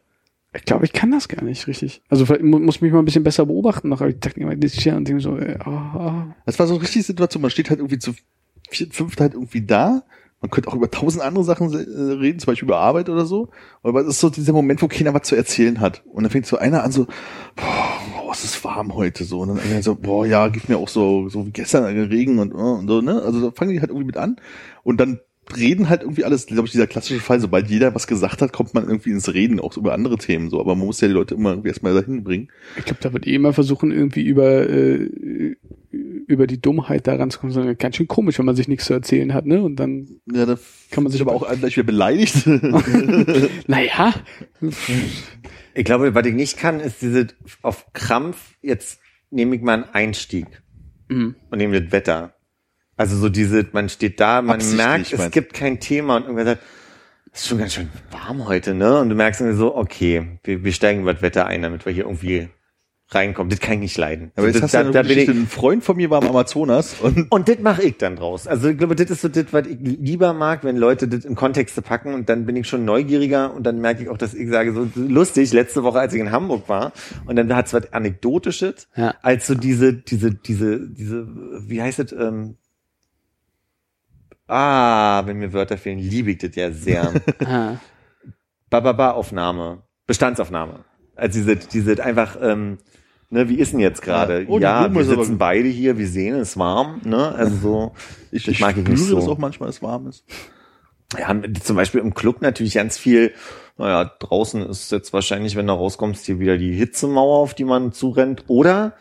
Ich 0.56 0.66
glaube, 0.66 0.84
ich 0.86 0.94
kann 0.94 1.12
das 1.12 1.28
gar 1.28 1.44
nicht 1.44 1.68
richtig. 1.68 2.02
Also 2.10 2.26
vielleicht 2.26 2.42
mu- 2.42 2.58
muss 2.58 2.82
mich 2.82 2.92
mal 2.92 2.98
ein 2.98 3.06
bisschen 3.06 3.24
besser 3.24 3.46
beobachten. 3.46 3.88
Noch, 3.90 4.02
aber 4.02 4.10
ich 4.10 4.20
dachte 4.20 4.40
immer, 4.40 4.56
das 4.56 4.74
ist 4.74 4.84
ja 4.84 4.98
und 4.98 5.08
denke 5.08 5.22
so, 5.22 5.38
äh, 5.38 5.60
ah, 5.60 5.70
ah. 5.70 6.36
Das 6.48 6.58
war 6.58 6.66
so 6.66 6.74
eine 6.74 6.82
richtige 6.82 7.04
Situation. 7.04 7.44
Man 7.44 7.52
steht 7.52 7.70
halt 7.70 7.80
irgendwie 7.80 8.00
zu 8.00 8.16
vier, 8.70 8.88
fünft 8.92 9.22
halt 9.22 9.34
irgendwie 9.34 9.66
da. 9.66 10.04
Man 10.42 10.52
könnte 10.52 10.70
auch 10.70 10.76
über 10.76 10.90
tausend 10.90 11.22
andere 11.22 11.44
Sachen 11.44 11.74
äh, 11.74 12.14
reden, 12.14 12.40
zum 12.40 12.52
Beispiel 12.52 12.68
über 12.68 12.80
Arbeit 12.80 13.10
oder 13.10 13.26
so. 13.26 13.50
Aber 13.84 14.02
es 14.02 14.08
ist 14.08 14.20
so 14.22 14.30
dieser 14.30 14.54
Moment, 14.54 14.82
wo 14.82 14.88
keiner 14.88 15.14
was 15.14 15.24
zu 15.24 15.36
erzählen 15.36 15.82
hat. 15.82 16.04
Und 16.14 16.24
dann 16.24 16.32
fängt 16.32 16.46
so 16.46 16.58
einer 16.58 16.84
an 16.84 16.94
so, 16.94 17.08
boah, 17.58 18.32
es 18.32 18.46
ist 18.46 18.64
warm 18.64 18.96
heute 18.96 19.26
so. 19.26 19.42
Und 19.42 19.50
dann 19.58 19.84
so, 19.84 19.96
boah, 19.96 20.26
ja, 20.26 20.48
geht 20.48 20.70
mir 20.70 20.78
auch 20.78 20.88
so, 20.88 21.28
so 21.28 21.46
wie 21.46 21.52
gestern 21.52 21.84
äh, 21.84 22.02
Regen 22.02 22.40
und, 22.40 22.52
äh, 22.54 22.56
und 22.56 22.88
so, 22.88 23.02
ne? 23.02 23.22
Also 23.22 23.42
da 23.42 23.52
fangen 23.52 23.72
die 23.72 23.82
halt 23.82 23.90
irgendwie 23.90 24.08
mit 24.08 24.18
an. 24.18 24.38
Und 24.84 25.02
dann 25.02 25.20
reden 25.56 25.90
halt 25.90 26.02
irgendwie 26.02 26.24
alles, 26.24 26.46
glaube 26.46 26.68
ich, 26.68 26.72
dieser 26.72 26.88
klassische 26.88 27.20
Fall, 27.20 27.40
sobald 27.40 27.70
jeder 27.70 27.94
was 27.96 28.08
gesagt 28.08 28.42
hat, 28.42 28.54
kommt 28.54 28.74
man 28.74 28.88
irgendwie 28.88 29.12
ins 29.12 29.34
Reden, 29.34 29.60
auch 29.60 29.76
über 29.78 29.94
andere 29.94 30.18
Themen 30.18 30.50
so. 30.50 30.60
Aber 30.60 30.76
man 30.76 30.86
muss 30.86 31.02
ja 31.02 31.08
die 31.08 31.14
Leute 31.14 31.36
immer 31.36 31.52
irgendwie 31.52 31.70
erstmal 31.70 31.94
dahin 31.94 32.24
bringen. 32.24 32.50
ich 32.78 32.86
glaube, 32.86 33.02
da 33.02 33.12
wird 33.14 33.28
eh 33.28 33.36
immer 33.36 33.54
versuchen, 33.54 33.92
irgendwie 33.92 34.24
über, 34.24 34.70
äh, 34.70 35.56
über 36.30 36.46
die 36.48 36.62
Dummheit 36.62 37.08
da 37.08 37.16
ranzukommen. 37.16 37.54
sondern 37.54 37.78
Ganz 37.78 37.96
schön 37.96 38.08
komisch, 38.08 38.38
wenn 38.38 38.46
man 38.46 38.56
sich 38.56 38.68
nichts 38.68 38.86
zu 38.86 38.94
erzählen 38.94 39.34
hat, 39.34 39.46
ne? 39.46 39.62
Und 39.62 39.78
dann 39.78 40.08
Ja, 40.32 40.46
da 40.46 40.58
kann 40.92 41.04
man 41.04 41.12
sich 41.12 41.22
aber 41.22 41.34
auch 41.34 41.48
gleich 41.58 41.76
wieder 41.76 41.86
beleidigt. 41.88 42.46
naja, 43.68 44.14
Ich 45.74 45.86
glaube, 45.86 46.14
was 46.14 46.26
ich 46.26 46.34
nicht 46.34 46.58
kann, 46.58 46.80
ist 46.80 47.02
diese 47.02 47.28
auf 47.62 47.92
Krampf, 47.94 48.56
jetzt 48.62 49.00
nehme 49.32 49.56
ich 49.56 49.62
mal 49.62 49.74
einen 49.74 49.94
Einstieg 49.94 50.46
Mhm. 51.12 51.36
und 51.50 51.58
nehme 51.58 51.82
das 51.82 51.92
Wetter. 51.92 52.36
Also 52.96 53.18
so 53.18 53.30
diese, 53.30 53.66
man 53.72 53.90
steht 53.90 54.20
da, 54.20 54.44
man 54.44 54.60
merkt, 54.76 55.12
es 55.12 55.32
gibt 55.32 55.54
kein 55.54 55.80
Thema 55.80 56.18
und 56.18 56.24
irgendwer 56.24 56.46
sagt, 56.46 56.62
es 57.32 57.42
ist 57.42 57.48
schon 57.48 57.58
ganz 57.58 57.74
schön 57.74 57.90
warm 58.12 58.46
heute, 58.48 58.76
ne? 58.76 59.00
Und 59.00 59.10
du 59.10 59.16
merkst 59.16 59.42
irgendwie 59.42 59.58
so, 59.58 59.76
okay, 59.76 60.38
wir, 60.44 60.64
wir 60.64 60.72
steigen 60.72 61.02
über 61.02 61.14
das 61.14 61.24
Wetter 61.24 61.48
ein, 61.48 61.64
damit 61.64 61.86
wir 61.86 61.94
hier 61.94 62.04
irgendwie 62.04 62.50
reinkommen. 63.12 63.50
Das 63.50 63.60
kann 63.60 63.74
ich 63.76 63.80
nicht 63.80 63.98
leiden. 63.98 64.32
Aber 64.36 64.48
jetzt 64.48 64.58
das, 64.58 64.64
hast 64.64 64.74
du 64.74 64.78
da, 64.78 64.84
ja 64.84 64.92
da 64.92 65.00
eine 65.00 65.08
bin 65.10 65.18
ich, 65.18 65.26
Geschichte, 65.26 65.46
ein 65.46 65.48
Freund 65.48 65.84
von 65.84 65.98
mir 65.98 66.10
war 66.10 66.22
am 66.22 66.30
Amazonas 66.30 66.96
und 67.02 67.32
und 67.32 67.50
das 67.50 67.60
mache 67.60 67.84
ich 67.84 67.98
dann 67.98 68.16
draus. 68.16 68.46
Also 68.46 68.70
ich 68.70 68.78
glaube, 68.78 68.96
das 68.96 69.10
ist 69.10 69.22
so 69.22 69.30
das, 69.30 69.46
was 69.52 69.66
ich 69.68 69.78
lieber 69.80 70.34
mag, 70.34 70.64
wenn 70.64 70.78
Leute 70.78 71.08
das 71.08 71.26
in 71.26 71.36
Kontexte 71.36 71.82
packen 71.82 72.14
und 72.14 72.30
dann 72.30 72.46
bin 72.46 72.56
ich 72.56 72.68
schon 72.68 72.86
neugieriger 72.86 73.54
und 73.54 73.64
dann 73.64 73.80
merke 73.80 74.04
ich 74.04 74.10
auch, 74.10 74.18
dass 74.18 74.34
ich 74.34 74.50
sage, 74.50 74.74
so 74.74 74.88
lustig, 74.96 75.52
letzte 75.54 75.84
Woche, 75.84 76.00
als 76.00 76.14
ich 76.14 76.22
in 76.22 76.32
Hamburg 76.32 76.70
war 76.70 76.92
und 77.26 77.36
dann 77.36 77.56
hat 77.56 77.66
es 77.68 77.74
was 77.74 77.92
Anekdotisches, 77.94 78.88
Ja. 78.96 79.16
als 79.22 79.48
so 79.48 79.56
diese, 79.56 79.94
diese, 79.94 80.32
diese, 80.36 80.88
diese, 80.90 81.28
wie 81.68 81.82
heißt 81.82 82.00
es, 82.00 82.12
ähm, 82.12 82.58
ah, 84.48 85.26
wenn 85.26 85.38
mir 85.38 85.54
Wörter 85.54 85.78
fehlen, 85.78 86.00
liebe 86.00 86.32
ich 86.32 86.38
das 86.38 86.56
ja 86.56 86.72
sehr. 86.72 87.12
ah, 87.46 87.78
Bababa-Aufnahme, 88.70 89.82
Bestandsaufnahme. 90.06 90.86
Also 91.16 91.40
diese, 91.40 91.56
diese 91.56 92.04
einfach, 92.04 92.38
ähm, 92.42 92.78
ne, 93.30 93.50
wie 93.50 93.56
ist 93.56 93.74
denn 93.74 93.80
jetzt 93.80 94.02
gerade? 94.02 94.42
Ja. 94.42 94.48
Oh, 94.50 94.60
ja, 94.60 94.94
wir 94.94 95.04
sitzen 95.06 95.38
beide 95.38 95.68
hier, 95.68 95.98
wir 95.98 96.08
sehen, 96.08 96.36
es 96.36 96.50
ist 96.50 96.58
warm, 96.58 97.02
ne? 97.04 97.34
Also 97.36 97.56
so, 97.58 97.92
ich, 98.32 98.48
ich 98.48 98.60
mag 98.60 98.78
ich 98.78 98.88
nicht 98.88 99.00
spüre 99.00 99.10
so. 99.10 99.16
das 99.20 99.28
auch 99.28 99.38
manchmal, 99.38 99.68
dass 99.68 99.78
es 99.78 99.82
warm 99.82 100.08
ist. 100.08 100.26
Ja, 101.18 101.36
zum 101.64 101.76
Beispiel 101.76 102.02
im 102.02 102.14
Club 102.14 102.42
natürlich 102.42 102.76
ganz 102.76 102.98
viel, 102.98 103.34
naja, 103.78 104.12
draußen 104.20 104.62
ist 104.68 104.92
jetzt 104.92 105.12
wahrscheinlich, 105.12 105.56
wenn 105.56 105.66
du 105.66 105.74
rauskommst, 105.74 106.26
hier 106.26 106.40
wieder 106.40 106.58
die 106.58 106.74
Hitzemauer, 106.74 107.40
auf 107.40 107.56
die 107.56 107.64
man 107.64 107.94
zurennt. 107.94 108.44
Oder, 108.48 108.94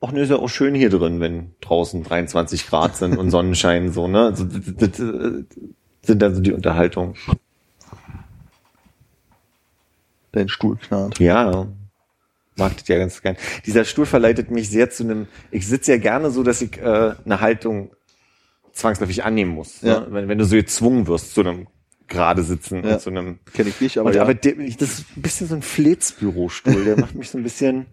ach 0.00 0.12
ne, 0.12 0.20
ist 0.20 0.30
ja 0.30 0.36
auch 0.36 0.48
schön 0.48 0.76
hier 0.76 0.90
drin, 0.90 1.18
wenn 1.18 1.54
draußen 1.60 2.04
23 2.04 2.68
Grad 2.68 2.96
sind 2.96 3.16
und 3.16 3.30
Sonnenschein 3.30 3.90
so, 3.90 4.06
ne? 4.06 4.26
Also, 4.26 4.44
das, 4.44 4.60
das, 4.76 4.90
das 4.92 5.44
sind 6.02 6.22
dann 6.22 6.34
so 6.36 6.40
die 6.40 6.52
Unterhaltung. 6.52 7.14
Dein 10.30 10.48
Stuhl 10.48 10.76
knarrt. 10.76 11.18
Ja, 11.18 11.66
mag 12.56 12.76
das 12.76 12.88
ja 12.88 12.98
ganz 12.98 13.20
gern. 13.22 13.36
Dieser 13.64 13.84
Stuhl 13.84 14.06
verleitet 14.06 14.50
mich 14.50 14.68
sehr 14.70 14.90
zu 14.90 15.04
einem, 15.04 15.26
ich 15.50 15.66
sitze 15.66 15.92
ja 15.92 15.98
gerne 15.98 16.30
so, 16.30 16.42
dass 16.42 16.60
ich 16.62 16.78
äh, 16.78 17.14
eine 17.24 17.40
Haltung 17.40 17.92
zwangsläufig 18.72 19.24
annehmen 19.24 19.52
muss. 19.52 19.82
Ja. 19.82 20.00
Ne? 20.00 20.06
Wenn, 20.10 20.28
wenn 20.28 20.38
du 20.38 20.44
so 20.44 20.56
gezwungen 20.56 21.06
wirst 21.06 21.34
zu 21.34 21.40
einem 21.40 21.66
gerade 22.08 22.42
sitzen 22.42 22.84
Ja. 22.84 22.94
und 22.94 23.00
so 23.00 23.10
einem. 23.10 23.38
Kenne 23.52 23.70
ich 23.70 23.80
nicht, 23.80 23.98
aber, 23.98 24.10
Aber, 24.10 24.16
ja, 24.16 24.22
aber 24.22 24.34
der, 24.34 24.54
das 24.78 25.00
ist 25.00 25.16
ein 25.16 25.22
bisschen 25.22 25.48
so 25.48 25.54
ein 25.54 25.62
Fleetsbürostuhl. 25.62 26.84
Der 26.84 26.98
macht 27.00 27.14
mich 27.14 27.30
so 27.30 27.38
ein 27.38 27.42
bisschen 27.42 27.86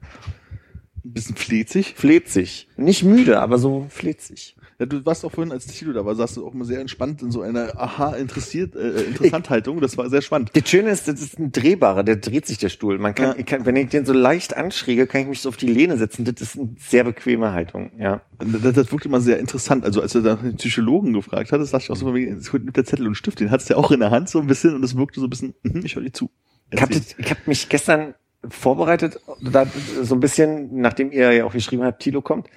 ein 1.06 1.14
bisschen 1.14 1.35
flezig. 1.35 1.95
fletzig. 1.98 2.69
Nicht 2.77 3.03
müde, 3.03 3.40
aber 3.41 3.57
so 3.57 3.88
fletzig. 3.90 4.56
Ja, 4.80 4.86
du 4.86 5.06
warst 5.06 5.24
auch 5.24 5.32
vorhin, 5.32 5.52
als 5.52 5.68
Tilo 5.68 5.94
da 5.94 6.06
war, 6.06 6.16
saßt 6.16 6.38
du 6.38 6.48
auch 6.48 6.54
immer 6.54 6.66
sehr 6.66 6.80
entspannt 6.80 7.22
in 7.22 7.32
so 7.32 7.41
einer 7.41 7.80
aha 7.80 8.16
interessiert 8.16 8.76
äh, 8.76 9.02
Interessanthaltung. 9.04 9.80
Das 9.82 9.98
war 9.98 10.10
sehr 10.10 10.22
spannend. 10.22 10.52
Das 10.54 10.70
Schöne 10.70 10.90
ist, 10.90 11.08
das 11.08 11.22
ist 11.22 11.38
ein 11.40 11.52
drehbarer, 11.52 12.04
der 12.04 12.16
dreht 12.16 12.45
sich 12.45 12.58
der 12.58 12.70
Stuhl. 12.70 12.98
Man 13.00 13.14
kann, 13.16 13.30
Ja. 13.30 13.36
ich 13.38 13.45
kann, 13.45 13.66
wenn 13.66 13.76
ich 13.76 13.90
den 13.90 14.06
so 14.06 14.14
leicht 14.14 14.56
anschräge, 14.56 15.08
kann 15.08 15.22
ich 15.22 15.28
mich 15.28 15.41
so 15.41 15.50
auf 15.50 15.58
die 15.58 15.68
Lehne 15.68 15.98
setzen. 15.98 16.26
Das 16.26 16.41
ist 16.41 16.58
eine 16.58 16.70
sehr 16.80 17.04
bequeme 17.04 17.52
Haltung, 17.52 17.91
ja. 17.98 18.22
Das, 18.40 18.74
das 18.74 18.91
wirkte 18.91 19.08
immer 19.10 19.22
sehr 19.22 19.40
interessant. 19.40 19.84
Also 19.86 20.02
als 20.02 20.16
er 20.16 20.22
da 20.22 20.36
den 20.36 20.56
Psychologen 20.56 21.14
gefragt 21.14 21.52
hat, 21.52 21.60
das 21.62 21.72
dachte 21.72 21.84
ich 21.84 21.91
auch 21.91 21.95
so, 21.95 22.16
jetzt 22.16 22.54
nimmt 22.54 22.76
der 22.76 22.86
Zettel 22.86 23.08
und 23.08 23.16
Stift, 23.16 23.40
den 23.40 23.52
hat's 23.52 23.68
ja 23.70 23.76
auch 23.78 23.91
in 23.91 24.00
der 24.00 24.12
Hand 24.12 24.30
so 24.30 24.40
ein 24.40 24.48
bisschen 24.48 24.74
und 24.76 24.84
es 24.84 24.95
wirkte 24.98 25.20
so 25.20 25.28
ein 25.28 25.30
bisschen, 25.30 25.54
mhm, 25.64 25.86
ich 25.86 25.95
höre 25.95 26.04
dir 26.04 26.14
zu. 26.14 26.30
Ich 26.72 26.82
habe 26.82 26.94
hab 26.95 27.48
mich 27.48 27.70
gestern 27.70 28.16
vorbereitet, 28.50 29.20
da, 29.41 29.66
so 30.02 30.16
ein 30.16 30.20
bisschen, 30.20 30.80
nachdem 30.82 31.12
ihr 31.12 31.32
ja 31.32 31.45
auch 31.45 31.54
geschrieben 31.54 31.84
habt, 31.84 32.02
Tilo 32.02 32.22
kommt. 32.22 32.48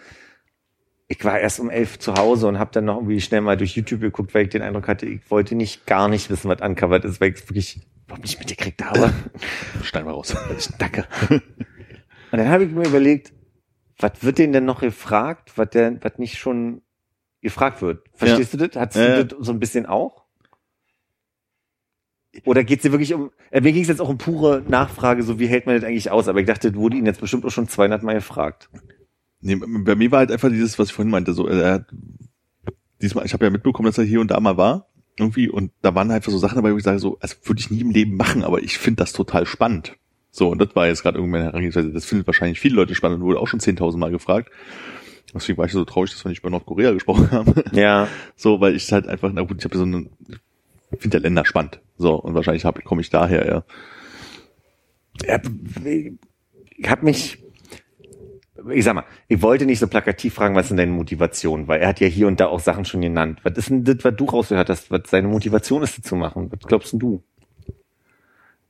Ich 1.08 1.24
war 1.24 1.38
erst 1.38 1.60
um 1.60 1.70
elf 1.70 1.98
zu 1.98 2.14
Hause 2.14 2.48
und 2.48 2.58
habe 2.58 2.72
dann 2.72 2.86
noch 2.86 2.96
irgendwie 2.96 3.20
schnell 3.20 3.40
mal 3.40 3.56
durch 3.56 3.76
YouTube 3.76 4.00
geguckt, 4.00 4.34
weil 4.34 4.44
ich 4.44 4.48
den 4.50 4.62
Eindruck 4.62 4.88
hatte, 4.88 5.06
ich 5.06 5.30
wollte 5.30 5.54
nicht 5.54 5.86
gar 5.86 6.08
nicht 6.08 6.30
wissen, 6.30 6.48
was 6.48 6.60
uncovered 6.60 7.04
ist, 7.04 7.20
weil 7.20 7.30
ich 7.30 7.36
es 7.36 7.48
wirklich 7.48 7.86
überhaupt 8.04 8.24
nicht 8.24 8.38
mitgekriegt 8.38 8.84
habe. 8.84 9.12
Schneid 9.82 10.04
mal 10.04 10.12
raus. 10.12 10.36
Danke. 10.78 11.06
Und 11.30 11.42
dann 12.38 12.48
habe 12.48 12.64
ich 12.64 12.72
mir 12.72 12.86
überlegt, 12.86 13.32
was 13.98 14.12
wird 14.22 14.38
denn 14.38 14.52
denn 14.52 14.64
noch 14.64 14.80
gefragt, 14.80 15.52
was 15.56 15.70
der, 15.70 16.02
was 16.02 16.18
nicht 16.18 16.38
schon 16.38 16.82
gefragt 17.40 17.82
wird? 17.82 18.04
Verstehst 18.14 18.52
du 18.54 18.58
das? 18.58 18.74
Ja, 18.74 19.02
ja. 19.02 19.22
du 19.22 19.26
das 19.26 19.46
so 19.46 19.52
ein 19.52 19.60
bisschen 19.60 19.86
auch? 19.86 20.26
Oder 22.44 22.64
geht 22.64 22.80
es 22.80 22.82
dir 22.82 22.92
wirklich 22.92 23.14
um, 23.14 23.30
äh, 23.50 23.60
mir 23.60 23.72
ging 23.72 23.82
es 23.82 23.88
jetzt 23.88 24.00
auch 24.00 24.08
um 24.08 24.18
pure 24.18 24.62
Nachfrage, 24.68 25.22
so 25.22 25.38
wie 25.38 25.46
hält 25.46 25.66
man 25.66 25.76
das 25.76 25.84
eigentlich 25.84 26.10
aus? 26.10 26.28
Aber 26.28 26.40
ich 26.40 26.46
dachte, 26.46 26.70
das 26.70 26.78
wurde 26.78 26.96
ihn 26.96 27.06
jetzt 27.06 27.20
bestimmt 27.20 27.44
auch 27.46 27.50
schon 27.50 27.68
200 27.68 28.02
Mal 28.02 28.14
gefragt. 28.14 28.68
Nee, 29.46 29.56
bei 29.56 29.94
mir 29.94 30.10
war 30.10 30.18
halt 30.20 30.32
einfach 30.32 30.48
dieses, 30.50 30.78
was 30.78 30.88
ich 30.88 30.94
vorhin 30.94 31.10
meinte, 31.10 31.32
so, 31.32 31.46
er 31.46 31.72
hat, 31.74 31.86
diesmal, 33.00 33.24
ich 33.26 33.32
habe 33.32 33.44
ja 33.44 33.50
mitbekommen, 33.50 33.86
dass 33.86 33.98
er 33.98 34.04
hier 34.04 34.20
und 34.20 34.30
da 34.30 34.40
mal 34.40 34.56
war, 34.56 34.88
irgendwie, 35.18 35.48
und 35.48 35.70
da 35.82 35.94
waren 35.94 36.10
einfach 36.10 36.32
so 36.32 36.38
Sachen 36.38 36.56
dabei, 36.56 36.72
wo 36.72 36.76
ich 36.76 36.82
sage, 36.82 36.98
so, 36.98 37.16
also 37.20 37.36
würde 37.44 37.60
ich 37.60 37.70
nie 37.70 37.80
im 37.80 37.90
Leben 37.90 38.16
machen, 38.16 38.44
aber 38.44 38.62
ich 38.62 38.78
finde 38.78 39.02
das 39.02 39.12
total 39.12 39.46
spannend. 39.46 39.96
So, 40.30 40.48
und 40.48 40.58
das 40.58 40.74
war 40.74 40.86
jetzt 40.86 41.02
gerade 41.02 41.18
irgendwann 41.18 41.42
Herangehensweise, 41.42 41.92
das 41.92 42.04
findet 42.04 42.26
wahrscheinlich 42.26 42.60
viele 42.60 42.74
Leute 42.76 42.94
spannend 42.94 43.20
und 43.20 43.26
wurde 43.26 43.40
auch 43.40 43.46
schon 43.48 43.60
10.000 43.60 43.96
Mal 43.98 44.10
gefragt. 44.10 44.50
Deswegen 45.34 45.58
war 45.58 45.66
ich 45.66 45.72
so 45.72 45.84
traurig, 45.84 46.10
dass 46.10 46.24
wir 46.24 46.28
nicht 46.30 46.40
über 46.40 46.50
Nordkorea 46.50 46.92
gesprochen 46.92 47.30
haben. 47.30 47.54
Ja. 47.72 48.08
So, 48.36 48.60
weil 48.60 48.74
ich 48.76 48.90
halt 48.92 49.06
einfach, 49.06 49.30
na 49.32 49.42
gut, 49.42 49.58
ich 49.58 49.64
habe 49.64 49.76
so 49.76 49.82
einen, 49.84 50.10
ich 50.90 50.98
finde 51.00 51.10
der 51.18 51.20
Länder 51.20 51.44
spannend. 51.44 51.80
So, 51.98 52.14
und 52.14 52.34
wahrscheinlich 52.34 52.64
hab- 52.64 52.82
komme 52.84 53.00
ich 53.00 53.10
daher, 53.10 53.46
ja. 53.46 53.64
Ja, 55.26 55.40
ich 56.78 56.90
habe 56.90 57.04
mich, 57.04 57.38
ich 58.70 58.84
sag 58.84 58.94
mal, 58.94 59.04
ich 59.28 59.42
wollte 59.42 59.66
nicht 59.66 59.78
so 59.78 59.86
plakativ 59.86 60.34
fragen, 60.34 60.54
was 60.54 60.68
denn 60.68 60.76
deine 60.76 60.92
Motivation? 60.92 61.68
Weil 61.68 61.80
er 61.80 61.88
hat 61.88 62.00
ja 62.00 62.06
hier 62.06 62.26
und 62.26 62.40
da 62.40 62.46
auch 62.46 62.60
Sachen 62.60 62.84
schon 62.84 63.00
genannt. 63.00 63.40
Was 63.42 63.56
ist 63.56 63.70
denn 63.70 63.84
das, 63.84 63.96
was 64.02 64.16
du 64.16 64.24
rausgehört 64.24 64.70
hast, 64.70 64.90
was 64.90 65.02
seine 65.06 65.28
Motivation 65.28 65.82
ist, 65.82 65.98
das 65.98 66.04
zu 66.04 66.16
machen? 66.16 66.50
Was 66.50 66.60
glaubst 66.66 66.92
denn 66.92 67.00
du? 67.00 67.22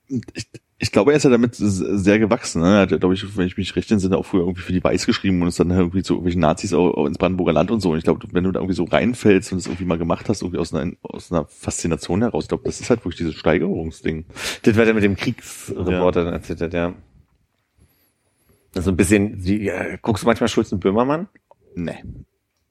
ich, 0.09 0.48
ich 0.78 0.93
glaube, 0.93 1.12
er 1.12 1.16
ist 1.16 1.23
ja 1.24 1.31
damit 1.31 1.55
sehr 1.56 2.18
gewachsen. 2.18 2.60
Ne? 2.60 2.74
Er 2.74 2.81
hat, 2.82 3.01
glaube 3.01 3.14
ich, 3.14 3.36
wenn 3.36 3.47
ich 3.47 3.56
mich 3.56 3.74
recht 3.77 3.90
entsinne, 3.90 4.18
auch 4.18 4.27
früher 4.27 4.43
irgendwie 4.43 4.60
für 4.60 4.73
die 4.73 4.85
Weiß 4.85 5.06
geschrieben 5.06 5.40
und 5.40 5.48
ist 5.48 5.59
dann 5.59 5.70
irgendwie 5.70 6.02
zu 6.02 6.14
irgendwelchen 6.14 6.43
Nazis 6.43 6.74
auch, 6.74 6.94
auch 6.94 7.06
ins 7.06 7.18
Brandenburger 7.18 7.52
Land 7.52 7.70
und 7.70 7.81
so. 7.81 7.93
Und 7.93 7.98
ich 7.98 8.05
glaube, 8.05 8.27
wenn 8.32 8.44
du 8.44 8.52
da 8.52 8.60
irgendwie 8.60 8.77
so 8.77 8.85
reinfällst 8.85 9.52
und 9.52 9.59
es 9.59 9.66
irgendwie 9.66 9.86
mal 9.86 9.98
gemacht 9.98 10.28
hast, 10.28 10.43
irgendwie 10.43 10.59
aus 10.59 10.74
einer, 10.74 10.93
aus 11.02 11.32
einer 11.32 11.47
Faszination 11.47 12.20
heraus, 12.23 12.44
ich 12.44 12.48
glaube, 12.48 12.64
das 12.64 12.81
ist 12.81 12.90
halt 12.90 13.01
wirklich 13.01 13.16
dieses 13.16 13.35
Steigerungsding. 13.35 14.27
Das 14.62 14.77
war 14.77 14.85
der 14.85 14.94
mit 14.94 15.02
dem 15.02 15.16
Kriegsreporter 15.16 16.24
dann 16.24 16.35
erzählt 16.35 16.60
hat, 16.60 16.74
ja. 16.74 16.94
Also 18.76 18.90
ein 18.90 18.96
bisschen, 18.96 19.40
die, 19.40 19.64
ja, 19.64 19.96
guckst 19.96 20.22
du 20.22 20.26
manchmal 20.26 20.48
Schulz 20.48 20.70
und 20.72 20.80
Böhmermann? 20.80 21.28
Nee, 21.74 22.02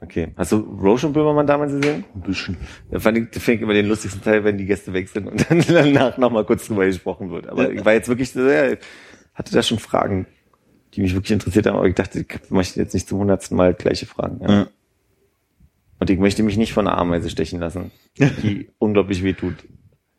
Okay. 0.06 0.34
Hast 0.36 0.52
du 0.52 0.57
Roche 0.57 1.07
und 1.07 1.14
Böhmermann 1.14 1.48
damals 1.48 1.72
gesehen? 1.72 2.06
ein 2.14 2.22
bisschen. 2.22 2.57
Da 2.91 2.99
fand 2.99 3.18
ich, 3.18 3.41
finde 3.41 3.56
ich 3.56 3.61
immer 3.61 3.73
den 3.73 3.88
lustigsten 3.88 4.22
Teil, 4.22 4.44
wenn 4.44 4.57
die 4.57 4.65
Gäste 4.65 4.94
weg 4.94 5.10
sind 5.10 5.27
und 5.27 5.45
dann 5.49 5.64
danach 5.68 6.18
nochmal 6.18 6.45
kurz 6.45 6.68
drüber 6.68 6.86
gesprochen 6.86 7.32
wird. 7.32 7.48
Aber 7.48 7.72
ich 7.72 7.84
war 7.84 7.94
jetzt 7.94 8.07
wirklich 8.07 8.32
so, 8.32 8.48
ja, 8.48 8.76
hatte 9.34 9.53
da 9.53 9.64
schon 9.64 9.80
Fragen, 9.80 10.27
die 10.94 11.02
mich 11.02 11.14
wirklich 11.14 11.32
interessiert 11.32 11.65
haben, 11.65 11.77
aber 11.77 11.88
ich 11.88 11.95
dachte, 11.95 12.19
ich 12.19 12.52
möchte 12.52 12.80
jetzt 12.80 12.94
nicht 12.94 13.07
zum 13.07 13.19
hundertsten 13.19 13.57
Mal 13.57 13.73
gleiche 13.73 14.06
Fragen. 14.06 14.41
Ja. 14.41 14.52
Ja. 14.52 14.68
Und 15.99 16.10
ich 16.10 16.19
möchte 16.19 16.44
mich 16.44 16.57
nicht 16.57 16.73
von 16.73 16.88
einer 16.88 16.98
Ameise 16.98 17.30
stechen 17.30 17.60
lassen, 17.60 17.91
die 18.18 18.69
unglaublich 18.77 19.23
weh 19.23 19.34
tut. 19.34 19.56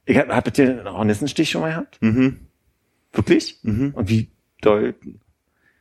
Ich 0.07 0.17
hab, 0.17 0.29
habt 0.29 0.59
ihr 0.59 0.71
einen 0.71 0.91
Hornissenstich 0.91 1.51
schon 1.51 1.61
mal 1.61 1.71
gehabt? 1.71 1.99
Mhm. 2.01 2.39
Wirklich? 3.13 3.61
Mhm. 3.63 3.93
Und 3.95 4.09
wie 4.09 4.31
doll? 4.63 4.95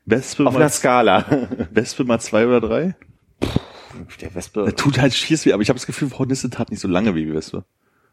Wespe 0.05 0.45
Auf 0.45 0.55
einer 0.55 0.69
Skala. 0.69 1.25
Wespe 1.71 2.03
mal 2.03 2.19
zwei 2.19 2.45
oder 2.45 2.61
drei? 2.61 2.95
Der 4.21 4.35
Wespe. 4.35 4.65
Das 4.65 4.75
tut 4.75 4.99
halt 4.99 5.13
schieß 5.13 5.45
weh, 5.45 5.53
aber 5.53 5.63
ich 5.63 5.69
habe 5.69 5.79
das 5.79 5.85
Gefühl, 5.87 6.09
Hornisse 6.17 6.49
tat 6.49 6.69
nicht 6.69 6.79
so 6.79 6.87
lange 6.87 7.15
wie 7.15 7.33
Wespe. 7.33 7.65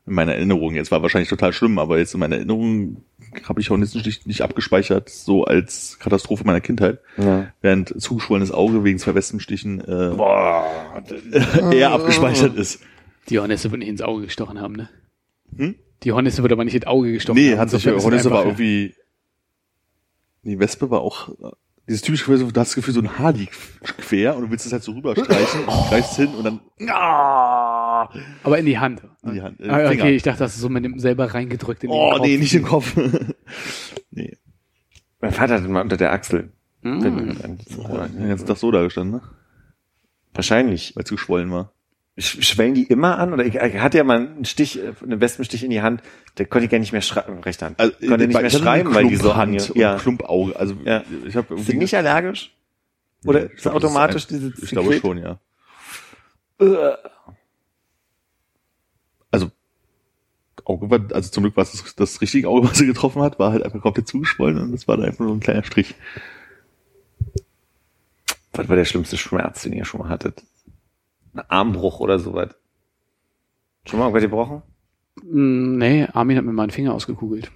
In 0.06 0.14
meiner 0.14 0.34
Erinnerung. 0.34 0.74
Jetzt 0.74 0.90
war 0.90 1.02
wahrscheinlich 1.02 1.28
total 1.28 1.52
schlimm, 1.52 1.78
aber 1.78 1.98
jetzt 1.98 2.14
in 2.14 2.20
meiner 2.20 2.36
Erinnerung 2.36 3.04
habe 3.44 3.60
ich 3.60 3.70
Hornissenstich 3.70 4.26
nicht 4.26 4.42
abgespeichert, 4.42 5.08
so 5.08 5.44
als 5.44 5.98
Katastrophe 6.00 6.44
meiner 6.44 6.60
Kindheit. 6.60 7.00
Ja. 7.18 7.52
Während 7.60 8.00
zugeschwollenes 8.00 8.50
Auge 8.50 8.84
wegen 8.84 8.98
zwei 8.98 9.14
Wespenstichen 9.14 9.80
äh, 9.80 10.14
Boah. 10.16 10.66
eher 11.72 11.92
abgespeichert 11.92 12.56
ist. 12.56 12.80
Die 13.28 13.38
Hornisse 13.38 13.70
wird 13.70 13.78
nicht 13.78 13.88
ins 13.88 14.02
Auge 14.02 14.24
gestochen 14.24 14.60
haben, 14.60 14.74
ne? 14.74 14.88
Hm? 15.56 15.76
Die 16.02 16.12
Hornisse 16.12 16.42
wird 16.42 16.52
aber 16.52 16.64
nicht 16.64 16.74
ins 16.74 16.86
Auge 16.86 17.12
gestochen 17.12 17.38
Nee, 17.40 17.52
haben. 17.52 17.60
hat 17.60 17.70
sich 17.70 17.86
Hornisse 17.86 18.30
war 18.30 18.44
irgendwie. 18.44 18.94
Die 20.42 20.58
Wespe 20.58 20.90
war 20.90 21.00
auch. 21.00 21.28
Dieses 21.88 22.02
typische 22.02 22.24
Gefühl, 22.26 22.38
du 22.38 22.46
hast 22.46 22.54
das 22.70 22.74
Gefühl, 22.76 22.94
so 22.94 23.00
ein 23.00 23.18
Haar 23.18 23.32
liegt 23.32 23.52
quer 23.98 24.36
und 24.36 24.42
du 24.44 24.50
willst 24.50 24.66
es 24.66 24.72
halt 24.72 24.84
so 24.84 24.92
rüberstreichen, 24.92 25.64
und 25.64 25.86
streichst 25.86 26.14
hin 26.16 26.28
und 26.28 26.44
dann 26.44 26.60
ja. 26.78 28.08
Aber 28.44 28.58
in 28.58 28.66
die 28.66 28.78
Hand. 28.78 29.02
in 29.24 29.34
die 29.34 29.42
Hand. 29.42 29.60
Äh, 29.60 29.68
Ah, 29.68 29.90
okay, 29.90 30.14
ich 30.14 30.22
dachte, 30.22 30.38
das 30.40 30.54
ist 30.54 30.60
so 30.60 30.68
mit 30.68 30.84
dem 30.84 30.98
selber 31.00 31.34
reingedrückt 31.34 31.82
in 31.82 31.90
den 31.90 31.98
Oh, 31.98 32.12
Kopf. 32.12 32.22
nee, 32.22 32.36
nicht 32.36 32.54
im 32.54 32.62
Kopf. 32.62 32.94
nee. 34.10 34.36
Mein 35.20 35.32
Vater 35.32 35.54
hat 35.54 35.68
mal 35.68 35.82
unter 35.82 35.96
der 35.96 36.12
Achsel. 36.12 36.52
Mm. 36.82 37.00
Den 37.00 37.26
ganzen 38.28 38.46
Tag 38.46 38.56
so 38.56 38.70
da 38.70 38.82
gestanden, 38.82 39.20
ne? 39.20 39.22
Wahrscheinlich. 40.34 40.94
Weil 40.96 41.04
es 41.04 41.10
geschwollen 41.10 41.50
war. 41.50 41.72
Sch- 42.18 42.42
Schwellen 42.42 42.74
die 42.74 42.84
immer 42.84 43.18
an? 43.18 43.32
Oder 43.32 43.44
ich, 43.46 43.54
ich 43.54 43.78
hatte 43.78 43.96
ja 43.98 44.04
mal 44.04 44.18
einen 44.18 44.44
Stich, 44.44 44.78
äh, 44.78 44.92
einen 45.02 45.20
Wespenstich 45.20 45.64
in 45.64 45.70
die 45.70 45.80
Hand, 45.82 46.02
da 46.34 46.44
konnte 46.44 46.66
ich 46.66 46.70
gar 46.70 46.78
nicht 46.78 46.92
mehr 46.92 47.00
schreiben, 47.02 47.38
rechte 47.40 47.64
Hand. 47.64 47.80
Also, 47.80 47.92
konnte 48.06 48.26
nicht 48.26 48.36
ich 48.36 48.40
mehr 48.42 48.50
schreiben, 48.50 48.94
weil 48.94 49.08
die 49.08 49.16
so 49.16 49.32
ange- 49.32 49.62
und 49.68 49.76
ja. 49.76 49.96
Klumpauge. 49.96 50.54
Also 50.56 50.74
Ja. 50.84 51.02
ich 51.26 51.36
habe 51.36 51.58
Sind 51.60 51.78
nicht 51.78 51.96
allergisch? 51.96 52.54
Oder 53.24 53.50
ist 53.50 53.66
automatisch 53.66 54.26
diese 54.26 54.48
Ich 54.62 54.70
glaube 54.70 54.92
Sekret? 54.92 55.00
schon, 55.00 55.18
ja. 55.18 55.38
Äh, 56.60 56.96
Also 59.30 59.50
Auge 60.64 60.90
war, 60.90 61.00
also 61.14 61.30
zum 61.30 61.42
Glück 61.44 61.56
war 61.56 61.62
es 61.62 61.72
das, 61.72 61.94
das 61.96 62.20
richtige 62.20 62.48
Auge, 62.48 62.68
was 62.68 62.76
sie 62.78 62.86
getroffen 62.86 63.22
hat, 63.22 63.38
war 63.38 63.52
halt 63.52 63.62
einfach 63.64 63.80
komplett 63.80 64.06
zugeschwollen 64.06 64.58
und 64.58 64.72
das 64.72 64.86
war 64.86 64.96
da 64.98 65.04
einfach 65.04 65.24
nur 65.24 65.34
ein 65.34 65.40
kleiner 65.40 65.64
Strich. 65.64 65.94
Was 68.52 68.68
war 68.68 68.76
der 68.76 68.84
schlimmste 68.84 69.16
Schmerz, 69.16 69.62
den 69.62 69.72
ihr 69.72 69.84
schon 69.86 70.00
mal 70.00 70.08
hattet? 70.10 70.42
Ein 71.34 71.42
Armbruch 71.48 72.00
oder 72.00 72.18
sowas? 72.18 72.50
Schon 73.86 73.98
mal 73.98 74.06
irgendwas 74.06 74.22
gebrochen? 74.22 74.62
Mm, 75.22 75.78
Nee, 75.78 76.06
Armin 76.12 76.36
hat 76.36 76.44
mir 76.44 76.52
meinen 76.52 76.70
Finger 76.70 76.94
ausgekugelt. 76.94 77.50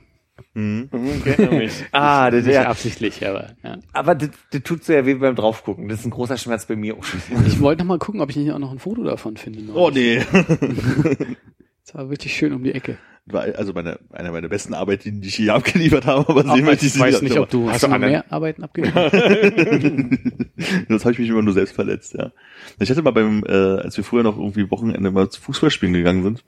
Mhm. 0.52 0.90
ah, 1.92 2.30
der, 2.30 2.40
Nicht 2.42 2.52
der, 2.52 2.68
absichtlich, 2.68 3.26
aber 3.26 3.54
ja. 3.62 3.78
aber 3.92 4.14
das, 4.14 4.30
das 4.50 4.62
tut 4.62 4.84
so 4.84 4.92
ja 4.92 5.06
weh 5.06 5.14
beim 5.14 5.34
draufgucken. 5.34 5.88
Das 5.88 6.00
ist 6.00 6.06
ein 6.06 6.10
großer 6.10 6.36
Schmerz 6.36 6.66
bei 6.66 6.76
mir 6.76 6.96
auch 6.96 7.04
schon. 7.04 7.20
Ich 7.46 7.60
wollte 7.60 7.82
noch 7.82 7.88
mal 7.88 7.98
gucken, 7.98 8.20
ob 8.20 8.28
ich 8.30 8.36
nicht 8.36 8.50
auch 8.52 8.58
noch 8.58 8.70
ein 8.72 8.78
Foto 8.78 9.02
davon 9.02 9.36
finde. 9.36 9.62
noch. 9.62 9.74
Oh 9.74 9.90
nee. 9.90 10.20
Das 11.84 11.94
war 11.94 12.10
wirklich 12.10 12.34
schön 12.34 12.52
um 12.52 12.64
die 12.64 12.72
Ecke. 12.74 12.98
War 13.28 13.42
also 13.56 13.72
meine, 13.72 13.98
eine 14.12 14.30
meiner 14.30 14.48
besten 14.48 14.72
Arbeiten, 14.72 15.20
die 15.20 15.28
ich 15.28 15.34
hier 15.34 15.54
abgeliefert 15.54 16.06
habe, 16.06 16.28
aber 16.28 16.44
sehen 16.54 16.64
möchte 16.64 16.86
ich 16.86 16.92
sie 16.92 17.00
weiß 17.00 17.22
nicht, 17.22 17.36
ob 17.36 17.50
du 17.50 17.68
Hast 17.68 17.82
hast 17.82 17.92
du 17.92 17.98
mehr 17.98 18.24
Arbeiten 18.30 18.62
abgegeben. 18.62 18.94
das 20.88 21.04
habe 21.04 21.12
ich 21.12 21.18
mich 21.18 21.28
immer 21.28 21.42
nur 21.42 21.52
selbst 21.52 21.74
verletzt, 21.74 22.14
ja. 22.14 22.30
Ich 22.78 22.88
hatte 22.88 23.02
mal 23.02 23.10
beim, 23.10 23.42
äh, 23.44 23.52
als 23.52 23.96
wir 23.96 24.04
früher 24.04 24.22
noch 24.22 24.38
irgendwie 24.38 24.70
Wochenende 24.70 25.10
mal 25.10 25.28
zu 25.28 25.40
Fußball 25.40 25.72
spielen 25.72 25.92
gegangen 25.92 26.22
sind, 26.22 26.44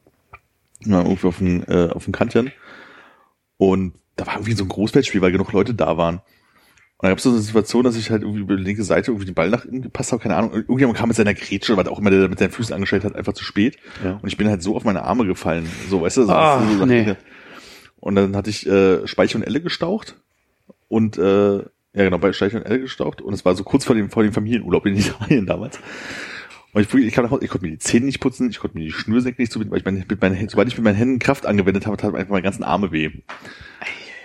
mal 0.87 1.03
irgendwie 1.03 1.27
auf 1.27 1.39
dem, 1.39 1.65
äh, 1.67 1.89
auf 1.89 2.05
dem 2.05 2.13
Kantchen. 2.13 2.53
Und 3.57 3.95
da 4.15 4.27
war 4.27 4.35
irgendwie 4.35 4.53
so 4.53 4.65
ein 4.65 4.69
Großfeldspiel, 4.69 5.21
weil 5.21 5.33
genug 5.33 5.53
Leute 5.53 5.75
da 5.75 5.97
waren. 5.97 6.21
Und 7.01 7.05
da 7.05 7.11
gab 7.11 7.19
es 7.19 7.25
so 7.25 7.31
eine 7.31 7.39
Situation, 7.39 7.85
dass 7.85 7.97
ich 7.97 8.11
halt 8.11 8.23
irgendwie 8.23 8.41
über 8.41 8.57
die 8.57 8.63
linke 8.65 8.83
Seite 8.83 9.13
irgendwie 9.13 9.27
den 9.27 9.35
Ball 9.35 9.51
nach 9.51 9.65
innen 9.65 9.83
gepasst 9.83 10.11
habe, 10.11 10.21
keine 10.21 10.35
Ahnung. 10.37 10.53
Irgendjemand 10.53 10.99
kam 10.99 11.09
mit 11.09 11.17
seiner 11.17 11.33
Grätsche, 11.35 11.77
was 11.77 11.87
auch 11.87 12.01
immer 12.01 12.11
der 12.11 12.29
mit 12.29 12.41
seinen 12.41 12.51
Füßen 12.51 12.75
angestellt 12.75 13.05
hat, 13.05 13.15
einfach 13.15 13.35
zu 13.35 13.45
spät. 13.45 13.77
Ja. 14.05 14.19
Und 14.21 14.27
ich 14.29 14.37
bin 14.37 14.49
halt 14.49 14.63
so 14.65 14.75
auf 14.75 14.83
meine 14.85 15.03
Arme 15.05 15.25
gefallen. 15.25 15.69
So, 15.89 16.03
weißt 16.03 16.17
du? 16.17 16.25
So, 16.25 16.33
Ah, 16.33 16.61
so, 16.77 16.87
nee. 16.87 17.15
Und 18.01 18.17
dann 18.17 18.35
hatte 18.35 18.51
ich 18.51 18.67
äh, 18.67 19.07
Speiche 19.07 19.39
und 19.39 19.45
Elle 19.45 19.61
gestaucht. 19.61 20.17
Und 20.89 21.19
äh, 21.19 21.57
ja 21.59 21.65
genau, 21.95 22.19
bei 22.19 22.33
Speiche 22.33 22.57
und 22.59 22.67
Elle 22.67 22.81
gestaucht. 22.81 23.23
Und 23.23 23.33
es 23.33 23.45
war 23.45 23.55
so 23.55 23.63
kurz 23.63 23.85
vor 23.85 23.95
dem, 23.95 24.11
vor 24.11 24.25
dem 24.25 24.33
Familienurlaub 24.33 24.85
in 24.87 24.97
Italien 24.99 25.47
damals. 25.47 25.79
Und 26.73 26.83
ich, 26.83 26.93
ich, 26.95 27.15
kann 27.15 27.25
nach 27.25 27.31
Hause, 27.31 27.45
ich 27.45 27.51
konnte 27.51 27.65
mir 27.67 27.73
die 27.73 27.79
Zähne 27.79 28.07
nicht 28.07 28.19
putzen, 28.21 28.51
ich 28.51 28.59
konnte 28.59 28.77
mir 28.77 28.85
die 28.85 28.93
Schnürsenkel 28.93 29.41
nicht 29.43 29.53
zubinden, 29.53 29.71
weil 29.71 29.79
ich 29.79 29.85
meine, 29.85 30.05
mit 30.09 30.21
meinen, 30.21 30.35
Händen- 30.35 30.51
sobald 30.51 30.67
ich 30.69 30.77
mit 30.77 30.85
meinen 30.85 30.97
Händen 30.97 31.19
Kraft 31.21 31.47
angewendet 31.47 31.87
habe, 31.87 31.97
hat 31.97 32.05
einfach 32.15 32.29
meine 32.31 32.43
ganzen 32.43 32.65
Arme 32.65 32.91
weh. 32.93 33.11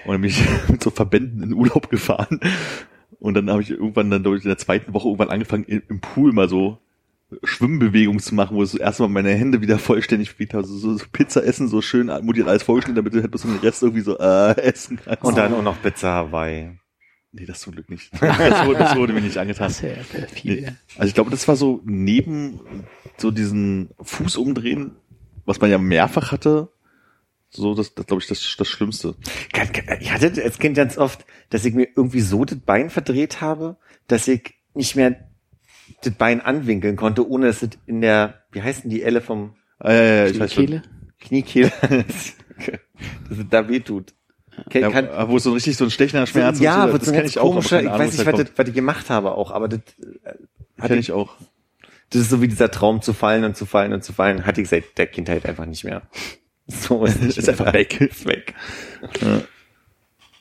Und 0.06 0.14
dann 0.14 0.22
bin 0.22 0.30
ich 0.30 0.44
mit 0.70 0.84
so 0.84 0.90
Verbänden 0.90 1.44
in 1.44 1.54
Urlaub 1.54 1.90
gefahren. 1.90 2.40
Und 3.20 3.36
dann 3.36 3.50
habe 3.50 3.62
ich 3.62 3.70
irgendwann 3.72 4.10
dann 4.10 4.22
glaube 4.24 4.38
ich, 4.38 4.44
in 4.44 4.50
der 4.50 4.58
zweiten 4.58 4.94
Woche 4.94 5.08
irgendwann 5.08 5.30
angefangen, 5.30 5.64
im 5.64 6.02
Pool 6.02 6.34
mal 6.34 6.50
so 6.50 6.80
Schwimmbewegungen 7.44 8.20
zu 8.20 8.36
machen, 8.36 8.56
wo 8.56 8.64
es 8.64 8.72
so 8.72 8.78
erstmal 8.78 9.10
meine 9.10 9.32
Hände 9.32 9.62
wieder 9.62 9.80
vollständig 9.80 10.34
bewegt 10.34 10.54
habe. 10.54 10.66
So, 10.66 10.78
so, 10.78 10.98
so 10.98 11.06
Pizza 11.12 11.44
essen, 11.44 11.68
so 11.68 11.82
schön 11.82 12.08
Mutti 12.22 12.42
hat 12.42 12.50
alles 12.50 12.64
vorgeschnitten, 12.64 12.96
damit 12.96 13.14
du 13.14 13.22
halt 13.22 13.32
bis 13.32 13.42
zum 13.42 13.58
Rest 13.60 13.82
irgendwie 13.82 14.02
so 14.02 14.18
äh, 14.18 14.58
essen 14.62 15.00
kannst. 15.04 15.24
Und 15.24 15.38
dann 15.38 15.54
auch 15.54 15.64
noch 15.64 15.82
Pizza 15.82 16.12
Hawaii. 16.12 16.72
Nee, 17.32 17.46
das 17.46 17.62
zum 17.62 17.74
Glück 17.74 17.90
nicht. 17.90 18.12
Das 18.20 18.66
wurde, 18.66 18.80
das 18.80 18.96
wurde 18.96 19.14
mir 19.14 19.22
nicht 19.22 19.38
angetan. 19.38 19.72
Perfide. 19.72 20.62
Nee. 20.62 20.68
Also 20.98 21.08
ich 21.08 21.16
glaube, 21.16 21.32
das 21.32 21.48
war 21.48 21.56
so 21.56 21.82
neben 21.84 22.60
so 23.18 23.32
diesen 23.32 23.90
Fußumdrehen, 24.02 24.92
was 25.46 25.60
man 25.60 25.72
ja 25.72 25.80
mehrfach 25.80 26.32
hatte, 26.32 26.70
so 27.56 27.76
das, 27.76 27.94
das 27.94 28.06
glaube 28.06 28.22
ich, 28.22 28.28
das, 28.28 28.56
das 28.58 28.68
Schlimmste. 28.68 29.16
Ich 30.00 30.12
hatte 30.12 30.44
als 30.44 30.60
Kind 30.60 30.76
ganz 30.76 30.98
oft, 30.98 31.26
dass 31.50 31.66
ich 31.66 31.74
mir 31.74 31.88
irgendwie 31.96 32.22
so 32.22 32.46
das 32.46 32.60
Bein 32.60 32.90
verdreht 32.90 33.42
habe, 33.42 33.78
dass 34.08 34.28
ich 34.28 34.56
nicht 34.74 34.96
mehr 34.96 35.16
das 36.02 36.14
Bein 36.14 36.42
anwinkeln 36.42 36.96
konnte, 36.96 37.28
ohne 37.28 37.48
dass 37.48 37.62
es 37.62 37.72
in 37.86 38.02
der, 38.02 38.44
wie 38.52 38.62
heißt 38.62 38.84
denn 38.84 38.90
die 38.90 39.04
Elle 39.04 39.22
vom 39.22 39.56
Äh, 39.84 39.94
ja, 39.94 40.16
ja, 40.16 40.26
ich 40.28 40.40
weiß 40.40 40.54
schon. 40.54 40.66
Kehle? 40.66 40.84
Kniekehle, 41.20 41.72
dass 41.82 43.38
es 43.38 43.46
da 43.50 43.68
weh 43.70 43.80
tut. 43.80 44.14
Kann, 44.70 44.82
Ja, 44.82 44.90
kann, 44.92 45.30
wo 45.30 45.38
es 45.38 45.44
so 45.44 45.54
richtig 45.54 45.78
so 45.78 45.86
ein 45.86 45.92
stechender 45.92 46.28
Schmerz 46.28 46.60
ja, 46.60 46.84
und 46.84 46.88
so, 46.88 46.94
wird 46.94 47.06
so 47.06 47.12
ein 47.12 47.18
ganz 47.18 47.38
aber 47.38 47.50
komischer, 47.50 47.82
ich 47.82 47.88
Ahnung, 47.88 48.00
weiß 48.00 48.18
nicht, 48.18 48.26
was, 48.26 48.36
das, 48.36 48.52
was 48.56 48.68
ich 48.68 48.74
gemacht 48.74 49.10
habe 49.10 49.34
auch, 49.34 49.52
aber 49.52 49.68
das, 49.68 49.80
äh, 50.24 50.88
Kenn 50.88 51.00
ich 51.00 51.12
auch. 51.12 51.36
das 52.10 52.22
ist 52.22 52.30
so 52.30 52.42
wie 52.42 52.48
dieser 52.48 52.70
Traum 52.70 53.02
zu 53.02 53.14
fallen 53.14 53.46
und 53.46 53.56
zu 53.56 53.66
fallen 53.66 53.94
und 53.94 54.04
zu 54.04 54.14
fallen, 54.14 54.46
hatte 54.46 54.62
ich 54.62 54.70
seit 54.70 54.98
der 54.98 55.08
Kindheit 55.08 55.46
einfach 55.46 55.66
nicht 55.66 55.84
mehr. 55.84 56.04
So 56.68 57.06
ist, 57.06 57.38
Ist 57.38 57.50
einfach 57.50 57.74
weg. 57.74 58.00
Ist 58.00 58.26
weg. 58.26 58.54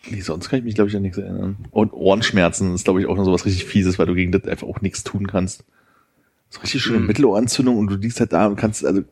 Nee, 0.08 0.20
sonst 0.20 0.48
kann 0.48 0.58
ich 0.58 0.64
mich, 0.64 0.74
glaube 0.74 0.90
ich, 0.90 0.96
an 0.96 1.02
nichts 1.02 1.18
erinnern. 1.18 1.56
Und 1.70 1.92
Ohrenschmerzen 1.92 2.74
ist, 2.74 2.84
glaube 2.84 3.00
ich, 3.00 3.06
auch 3.06 3.16
noch 3.16 3.24
so 3.24 3.32
was 3.32 3.44
richtig 3.44 3.64
Fieses, 3.64 3.98
weil 3.98 4.06
du 4.06 4.14
gegen 4.14 4.32
das 4.32 4.44
einfach 4.44 4.66
auch 4.66 4.80
nichts 4.80 5.04
tun 5.04 5.26
kannst. 5.26 5.64
So 6.50 6.60
richtig 6.60 6.82
schöne 6.82 7.00
Mittelohrentzündung 7.00 7.78
und 7.78 7.86
du 7.88 7.96
liegst 7.96 8.20
halt 8.20 8.32
da 8.32 8.46
und 8.46 8.56
kannst, 8.56 8.84
also, 8.84 9.02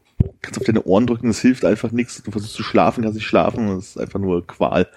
kannst 0.42 0.60
auf 0.60 0.66
deine 0.66 0.82
Ohren 0.82 1.06
drücken, 1.06 1.30
es 1.30 1.40
hilft 1.40 1.64
einfach 1.64 1.90
nichts. 1.90 2.22
Du 2.22 2.30
versuchst 2.30 2.54
zu 2.54 2.62
schlafen, 2.62 3.02
kannst 3.02 3.16
nicht 3.16 3.26
schlafen, 3.26 3.68
das 3.68 3.90
ist 3.90 3.98
einfach 3.98 4.18
nur 4.18 4.46
Qual. 4.46 4.88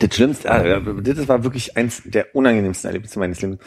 Das 0.00 0.14
Schlimmste, 0.14 0.48
äh, 0.48 0.82
das 1.02 1.28
war 1.28 1.44
wirklich 1.44 1.76
eins 1.76 2.02
der 2.04 2.34
unangenehmsten 2.34 2.88
Erlebnisse 2.88 3.18
meines 3.18 3.40
Lebens. 3.40 3.60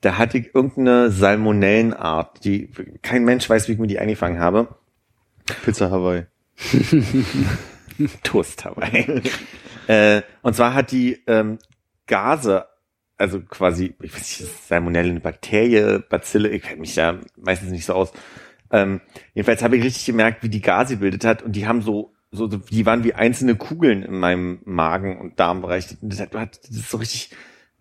Da 0.00 0.18
hatte 0.18 0.38
ich 0.38 0.54
irgendeine 0.54 1.10
Salmonellenart, 1.10 2.44
die 2.44 2.70
kein 3.02 3.24
Mensch 3.24 3.48
weiß, 3.48 3.66
wie 3.66 3.72
ich 3.72 3.78
mir 3.78 3.86
die 3.86 3.98
eingefangen 3.98 4.38
habe. 4.38 4.68
Pizza 5.64 5.90
Hawaii. 5.90 6.26
Toast 8.22 8.64
Hawaii. 8.64 9.22
äh, 9.86 10.22
und 10.42 10.54
zwar 10.54 10.74
hat 10.74 10.90
die 10.90 11.22
ähm, 11.26 11.58
Gase, 12.06 12.66
also 13.16 13.40
quasi, 13.40 13.94
ich 14.00 14.12
weiß 14.12 14.40
nicht, 14.40 14.66
Salmonelle, 14.68 15.10
eine 15.10 15.20
Bakterie, 15.20 16.02
Bazille, 16.08 16.48
ich 16.48 16.62
kenne 16.62 16.80
mich 16.80 16.94
da 16.94 17.18
meistens 17.36 17.70
nicht 17.70 17.84
so 17.84 17.94
aus. 17.94 18.12
Ähm, 18.70 19.00
jedenfalls 19.34 19.62
habe 19.62 19.76
ich 19.76 19.84
richtig 19.84 20.06
gemerkt, 20.06 20.42
wie 20.42 20.48
die 20.48 20.62
Gase 20.62 20.94
gebildet 20.94 21.24
hat 21.24 21.42
und 21.42 21.52
die 21.52 21.66
haben 21.66 21.82
so, 21.82 22.12
so, 22.32 22.48
die 22.48 22.86
waren 22.86 23.04
wie 23.04 23.14
einzelne 23.14 23.54
Kugeln 23.54 24.02
in 24.02 24.18
meinem 24.18 24.58
Magen- 24.64 25.20
und 25.20 25.38
Darmbereich. 25.38 25.96
Das, 26.00 26.20
hat, 26.20 26.34
das 26.34 26.70
ist 26.70 26.90
so 26.90 26.96
richtig 26.96 27.30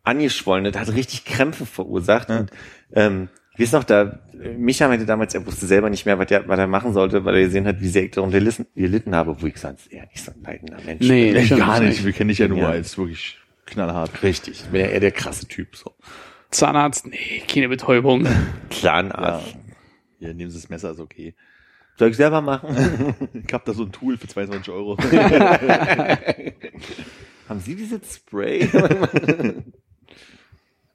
angeschwollen, 0.03 0.65
das 0.65 0.75
hat 0.77 0.93
richtig 0.93 1.25
Krämpfe 1.25 1.65
verursacht. 1.65 2.29
Und 2.29 2.51
ähm, 2.93 3.29
ich 3.55 3.61
weiß 3.61 3.71
noch, 3.73 3.83
da, 3.83 4.19
Micha 4.57 4.87
meinte 4.87 5.05
damals, 5.05 5.33
er 5.35 5.45
wusste 5.45 5.65
selber 5.67 5.89
nicht 5.89 6.05
mehr, 6.05 6.17
was 6.17 6.31
er, 6.31 6.47
was 6.47 6.57
er 6.59 6.67
machen 6.67 6.93
sollte, 6.93 7.23
weil 7.25 7.35
er 7.35 7.41
gesehen 7.43 7.67
hat, 7.67 7.79
wie 7.81 7.87
sehr 7.87 8.03
ich 8.05 8.11
darunter 8.11 8.39
gelitten, 8.75 9.15
habe, 9.15 9.41
wo 9.41 9.45
ich 9.45 9.57
sonst 9.57 9.91
eher 9.91 10.05
nicht 10.07 10.23
so 10.23 10.31
ein 10.31 10.41
leidender 10.43 10.77
Mensch 10.85 11.07
Nee, 11.07 11.33
bin. 11.33 11.43
Nee, 11.43 11.57
gar 11.57 11.79
nicht. 11.79 12.03
Wir 12.03 12.13
kennen 12.13 12.29
dich 12.29 12.39
ja 12.39 12.47
nur 12.47 12.57
Ja. 12.59 12.69
als 12.69 12.97
wirklich 12.97 13.37
knallhart. 13.65 14.23
Richtig. 14.23 14.61
Ich 14.63 14.69
bin 14.69 14.81
ja 14.81 14.87
eher 14.87 14.99
der 14.99 15.11
krasse 15.11 15.47
Typ, 15.47 15.75
so. 15.75 15.91
Zahnarzt? 16.51 17.07
Nee, 17.07 17.43
keine 17.47 17.69
Betäubung. 17.69 18.27
Zahnarzt. 18.69 19.55
Hier, 20.19 20.33
nehmen 20.33 20.51
Sie 20.51 20.59
das 20.59 20.69
Messer, 20.69 20.91
ist 20.91 20.99
okay. 20.99 21.33
Soll 21.97 22.09
ich 22.09 22.15
selber 22.17 22.41
machen? 22.41 22.75
Ich 23.47 23.53
hab 23.53 23.65
da 23.65 23.73
so 23.73 23.83
ein 23.83 23.91
Tool 23.91 24.17
für 24.17 24.27
22 24.27 24.73
Euro. 24.73 24.97
Haben 27.49 27.59
Sie 27.59 27.75
dieses 27.75 28.15
Spray? 28.15 28.67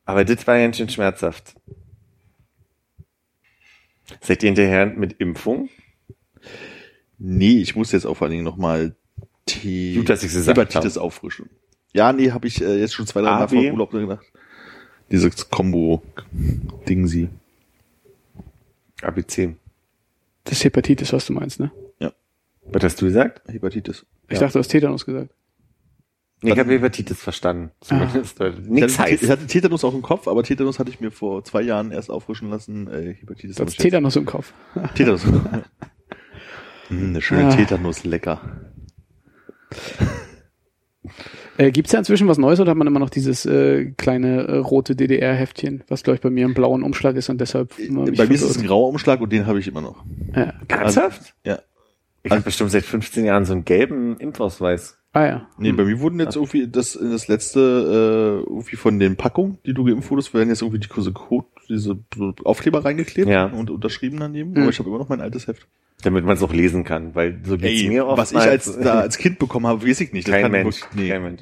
Aber 0.05 0.25
das 0.25 0.47
war 0.47 0.59
ganz 0.59 0.77
schön 0.77 0.89
schmerzhaft. 0.89 1.55
Seid 4.21 4.43
ihr 4.43 4.49
hinterher 4.49 4.87
mit 4.87 5.15
Impfung? 5.21 5.69
nee, 7.19 7.59
ich 7.61 7.75
muss 7.75 7.93
jetzt 7.93 8.07
auch 8.07 8.15
vor 8.15 8.27
allen 8.27 8.33
Dingen 8.33 8.45
nochmal 8.45 8.95
Gut, 9.47 10.09
dass 10.09 10.23
ich's 10.23 10.35
gesagt 10.35 10.57
Hepatitis 10.59 10.99
auffrischen. 10.99 11.49
Ja, 11.95 12.13
nee, 12.13 12.31
habe 12.33 12.47
ich 12.47 12.61
äh, 12.61 12.79
jetzt 12.79 12.95
schon 12.95 13.07
zwei, 13.07 13.23
drei 13.23 13.31
Mal 13.31 13.49
vor 13.49 13.59
Urlaub 13.63 13.91
gedacht. 13.91 14.27
Dieses 15.11 15.49
Combo-Ding 15.49 17.07
sie. 17.07 17.29
ABC. 19.01 19.57
Das 20.45 20.55
ist 20.59 20.65
Hepatitis, 20.65 21.13
was 21.13 21.27
du 21.27 21.33
meinst, 21.33 21.61
ne? 21.61 21.71
Was 22.71 22.85
hast 22.85 23.01
du 23.01 23.07
gesagt? 23.07 23.41
Hepatitis. 23.49 24.05
Ich 24.29 24.35
Ja. 24.35 24.41
dachte, 24.41 24.55
du 24.55 24.59
hast 24.59 24.69
Tetanus 24.69 25.07
gesagt. 25.07 25.31
Ich 26.43 26.59
habe 26.59 26.73
Hepatitis 26.73 27.21
verstanden. 27.21 27.71
Zumindest. 27.81 28.41
Ich 28.41 28.69
Nix 28.69 28.99
hatte, 28.99 29.11
ich 29.15 29.21
heißt. 29.23 29.31
hatte 29.31 29.47
Tetanus 29.47 29.85
auch 29.85 29.95
im 29.95 30.03
Kopf, 30.03 30.29
aber 30.29 30.43
Tetanus 30.45 30.79
hatte 30.79 30.91
ich 30.91 31.01
mir 31.01 31.11
vor 31.11 31.43
zwei 31.45 31.63
Jahren 31.63 31.91
erst 31.91 32.11
auffrischen 32.11 32.49
lassen. 32.51 32.87
Äh, 32.89 33.15
Hepatitis. 33.15 33.57
Du 33.57 33.63
hab 33.63 33.69
hast 33.69 33.79
Tetanus 33.79 34.15
im 34.17 34.25
Kopf. 34.25 34.53
Tetanus. 34.95 35.25
Hm, 36.89 37.11
eine 37.11 37.21
schöne 37.21 37.49
Ah. 37.49 37.55
Tetanus, 37.55 38.05
lecker. 38.05 38.41
Äh, 41.59 41.73
gibt's 41.73 41.91
da 41.91 41.99
inzwischen 41.99 42.29
was 42.29 42.39
Neues 42.39 42.61
oder 42.61 42.71
hat 42.71 42.77
man 42.79 42.87
immer 42.87 43.01
noch 43.01 43.11
dieses 43.11 43.45
äh, 43.45 43.87
kleine 43.97 44.43
äh, 44.47 44.57
rote 44.59 44.95
DDR-Heftchen, 44.95 45.83
was 45.89 46.05
glaube 46.05 46.15
ich 46.15 46.21
bei 46.21 46.31
mir 46.31 46.45
im 46.45 46.55
blauen 46.55 46.85
Umschlag 46.85 47.17
ist 47.17 47.31
und 47.31 47.41
deshalb 47.41 47.77
immer 47.81 48.05
mich 48.05 48.17
Bei 48.17 48.27
mir 48.27 48.35
ist 48.35 48.43
es 48.43 48.59
ein 48.59 48.65
grauer 48.67 48.89
Umschlag 48.89 49.21
und 49.21 49.33
den 49.33 49.45
habe 49.47 49.59
ich 49.59 49.67
immer 49.67 49.81
noch. 49.81 50.05
ja. 50.37 50.53
Ernsthaft? 50.69 51.35
Ja. 51.45 51.59
Ich 52.23 52.31
habe 52.31 52.43
bestimmt 52.43 52.71
seit 52.71 52.85
15 52.85 53.25
Jahren 53.25 53.45
so 53.45 53.55
einen 53.55 53.65
gelben 53.65 54.17
Impfausweis. 54.19 54.98
Ah 55.13 55.25
ja. 55.27 55.49
Nee, 55.57 55.73
bei 55.73 55.85
mir 55.85 56.01
wurden 56.01 56.21
jetzt 56.21 56.37
irgendwie 56.37 56.69
das, 56.69 56.93
das 56.93 57.29
letzte, 57.29 57.61
äh, 57.61 58.49
irgendwie 58.51 58.77
von 58.77 58.99
den 58.99 59.17
Packungen, 59.17 59.59
die 59.65 59.73
du 59.75 59.85
geimpft 59.85 60.11
wurdest, 60.11 60.35
werden 60.35 60.51
jetzt 60.51 60.61
irgendwie 60.63 60.81
die 60.81 60.89
diese 60.95 61.13
Code, 61.13 61.47
diese 61.69 61.99
Aufkleber 62.45 62.85
reingeklebt 62.85 63.29
Ja. 63.29 63.47
und 63.47 63.71
unterschrieben 63.71 64.21
daneben. 64.21 64.51
Mhm. 64.53 64.59
Aber 64.63 64.71
ich 64.71 64.79
habe 64.79 64.89
immer 64.91 64.99
noch 64.99 65.09
mein 65.09 65.21
altes 65.23 65.47
Heft. 65.47 65.67
Damit 66.03 66.25
man 66.25 66.37
es 66.37 66.43
auch 66.43 66.53
lesen 66.53 66.85
kann, 66.85 67.15
weil 67.15 67.41
so 67.45 67.57
geht's 67.59 67.89
mir 67.89 68.07
oft. 68.07 68.19
was 68.19 68.33
ich 68.33 68.39
als, 68.39 68.79
da 68.79 69.01
als 69.01 69.19
Kind 69.19 69.39
bekommen 69.39 69.67
habe, 69.67 69.85
weiß 69.87 70.01
ich 70.03 70.13
nicht. 70.13 70.29
Das 70.29 70.33
kein 70.35 70.43
kann 70.43 70.53
Mensch. 70.53 70.83
wirklich- 70.83 71.01
Nee, 71.03 71.09
Kein 71.09 71.23
Mensch. 71.23 71.41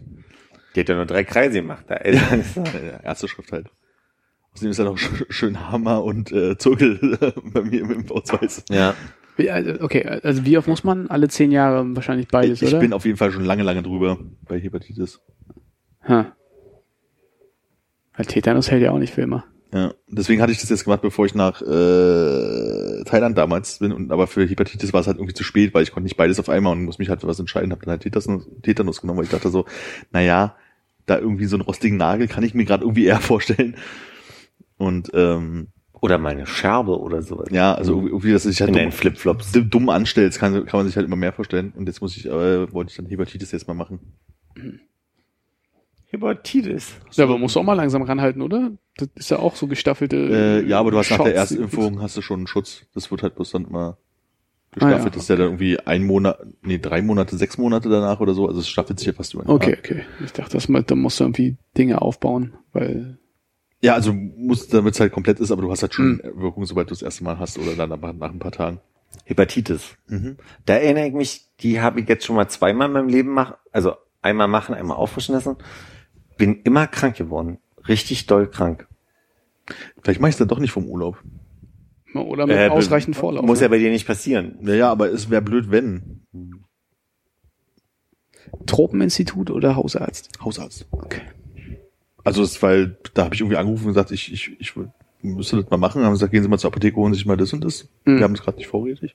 Die 0.75 0.81
hat 0.81 0.89
ja 0.89 0.95
nur 0.95 1.07
drei 1.07 1.25
Kreise 1.25 1.61
gemacht. 1.61 1.85
Da 1.89 1.97
äh, 1.97 2.17
erste 3.03 3.29
Schrift 3.29 3.51
halt. 3.53 3.67
Außerdem 4.55 4.71
ist 4.71 4.79
ja 4.79 4.85
noch 4.85 4.97
sch- 4.97 5.27
schön 5.31 5.71
Hammer 5.71 6.03
und 6.05 6.33
äh, 6.33 6.57
Zirkel 6.57 7.19
bei 7.53 7.63
mir 7.63 7.81
im 7.83 7.91
Impfausweis. 7.91 8.63
ja. 8.71 8.95
Also, 9.39 9.81
okay, 9.83 10.05
also 10.05 10.45
wie 10.47 10.57
oft 10.57 10.67
muss 10.67 10.83
man? 10.83 11.09
Alle 11.09 11.29
zehn 11.29 11.53
Jahre 11.53 11.85
wahrscheinlich 11.95 12.29
beides, 12.29 12.63
ich 12.63 12.69
oder? 12.69 12.81
bin 12.81 12.93
auf 12.93 13.05
jeden 13.05 13.19
Fall 13.19 13.33
schon 13.33 13.45
lange, 13.45 13.63
lange 13.63 13.83
drüber 13.83 14.19
bei 14.49 14.59
Hepatitis. 14.59 15.21
ha. 16.03 16.33
Weil 18.17 18.27
Tetanus 18.27 18.71
hält 18.71 18.83
ja 18.83 18.93
auch 18.93 18.99
nicht 18.99 19.13
für 19.13 19.21
immer. 19.21 19.45
Ja, 19.75 19.93
deswegen 20.09 20.41
hatte 20.41 20.53
ich 20.53 20.61
das 20.61 20.71
jetzt 20.71 20.85
gemacht, 20.85 21.03
bevor 21.03 21.27
ich 21.27 21.35
nach 21.35 21.61
äh, 21.61 23.05
Thailand 23.05 23.37
damals 23.37 23.81
bin. 23.81 23.93
Und 23.93 24.11
aber 24.11 24.27
für 24.27 24.47
Hepatitis 24.47 24.93
war 24.95 25.03
es 25.03 25.07
halt 25.07 25.19
irgendwie 25.19 25.35
zu 25.35 25.45
spät, 25.45 25.75
weil 25.75 25.83
ich 25.83 25.93
konnte 25.93 26.05
nicht 26.05 26.17
beides 26.17 26.39
auf 26.41 26.49
einmal 26.49 26.73
und 26.73 26.85
muss 26.85 26.99
mich 26.99 27.11
halt 27.11 27.21
für 27.21 27.27
was 27.27 27.41
entscheiden. 27.41 27.73
Habe 27.73 27.83
dann 27.85 27.91
halt 27.91 28.03
Tetanus, 28.03 28.49
Tetanus 28.63 29.03
genommen, 29.03 29.19
weil 29.19 29.27
ich 29.27 29.31
dachte 29.31 29.51
so, 29.51 29.67
naja, 30.13 30.57
da 31.05 31.19
irgendwie 31.19 31.45
so 31.47 31.57
einen 31.57 31.63
rostigen 31.63 31.99
Nagel 31.99 32.27
kann 32.27 32.45
ich 32.45 32.55
mir 32.55 32.65
gerade 32.65 32.85
irgendwie 32.85 33.05
eher 33.05 33.21
vorstellen. 33.21 33.77
Und 34.79 35.11
ähm, 35.15 35.69
Oder 36.07 36.19
meine 36.19 36.47
Scherbe 36.47 36.99
oder 36.99 37.21
sowas. 37.21 37.49
ja, 37.51 37.75
also 37.75 38.01
irgendwie- 38.07 38.33
dass 38.33 38.47
ich 38.47 38.61
halt 38.61 38.71
In 38.75 38.85
dumm, 38.85 38.93
Flipflops. 38.93 39.53
dumm- 39.53 39.91
anstellst, 39.91 40.39
kann, 40.39 40.65
kann 40.65 40.79
man 40.81 40.87
sich 40.87 40.97
halt 40.97 41.07
immer 41.07 41.17
mehr 41.17 41.33
vorstellen. 41.33 41.73
Und 41.77 41.87
jetzt 41.87 42.01
muss 42.01 42.17
ich, 42.17 42.25
äh, 42.27 42.73
wollte 42.73 42.91
ich 42.93 42.97
dann 42.97 43.07
Hepatitis 43.07 43.53
jetzt 43.53 43.67
mal 43.69 43.75
machen. 43.75 43.99
Hepatitis. 46.09 46.95
Ja, 47.13 47.25
aber 47.25 47.37
musst 47.39 47.57
du 47.57 47.61
auch 47.61 47.65
mal 47.65 47.75
langsam 47.75 48.03
ranhalten, 48.03 48.41
oder? 48.41 48.71
Das 48.97 49.09
ist 49.17 49.31
ja 49.31 49.39
auch 49.39 49.57
so 49.57 49.67
gestaffelte. 49.67 50.17
Äh, 50.65 50.69
ja, 50.69 50.79
aber 50.79 50.91
du 50.93 50.99
hast 50.99 51.11
nach 51.11 51.19
der 51.19 51.27
Shots. 51.27 51.51
Erstimpfung 51.53 52.01
hast 52.01 52.17
du 52.17 52.23
schon 52.23 52.41
einen 52.41 52.47
Schutz. 52.47 52.83
Das 52.95 53.11
wird 53.11 53.23
halt 53.23 53.35
bloß 53.35 53.51
dann 53.51 53.65
immer 53.67 53.99
Ah, 54.79 54.83
ja. 54.83 54.89
gestaffelt. 54.89 55.17
Das 55.17 55.23
ist 55.25 55.29
ja 55.29 55.37
dann 55.37 55.47
irgendwie 55.47 55.81
ein 55.81 56.05
Monat, 56.05 56.39
nee, 56.63 56.79
drei 56.79 57.03
Monate, 57.03 57.37
sechs 57.37 57.59
Monate 57.59 57.89
danach 57.89 58.21
oder 58.21 58.35
so. 58.35 58.47
Also 58.47 58.61
es 58.61 58.69
staffelt 58.69 58.99
sich 59.01 59.09
ja 59.09 59.15
fast 59.15 59.35
über 59.35 59.49
Okay, 59.49 59.71
Jahr. 59.71 59.79
okay. 59.81 60.03
Ich 60.25 60.33
dachte, 60.33 60.53
das, 60.53 60.69
da 60.87 60.95
musst 60.95 61.19
du 61.19 61.25
irgendwie 61.25 61.57
Dinge 61.77 62.01
aufbauen, 62.03 62.55
weil. 62.73 63.19
Ja, 63.83 63.95
also 63.95 64.13
muss, 64.13 64.69
damit 64.69 64.95
es 64.95 65.01
halt 65.01 65.13
komplett 65.13 65.39
ist, 65.39 65.51
aber 65.51 65.63
du 65.63 65.71
hast 65.71 65.83
halt 65.83 65.95
schon 65.95 66.21
Hm. 66.23 66.41
Wirkung, 66.41 66.65
sobald 66.67 66.89
du 66.91 66.95
das 66.95 67.03
erste 67.03 67.25
Mal 67.25 67.39
hast 67.39 67.59
oder 67.59 67.75
dann 67.77 67.91
nach, 67.91 68.13
nach 68.13 68.31
ein 68.33 68.39
paar 68.39 68.53
Tagen. 68.53 68.81
Hepatitis. 69.25 69.97
Mhm. 70.09 70.37
Da 70.67 70.75
erinnere 70.75 71.07
ich 71.09 71.15
mich, 71.15 71.47
die 71.61 71.81
habe 71.81 72.01
ich 72.01 72.09
jetzt 72.09 72.25
schon 72.25 72.37
mal 72.37 72.49
zweimal 72.49 72.89
in 72.89 72.93
meinem 72.93 73.09
Leben 73.09 73.31
machen, 73.31 73.55
also 73.73 73.95
einmal 74.23 74.49
machen, 74.49 74.75
einmal 74.75 74.97
auffrischen 74.97 75.35
lassen. 75.35 75.57
Bin 76.37 76.61
immer 76.63 76.87
krank 76.87 77.17
geworden. 77.17 77.59
Richtig 77.89 78.27
doll 78.27 78.49
krank. 78.51 78.87
Vielleicht 80.03 80.21
mache 80.21 80.29
ich 80.31 80.35
es 80.35 80.39
dann 80.39 80.49
doch 80.49 80.59
nicht 80.59 80.73
vom 80.73 80.87
Urlaub. 80.87 81.23
Oder 82.15 82.47
mit 82.47 82.57
Äh, 82.57 82.69
ausreichend 82.69 83.17
Vorlauf. 83.17 83.45
Muss 83.45 83.61
ja 83.61 83.67
ne? 83.67 83.71
bei 83.71 83.79
dir 83.79 83.91
nicht 83.91 84.07
passieren. 84.07 84.59
Ja, 84.63 84.75
ja, 84.75 84.91
aber 84.91 85.11
es 85.11 85.29
wäre 85.31 85.43
blöd, 85.43 85.71
wenn. 85.71 86.23
Tropeninstitut 88.67 89.51
oder 89.51 89.77
Hausarzt? 89.77 90.31
Hausarzt. 90.43 90.87
Okay. 90.91 91.23
Also 92.27 92.43
es, 92.43 92.61
weil 92.61 92.97
da 93.15 93.27
habe 93.27 93.37
ich 93.37 93.41
irgendwie 93.41 93.57
angerufen 93.57 93.85
und 93.85 93.91
gesagt, 93.91 94.11
ich, 94.11 94.33
ich, 94.33 94.51
ich 94.59 94.75
müsste 95.23 95.59
das 95.63 95.71
mal 95.71 95.77
machen. 95.77 96.03
Haben 96.03 96.17
sie 96.17 96.19
gesagt, 96.19 96.33
gehen 96.33 96.43
Sie 96.43 96.49
mal 96.49 96.59
zur 96.59 96.73
Apotheke, 96.73 96.97
holen 96.97 97.15
sich 97.15 97.25
mal 97.25 97.37
das 97.37 97.53
und 97.53 97.63
das. 97.63 97.89
Mhm. 98.05 98.17
Wir 98.17 98.25
haben 98.25 98.35
es 98.35 98.43
gerade 98.43 98.57
nicht 98.57 98.67
vorrätig. 98.67 99.15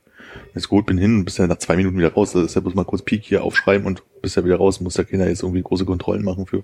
Jetzt 0.55 0.69
gut, 0.69 0.85
bin 0.85 0.97
hin 0.97 1.17
und 1.17 1.25
bist 1.25 1.37
ja 1.37 1.45
nach 1.45 1.57
zwei 1.57 1.75
Minuten 1.75 1.97
wieder 1.97 2.13
raus. 2.13 2.31
Das 2.31 2.45
ist 2.45 2.55
ja 2.55 2.61
bloß 2.61 2.73
mal 2.73 2.85
kurz 2.85 3.01
Peak 3.01 3.23
hier 3.23 3.43
aufschreiben 3.43 3.85
und 3.85 4.01
bist 4.21 4.37
ja 4.37 4.45
wieder 4.45 4.55
raus. 4.55 4.79
Muss 4.79 4.93
der 4.93 5.03
Kinder 5.03 5.27
jetzt 5.27 5.43
irgendwie 5.43 5.61
große 5.61 5.83
Kontrollen 5.83 6.23
machen 6.23 6.45
für. 6.45 6.63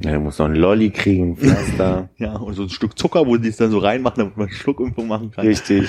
Ja, 0.00 0.12
du 0.12 0.20
musst 0.20 0.38
noch 0.38 0.44
einen 0.44 0.56
Lolli 0.56 0.90
kriegen, 0.90 1.36
Pflaster. 1.38 2.10
Ja, 2.18 2.36
und 2.36 2.52
so 2.52 2.64
ein 2.64 2.68
Stück 2.68 2.98
Zucker, 2.98 3.26
wo 3.26 3.38
die 3.38 3.48
es 3.48 3.56
dann 3.56 3.70
so 3.70 3.78
reinmachen, 3.78 4.18
damit 4.18 4.36
man 4.36 4.48
eine 4.48 4.54
Schluckimpfung 4.54 5.08
machen 5.08 5.30
kann. 5.30 5.46
Richtig. 5.46 5.88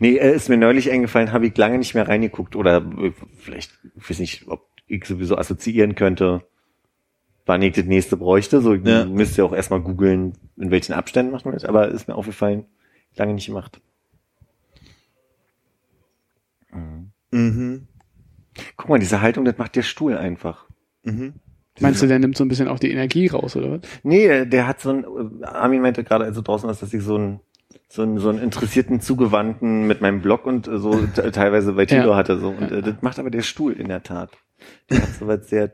Nee, 0.00 0.16
äh, 0.16 0.34
ist 0.34 0.48
mir 0.48 0.56
neulich 0.56 0.90
eingefallen, 0.90 1.30
habe 1.30 1.46
ich 1.46 1.56
lange 1.56 1.78
nicht 1.78 1.94
mehr 1.94 2.08
reingeguckt 2.08 2.56
oder 2.56 2.78
äh, 2.98 3.12
vielleicht, 3.38 3.70
ich 3.96 4.10
weiß 4.10 4.18
nicht, 4.18 4.48
ob 4.48 4.66
ich 4.88 5.04
sowieso 5.04 5.38
assoziieren 5.38 5.94
könnte, 5.94 6.42
wann 7.50 7.62
ich 7.62 7.74
das 7.74 7.84
nächste 7.84 8.16
bräuchte. 8.16 8.60
So, 8.60 8.74
ich 8.74 8.86
Ja. 8.86 9.04
müsste 9.04 9.42
ja 9.42 9.44
auch 9.44 9.52
erstmal 9.52 9.80
googeln, 9.80 10.38
in 10.56 10.70
welchen 10.70 10.92
Abständen 10.92 11.32
machen 11.32 11.46
wir 11.46 11.52
das, 11.52 11.64
aber 11.64 11.88
ist 11.88 12.06
mir 12.06 12.14
aufgefallen, 12.14 12.64
lange 13.16 13.34
nicht 13.34 13.46
gemacht. 13.46 13.80
Mhm. 17.32 17.88
Guck 18.76 18.88
mal, 18.88 18.98
diese 18.98 19.20
Haltung, 19.20 19.44
das 19.44 19.58
macht 19.58 19.74
der 19.76 19.82
Stuhl 19.82 20.16
einfach. 20.16 20.66
Mhm. 21.04 21.34
Meinst 21.80 22.02
du, 22.02 22.06
der 22.06 22.18
nimmt 22.18 22.36
so 22.36 22.44
ein 22.44 22.48
bisschen 22.48 22.68
auch 22.68 22.78
die 22.78 22.90
Energie 22.90 23.26
raus, 23.26 23.56
oder 23.56 23.70
was? 23.72 23.80
Nee, 24.02 24.44
der 24.44 24.66
hat 24.66 24.80
so 24.80 24.90
ein, 24.90 25.04
äh, 25.04 25.44
Armin 25.44 25.80
meinte 25.82 26.04
gerade, 26.04 26.24
als 26.24 26.36
du 26.36 26.42
draußen 26.42 26.68
warst, 26.68 26.82
dass 26.82 26.92
ich 26.92 27.02
so 27.02 27.16
ein 27.16 27.40
so 27.88 28.02
einen, 28.02 28.18
so 28.18 28.28
einen 28.28 28.38
interessierten 28.40 29.00
Zugewandten 29.00 29.86
mit 29.88 30.00
meinem 30.00 30.22
Blog 30.22 30.46
und 30.46 30.68
äh, 30.68 30.78
so 30.78 30.92
te- 31.06 31.30
teilweise 31.32 31.72
bei 31.72 31.86
Tilo 31.86 32.10
Ja. 32.10 32.16
hatte 32.16 32.38
so 32.38 32.50
und 32.50 32.70
äh, 32.70 32.82
das 32.82 33.02
macht 33.02 33.18
aber 33.18 33.30
der 33.30 33.42
Stuhl 33.42 33.72
in 33.72 33.88
der 33.88 34.02
Tat. 34.04 34.30
Der 34.90 35.02
hat 35.02 35.08
so 35.18 35.26
was 35.26 35.48
sehr 35.48 35.72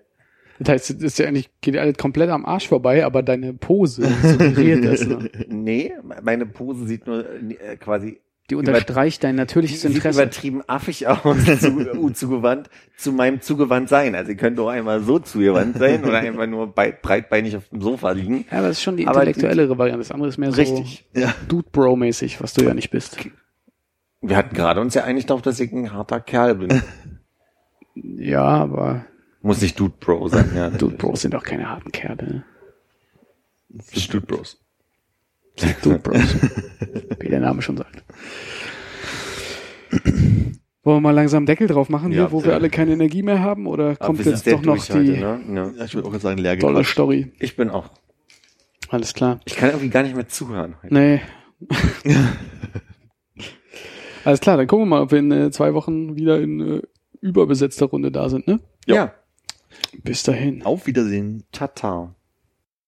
Das 0.58 0.68
heißt, 0.70 0.90
das 0.90 1.02
ist 1.02 1.18
ja 1.18 1.26
eigentlich, 1.26 1.50
geht 1.60 1.74
ja 1.74 1.82
alles 1.82 1.96
komplett 1.98 2.30
am 2.30 2.44
Arsch 2.46 2.68
vorbei, 2.68 3.04
aber 3.04 3.22
deine 3.22 3.52
Pose 3.54 4.06
suggeriert 4.22 4.84
das. 4.84 5.06
Ne? 5.06 5.30
Nee, 5.48 5.92
meine 6.22 6.46
Pose 6.46 6.86
sieht 6.86 7.06
nur 7.06 7.24
äh, 7.28 7.76
quasi 7.76 8.20
Die 8.50 8.54
unterstreicht 8.54 9.24
dein 9.24 9.34
natürliches 9.34 9.82
sieht 9.82 9.94
Interesse. 9.94 10.22
übertrieben 10.22 10.62
affig 10.66 11.06
aus, 11.08 11.36
zu, 11.60 11.96
uh, 11.98 12.10
zugewandt, 12.10 12.70
zu 12.96 13.12
meinem 13.12 13.40
zugewandt 13.40 13.88
sein. 13.88 14.14
Also 14.14 14.30
ihr 14.30 14.36
könnt 14.36 14.58
auch 14.60 14.68
einmal 14.68 15.00
so 15.02 15.18
zugewandt 15.18 15.76
sein 15.78 16.04
oder 16.04 16.18
einfach 16.18 16.46
nur 16.46 16.68
bei, 16.72 16.92
breitbeinig 16.92 17.56
auf 17.56 17.68
dem 17.68 17.80
Sofa 17.80 18.12
liegen. 18.12 18.44
Ja, 18.50 18.58
aber 18.58 18.68
das 18.68 18.78
ist 18.78 18.82
schon 18.82 18.96
die 18.96 19.06
Aber 19.06 19.24
die- 19.24 19.28
intellektuellere 19.30 19.76
Variante. 19.78 19.98
Das 20.04 20.10
andere 20.12 20.28
ist 20.28 20.38
mehr 20.38 20.52
so 20.52 20.60
Richtig. 20.60 21.04
Ja. 21.14 21.34
Dude-Bro-mäßig, 21.48 22.40
was 22.40 22.54
du 22.54 22.64
ja 22.64 22.72
nicht 22.74 22.90
bist. 22.90 23.18
Wir 24.22 24.36
hatten 24.36 24.54
gerade 24.54 24.80
uns 24.80 24.94
ja 24.94 25.04
einig 25.04 25.26
darauf, 25.26 25.42
dass 25.42 25.60
ich 25.60 25.70
ein 25.72 25.92
harter 25.92 26.20
Kerl 26.20 26.54
bin. 26.54 26.82
Ja, 28.18 28.42
aber 28.44 29.06
Muss 29.46 29.60
nicht 29.62 29.78
Dude 29.78 29.94
Bro 30.00 30.26
sein, 30.26 30.50
ja. 30.56 30.70
Dude-Bros 30.70 31.20
sind 31.20 31.32
auch 31.36 31.44
keine 31.44 31.68
harten 31.68 31.92
Kerle. 31.92 32.26
ne? 32.26 32.44
Stimmt 33.92 34.26
bloß. 34.26 34.60
Dude-Bros. 35.82 36.34
Wie 37.20 37.28
der 37.28 37.38
Name 37.38 37.62
schon 37.62 37.76
sagt. 37.76 38.02
Wollen 40.82 40.96
wir 40.96 41.00
mal 41.00 41.12
langsam 41.12 41.46
Deckel 41.46 41.68
drauf 41.68 41.88
machen, 41.88 42.10
Ja, 42.10 42.22
hier, 42.24 42.32
wo 42.32 42.40
ja. 42.40 42.46
wir 42.46 42.54
alle 42.54 42.70
keine 42.70 42.94
Energie 42.94 43.22
mehr 43.22 43.40
haben? 43.40 43.68
Oder 43.68 43.94
kommt 43.94 44.20
sind 44.20 44.32
jetzt 44.32 44.48
doch 44.48 44.62
noch 44.62 44.84
die 44.84 44.92
heute, 44.92 45.40
ne? 45.46 45.72
Ja. 45.78 45.84
Ich 45.84 45.94
würde 45.94 46.08
auch 46.08 46.14
sagen, 46.18 46.38
leer 46.38 46.58
tolle. 46.58 46.82
Story? 46.82 47.32
Ich 47.38 47.54
bin 47.54 47.70
auch. 47.70 47.90
Alles 48.88 49.14
klar. 49.14 49.38
Ich 49.44 49.54
kann 49.54 49.68
irgendwie 49.70 49.90
gar 49.90 50.02
nicht 50.02 50.16
mehr 50.16 50.26
zuhören. 50.26 50.74
Heute. 50.82 50.92
Nee. 50.92 51.20
Alles 54.24 54.40
klar, 54.40 54.56
dann 54.56 54.66
gucken 54.66 54.86
wir 54.86 54.96
mal, 54.96 55.02
ob 55.02 55.12
wir 55.12 55.20
in 55.20 55.30
äh, 55.30 55.50
zwei 55.52 55.72
Wochen 55.72 56.16
wieder 56.16 56.40
in 56.40 56.60
äh, 56.78 56.82
überbesetzter 57.20 57.86
Runde 57.86 58.10
da 58.10 58.28
sind, 58.28 58.48
ne? 58.48 58.58
Ja. 58.86 59.14
Bis 60.02 60.22
dahin. 60.22 60.64
Auf 60.64 60.86
Wiedersehen. 60.86 61.44
Tata. 61.52 62.14